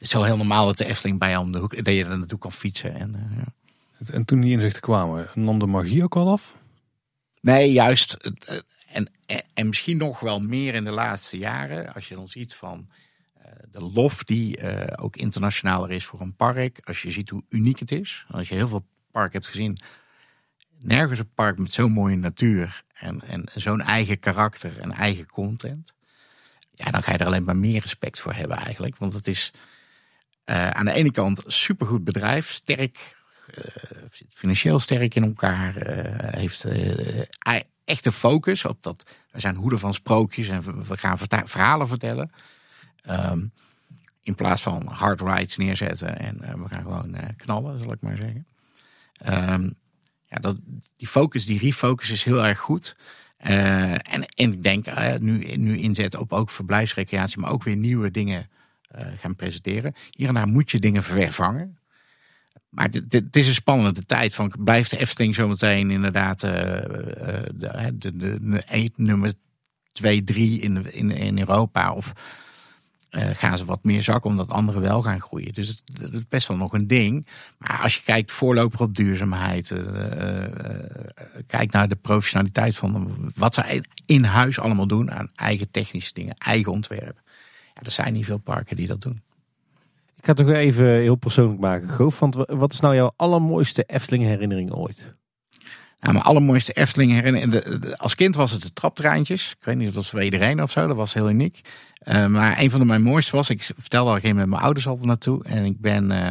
Het 0.00 0.08
is 0.08 0.10
zo 0.10 0.22
heel 0.22 0.36
normaal 0.36 0.66
dat 0.66 0.78
de 0.78 0.84
Efteling 0.84 1.18
bij 1.18 1.30
jou 1.30 1.44
om 1.44 1.50
de 1.50 1.58
hoek, 1.58 1.84
dat 1.84 1.94
je 1.94 2.04
er 2.04 2.18
naartoe 2.18 2.38
kan 2.38 2.52
fietsen. 2.52 2.94
En, 2.94 3.14
uh, 3.16 3.36
ja. 3.36 4.12
en 4.12 4.24
toen 4.24 4.40
die 4.40 4.52
inzichten 4.52 4.82
kwamen, 4.82 5.28
nam 5.34 5.58
de 5.58 5.66
magie 5.66 6.04
ook 6.04 6.16
al 6.16 6.30
af? 6.30 6.56
Nee, 7.40 7.72
juist. 7.72 8.12
Eh, 8.12 8.58
en, 8.92 9.10
en, 9.54 9.68
misschien 9.68 9.96
nog 9.96 10.20
wel 10.20 10.40
meer 10.40 10.74
in 10.74 10.84
de 10.84 10.90
laatste 10.90 11.38
jaren. 11.38 11.94
Als 11.94 12.08
je 12.08 12.14
dan 12.14 12.28
ziet 12.28 12.54
van 12.54 12.88
uh, 13.38 13.44
de 13.70 13.80
lof 13.80 14.24
die 14.24 14.60
uh, 14.60 14.82
ook 14.96 15.16
internationaler 15.16 15.90
is 15.90 16.04
voor 16.04 16.20
een 16.20 16.36
park. 16.36 16.78
Als 16.82 17.02
je 17.02 17.10
ziet 17.10 17.28
hoe 17.28 17.42
uniek 17.48 17.78
het 17.78 17.90
is. 17.90 18.24
Als 18.28 18.48
je 18.48 18.54
heel 18.54 18.68
veel 18.68 18.86
parken 19.10 19.32
hebt 19.32 19.46
gezien. 19.46 19.78
Nergens 20.78 21.18
een 21.18 21.34
park 21.34 21.58
met 21.58 21.72
zo'n 21.72 21.92
mooie 21.92 22.16
natuur. 22.16 22.84
En, 22.94 23.22
en 23.22 23.44
zo'n 23.54 23.80
eigen 23.80 24.18
karakter 24.18 24.78
en 24.78 24.92
eigen 24.92 25.26
content 25.26 25.94
ja, 26.84 26.90
dan 26.90 27.02
ga 27.02 27.12
je 27.12 27.18
er 27.18 27.26
alleen 27.26 27.44
maar 27.44 27.56
meer 27.56 27.80
respect 27.80 28.20
voor 28.20 28.32
hebben 28.32 28.56
eigenlijk. 28.56 28.96
Want 28.96 29.12
het 29.12 29.26
is 29.26 29.50
uh, 30.46 30.70
aan 30.70 30.84
de 30.84 30.92
ene 30.92 31.10
kant 31.10 31.42
supergoed 31.46 32.04
bedrijf, 32.04 32.50
sterk, 32.50 33.16
uh, 33.58 33.64
financieel 34.28 34.78
sterk 34.78 35.14
in 35.14 35.24
elkaar, 35.24 35.76
uh, 35.76 36.04
heeft 36.16 36.64
echte 37.84 38.12
focus 38.12 38.64
op 38.64 38.82
dat. 38.82 39.10
We 39.30 39.40
zijn 39.40 39.56
hoeden 39.56 39.78
van 39.78 39.94
sprookjes 39.94 40.48
en 40.48 40.86
we 40.86 40.96
gaan 40.96 41.18
verhalen 41.48 41.88
vertellen. 41.88 42.32
Um, 43.10 43.52
in 44.22 44.34
plaats 44.34 44.62
van 44.62 44.86
hard 44.86 45.20
rides 45.20 45.56
neerzetten 45.56 46.18
en 46.18 46.62
we 46.62 46.68
gaan 46.68 46.82
gewoon 46.82 47.16
knallen, 47.36 47.82
zal 47.82 47.92
ik 47.92 48.00
maar 48.00 48.16
zeggen. 48.16 48.46
Um, 49.26 49.74
ja, 50.26 50.36
dat, 50.36 50.56
die 50.96 51.08
focus, 51.08 51.46
die 51.46 51.58
refocus 51.58 52.10
is 52.10 52.24
heel 52.24 52.44
erg 52.44 52.58
goed. 52.58 52.96
Uh, 53.46 53.92
en, 53.92 54.02
en 54.12 54.52
ik 54.52 54.62
denk 54.62 54.86
uh, 54.86 55.14
nu, 55.18 55.56
nu 55.56 55.76
inzetten 55.76 56.20
op 56.20 56.32
ook 56.32 56.50
verblijfsrecreatie, 56.50 57.40
maar 57.40 57.50
ook 57.50 57.62
weer 57.62 57.76
nieuwe 57.76 58.10
dingen 58.10 58.48
uh, 58.98 59.06
gaan 59.16 59.36
presenteren. 59.36 59.94
Hier 60.10 60.28
en 60.28 60.34
daar 60.34 60.48
moet 60.48 60.70
je 60.70 60.78
dingen 60.78 61.02
vervangen. 61.02 61.78
Maar 62.68 62.88
het 63.08 63.36
is 63.36 63.46
een 63.46 63.54
spannende 63.54 64.06
tijd. 64.06 64.34
Van, 64.34 64.52
blijft 64.58 64.90
de 64.90 64.98
Efteling 64.98 65.34
zometeen 65.34 65.90
inderdaad 65.90 66.40
de, 66.40 67.52
de, 67.54 67.92
de, 67.98 68.16
de, 68.16 68.90
nummer 68.96 69.32
2, 69.92 70.24
3 70.24 70.60
in, 70.60 70.92
in, 70.92 71.10
in 71.10 71.38
Europa? 71.38 71.92
Of 71.92 72.12
uh, 73.10 73.22
gaan 73.32 73.58
ze 73.58 73.64
wat 73.64 73.84
meer 73.84 74.02
zakken 74.02 74.30
omdat 74.30 74.52
anderen 74.52 74.80
wel 74.80 75.02
gaan 75.02 75.20
groeien. 75.20 75.52
Dus 75.52 75.68
het, 75.68 76.12
is 76.12 76.28
best 76.28 76.48
wel 76.48 76.56
nog 76.56 76.72
een 76.72 76.86
ding. 76.86 77.26
Maar 77.58 77.80
als 77.82 77.96
je 77.96 78.02
kijkt 78.02 78.32
voorloper 78.32 78.80
op 78.80 78.94
duurzaamheid, 78.94 79.70
uh, 79.70 79.80
kijk 81.46 81.72
naar 81.72 81.88
de 81.88 81.96
professionaliteit 81.96 82.76
van 82.76 83.14
wat 83.34 83.54
ze 83.54 83.82
in 84.06 84.24
huis 84.24 84.60
allemaal 84.60 84.86
doen 84.86 85.10
aan 85.10 85.30
eigen 85.34 85.70
technische 85.70 86.14
dingen, 86.14 86.34
eigen 86.38 86.72
ontwerp. 86.72 87.20
Ja, 87.74 87.82
er 87.82 87.90
zijn 87.90 88.12
niet 88.12 88.24
veel 88.24 88.38
parken 88.38 88.76
die 88.76 88.86
dat 88.86 89.00
doen. 89.00 89.22
Ik 90.16 90.26
ga 90.26 90.32
het 90.32 90.46
nog 90.46 90.56
even 90.56 90.86
heel 90.86 91.14
persoonlijk 91.14 91.60
maken, 91.60 91.88
Goof. 91.88 92.18
Want 92.18 92.34
wat 92.34 92.72
is 92.72 92.80
nou 92.80 92.94
jouw 92.94 93.12
allermooiste 93.16 93.82
Efteling 93.82 94.24
herinnering 94.24 94.72
ooit? 94.72 95.14
Nou, 96.00 96.12
mijn 96.12 96.24
allermooiste 96.24 96.72
Efteling 96.72 97.12
herinnering. 97.12 97.96
Als 97.96 98.14
kind 98.14 98.34
was 98.34 98.50
het 98.50 98.62
de 98.62 98.72
traptreintjes. 98.72 99.50
Ik 99.50 99.64
weet 99.64 99.76
niet 99.76 99.88
of 99.88 99.94
dat 99.94 100.10
was 100.10 100.22
iedereen 100.22 100.62
of 100.62 100.70
zo. 100.70 100.86
Dat 100.86 100.96
was 100.96 101.14
heel 101.14 101.28
uniek. 101.28 101.60
Uh, 102.04 102.26
maar 102.26 102.58
een 102.58 102.70
van 102.70 102.80
de 102.80 102.86
mijn 102.86 103.02
mooiste 103.02 103.36
was, 103.36 103.50
ik 103.50 103.62
vertelde 103.62 104.10
al 104.10 104.18
een 104.22 104.36
met 104.36 104.48
mijn 104.48 104.62
ouders 104.62 104.86
al 104.86 104.98
naartoe. 105.02 105.44
En 105.44 105.64
ik 105.64 105.80
ben, 105.80 106.10
uh, 106.10 106.30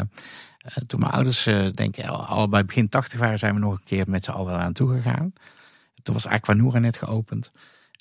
toen 0.88 1.00
mijn 1.00 1.12
ouders, 1.12 1.44
denk 1.72 1.98
ik, 1.98 2.06
al 2.08 2.50
bij 2.50 2.66
begin 2.66 2.90
tachtig 2.90 3.20
waren, 3.20 3.40
zijn 3.40 3.54
we 3.54 3.60
nog 3.60 3.72
een 3.72 3.84
keer 3.84 4.06
met 4.08 4.24
z'n 4.24 4.32
allen 4.32 4.58
naartoe 4.58 4.96
gegaan. 4.96 5.34
Toen 6.04 6.14
was 6.14 6.28
Aquanura 6.28 6.80
net 6.80 6.98
geopend. 6.98 7.52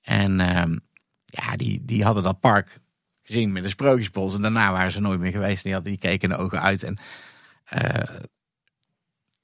En 0.02 0.40
ehm, 0.40 0.76
ja, 1.24 1.56
die, 1.56 1.84
die 1.84 2.04
hadden 2.04 2.22
dat 2.22 2.40
park 2.40 2.80
gezien 3.22 3.52
met 3.52 3.62
de 3.62 3.68
sprookjesbos. 3.68 4.34
En 4.34 4.42
daarna 4.42 4.72
waren 4.72 4.92
ze 4.92 5.00
nooit 5.00 5.20
meer 5.20 5.32
geweest. 5.32 5.62
Die, 5.62 5.72
hadden, 5.72 5.90
die 5.90 6.00
keken 6.00 6.28
de 6.28 6.36
ogen 6.36 6.60
uit. 6.60 6.82
En 6.82 6.98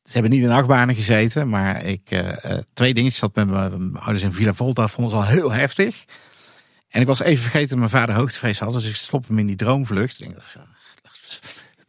ze 0.04 0.12
hebben 0.12 0.30
niet 0.30 0.42
in 0.42 0.50
achtbanen 0.50 0.94
gezeten, 0.94 1.48
maar 1.48 1.84
ik, 1.84 2.10
uh, 2.10 2.58
twee 2.72 2.94
dingetjes 2.94 3.20
had 3.20 3.34
met 3.34 3.48
mijn 3.48 3.96
ouders 3.96 4.22
in 4.22 4.32
Villa 4.32 4.54
Volta, 4.54 4.88
vonden 4.88 5.12
ze 5.12 5.18
al 5.18 5.26
heel 5.26 5.52
heftig. 5.52 6.04
En 6.88 7.00
ik 7.00 7.06
was 7.06 7.20
even 7.20 7.42
vergeten 7.42 7.68
dat 7.68 7.78
mijn 7.78 7.90
vader 7.90 8.14
hoogtevrees 8.14 8.58
had, 8.58 8.72
dus 8.72 8.88
ik 8.88 8.96
stop 8.96 9.28
hem 9.28 9.38
in 9.38 9.46
die 9.46 9.56
droomvlucht. 9.56 10.24
Ik 10.24 10.36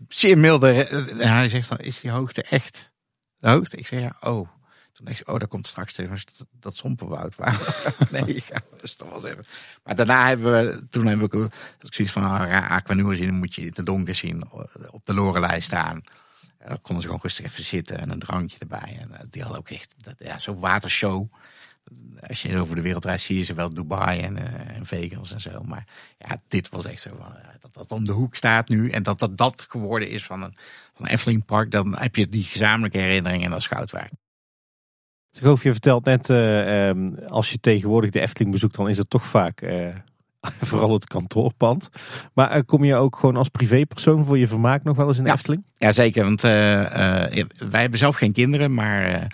zeer 0.08 0.38
milde. 0.38 0.88
En 0.88 1.34
hij 1.34 1.50
zegt 1.50 1.70
dan, 1.70 1.78
is 1.78 2.00
die 2.00 2.12
hoogte 2.12 2.44
echt 2.44 2.92
de 3.38 3.50
hoogte? 3.50 3.78
Ik 3.78 3.88
zeg, 3.88 4.00
ja, 4.00 4.16
oh. 4.20 4.50
Toen 4.92 5.06
dacht 5.06 5.20
ik, 5.20 5.30
oh, 5.30 5.40
daar 5.40 5.48
komt 5.48 5.68
straks 5.68 5.94
tegen 5.94 6.20
dat, 6.38 6.48
dat 6.60 6.76
sompenwoud. 6.76 7.36
nee, 8.12 8.44
dus 8.78 8.98
dat 8.98 9.08
was 9.10 9.24
even. 9.24 9.46
Maar 9.84 9.96
daarna 9.96 10.28
hebben 10.28 10.52
we, 10.52 10.90
toen 10.90 11.06
heb 11.06 11.22
ik, 11.22 11.34
ik 11.82 11.94
zoiets 11.94 12.14
van, 12.14 12.24
ah, 12.24 13.16
zien, 13.16 13.34
moet 13.34 13.56
je 13.56 13.62
in 13.62 13.72
het 13.76 13.86
donker 13.86 14.16
zien, 14.16 14.44
op 14.92 15.06
de 15.06 15.14
Lorelei 15.14 15.62
staan. 15.62 16.04
Dan 16.68 16.82
konden 16.82 17.02
ze 17.02 17.08
gewoon 17.08 17.24
rustig 17.24 17.46
even 17.46 17.64
zitten 17.64 18.00
en 18.00 18.10
een 18.10 18.20
drankje 18.20 18.58
erbij. 18.60 18.98
En 19.00 19.10
uh, 19.12 19.20
die 19.30 19.42
hadden 19.42 19.60
ook 19.60 19.70
echt 19.70 19.96
dat, 19.98 20.16
ja, 20.18 20.40
zo'n 20.40 20.60
watershow. 20.60 21.28
Als 22.20 22.42
je 22.42 22.60
over 22.60 22.76
de 22.76 22.82
wereld 22.82 23.06
reist, 23.06 23.26
zie 23.26 23.38
je 23.38 23.44
ze 23.44 23.54
wel 23.54 23.74
Dubai 23.74 24.22
en, 24.22 24.38
uh, 24.38 24.76
en 24.76 24.86
Vegas 24.86 25.32
en 25.32 25.42
zo. 25.42 25.64
Maar 25.64 25.88
ja, 26.18 26.42
dit 26.48 26.70
was 26.70 26.86
echt 26.86 27.02
zo 27.02 27.16
van, 27.20 27.36
dat 27.60 27.74
dat 27.74 27.92
om 27.92 28.06
de 28.06 28.12
hoek 28.12 28.36
staat 28.36 28.70
nu. 28.70 28.90
En 28.90 29.04
dat 29.04 29.20
dat, 29.20 29.38
dat 29.38 29.66
geworden 29.70 30.10
is 30.10 30.26
van 30.26 30.42
een, 30.42 30.58
van 30.94 31.06
Efteling 31.06 31.46
Park. 31.46 31.72
Dan 31.72 31.98
heb 31.98 32.16
je 32.16 32.28
die 32.28 32.44
gezamenlijke 32.44 32.98
herinnering 32.98 33.44
en 33.44 33.50
dat 33.50 33.60
is 33.60 33.68
goud 33.68 33.92
waard. 33.92 34.12
Je 35.30 35.58
vertelt 35.58 36.06
net, 36.06 36.30
um, 36.30 37.18
als 37.28 37.52
je 37.52 37.60
tegenwoordig 37.60 38.10
de 38.10 38.22
Efteling 38.22 38.52
bezoekt, 38.52 38.76
dan 38.76 38.90
is 38.90 38.98
het 38.98 39.10
toch 39.10 39.26
vaak 39.26 39.62
vooral 40.70 40.94
het 40.94 41.08
kantoorpand. 41.08 41.90
Maar 42.34 42.58
uh, 42.58 42.62
kom 42.66 42.84
je 42.84 42.96
ook 42.96 43.16
gewoon 43.16 43.36
als 43.36 43.50
privépersoon 43.50 44.26
voor 44.26 44.38
je 44.38 44.48
vermaak 44.48 44.84
nog 44.84 44.98
wel 44.98 45.08
eens 45.08 45.18
in 45.18 45.24
de 45.24 45.30
ja. 45.30 45.36
Efteling? 45.36 45.64
Ja, 45.74 45.92
zeker. 45.92 46.24
Want 46.24 46.42
wij 46.42 47.82
hebben 47.82 48.00
zelf 48.00 48.16
geen 48.16 48.34
kinderen, 48.34 48.74
maar 48.74 49.28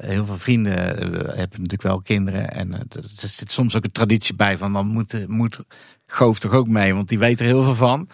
heel 0.00 0.24
veel 0.24 0.38
vrienden 0.38 0.72
hebben 0.72 1.60
natuurlijk 1.60 1.82
wel 1.82 2.02
kinderen. 2.02 2.52
En 2.52 2.72
er 2.72 3.02
zit 3.16 3.52
soms 3.52 3.76
ook 3.76 3.84
een 3.84 3.92
traditie 3.92 4.34
bij 4.34 4.56
van 4.56 4.72
dan 4.72 4.86
moet, 4.86 5.28
moet 5.28 5.58
Goof 6.06 6.38
toch 6.38 6.52
ook 6.52 6.68
mee, 6.68 6.94
want 6.94 7.08
die 7.08 7.18
weet 7.18 7.40
er 7.40 7.46
heel 7.46 7.62
veel 7.62 7.74
van. 7.74 8.08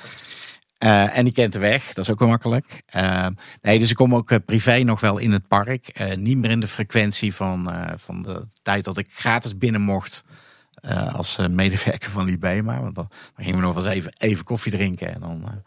Uh, 0.85 1.19
en 1.19 1.25
die 1.25 1.33
kent 1.33 1.53
de 1.53 1.59
weg, 1.59 1.93
dat 1.93 2.05
is 2.05 2.11
ook 2.11 2.19
wel 2.19 2.29
makkelijk. 2.29 2.83
Uh, 2.97 3.27
nee, 3.61 3.79
dus 3.79 3.91
ik 3.91 3.97
kom 3.97 4.15
ook 4.15 4.31
uh, 4.31 4.39
privé 4.47 4.79
nog 4.79 5.01
wel 5.01 5.19
in 5.19 5.33
het 5.33 5.49
park. 5.49 6.17
niet 6.17 6.37
meer 6.39 6.51
in 6.51 6.61
de 6.61 6.67
frequentie 6.67 7.35
van, 7.35 7.71
van 7.97 8.23
de 8.23 8.47
tijd 8.63 8.85
dat 8.85 8.99
ik 8.99 9.09
gratis 9.11 9.59
binnen 9.59 9.81
mocht. 9.81 10.25
Als 11.13 11.39
medewerker 11.51 12.11
van 12.11 12.25
Libema. 12.25 12.81
Want 12.81 12.95
dan, 12.95 13.11
gingen 13.37 13.59
we 13.59 13.65
nog 13.65 13.75
wel 13.75 13.85
eens 13.85 13.95
even, 13.95 14.13
even 14.19 14.45
koffie 14.45 14.73
drinken. 14.73 15.15
En 15.15 15.21
dan, 15.21 15.63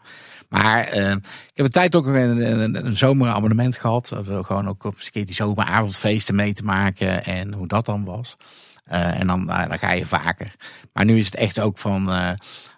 maar 0.48 0.86
ik 0.86 1.54
heb 1.54 1.66
een 1.66 1.70
tijd 1.70 1.94
ook 1.94 2.06
een, 2.06 2.14
een, 2.60 2.86
een 2.86 2.96
zomerabonnement 2.96 3.76
gehad. 3.76 4.12
Gewoon 4.24 4.68
ook 4.68 4.84
op 4.84 4.94
een 4.94 5.10
keer 5.10 5.26
die 5.26 5.34
zomeravondfeesten 5.34 6.34
mee 6.34 6.52
te 6.52 6.64
maken. 6.64 7.24
En 7.24 7.52
hoe 7.52 7.66
dat 7.66 7.86
dan 7.86 8.04
was. 8.04 8.36
en 8.84 9.26
dan, 9.26 9.46
dan 9.46 9.78
ga 9.78 9.92
je 9.92 10.06
vaker. 10.06 10.54
Maar 10.92 11.04
nu 11.04 11.18
is 11.18 11.26
het 11.26 11.34
echt 11.34 11.60
ook 11.60 11.78
van 11.78 12.36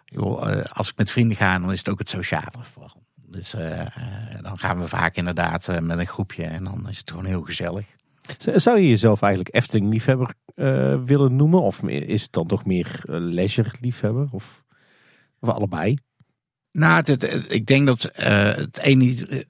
joh, 0.08 0.50
eh, 0.50 0.64
als 0.72 0.88
ik 0.88 0.96
met 0.96 1.10
vrienden 1.10 1.36
ga, 1.36 1.58
dan 1.58 1.72
is 1.72 1.78
het 1.78 1.88
ook 1.88 1.98
het 1.98 2.08
sociale 2.08 2.62
vooral. 2.62 3.06
Dus 3.14 3.50
dan 4.42 4.58
gaan 4.58 4.80
we 4.80 4.88
vaak 4.88 5.16
inderdaad 5.16 5.80
met 5.80 5.98
een 5.98 6.06
groepje 6.06 6.44
en 6.44 6.64
dan 6.64 6.88
is 6.88 6.98
het 6.98 7.10
gewoon 7.10 7.24
heel 7.24 7.42
gezellig. 7.42 7.86
Zou 8.36 8.80
je 8.80 8.88
jezelf 8.88 9.22
eigenlijk 9.22 9.54
Efteling-liefhebber 9.54 10.34
uh, 10.54 10.98
willen 11.04 11.36
noemen? 11.36 11.62
Of 11.62 11.82
is 11.82 12.22
het 12.22 12.32
dan 12.32 12.46
toch 12.46 12.64
meer 12.64 13.00
leisure-liefhebber? 13.06 14.28
Of, 14.30 14.64
of 15.40 15.48
allebei? 15.48 15.96
Nou, 16.72 17.02
het, 17.04 17.46
ik 17.52 17.66
denk 17.66 17.86
dat 17.86 18.10
uh, 18.20 18.26
het 18.54 18.78
een 18.82 18.98
niet 18.98 19.46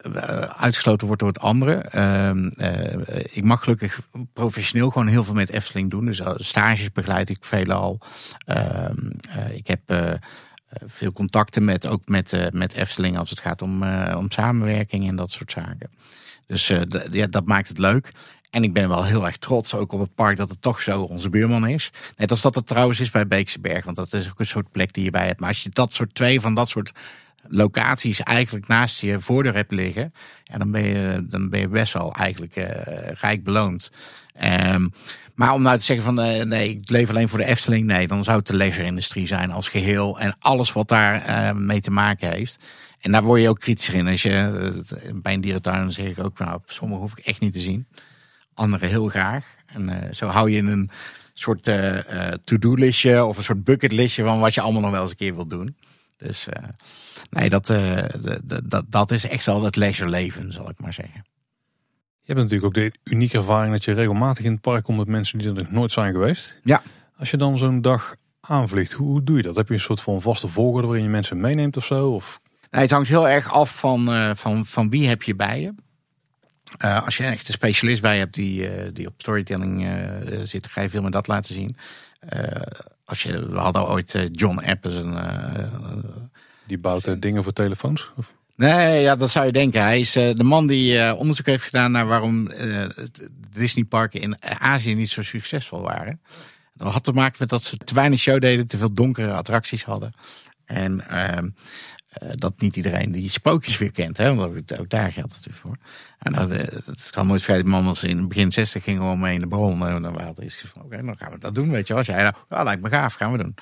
uitgesloten 0.57 1.07
wordt 1.07 1.23
door 1.23 1.33
het 1.33 1.41
andere. 1.41 1.91
Uh, 1.95 3.27
ik 3.33 3.45
mag 3.45 3.63
gelukkig 3.63 4.01
professioneel 4.33 4.91
gewoon 4.91 5.07
heel 5.07 5.25
veel 5.25 5.35
met 5.35 5.51
Efteling 5.51 5.91
doen. 5.91 6.05
Dus 6.05 6.21
stages 6.37 6.93
begeleid 6.93 7.31
ik 7.31 7.45
veelal. 7.45 7.99
Ehm, 8.45 9.11
ik 9.51 9.67
heb 9.67 9.81
eh, 9.87 10.13
veel 10.85 11.13
contacten 11.13 11.65
met, 11.65 11.87
ook 11.87 12.03
met, 12.05 12.51
met 12.53 12.75
Efteling 12.75 13.19
als 13.19 13.31
het 13.31 13.41
gaat 13.41 13.63
om, 13.63 13.83
om 14.15 14.31
samenwerking 14.31 15.09
en 15.09 15.17
dat 15.17 15.31
soort 15.31 15.51
zaken. 15.51 15.91
Dus 16.47 16.73
ja, 17.11 17.27
dat 17.27 17.47
maakt 17.47 17.69
het 17.69 17.79
leuk. 17.79 18.11
En 18.51 18.63
ik 18.63 18.73
ben 18.73 18.89
wel 18.89 19.05
heel 19.05 19.27
erg 19.27 19.37
trots 19.37 19.75
ook 19.75 19.93
op 19.93 20.01
het 20.01 20.15
park 20.15 20.37
dat 20.37 20.51
het 20.51 20.63
toch 20.63 20.81
zo 20.81 21.01
onze 21.01 21.29
buurman 21.29 21.69
is. 21.69 21.91
Net 22.17 22.31
als 22.31 22.41
dat 22.41 22.55
het 22.55 22.67
trouwens 22.67 23.01
is 23.01 23.11
bij 23.11 23.27
Beekse 23.27 23.61
Berg, 23.61 23.85
want 23.85 23.97
dat 23.97 24.13
is 24.13 24.29
ook 24.31 24.41
een 24.41 24.47
soort 24.47 24.71
plek 24.71 24.93
die 24.93 25.05
je 25.05 25.11
bij 25.11 25.27
hebt. 25.27 25.41
Maar 25.41 25.49
als 25.49 25.63
je 25.63 25.71
dat 25.73 25.93
soort 25.93 26.15
twee 26.15 26.41
van 26.41 26.55
dat 26.55 26.69
soort 26.69 26.93
locaties 27.49 28.23
eigenlijk 28.23 28.69
naast 28.69 29.01
je 29.01 29.21
voordeur 29.21 29.55
hebt 29.55 29.73
liggen, 29.73 30.13
ja, 30.45 30.59
dan, 30.59 30.71
ben 30.71 30.85
je, 30.85 31.27
dan 31.29 31.49
ben 31.49 31.61
je 31.61 31.69
best 31.69 31.93
wel 31.93 32.15
eigenlijk 32.15 32.57
uh, 32.57 32.65
rijk 33.21 33.45
beloond. 33.45 33.91
Um, 34.43 34.93
maar 35.35 35.53
om 35.53 35.63
nou 35.63 35.79
te 35.79 35.85
zeggen 35.85 36.05
van 36.05 36.25
uh, 36.25 36.43
nee, 36.43 36.69
ik 36.69 36.91
leef 36.91 37.09
alleen 37.09 37.29
voor 37.29 37.39
de 37.39 37.45
Efteling, 37.45 37.87
nee, 37.87 38.07
dan 38.07 38.25
zou 38.25 38.39
het 38.39 38.47
de 38.47 38.57
leisure-industrie 38.57 39.27
zijn 39.27 39.51
als 39.51 39.69
geheel 39.69 40.19
en 40.19 40.37
alles 40.39 40.73
wat 40.73 40.89
daar 40.89 41.29
uh, 41.29 41.53
mee 41.53 41.81
te 41.81 41.91
maken 41.91 42.31
heeft. 42.31 42.59
En 43.01 43.13
daar 43.13 43.23
word 43.23 43.41
je 43.41 43.49
ook 43.49 43.61
kritisch 43.61 43.89
in. 43.89 44.09
Als 44.09 44.23
je 44.23 44.83
bij 45.15 45.35
een 45.35 45.41
dierentuin 45.41 45.93
zeg 45.93 46.07
ik 46.07 46.25
ook, 46.25 46.39
nou, 46.39 46.61
sommige 46.67 47.01
hoef 47.01 47.19
ik 47.19 47.25
echt 47.25 47.41
niet 47.41 47.53
te 47.53 47.59
zien. 47.59 47.87
Andere 48.59 48.87
heel 48.87 49.09
graag. 49.09 49.57
En 49.67 50.11
zo 50.15 50.27
hou 50.27 50.51
je 50.51 50.63
een 50.63 50.91
soort 51.33 51.71
to-do-listje 52.45 53.25
of 53.25 53.37
een 53.37 53.45
soort 53.45 53.65
bucket-listje 53.65 54.25
van 54.25 54.41
wat 54.41 54.55
je 54.55 54.61
allemaal 54.61 54.81
nog 54.81 54.91
wel 54.91 55.03
eens 55.03 55.11
een 55.11 55.17
keer 55.17 55.35
wilt 55.35 55.51
doen. 55.51 55.77
Dus 56.17 56.47
nee, 57.31 57.49
dat, 57.49 57.67
dat, 58.65 58.85
dat 58.87 59.11
is 59.11 59.29
echt 59.29 59.45
wel 59.45 59.63
het 59.63 59.77
leisure 59.77 60.11
leven, 60.11 60.53
zal 60.53 60.71
ik 60.71 60.81
maar 60.81 60.93
zeggen. 60.93 61.25
Je 62.21 62.35
hebt 62.35 62.39
natuurlijk 62.39 62.65
ook 62.65 62.75
de 62.75 63.13
unieke 63.13 63.37
ervaring 63.37 63.73
dat 63.73 63.85
je 63.85 63.93
regelmatig 63.93 64.45
in 64.45 64.53
het 64.53 64.61
park 64.61 64.85
komt 64.85 64.99
met 64.99 65.07
mensen 65.07 65.39
die 65.39 65.49
er 65.49 65.55
nog 65.55 65.71
nooit 65.71 65.93
zijn 65.93 66.13
geweest. 66.13 66.59
Ja. 66.63 66.83
Als 67.17 67.31
je 67.31 67.37
dan 67.37 67.59
zo'n 67.59 67.83
dag 67.83 68.17
aanvliegt, 68.41 68.93
hoe, 68.93 69.23
doe 69.23 69.37
je 69.37 69.43
dat? 69.43 69.57
Heb 69.57 69.69
je 69.69 69.75
een 69.75 69.81
soort 69.81 70.01
van 70.01 70.23
vaste 70.23 70.49
volgorde 70.49 70.87
waarin 70.87 71.05
je 71.05 71.11
mensen 71.11 71.41
meeneemt 71.41 71.77
of 71.77 71.85
zo? 71.85 72.11
Of? 72.11 72.41
Nee, 72.71 72.83
het 72.83 72.91
hangt 72.91 73.09
heel 73.09 73.29
erg 73.29 73.53
af 73.53 73.79
van, 73.79 74.37
van, 74.37 74.67
van 74.67 74.91
wie 74.91 75.09
heb 75.09 75.23
je 75.23 75.37
bij 75.37 75.61
je. 75.61 75.75
Uh, 76.85 77.05
als 77.05 77.17
je 77.17 77.25
echt 77.25 77.49
een 77.49 77.55
specialist 77.55 78.03
bij 78.03 78.19
hebt 78.19 78.35
die, 78.35 78.63
uh, 78.63 78.91
die 78.93 79.07
op 79.07 79.15
storytelling 79.17 79.87
zit, 80.45 80.67
ga 80.67 80.81
je 80.81 80.89
veel 80.89 81.03
meer 81.03 81.11
dat 81.11 81.27
laten 81.27 81.55
zien. 81.55 81.77
als 83.05 83.23
je, 83.23 83.49
we 83.49 83.59
hadden 83.59 83.89
ooit 83.89 84.29
John 84.33 84.59
Appen. 84.59 85.17
die 86.67 86.79
bouwt 86.79 87.23
dingen 87.23 87.43
voor 87.43 87.53
telefoons? 87.53 88.11
Of? 88.17 88.35
Nee, 88.57 89.01
ja, 89.01 89.17
dat 89.17 89.31
zou 89.31 89.47
je 89.47 89.53
denken. 89.53 89.83
Hij 89.83 90.01
is 90.01 90.13
de 90.13 90.45
man 90.45 90.67
die 90.67 91.15
onderzoek 91.17 91.47
heeft 91.47 91.65
gedaan 91.65 91.91
naar 91.91 92.07
waarom 92.07 92.51
Disneyparken 93.53 94.21
in 94.21 94.37
Azië 94.59 94.95
niet 94.95 95.11
zo 95.11 95.23
succesvol 95.23 95.83
waren. 95.83 96.21
Dat 96.75 96.93
had 96.93 97.05
te 97.05 97.13
maken 97.13 97.37
met 97.39 97.49
dat 97.49 97.63
ze 97.63 97.77
te 97.77 97.95
weinig 97.95 98.21
show 98.21 98.41
deden, 98.41 98.67
te 98.67 98.79
veel 98.79 98.93
donkere 98.93 99.33
attracties 99.33 99.85
hadden. 99.85 100.13
En 100.65 101.09
ehm, 101.09 101.49
dat 102.35 102.61
niet 102.61 102.77
iedereen 102.77 103.13
die 103.13 103.31
sprookjes 103.31 103.79
weer 103.79 103.93
kent, 103.93 104.17
hè, 104.17 104.35
want 104.35 104.79
ook 104.79 104.89
daar 104.89 105.13
geldt 105.13 105.35
het 105.35 105.47
natuurlijk 105.47 105.57
voor. 105.57 105.77
En 106.19 106.33
dat, 106.33 106.51
het 106.87 107.11
kan 107.11 107.27
nooit 107.27 107.43
vergeten, 107.43 107.71
man 107.71 107.87
als 107.87 108.03
in 108.03 108.19
het 108.19 108.29
begin 108.29 108.53
60 108.53 108.83
gingen 108.83 109.03
om 109.03 109.21
mee 109.21 109.35
in 109.35 109.41
de 109.41 109.49
bron. 109.49 109.87
En 109.87 110.03
dan 110.03 110.13
waren 110.13 110.35
er 110.37 110.71
van, 110.73 110.83
oké, 110.83 111.03
dan 111.03 111.17
gaan 111.17 111.33
we 111.33 111.39
dat 111.39 111.55
doen, 111.55 111.71
weet 111.71 111.87
je. 111.89 111.95
Als 111.95 112.07
jij 112.07 112.23
nou, 112.23 112.35
ja, 112.49 112.63
lijkt 112.63 112.83
me 112.83 112.89
gaaf, 112.89 113.15
gaan 113.15 113.33
we 113.33 113.39
doen. 113.39 113.55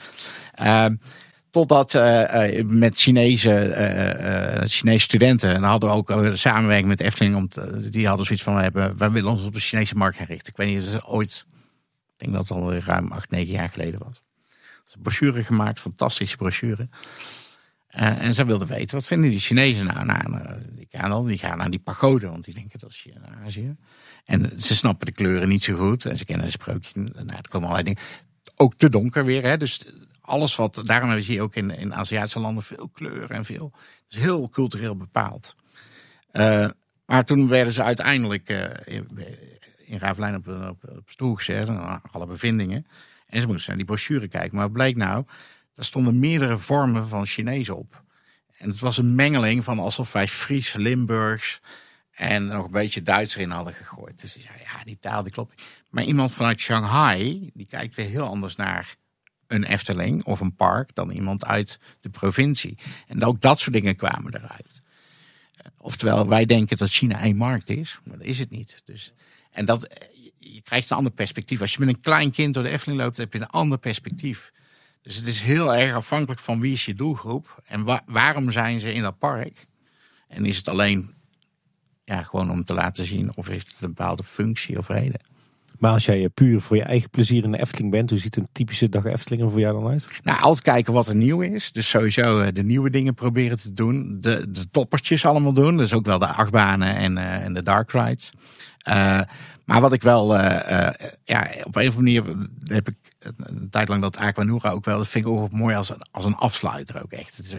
Ehm, 0.55 0.95
Totdat 1.51 1.93
met 2.65 2.99
Chinese, 2.99 4.63
Chinese 4.67 4.99
studenten, 4.99 5.55
en 5.55 5.63
hadden 5.63 5.89
we 5.89 5.95
ook 5.95 6.31
samenwerking 6.35 6.89
met 6.89 7.01
Efteling, 7.01 7.37
om 7.37 7.49
die 7.91 8.07
hadden 8.07 8.27
zoiets 8.27 8.45
van, 8.45 8.57
we 8.57 8.63
hebben, 8.63 8.99
wij 8.99 9.11
willen 9.11 9.31
ons 9.31 9.45
op 9.45 9.53
de 9.53 9.61
Chinese 9.61 9.95
markt 9.95 10.17
gaan 10.17 10.27
richten. 10.27 10.53
Ik 10.53 10.57
weet 10.57 10.69
niet, 10.69 10.93
het 10.93 11.05
ooit, 11.05 11.45
ik 11.49 12.15
denk 12.17 12.33
dat 12.33 12.49
het 12.49 12.59
al 12.59 12.75
ruim 12.75 13.13
acht, 13.13 13.31
negen 13.31 13.53
jaar 13.53 13.69
geleden 13.69 14.01
was. 14.05 14.23
Een 14.97 15.03
brochure 15.03 15.45
gemaakt, 15.45 15.81
fantastische 15.81 16.37
brochure. 16.37 16.89
En 17.97 18.35
ze 18.35 18.45
wilden 18.45 18.69
weten, 18.69 18.97
wat 18.97 19.07
vinden 19.07 19.31
die 19.31 19.41
Chinezen 19.41 19.87
nou? 19.87 20.05
nou 20.05 20.59
die, 20.73 20.87
gaan 20.91 21.11
dan, 21.11 21.27
die 21.27 21.39
gaan 21.39 21.59
naar 21.59 21.71
die 21.71 21.81
pagode, 21.81 22.29
want 22.29 22.45
die 22.45 22.55
denken 22.55 22.79
dat 22.79 22.91
is 22.91 23.07
Azië. 23.45 23.77
En 24.25 24.53
ze 24.63 24.77
snappen 24.77 25.07
de 25.07 25.13
kleuren 25.13 25.49
niet 25.49 25.63
zo 25.63 25.77
goed. 25.77 26.05
En 26.05 26.17
ze 26.17 26.25
kennen 26.25 26.47
een 26.47 26.53
sprookje. 26.53 27.01
Nou, 27.01 27.27
er 27.27 27.49
komen 27.49 27.69
allerlei 27.69 27.95
dingen. 27.95 28.11
Ook 28.57 28.75
te 28.75 28.89
donker 28.89 29.25
weer. 29.25 29.43
Hè? 29.43 29.57
Dus 29.57 29.87
alles 30.21 30.57
wat, 30.57 30.83
daarom 30.85 31.21
zie 31.21 31.35
je 31.35 31.43
ook 31.43 31.55
in, 31.55 31.71
in 31.71 31.95
Aziatische 31.95 32.41
landen 32.41 32.63
veel 32.63 32.89
kleur 32.89 33.31
en 33.31 33.45
veel. 33.45 33.73
Het 33.75 34.17
is 34.17 34.19
heel 34.19 34.49
cultureel 34.49 34.97
bepaald. 34.97 35.57
Uh, 36.33 36.69
maar 37.07 37.25
toen 37.25 37.49
werden 37.49 37.73
ze 37.73 37.83
uiteindelijk 37.83 38.49
in, 38.85 39.09
in 39.85 39.99
Ravelijn 39.99 40.35
op, 40.35 40.49
op, 40.97 41.03
stoel 41.07 41.35
gezet, 41.35 41.69
alle 42.11 42.27
bevindingen. 42.27 42.87
En 43.27 43.41
ze 43.41 43.47
moesten 43.47 43.69
naar 43.69 43.77
die 43.77 43.87
brochure 43.87 44.29
kijken. 44.29 44.57
Maar 44.57 44.65
wat 44.65 44.73
bleek 44.73 44.97
nou? 44.97 45.25
Er 45.77 45.85
stonden 45.85 46.19
meerdere 46.19 46.59
vormen 46.59 47.09
van 47.09 47.27
Chinees 47.27 47.71
op. 47.71 48.03
En 48.57 48.69
het 48.69 48.81
was 48.81 48.97
een 48.97 49.15
mengeling 49.15 49.65
van 49.65 49.79
alsof 49.79 50.13
wij 50.13 50.29
Fries, 50.29 50.73
Limburgs 50.73 51.61
en 52.11 52.47
nog 52.47 52.65
een 52.65 52.71
beetje 52.71 53.03
Duits 53.03 53.35
erin 53.35 53.51
hadden 53.51 53.75
gegooid. 53.75 54.21
Dus 54.21 54.35
ja, 54.35 54.51
ja, 54.65 54.85
die 54.85 54.99
taal 54.99 55.23
die 55.23 55.33
klopt. 55.33 55.63
Maar 55.91 56.05
iemand 56.05 56.33
vanuit 56.33 56.61
Shanghai, 56.61 57.51
die 57.55 57.67
kijkt 57.67 57.95
weer 57.95 58.09
heel 58.09 58.27
anders 58.27 58.57
naar 58.57 58.97
een 59.47 59.65
Efteling 59.65 60.25
of 60.25 60.41
een 60.41 60.55
park 60.55 60.95
dan 60.95 61.11
iemand 61.11 61.47
uit 61.47 61.79
de 62.01 62.09
provincie. 62.09 62.79
En 63.07 63.25
ook 63.25 63.41
dat 63.41 63.61
soort 63.61 63.75
dingen 63.75 63.97
kwamen 63.97 64.35
eruit. 64.35 64.81
Oftewel, 65.79 66.29
wij 66.29 66.47
denken 66.47 66.77
dat 66.77 66.91
China 66.91 67.21
één 67.21 67.37
markt 67.37 67.69
is, 67.69 68.01
maar 68.05 68.19
dat 68.19 68.27
is 68.27 68.39
het 68.39 68.51
niet. 68.51 68.83
Dus, 68.85 69.13
en 69.51 69.65
dat, 69.65 69.89
je 70.39 70.63
krijgt 70.63 70.91
een 70.91 70.97
ander 70.97 71.13
perspectief. 71.13 71.61
Als 71.61 71.73
je 71.73 71.79
met 71.79 71.89
een 71.89 72.01
klein 72.01 72.31
kind 72.31 72.55
door 72.55 72.63
de 72.63 72.69
Efteling 72.69 73.01
loopt, 73.01 73.17
heb 73.17 73.33
je 73.33 73.41
een 73.41 73.47
ander 73.47 73.79
perspectief. 73.79 74.53
Dus 75.07 75.17
het 75.17 75.27
is 75.27 75.41
heel 75.41 75.75
erg 75.75 75.95
afhankelijk 75.95 76.41
van 76.41 76.61
wie 76.61 76.73
is 76.73 76.85
je 76.85 76.95
doelgroep 76.95 77.63
en 77.67 78.03
waarom 78.07 78.51
zijn 78.51 78.81
ze 78.81 78.93
in 78.93 79.03
dat 79.03 79.19
park. 79.19 79.67
En 80.29 80.45
is 80.45 80.57
het 80.57 80.69
alleen 80.69 81.15
ja, 82.05 82.23
gewoon 82.23 82.51
om 82.51 82.65
te 82.65 82.75
laten 82.75 83.07
zien 83.07 83.37
of 83.37 83.47
heeft 83.47 83.73
het 83.73 83.83
een 83.83 83.95
bepaalde 83.95 84.25
functie 84.25 84.79
of 84.79 84.89
reden. 84.89 85.21
Maar 85.79 85.93
als 85.93 86.05
jij 86.05 86.29
puur 86.29 86.61
voor 86.61 86.77
je 86.77 86.83
eigen 86.83 87.11
plezier 87.11 87.45
in 87.45 87.53
de 87.53 87.59
Efteling 87.59 87.91
bent, 87.91 88.11
hoe 88.11 88.19
ziet 88.19 88.37
een 88.37 88.49
typische 88.53 88.89
dag 88.89 89.05
Efteling 89.05 89.43
er 89.43 89.51
voor 89.51 89.61
jou 89.61 89.81
dan 89.81 89.91
uit? 89.91 90.09
Nou, 90.23 90.41
altijd 90.41 90.65
kijken 90.65 90.93
wat 90.93 91.09
er 91.09 91.15
nieuw 91.15 91.41
is. 91.41 91.73
Dus 91.73 91.89
sowieso 91.89 92.41
eh, 92.41 92.53
de 92.53 92.63
nieuwe 92.63 92.91
dingen 92.91 93.15
proberen 93.15 93.59
te 93.59 93.73
doen. 93.73 94.19
De, 94.21 94.51
de 94.51 94.71
toppertjes 94.71 95.27
allemaal 95.27 95.53
doen. 95.53 95.77
Dus 95.77 95.93
ook 95.93 96.07
wel 96.07 96.19
de 96.19 96.27
achtbanen 96.27 96.97
en, 96.97 97.17
uh, 97.17 97.45
en 97.45 97.55
de 97.55 97.63
dark 97.63 97.93
rides. 97.93 98.33
Uh, 98.89 99.21
maar 99.65 99.81
wat 99.81 99.93
ik 99.93 100.03
wel, 100.03 100.35
uh, 100.35 100.91
ja, 101.25 101.49
op 101.65 101.77
een 101.77 101.89
of 101.89 101.97
andere 101.97 102.23
manier 102.23 102.25
heb 102.65 102.89
ik 102.89 103.06
een 103.19 103.71
tijd 103.71 103.89
lang 103.89 104.03
dat 104.03 104.17
Aquanura 104.17 104.71
ook 104.71 104.85
wel, 104.85 104.99
dat 104.99 105.09
vind 105.09 105.25
ik 105.25 105.31
ook 105.31 105.53
mooi 105.53 105.75
als, 105.75 105.93
als 106.11 106.25
een 106.25 106.37
afsluiter 106.37 107.03
ook 107.03 107.13
echt. 107.13 107.37
Het 107.37 107.47
is, 107.47 107.55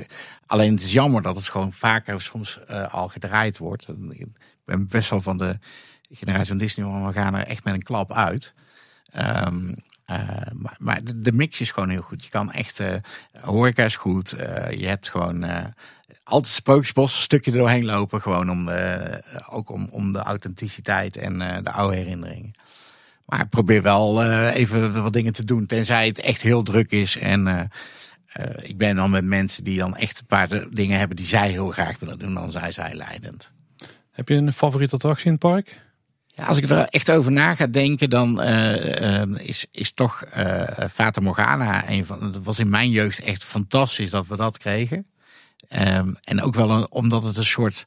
alleen 0.46 0.74
het 0.74 0.84
is 0.84 0.92
jammer 0.92 1.22
dat 1.22 1.36
het 1.36 1.50
gewoon 1.50 1.74
vaker 1.74 2.22
soms 2.22 2.60
al 2.90 3.08
gedraaid 3.08 3.58
wordt 3.58 3.86
ben 4.68 4.88
best 4.88 5.10
wel 5.10 5.22
van 5.22 5.38
de 5.38 5.60
generatie 6.10 6.48
van 6.48 6.58
Disney, 6.58 6.86
maar 6.86 7.08
we 7.08 7.14
gaan 7.14 7.36
er 7.36 7.48
echt 7.48 7.64
met 7.64 7.74
een 7.74 7.84
klap 7.84 8.14
uit. 8.14 8.54
Um, 9.46 9.76
maar, 10.54 10.76
maar 10.78 11.02
de, 11.16 11.32
mix 11.32 11.62
is 11.62 11.72
gewoon 11.72 11.90
heel 11.90 12.02
goed. 12.02 12.24
Je 12.24 12.30
kan 12.30 12.52
echt, 12.52 12.80
uh, 12.80 12.94
horeca 13.42 13.84
is 13.84 13.96
goed. 13.96 14.30
Je 14.70 14.86
hebt 14.88 15.10
gewoon 15.10 15.46
altijd 16.24 16.54
sprookjesbos 16.54 17.16
een 17.16 17.22
stukje 17.22 17.52
doorheen 17.52 17.86
lopen. 17.86 18.22
Gewoon 18.22 18.50
om 18.50 18.70
ook 19.50 19.70
om, 19.70 19.88
om 19.92 20.14
de 20.14 20.20
authenticiteit 20.20 21.18
en 21.18 21.40
de 21.64 21.72
oude 21.72 21.96
herinneringen. 21.96 22.52
Maar 23.28 23.40
ik 23.40 23.50
probeer 23.50 23.82
wel 23.82 24.24
even 24.50 25.04
wat 25.04 25.14
dingen 25.14 25.34
te 25.34 25.46
doen. 25.46 25.66
Tenzij 25.66 26.08
het 26.08 26.20
echt 26.20 26.42
heel 26.42 26.64
druk 26.64 26.92
is. 26.92 27.18
En 27.18 27.70
ik 28.62 28.78
ben 28.78 28.96
dan 28.96 29.10
met 29.10 29.26
mensen 29.26 29.64
die 29.64 29.78
dan 29.78 29.96
echt 29.96 30.20
een 30.20 30.26
paar 30.26 30.68
dingen 30.72 30.98
hebben 30.98 31.18
die 31.18 31.26
zij 31.26 31.50
heel 31.50 31.72
graag 31.72 32.00
willen 32.00 32.20
doen. 32.20 32.34
Dan 32.34 32.52
zijn 32.52 32.74
zij 32.74 32.94
leidend. 32.94 33.52
Heb 34.12 34.30
je 34.30 34.36
een 34.36 34.54
favoriete 34.54 34.96
attractie 34.96 35.26
in 35.26 35.32
het 35.32 35.40
park? 35.40 35.82
Ja, 36.28 36.46
als 36.46 36.58
ik 36.58 36.70
er 36.70 36.88
echt 36.88 37.12
over 37.12 37.32
na 37.32 37.56
ga 37.56 37.68
denken, 37.68 38.10
dan 38.10 38.42
is, 39.40 39.66
is 39.72 39.92
toch 39.92 40.24
Fata 40.92 41.22
Morgana 41.22 41.90
een 41.90 42.06
van. 42.06 42.24
Het 42.24 42.44
was 42.44 42.60
in 42.60 42.70
mijn 42.70 42.90
jeugd 42.90 43.20
echt 43.20 43.44
fantastisch 43.44 44.10
dat 44.10 44.28
we 44.28 44.36
dat 44.36 44.58
kregen. 44.58 45.08
Um, 45.70 46.16
en 46.24 46.42
ook 46.42 46.56
wel 46.56 46.70
een, 46.70 46.92
omdat 46.92 47.24
het 47.24 47.38
een 47.38 47.46
soort 47.46 47.86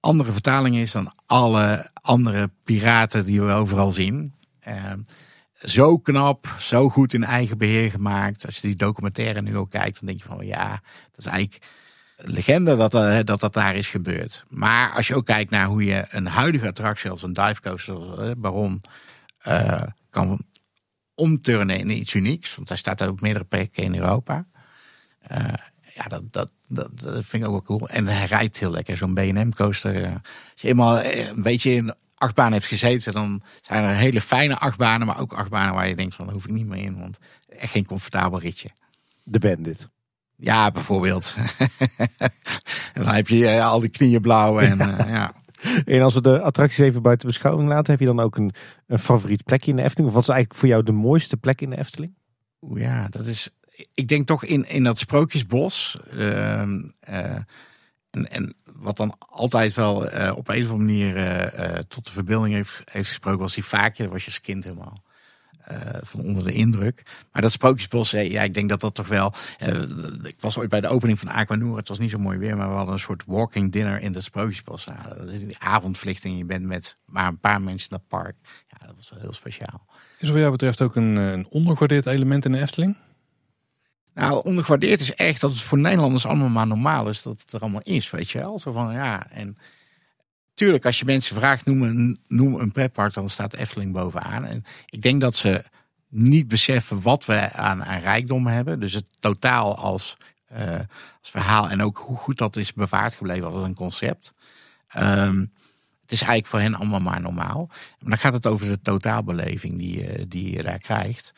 andere 0.00 0.32
vertaling 0.32 0.76
is 0.76 0.92
dan 0.92 1.12
alle 1.26 1.90
andere 1.94 2.50
piraten 2.64 3.24
die 3.24 3.42
we 3.42 3.52
overal 3.52 3.92
zien. 3.92 4.34
Um, 4.68 5.06
zo 5.58 5.98
knap, 5.98 6.54
zo 6.58 6.88
goed 6.88 7.12
in 7.12 7.24
eigen 7.24 7.58
beheer 7.58 7.90
gemaakt. 7.90 8.46
Als 8.46 8.54
je 8.54 8.66
die 8.66 8.76
documentaire 8.76 9.42
nu 9.42 9.56
ook 9.56 9.70
kijkt, 9.70 9.98
dan 9.98 10.08
denk 10.08 10.22
je 10.22 10.28
van 10.28 10.46
ja, 10.46 10.68
dat 11.10 11.18
is 11.18 11.26
eigenlijk 11.26 11.66
legende 12.16 12.76
dat, 12.76 12.94
uh, 12.94 13.18
dat 13.24 13.40
dat 13.40 13.52
daar 13.52 13.76
is 13.76 13.88
gebeurd. 13.88 14.44
Maar 14.48 14.92
als 14.92 15.06
je 15.06 15.14
ook 15.14 15.26
kijkt 15.26 15.50
naar 15.50 15.66
hoe 15.66 15.84
je 15.84 16.06
een 16.08 16.26
huidige 16.26 16.66
attractie 16.66 17.10
als 17.10 17.22
een 17.22 17.32
divecoaster 17.32 17.94
zoals 17.94 18.20
uh, 18.20 18.30
Baron 18.36 18.80
kan 20.10 20.40
omturnen 21.14 21.78
in 21.78 21.90
iets 21.90 22.14
unieks. 22.14 22.54
Want 22.54 22.68
hij 22.68 22.78
staat 22.78 23.02
ook 23.02 23.20
meerdere 23.20 23.44
plekken 23.44 23.82
in 23.82 23.94
Europa. 23.94 24.46
ja, 25.94 26.04
dat, 26.08 26.32
dat, 26.32 26.52
dat, 26.68 26.90
vind 27.02 27.42
ik 27.42 27.44
ook 27.44 27.50
wel 27.50 27.78
cool. 27.78 27.88
En 27.88 28.06
hij 28.06 28.26
rijdt 28.26 28.58
heel 28.58 28.70
lekker, 28.70 28.96
zo'n 28.96 29.14
B&M 29.14 29.50
coaster. 29.50 30.12
als 30.52 30.62
je 30.62 30.68
eenmaal 30.68 31.02
een 31.02 31.42
beetje 31.42 31.74
in 31.74 31.94
achtbaan 32.18 32.52
hebt 32.52 32.64
gezeten, 32.64 33.12
dan 33.12 33.42
zijn 33.60 33.84
er 33.84 33.94
hele 33.94 34.20
fijne 34.20 34.58
achtbanen, 34.58 35.06
maar 35.06 35.20
ook 35.20 35.32
achtbanen 35.32 35.74
waar 35.74 35.88
je 35.88 35.96
denkt 35.96 36.14
van, 36.14 36.24
daar 36.24 36.34
hoef 36.34 36.44
ik 36.44 36.52
niet 36.52 36.66
meer 36.66 36.84
in, 36.84 36.98
want 36.98 37.18
echt 37.48 37.72
geen 37.72 37.86
comfortabel 37.86 38.40
ritje. 38.40 38.70
De 39.22 39.38
Bandit. 39.38 39.88
Ja, 40.36 40.70
bijvoorbeeld. 40.70 41.34
en 42.94 43.02
dan 43.04 43.14
heb 43.14 43.28
je 43.28 43.38
uh, 43.38 43.66
al 43.66 43.80
die 43.80 43.90
knieën 43.90 44.20
blauw. 44.20 44.58
En, 44.58 44.78
uh, 44.78 44.98
ja. 45.06 45.32
en 45.84 46.02
als 46.02 46.14
we 46.14 46.20
de 46.20 46.40
attracties 46.40 46.78
even 46.78 47.02
buiten 47.02 47.26
beschouwing 47.26 47.68
laten, 47.68 47.90
heb 47.90 48.00
je 48.00 48.06
dan 48.06 48.20
ook 48.20 48.36
een, 48.36 48.54
een 48.86 48.98
favoriet 48.98 49.44
plekje 49.44 49.70
in 49.70 49.76
de 49.76 49.82
Efteling? 49.82 50.08
Of 50.08 50.14
wat 50.14 50.22
is 50.22 50.28
eigenlijk 50.28 50.60
voor 50.60 50.68
jou 50.68 50.82
de 50.82 50.92
mooiste 50.92 51.36
plek 51.36 51.60
in 51.60 51.70
de 51.70 51.78
Efteling? 51.78 52.14
Ja, 52.74 53.08
dat 53.08 53.26
is. 53.26 53.50
Ik 53.94 54.08
denk 54.08 54.26
toch 54.26 54.44
in, 54.44 54.68
in 54.68 54.84
dat 54.84 54.98
sprookjesbos. 54.98 55.98
Uh, 56.12 56.60
en, 56.60 56.94
en 58.10 58.54
wat 58.72 58.96
dan 58.96 59.14
altijd 59.18 59.74
wel 59.74 59.96
op 60.34 60.48
een 60.48 60.64
of 60.64 60.70
andere 60.70 60.76
manier 60.76 61.84
tot 61.88 62.06
de 62.06 62.12
verbeelding 62.12 62.54
heeft, 62.54 62.80
heeft 62.84 63.08
gesproken, 63.08 63.40
was 63.40 63.54
die 63.54 63.64
vaakje. 63.64 64.02
Dat 64.02 64.12
was 64.12 64.20
je 64.20 64.26
als 64.26 64.40
kind 64.40 64.64
helemaal. 64.64 65.06
Van 66.00 66.20
onder 66.20 66.44
de 66.44 66.52
indruk. 66.52 67.02
Maar 67.32 67.42
dat 67.42 67.52
Sprookjesbos, 67.52 68.10
ja, 68.10 68.42
ik 68.42 68.54
denk 68.54 68.68
dat 68.68 68.80
dat 68.80 68.94
toch 68.94 69.08
wel. 69.08 69.32
Ik 70.22 70.36
was 70.40 70.58
ooit 70.58 70.68
bij 70.68 70.80
de 70.80 70.88
opening 70.88 71.18
van 71.18 71.28
Aquanura. 71.28 71.76
Het 71.76 71.88
was 71.88 71.98
niet 71.98 72.10
zo 72.10 72.18
mooi 72.18 72.38
weer, 72.38 72.56
maar 72.56 72.68
we 72.68 72.74
hadden 72.74 72.94
een 72.94 73.00
soort 73.00 73.22
walking 73.26 73.72
dinner 73.72 74.00
in 74.00 74.12
de 74.12 74.20
Sprookjesbos. 74.20 74.86
Die 75.26 75.58
avondvlichting, 75.58 76.38
je 76.38 76.44
bent 76.44 76.64
met 76.64 76.96
maar 77.04 77.26
een 77.26 77.40
paar 77.40 77.60
mensen 77.60 77.90
in 77.90 77.96
dat 77.96 78.08
park. 78.08 78.36
Ja, 78.68 78.86
dat 78.86 78.96
was 78.96 79.10
wel 79.10 79.20
heel 79.20 79.32
speciaal. 79.32 79.86
Is 80.18 80.28
wat 80.28 80.38
jou 80.38 80.50
betreft 80.50 80.82
ook 80.82 80.96
een, 80.96 81.16
een 81.16 81.46
ondergewaardeerd 81.48 82.06
element 82.06 82.44
in 82.44 82.52
de 82.52 82.60
Efteling? 82.60 82.96
Nou, 84.18 84.44
ondergewaardeerd 84.44 85.00
is 85.00 85.14
echt 85.14 85.40
dat 85.40 85.50
het 85.50 85.60
voor 85.60 85.78
Nederlanders 85.78 86.26
allemaal 86.26 86.48
maar 86.48 86.66
normaal 86.66 87.08
is 87.08 87.22
dat 87.22 87.38
het 87.38 87.52
er 87.52 87.60
allemaal 87.60 87.82
is, 87.82 88.10
weet 88.10 88.30
je 88.30 88.38
wel. 88.38 88.58
Zo 88.58 88.72
van 88.72 88.92
ja, 88.92 89.30
en 89.30 89.58
tuurlijk, 90.54 90.86
als 90.86 90.98
je 90.98 91.04
mensen 91.04 91.36
vraagt, 91.36 91.64
noem 91.64 91.82
een, 91.82 92.20
noem 92.26 92.54
een 92.54 92.72
pretpark, 92.72 93.14
dan 93.14 93.28
staat 93.28 93.54
Efteling 93.54 93.92
bovenaan. 93.92 94.44
En 94.44 94.64
ik 94.86 95.02
denk 95.02 95.20
dat 95.20 95.36
ze 95.36 95.64
niet 96.08 96.48
beseffen 96.48 97.02
wat 97.02 97.24
we 97.24 97.52
aan, 97.52 97.84
aan 97.84 98.00
rijkdom 98.00 98.46
hebben. 98.46 98.80
Dus 98.80 98.92
het 98.92 99.08
totaal 99.20 99.76
als, 99.76 100.16
uh, 100.52 100.78
als 101.20 101.30
verhaal 101.30 101.68
en 101.70 101.82
ook 101.82 101.98
hoe 101.98 102.16
goed 102.16 102.38
dat 102.38 102.56
is 102.56 102.72
bewaard 102.72 103.14
gebleven 103.14 103.50
als 103.50 103.62
een 103.62 103.74
concept. 103.74 104.32
Um, 104.96 105.52
het 106.02 106.12
is 106.12 106.22
eigenlijk 106.22 106.46
voor 106.46 106.60
hen 106.60 106.74
allemaal 106.74 107.12
maar 107.12 107.20
normaal. 107.20 107.66
Maar 107.68 108.10
dan 108.10 108.18
gaat 108.18 108.32
het 108.32 108.46
over 108.46 108.66
de 108.66 108.80
totaalbeleving 108.80 109.78
die, 109.78 109.98
je, 109.98 110.28
die 110.28 110.56
je 110.56 110.62
daar 110.62 110.78
krijgt. 110.78 111.32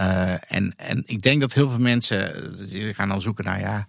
Uh, 0.00 0.52
en, 0.52 0.72
en 0.76 1.02
ik 1.06 1.22
denk 1.22 1.40
dat 1.40 1.52
heel 1.52 1.70
veel 1.70 1.78
mensen 1.78 2.52
die 2.66 2.94
gaan 2.94 3.08
dan 3.08 3.20
zoeken 3.20 3.44
naar 3.44 3.60
ja. 3.60 3.88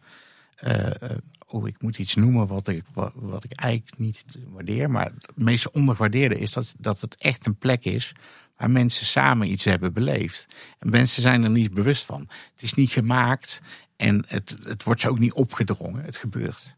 Uh, 0.63 1.17
oh, 1.47 1.67
ik 1.67 1.81
moet 1.81 1.97
iets 1.97 2.15
noemen 2.15 2.47
wat 2.47 2.67
ik, 2.67 2.83
wat, 3.13 3.43
ik 3.43 3.51
eigenlijk 3.51 3.97
niet 3.97 4.25
waardeer. 4.47 4.89
Maar 4.89 5.05
het 5.05 5.31
meest 5.35 5.71
ondergewaardeerde 5.71 6.39
is 6.39 6.51
dat, 6.51 6.73
dat 6.77 7.01
het 7.01 7.21
echt 7.21 7.45
een 7.45 7.57
plek 7.57 7.85
is 7.85 8.13
waar 8.57 8.69
mensen 8.69 9.05
samen 9.05 9.51
iets 9.51 9.63
hebben 9.63 9.93
beleefd. 9.93 10.55
En 10.79 10.89
mensen 10.89 11.21
zijn 11.21 11.43
er 11.43 11.49
niet 11.49 11.73
bewust 11.73 12.05
van. 12.05 12.19
Het 12.51 12.61
is 12.61 12.73
niet 12.73 12.91
gemaakt 12.91 13.61
en 13.95 14.23
het, 14.27 14.55
het 14.63 14.83
wordt 14.83 15.01
ze 15.01 15.09
ook 15.09 15.19
niet 15.19 15.33
opgedrongen. 15.33 16.03
Het 16.03 16.17
gebeurt. 16.17 16.75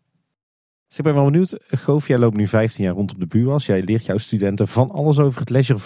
Dus 0.88 0.98
ik 0.98 1.04
ben 1.04 1.14
wel 1.14 1.24
benieuwd. 1.24 1.58
Goof, 1.68 2.08
jij 2.08 2.18
loopt 2.18 2.36
nu 2.36 2.48
15 2.48 2.84
jaar 2.84 2.94
rond 2.94 3.12
op 3.12 3.20
de 3.20 3.28
buurwas. 3.28 3.66
Jij 3.66 3.82
leert 3.82 4.06
jouw 4.06 4.18
studenten 4.18 4.68
van 4.68 4.92
alles 4.92 5.20
over 5.20 5.40
het 5.40 5.50
leisure 5.50 5.80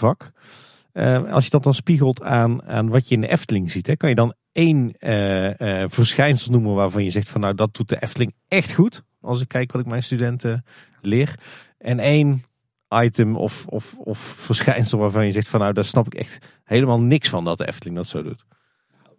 Uh, 0.94 1.32
als 1.32 1.44
je 1.44 1.50
dat 1.50 1.62
dan 1.62 1.74
spiegelt 1.74 2.22
aan, 2.22 2.64
aan 2.64 2.88
wat 2.88 3.08
je 3.08 3.14
in 3.14 3.20
de 3.20 3.28
Efteling 3.28 3.70
ziet, 3.70 3.86
hè, 3.86 3.96
kan 3.96 4.08
je 4.08 4.14
dan 4.14 4.34
één 4.52 4.94
uh, 4.98 5.58
uh, 5.58 5.84
verschijnsel 5.88 6.52
noemen 6.52 6.74
waarvan 6.74 7.04
je 7.04 7.10
zegt 7.10 7.28
van 7.28 7.40
nou 7.40 7.54
dat 7.54 7.74
doet 7.74 7.88
de 7.88 8.02
Efteling 8.02 8.34
echt 8.48 8.74
goed. 8.74 9.02
Als 9.20 9.40
ik 9.40 9.48
kijk 9.48 9.72
wat 9.72 9.80
ik 9.80 9.86
mijn 9.86 10.02
studenten 10.02 10.64
leer. 11.00 11.38
En 11.78 11.98
één 11.98 12.44
item 12.88 13.36
of, 13.36 13.66
of, 13.66 13.94
of 13.98 14.18
verschijnsel 14.18 14.98
waarvan 14.98 15.26
je 15.26 15.32
zegt 15.32 15.48
van 15.48 15.60
nou 15.60 15.72
daar 15.72 15.84
snap 15.84 16.06
ik 16.06 16.14
echt 16.14 16.46
helemaal 16.64 17.00
niks 17.00 17.28
van 17.28 17.44
dat 17.44 17.58
de 17.58 17.66
Efteling 17.66 17.96
dat 17.96 18.06
zo 18.06 18.22
doet. 18.22 18.44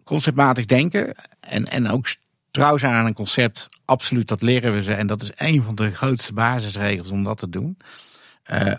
Conceptmatig 0.04 0.64
denken 0.64 1.14
en, 1.40 1.64
en 1.64 1.90
ook 1.90 2.06
trouw 2.50 2.76
zijn 2.76 2.92
aan 2.92 3.06
een 3.06 3.14
concept. 3.14 3.68
Absoluut, 3.84 4.28
dat 4.28 4.42
leren 4.42 4.72
we 4.72 4.82
ze. 4.82 4.92
En 4.92 5.06
dat 5.06 5.22
is 5.22 5.30
een 5.34 5.62
van 5.62 5.74
de 5.74 5.94
grootste 5.94 6.32
basisregels 6.32 7.10
om 7.10 7.24
dat 7.24 7.38
te 7.38 7.48
doen. 7.48 7.76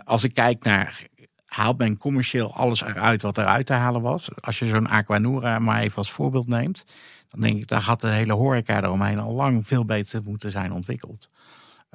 Als 0.04 0.24
ik 0.24 0.34
kijk 0.34 0.64
naar 0.64 1.06
haalt 1.48 1.78
men 1.78 1.96
commercieel 1.96 2.54
alles 2.54 2.82
eruit 2.82 3.22
wat 3.22 3.38
eruit 3.38 3.66
te 3.66 3.72
halen 3.72 4.02
was. 4.02 4.28
Als 4.40 4.58
je 4.58 4.66
zo'n 4.66 4.88
Aquanura 4.88 5.58
maar 5.58 5.80
even 5.80 5.96
als 5.96 6.10
voorbeeld 6.10 6.46
neemt, 6.46 6.84
dan 7.28 7.40
denk 7.40 7.56
ik, 7.56 7.68
daar 7.68 7.82
had 7.82 8.00
de 8.00 8.08
hele 8.08 8.32
horeca 8.32 8.82
eromheen 8.82 9.18
al 9.18 9.34
lang 9.34 9.66
veel 9.66 9.84
beter 9.84 10.22
moeten 10.22 10.50
zijn 10.50 10.72
ontwikkeld. 10.72 11.28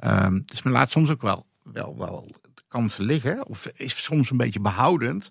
Um, 0.04 0.42
dus 0.46 0.62
men 0.62 0.72
laat 0.72 0.90
soms 0.90 1.10
ook 1.10 1.22
wel, 1.22 1.46
wel, 1.62 1.98
wel 1.98 2.30
kansen 2.68 3.04
liggen, 3.04 3.46
of 3.46 3.66
is 3.66 4.02
soms 4.02 4.30
een 4.30 4.36
beetje 4.36 4.60
behoudend. 4.60 5.30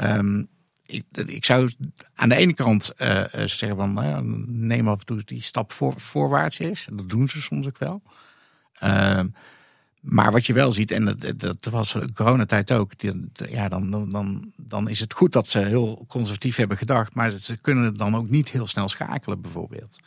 Um, 0.00 0.48
ik, 0.86 1.04
ik, 1.26 1.44
zou 1.44 1.72
aan 2.14 2.28
de 2.28 2.34
ene 2.34 2.54
kant 2.54 2.92
uh, 2.98 3.24
zeggen 3.32 3.76
van 3.76 4.04
uh, 4.04 4.18
neem 4.46 4.88
af 4.88 4.98
en 4.98 5.06
toe 5.06 5.22
die 5.24 5.42
stap 5.42 5.72
voor, 5.72 6.00
voorwaarts 6.00 6.58
is. 6.58 6.88
Dat 6.92 7.08
doen 7.08 7.28
ze 7.28 7.42
soms 7.42 7.66
ook 7.66 7.78
wel. 7.78 8.02
Uh, 8.82 9.20
maar 10.00 10.32
wat 10.32 10.46
je 10.46 10.52
wel 10.52 10.72
ziet, 10.72 10.90
en 10.90 11.04
dat, 11.04 11.34
dat 11.38 11.64
was 11.70 11.96
coronatijd 12.14 12.72
ook, 12.72 12.92
ja, 13.32 13.68
dan, 13.68 14.10
dan, 14.10 14.52
dan 14.56 14.88
is 14.88 15.00
het 15.00 15.12
goed 15.12 15.32
dat 15.32 15.48
ze 15.48 15.58
heel 15.58 16.04
conservatief 16.08 16.56
hebben 16.56 16.76
gedacht, 16.76 17.14
maar 17.14 17.30
ze 17.30 17.56
kunnen 17.56 17.96
dan 17.96 18.16
ook 18.16 18.28
niet 18.28 18.48
heel 18.48 18.66
snel 18.66 18.88
schakelen, 18.88 19.40
bijvoorbeeld. 19.40 19.98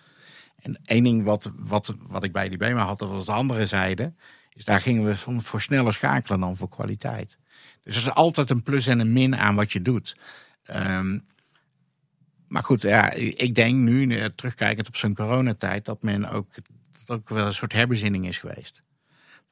En 0.56 0.80
één 0.84 1.04
ding 1.04 1.24
wat, 1.24 1.52
wat, 1.56 1.96
wat 2.08 2.24
ik 2.24 2.32
bij 2.32 2.50
die 2.50 2.58
BEMA 2.58 2.86
had, 2.86 3.00
dat 3.00 3.10
was 3.10 3.26
de 3.26 3.32
andere 3.32 3.66
zijde, 3.66 4.14
is 4.54 4.66
daar 4.66 4.82
gingen 4.82 5.06
we 5.06 5.16
soms 5.16 5.46
voor 5.46 5.62
sneller 5.62 5.94
schakelen 5.94 6.40
dan 6.40 6.58
voor 6.58 6.70
kwaliteit. 6.70 7.38
Dus 7.84 7.96
er 7.96 8.02
is 8.02 8.14
altijd 8.14 8.50
een 8.50 8.64
plus 8.64 8.88
en 8.88 9.00
een 9.00 9.14
min 9.14 9.36
aan 9.36 9.56
wat 9.56 9.72
je 9.72 9.82
doet. 9.82 10.18
Um, 10.76 11.26
maar 12.48 12.64
goed, 12.64 12.82
ja, 12.82 13.12
ik 13.14 13.56
denk 13.56 13.76
nu, 13.76 14.18
eh, 14.18 14.26
terugkijkend 14.26 14.88
op 14.88 14.96
zo'n 14.96 15.14
coronatijd, 15.16 15.86
dat 15.86 16.04
men 16.04 16.30
ook, 16.30 16.48
ook 17.08 17.30
wel 17.30 17.46
een 17.46 17.54
soort 17.54 17.74
herbezinning 17.74 18.28
is 18.28 18.38
geweest 18.38 18.82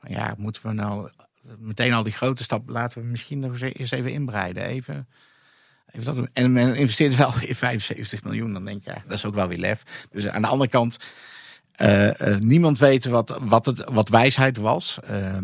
ja, 0.08 0.36
moeten 0.38 0.68
we 0.68 0.74
nou 0.74 1.10
meteen 1.58 1.94
al 1.94 2.04
die 2.04 2.14
grote 2.14 2.44
stap 2.44 2.70
laten 2.70 3.02
we 3.02 3.08
misschien 3.08 3.40
nog 3.40 3.62
eens 3.62 3.92
even 3.92 4.12
inbreiden. 4.12 4.64
Even, 4.64 5.08
even 5.92 6.16
dat. 6.16 6.28
En 6.34 6.52
men 6.52 6.76
investeert 6.76 7.16
wel 7.16 7.34
in 7.42 7.56
75 7.56 8.24
miljoen. 8.24 8.54
Dan 8.54 8.66
denk 8.66 8.84
je, 8.84 8.90
ja, 8.90 9.04
dat 9.08 9.18
is 9.18 9.26
ook 9.26 9.36
wel 9.36 9.48
weer 9.48 9.58
lef. 9.58 10.08
Dus 10.12 10.28
aan 10.28 10.42
de 10.42 10.48
andere 10.48 10.70
kant, 10.70 10.98
uh, 11.82 12.08
uh, 12.08 12.38
niemand 12.38 12.80
weet 12.80 13.06
wat, 13.06 13.40
wat, 13.42 13.66
het, 13.66 13.84
wat 13.90 14.10
wijsheid 14.10 14.58
was. 14.58 15.00
Uh, 15.10 15.36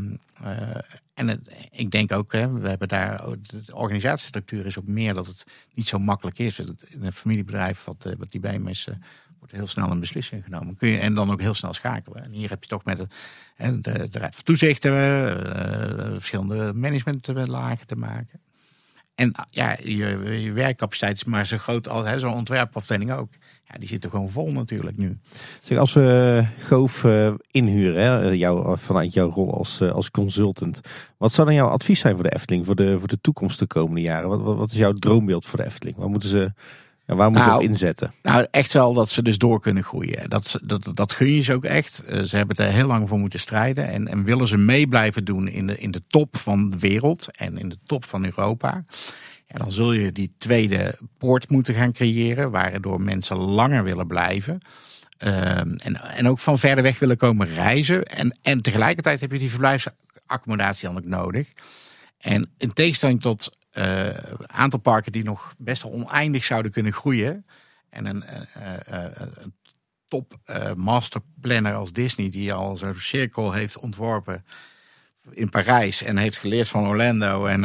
en 1.13 1.27
het, 1.27 1.49
ik 1.71 1.91
denk 1.91 2.11
ook, 2.11 2.31
hè, 2.31 2.51
we 2.51 2.69
hebben 2.69 2.87
daar, 2.87 3.23
de 3.41 3.75
organisatiestructuur 3.75 4.65
is 4.65 4.79
ook 4.79 4.87
meer 4.87 5.13
dat 5.13 5.27
het 5.27 5.43
niet 5.73 5.87
zo 5.87 5.99
makkelijk 5.99 6.39
is. 6.39 6.59
In 6.59 6.75
een 7.01 7.11
familiebedrijf 7.11 7.83
wat, 7.83 8.07
wat 8.17 8.31
die 8.31 8.39
bij 8.39 8.61
is, 8.65 8.87
heel 9.51 9.67
snel 9.67 9.91
een 9.91 9.99
beslissing 9.99 10.43
genomen. 10.43 10.75
Kun 10.75 10.89
je, 10.89 10.97
en 10.97 11.13
dan 11.13 11.31
ook 11.31 11.41
heel 11.41 11.53
snel 11.53 11.73
schakelen. 11.73 12.23
En 12.23 12.31
hier 12.31 12.49
heb 12.49 12.63
je 12.63 12.69
toch 12.69 12.83
met 12.83 12.97
de, 12.97 13.07
de, 13.81 14.09
de 14.09 14.19
Raad 14.19 14.35
van 14.35 14.43
Toezichten, 14.43 14.91
uh, 14.91 16.13
verschillende 16.13 16.73
managementlagen 16.73 17.87
te 17.87 17.95
maken. 17.95 18.39
En 19.15 19.33
ja, 19.49 19.77
je, 19.83 20.51
werkcapaciteit 20.53 21.15
is 21.15 21.23
maar 21.23 21.45
zo 21.45 21.57
groot 21.57 21.89
als 21.89 22.21
zo'n 22.21 22.33
ontwerpafdeling 22.33 23.11
ook. 23.11 23.29
Ja, 23.63 23.77
die 23.79 23.87
zitten 23.87 24.09
gewoon 24.09 24.29
vol 24.29 24.51
natuurlijk 24.51 24.97
nu. 24.97 25.17
Zeg, 25.61 25.77
als 25.77 25.93
we 25.93 26.47
Goof 26.59 27.03
uh, 27.03 27.33
inhuren, 27.51 28.03
hè, 28.03 28.29
jou, 28.29 28.77
vanuit 28.77 29.13
jouw 29.13 29.29
rol 29.29 29.57
als, 29.57 29.81
als 29.81 30.11
consultant. 30.11 30.81
Wat 31.17 31.33
zou 31.33 31.47
dan 31.47 31.55
jouw 31.55 31.67
advies 31.67 31.99
zijn 31.99 32.13
voor 32.15 32.23
de 32.23 32.33
Efteling 32.33 32.65
voor 32.65 32.75
de, 32.75 32.99
voor 32.99 33.07
de 33.07 33.21
toekomst 33.21 33.59
de 33.59 33.67
komende 33.67 34.01
jaren? 34.01 34.29
Wat, 34.29 34.41
wat, 34.41 34.57
wat 34.57 34.71
is 34.71 34.77
jouw 34.77 34.93
droombeeld 34.93 35.45
voor 35.45 35.59
de 35.59 35.65
Efteling? 35.65 35.97
Wat 35.97 36.09
moeten 36.09 36.29
ze 36.29 36.53
en 37.05 37.15
waar 37.15 37.29
moeten 37.29 37.47
nou, 37.47 37.59
ze 37.59 37.65
op 37.65 37.71
inzetten? 37.71 38.13
Nou, 38.21 38.47
echt 38.51 38.73
wel 38.73 38.93
dat 38.93 39.09
ze 39.09 39.21
dus 39.21 39.37
door 39.37 39.59
kunnen 39.59 39.83
groeien. 39.83 40.29
Dat, 40.29 40.59
dat, 40.63 40.91
dat 40.93 41.13
gun 41.13 41.31
je 41.31 41.43
ze 41.43 41.53
ook 41.53 41.63
echt. 41.63 42.01
Eh, 42.05 42.21
ze 42.21 42.37
hebben 42.37 42.55
er 42.55 42.71
heel 42.71 42.87
lang 42.87 43.09
voor 43.09 43.19
moeten 43.19 43.39
strijden. 43.39 43.87
En, 43.87 44.07
en 44.07 44.23
willen 44.23 44.47
ze 44.47 44.57
mee 44.57 44.87
blijven 44.87 45.25
doen 45.25 45.47
in 45.47 45.67
de, 45.67 45.77
in 45.77 45.91
de 45.91 46.01
top 46.07 46.37
van 46.37 46.69
de 46.69 46.79
wereld 46.79 47.35
en 47.37 47.57
in 47.57 47.69
de 47.69 47.77
top 47.85 48.05
van 48.05 48.25
Europa. 48.25 48.83
Ja, 49.47 49.57
dan 49.57 49.71
zul 49.71 49.93
je 49.93 50.11
die 50.11 50.33
tweede 50.37 50.97
poort 51.17 51.49
moeten 51.49 51.73
gaan 51.73 51.91
creëren, 51.91 52.51
waardoor 52.51 53.01
mensen 53.01 53.37
langer 53.37 53.83
willen 53.83 54.07
blijven. 54.07 54.57
Ehm, 55.17 55.73
en, 55.75 56.01
en 56.01 56.27
ook 56.27 56.39
van 56.39 56.59
verder 56.59 56.83
weg 56.83 56.99
willen 56.99 57.17
komen 57.17 57.47
reizen. 57.47 58.03
En, 58.03 58.37
en 58.41 58.61
tegelijkertijd 58.61 59.19
heb 59.19 59.31
je 59.31 59.39
die 59.39 59.49
verblijfsaccommodatie 59.49 60.87
dan 60.87 60.97
ook 60.97 61.05
nodig. 61.05 61.47
En 62.17 62.49
in 62.57 62.73
tegenstelling 62.73 63.21
tot 63.21 63.57
uh, 63.77 64.09
aantal 64.45 64.79
parken 64.79 65.11
die 65.11 65.23
nog 65.23 65.53
best 65.57 65.83
wel 65.83 65.91
oneindig 65.91 66.43
zouden 66.43 66.71
kunnen 66.71 66.93
groeien. 66.93 67.45
En 67.89 68.05
een, 68.05 68.23
uh, 68.23 69.05
een 69.41 69.53
top 70.05 70.39
masterplanner 70.75 71.73
als 71.73 71.93
Disney, 71.93 72.29
die 72.29 72.53
al 72.53 72.77
zo'n 72.77 72.95
cirkel 72.95 73.51
heeft 73.51 73.77
ontworpen 73.77 74.45
in 75.31 75.49
Parijs 75.49 76.03
en 76.03 76.17
heeft 76.17 76.37
geleerd 76.37 76.67
van 76.67 76.87
Orlando. 76.87 77.45
En 77.45 77.63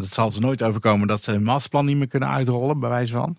het 0.00 0.12
zal 0.12 0.32
ze 0.32 0.40
nooit 0.40 0.62
overkomen 0.62 1.08
dat 1.08 1.22
ze 1.22 1.32
een 1.32 1.42
masterplan 1.42 1.86
niet 1.86 1.96
meer 1.96 2.08
kunnen 2.08 2.28
uitrollen, 2.28 2.80
bij 2.80 2.88
wijze 2.88 3.12
van. 3.12 3.36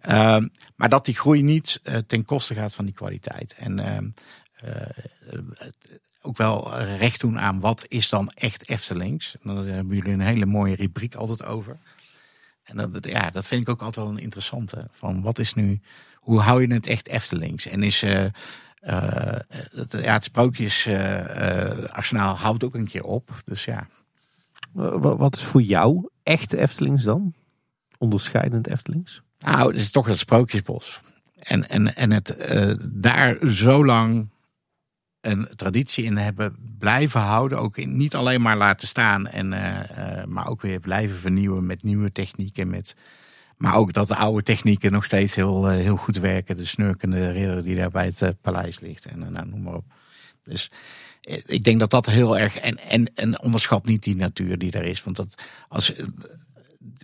Ehm, 0.00 0.48
maar 0.76 0.88
dat 0.88 1.04
die 1.04 1.16
groei 1.16 1.42
niet 1.42 1.80
ten 2.06 2.24
koste 2.24 2.54
gaat 2.54 2.74
van 2.74 2.84
die 2.84 2.94
kwaliteit. 2.94 3.54
En 3.58 3.78
ehm, 3.78 4.08
ook 6.24 6.36
wel 6.36 6.80
recht 6.80 7.20
doen 7.20 7.40
aan 7.40 7.60
wat 7.60 7.84
is 7.88 8.08
dan 8.08 8.30
echt 8.34 8.68
Eftelings. 8.68 9.36
En 9.42 9.54
daar 9.54 9.64
hebben 9.64 9.96
jullie 9.96 10.12
een 10.12 10.20
hele 10.20 10.46
mooie 10.46 10.76
rubriek 10.76 11.14
altijd 11.14 11.44
over. 11.44 11.78
En 12.64 12.76
dat, 12.76 13.06
ja, 13.06 13.30
dat 13.30 13.46
vind 13.46 13.62
ik 13.62 13.68
ook 13.68 13.82
altijd 13.82 14.06
wel 14.06 14.14
een 14.14 14.22
interessante. 14.22 14.88
Van 14.90 15.22
wat 15.22 15.38
is 15.38 15.54
nu, 15.54 15.80
hoe 16.14 16.40
hou 16.40 16.60
je 16.60 16.74
het 16.74 16.86
echt 16.86 17.08
Eftelings? 17.08 17.66
En 17.66 17.82
is 17.82 18.02
uh, 18.02 18.24
uh, 18.24 18.30
het, 19.50 19.92
ja, 19.92 20.12
het 20.12 20.24
sprookjes 20.24 20.86
uh, 20.86 21.84
arsenaal 21.84 22.36
houdt 22.36 22.64
ook 22.64 22.74
een 22.74 22.88
keer 22.88 23.04
op. 23.04 23.40
Dus 23.44 23.64
ja. 23.64 23.86
Wat 24.72 25.36
is 25.36 25.42
voor 25.42 25.62
jou 25.62 26.08
echt 26.22 26.52
Eftelings 26.52 27.02
dan? 27.02 27.34
Onderscheidend 27.98 28.66
Eftelings? 28.66 29.22
Nou, 29.38 29.68
het 29.68 29.80
is 29.80 29.90
toch 29.90 30.06
het 30.06 30.18
sprookjesbos. 30.18 31.00
En, 31.38 31.68
en, 31.68 31.96
en 31.96 32.10
het 32.10 32.36
daar 32.88 33.36
zo 33.48 33.84
lang 33.84 34.28
een 35.26 35.48
traditie 35.56 36.04
in 36.04 36.16
hebben 36.16 36.56
blijven 36.78 37.20
houden. 37.20 37.58
Ook 37.58 37.84
niet 37.84 38.14
alleen 38.14 38.42
maar 38.42 38.56
laten 38.56 38.88
staan, 38.88 39.26
en, 39.26 39.52
uh, 39.52 39.78
uh, 39.98 40.24
maar 40.24 40.48
ook 40.48 40.62
weer 40.62 40.80
blijven 40.80 41.18
vernieuwen 41.18 41.66
met 41.66 41.82
nieuwe 41.82 42.12
technieken. 42.12 42.70
Met, 42.70 42.94
maar 43.56 43.76
ook 43.76 43.92
dat 43.92 44.08
de 44.08 44.16
oude 44.16 44.42
technieken 44.42 44.92
nog 44.92 45.04
steeds 45.04 45.34
heel, 45.34 45.70
uh, 45.72 45.76
heel 45.76 45.96
goed 45.96 46.16
werken. 46.16 46.56
De 46.56 46.64
snurkende 46.64 47.30
ridder 47.30 47.62
die 47.62 47.76
daar 47.76 47.90
bij 47.90 48.12
het 48.16 48.40
paleis 48.40 48.80
ligt 48.80 49.06
en 49.06 49.32
nou, 49.32 49.46
noem 49.46 49.62
maar 49.62 49.74
op. 49.74 49.84
Dus 50.44 50.70
ik 51.46 51.64
denk 51.64 51.80
dat 51.80 51.90
dat 51.90 52.06
heel 52.06 52.38
erg. 52.38 52.56
En, 52.58 52.78
en, 52.78 53.14
en 53.14 53.42
onderschat 53.42 53.86
niet 53.86 54.02
die 54.02 54.16
natuur 54.16 54.58
die 54.58 54.72
er 54.72 54.84
is. 54.84 55.04
Want 55.04 55.16
dat, 55.16 55.34
als, 55.68 55.92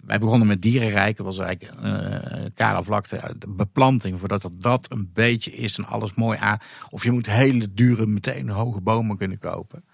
wij 0.05 0.19
begonnen 0.19 0.47
met 0.47 0.63
dierenrijk. 0.63 1.17
Dat 1.17 1.27
was 1.27 1.39
eigenlijk 1.39 1.79
uh, 1.85 2.47
kale 2.55 2.85
vlakte. 2.85 3.21
De 3.39 3.49
beplanting, 3.49 4.19
voordat 4.19 4.43
dat, 4.43 4.61
dat 4.61 4.87
een 4.91 5.11
beetje 5.15 5.53
is 5.53 5.79
en 5.79 5.87
alles 5.87 6.15
mooi 6.15 6.39
aan. 6.39 6.59
Of 6.91 7.05
je 7.05 7.11
moet 7.11 7.27
hele 7.27 7.73
dure, 7.73 8.07
meteen 8.07 8.49
hoge 8.49 8.81
bomen 8.81 9.17
kunnen 9.17 9.39
kopen. 9.39 9.85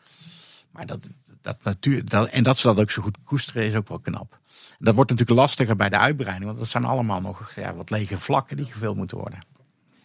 Maar 0.70 0.86
dat, 0.86 1.10
dat 1.40 1.58
natuur, 1.62 2.04
dat, 2.04 2.28
en 2.28 2.42
dat 2.42 2.56
ze 2.56 2.66
dat 2.66 2.80
ook 2.80 2.90
zo 2.90 3.02
goed 3.02 3.18
koesteren 3.24 3.66
is 3.66 3.74
ook 3.74 3.88
wel 3.88 3.98
knap. 3.98 4.38
En 4.78 4.84
dat 4.84 4.94
wordt 4.94 5.10
natuurlijk 5.10 5.38
lastiger 5.38 5.76
bij 5.76 5.88
de 5.88 5.98
uitbreiding. 5.98 6.44
Want 6.46 6.58
dat 6.58 6.68
zijn 6.68 6.84
allemaal 6.84 7.20
nog 7.20 7.52
ja, 7.54 7.74
wat 7.74 7.90
lege 7.90 8.18
vlakken 8.18 8.56
die 8.56 8.66
gevuld 8.66 8.96
moeten 8.96 9.18
worden. 9.18 9.38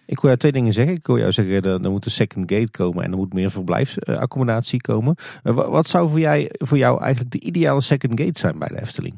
Ik 0.06 0.20
wil 0.20 0.30
jou 0.30 0.38
twee 0.38 0.52
dingen 0.52 0.74
zeggen. 0.74 0.96
Ik 0.96 1.08
wil 1.08 1.18
jou 1.18 1.32
zeggen, 1.32 1.56
er, 1.56 1.84
er 1.84 1.92
moet 1.92 2.06
een 2.06 2.12
second 2.12 2.52
gate 2.52 2.72
komen 2.72 3.04
en 3.04 3.12
er 3.12 3.18
moet 3.18 3.34
meer 3.34 3.52
verblijfsaccommodatie 3.52 4.82
komen. 4.82 5.16
Wat 5.44 5.88
zou 5.88 6.10
voor, 6.10 6.20
jij, 6.20 6.50
voor 6.52 6.78
jou 6.78 7.02
eigenlijk 7.02 7.32
de 7.32 7.40
ideale 7.40 7.82
second 7.82 8.20
gate 8.20 8.40
zijn 8.40 8.60
bij 8.60 8.68
de 8.68 8.82
Efteling? 8.82 9.18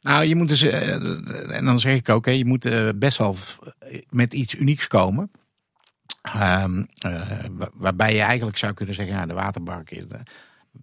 Nou, 0.00 0.24
je 0.24 0.34
moet 0.34 0.48
dus, 0.48 0.62
eh, 0.62 1.56
en 1.56 1.64
dan 1.64 1.80
zeg 1.80 1.94
ik 1.94 2.08
ook, 2.08 2.26
je 2.26 2.44
moet 2.44 2.64
eh, 2.66 2.88
best 2.94 3.18
wel 3.18 3.36
met 4.08 4.34
iets 4.34 4.54
unieks 4.54 4.86
komen. 4.86 5.30
Um, 6.36 6.88
waarbij 7.74 8.14
je 8.14 8.20
eigenlijk 8.20 8.58
zou 8.58 8.72
kunnen 8.72 8.94
zeggen, 8.94 9.14
ja, 9.14 9.26
de 9.26 9.34
waterpark 9.34 9.90
is. 9.90 10.04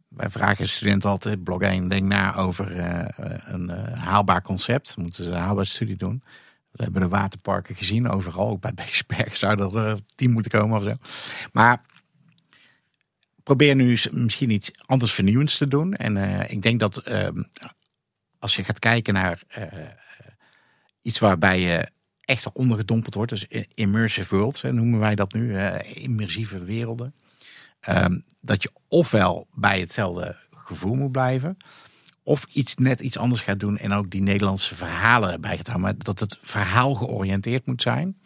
wij 0.07 0.29
vragen 0.29 0.69
studenten 0.69 1.09
altijd, 1.09 1.43
blog 1.43 1.61
1, 1.61 1.87
denk 1.87 2.03
na 2.03 2.35
over 2.35 2.77
een 3.45 3.69
haalbaar 3.93 4.41
concept. 4.41 4.97
Moeten 4.97 5.23
ze 5.23 5.29
een 5.29 5.37
haalbaar 5.37 5.65
studie 5.65 5.97
doen. 5.97 6.23
We 6.71 6.83
hebben 6.83 7.01
de 7.01 7.07
waterparken 7.07 7.75
gezien, 7.75 8.09
overal. 8.09 8.49
Ook 8.49 8.61
bij 8.61 8.73
Beeksberg 8.83 9.37
zou 9.37 9.77
er 9.77 9.99
tien 10.15 10.31
moeten 10.31 10.51
komen 10.51 10.77
of 10.77 10.83
zo. 10.83 10.95
Maar 11.51 11.81
probeer 13.43 13.75
nu 13.75 13.97
misschien 14.11 14.49
iets 14.49 14.71
anders 14.85 15.13
vernieuwends 15.13 15.57
te 15.57 15.67
doen. 15.67 15.93
En 15.93 16.17
ik 16.49 16.61
denk 16.61 16.79
dat 16.79 16.97
ehm, 16.97 17.43
als 18.39 18.55
je 18.55 18.63
gaat 18.63 18.79
kijken 18.79 19.13
naar 19.13 19.41
uh, 19.57 19.63
iets 21.01 21.19
waarbij 21.19 21.59
je 21.59 21.89
echt 22.21 22.51
ondergedompeld 22.51 23.13
wordt, 23.13 23.31
dus 23.31 23.45
immersive 23.73 24.35
worlds 24.35 24.61
noemen 24.61 24.99
wij 24.99 25.15
dat 25.15 25.33
nu, 25.33 25.49
uh, 25.49 26.03
immersieve 26.03 26.63
werelden. 26.63 27.13
Um, 27.89 28.23
dat 28.41 28.63
je 28.63 28.71
ofwel 28.87 29.47
bij 29.53 29.79
hetzelfde 29.79 30.35
gevoel 30.55 30.95
moet 30.95 31.11
blijven, 31.11 31.57
of 32.23 32.45
iets 32.51 32.75
net 32.75 32.99
iets 32.99 33.17
anders 33.17 33.41
gaat 33.41 33.59
doen 33.59 33.77
en 33.77 33.91
ook 33.91 34.09
die 34.09 34.21
Nederlandse 34.21 34.75
verhalen 34.75 35.31
erbij 35.31 35.57
gaat 35.57 35.67
houden. 35.67 35.87
Maar 35.87 36.03
dat 36.03 36.19
het 36.19 36.39
verhaal 36.41 36.95
georiënteerd 36.95 37.65
moet 37.65 37.81
zijn. 37.81 38.17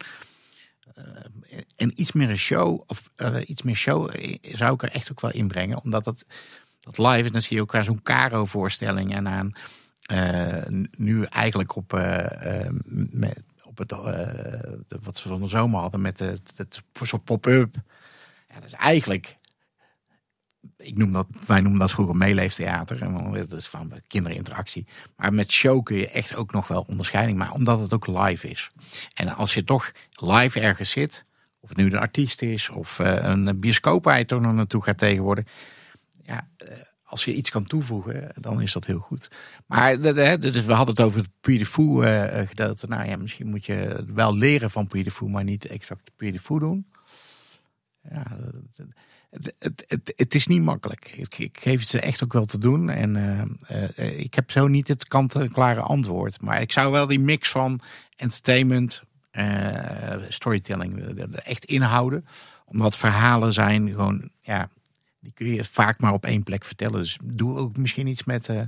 Uh, 0.98 1.04
en 1.76 2.02
iets 2.02 2.12
meer 2.12 2.30
een 2.30 2.38
show, 2.38 2.84
of 2.88 3.10
uh, 3.18 3.38
iets 3.46 3.62
meer 3.62 3.76
show 3.76 4.14
zou 4.42 4.74
ik 4.74 4.84
er 4.84 4.92
echt 4.92 5.12
ook 5.12 5.22
wel 5.22 5.32
inbrengen. 5.32 5.84
Omdat 5.84 6.04
dat, 6.04 6.26
dat 6.80 6.98
live, 6.98 7.32
dan 7.32 7.42
zie 7.42 7.56
je 7.56 7.62
ook 7.62 7.76
aan 7.76 7.84
zo'n 7.84 8.02
Caro-voorstelling 8.02 9.16
en 9.16 9.28
aan 9.28 9.54
nu 10.92 11.24
eigenlijk 11.24 11.76
op, 11.76 11.94
uh, 11.94 12.68
met, 12.86 13.44
op 13.64 13.78
het, 13.78 13.92
wat 15.04 15.18
ze 15.18 15.28
van 15.28 15.42
de 15.42 15.48
zomer 15.48 15.80
hadden 15.80 16.02
met 16.02 16.20
het, 16.20 16.52
het, 16.56 16.82
soort 17.02 17.24
pop-up. 17.24 17.76
Ja, 18.48 18.56
dat 18.56 18.64
is 18.64 18.74
eigenlijk, 18.74 19.38
ik 20.78 20.98
noem 20.98 21.12
dat, 21.12 21.28
wij 21.48 21.62
noemen 21.62 21.80
dat 21.80 21.92
vroeger 21.92 22.16
meeleeftheater. 22.16 23.02
En 23.02 23.32
dat 23.32 23.54
is 23.54 23.68
van 23.68 23.94
kinderinteractie. 24.08 24.88
Maar 25.16 25.34
met 25.34 25.52
show 25.52 25.84
kun 25.84 25.98
je 25.98 26.10
echt 26.10 26.36
ook 26.36 26.52
nog 26.52 26.68
wel 26.68 26.86
onderscheiding 26.88 27.38
maken, 27.38 27.56
omdat 27.56 27.80
het 27.80 27.94
ook 27.94 28.08
live 28.08 28.48
is. 28.48 28.72
En 29.14 29.30
als 29.30 29.54
je 29.54 29.64
toch 29.64 29.92
live 30.12 30.60
ergens 30.60 30.90
zit, 30.90 31.26
of 31.60 31.70
het 31.70 31.78
nu 31.78 31.86
een 31.86 31.98
artiest 31.98 32.42
is, 32.42 32.70
of 32.70 33.00
een 33.00 33.60
bioscoop 33.60 34.04
waar 34.04 34.18
je 34.18 34.26
toch 34.26 34.42
nog 34.42 34.54
naartoe 34.54 34.84
gaat 34.84 34.98
tegenwoordig. 34.98 35.46
Ja, 36.24 36.48
als 37.12 37.26
je 37.26 37.34
iets 37.34 37.50
kan 37.50 37.64
toevoegen, 37.64 38.32
dan 38.36 38.62
is 38.62 38.74
dat 38.74 38.86
heel 38.86 39.00
goed. 39.00 39.30
Maar 39.66 40.02
dus 40.40 40.66
we 40.66 40.74
hadden 40.74 40.96
het 40.96 41.06
over 41.06 41.20
het 41.20 41.30
Puy 41.42 41.58
de 41.58 41.66
Fou 41.66 42.06
uh, 42.06 42.48
gedeelte. 42.48 42.88
Nou 42.88 43.10
ja, 43.10 43.18
misschien 43.18 43.48
moet 43.48 43.66
je 43.66 44.06
wel 44.14 44.36
leren 44.36 44.72
van 44.72 44.88
Puy 44.88 45.06
maar 45.28 45.44
niet 45.44 45.66
exact 45.66 46.12
Puy 46.16 46.40
doen. 46.60 46.86
Ja, 48.10 48.38
het, 49.30 49.56
het, 49.60 49.86
het, 49.88 50.14
het, 50.16 50.36
is 50.36 50.48
niet 50.48 50.62
makkelijk. 50.62 51.12
Ik, 51.16 51.58
geef 51.60 51.80
het 51.80 51.90
ze 51.90 52.00
echt 52.00 52.24
ook 52.24 52.34
wel 52.34 52.46
te 52.46 52.58
doen. 52.58 52.90
En 52.90 53.16
uh, 53.16 53.88
uh, 53.96 54.20
ik 54.20 54.34
heb 54.34 54.52
zo 54.52 54.68
niet 54.68 54.88
het 54.88 55.08
kant-en-klare 55.08 55.82
antwoord. 55.82 56.42
Maar 56.42 56.62
ik 56.62 56.72
zou 56.72 56.92
wel 56.92 57.08
die 57.08 57.20
mix 57.20 57.50
van 57.50 57.82
entertainment, 58.16 59.04
storytelling 60.30 61.20
echt 61.44 61.66
inhouden. 61.66 62.26
Omdat 62.66 62.98
verhalen 62.98 63.54
zijn 63.54 63.90
gewoon, 63.90 64.30
ja, 64.42 64.70
die 65.22 65.32
kun 65.34 65.48
je 65.48 65.64
vaak 65.64 66.00
maar 66.00 66.14
op 66.14 66.26
één 66.26 66.44
plek 66.44 66.66
vertellen. 66.66 67.00
Dus 67.00 67.18
doe 67.24 67.58
ook 67.58 67.78
misschien 67.78 68.08
iets 68.08 68.24
met, 68.24 68.50
uh, 68.50 68.62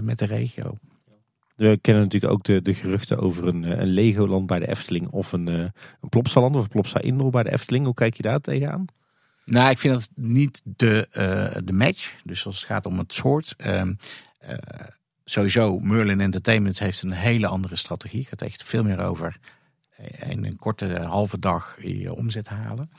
met 0.00 0.18
de 0.18 0.26
regio. 0.26 0.78
We 1.56 1.78
kennen 1.80 2.02
natuurlijk 2.02 2.32
ook 2.32 2.44
de, 2.44 2.62
de 2.62 2.74
geruchten 2.74 3.18
over 3.18 3.46
een, 3.46 3.62
een 3.80 3.88
Legoland 3.88 4.46
bij 4.46 4.58
de 4.58 4.68
Efteling 4.68 5.08
of 5.08 5.32
een, 5.32 5.46
een 5.46 5.72
Plopsaland 6.08 6.54
of 6.56 6.62
een 6.62 6.68
Plopsa 6.68 7.00
Indoor 7.00 7.30
bij 7.30 7.42
de 7.42 7.52
Efteling. 7.52 7.84
Hoe 7.84 7.94
kijk 7.94 8.16
je 8.16 8.22
daar 8.22 8.40
tegenaan? 8.40 8.86
Nou, 9.46 9.70
ik 9.70 9.78
vind 9.78 9.94
dat 9.94 10.08
niet 10.14 10.62
de, 10.64 11.08
uh, 11.12 11.62
de 11.64 11.72
match. 11.72 12.14
Dus 12.24 12.46
als 12.46 12.56
het 12.56 12.64
gaat 12.64 12.86
om 12.86 12.98
het 12.98 13.12
soort. 13.12 13.54
Uh, 13.58 13.82
sowieso, 15.24 15.78
Merlin 15.78 16.20
Entertainment 16.20 16.78
heeft 16.78 17.02
een 17.02 17.12
hele 17.12 17.46
andere 17.46 17.76
strategie. 17.76 18.20
Het 18.20 18.28
gaat 18.28 18.42
echt 18.42 18.62
veel 18.62 18.84
meer 18.84 19.00
over 19.00 19.38
in 20.28 20.44
een 20.44 20.56
korte 20.56 21.00
halve 21.00 21.38
dag 21.38 21.76
je 21.82 22.14
omzet 22.14 22.48
halen. 22.48 22.90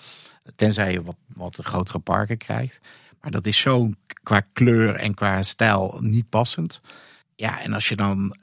Tenzij 0.56 0.92
je 0.92 1.04
wat, 1.04 1.18
wat 1.28 1.56
grotere 1.56 2.00
parken 2.00 2.38
krijgt. 2.38 2.80
Maar 3.22 3.32
dat 3.32 3.46
is 3.46 3.58
zo 3.58 3.90
qua 4.24 4.42
kleur 4.54 4.96
en 4.96 5.14
qua 5.14 5.42
stijl 5.42 5.98
niet 6.02 6.30
passend. 6.30 6.82
Ja, 7.36 7.62
en 7.62 7.74
als 7.74 7.90
je 7.90 7.96
dan 7.96 8.36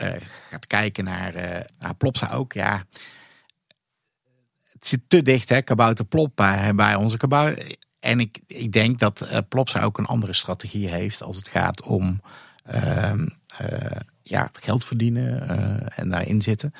gaat 0.50 0.66
kijken 0.66 1.04
naar, 1.04 1.32
naar 1.78 1.94
Plopsa 1.94 2.32
ook, 2.32 2.52
ja. 2.52 2.84
Het 4.72 4.86
zit 4.86 5.00
te 5.08 5.22
dicht, 5.22 5.48
hè, 5.48 5.62
kabouter 5.62 6.04
Plop 6.04 6.36
bij, 6.36 6.74
bij 6.74 6.94
onze 6.94 7.16
kabouter. 7.16 7.76
En 8.04 8.20
ik, 8.20 8.40
ik 8.46 8.72
denk 8.72 8.98
dat 8.98 9.28
uh, 9.30 9.38
Plopsa 9.48 9.82
ook 9.82 9.98
een 9.98 10.06
andere 10.06 10.32
strategie 10.32 10.88
heeft 10.88 11.22
als 11.22 11.36
het 11.36 11.48
gaat 11.48 11.82
om 11.82 12.20
uh, 12.74 13.12
ja, 14.22 14.50
geld 14.52 14.84
verdienen 14.84 15.50
uh, 15.50 15.98
en 15.98 16.10
daarin 16.10 16.42
zitten. 16.42 16.72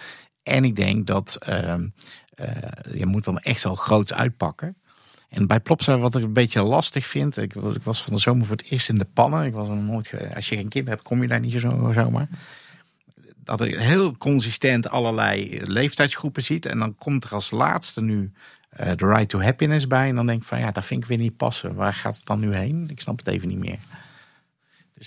En 0.42 0.64
ik 0.64 0.76
denk 0.76 1.06
dat 1.06 1.36
ehm, 1.40 1.88
je 2.92 3.06
moet 3.06 3.24
dan 3.24 3.38
echt 3.38 3.62
wel 3.62 3.74
groots 3.74 4.12
uitpakken. 4.12 4.76
En 5.34 5.46
bij 5.46 5.60
Plopsa, 5.60 5.98
wat 5.98 6.16
ik 6.16 6.22
een 6.22 6.32
beetje 6.32 6.62
lastig 6.62 7.06
vind, 7.06 7.36
ik, 7.36 7.54
ik, 7.54 7.82
was 7.82 8.02
van 8.02 8.12
de 8.12 8.18
zomer 8.18 8.46
voor 8.46 8.56
het 8.56 8.70
eerst 8.70 8.88
in 8.88 8.98
de 8.98 9.06
pannen. 9.12 9.44
Ik 9.44 9.52
was 9.52 9.68
nooit, 9.68 10.12
als 10.34 10.48
je 10.48 10.56
geen 10.56 10.68
kind 10.68 10.88
hebt, 10.88 11.02
kom 11.02 11.22
je 11.22 11.28
daar 11.28 11.40
niet 11.40 11.60
zo 11.60 11.92
zomaar. 11.94 12.28
Dat 13.44 13.60
ik 13.60 13.76
heel 13.78 14.16
consistent 14.16 14.88
allerlei 14.88 15.60
leeftijdsgroepen 15.62 16.42
ziet. 16.42 16.66
En 16.66 16.78
dan 16.78 16.94
komt 16.98 17.24
er 17.24 17.30
als 17.30 17.50
laatste 17.50 18.00
nu 18.00 18.32
uh, 18.80 18.86
de 18.96 19.06
Right 19.06 19.28
to 19.28 19.40
Happiness 19.40 19.86
bij. 19.86 20.08
En 20.08 20.14
dan 20.14 20.26
denk 20.26 20.42
ik 20.42 20.48
van 20.48 20.58
ja, 20.58 20.70
dat 20.70 20.84
vind 20.84 21.02
ik 21.02 21.08
weer 21.08 21.18
niet 21.18 21.36
passen. 21.36 21.74
Waar 21.74 21.94
gaat 21.94 22.16
het 22.16 22.26
dan 22.26 22.40
nu 22.40 22.54
heen? 22.54 22.86
Ik 22.90 23.00
snap 23.00 23.18
het 23.18 23.28
even 23.28 23.48
niet 23.48 23.58
meer. 23.58 23.78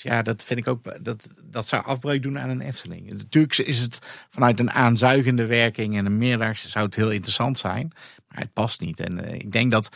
Dus 0.01 0.11
ja, 0.11 0.21
dat 0.21 0.43
vind 0.43 0.59
ik 0.59 0.67
ook. 0.67 1.03
Dat, 1.03 1.29
dat 1.43 1.67
zou 1.67 1.85
afbreuk 1.85 2.23
doen 2.23 2.39
aan 2.39 2.49
een 2.49 2.61
Efteling. 2.61 3.11
Natuurlijk 3.11 3.57
is 3.57 3.79
het 3.79 3.99
vanuit 4.29 4.59
een 4.59 4.71
aanzuigende 4.71 5.45
werking 5.45 5.97
en 5.97 6.05
een 6.05 6.17
meerdaagse 6.17 6.69
zou 6.69 6.85
het 6.85 6.95
heel 6.95 7.11
interessant 7.11 7.57
zijn. 7.57 7.91
Maar 8.27 8.39
het 8.39 8.53
past 8.53 8.81
niet. 8.81 8.99
En 8.99 9.25
uh, 9.25 9.33
ik 9.33 9.51
denk 9.51 9.71
dat 9.71 9.89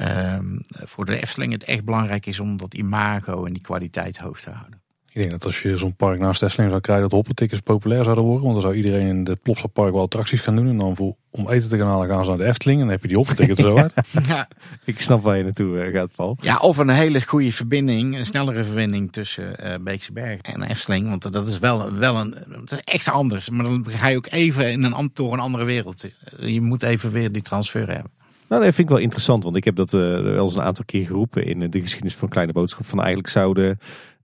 uh, 0.00 0.38
voor 0.68 1.04
de 1.04 1.20
Efteling 1.20 1.52
het 1.52 1.64
echt 1.64 1.84
belangrijk 1.84 2.26
is 2.26 2.40
om 2.40 2.56
dat 2.56 2.74
imago 2.74 3.44
en 3.44 3.52
die 3.52 3.62
kwaliteit 3.62 4.18
hoog 4.18 4.40
te 4.40 4.50
houden. 4.50 4.80
Ik 5.16 5.22
denk 5.22 5.34
dat 5.34 5.44
als 5.44 5.62
je 5.62 5.76
zo'n 5.76 5.94
park 5.94 6.18
naast 6.18 6.42
Efteling 6.42 6.70
zou 6.70 6.82
krijgen, 6.82 7.04
dat 7.04 7.12
hoppetickets 7.12 7.60
populair 7.60 8.04
zouden 8.04 8.24
worden. 8.24 8.42
Want 8.42 8.54
dan 8.54 8.62
zou 8.62 8.74
iedereen 8.74 9.06
in 9.06 9.24
de 9.24 9.36
Plopsa 9.36 9.66
Park 9.66 9.92
wel 9.92 10.02
attracties 10.02 10.40
gaan 10.40 10.56
doen. 10.56 10.68
En 10.68 10.78
dan 10.78 10.96
voor, 10.96 11.14
om 11.30 11.48
eten 11.50 11.68
te 11.68 11.78
gaan 11.78 11.86
halen 11.86 12.08
gaan 12.08 12.24
ze 12.24 12.30
naar 12.30 12.38
de 12.38 12.44
Efteling. 12.44 12.80
En 12.80 12.84
dan 12.84 12.94
heb 12.94 13.02
je 13.02 13.08
die 13.08 13.16
hoppeticket 13.16 13.58
er 13.58 13.64
zo 13.64 13.76
uit. 13.76 13.94
ja. 14.28 14.48
Ik 14.84 15.00
snap 15.00 15.22
waar 15.22 15.36
je 15.36 15.42
naartoe 15.42 15.80
eh, 15.80 15.92
gaat, 15.92 16.10
Paul. 16.14 16.36
Ja, 16.40 16.56
of 16.56 16.76
een 16.76 16.88
hele 16.88 17.22
goede 17.26 17.52
verbinding, 17.52 18.18
een 18.18 18.26
snellere 18.26 18.64
verbinding 18.64 19.12
tussen 19.12 19.56
uh, 19.64 19.74
Beekse 19.80 20.12
Berg 20.12 20.40
en 20.40 20.62
Efteling. 20.62 21.08
Want 21.08 21.32
dat 21.32 21.46
is 21.46 21.58
wel, 21.58 21.92
wel 21.92 22.16
een, 22.16 22.34
dat 22.48 22.72
is 22.72 22.80
echt 22.84 23.10
anders. 23.10 23.50
Maar 23.50 23.64
dan 23.64 23.86
ga 23.88 24.08
je 24.08 24.16
ook 24.16 24.28
even 24.30 24.70
in 24.70 24.82
een, 24.82 25.10
door 25.12 25.32
een 25.32 25.40
andere 25.40 25.64
wereld. 25.64 26.06
Je 26.40 26.60
moet 26.60 26.82
even 26.82 27.10
weer 27.10 27.32
die 27.32 27.42
transfer 27.42 27.88
hebben. 27.88 28.10
Nou, 28.48 28.62
dat 28.62 28.74
vind 28.74 28.88
ik 28.88 28.94
wel 28.94 29.02
interessant, 29.02 29.44
want 29.44 29.56
ik 29.56 29.64
heb 29.64 29.76
dat 29.76 29.92
uh, 29.92 30.00
wel 30.22 30.44
eens 30.44 30.54
een 30.54 30.62
aantal 30.62 30.84
keer 30.84 31.06
geroepen 31.06 31.46
in 31.46 31.70
de 31.70 31.80
geschiedenis 31.80 32.14
van 32.14 32.28
Kleine 32.28 32.52
Boodschap. 32.52 32.86
Van 32.86 32.98
eigenlijk 32.98 33.28
zouden 33.28 33.78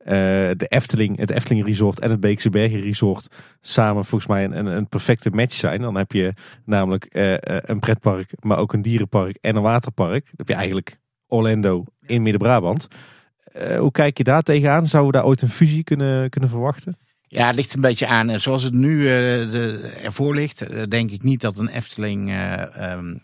de 0.05 0.67
Efteling, 0.69 1.19
het 1.19 1.31
Efteling 1.31 1.67
Resort 1.67 2.01
en 2.01 2.11
het 2.11 2.21
Beekse 2.21 2.51
Bergen 2.51 2.81
Resort 2.81 3.29
samen 3.61 4.05
volgens 4.05 4.31
mij 4.31 4.45
een, 4.45 4.67
een, 4.67 4.89
perfecte 4.89 5.31
match 5.31 5.55
zijn. 5.55 5.81
Dan 5.81 5.95
heb 5.95 6.13
je 6.13 6.35
namelijk 6.65 7.09
uh, 7.13 7.37
een 7.41 7.79
pretpark, 7.79 8.31
maar 8.41 8.59
ook 8.59 8.73
een 8.73 8.83
dierenpark 8.83 9.39
en 9.41 9.57
een 9.57 9.63
waterpark. 9.63 10.25
Dan 10.25 10.35
heb 10.37 10.49
je 10.49 10.55
eigenlijk 10.55 10.99
Orlando 11.27 11.85
in 12.07 12.23
Midden-Brabant. 12.23 12.89
Uh, 13.57 13.79
hoe 13.79 13.91
kijk 13.91 14.19
je 14.19 14.25
daar 14.25 14.43
tegenaan? 14.43 14.89
Zouden 14.89 15.13
we 15.13 15.19
daar 15.19 15.27
ooit 15.27 15.43
een 15.43 15.49
fusie 15.49 15.85
kunnen, 15.85 16.31
kunnen 16.31 16.51
verwachten? 16.51 16.97
Ja, 17.23 17.47
het 17.47 17.55
ligt 17.55 17.75
een 17.75 17.81
beetje 17.81 18.07
aan. 18.07 18.41
Zoals 18.41 18.63
het 18.63 18.73
nu 18.73 18.99
uh, 18.99 19.07
de, 19.51 19.93
ervoor 20.03 20.35
ligt, 20.35 20.91
denk 20.91 21.11
ik 21.11 21.23
niet 21.23 21.41
dat 21.41 21.59
een 21.59 21.69
Efteling 21.69 22.33
um, 22.81 23.23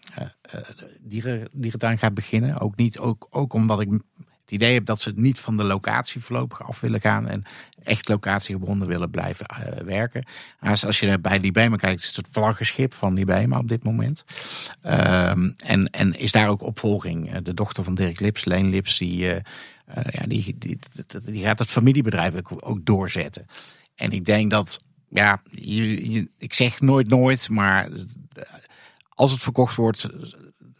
dieren, 1.00 1.48
dierentuin 1.52 1.98
gaat 1.98 2.14
beginnen. 2.14 2.60
Ook 2.60 2.76
niet, 2.76 2.98
ook, 2.98 3.26
ook 3.30 3.52
omdat 3.52 3.80
ik 3.80 3.88
het 4.48 4.60
idee 4.60 4.74
heb 4.74 4.84
dat 4.84 5.00
ze 5.00 5.08
het 5.08 5.18
niet 5.18 5.40
van 5.40 5.56
de 5.56 5.64
locatie 5.64 6.20
voorlopig 6.20 6.62
af 6.62 6.80
willen 6.80 7.00
gaan 7.00 7.28
en 7.28 7.44
echt 7.82 8.08
locatiegebonden 8.08 8.88
willen 8.88 9.10
blijven 9.10 9.46
uh, 9.50 9.82
werken. 9.84 10.26
Als, 10.60 10.86
als 10.86 11.00
je 11.00 11.18
bij 11.18 11.40
Libema 11.40 11.76
kijkt, 11.76 12.00
is 12.00 12.06
het 12.06 12.16
het 12.16 12.26
vlaggenschip 12.30 12.94
van 12.94 13.14
Libema 13.14 13.58
op 13.58 13.68
dit 13.68 13.84
moment. 13.84 14.24
Um, 14.86 15.54
en, 15.56 15.90
en 15.90 16.18
is 16.18 16.32
daar 16.32 16.48
ook 16.48 16.62
opvolging. 16.62 17.32
Eh, 17.32 17.38
de 17.42 17.54
dochter 17.54 17.84
van 17.84 17.94
Dirk 17.94 18.20
Lips, 18.20 18.44
Leen 18.44 18.70
Lips, 18.70 18.98
die, 18.98 19.24
uh, 19.24 19.36
ja, 20.10 20.26
die, 20.26 20.56
die, 20.58 20.78
die, 20.92 21.20
die, 21.20 21.44
gaat 21.44 21.58
het 21.58 21.70
familiebedrijf 21.70 22.34
ook, 22.34 22.68
ook 22.68 22.86
doorzetten. 22.86 23.46
En 23.94 24.10
ik 24.10 24.24
denk 24.24 24.50
dat, 24.50 24.80
ja, 25.08 25.42
je, 25.50 26.10
je, 26.10 26.28
ik 26.38 26.54
zeg 26.54 26.80
nooit 26.80 27.08
nooit, 27.08 27.48
maar 27.48 27.88
als 29.08 29.30
het 29.30 29.42
verkocht 29.42 29.74
wordt, 29.74 30.08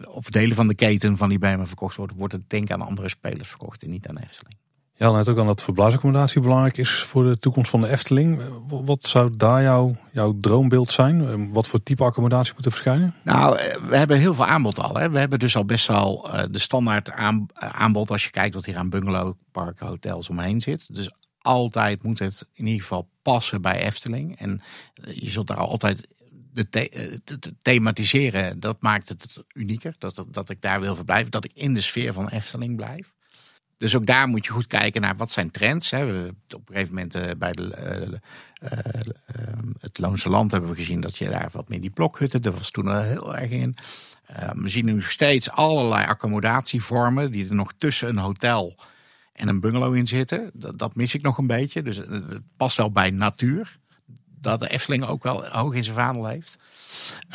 of 0.05 0.31
delen 0.31 0.57
van 0.57 0.69
de 0.69 0.75
keten 0.75 1.17
van 1.17 1.29
die 1.29 1.39
bij 1.39 1.59
me 1.59 1.67
verkocht 1.67 1.97
wordt, 1.97 2.13
wordt 2.17 2.33
het 2.33 2.51
denk 2.51 2.71
aan 2.71 2.81
andere 2.81 3.09
spelers 3.09 3.49
verkocht 3.49 3.83
en 3.83 3.91
niet 3.91 4.09
aan 4.09 4.17
Efteling. 4.17 4.57
Ja, 4.99 5.11
net 5.11 5.29
ook 5.29 5.39
aan 5.39 5.47
dat 5.47 5.63
verblijfsaccommodatie 5.63 6.41
belangrijk 6.41 6.77
is 6.77 6.91
voor 6.91 7.25
de 7.25 7.37
toekomst 7.37 7.71
van 7.71 7.81
de 7.81 7.89
Efteling. 7.89 8.43
Wat 8.69 9.03
zou 9.03 9.37
daar 9.37 9.63
jouw, 9.63 9.97
jouw 10.13 10.39
droombeeld 10.41 10.91
zijn? 10.91 11.53
Wat 11.53 11.67
voor 11.67 11.83
type 11.83 12.05
accommodatie 12.05 12.53
moet 12.57 12.65
er 12.65 12.71
verschijnen? 12.71 13.15
Nou, 13.25 13.59
eh, 13.59 13.77
we 13.89 13.97
hebben 13.97 14.19
heel 14.19 14.35
veel 14.35 14.47
aanbod 14.47 14.81
al. 14.81 14.95
Hè. 14.95 15.11
We 15.11 15.19
hebben 15.19 15.39
dus 15.39 15.57
al 15.57 15.65
best 15.65 15.87
wel 15.87 16.29
uh, 16.35 16.43
de 16.51 16.59
standaard 16.59 17.11
aan, 17.11 17.47
aanbod 17.55 18.11
als 18.11 18.25
je 18.25 18.31
kijkt 18.31 18.55
wat 18.55 18.65
hier 18.65 18.77
aan 18.77 18.91
bungalowparken, 18.91 19.87
hotels 19.87 20.29
omheen 20.29 20.61
zit. 20.61 20.95
Dus 20.95 21.13
altijd 21.39 22.03
moet 22.03 22.19
het 22.19 22.47
in 22.55 22.67
ieder 22.67 22.83
geval 22.83 23.09
passen 23.23 23.63
bij 23.63 23.81
Efteling. 23.81 24.39
En 24.39 24.61
eh, 24.95 25.17
je 25.17 25.31
zult 25.31 25.47
daar 25.47 25.57
altijd 25.57 26.09
de 26.59 26.69
te, 26.69 27.39
te, 27.39 27.55
thematiseren, 27.63 28.61
dat 28.61 28.81
maakt 28.81 29.09
het 29.09 29.43
unieker. 29.53 29.95
Dat, 29.99 30.25
dat, 30.31 30.51
ik 30.51 30.63
daar 30.63 30.81
wil 30.81 30.95
verblijven. 30.95 31.31
Dat 31.31 31.45
ik 31.45 31.51
in 31.55 31.75
de 31.75 31.81
sfeer 31.81 32.13
van 32.13 32.29
Efteling 32.29 32.77
blijf. 32.77 33.13
Dus 33.77 33.97
ook 33.97 34.07
daar 34.07 34.29
moet 34.29 34.47
je 34.47 34.53
goed 34.53 34.67
kijken 34.67 35.01
naar 35.01 35.17
wat 35.17 35.31
zijn 35.31 35.51
trends. 35.51 35.91
Hè. 35.91 36.27
Op 36.29 36.69
een 36.69 36.75
gegeven 36.75 36.95
moment 36.95 37.17
uh, 37.17 37.31
bij 37.39 37.53
de, 37.53 38.21
uh, 38.63 38.71
het 39.81 39.99
Loonse 39.99 40.29
Land 40.29 40.51
hebben 40.51 40.71
we 40.71 40.77
gezien 40.77 41.01
dat 41.01 41.19
je 41.19 41.29
daar 41.29 41.49
wat 41.53 41.69
meer 41.69 41.81
die 41.81 41.91
blokhutten. 41.91 42.43
Dat 42.43 42.55
was 42.55 42.71
toen 42.71 42.87
al 42.87 43.03
heel 43.03 43.37
erg 43.37 43.51
in. 43.51 43.77
we 44.53 44.69
zien 44.69 44.85
nu 44.85 45.03
steeds 45.03 45.51
allerlei 45.51 46.07
accommodatievormen 46.07 47.31
die 47.31 47.49
er 47.49 47.55
nog 47.55 47.73
tussen 47.79 48.09
een 48.09 48.19
hotel 48.19 48.77
en 49.33 49.49
een 49.49 49.61
bungalow 49.61 49.95
in 49.95 50.07
zitten. 50.07 50.51
Dat, 50.53 50.79
dat 50.79 50.95
mis 50.95 51.15
ik 51.15 51.23
nog 51.23 51.39
een 51.39 51.47
beetje. 51.47 51.83
Dus 51.83 51.97
het 51.97 52.41
past 52.57 52.77
wel 52.77 52.93
bij 52.93 53.11
natuur 53.11 53.79
dat 54.41 54.61
de 54.61 54.69
Efteling 54.69 55.05
ook 55.07 55.23
wel 55.23 55.47
hoog 55.47 55.75
in 55.75 55.85
zijn 55.85 55.97
vaandel 55.97 56.27
heeft. 56.27 56.57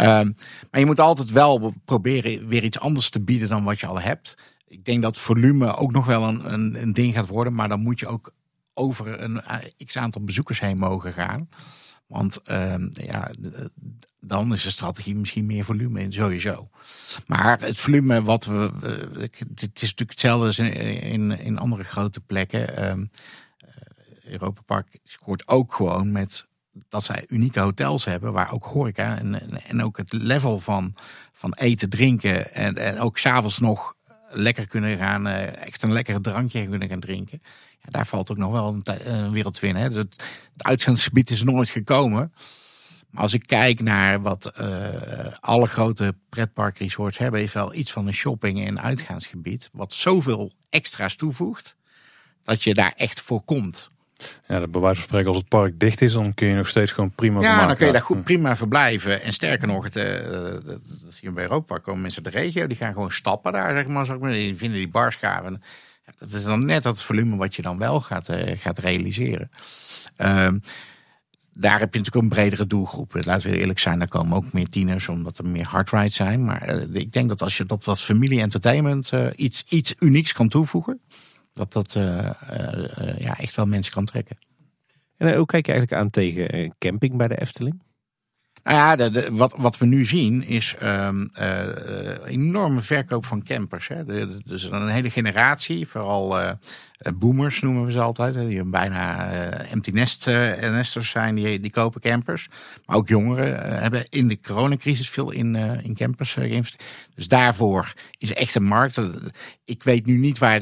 Um, 0.01 0.35
maar 0.71 0.79
je 0.79 0.85
moet 0.85 0.99
altijd 0.99 1.31
wel 1.31 1.73
proberen 1.85 2.47
weer 2.47 2.63
iets 2.63 2.79
anders 2.79 3.09
te 3.09 3.21
bieden 3.21 3.49
dan 3.49 3.63
wat 3.63 3.79
je 3.79 3.87
al 3.87 3.99
hebt. 3.99 4.37
Ik 4.67 4.85
denk 4.85 5.01
dat 5.01 5.17
volume 5.17 5.75
ook 5.75 5.91
nog 5.91 6.05
wel 6.05 6.27
een, 6.27 6.53
een, 6.53 6.81
een 6.81 6.93
ding 6.93 7.13
gaat 7.13 7.27
worden. 7.27 7.53
Maar 7.53 7.69
dan 7.69 7.81
moet 7.81 7.99
je 7.99 8.07
ook 8.07 8.33
over 8.73 9.21
een 9.21 9.41
eh, 9.41 9.57
x 9.85 9.97
aantal 9.97 10.23
bezoekers 10.23 10.59
heen 10.59 10.77
mogen 10.77 11.13
gaan. 11.13 11.49
Want 12.07 12.39
uh, 12.51 12.75
ja, 12.93 13.31
dan 14.19 14.53
is 14.53 14.63
de 14.63 14.71
strategie 14.71 15.15
misschien 15.15 15.45
meer 15.45 15.63
volume 15.63 16.05
sowieso. 16.09 16.69
Maar 17.27 17.59
het 17.59 17.77
volume 17.77 18.23
wat 18.23 18.45
we. 18.45 18.71
Het 19.19 19.61
is 19.61 19.71
natuurlijk 19.71 20.09
hetzelfde 20.09 20.45
als 20.45 20.59
in, 20.59 20.73
in, 21.01 21.39
in 21.39 21.57
andere 21.57 21.83
grote 21.83 22.19
plekken. 22.19 22.89
Um, 22.89 23.09
Europa 24.23 24.61
Park 24.65 24.99
scoort 25.03 25.47
ook 25.47 25.73
gewoon 25.73 26.11
met 26.11 26.47
dat 26.89 27.03
zij 27.03 27.23
unieke 27.27 27.59
hotels 27.59 28.05
hebben 28.05 28.33
waar 28.33 28.51
ook 28.51 28.65
horeca 28.65 29.17
en, 29.17 29.61
en 29.63 29.83
ook 29.83 29.97
het 29.97 30.13
level 30.13 30.59
van, 30.59 30.95
van 31.33 31.53
eten, 31.53 31.89
drinken 31.89 32.53
en, 32.53 32.77
en 32.77 32.99
ook 32.99 33.17
s'avonds 33.17 33.59
nog 33.59 33.95
lekker 34.29 34.67
kunnen 34.67 34.97
gaan, 34.97 35.27
eh, 35.27 35.65
echt 35.65 35.83
een 35.83 35.91
lekker 35.91 36.21
drankje 36.21 36.67
kunnen 36.67 36.89
gaan 36.89 36.99
drinken. 36.99 37.41
Ja, 37.79 37.89
daar 37.89 38.05
valt 38.07 38.31
ook 38.31 38.37
nog 38.37 38.51
wel 38.51 38.77
een, 38.83 39.31
wereld 39.31 39.59
winnen. 39.59 39.81
Hè. 39.81 39.87
Dus 39.89 39.97
het, 39.97 40.23
uitgaansgebied 40.57 41.29
is 41.29 41.43
nooit 41.43 41.69
gekomen. 41.69 42.33
Maar 43.09 43.23
als 43.23 43.33
ik 43.33 43.47
kijk 43.47 43.81
naar 43.81 44.21
wat 44.21 44.51
uh, 44.59 44.87
alle 45.39 45.67
grote 45.67 46.15
pretparkresorts 46.29 47.17
hebben, 47.17 47.39
heeft 47.39 47.53
wel 47.53 47.73
iets 47.73 47.91
van 47.91 48.07
een 48.07 48.13
shopping- 48.13 48.65
en 48.65 48.81
uitgaansgebied. 48.81 49.69
Wat 49.73 49.93
zoveel 49.93 50.51
extra's 50.69 51.15
toevoegt, 51.15 51.75
dat 52.43 52.63
je 52.63 52.73
daar 52.73 52.93
echt 52.95 53.21
voor 53.21 53.43
komt. 53.43 53.91
Ja, 54.47 54.67
bij 54.67 54.81
wijze 54.81 54.99
van 54.99 55.07
spreken, 55.07 55.27
als 55.27 55.37
het 55.37 55.47
park 55.47 55.79
dicht 55.79 56.01
is, 56.01 56.13
dan 56.13 56.33
kun 56.33 56.47
je 56.47 56.55
nog 56.55 56.67
steeds 56.67 56.91
gewoon 56.91 57.11
prima 57.11 57.41
Ja, 57.41 57.67
dan 57.67 57.75
kun 57.75 57.85
je 57.85 57.91
daar 57.91 58.01
goed 58.01 58.23
prima 58.23 58.55
verblijven. 58.57 59.23
En 59.23 59.33
sterker 59.33 59.67
nog, 59.67 59.83
het, 59.83 59.95
uh, 59.95 60.03
dat 61.23 61.33
bij 61.33 61.43
Europa 61.43 61.77
komen 61.77 62.01
mensen 62.01 62.23
uit 62.23 62.33
de 62.33 62.39
regio, 62.39 62.67
die 62.67 62.77
gaan 62.77 62.93
gewoon 62.93 63.11
stappen 63.11 63.51
daar, 63.51 63.75
zeg 63.75 63.87
maar. 63.87 64.31
Die 64.31 64.57
vinden 64.57 64.77
die 64.77 64.89
bars. 64.89 65.17
Ja, 65.21 65.41
dat 66.17 66.31
is 66.33 66.43
dan 66.43 66.65
net 66.65 66.83
dat 66.83 67.03
volume 67.03 67.35
wat 67.35 67.55
je 67.55 67.61
dan 67.61 67.77
wel 67.77 68.01
gaat, 68.01 68.29
uh, 68.29 68.57
gaat 68.57 68.79
realiseren. 68.79 69.49
Uh, 70.17 70.47
daar 71.51 71.79
heb 71.79 71.93
je 71.93 71.99
natuurlijk 71.99 72.15
een 72.15 72.29
bredere 72.29 72.67
doelgroep. 72.67 73.25
Laten 73.25 73.49
we 73.49 73.59
eerlijk 73.59 73.79
zijn, 73.79 73.99
daar 73.99 74.07
komen 74.07 74.37
ook 74.37 74.53
meer 74.53 74.69
tieners, 74.69 75.07
omdat 75.07 75.37
er 75.37 75.47
meer 75.47 75.65
hardrides 75.65 76.15
zijn. 76.15 76.45
Maar 76.45 76.75
uh, 76.75 76.95
ik 76.95 77.11
denk 77.11 77.29
dat 77.29 77.41
als 77.41 77.57
je 77.57 77.63
op 77.67 77.83
dat 77.83 78.01
familie-entertainment 78.01 79.11
iets, 79.35 79.63
iets 79.69 79.95
unieks 79.99 80.33
kan 80.33 80.47
toevoegen 80.47 81.01
dat 81.53 81.73
dat 81.73 81.95
uh, 81.95 82.29
uh, 82.51 83.19
ja, 83.19 83.37
echt 83.37 83.55
wel 83.55 83.65
mensen 83.65 83.93
kan 83.93 84.05
trekken. 84.05 84.37
En 85.17 85.35
hoe 85.35 85.45
kijk 85.45 85.65
je 85.65 85.71
eigenlijk 85.71 86.01
aan 86.01 86.09
tegen 86.09 86.75
camping 86.77 87.17
bij 87.17 87.27
de 87.27 87.41
Efteling? 87.41 87.81
Nou 88.63 88.99
ja, 88.99 89.31
wat, 89.31 89.53
wat 89.57 89.77
we 89.77 89.85
nu 89.85 90.05
zien 90.05 90.43
is 90.43 90.75
um, 90.83 91.29
enorme 92.25 92.81
verkoop 92.81 93.25
van 93.25 93.43
campers. 93.43 93.87
Hè. 93.87 94.27
Dus 94.43 94.63
een 94.63 94.87
hele 94.87 95.09
generatie, 95.09 95.87
vooral 95.87 96.41
uh, 96.41 96.51
boomers 97.13 97.61
noemen 97.61 97.85
we 97.85 97.91
ze 97.91 98.01
altijd, 98.01 98.35
hè, 98.35 98.47
die 98.47 98.63
bijna 98.63 99.31
empty 99.63 99.91
nest, 99.91 100.25
nesters 100.61 101.09
zijn, 101.09 101.35
die, 101.35 101.59
die 101.59 101.71
kopen 101.71 102.01
campers. 102.01 102.47
Maar 102.85 102.95
ook 102.95 103.07
jongeren 103.07 103.81
hebben 103.81 104.05
in 104.09 104.27
de 104.27 104.41
coronacrisis 104.41 105.09
veel 105.09 105.31
in, 105.31 105.55
in 105.55 105.95
campers 105.95 106.33
geïnvesteerd. 106.33 106.83
Dus 107.15 107.27
daarvoor 107.27 107.93
is 108.17 108.33
echt 108.33 108.55
een 108.55 108.63
markt. 108.63 109.01
Ik 109.65 109.83
weet 109.83 110.05
nu 110.05 110.17
niet 110.17 110.37
waar, 110.37 110.61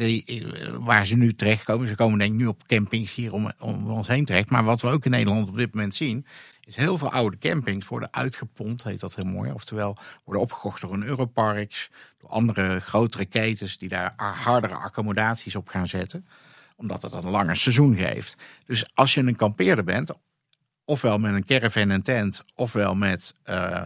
waar 0.80 1.05
ze 1.05 1.15
nu 1.15 1.33
terechtkomen. 1.33 1.88
Ze 1.88 1.95
komen 1.95 2.19
denk 2.19 2.33
ik 2.33 2.39
nu 2.39 2.45
op 2.45 2.67
campings 2.67 3.15
hier 3.15 3.33
om, 3.33 3.51
om 3.59 3.89
ons 3.89 4.07
heen 4.07 4.25
terecht. 4.25 4.49
Maar 4.49 4.63
wat 4.63 4.81
we 4.81 4.88
ook 4.88 5.05
in 5.05 5.11
Nederland 5.11 5.49
op 5.49 5.57
dit 5.57 5.73
moment 5.73 5.95
zien 5.95 6.25
heel 6.75 6.98
veel 6.98 7.11
oude 7.11 7.38
campings 7.38 7.88
worden 7.88 8.14
uitgepompt, 8.14 8.83
heet 8.83 9.00
dat 9.00 9.16
heel 9.16 9.25
mooi. 9.25 9.51
Oftewel 9.51 9.98
worden 10.24 10.43
opgekocht 10.43 10.82
door 10.82 10.93
een 10.93 11.03
Europarks, 11.03 11.90
door 12.17 12.30
andere 12.30 12.80
grotere 12.80 13.25
ketens 13.25 13.77
die 13.77 13.90
daar 13.90 14.14
hardere 14.16 14.74
accommodaties 14.74 15.56
op 15.56 15.67
gaan 15.67 15.88
zetten. 15.88 16.27
Omdat 16.75 17.01
het 17.01 17.11
een 17.11 17.30
langer 17.30 17.58
seizoen 17.58 17.95
geeft. 17.95 18.35
Dus 18.66 18.91
als 18.93 19.14
je 19.14 19.22
een 19.22 19.35
kampeerder 19.35 19.83
bent, 19.83 20.11
ofwel 20.85 21.17
met 21.17 21.33
een 21.33 21.45
caravan 21.45 21.90
en 21.90 22.01
tent, 22.01 22.41
ofwel 22.56 22.95
met 22.95 23.35
uh, 23.45 23.82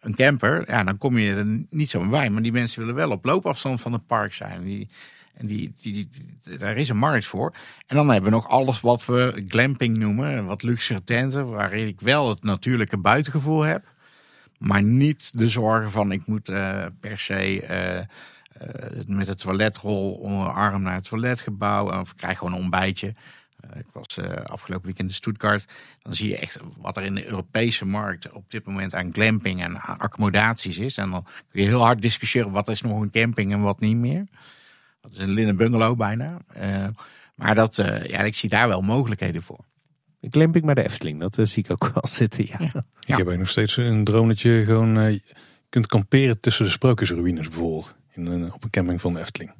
een 0.00 0.14
camper, 0.14 0.70
ja, 0.70 0.84
dan 0.84 0.98
kom 0.98 1.18
je 1.18 1.34
er 1.34 1.64
niet 1.68 1.90
zo 1.90 2.08
bij. 2.08 2.30
Maar 2.30 2.42
die 2.42 2.52
mensen 2.52 2.80
willen 2.80 2.94
wel 2.94 3.10
op 3.10 3.24
loopafstand 3.24 3.80
van 3.80 3.92
het 3.92 4.06
park 4.06 4.34
zijn. 4.34 4.64
Die, 4.64 4.88
en 5.34 5.46
die, 5.46 5.72
die, 5.80 6.08
daar 6.58 6.76
is 6.76 6.88
een 6.88 6.96
markt 6.96 7.26
voor. 7.26 7.54
En 7.86 7.96
dan 7.96 8.08
hebben 8.08 8.30
we 8.30 8.36
nog 8.36 8.48
alles 8.48 8.80
wat 8.80 9.04
we 9.04 9.44
glamping 9.48 9.96
noemen. 9.96 10.46
Wat 10.46 10.62
luxe 10.62 11.04
tenten, 11.04 11.50
waarin 11.50 11.86
ik 11.86 12.00
wel 12.00 12.28
het 12.28 12.42
natuurlijke 12.42 12.98
buitengevoel 12.98 13.62
heb. 13.62 13.92
Maar 14.58 14.82
niet 14.82 15.38
de 15.38 15.48
zorgen 15.48 15.90
van 15.90 16.12
ik 16.12 16.26
moet 16.26 16.48
uh, 16.48 16.84
per 17.00 17.18
se 17.18 17.62
uh, 17.62 17.96
uh, 17.96 18.04
met 19.06 19.26
de 19.26 19.34
toiletrol 19.34 20.12
onder 20.12 20.48
arm 20.48 20.82
naar 20.82 20.94
het 20.94 21.08
toiletgebouw. 21.08 22.00
Of 22.00 22.14
krijg 22.14 22.38
gewoon 22.38 22.52
een 22.52 22.60
ontbijtje. 22.60 23.14
ik 23.76 23.86
was 23.92 24.18
afgelopen 24.44 24.86
weekend 24.86 25.08
in 25.08 25.14
Stuttgart. 25.14 25.64
Dan 26.02 26.14
zie 26.14 26.28
je 26.28 26.38
echt 26.38 26.58
wat 26.76 26.96
er 26.96 27.02
in 27.02 27.14
de 27.14 27.26
Europese 27.26 27.84
markt 27.84 28.32
op 28.32 28.50
dit 28.50 28.66
moment 28.66 28.94
aan 28.94 29.12
glamping 29.12 29.62
en 29.62 29.80
accommodaties 29.80 30.78
is. 30.78 30.96
En 30.96 31.10
dan 31.10 31.26
kun 31.50 31.62
je 31.62 31.68
heel 31.68 31.84
hard 31.84 32.02
discussiëren 32.02 32.50
wat 32.50 32.68
is 32.68 32.80
nog 32.80 33.00
een 33.00 33.10
camping 33.10 33.52
en 33.52 33.60
wat 33.60 33.80
niet 33.80 33.96
meer. 33.96 34.26
Dat 35.04 35.12
is 35.12 35.18
een 35.18 35.30
linnen 35.30 35.56
bungalow 35.56 35.96
bijna. 35.96 36.38
Uh, 36.60 36.86
maar 37.34 37.54
dat, 37.54 37.78
uh, 37.78 38.04
ja, 38.04 38.20
ik 38.20 38.34
zie 38.34 38.48
daar 38.48 38.68
wel 38.68 38.80
mogelijkheden 38.80 39.42
voor. 39.42 39.64
Een 40.20 40.32
glamping 40.32 40.64
bij 40.64 40.74
de 40.74 40.82
Efteling, 40.82 41.20
dat 41.20 41.38
uh, 41.38 41.46
zie 41.46 41.64
ik 41.64 41.70
ook 41.70 41.90
wel 41.94 42.06
zitten. 42.20 42.46
Ja. 42.46 42.56
ja. 42.60 42.84
Ik 43.00 43.16
heb 43.16 43.38
nog 43.38 43.48
steeds 43.48 43.76
een 43.76 44.04
droom 44.04 44.28
dat 44.28 44.40
je 44.40 44.62
gewoon 44.64 45.20
kunt 45.68 45.86
kamperen 45.86 46.40
tussen 46.40 46.64
de 46.64 46.70
sprookjesruïnes 46.70 47.48
bijvoorbeeld. 47.48 47.94
In 48.12 48.26
een, 48.26 48.52
op 48.52 48.64
een 48.64 48.70
camping 48.70 49.00
van 49.00 49.14
de 49.14 49.20
Efteling. 49.20 49.52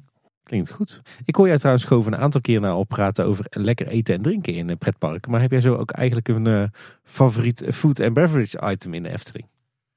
Klinkt 0.43 0.69
goed. 0.69 1.01
Ik 1.25 1.35
hoor 1.35 1.47
jij 1.47 1.57
trouwens 1.57 1.85
gewoon 1.85 2.05
een 2.05 2.17
aantal 2.17 2.41
keer 2.41 2.61
naar 2.61 2.75
op 2.75 2.87
praten 2.87 3.25
over 3.25 3.45
lekker 3.49 3.87
eten 3.87 4.15
en 4.15 4.21
drinken 4.21 4.53
in 4.53 4.77
pretparken. 4.77 5.31
Maar 5.31 5.41
heb 5.41 5.51
jij 5.51 5.61
zo 5.61 5.75
ook 5.75 5.91
eigenlijk 5.91 6.27
een 6.27 6.71
favoriet 7.03 7.65
food 7.73 7.99
and 7.99 8.13
beverage 8.13 8.71
item 8.71 8.93
in 8.93 9.03
de 9.03 9.09
Efteling? 9.09 9.47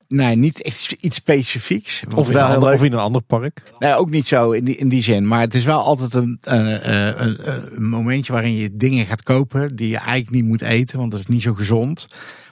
Nee, 0.08 0.36
niet 0.36 0.62
echt 0.62 0.92
iets 1.00 1.16
specifieks. 1.16 2.02
Of, 2.14 2.28
wel 2.28 2.54
in, 2.54 2.74
of 2.74 2.82
in 2.82 2.92
een 2.92 2.98
ander 2.98 3.22
park? 3.22 3.62
Nee, 3.78 3.94
ook 3.94 4.10
niet 4.10 4.26
zo 4.26 4.50
in 4.50 4.64
die, 4.64 4.76
in 4.76 4.88
die 4.88 5.02
zin. 5.02 5.28
Maar 5.28 5.40
het 5.40 5.54
is 5.54 5.64
wel 5.64 5.80
altijd 5.80 6.14
een, 6.14 6.38
een, 6.42 6.90
een, 7.22 7.38
een, 7.76 7.88
momentje 7.88 8.32
waarin 8.32 8.54
je 8.54 8.76
dingen 8.76 9.06
gaat 9.06 9.22
kopen 9.22 9.76
die 9.76 9.88
je 9.88 9.96
eigenlijk 9.96 10.30
niet 10.30 10.44
moet 10.44 10.62
eten, 10.62 10.98
want 10.98 11.10
dat 11.10 11.20
is 11.20 11.26
niet 11.26 11.42
zo 11.42 11.54
gezond. 11.54 12.06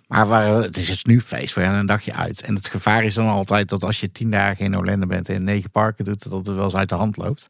Maar 0.07 0.27
waar, 0.27 0.63
het 0.63 0.77
is 0.77 0.89
het 0.89 1.07
nu 1.07 1.21
feest, 1.21 1.55
we 1.55 1.61
gaan 1.61 1.79
een 1.79 1.87
dagje 1.87 2.15
uit. 2.15 2.43
En 2.43 2.55
het 2.55 2.69
gevaar 2.69 3.05
is 3.05 3.15
dan 3.15 3.29
altijd 3.29 3.69
dat 3.69 3.85
als 3.85 4.01
je 4.01 4.13
tien 4.13 4.31
dagen 4.31 4.65
in 4.65 4.77
Orlando 4.77 5.07
bent 5.07 5.29
en 5.29 5.45
negen 5.45 5.71
parken 5.71 6.05
doet, 6.05 6.23
dat 6.23 6.47
het 6.47 6.57
wel 6.57 6.65
eens 6.65 6.77
uit 6.77 6.89
de 6.89 6.95
hand 6.95 7.17
loopt. 7.17 7.49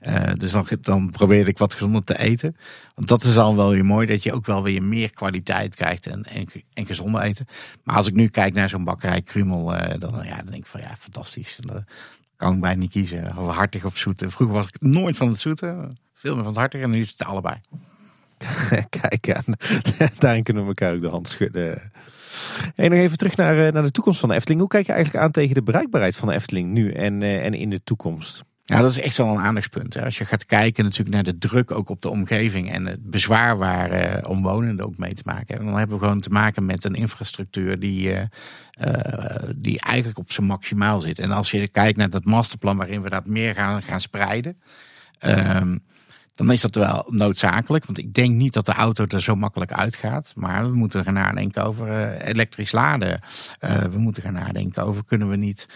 Uh, 0.00 0.32
dus 0.36 0.52
dan, 0.52 0.66
dan 0.80 1.10
probeer 1.10 1.48
ik 1.48 1.58
wat 1.58 1.72
gezonder 1.72 2.04
te 2.04 2.18
eten. 2.18 2.56
Want 2.94 3.08
dat 3.08 3.24
is 3.24 3.34
dan 3.34 3.56
wel 3.56 3.70
weer 3.70 3.84
mooi, 3.84 4.06
dat 4.06 4.22
je 4.22 4.32
ook 4.32 4.46
wel 4.46 4.62
weer 4.62 4.82
meer 4.82 5.10
kwaliteit 5.10 5.74
krijgt 5.74 6.06
en, 6.06 6.22
en, 6.22 6.46
en 6.74 6.86
gezonder 6.86 7.20
eten. 7.20 7.46
Maar 7.82 7.96
als 7.96 8.06
ik 8.06 8.14
nu 8.14 8.28
kijk 8.28 8.54
naar 8.54 8.68
zo'n 8.68 8.84
bakkerij 8.84 9.22
Krumel, 9.22 9.74
uh, 9.74 9.80
dan, 9.98 10.20
ja, 10.24 10.36
dan 10.36 10.46
denk 10.46 10.56
ik 10.56 10.66
van 10.66 10.80
ja, 10.80 10.94
fantastisch. 10.98 11.56
Dan 11.56 11.84
kan 12.36 12.54
ik 12.54 12.60
bijna 12.60 12.80
niet 12.80 12.90
kiezen, 12.90 13.32
hartig 13.32 13.84
of 13.84 13.96
zoet. 13.96 14.24
Vroeger 14.26 14.56
was 14.56 14.66
ik 14.66 14.80
nooit 14.80 15.16
van 15.16 15.28
het 15.28 15.40
zoete, 15.40 15.88
veel 16.12 16.34
meer 16.34 16.44
van 16.44 16.52
het 16.52 16.60
hartige 16.60 16.82
en 16.82 16.90
nu 16.90 17.00
is 17.00 17.10
het 17.10 17.24
allebei. 17.24 17.56
Kijk 19.00 19.42
daarin 20.18 20.42
kunnen 20.42 20.62
we 20.62 20.68
elkaar 20.68 20.94
ook 20.94 21.00
de 21.00 21.08
hand 21.08 21.28
schudden. 21.28 21.92
En 22.74 22.90
nog 22.90 22.98
even 22.98 23.16
terug 23.16 23.36
naar, 23.36 23.72
naar 23.72 23.82
de 23.82 23.90
toekomst 23.90 24.20
van 24.20 24.28
de 24.28 24.34
Efteling. 24.34 24.60
Hoe 24.60 24.68
kijk 24.68 24.86
je 24.86 24.92
eigenlijk 24.92 25.24
aan 25.24 25.30
tegen 25.30 25.54
de 25.54 25.62
bereikbaarheid 25.62 26.16
van 26.16 26.28
de 26.28 26.34
Efteling 26.34 26.70
nu 26.70 26.92
en, 26.92 27.22
en 27.22 27.54
in 27.54 27.70
de 27.70 27.80
toekomst? 27.84 28.44
Ja, 28.68 28.80
dat 28.80 28.90
is 28.90 29.00
echt 29.00 29.16
wel 29.16 29.28
een 29.28 29.40
aandachtspunt. 29.40 30.02
Als 30.02 30.18
je 30.18 30.24
gaat 30.24 30.46
kijken 30.46 30.84
natuurlijk 30.84 31.14
naar 31.14 31.24
de 31.24 31.38
druk 31.38 31.70
ook 31.70 31.88
op 31.88 32.02
de 32.02 32.08
omgeving 32.08 32.72
en 32.72 32.86
het 32.86 33.10
bezwaar 33.10 33.58
waar 33.58 33.92
uh, 33.92 34.30
omwonenden 34.30 34.86
ook 34.86 34.98
mee 34.98 35.14
te 35.14 35.22
maken 35.24 35.46
hebben. 35.46 35.66
Dan 35.66 35.78
hebben 35.78 35.98
we 35.98 36.04
gewoon 36.04 36.20
te 36.20 36.30
maken 36.30 36.66
met 36.66 36.84
een 36.84 36.94
infrastructuur 36.94 37.78
die, 37.78 38.12
uh, 38.12 38.20
uh, 38.80 38.94
die 39.56 39.80
eigenlijk 39.80 40.18
op 40.18 40.32
zijn 40.32 40.46
maximaal 40.46 41.00
zit. 41.00 41.18
En 41.18 41.30
als 41.30 41.50
je 41.50 41.68
kijkt 41.68 41.98
naar 41.98 42.10
dat 42.10 42.24
masterplan 42.24 42.76
waarin 42.76 43.02
we 43.02 43.10
dat 43.10 43.26
meer 43.26 43.54
gaan, 43.54 43.82
gaan 43.82 44.00
spreiden. 44.00 44.56
Um, 45.20 45.84
dan 46.34 46.52
is 46.52 46.60
dat 46.60 46.74
wel 46.74 47.04
noodzakelijk. 47.08 47.84
Want 47.84 47.98
ik 47.98 48.14
denk 48.14 48.34
niet 48.34 48.52
dat 48.52 48.66
de 48.66 48.72
auto 48.72 49.04
er 49.08 49.22
zo 49.22 49.34
makkelijk 49.34 49.72
uitgaat. 49.72 50.32
Maar 50.36 50.70
we 50.70 50.76
moeten 50.76 51.04
gaan 51.04 51.14
nadenken 51.14 51.64
over 51.64 52.12
elektrisch 52.20 52.72
laden. 52.72 53.20
we 53.90 53.98
moeten 53.98 54.22
gaan 54.22 54.32
nadenken 54.32 54.82
over 54.82 55.04
kunnen 55.04 55.28
we 55.28 55.36
niet 55.36 55.66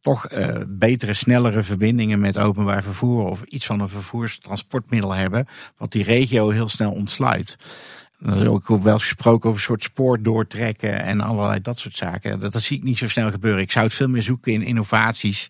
toch 0.00 0.32
uh, 0.32 0.56
betere, 0.68 1.14
snellere 1.14 1.62
verbindingen 1.62 2.20
met 2.20 2.38
openbaar 2.38 2.82
vervoer 2.82 3.24
of 3.24 3.42
iets 3.42 3.66
van 3.66 3.80
een 3.80 3.88
vervoerstransportmiddel 3.88 5.14
hebben, 5.14 5.46
wat 5.76 5.92
die 5.92 6.04
regio 6.04 6.48
heel 6.48 6.68
snel 6.68 6.92
ontsluit. 6.92 7.56
Er 8.24 8.40
is 8.40 8.46
ook 8.46 8.68
wel 8.68 8.98
gesproken 8.98 9.48
over 9.48 9.60
een 9.60 9.66
soort 9.66 9.82
spoor 9.82 10.22
doortrekken 10.22 11.02
en 11.02 11.20
allerlei 11.20 11.60
dat 11.60 11.78
soort 11.78 11.96
zaken. 11.96 12.40
Dat, 12.40 12.52
dat 12.52 12.62
zie 12.62 12.76
ik 12.76 12.82
niet 12.82 12.98
zo 12.98 13.08
snel 13.08 13.30
gebeuren. 13.30 13.60
Ik 13.60 13.72
zou 13.72 13.84
het 13.84 13.94
veel 13.94 14.08
meer 14.08 14.22
zoeken 14.22 14.52
in 14.52 14.62
innovaties 14.62 15.46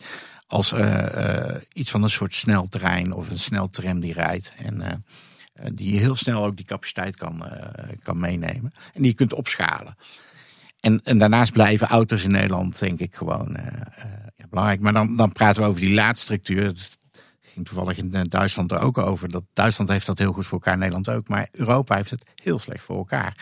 als 0.46 0.72
uh, 0.72 0.78
uh, 0.78 1.54
iets 1.72 1.90
van 1.90 2.02
een 2.02 2.10
soort 2.10 2.34
sneltrein 2.34 3.12
of 3.12 3.30
een 3.30 3.38
sneltram 3.38 4.00
die 4.00 4.12
rijdt. 4.12 4.52
En 4.56 5.04
die 5.72 5.98
heel 5.98 6.16
snel 6.16 6.44
ook 6.44 6.56
die 6.56 6.66
capaciteit 6.66 7.16
kan, 7.16 7.42
kan 8.02 8.18
meenemen. 8.18 8.70
En 8.94 9.02
die 9.02 9.10
je 9.10 9.14
kunt 9.14 9.32
opschalen. 9.32 9.96
En, 10.80 11.00
en 11.04 11.18
daarnaast 11.18 11.52
blijven 11.52 11.88
auto's 11.88 12.24
in 12.24 12.30
Nederland, 12.30 12.78
denk 12.78 13.00
ik, 13.00 13.14
gewoon 13.14 13.56
belangrijk. 14.50 14.80
Maar 14.80 14.92
dan, 14.92 15.16
dan 15.16 15.32
praten 15.32 15.62
we 15.62 15.68
over 15.68 15.80
die 15.80 15.94
laadstructuur. 15.94 16.64
Dat 16.64 16.98
ging 17.40 17.66
toevallig 17.66 17.96
in 17.96 18.14
eh, 18.14 18.20
Duitsland 18.28 18.72
er 18.72 18.80
ook 18.80 18.98
over. 18.98 19.28
Dat 19.28 19.44
Duitsland 19.52 19.90
heeft 19.90 20.06
dat 20.06 20.18
heel 20.18 20.32
goed 20.32 20.46
voor 20.46 20.58
elkaar, 20.58 20.78
Nederland 20.78 21.10
ook. 21.10 21.28
Maar 21.28 21.48
Europa 21.52 21.96
heeft 21.96 22.10
het 22.10 22.26
heel 22.34 22.58
slecht 22.58 22.82
voor 22.82 22.96
elkaar. 22.96 23.36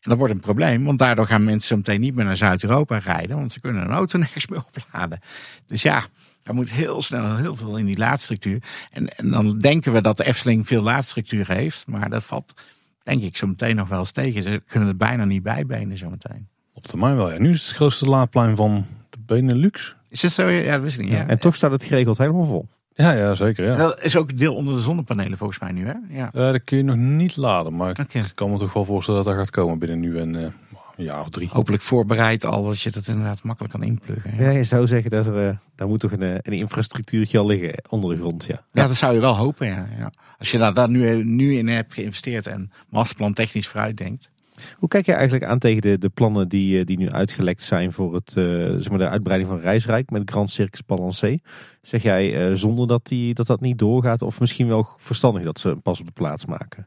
En 0.00 0.10
dat 0.10 0.18
wordt 0.18 0.34
een 0.34 0.40
probleem, 0.40 0.84
want 0.84 0.98
daardoor 0.98 1.26
gaan 1.26 1.44
mensen 1.44 1.68
zo 1.68 1.76
meteen 1.76 2.00
niet 2.00 2.14
meer 2.14 2.24
naar 2.24 2.36
Zuid-Europa 2.36 2.98
rijden. 2.98 3.36
Want 3.36 3.52
ze 3.52 3.60
kunnen 3.60 3.82
een 3.82 3.90
auto 3.90 4.18
nergens 4.18 4.46
meer 4.46 4.62
opladen. 4.66 5.20
Dus 5.66 5.82
ja, 5.82 6.04
er 6.42 6.54
moet 6.54 6.70
heel 6.70 7.02
snel 7.02 7.36
heel 7.36 7.56
veel 7.56 7.76
in 7.76 7.86
die 7.86 7.98
laadstructuur. 7.98 8.62
En, 8.90 9.16
en 9.16 9.30
dan 9.30 9.58
denken 9.58 9.92
we 9.92 10.00
dat 10.00 10.16
de 10.16 10.24
Efteling 10.24 10.66
veel 10.66 10.82
laadstructuur 10.82 11.48
heeft. 11.48 11.86
Maar 11.86 12.10
dat 12.10 12.24
valt, 12.24 12.52
denk 13.02 13.22
ik, 13.22 13.36
zo 13.36 13.46
meteen 13.46 13.76
nog 13.76 13.88
wel 13.88 13.98
eens 13.98 14.12
tegen. 14.12 14.42
Ze 14.42 14.62
kunnen 14.66 14.88
het 14.88 14.98
bijna 14.98 15.24
niet 15.24 15.42
bijbenen 15.42 15.98
zo 15.98 16.10
meteen. 16.10 16.48
Op 16.72 16.86
termijn 16.86 17.16
wel, 17.16 17.32
ja. 17.32 17.38
Nu 17.38 17.50
is 17.50 17.58
het, 17.58 17.66
het 17.66 17.76
grootste 17.76 18.06
laadplein 18.06 18.56
van 18.56 18.86
de 19.10 19.18
Benelux. 19.26 19.96
Is 20.10 20.20
dat 20.20 20.32
zo? 20.32 20.48
Ja, 20.48 20.72
dat 20.72 20.82
wist 20.82 20.98
ik 20.98 21.04
niet. 21.04 21.12
Ja. 21.12 21.26
En 21.26 21.38
toch 21.38 21.56
staat 21.56 21.70
het 21.70 21.84
geregeld 21.84 22.18
helemaal 22.18 22.44
vol. 22.44 22.68
Ja, 22.94 23.12
ja 23.12 23.34
zeker. 23.34 23.64
Ja. 23.64 23.76
Dat 23.76 24.02
is 24.04 24.16
ook 24.16 24.36
deel 24.36 24.54
onder 24.54 24.74
de 24.74 24.80
zonnepanelen 24.80 25.38
volgens 25.38 25.58
mij 25.58 25.72
nu, 25.72 25.86
hè? 25.86 25.94
Ja. 26.08 26.30
Uh, 26.34 26.52
dat 26.52 26.64
kun 26.64 26.76
je 26.76 26.82
nog 26.82 26.96
niet 26.96 27.36
laden, 27.36 27.76
maar 27.76 27.90
okay. 27.90 28.22
ik 28.22 28.32
kan 28.34 28.50
me 28.50 28.58
toch 28.58 28.72
wel 28.72 28.84
voorstellen 28.84 29.24
dat 29.24 29.34
dat 29.34 29.42
gaat 29.42 29.50
komen 29.50 29.78
binnen 29.78 30.00
nu 30.00 30.18
en 30.18 30.34
uh, 30.34 30.42
een 30.96 31.04
jaar 31.04 31.20
of 31.20 31.28
drie. 31.28 31.48
Hopelijk 31.52 31.82
voorbereid 31.82 32.44
al, 32.44 32.64
dat 32.64 32.80
je 32.80 32.90
dat 32.90 33.08
inderdaad 33.08 33.42
makkelijk 33.42 33.72
kan 33.72 33.82
inpluggen. 33.82 34.32
Ja, 34.36 34.44
ja 34.44 34.50
je 34.50 34.64
zou 34.64 34.86
zeggen 34.86 35.10
dat 35.10 35.26
er, 35.26 35.48
uh, 35.48 35.56
daar 35.74 35.88
moet 35.88 36.00
toch 36.00 36.12
een, 36.12 36.22
een 36.22 36.52
infrastructuurtje 36.52 37.38
al 37.38 37.46
liggen 37.46 37.82
onder 37.88 38.10
de 38.10 38.16
grond, 38.20 38.44
ja. 38.44 38.64
Ja, 38.72 38.86
dat 38.86 38.96
zou 38.96 39.14
je 39.14 39.20
wel 39.20 39.36
hopen, 39.36 39.66
ja. 39.66 39.88
ja. 39.98 40.12
Als 40.38 40.50
je 40.50 40.58
daar, 40.58 40.74
daar 40.74 40.88
nu, 40.88 41.24
nu 41.24 41.54
in 41.54 41.68
hebt 41.68 41.94
geïnvesteerd 41.94 42.46
en 42.46 42.70
masterplan 42.88 43.32
technisch 43.32 43.68
vooruit 43.68 43.96
denkt. 43.96 44.30
Hoe 44.76 44.88
kijk 44.88 45.06
je 45.06 45.12
eigenlijk 45.12 45.44
aan 45.44 45.58
tegen 45.58 45.82
de, 45.82 45.98
de 45.98 46.08
plannen 46.08 46.48
die, 46.48 46.78
eh, 46.78 46.86
die 46.86 46.98
nu 46.98 47.10
uitgelekt 47.10 47.62
zijn 47.62 47.92
voor 47.92 48.14
het, 48.14 48.34
uh, 48.38 48.44
zeg 48.78 48.88
maar 48.88 48.98
de 48.98 49.08
uitbreiding 49.08 49.50
van 49.50 49.60
Reisrijk 49.60 50.10
met 50.10 50.30
Grand 50.30 50.50
Circus 50.50 50.84
Balancé? 50.84 51.38
Zeg 51.82 52.02
jij 52.02 52.50
uh, 52.50 52.56
zonder 52.56 52.86
dat, 52.86 53.06
die, 53.06 53.34
dat 53.34 53.46
dat 53.46 53.60
niet 53.60 53.78
doorgaat 53.78 54.22
of 54.22 54.40
misschien 54.40 54.68
wel 54.68 54.88
verstandig 54.96 55.42
dat 55.42 55.60
ze 55.60 55.76
pas 55.82 56.00
op 56.00 56.06
de 56.06 56.12
plaats 56.12 56.46
maken? 56.46 56.86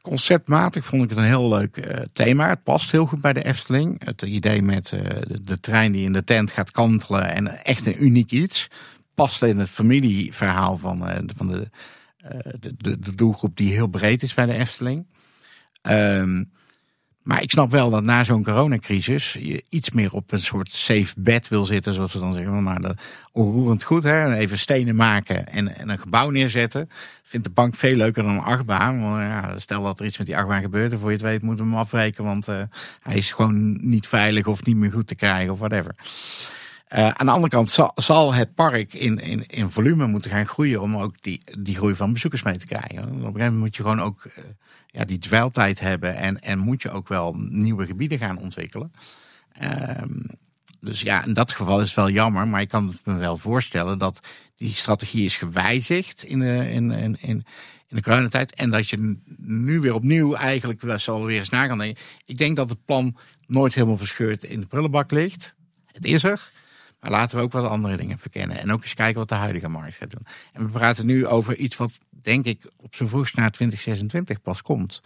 Conceptmatig 0.00 0.84
vond 0.84 1.02
ik 1.02 1.08
het 1.08 1.18
een 1.18 1.24
heel 1.24 1.48
leuk 1.48 2.06
thema. 2.12 2.48
Het 2.48 2.62
past 2.62 2.90
heel 2.90 3.06
goed 3.06 3.20
bij 3.20 3.32
de 3.32 3.44
Efteling. 3.44 4.04
Het 4.04 4.22
idee 4.22 4.62
met 4.62 4.88
de, 4.88 5.38
de, 5.42 5.58
trein 5.58 5.92
die 5.92 6.04
in 6.04 6.12
de 6.12 6.24
tent 6.24 6.52
gaat 6.52 6.70
kantelen 6.70 7.34
en 7.34 7.64
echt 7.64 7.86
een 7.86 8.04
uniek 8.04 8.30
iets. 8.30 8.68
Past 9.14 9.42
in 9.42 9.58
het 9.58 9.68
familieverhaal 9.68 10.78
van, 10.78 11.04
van 11.36 11.46
de, 11.46 11.70
de, 12.60 12.98
de, 12.98 13.14
doelgroep 13.14 13.56
die 13.56 13.72
heel 13.72 13.86
breed 13.86 14.22
is 14.22 14.34
bij 14.34 14.46
de 14.46 14.54
Efteling. 14.54 15.06
Um, 15.82 16.50
Maar 17.24 17.42
ik 17.42 17.50
snap 17.50 17.70
wel 17.70 17.90
dat 17.90 18.02
na 18.02 18.24
zo'n 18.24 18.44
coronacrisis 18.44 19.32
je 19.32 19.62
iets 19.68 19.90
meer 19.90 20.12
op 20.12 20.32
een 20.32 20.42
soort 20.42 20.68
safe 20.72 21.14
bed 21.18 21.48
wil 21.48 21.64
zitten, 21.64 21.94
zoals 21.94 22.12
we 22.12 22.18
dan 22.18 22.32
zeggen. 22.32 22.62
Maar 22.62 22.80
dat 22.80 22.96
onroerend 23.32 23.82
goed, 23.82 24.02
hè? 24.02 24.34
even 24.34 24.58
stenen 24.58 24.96
maken 24.96 25.46
en, 25.46 25.76
en 25.76 25.88
een 25.88 25.98
gebouw 25.98 26.30
neerzetten. 26.30 26.90
Vindt 27.22 27.46
de 27.46 27.52
bank 27.52 27.74
veel 27.74 27.96
leuker 27.96 28.22
dan 28.22 28.32
een 28.32 28.40
achtbaan. 28.40 29.00
Ja, 29.00 29.58
stel 29.58 29.82
dat 29.82 30.00
er 30.00 30.06
iets 30.06 30.18
met 30.18 30.26
die 30.26 30.36
achtbaan 30.36 30.62
gebeurt 30.62 30.92
en 30.92 30.98
voor 30.98 31.08
je 31.08 31.16
het 31.16 31.24
weet 31.24 31.42
moeten 31.42 31.64
we 31.64 31.70
hem 31.70 31.80
afbreken, 31.80 32.24
want 32.24 32.48
uh, 32.48 32.62
hij 33.00 33.16
is 33.16 33.32
gewoon 33.32 33.88
niet 33.88 34.06
veilig 34.06 34.46
of 34.46 34.64
niet 34.64 34.76
meer 34.76 34.92
goed 34.92 35.06
te 35.06 35.14
krijgen 35.14 35.52
of 35.52 35.58
whatever. 35.58 35.94
Uh, 36.94 37.08
aan 37.08 37.26
de 37.26 37.32
andere 37.32 37.48
kant 37.48 37.70
zal, 37.70 37.92
zal 37.94 38.34
het 38.34 38.54
park 38.54 38.94
in, 38.94 39.18
in, 39.18 39.42
in, 39.46 39.70
volume 39.70 40.06
moeten 40.06 40.30
gaan 40.30 40.46
groeien 40.46 40.80
om 40.80 40.96
ook 40.96 41.22
die, 41.22 41.40
die 41.58 41.76
groei 41.76 41.94
van 41.94 42.12
bezoekers 42.12 42.42
mee 42.42 42.56
te 42.56 42.66
krijgen. 42.66 42.98
Op 42.98 43.08
een 43.08 43.14
gegeven 43.14 43.32
moment 43.32 43.56
moet 43.56 43.76
je 43.76 43.82
gewoon 43.82 44.00
ook 44.00 44.24
uh, 44.24 44.44
ja, 44.86 45.04
die 45.04 45.18
dweiltijd 45.18 45.80
hebben 45.80 46.16
en, 46.16 46.40
en 46.40 46.58
moet 46.58 46.82
je 46.82 46.90
ook 46.90 47.08
wel 47.08 47.34
nieuwe 47.36 47.86
gebieden 47.86 48.18
gaan 48.18 48.38
ontwikkelen. 48.38 48.92
Um, 50.00 50.26
dus 50.80 51.00
ja, 51.00 51.24
in 51.24 51.34
dat 51.34 51.52
geval 51.52 51.80
is 51.80 51.86
het 51.86 51.96
wel 51.96 52.10
jammer, 52.10 52.48
maar 52.48 52.60
ik 52.60 52.68
kan 52.68 52.94
me 53.04 53.14
wel 53.14 53.36
voorstellen 53.36 53.98
dat 53.98 54.20
die 54.56 54.72
strategie 54.72 55.24
is 55.24 55.36
gewijzigd 55.36 56.24
in 56.24 56.38
de, 56.38 56.70
in, 56.70 56.90
in, 56.90 57.16
in, 57.20 57.44
in 57.88 58.00
de. 58.00 58.46
En 58.54 58.70
dat 58.70 58.88
je 58.88 59.16
nu 59.36 59.80
weer 59.80 59.94
opnieuw 59.94 60.34
eigenlijk 60.34 60.82
zal 60.96 61.24
weer 61.24 61.38
eens 61.38 61.48
na 61.48 61.66
gaan 61.66 61.78
denken. 61.78 62.02
Ik 62.26 62.38
denk 62.38 62.56
dat 62.56 62.70
het 62.70 62.84
plan 62.84 63.16
nooit 63.46 63.74
helemaal 63.74 63.96
verscheurd 63.96 64.44
in 64.44 64.60
de 64.60 64.66
prullenbak 64.66 65.10
ligt. 65.10 65.54
Het 65.86 66.04
is 66.04 66.24
er. 66.24 66.52
Maar 67.04 67.12
laten 67.12 67.36
we 67.38 67.42
ook 67.42 67.52
wat 67.52 67.68
andere 67.68 67.96
dingen 67.96 68.18
verkennen. 68.18 68.60
En 68.60 68.72
ook 68.72 68.82
eens 68.82 68.94
kijken 68.94 69.18
wat 69.18 69.28
de 69.28 69.34
huidige 69.34 69.68
markt 69.68 69.94
gaat 69.94 70.10
doen. 70.10 70.26
En 70.52 70.62
we 70.62 70.68
praten 70.68 71.06
nu 71.06 71.26
over 71.26 71.56
iets 71.56 71.76
wat, 71.76 71.90
denk 72.10 72.44
ik, 72.44 72.70
op 72.76 72.94
zijn 72.94 73.08
vroegst 73.08 73.36
na 73.36 73.50
2026 73.50 74.42
pas 74.42 74.62
komt. 74.62 75.02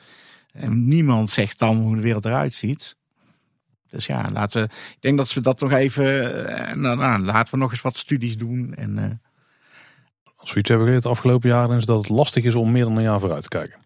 En 0.52 0.88
niemand 0.88 1.30
zegt 1.30 1.58
dan 1.58 1.76
hoe 1.76 1.94
de 1.94 2.02
wereld 2.02 2.24
eruit 2.24 2.54
ziet. 2.54 2.96
Dus 3.88 4.06
ja, 4.06 4.28
laten 4.32 4.62
we, 4.62 4.68
ik 4.68 4.96
denk 5.00 5.16
dat 5.16 5.32
we 5.32 5.40
dat 5.40 5.60
nog 5.60 5.72
even. 5.72 6.04
Nou, 6.80 6.96
nou, 6.96 7.22
laten 7.22 7.54
we 7.54 7.60
nog 7.60 7.70
eens 7.70 7.82
wat 7.82 7.96
studies 7.96 8.36
doen. 8.36 8.74
En, 8.74 8.98
uh... 8.98 9.04
Als 10.36 10.52
we 10.52 10.58
iets 10.58 10.68
hebben 10.68 10.86
geleerd 10.86 11.04
de 11.04 11.10
afgelopen 11.10 11.48
jaren, 11.48 11.76
is 11.76 11.84
dat 11.84 11.98
het 11.98 12.08
lastig 12.08 12.44
is 12.44 12.54
om 12.54 12.72
meer 12.72 12.84
dan 12.84 12.96
een 12.96 13.02
jaar 13.02 13.20
vooruit 13.20 13.42
te 13.42 13.48
kijken. 13.48 13.78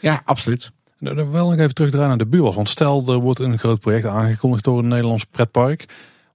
Ja, 0.00 0.22
absoluut. 0.24 0.70
Dan 0.98 1.30
wel 1.30 1.50
nog 1.50 1.58
even 1.58 1.74
terugdraaien 1.74 2.08
naar 2.08 2.18
de 2.18 2.26
buur. 2.26 2.52
Want 2.52 2.68
stel, 2.68 3.12
er 3.12 3.18
wordt 3.18 3.40
een 3.40 3.58
groot 3.58 3.80
project 3.80 4.06
aangekondigd 4.06 4.64
door 4.64 4.78
een 4.78 4.88
Nederlands 4.88 5.24
pretpark. 5.24 5.86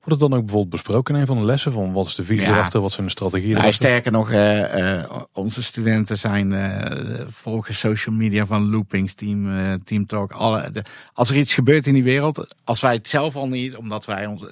Wordt 0.03 0.22
het 0.22 0.30
dan 0.30 0.40
ook 0.40 0.45
bijvoorbeeld 0.45 0.83
besproken 0.83 1.15
in 1.15 1.22
een 1.22 1.27
van 1.27 1.38
de 1.38 1.43
lessen? 1.43 1.72
Van 1.72 1.93
wat 1.93 2.07
is 2.07 2.15
de 2.15 2.23
visie 2.23 2.48
erachter, 2.48 2.82
wat 2.82 2.91
zijn 2.91 3.06
de 3.06 3.11
strategieën 3.11 3.57
nou, 3.57 3.73
Sterker 3.73 4.11
nog, 4.11 4.32
uh, 4.32 4.75
uh, 4.75 5.03
onze 5.33 5.64
studenten 5.64 6.17
zijn 6.17 6.51
uh, 6.51 7.27
volgens 7.27 7.80
social 7.80 8.15
media 8.15 8.45
van 8.45 8.69
Loopings, 8.69 9.14
Team, 9.14 9.83
team 9.83 10.06
Talk. 10.06 10.32
Alle, 10.32 10.72
de, 10.72 10.83
als 11.14 11.30
er 11.30 11.35
iets 11.35 11.53
gebeurt 11.53 11.88
in 11.88 11.93
die 11.93 12.03
wereld, 12.03 12.56
als 12.64 12.82
wij 12.82 12.93
het 12.93 13.07
zelf 13.07 13.35
al 13.35 13.48
niet, 13.48 13.75
omdat 13.75 14.06
wij 14.06 14.25
ons 14.25 14.43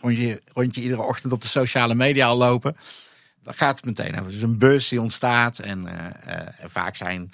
rondje, 0.00 0.42
rondje 0.52 0.82
iedere 0.82 1.02
ochtend 1.02 1.32
op 1.32 1.42
de 1.42 1.48
sociale 1.48 1.94
media 1.94 2.26
al 2.26 2.36
lopen, 2.36 2.76
dan 3.42 3.54
gaat 3.54 3.76
het 3.76 3.84
meteen 3.84 4.20
over. 4.20 4.32
Dus 4.32 4.42
een 4.42 4.58
bus 4.58 4.88
die 4.88 5.00
ontstaat 5.00 5.58
en, 5.58 5.86
en 6.58 6.70
vaak 6.70 6.96
zijn 6.96 7.32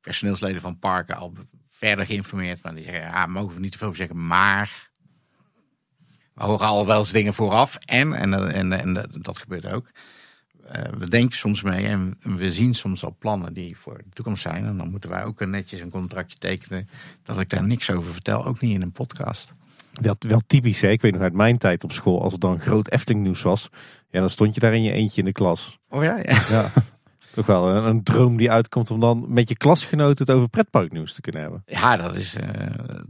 personeelsleden 0.00 0.60
van 0.60 0.78
parken 0.78 1.16
al 1.16 1.32
verder 1.68 2.06
geïnformeerd. 2.06 2.62
Maar 2.62 2.74
die 2.74 2.84
zeggen, 2.84 3.02
ja, 3.02 3.26
mogen 3.26 3.54
we 3.54 3.60
niet 3.60 3.72
te 3.72 3.78
veel 3.78 3.94
zeggen, 3.94 4.26
maar 4.26 4.87
we 6.38 6.44
horen 6.44 6.66
al 6.66 6.86
wel 6.86 6.98
eens 6.98 7.12
dingen 7.12 7.34
vooraf. 7.34 7.74
En, 7.74 8.12
en, 8.12 8.52
en, 8.52 8.72
en 8.72 9.10
dat 9.20 9.38
gebeurt 9.38 9.72
ook. 9.72 9.90
Uh, 10.76 10.82
we 10.98 11.08
denken 11.08 11.38
soms 11.38 11.62
mee 11.62 11.86
en 11.86 12.18
we 12.20 12.52
zien 12.52 12.74
soms 12.74 13.04
al 13.04 13.16
plannen 13.18 13.54
die 13.54 13.76
voor 13.76 13.96
de 13.96 14.10
toekomst 14.12 14.42
zijn. 14.42 14.64
En 14.64 14.76
dan 14.76 14.90
moeten 14.90 15.10
wij 15.10 15.24
ook 15.24 15.46
netjes 15.46 15.80
een 15.80 15.90
contractje 15.90 16.38
tekenen 16.38 16.88
dat 17.22 17.40
ik 17.40 17.50
daar 17.50 17.66
niks 17.66 17.90
over 17.90 18.12
vertel. 18.12 18.44
Ook 18.44 18.60
niet 18.60 18.74
in 18.74 18.82
een 18.82 18.92
podcast. 18.92 19.48
Wel, 19.92 20.16
wel 20.18 20.42
typisch, 20.46 20.80
hè? 20.80 20.88
ik 20.88 21.00
weet 21.00 21.12
nog 21.12 21.22
uit 21.22 21.32
mijn 21.32 21.58
tijd 21.58 21.84
op 21.84 21.92
school, 21.92 22.22
als 22.22 22.32
er 22.32 22.38
dan 22.38 22.60
groot 22.60 22.90
Efteling 22.90 23.24
nieuws 23.24 23.42
was, 23.42 23.68
ja, 24.10 24.20
dan 24.20 24.30
stond 24.30 24.54
je 24.54 24.60
daar 24.60 24.74
in 24.74 24.82
je 24.82 24.92
eentje 24.92 25.18
in 25.18 25.24
de 25.24 25.32
klas. 25.32 25.78
Oh 25.88 26.02
ja, 26.02 26.16
ja. 26.16 26.42
ja 26.50 26.72
toch 27.34 27.46
wel 27.46 27.68
een, 27.68 27.84
een, 27.84 28.02
droom 28.02 28.36
die 28.36 28.50
uitkomt 28.50 28.90
om 28.90 29.00
dan 29.00 29.24
met 29.28 29.48
je 29.48 29.56
klasgenoten 29.56 30.26
het 30.26 30.34
over 30.34 30.48
pretparknieuws 30.48 31.14
te 31.14 31.20
kunnen 31.20 31.40
hebben. 31.40 31.62
Ja, 31.66 31.96
dat 31.96 32.14
is 32.14 32.36
uh, 32.36 32.42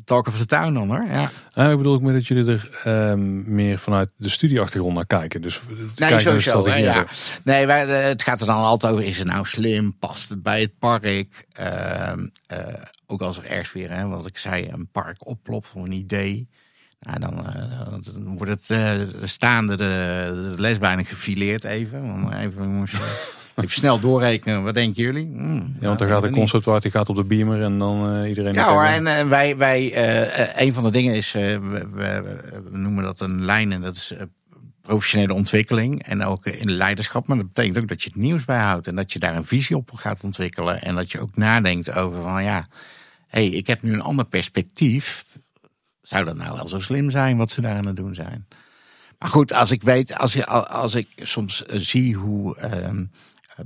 talk 0.04 0.26
of 0.26 0.38
the 0.38 0.46
town 0.46 0.72
dan 0.74 0.88
hoor. 0.88 1.06
Ja. 1.10 1.30
Uh, 1.54 1.70
ik 1.70 1.76
bedoel 1.76 1.94
ook 1.94 2.02
meer 2.02 2.12
dat 2.12 2.26
jullie 2.26 2.52
er 2.52 2.82
uh, 2.86 3.14
meer 3.46 3.78
vanuit 3.78 4.10
de 4.16 4.28
studieachtergrond 4.28 4.94
naar 4.94 5.06
kijken. 5.06 5.42
Dus 5.42 5.60
nee, 5.96 6.20
sowieso. 6.20 6.64
Hè, 6.64 6.74
ja. 6.74 7.06
Nee, 7.44 7.66
wij, 7.66 7.86
eh, 7.86 8.08
het 8.08 8.22
gaat 8.22 8.40
er 8.40 8.46
dan 8.46 8.56
altijd 8.56 8.92
over, 8.92 9.04
is 9.04 9.18
het 9.18 9.26
nou 9.26 9.46
slim? 9.46 9.96
Past 9.98 10.28
het 10.28 10.42
bij 10.42 10.60
het 10.60 10.78
park? 10.78 11.46
Ehm, 11.52 12.26
eh, 12.46 12.58
ook 13.06 13.20
als 13.20 13.38
er 13.38 13.44
ergens 13.44 13.72
weer, 13.72 13.90
hè, 13.90 14.06
wat 14.06 14.26
ik 14.26 14.38
zei, 14.38 14.68
een 14.68 14.88
park 14.92 15.26
oplopt 15.26 15.66
voor 15.66 15.84
een 15.84 15.92
idee. 15.92 16.48
Nou, 17.00 17.20
dan, 17.20 17.44
dan 18.04 18.36
wordt 18.36 18.52
het 18.52 18.66
de 18.66 19.26
staande 19.26 19.76
de, 19.76 20.54
de 20.56 20.60
les 20.62 20.78
bijna 20.78 21.02
gefileerd 21.02 21.64
even. 21.64 22.32
Even 22.32 22.68
moest 22.68 22.94
Even 23.58 23.70
snel 23.70 24.00
doorrekenen, 24.00 24.62
wat 24.62 24.74
denken 24.74 25.02
jullie? 25.02 25.24
Hmm, 25.24 25.76
ja, 25.80 25.86
want 25.86 25.98
dan 25.98 26.08
gaat 26.08 26.22
de 26.22 26.30
concept 26.30 26.82
die 26.82 26.90
gaat 26.90 27.08
op 27.08 27.16
de 27.16 27.24
beamer 27.24 27.62
en 27.62 27.78
dan 27.78 28.16
uh, 28.16 28.28
iedereen... 28.28 28.54
Ja 28.54 28.72
hoor, 28.72 28.84
en, 28.84 29.06
en, 29.06 29.28
wij, 29.28 29.56
wij 29.56 29.82
uh, 29.82 30.62
een 30.62 30.72
van 30.72 30.82
de 30.82 30.90
dingen 30.90 31.14
is, 31.14 31.34
uh, 31.34 31.42
we, 31.92 32.38
noemen 32.70 33.04
dat 33.04 33.20
een 33.20 33.44
lijn 33.44 33.72
en 33.72 33.80
dat 33.80 33.94
is 33.94 34.12
professionele 34.82 35.34
ontwikkeling 35.34 36.02
en 36.02 36.24
ook 36.24 36.46
in 36.46 36.70
leiderschap. 36.70 37.26
Maar 37.26 37.36
dat 37.36 37.46
betekent 37.46 37.78
ook 37.78 37.88
dat 37.88 38.02
je 38.02 38.08
het 38.08 38.18
nieuws 38.18 38.44
bijhoudt 38.44 38.86
en 38.86 38.94
dat 38.94 39.12
je 39.12 39.18
daar 39.18 39.36
een 39.36 39.44
visie 39.44 39.76
op 39.76 39.90
gaat 39.94 40.20
ontwikkelen. 40.22 40.82
En 40.82 40.94
dat 40.94 41.12
je 41.12 41.20
ook 41.20 41.36
nadenkt 41.36 41.94
over 41.94 42.22
van 42.22 42.42
ja, 42.42 42.66
hé, 43.26 43.46
hey, 43.46 43.48
ik 43.48 43.66
heb 43.66 43.82
nu 43.82 43.92
een 43.92 44.02
ander 44.02 44.24
perspectief. 44.24 45.24
Zou 46.00 46.24
dat 46.24 46.36
nou 46.36 46.56
wel 46.56 46.68
zo 46.68 46.80
slim 46.80 47.10
zijn 47.10 47.36
wat 47.36 47.50
ze 47.50 47.60
daar 47.60 47.76
aan 47.76 47.86
het 47.86 47.96
doen 47.96 48.14
zijn? 48.14 48.46
Maar 49.18 49.30
goed, 49.30 49.52
als 49.52 49.70
ik 49.70 49.82
weet, 49.82 50.18
als, 50.18 50.32
je, 50.32 50.46
als 50.46 50.94
ik 50.94 51.08
soms 51.16 51.62
zie 51.66 52.14
hoe 52.14 52.56
ehm, 52.56 53.04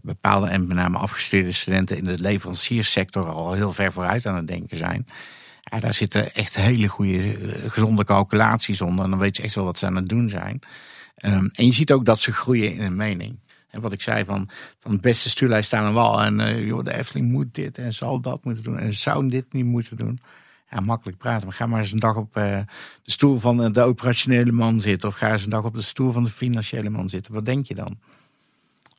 bepaalde 0.03 0.47
en 0.47 0.67
met 0.67 0.77
name 0.77 0.99
afgestudeerde 0.99 1.53
studenten 1.53 1.97
in 1.97 2.05
de 2.05 2.19
leverancierssector 2.19 3.29
al 3.29 3.53
heel 3.53 3.73
ver 3.73 3.93
vooruit 3.93 4.27
aan 4.27 4.37
het 4.37 4.49
denken 4.49 4.77
zijn. 4.77 5.07
Ja, 5.61 5.81
daar 5.81 5.95
zitten 5.95 6.35
echt 6.35 6.55
hele 6.55 6.87
goede, 6.87 7.37
eh, 7.37 7.71
gezonde 7.71 8.05
calculaties 8.05 8.81
onder. 8.81 9.05
En 9.05 9.11
dan 9.11 9.19
weet 9.19 9.37
je 9.37 9.43
echt 9.43 9.55
wel 9.55 9.65
wat 9.65 9.79
ze 9.79 9.87
aan 9.87 9.97
het 9.97 10.09
doen 10.09 10.29
zijn. 10.29 10.61
Um, 11.25 11.51
en 11.53 11.67
je 11.67 11.73
ziet 11.73 11.93
ook 11.93 12.05
dat 12.05 12.19
ze 12.19 12.33
groeien 12.33 12.73
in 12.73 12.81
hun 12.81 12.97
mening. 12.97 13.39
En 13.71 13.81
wat 13.81 13.93
ik 13.93 14.03
zei 14.03 14.25
van, 14.25 14.49
van 14.81 14.93
het 14.93 15.01
beste 15.01 15.31
stuurlijst 15.31 15.67
staan 15.67 15.85
een 15.85 15.93
wal. 15.93 16.23
En 16.23 16.39
uh, 16.39 16.67
joh, 16.67 16.85
de 16.85 16.95
Efteling 16.95 17.31
moet 17.31 17.55
dit 17.55 17.79
en 17.79 17.93
zal 17.93 18.21
dat 18.21 18.45
moeten 18.45 18.63
doen. 18.63 18.79
En 18.79 18.95
zou 18.95 19.29
dit 19.29 19.53
niet 19.53 19.65
moeten 19.65 19.97
doen. 19.97 20.19
Ja, 20.71 20.81
makkelijk 20.81 21.19
praten. 21.19 21.47
Maar 21.47 21.57
ga 21.57 21.67
maar 21.67 21.81
eens 21.81 21.93
een 21.93 21.99
dag 21.99 22.17
op 22.17 22.37
uh, 22.37 22.59
de 23.03 23.11
stoel 23.11 23.39
van 23.39 23.73
de 23.73 23.83
operationele 23.83 24.53
man 24.53 24.81
zitten. 24.81 25.09
Of 25.09 25.15
ga 25.15 25.33
eens 25.33 25.45
een 25.45 25.51
dag 25.51 25.65
op 25.65 25.75
de 25.75 25.83
stoel 25.83 26.13
van 26.13 26.25
de 26.25 26.31
financiële 26.31 26.91
man 26.91 27.09
zitten. 27.09 27.33
Wat 27.33 27.45
denk 27.45 27.67
je 27.67 27.75
dan? 27.75 27.99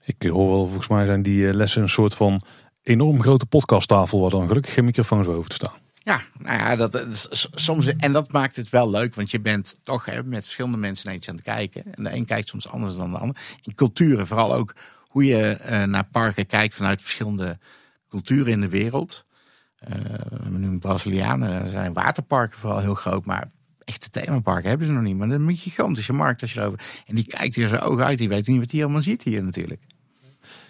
Ik 0.06 0.22
hoor 0.22 0.50
wel, 0.50 0.66
volgens 0.66 0.88
mij 0.88 1.06
zijn 1.06 1.24
die 1.24 1.48
eh, 1.48 1.54
lessen 1.54 1.82
een 1.82 1.90
soort 1.90 2.14
van 2.14 2.42
enorm 2.84 3.22
grote 3.22 3.46
podcasttafel 3.46 4.22
waar 4.22 4.30
dan 4.30 4.48
gelukkig 4.48 4.74
geen 4.74 4.86
microfoons 4.86 5.28
boven 5.28 5.50
te 5.50 5.56
staan. 5.56 5.82
Ja, 6.04 6.22
nou 6.38 6.58
ja, 6.58 6.76
dat, 6.76 6.96
is 6.96 7.48
soms, 7.52 7.96
en 7.96 8.12
dat 8.12 8.32
maakt 8.32 8.56
het 8.56 8.70
wel 8.70 8.90
leuk, 8.90 9.16
want 9.16 9.32
je 9.32 9.40
bent 9.40 9.80
toch 9.84 10.06
hè, 10.06 10.24
met 10.24 10.44
verschillende 10.44 10.78
mensen 10.78 11.06
naar 11.06 11.16
iets 11.16 11.30
aan 11.30 11.36
het 11.36 11.44
kijken. 11.44 11.84
En 11.94 12.04
de 12.04 12.14
een 12.14 12.26
kijkt 12.26 12.50
soms 12.50 12.70
anders 12.70 12.96
dan 12.96 13.12
de 13.12 13.18
ander. 13.18 13.38
In 13.62 13.76
culturen, 13.76 14.28
vooral 14.28 14.54
ook 14.54 14.76
hoe 15.08 15.26
je 15.26 15.58
uh, 15.62 15.84
naar 15.84 16.08
parken 16.12 16.46
kijkt 16.46 16.76
vanuit 16.76 17.02
verschillende 17.02 17.58
culturen 18.10 18.52
in 18.52 18.62
de 18.62 18.70
wereld. 18.70 19.26
Uh, 19.90 19.96
we 20.44 20.58
noemen 20.58 20.80
Brazilianen, 20.80 21.72
zijn 21.72 21.94
waterparken 21.94 22.60
vooral 22.60 22.80
heel 22.80 22.94
groot, 22.94 23.26
maar 23.26 23.52
echte 23.84 24.10
themaparken 24.10 24.70
hebben 24.70 24.88
ze 24.88 24.94
nog 24.94 25.04
niet. 25.04 25.18
Maar 25.18 25.28
dan 25.28 25.42
moet 25.42 25.64
je 25.64 25.70
gigantische 25.70 26.14
markt 26.14 26.42
als 26.42 26.54
je 26.54 26.60
erover. 26.60 26.80
En 27.06 27.16
die 27.16 27.28
kijkt 27.28 27.56
hier 27.56 27.68
zijn 27.68 27.82
ogen 27.82 28.06
uit, 28.06 28.18
die 28.18 28.30
weet 28.30 28.48
niet 28.48 28.60
wat 28.60 28.72
hij 28.72 28.84
allemaal 28.84 29.02
ziet 29.02 29.24
hier 29.24 29.44
natuurlijk. 29.44 29.82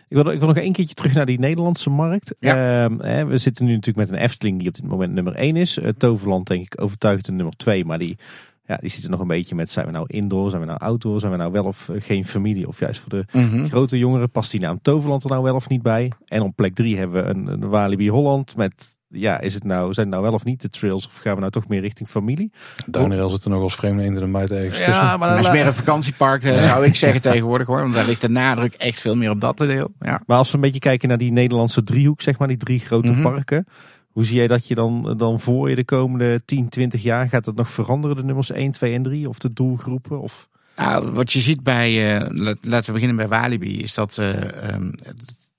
Ik 0.08 0.16
wil, 0.16 0.32
ik 0.32 0.40
wil 0.40 0.48
nog 0.48 0.58
één 0.58 0.72
keertje 0.72 0.94
terug 0.94 1.14
naar 1.14 1.26
die 1.26 1.40
Nederlandse 1.40 1.90
markt. 1.90 2.36
Ja. 2.40 2.90
Uh, 2.90 3.00
hè, 3.00 3.26
we 3.26 3.38
zitten 3.38 3.66
nu 3.66 3.74
natuurlijk 3.74 4.10
met 4.10 4.18
een 4.18 4.24
Efteling 4.24 4.60
die 4.60 4.68
op 4.68 4.76
dit 4.76 4.88
moment 4.88 5.14
nummer 5.14 5.36
1 5.36 5.56
is. 5.56 5.78
Uh, 5.78 5.88
Toverland 5.90 6.48
denk 6.48 6.62
ik 6.62 6.82
overtuigd 6.82 7.26
de 7.26 7.32
nummer 7.32 7.56
2. 7.56 7.86
Maar 7.86 8.00
die, 8.00 8.18
ja, 8.66 8.78
die 8.78 8.90
zitten 8.90 9.12
nog 9.12 9.20
een 9.20 9.28
beetje 9.28 9.56
met 9.56 9.70
zijn 9.70 9.86
we 9.86 9.92
nou 9.92 10.06
indoor, 10.08 10.50
zijn 10.50 10.62
we 10.62 10.68
nou 10.68 10.80
outdoor, 10.80 11.20
zijn 11.20 11.32
we 11.32 11.38
nou 11.38 11.52
wel 11.52 11.66
of 11.66 11.88
uh, 11.88 12.02
geen 12.02 12.26
familie. 12.26 12.68
Of 12.68 12.80
juist 12.80 13.00
voor 13.00 13.10
de 13.10 13.26
mm-hmm. 13.32 13.70
grote 13.70 13.98
jongeren 13.98 14.32
past 14.32 14.52
die 14.52 14.60
naam 14.60 14.82
Toverland 14.82 15.24
er 15.24 15.30
nou 15.30 15.44
wel 15.44 15.56
of 15.56 15.70
niet 15.70 15.82
bij. 15.82 16.12
En 16.26 16.42
op 16.42 16.56
plek 16.56 16.76
3 16.76 16.98
hebben 16.98 17.24
we 17.24 17.30
een, 17.30 17.48
een 17.48 17.70
Walibi 17.70 18.10
Holland 18.10 18.56
met 18.56 18.98
ja, 19.14 19.40
is 19.40 19.54
het 19.54 19.64
nou, 19.64 19.94
zijn 19.94 20.06
het 20.06 20.16
nou 20.16 20.28
wel 20.28 20.34
of 20.34 20.44
niet 20.44 20.62
de 20.62 20.70
trails? 20.70 21.06
Of 21.06 21.18
gaan 21.18 21.34
we 21.34 21.40
nou 21.40 21.52
toch 21.52 21.68
meer 21.68 21.82
richting 21.82 22.10
familie? 22.10 22.52
Duinrail 22.86 23.30
zit 23.30 23.44
er 23.44 23.50
nog 23.50 23.62
als 23.62 23.76
vreemde 23.76 24.04
in 24.04 24.14
de 24.14 24.28
meid 24.28 24.52
ergens 24.52 24.78
ja, 24.78 24.86
tussen. 24.86 25.20
Maar 25.20 25.30
dat 25.30 25.40
is 25.40 25.52
meer 25.52 25.68
een 25.68 25.74
vakantiepark, 25.74 26.44
ja. 26.44 26.60
zou 26.60 26.86
ik 26.86 26.96
zeggen 26.96 27.22
tegenwoordig 27.32 27.68
hoor. 27.68 27.82
Want 27.82 27.94
daar 27.94 28.06
ligt 28.06 28.22
de 28.22 28.30
nadruk 28.30 28.74
echt 28.74 29.02
veel 29.02 29.16
meer 29.16 29.30
op 29.30 29.42
dat 29.42 29.58
deel. 29.58 29.94
Ja. 30.00 30.22
Maar 30.26 30.38
als 30.38 30.50
we 30.50 30.56
een 30.56 30.62
beetje 30.62 30.80
kijken 30.80 31.08
naar 31.08 31.18
die 31.18 31.32
Nederlandse 31.32 31.84
driehoek, 31.84 32.22
zeg 32.22 32.38
maar, 32.38 32.48
die 32.48 32.58
drie 32.58 32.80
grote 32.80 33.08
mm 33.08 33.14
-hmm. 33.14 33.24
parken. 33.24 33.68
Hoe 34.14 34.26
zie 34.26 34.38
jij 34.38 34.48
dat 34.48 34.68
je 34.68 34.76
dan, 34.76 35.14
dan 35.18 35.40
voor 35.40 35.70
je 35.70 35.76
de 35.76 35.86
komende 35.86 36.42
10, 36.46 36.70
20 36.70 37.04
jaar 37.04 37.30
gaat 37.30 37.46
het 37.46 37.56
nog 37.56 37.70
veranderen, 37.70 38.16
de 38.16 38.24
nummers 38.24 38.52
1, 38.52 38.72
2 38.72 38.94
en 38.94 39.04
3? 39.04 39.30
Of 39.30 39.38
de 39.38 39.54
doelgroepen? 39.54 40.22
Of... 40.22 40.48
Nou, 40.76 41.12
wat 41.12 41.34
je 41.34 41.42
ziet 41.42 41.64
bij, 41.64 42.16
uh, 42.16 42.56
laten 42.62 42.86
we 42.86 42.92
beginnen 42.92 43.16
bij 43.16 43.28
Walibi, 43.28 43.82
is 43.82 43.94
dat 43.94 44.18
uh, 44.20 44.30
um, 44.74 44.96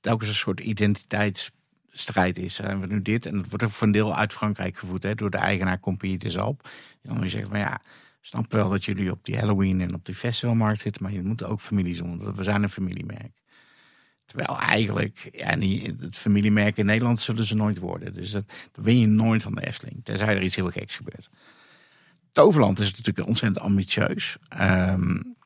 telkens 0.01 0.29
een 0.29 0.35
soort 0.35 0.61
identiteits 0.61 1.51
strijd 1.95 2.39
is. 2.39 2.55
Zijn 2.55 2.81
we 2.81 2.87
nu 2.87 3.03
dit? 3.03 3.27
En 3.27 3.37
het 3.37 3.49
wordt 3.49 3.65
ook 3.65 3.71
voor 3.71 3.87
een 3.87 3.93
deel 3.93 4.17
uit 4.17 4.33
Frankrijk 4.33 4.79
gevoed 4.79 5.03
hè, 5.03 5.15
door 5.15 5.31
de 5.31 5.37
eigenaar 5.37 5.81
Compagnie 5.81 6.19
des 6.19 6.39
Alpes. 6.39 6.71
Die 7.03 7.15
dan 7.15 7.31
zegt 7.31 7.49
van 7.49 7.59
ja, 7.59 7.81
snap 8.21 8.53
wel 8.53 8.69
dat 8.69 8.85
jullie 8.85 9.11
op 9.11 9.25
die 9.25 9.37
Halloween 9.37 9.81
en 9.81 9.95
op 9.95 10.05
die 10.05 10.15
festivalmarkt 10.15 10.81
zitten, 10.81 11.03
maar 11.03 11.13
je 11.13 11.23
moet 11.23 11.45
ook 11.45 11.61
familie 11.61 12.03
want 12.03 12.37
we 12.37 12.43
zijn 12.43 12.63
een 12.63 12.69
familiemerk. 12.69 13.43
Terwijl 14.27 14.59
eigenlijk, 14.59 15.29
ja, 15.33 15.55
niet, 15.55 16.01
het 16.01 16.17
familiemerk 16.17 16.77
in 16.77 16.87
Nederland 16.87 17.21
zullen 17.21 17.45
ze 17.45 17.55
nooit 17.55 17.79
worden. 17.79 18.15
Dus 18.15 18.31
dat, 18.31 18.45
dat 18.73 18.85
win 18.85 18.99
je 18.99 19.07
nooit 19.07 19.43
van 19.43 19.55
de 19.55 19.67
Efteling, 19.67 20.05
tenzij 20.05 20.37
er 20.37 20.43
iets 20.43 20.57
heel 20.57 20.71
geks 20.71 20.97
gebeurt. 20.97 21.29
Toverland 22.33 22.81
is 22.81 22.91
natuurlijk 22.91 23.27
ontzettend 23.27 23.65
ambitieus. 23.65 24.37
Um, 24.61 25.37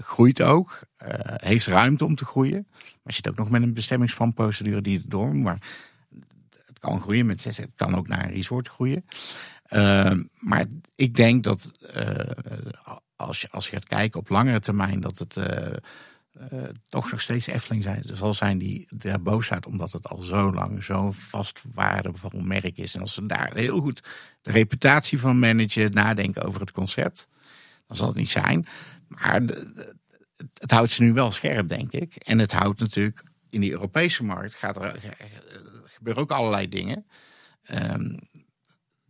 groeit 0.00 0.42
ook. 0.42 0.80
Uh, 1.02 1.08
heeft 1.20 1.66
ruimte 1.66 2.04
om 2.04 2.14
te 2.14 2.24
groeien. 2.24 2.66
Maar 3.02 3.12
zit 3.12 3.28
ook 3.28 3.36
nog 3.36 3.50
met 3.50 3.62
een 3.62 3.74
bestemmingsplanprocedure 3.74 4.80
die 4.80 4.98
het 4.98 5.10
door 5.10 5.36
Maar 5.36 5.58
kan 6.84 7.00
groeien. 7.00 7.26
Met, 7.26 7.44
het 7.44 7.70
kan 7.74 7.94
ook 7.94 8.08
naar 8.08 8.24
een 8.24 8.34
resort 8.34 8.68
groeien. 8.68 9.04
Uh, 9.70 10.12
maar 10.38 10.64
ik 10.94 11.14
denk 11.14 11.44
dat 11.44 11.70
uh, 11.96 12.90
als, 13.16 13.40
je, 13.40 13.50
als 13.50 13.64
je 13.64 13.72
gaat 13.72 13.86
kijken 13.86 14.20
op 14.20 14.28
langere 14.28 14.60
termijn, 14.60 15.00
dat 15.00 15.18
het 15.18 15.36
uh, 15.36 15.74
toch 16.84 17.10
nog 17.10 17.20
steeds 17.20 17.46
Efteling 17.46 17.82
zijn, 17.82 18.04
zal 18.04 18.34
zijn 18.34 18.58
die 18.58 18.88
boos 19.20 19.46
staat, 19.46 19.66
omdat 19.66 19.92
het 19.92 20.08
al 20.08 20.20
zo 20.20 20.52
lang 20.52 20.84
zo'n 20.84 21.14
vast 21.14 21.62
waardevol 21.72 22.40
merk 22.40 22.78
is. 22.78 22.94
En 22.94 23.00
als 23.00 23.14
ze 23.14 23.26
daar 23.26 23.54
heel 23.54 23.80
goed 23.80 24.02
de 24.42 24.52
reputatie 24.52 25.18
van 25.18 25.38
managen, 25.38 25.90
nadenken 25.90 26.42
over 26.42 26.60
het 26.60 26.72
concept, 26.72 27.28
dan 27.86 27.96
zal 27.96 28.06
het 28.06 28.16
niet 28.16 28.30
zijn. 28.30 28.66
Maar 29.08 29.42
het 30.54 30.70
houdt 30.70 30.90
ze 30.90 31.02
nu 31.02 31.12
wel 31.12 31.30
scherp, 31.30 31.68
denk 31.68 31.92
ik. 31.92 32.14
En 32.14 32.38
het 32.38 32.52
houdt 32.52 32.80
natuurlijk 32.80 33.22
in 33.50 33.60
die 33.60 33.72
Europese 33.72 34.24
markt, 34.24 34.54
gaat 34.54 34.76
er, 34.76 35.16
gebeuren 36.04 36.22
ook 36.22 36.38
allerlei 36.38 36.68
dingen. 36.68 37.06
Um, 37.70 38.18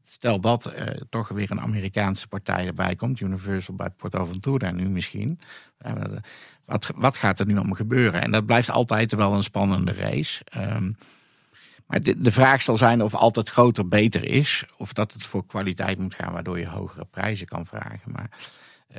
stel 0.02 0.40
dat 0.40 0.64
er 0.64 1.06
toch 1.08 1.28
weer 1.28 1.50
een 1.50 1.60
Amerikaanse 1.60 2.28
partij 2.28 2.66
erbij 2.66 2.94
komt, 2.94 3.20
Universal 3.20 3.74
bij 3.74 3.90
Porto 3.90 4.24
Ventura 4.24 4.70
nu 4.70 4.88
misschien. 4.88 5.40
Wat, 6.64 6.90
wat 6.94 7.16
gaat 7.16 7.40
er 7.40 7.46
nu 7.46 7.56
allemaal 7.56 7.76
gebeuren? 7.76 8.22
En 8.22 8.30
dat 8.30 8.46
blijft 8.46 8.70
altijd 8.70 9.14
wel 9.14 9.34
een 9.34 9.42
spannende 9.42 9.92
race. 9.92 10.44
Um, 10.56 10.96
maar 11.86 12.02
de, 12.02 12.20
de, 12.20 12.32
vraag 12.32 12.62
zal 12.62 12.76
zijn 12.76 13.02
of 13.02 13.14
altijd 13.14 13.48
groter 13.48 13.88
beter 13.88 14.24
is. 14.24 14.64
Of 14.76 14.92
dat 14.92 15.12
het 15.12 15.22
voor 15.22 15.46
kwaliteit 15.46 15.98
moet 15.98 16.14
gaan, 16.14 16.32
waardoor 16.32 16.58
je 16.58 16.68
hogere 16.68 17.04
prijzen 17.04 17.46
kan 17.46 17.66
vragen. 17.66 18.12
Maar 18.12 18.30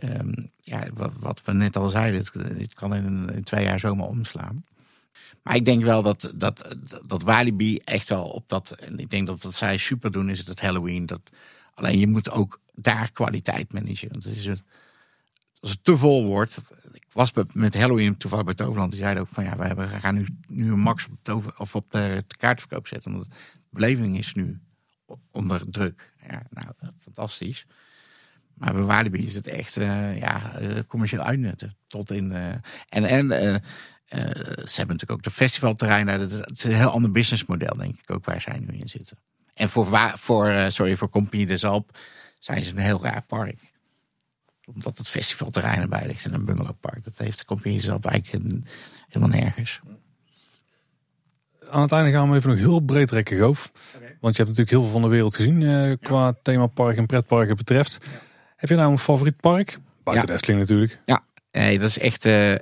um, 0.03 0.51
ja, 0.61 0.88
wat, 1.19 1.41
we 1.43 1.53
net 1.53 1.77
al 1.77 1.90
zeiden, 1.90 2.25
het, 2.57 2.74
kan 2.74 2.95
in, 2.95 3.30
in, 3.33 3.43
twee 3.43 3.64
jaar 3.64 3.80
zomaar 3.80 4.07
omslaan. 4.07 4.65
Maar 5.45 5.56
ik 5.56 5.65
denk 5.65 5.83
wel 5.83 6.03
dat, 6.03 6.32
dat, 6.35 6.75
dat 7.06 7.24
Walibi 7.24 7.77
echt 7.77 8.09
wel 8.09 8.27
op 8.27 8.49
dat. 8.49 8.72
En 8.72 8.99
ik 8.99 9.09
denk 9.09 9.27
dat 9.27 9.41
wat 9.41 9.53
zij 9.53 9.77
super 9.77 10.11
doen, 10.11 10.30
is 10.30 10.48
het 10.48 10.61
Halloween. 10.61 11.06
Dat, 11.06 11.22
alleen 11.74 11.99
je 11.99 12.07
moet 12.07 12.32
ook 12.32 12.59
daar 12.74 13.11
kwaliteit 13.11 13.74
managen. 13.74 14.09
Want 14.11 14.24
het 14.24 14.35
is 14.35 14.45
het, 14.45 14.64
als 15.59 15.72
het 15.72 15.83
te 15.83 15.98
vol 15.98 16.25
wordt. 16.25 16.57
Ik 16.91 17.07
was 17.11 17.32
met 17.53 17.74
Halloween 17.74 18.17
toevallig 18.17 18.45
bij 18.45 18.53
Toverland. 18.53 18.91
Die 18.91 18.99
zeiden 18.99 19.24
ook 19.24 19.30
van 19.30 19.43
ja, 19.43 19.75
we, 19.75 19.88
gaan 19.88 20.15
nu, 20.15 20.25
nu 20.48 20.72
een 20.72 20.80
max 20.80 21.06
op, 21.06 21.17
tover, 21.22 21.53
of 21.57 21.75
op 21.75 21.91
de, 21.91 22.24
de, 22.27 22.35
kaartverkoop 22.38 22.88
zetten. 22.88 23.11
Omdat 23.11 23.27
de 23.30 23.35
beleving 23.69 24.17
is 24.17 24.33
nu 24.33 24.59
onder 25.32 25.69
druk. 25.69 26.14
Ja, 26.27 26.43
nou, 26.49 26.67
fantastisch. 26.99 27.65
Maar 28.53 28.74
bij 28.74 28.82
Walibi 28.82 29.27
is 29.27 29.35
het 29.35 29.48
echt 29.48 29.77
uh, 29.77 30.19
ja, 30.19 30.61
uh, 30.61 30.80
commercieel 30.88 31.24
uitnetten. 31.24 31.75
Tot 31.88 32.11
in. 32.11 32.32
Uh, 32.32 32.53
en 32.90 33.03
en 33.06 33.64
ze 34.06 34.75
hebben 34.75 34.95
natuurlijk 34.95 35.11
ook 35.11 35.24
de 35.24 35.32
festivalterreinen. 35.32 36.19
Het 36.19 36.32
is 36.56 36.64
een 36.64 36.72
heel 36.72 36.90
ander 36.90 37.11
businessmodel, 37.11 37.75
denk 37.75 38.00
ik 38.00 38.11
ook, 38.11 38.25
waar 38.25 38.42
zij 38.42 38.59
nu 38.59 38.77
in 38.77 38.90
zitten. 38.90 39.17
En 39.53 39.69
voor, 39.69 39.88
voor, 40.16 40.66
sorry, 40.67 40.95
voor 40.95 41.09
Compagnie 41.09 41.45
des 41.45 41.66
Alpes 41.66 42.01
zijn 42.40 42.64
ze 42.64 42.72
een 42.72 42.77
heel 42.77 43.03
raar 43.03 43.22
park 43.22 43.59
omdat 44.74 44.98
het 44.98 45.08
festivalterrein 45.08 45.82
erbij 45.82 46.08
ligt 46.08 46.25
en 46.25 46.34
een 46.34 46.45
bungalowpark. 46.45 47.03
Dat 47.03 47.17
heeft 47.17 47.45
Compagnie 47.45 47.82
zelf 47.82 48.03
eigenlijk 48.06 48.53
helemaal 49.08 49.40
nergens. 49.40 49.80
Aan 51.69 51.82
het 51.82 51.92
einde 51.92 52.11
gaan 52.11 52.30
we 52.30 52.38
even 52.38 52.50
nog 52.50 52.59
heel 52.59 52.80
breed 52.80 53.08
trekken, 53.08 53.38
Goof. 53.38 53.72
Want 54.19 54.35
je 54.35 54.43
hebt 54.43 54.58
natuurlijk 54.58 54.69
heel 54.69 54.82
veel 54.82 54.92
van 54.92 55.01
de 55.01 55.08
wereld 55.08 55.35
gezien 55.35 55.61
uh, 55.61 55.95
qua 56.01 56.25
ja. 56.25 56.35
themapark 56.42 56.98
en 56.98 57.06
pretparken 57.06 57.56
betreft. 57.56 57.98
Heb 58.56 58.69
je 58.69 58.75
nou 58.75 58.92
een 58.92 59.00
favoriet 59.00 59.40
park? 59.40 59.80
Buiten 60.03 60.27
ja. 60.27 60.32
de 60.32 60.34
Efteling 60.34 60.59
natuurlijk. 60.59 61.00
Ja, 61.06 61.24
nee, 61.56 61.80
dat 61.80 61.90
is 61.90 61.98
echt. 61.98 62.25
Uh, 62.25 62.51
uh, 62.51 62.58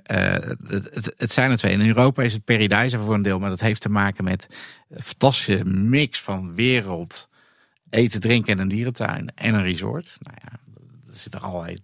het, 0.68 1.14
het, 1.18 1.34
zijn 1.34 1.52
er 1.52 1.58
twee. 1.58 1.74
In 1.74 1.88
Europa 1.88 2.24
is 2.24 2.34
het 2.34 2.44
Paradise 2.44 3.00
voor 3.00 3.14
een 3.14 3.22
deel, 3.22 3.40
maar 3.40 3.50
dat 3.50 3.60
heeft 3.60 3.82
te 3.82 3.90
maken 3.90 4.24
met 4.24 4.48
een 4.90 5.02
fantastische 5.02 5.66
mix 5.66 6.22
van 6.22 6.56
wereld, 6.56 7.30
eten, 7.90 8.22
drinken 8.22 8.54
en 8.54 8.60
een 8.60 8.68
dierentuin 8.68 9.32
en 9.36 9.54
een 9.54 9.64
resort. 9.64 10.18
Nou 10.20 10.38
ja, 10.44 10.52
er 11.08 11.14
zitten 11.14 11.42
allerlei 11.42 11.78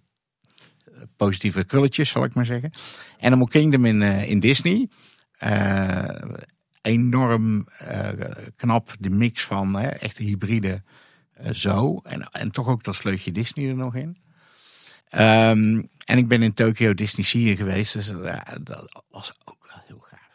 positieve 1.16 1.64
krulletjes, 1.64 2.08
zal 2.08 2.24
ik 2.24 2.34
maar 2.34 2.46
zeggen. 2.46 2.70
Animal 3.20 3.46
Kingdom 3.46 3.84
in, 3.84 4.02
in 4.02 4.40
Disney. 4.40 4.88
Enorm 6.82 7.66
knap 8.56 8.94
de 8.98 9.10
mix 9.10 9.44
van 9.44 9.78
echte 9.78 10.22
hybride 10.22 10.82
zo. 11.52 12.00
En, 12.02 12.28
en 12.30 12.50
toch 12.50 12.68
ook 12.68 12.84
dat 12.84 12.94
sleutje 12.94 13.32
Disney 13.32 13.68
er 13.68 13.76
nog 13.76 13.94
in. 13.94 14.16
Um, 15.18 15.88
en 16.10 16.18
ik 16.18 16.28
ben 16.28 16.42
in 16.42 16.54
Tokyo 16.54 16.94
Disney 16.94 17.24
Sea 17.24 17.56
geweest. 17.56 17.92
Dus 17.92 18.12
dat 18.60 19.02
was 19.10 19.32
ook 19.44 19.66
wel 19.68 19.82
heel 19.86 20.04
gaaf. 20.10 20.28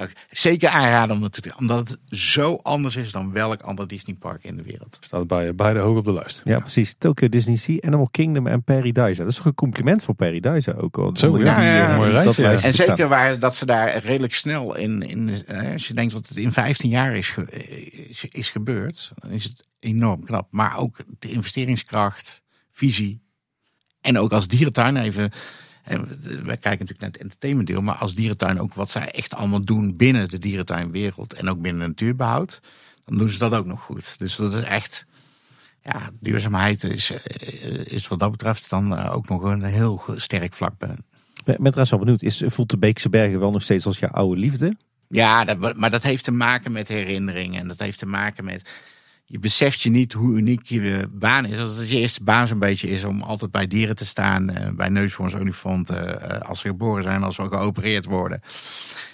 Zeker 0.30 0.68
aanraden 0.68 1.16
om 1.16 1.22
dat 1.22 1.56
omdat 1.58 1.88
het 1.88 1.98
zo 2.18 2.58
anders 2.62 2.96
is 2.96 3.12
dan 3.12 3.32
welk 3.32 3.60
ander 3.60 3.88
Disneypark 3.88 4.44
in 4.44 4.56
de 4.56 4.62
wereld. 4.62 4.98
Staat 5.00 5.26
bij 5.26 5.54
beide 5.54 5.78
hoog 5.78 5.98
op 5.98 6.04
de 6.04 6.12
lijst. 6.12 6.40
Ja, 6.44 6.58
precies. 6.58 6.94
Tokyo 6.98 7.28
Disney 7.28 7.56
Sea, 7.56 7.78
Animal 7.80 8.08
Kingdom 8.10 8.46
en 8.46 8.62
Paradise. 8.62 9.20
Dat 9.20 9.30
is 9.30 9.36
toch 9.36 9.46
een 9.46 9.54
compliment 9.54 10.04
voor 10.04 10.14
Paradise 10.14 10.76
ook. 10.76 10.98
Al. 10.98 11.16
Zo, 11.16 11.38
ja, 11.38 11.62
ja, 11.62 11.96
mooi 11.96 12.10
rijtje. 12.10 12.48
En 12.48 12.74
zeker 12.74 13.08
waar 13.08 13.38
dat 13.38 13.56
ze 13.56 13.66
daar 13.66 13.98
redelijk 13.98 14.34
snel 14.34 14.76
in, 14.76 15.02
in 15.02 15.30
als 15.72 15.88
je 15.88 15.94
denkt 15.94 16.12
dat 16.12 16.28
het 16.28 16.36
in 16.36 16.52
15 16.52 16.90
jaar 16.90 17.16
is, 17.16 17.34
is, 18.08 18.24
is 18.24 18.50
gebeurd, 18.50 19.12
dan 19.14 19.30
is 19.30 19.44
het 19.44 19.66
enorm 19.78 20.24
knap. 20.24 20.48
Maar 20.50 20.76
ook 20.76 20.96
de 21.18 21.30
investeringskracht, 21.30 22.42
visie 22.70 23.26
en 24.00 24.18
ook 24.18 24.32
als 24.32 24.48
dierentuin 24.48 24.96
even 24.96 25.30
en 25.88 26.20
wij 26.22 26.56
kijken 26.56 26.70
natuurlijk 26.70 27.00
naar 27.00 27.10
het 27.10 27.20
entertainmentdeel, 27.20 27.82
maar 27.82 27.94
als 27.94 28.14
dierentuin 28.14 28.60
ook 28.60 28.74
wat 28.74 28.90
zij 28.90 29.10
echt 29.10 29.34
allemaal 29.34 29.64
doen 29.64 29.96
binnen 29.96 30.28
de 30.28 30.38
dierentuinwereld 30.38 31.32
en 31.32 31.48
ook 31.48 31.60
binnen 31.60 31.88
natuurbehoud, 31.88 32.60
dan 33.04 33.18
doen 33.18 33.28
ze 33.28 33.38
dat 33.38 33.54
ook 33.54 33.66
nog 33.66 33.80
goed. 33.80 34.18
Dus 34.18 34.36
dat 34.36 34.54
is 34.54 34.64
echt, 34.64 35.06
ja, 35.82 36.10
duurzaamheid 36.20 36.84
is, 36.84 37.10
eh, 37.10 37.86
is 37.86 38.08
wat 38.08 38.18
dat 38.18 38.30
betreft 38.30 38.70
dan 38.70 38.96
eh, 38.96 39.14
ook 39.14 39.28
nog 39.28 39.42
een 39.42 39.62
heel 39.62 40.02
sterk 40.16 40.54
vlak. 40.54 40.72
Ik 40.72 41.44
ben 41.44 41.56
trouwens 41.56 41.90
wel 41.90 41.98
benieuwd, 41.98 42.22
is, 42.22 42.42
voelt 42.46 42.70
de 42.70 42.78
Beekse 42.78 43.08
Bergen 43.08 43.40
wel 43.40 43.50
nog 43.50 43.62
steeds 43.62 43.86
als 43.86 43.98
jouw 43.98 44.10
oude 44.10 44.40
liefde? 44.40 44.76
Ja, 45.08 45.44
dat, 45.44 45.76
maar 45.76 45.90
dat 45.90 46.02
heeft 46.02 46.24
te 46.24 46.30
maken 46.30 46.72
met 46.72 46.88
herinneringen 46.88 47.60
en 47.60 47.68
dat 47.68 47.78
heeft 47.78 47.98
te 47.98 48.06
maken 48.06 48.44
met 48.44 48.70
je 49.30 49.38
beseft 49.38 49.80
je 49.80 49.90
niet 49.90 50.12
hoe 50.12 50.36
uniek 50.36 50.66
je 50.66 51.08
baan 51.10 51.44
is. 51.44 51.58
Als 51.58 51.76
het 51.76 51.88
je 51.88 51.98
eerste 51.98 52.22
baan 52.22 52.46
zo'n 52.46 52.58
beetje 52.58 52.88
is 52.88 53.04
om 53.04 53.22
altijd 53.22 53.50
bij 53.50 53.66
dieren 53.66 53.96
te 53.96 54.06
staan. 54.06 54.50
Uh, 54.50 54.70
bij 54.70 54.88
neushoorns, 54.88 55.34
olifanten. 55.34 56.22
Uh, 56.22 56.38
als 56.40 56.60
ze 56.60 56.68
geboren 56.68 57.02
zijn, 57.02 57.22
als 57.22 57.34
ze 57.34 57.42
geopereerd 57.42 58.04
worden. 58.04 58.40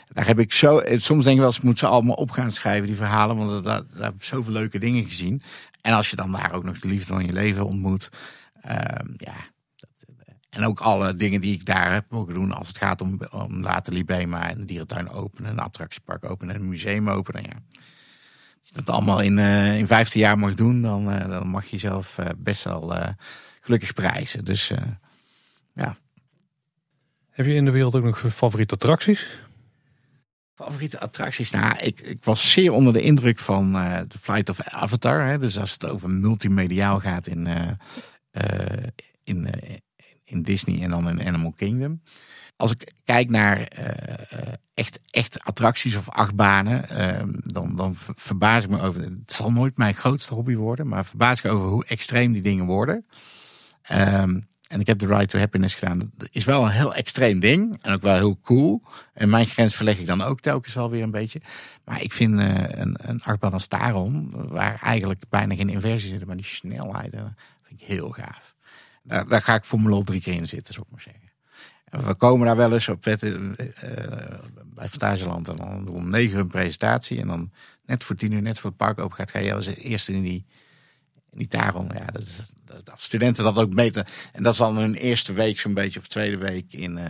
Daar 0.09 0.27
heb 0.27 0.39
ik 0.39 0.53
zo. 0.53 0.83
Soms 0.85 1.25
denk 1.25 1.35
ik 1.35 1.43
wel 1.43 1.47
eens, 1.47 1.61
moet 1.61 1.79
ze 1.79 1.87
allemaal 1.87 2.15
op 2.15 2.31
gaan 2.31 2.53
schrijven, 2.53 2.87
die 2.87 2.97
verhalen. 2.97 3.37
Want 3.37 3.65
daar, 3.65 3.83
daar 3.95 4.05
heb 4.05 4.15
ik 4.15 4.23
zoveel 4.23 4.53
leuke 4.53 4.79
dingen 4.79 5.05
gezien. 5.05 5.43
En 5.81 5.93
als 5.93 6.11
je 6.11 6.17
dan 6.17 6.33
daar 6.33 6.53
ook 6.53 6.65
nog 6.65 6.79
de 6.79 6.89
liefde 6.89 7.13
van 7.13 7.27
je 7.27 7.33
leven 7.33 7.67
ontmoet. 7.67 8.09
Uh, 8.67 8.73
ja. 9.17 9.35
En 10.51 10.65
ook 10.65 10.81
alle 10.81 11.15
dingen 11.15 11.41
die 11.41 11.55
ik 11.55 11.67
daar 11.67 11.93
heb 11.93 12.05
mogen 12.09 12.35
doen. 12.35 12.53
Als 12.53 12.69
het 12.69 12.79
gaat 12.79 13.01
om, 13.01 13.21
om 13.31 13.61
laten 13.61 13.93
Libema 13.93 14.51
en 14.51 14.59
een 14.59 14.67
dierentuin 14.67 15.11
openen. 15.11 15.51
Een 15.51 15.59
attractiepark 15.59 16.31
openen. 16.31 16.55
Een 16.55 16.69
museum 16.69 17.09
openen. 17.09 17.43
Ja 17.43 17.74
dat 18.75 18.91
allemaal 18.91 19.21
in, 19.21 19.39
uh, 19.39 19.79
in 19.79 19.87
15 19.87 20.21
jaar 20.21 20.39
mag 20.39 20.55
doen, 20.55 20.83
dan, 20.83 21.13
uh, 21.13 21.29
dan 21.29 21.49
mag 21.49 21.65
je 21.65 21.71
jezelf 21.71 22.19
uh, 22.19 22.27
best 22.37 22.65
wel 22.65 22.95
gelukkig 23.61 23.93
prijzen. 23.93 24.45
Dus 24.45 24.73
ja. 25.75 25.97
Heb 27.31 27.47
je 27.47 27.55
in 27.55 27.65
de 27.65 27.71
wereld 27.71 27.95
ook 27.95 28.05
nog 28.05 28.25
favoriete 28.35 28.75
attracties? 28.75 29.39
Favoriete 30.55 31.01
attracties? 31.01 31.51
Nou, 31.51 31.79
ik, 31.79 32.01
ik 32.01 32.25
was 32.25 32.51
zeer 32.51 32.73
onder 32.73 32.93
de 32.93 33.01
indruk 33.01 33.39
van 33.39 33.73
de 34.09 34.19
Flight 34.21 34.49
of 34.49 34.61
Avatar. 34.61 35.27
Hè. 35.27 35.39
Dus 35.39 35.59
als 35.59 35.73
het 35.73 35.87
over 35.87 36.11
multimediaal 36.11 37.01
gaat 37.01 37.27
in, 37.27 37.49
in, 39.25 39.49
in 40.25 40.43
Disney 40.43 40.83
en 40.83 40.91
dan 40.91 41.09
in 41.09 41.27
Animal 41.27 41.53
Kingdom 41.53 42.01
als 42.57 42.71
ik 42.71 42.93
kijk 43.05 43.31
naar 43.31 43.59
uh, 43.59 44.53
echt, 44.75 45.01
echt 45.11 45.45
attracties 45.45 45.97
of 45.97 46.11
achtbanen, 46.11 46.85
uh, 46.93 47.35
dan, 47.53 47.77
dan 47.77 47.97
verbaas 47.97 48.65
ik 48.65 48.71
me 48.71 48.81
over. 48.81 49.01
Het 49.01 49.33
zal 49.33 49.53
nooit 49.53 49.77
mijn 49.77 49.95
grootste 49.95 50.35
hobby 50.35 50.55
worden, 50.55 50.89
maar 50.89 51.05
verbaas 51.05 51.39
ik 51.39 51.51
over 51.51 51.69
hoe 51.69 51.85
extreem 51.85 52.33
die 52.33 52.43
dingen 52.43 52.67
worden. 52.67 53.07
Um, 53.93 54.47
En 54.69 54.81
ik 54.81 54.87
heb 54.87 54.99
de 54.99 55.07
Ride 55.07 55.27
to 55.27 55.39
Happiness 55.39 55.75
gedaan. 55.75 56.11
Dat 56.17 56.29
is 56.31 56.45
wel 56.45 56.65
een 56.65 56.71
heel 56.71 56.95
extreem 56.95 57.41
ding. 57.41 57.77
En 57.83 57.93
ook 57.93 58.03
wel 58.03 58.15
heel 58.15 58.39
cool. 58.43 58.83
En 59.13 59.29
mijn 59.29 59.47
grens 59.47 59.75
verleg 59.75 59.99
ik 59.99 60.07
dan 60.07 60.23
ook 60.23 60.41
telkens 60.41 60.75
wel 60.75 60.91
weer 60.91 61.03
een 61.03 61.11
beetje. 61.11 61.41
Maar 61.85 62.03
ik 62.03 62.13
vind 62.13 62.33
uh, 62.41 62.55
een, 62.69 62.97
een 63.01 63.23
achtbaan 63.23 63.53
als 63.53 63.67
Taron, 63.67 64.31
waar 64.49 64.79
eigenlijk 64.83 65.25
bijna 65.29 65.55
geen 65.55 65.69
inversie 65.69 66.11
zit, 66.11 66.27
maar 66.27 66.37
die 66.37 66.45
snelheid, 66.45 67.15
uh, 67.15 67.21
vind 67.63 67.81
ik 67.81 67.87
heel 67.87 68.11
gaaf. 68.11 68.55
Daar, 69.03 69.29
daar, 69.29 69.43
ga 69.43 69.55
ik 69.55 69.65
voor 69.65 69.79
mijn 69.81 69.95
lot 69.95 70.07
drie 70.07 70.21
keer 70.21 70.35
in 70.35 70.49
zitten, 70.49 70.75
zou 70.75 70.87
ik 70.87 70.93
maar 70.93 71.03
zeggen. 71.03 71.24
We 72.03 72.15
komen 72.15 72.47
daar 72.47 72.57
wel 72.57 72.73
eens 72.73 72.89
op 72.89 73.07
uh, 73.07 73.15
bij 74.65 74.89
Fantasieland 74.89 75.49
en 75.49 75.57
dan 75.57 75.89
om 75.89 76.11
negen 76.11 76.35
uur 76.35 76.41
een 76.41 76.49
presentatie. 76.49 77.21
En 77.21 77.29
dan 77.29 77.53
net 77.87 78.05
voor 78.05 78.17
tien 78.17 78.33
uur, 78.33 78.43
net 78.43 78.59
voor 78.59 78.71
het 78.71 78.79
park 78.79 78.99
open 78.99 79.17
gaat, 79.17 79.31
ga 79.31 79.39
je 79.39 79.55
als 79.55 79.67
eerste 79.67 80.13
in 80.13 80.23
die 80.23 80.47
niet 81.37 81.51
daarom, 81.51 81.89
ja, 81.95 82.05
dat, 82.13 82.23
is, 82.23 82.41
dat, 82.65 82.91
studenten 82.97 83.45
dat 83.45 83.57
ook 83.57 83.73
meten. 83.73 84.07
En 84.33 84.43
dat 84.43 84.53
is 84.53 84.59
dan 84.59 84.77
hun 84.77 84.95
eerste 84.95 85.33
week, 85.33 85.61
zo'n 85.61 85.75
beetje, 85.75 86.01
of 86.01 86.07
tweede 86.07 86.37
week 86.37 86.73
in, 86.73 86.97
uh, 86.97 87.07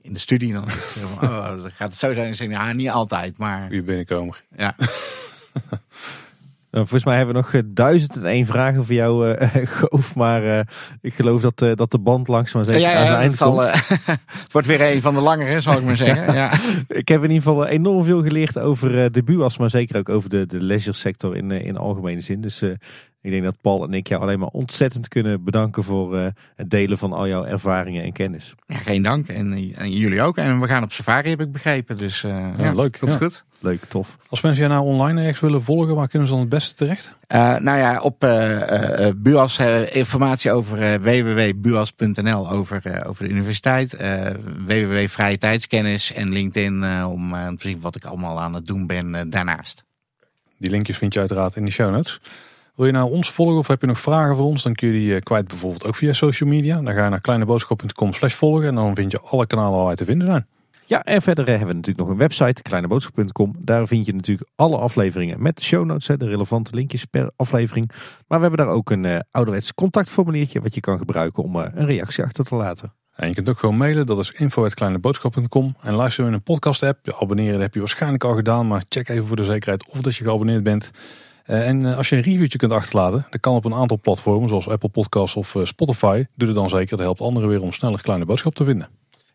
in 0.00 0.12
de 0.12 0.18
studie. 0.18 0.52
Dan 0.52 0.70
van, 0.70 1.28
oh, 1.28 1.64
gaat 1.64 1.88
het 1.88 1.96
zo 1.96 2.12
zijn. 2.12 2.26
En 2.26 2.34
zeggen, 2.34 2.56
ja, 2.56 2.72
niet 2.72 2.90
altijd, 2.90 3.38
maar. 3.38 3.68
Wie 3.68 3.82
binnenkomen. 3.82 4.36
Ja. 4.56 4.76
Nou, 6.70 6.86
volgens 6.86 7.04
mij 7.04 7.16
hebben 7.16 7.34
we 7.34 7.40
nog 7.40 7.52
uh, 7.52 7.60
duizend 7.64 8.16
en 8.16 8.24
één 8.24 8.46
vragen 8.46 8.84
voor 8.84 8.94
jou, 8.94 9.28
uh, 9.30 9.48
Goof. 9.64 10.14
Maar 10.14 10.44
uh, 10.44 10.60
ik 11.00 11.14
geloof 11.14 11.40
dat, 11.40 11.76
dat 11.78 11.90
de 11.90 11.98
band 11.98 12.28
langzaam 12.28 12.64
zeker 12.64 12.80
ja, 12.80 12.90
ja, 12.90 12.98
aan 12.98 13.06
zijn 13.06 13.18
eind 13.18 13.34
zal, 13.34 13.54
komt. 13.54 13.88
het 14.42 14.52
wordt 14.52 14.66
weer 14.66 14.80
een 14.80 15.00
van 15.00 15.14
de 15.14 15.20
langere, 15.20 15.60
zal 15.60 15.76
ik 15.78 15.84
maar 15.84 15.96
zeggen. 15.96 16.34
ja. 16.40 16.52
ik 16.88 17.08
heb 17.08 17.22
in 17.22 17.30
ieder 17.30 17.42
geval 17.42 17.66
enorm 17.66 18.04
veel 18.04 18.22
geleerd 18.22 18.58
over 18.58 19.12
de 19.12 19.22
BUAS, 19.22 19.58
maar 19.58 19.70
zeker 19.70 19.98
ook 19.98 20.08
over 20.08 20.28
de, 20.28 20.46
de 20.46 20.62
leisure 20.62 20.96
sector 20.96 21.36
in, 21.36 21.50
in 21.50 21.76
algemene 21.76 22.20
zin. 22.20 22.40
Dus 22.40 22.62
ik 23.20 23.30
denk 23.30 23.44
dat 23.44 23.60
Paul 23.60 23.84
en 23.84 23.94
ik 23.94 24.08
jou 24.08 24.22
alleen 24.22 24.38
maar 24.38 24.48
ontzettend 24.48 25.08
kunnen 25.08 25.44
bedanken 25.44 25.84
voor 25.84 26.16
uh, 26.16 26.26
het 26.56 26.70
delen 26.70 26.98
van 26.98 27.12
al 27.12 27.28
jouw 27.28 27.44
ervaringen 27.44 28.04
en 28.04 28.12
kennis. 28.12 28.54
Ja, 28.66 28.76
geen 28.76 29.02
dank. 29.02 29.28
En, 29.28 29.72
en 29.74 29.90
jullie 29.90 30.22
ook. 30.22 30.36
En 30.36 30.60
we 30.60 30.66
gaan 30.66 30.82
op 30.82 30.92
safari, 30.92 31.30
heb 31.30 31.40
ik 31.40 31.52
begrepen. 31.52 31.96
Dus 31.96 32.22
uh, 32.22 32.30
ja, 32.30 32.52
ja, 32.58 32.74
leuk. 32.74 32.98
Komt 32.98 33.12
ja. 33.12 33.18
goed. 33.18 33.44
Leuk, 33.60 33.84
tof. 33.84 34.16
Als 34.28 34.40
mensen 34.40 34.62
jij 34.62 34.72
nou 34.72 34.86
online 34.86 35.20
ergens 35.20 35.40
willen 35.40 35.62
volgen, 35.62 35.94
waar 35.94 36.08
kunnen 36.08 36.28
ze 36.28 36.34
dan 36.34 36.42
het 36.42 36.52
beste 36.52 36.74
terecht? 36.74 37.18
Uh, 37.28 37.56
nou 37.56 37.78
ja, 37.78 38.00
op 38.00 38.18
BUAS 39.16 39.58
informatie 39.92 40.52
over 40.52 41.02
www.buas.nl 41.02 42.50
over, 42.50 43.04
over 43.06 43.24
de 43.24 43.30
universiteit. 43.30 43.96
www 44.66 45.08
Vrije 45.08 45.38
Tijdskennis 45.38 46.12
en 46.12 46.32
LinkedIn 46.32 47.04
om 47.04 47.30
te 47.30 47.68
zien 47.68 47.80
wat 47.80 47.96
ik 47.96 48.04
allemaal 48.04 48.40
aan 48.40 48.54
het 48.54 48.66
doen 48.66 48.86
ben 48.86 49.30
daarnaast. 49.30 49.84
Die 50.58 50.70
linkjes 50.70 50.96
vind 50.96 51.12
je 51.12 51.20
uiteraard 51.20 51.56
in 51.56 51.64
de 51.64 51.70
show 51.70 51.90
notes. 51.90 52.20
Wil 52.78 52.86
je 52.86 52.92
nou 52.92 53.10
ons 53.10 53.30
volgen 53.30 53.58
of 53.58 53.66
heb 53.66 53.80
je 53.80 53.86
nog 53.86 54.00
vragen 54.00 54.36
voor 54.36 54.44
ons? 54.44 54.62
Dan 54.62 54.74
kun 54.74 54.88
je 54.88 54.94
die 54.94 55.14
eh, 55.14 55.20
kwijt 55.20 55.48
bijvoorbeeld 55.48 55.84
ook 55.84 55.94
via 55.94 56.12
social 56.12 56.48
media. 56.48 56.80
Dan 56.80 56.94
ga 56.94 57.04
je 57.04 57.10
naar 57.10 57.20
kleineboodschap.com 57.20 58.12
slash 58.12 58.34
volgen 58.34 58.66
en 58.68 58.74
dan 58.74 58.94
vind 58.94 59.12
je 59.12 59.20
alle 59.20 59.46
kanalen 59.46 59.76
waar 59.76 59.86
wij 59.86 59.96
te 59.96 60.04
vinden 60.04 60.26
zijn. 60.26 60.46
Ja, 60.88 61.04
en 61.04 61.22
verder 61.22 61.48
hebben 61.48 61.66
we 61.66 61.74
natuurlijk 61.74 61.98
nog 61.98 62.08
een 62.08 62.16
website, 62.16 62.62
kleineboodschap.com. 62.62 63.54
Daar 63.58 63.86
vind 63.86 64.06
je 64.06 64.14
natuurlijk 64.14 64.50
alle 64.56 64.76
afleveringen 64.76 65.42
met 65.42 65.56
de 65.56 65.62
show 65.62 65.84
notes, 65.84 66.06
de 66.06 66.26
relevante 66.26 66.74
linkjes 66.74 67.04
per 67.04 67.30
aflevering. 67.36 67.90
Maar 68.26 68.40
we 68.40 68.46
hebben 68.46 68.66
daar 68.66 68.74
ook 68.74 68.90
een 68.90 69.04
uh, 69.04 69.18
ouderwets 69.30 69.74
contactformuliertje 69.74 70.60
wat 70.60 70.74
je 70.74 70.80
kan 70.80 70.98
gebruiken 70.98 71.42
om 71.42 71.56
uh, 71.56 71.64
een 71.74 71.86
reactie 71.86 72.24
achter 72.24 72.44
te 72.44 72.54
laten. 72.54 72.92
En 73.14 73.28
je 73.28 73.34
kunt 73.34 73.48
ook 73.48 73.58
gewoon 73.58 73.76
mailen, 73.76 74.06
dat 74.06 74.18
is 74.18 74.30
info.kleineboodschap.com. 74.30 75.76
En 75.80 75.94
luister 75.94 76.26
in 76.26 76.32
een 76.32 76.42
podcast 76.42 76.82
app. 76.82 77.12
Abonneren 77.20 77.60
heb 77.60 77.74
je 77.74 77.80
waarschijnlijk 77.80 78.24
al 78.24 78.34
gedaan, 78.34 78.66
maar 78.66 78.84
check 78.88 79.08
even 79.08 79.26
voor 79.26 79.36
de 79.36 79.44
zekerheid 79.44 79.88
of 79.88 80.00
dat 80.00 80.16
je 80.16 80.24
geabonneerd 80.24 80.62
bent. 80.62 80.90
Eh, 81.44 81.68
en 81.68 81.86
eh, 81.86 81.96
als 81.96 82.08
je 82.08 82.16
een 82.16 82.22
reviewtje 82.22 82.58
kunt 82.58 82.72
achterlaten, 82.72 83.26
dat 83.30 83.40
kan 83.40 83.54
op 83.54 83.64
een 83.64 83.74
aantal 83.74 84.00
platformen 84.00 84.48
zoals 84.48 84.68
Apple 84.68 84.88
Podcasts 84.88 85.36
of 85.36 85.54
eh, 85.54 85.64
Spotify. 85.64 86.24
Doe 86.34 86.48
het 86.48 86.56
dan 86.56 86.68
zeker, 86.68 86.96
dat 86.96 87.06
helpt 87.06 87.20
anderen 87.20 87.48
weer 87.48 87.62
om 87.62 87.72
sneller 87.72 88.02
kleine 88.02 88.24
boodschap 88.24 88.54
te 88.54 88.64
vinden. 88.64 88.88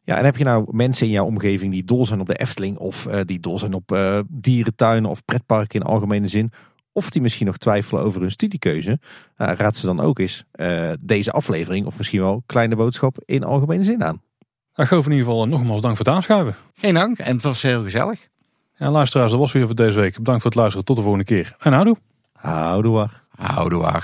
Ja, 0.04 0.18
en 0.18 0.26
heb 0.26 0.38
je 0.38 0.44
nou 0.44 0.68
mensen 0.72 1.06
in 1.06 1.12
jouw 1.12 1.26
omgeving 1.26 1.72
die 1.72 1.84
dol 1.84 2.06
zijn 2.06 2.20
op 2.20 2.28
de 2.28 2.36
Efteling 2.36 2.78
of 2.78 3.08
die 3.26 3.40
dol 3.40 3.60
zijn 3.60 3.74
op 3.74 3.92
uh, 3.92 4.20
dierentuinen 4.28 5.10
of 5.10 5.26
pretparken 5.26 5.80
in 5.80 5.86
algemene 5.86 6.28
zin, 6.28 6.52
of 6.92 7.10
die 7.10 7.22
misschien 7.22 7.46
nog 7.46 7.58
twijfelen 7.58 8.04
over 8.04 8.22
hun 8.22 8.32
studiekeuze, 8.32 8.92
uh, 8.92 9.52
raad 9.56 9.76
ze 9.76 9.86
dan 9.86 10.00
ook 10.00 10.20
eens 10.20 10.46
deze 11.00 11.32
aflevering 11.32 11.86
of 11.86 11.98
misschien 11.98 12.22
wel 12.22 12.44
kleine 12.46 12.76
boodschap 12.76 13.18
in 13.26 13.44
algemene 13.44 13.84
zin 13.84 14.04
aan. 14.04 14.22
Nou, 14.76 14.90
Goof 14.90 15.06
in 15.06 15.12
ieder 15.12 15.26
geval 15.26 15.48
nogmaals 15.48 15.82
dank 15.82 15.98
voor 15.98 16.06
het 16.06 16.16
aanschuiven. 16.16 16.56
Geen 16.74 16.94
dank 16.94 17.18
en 17.18 17.34
het 17.34 17.44
was 17.44 17.62
heel 17.62 17.84
gezellig. 17.84 18.28
Ja, 18.76 18.92
luisteraars, 18.92 19.32
dat 19.32 19.40
was 19.40 19.52
weer 19.52 19.66
voor 19.66 19.76
deze 19.76 20.00
week. 20.00 20.18
Bedankt 20.18 20.42
voor 20.42 20.52
het 20.52 20.60
luisteren. 20.60 20.86
Tot 20.86 20.96
de 20.96 21.02
volgende 21.02 21.26
keer. 21.26 21.56
En 21.60 21.74
houdoe. 21.74 21.98
Houdoe. 22.34 23.08
Houdoe. 23.36 24.02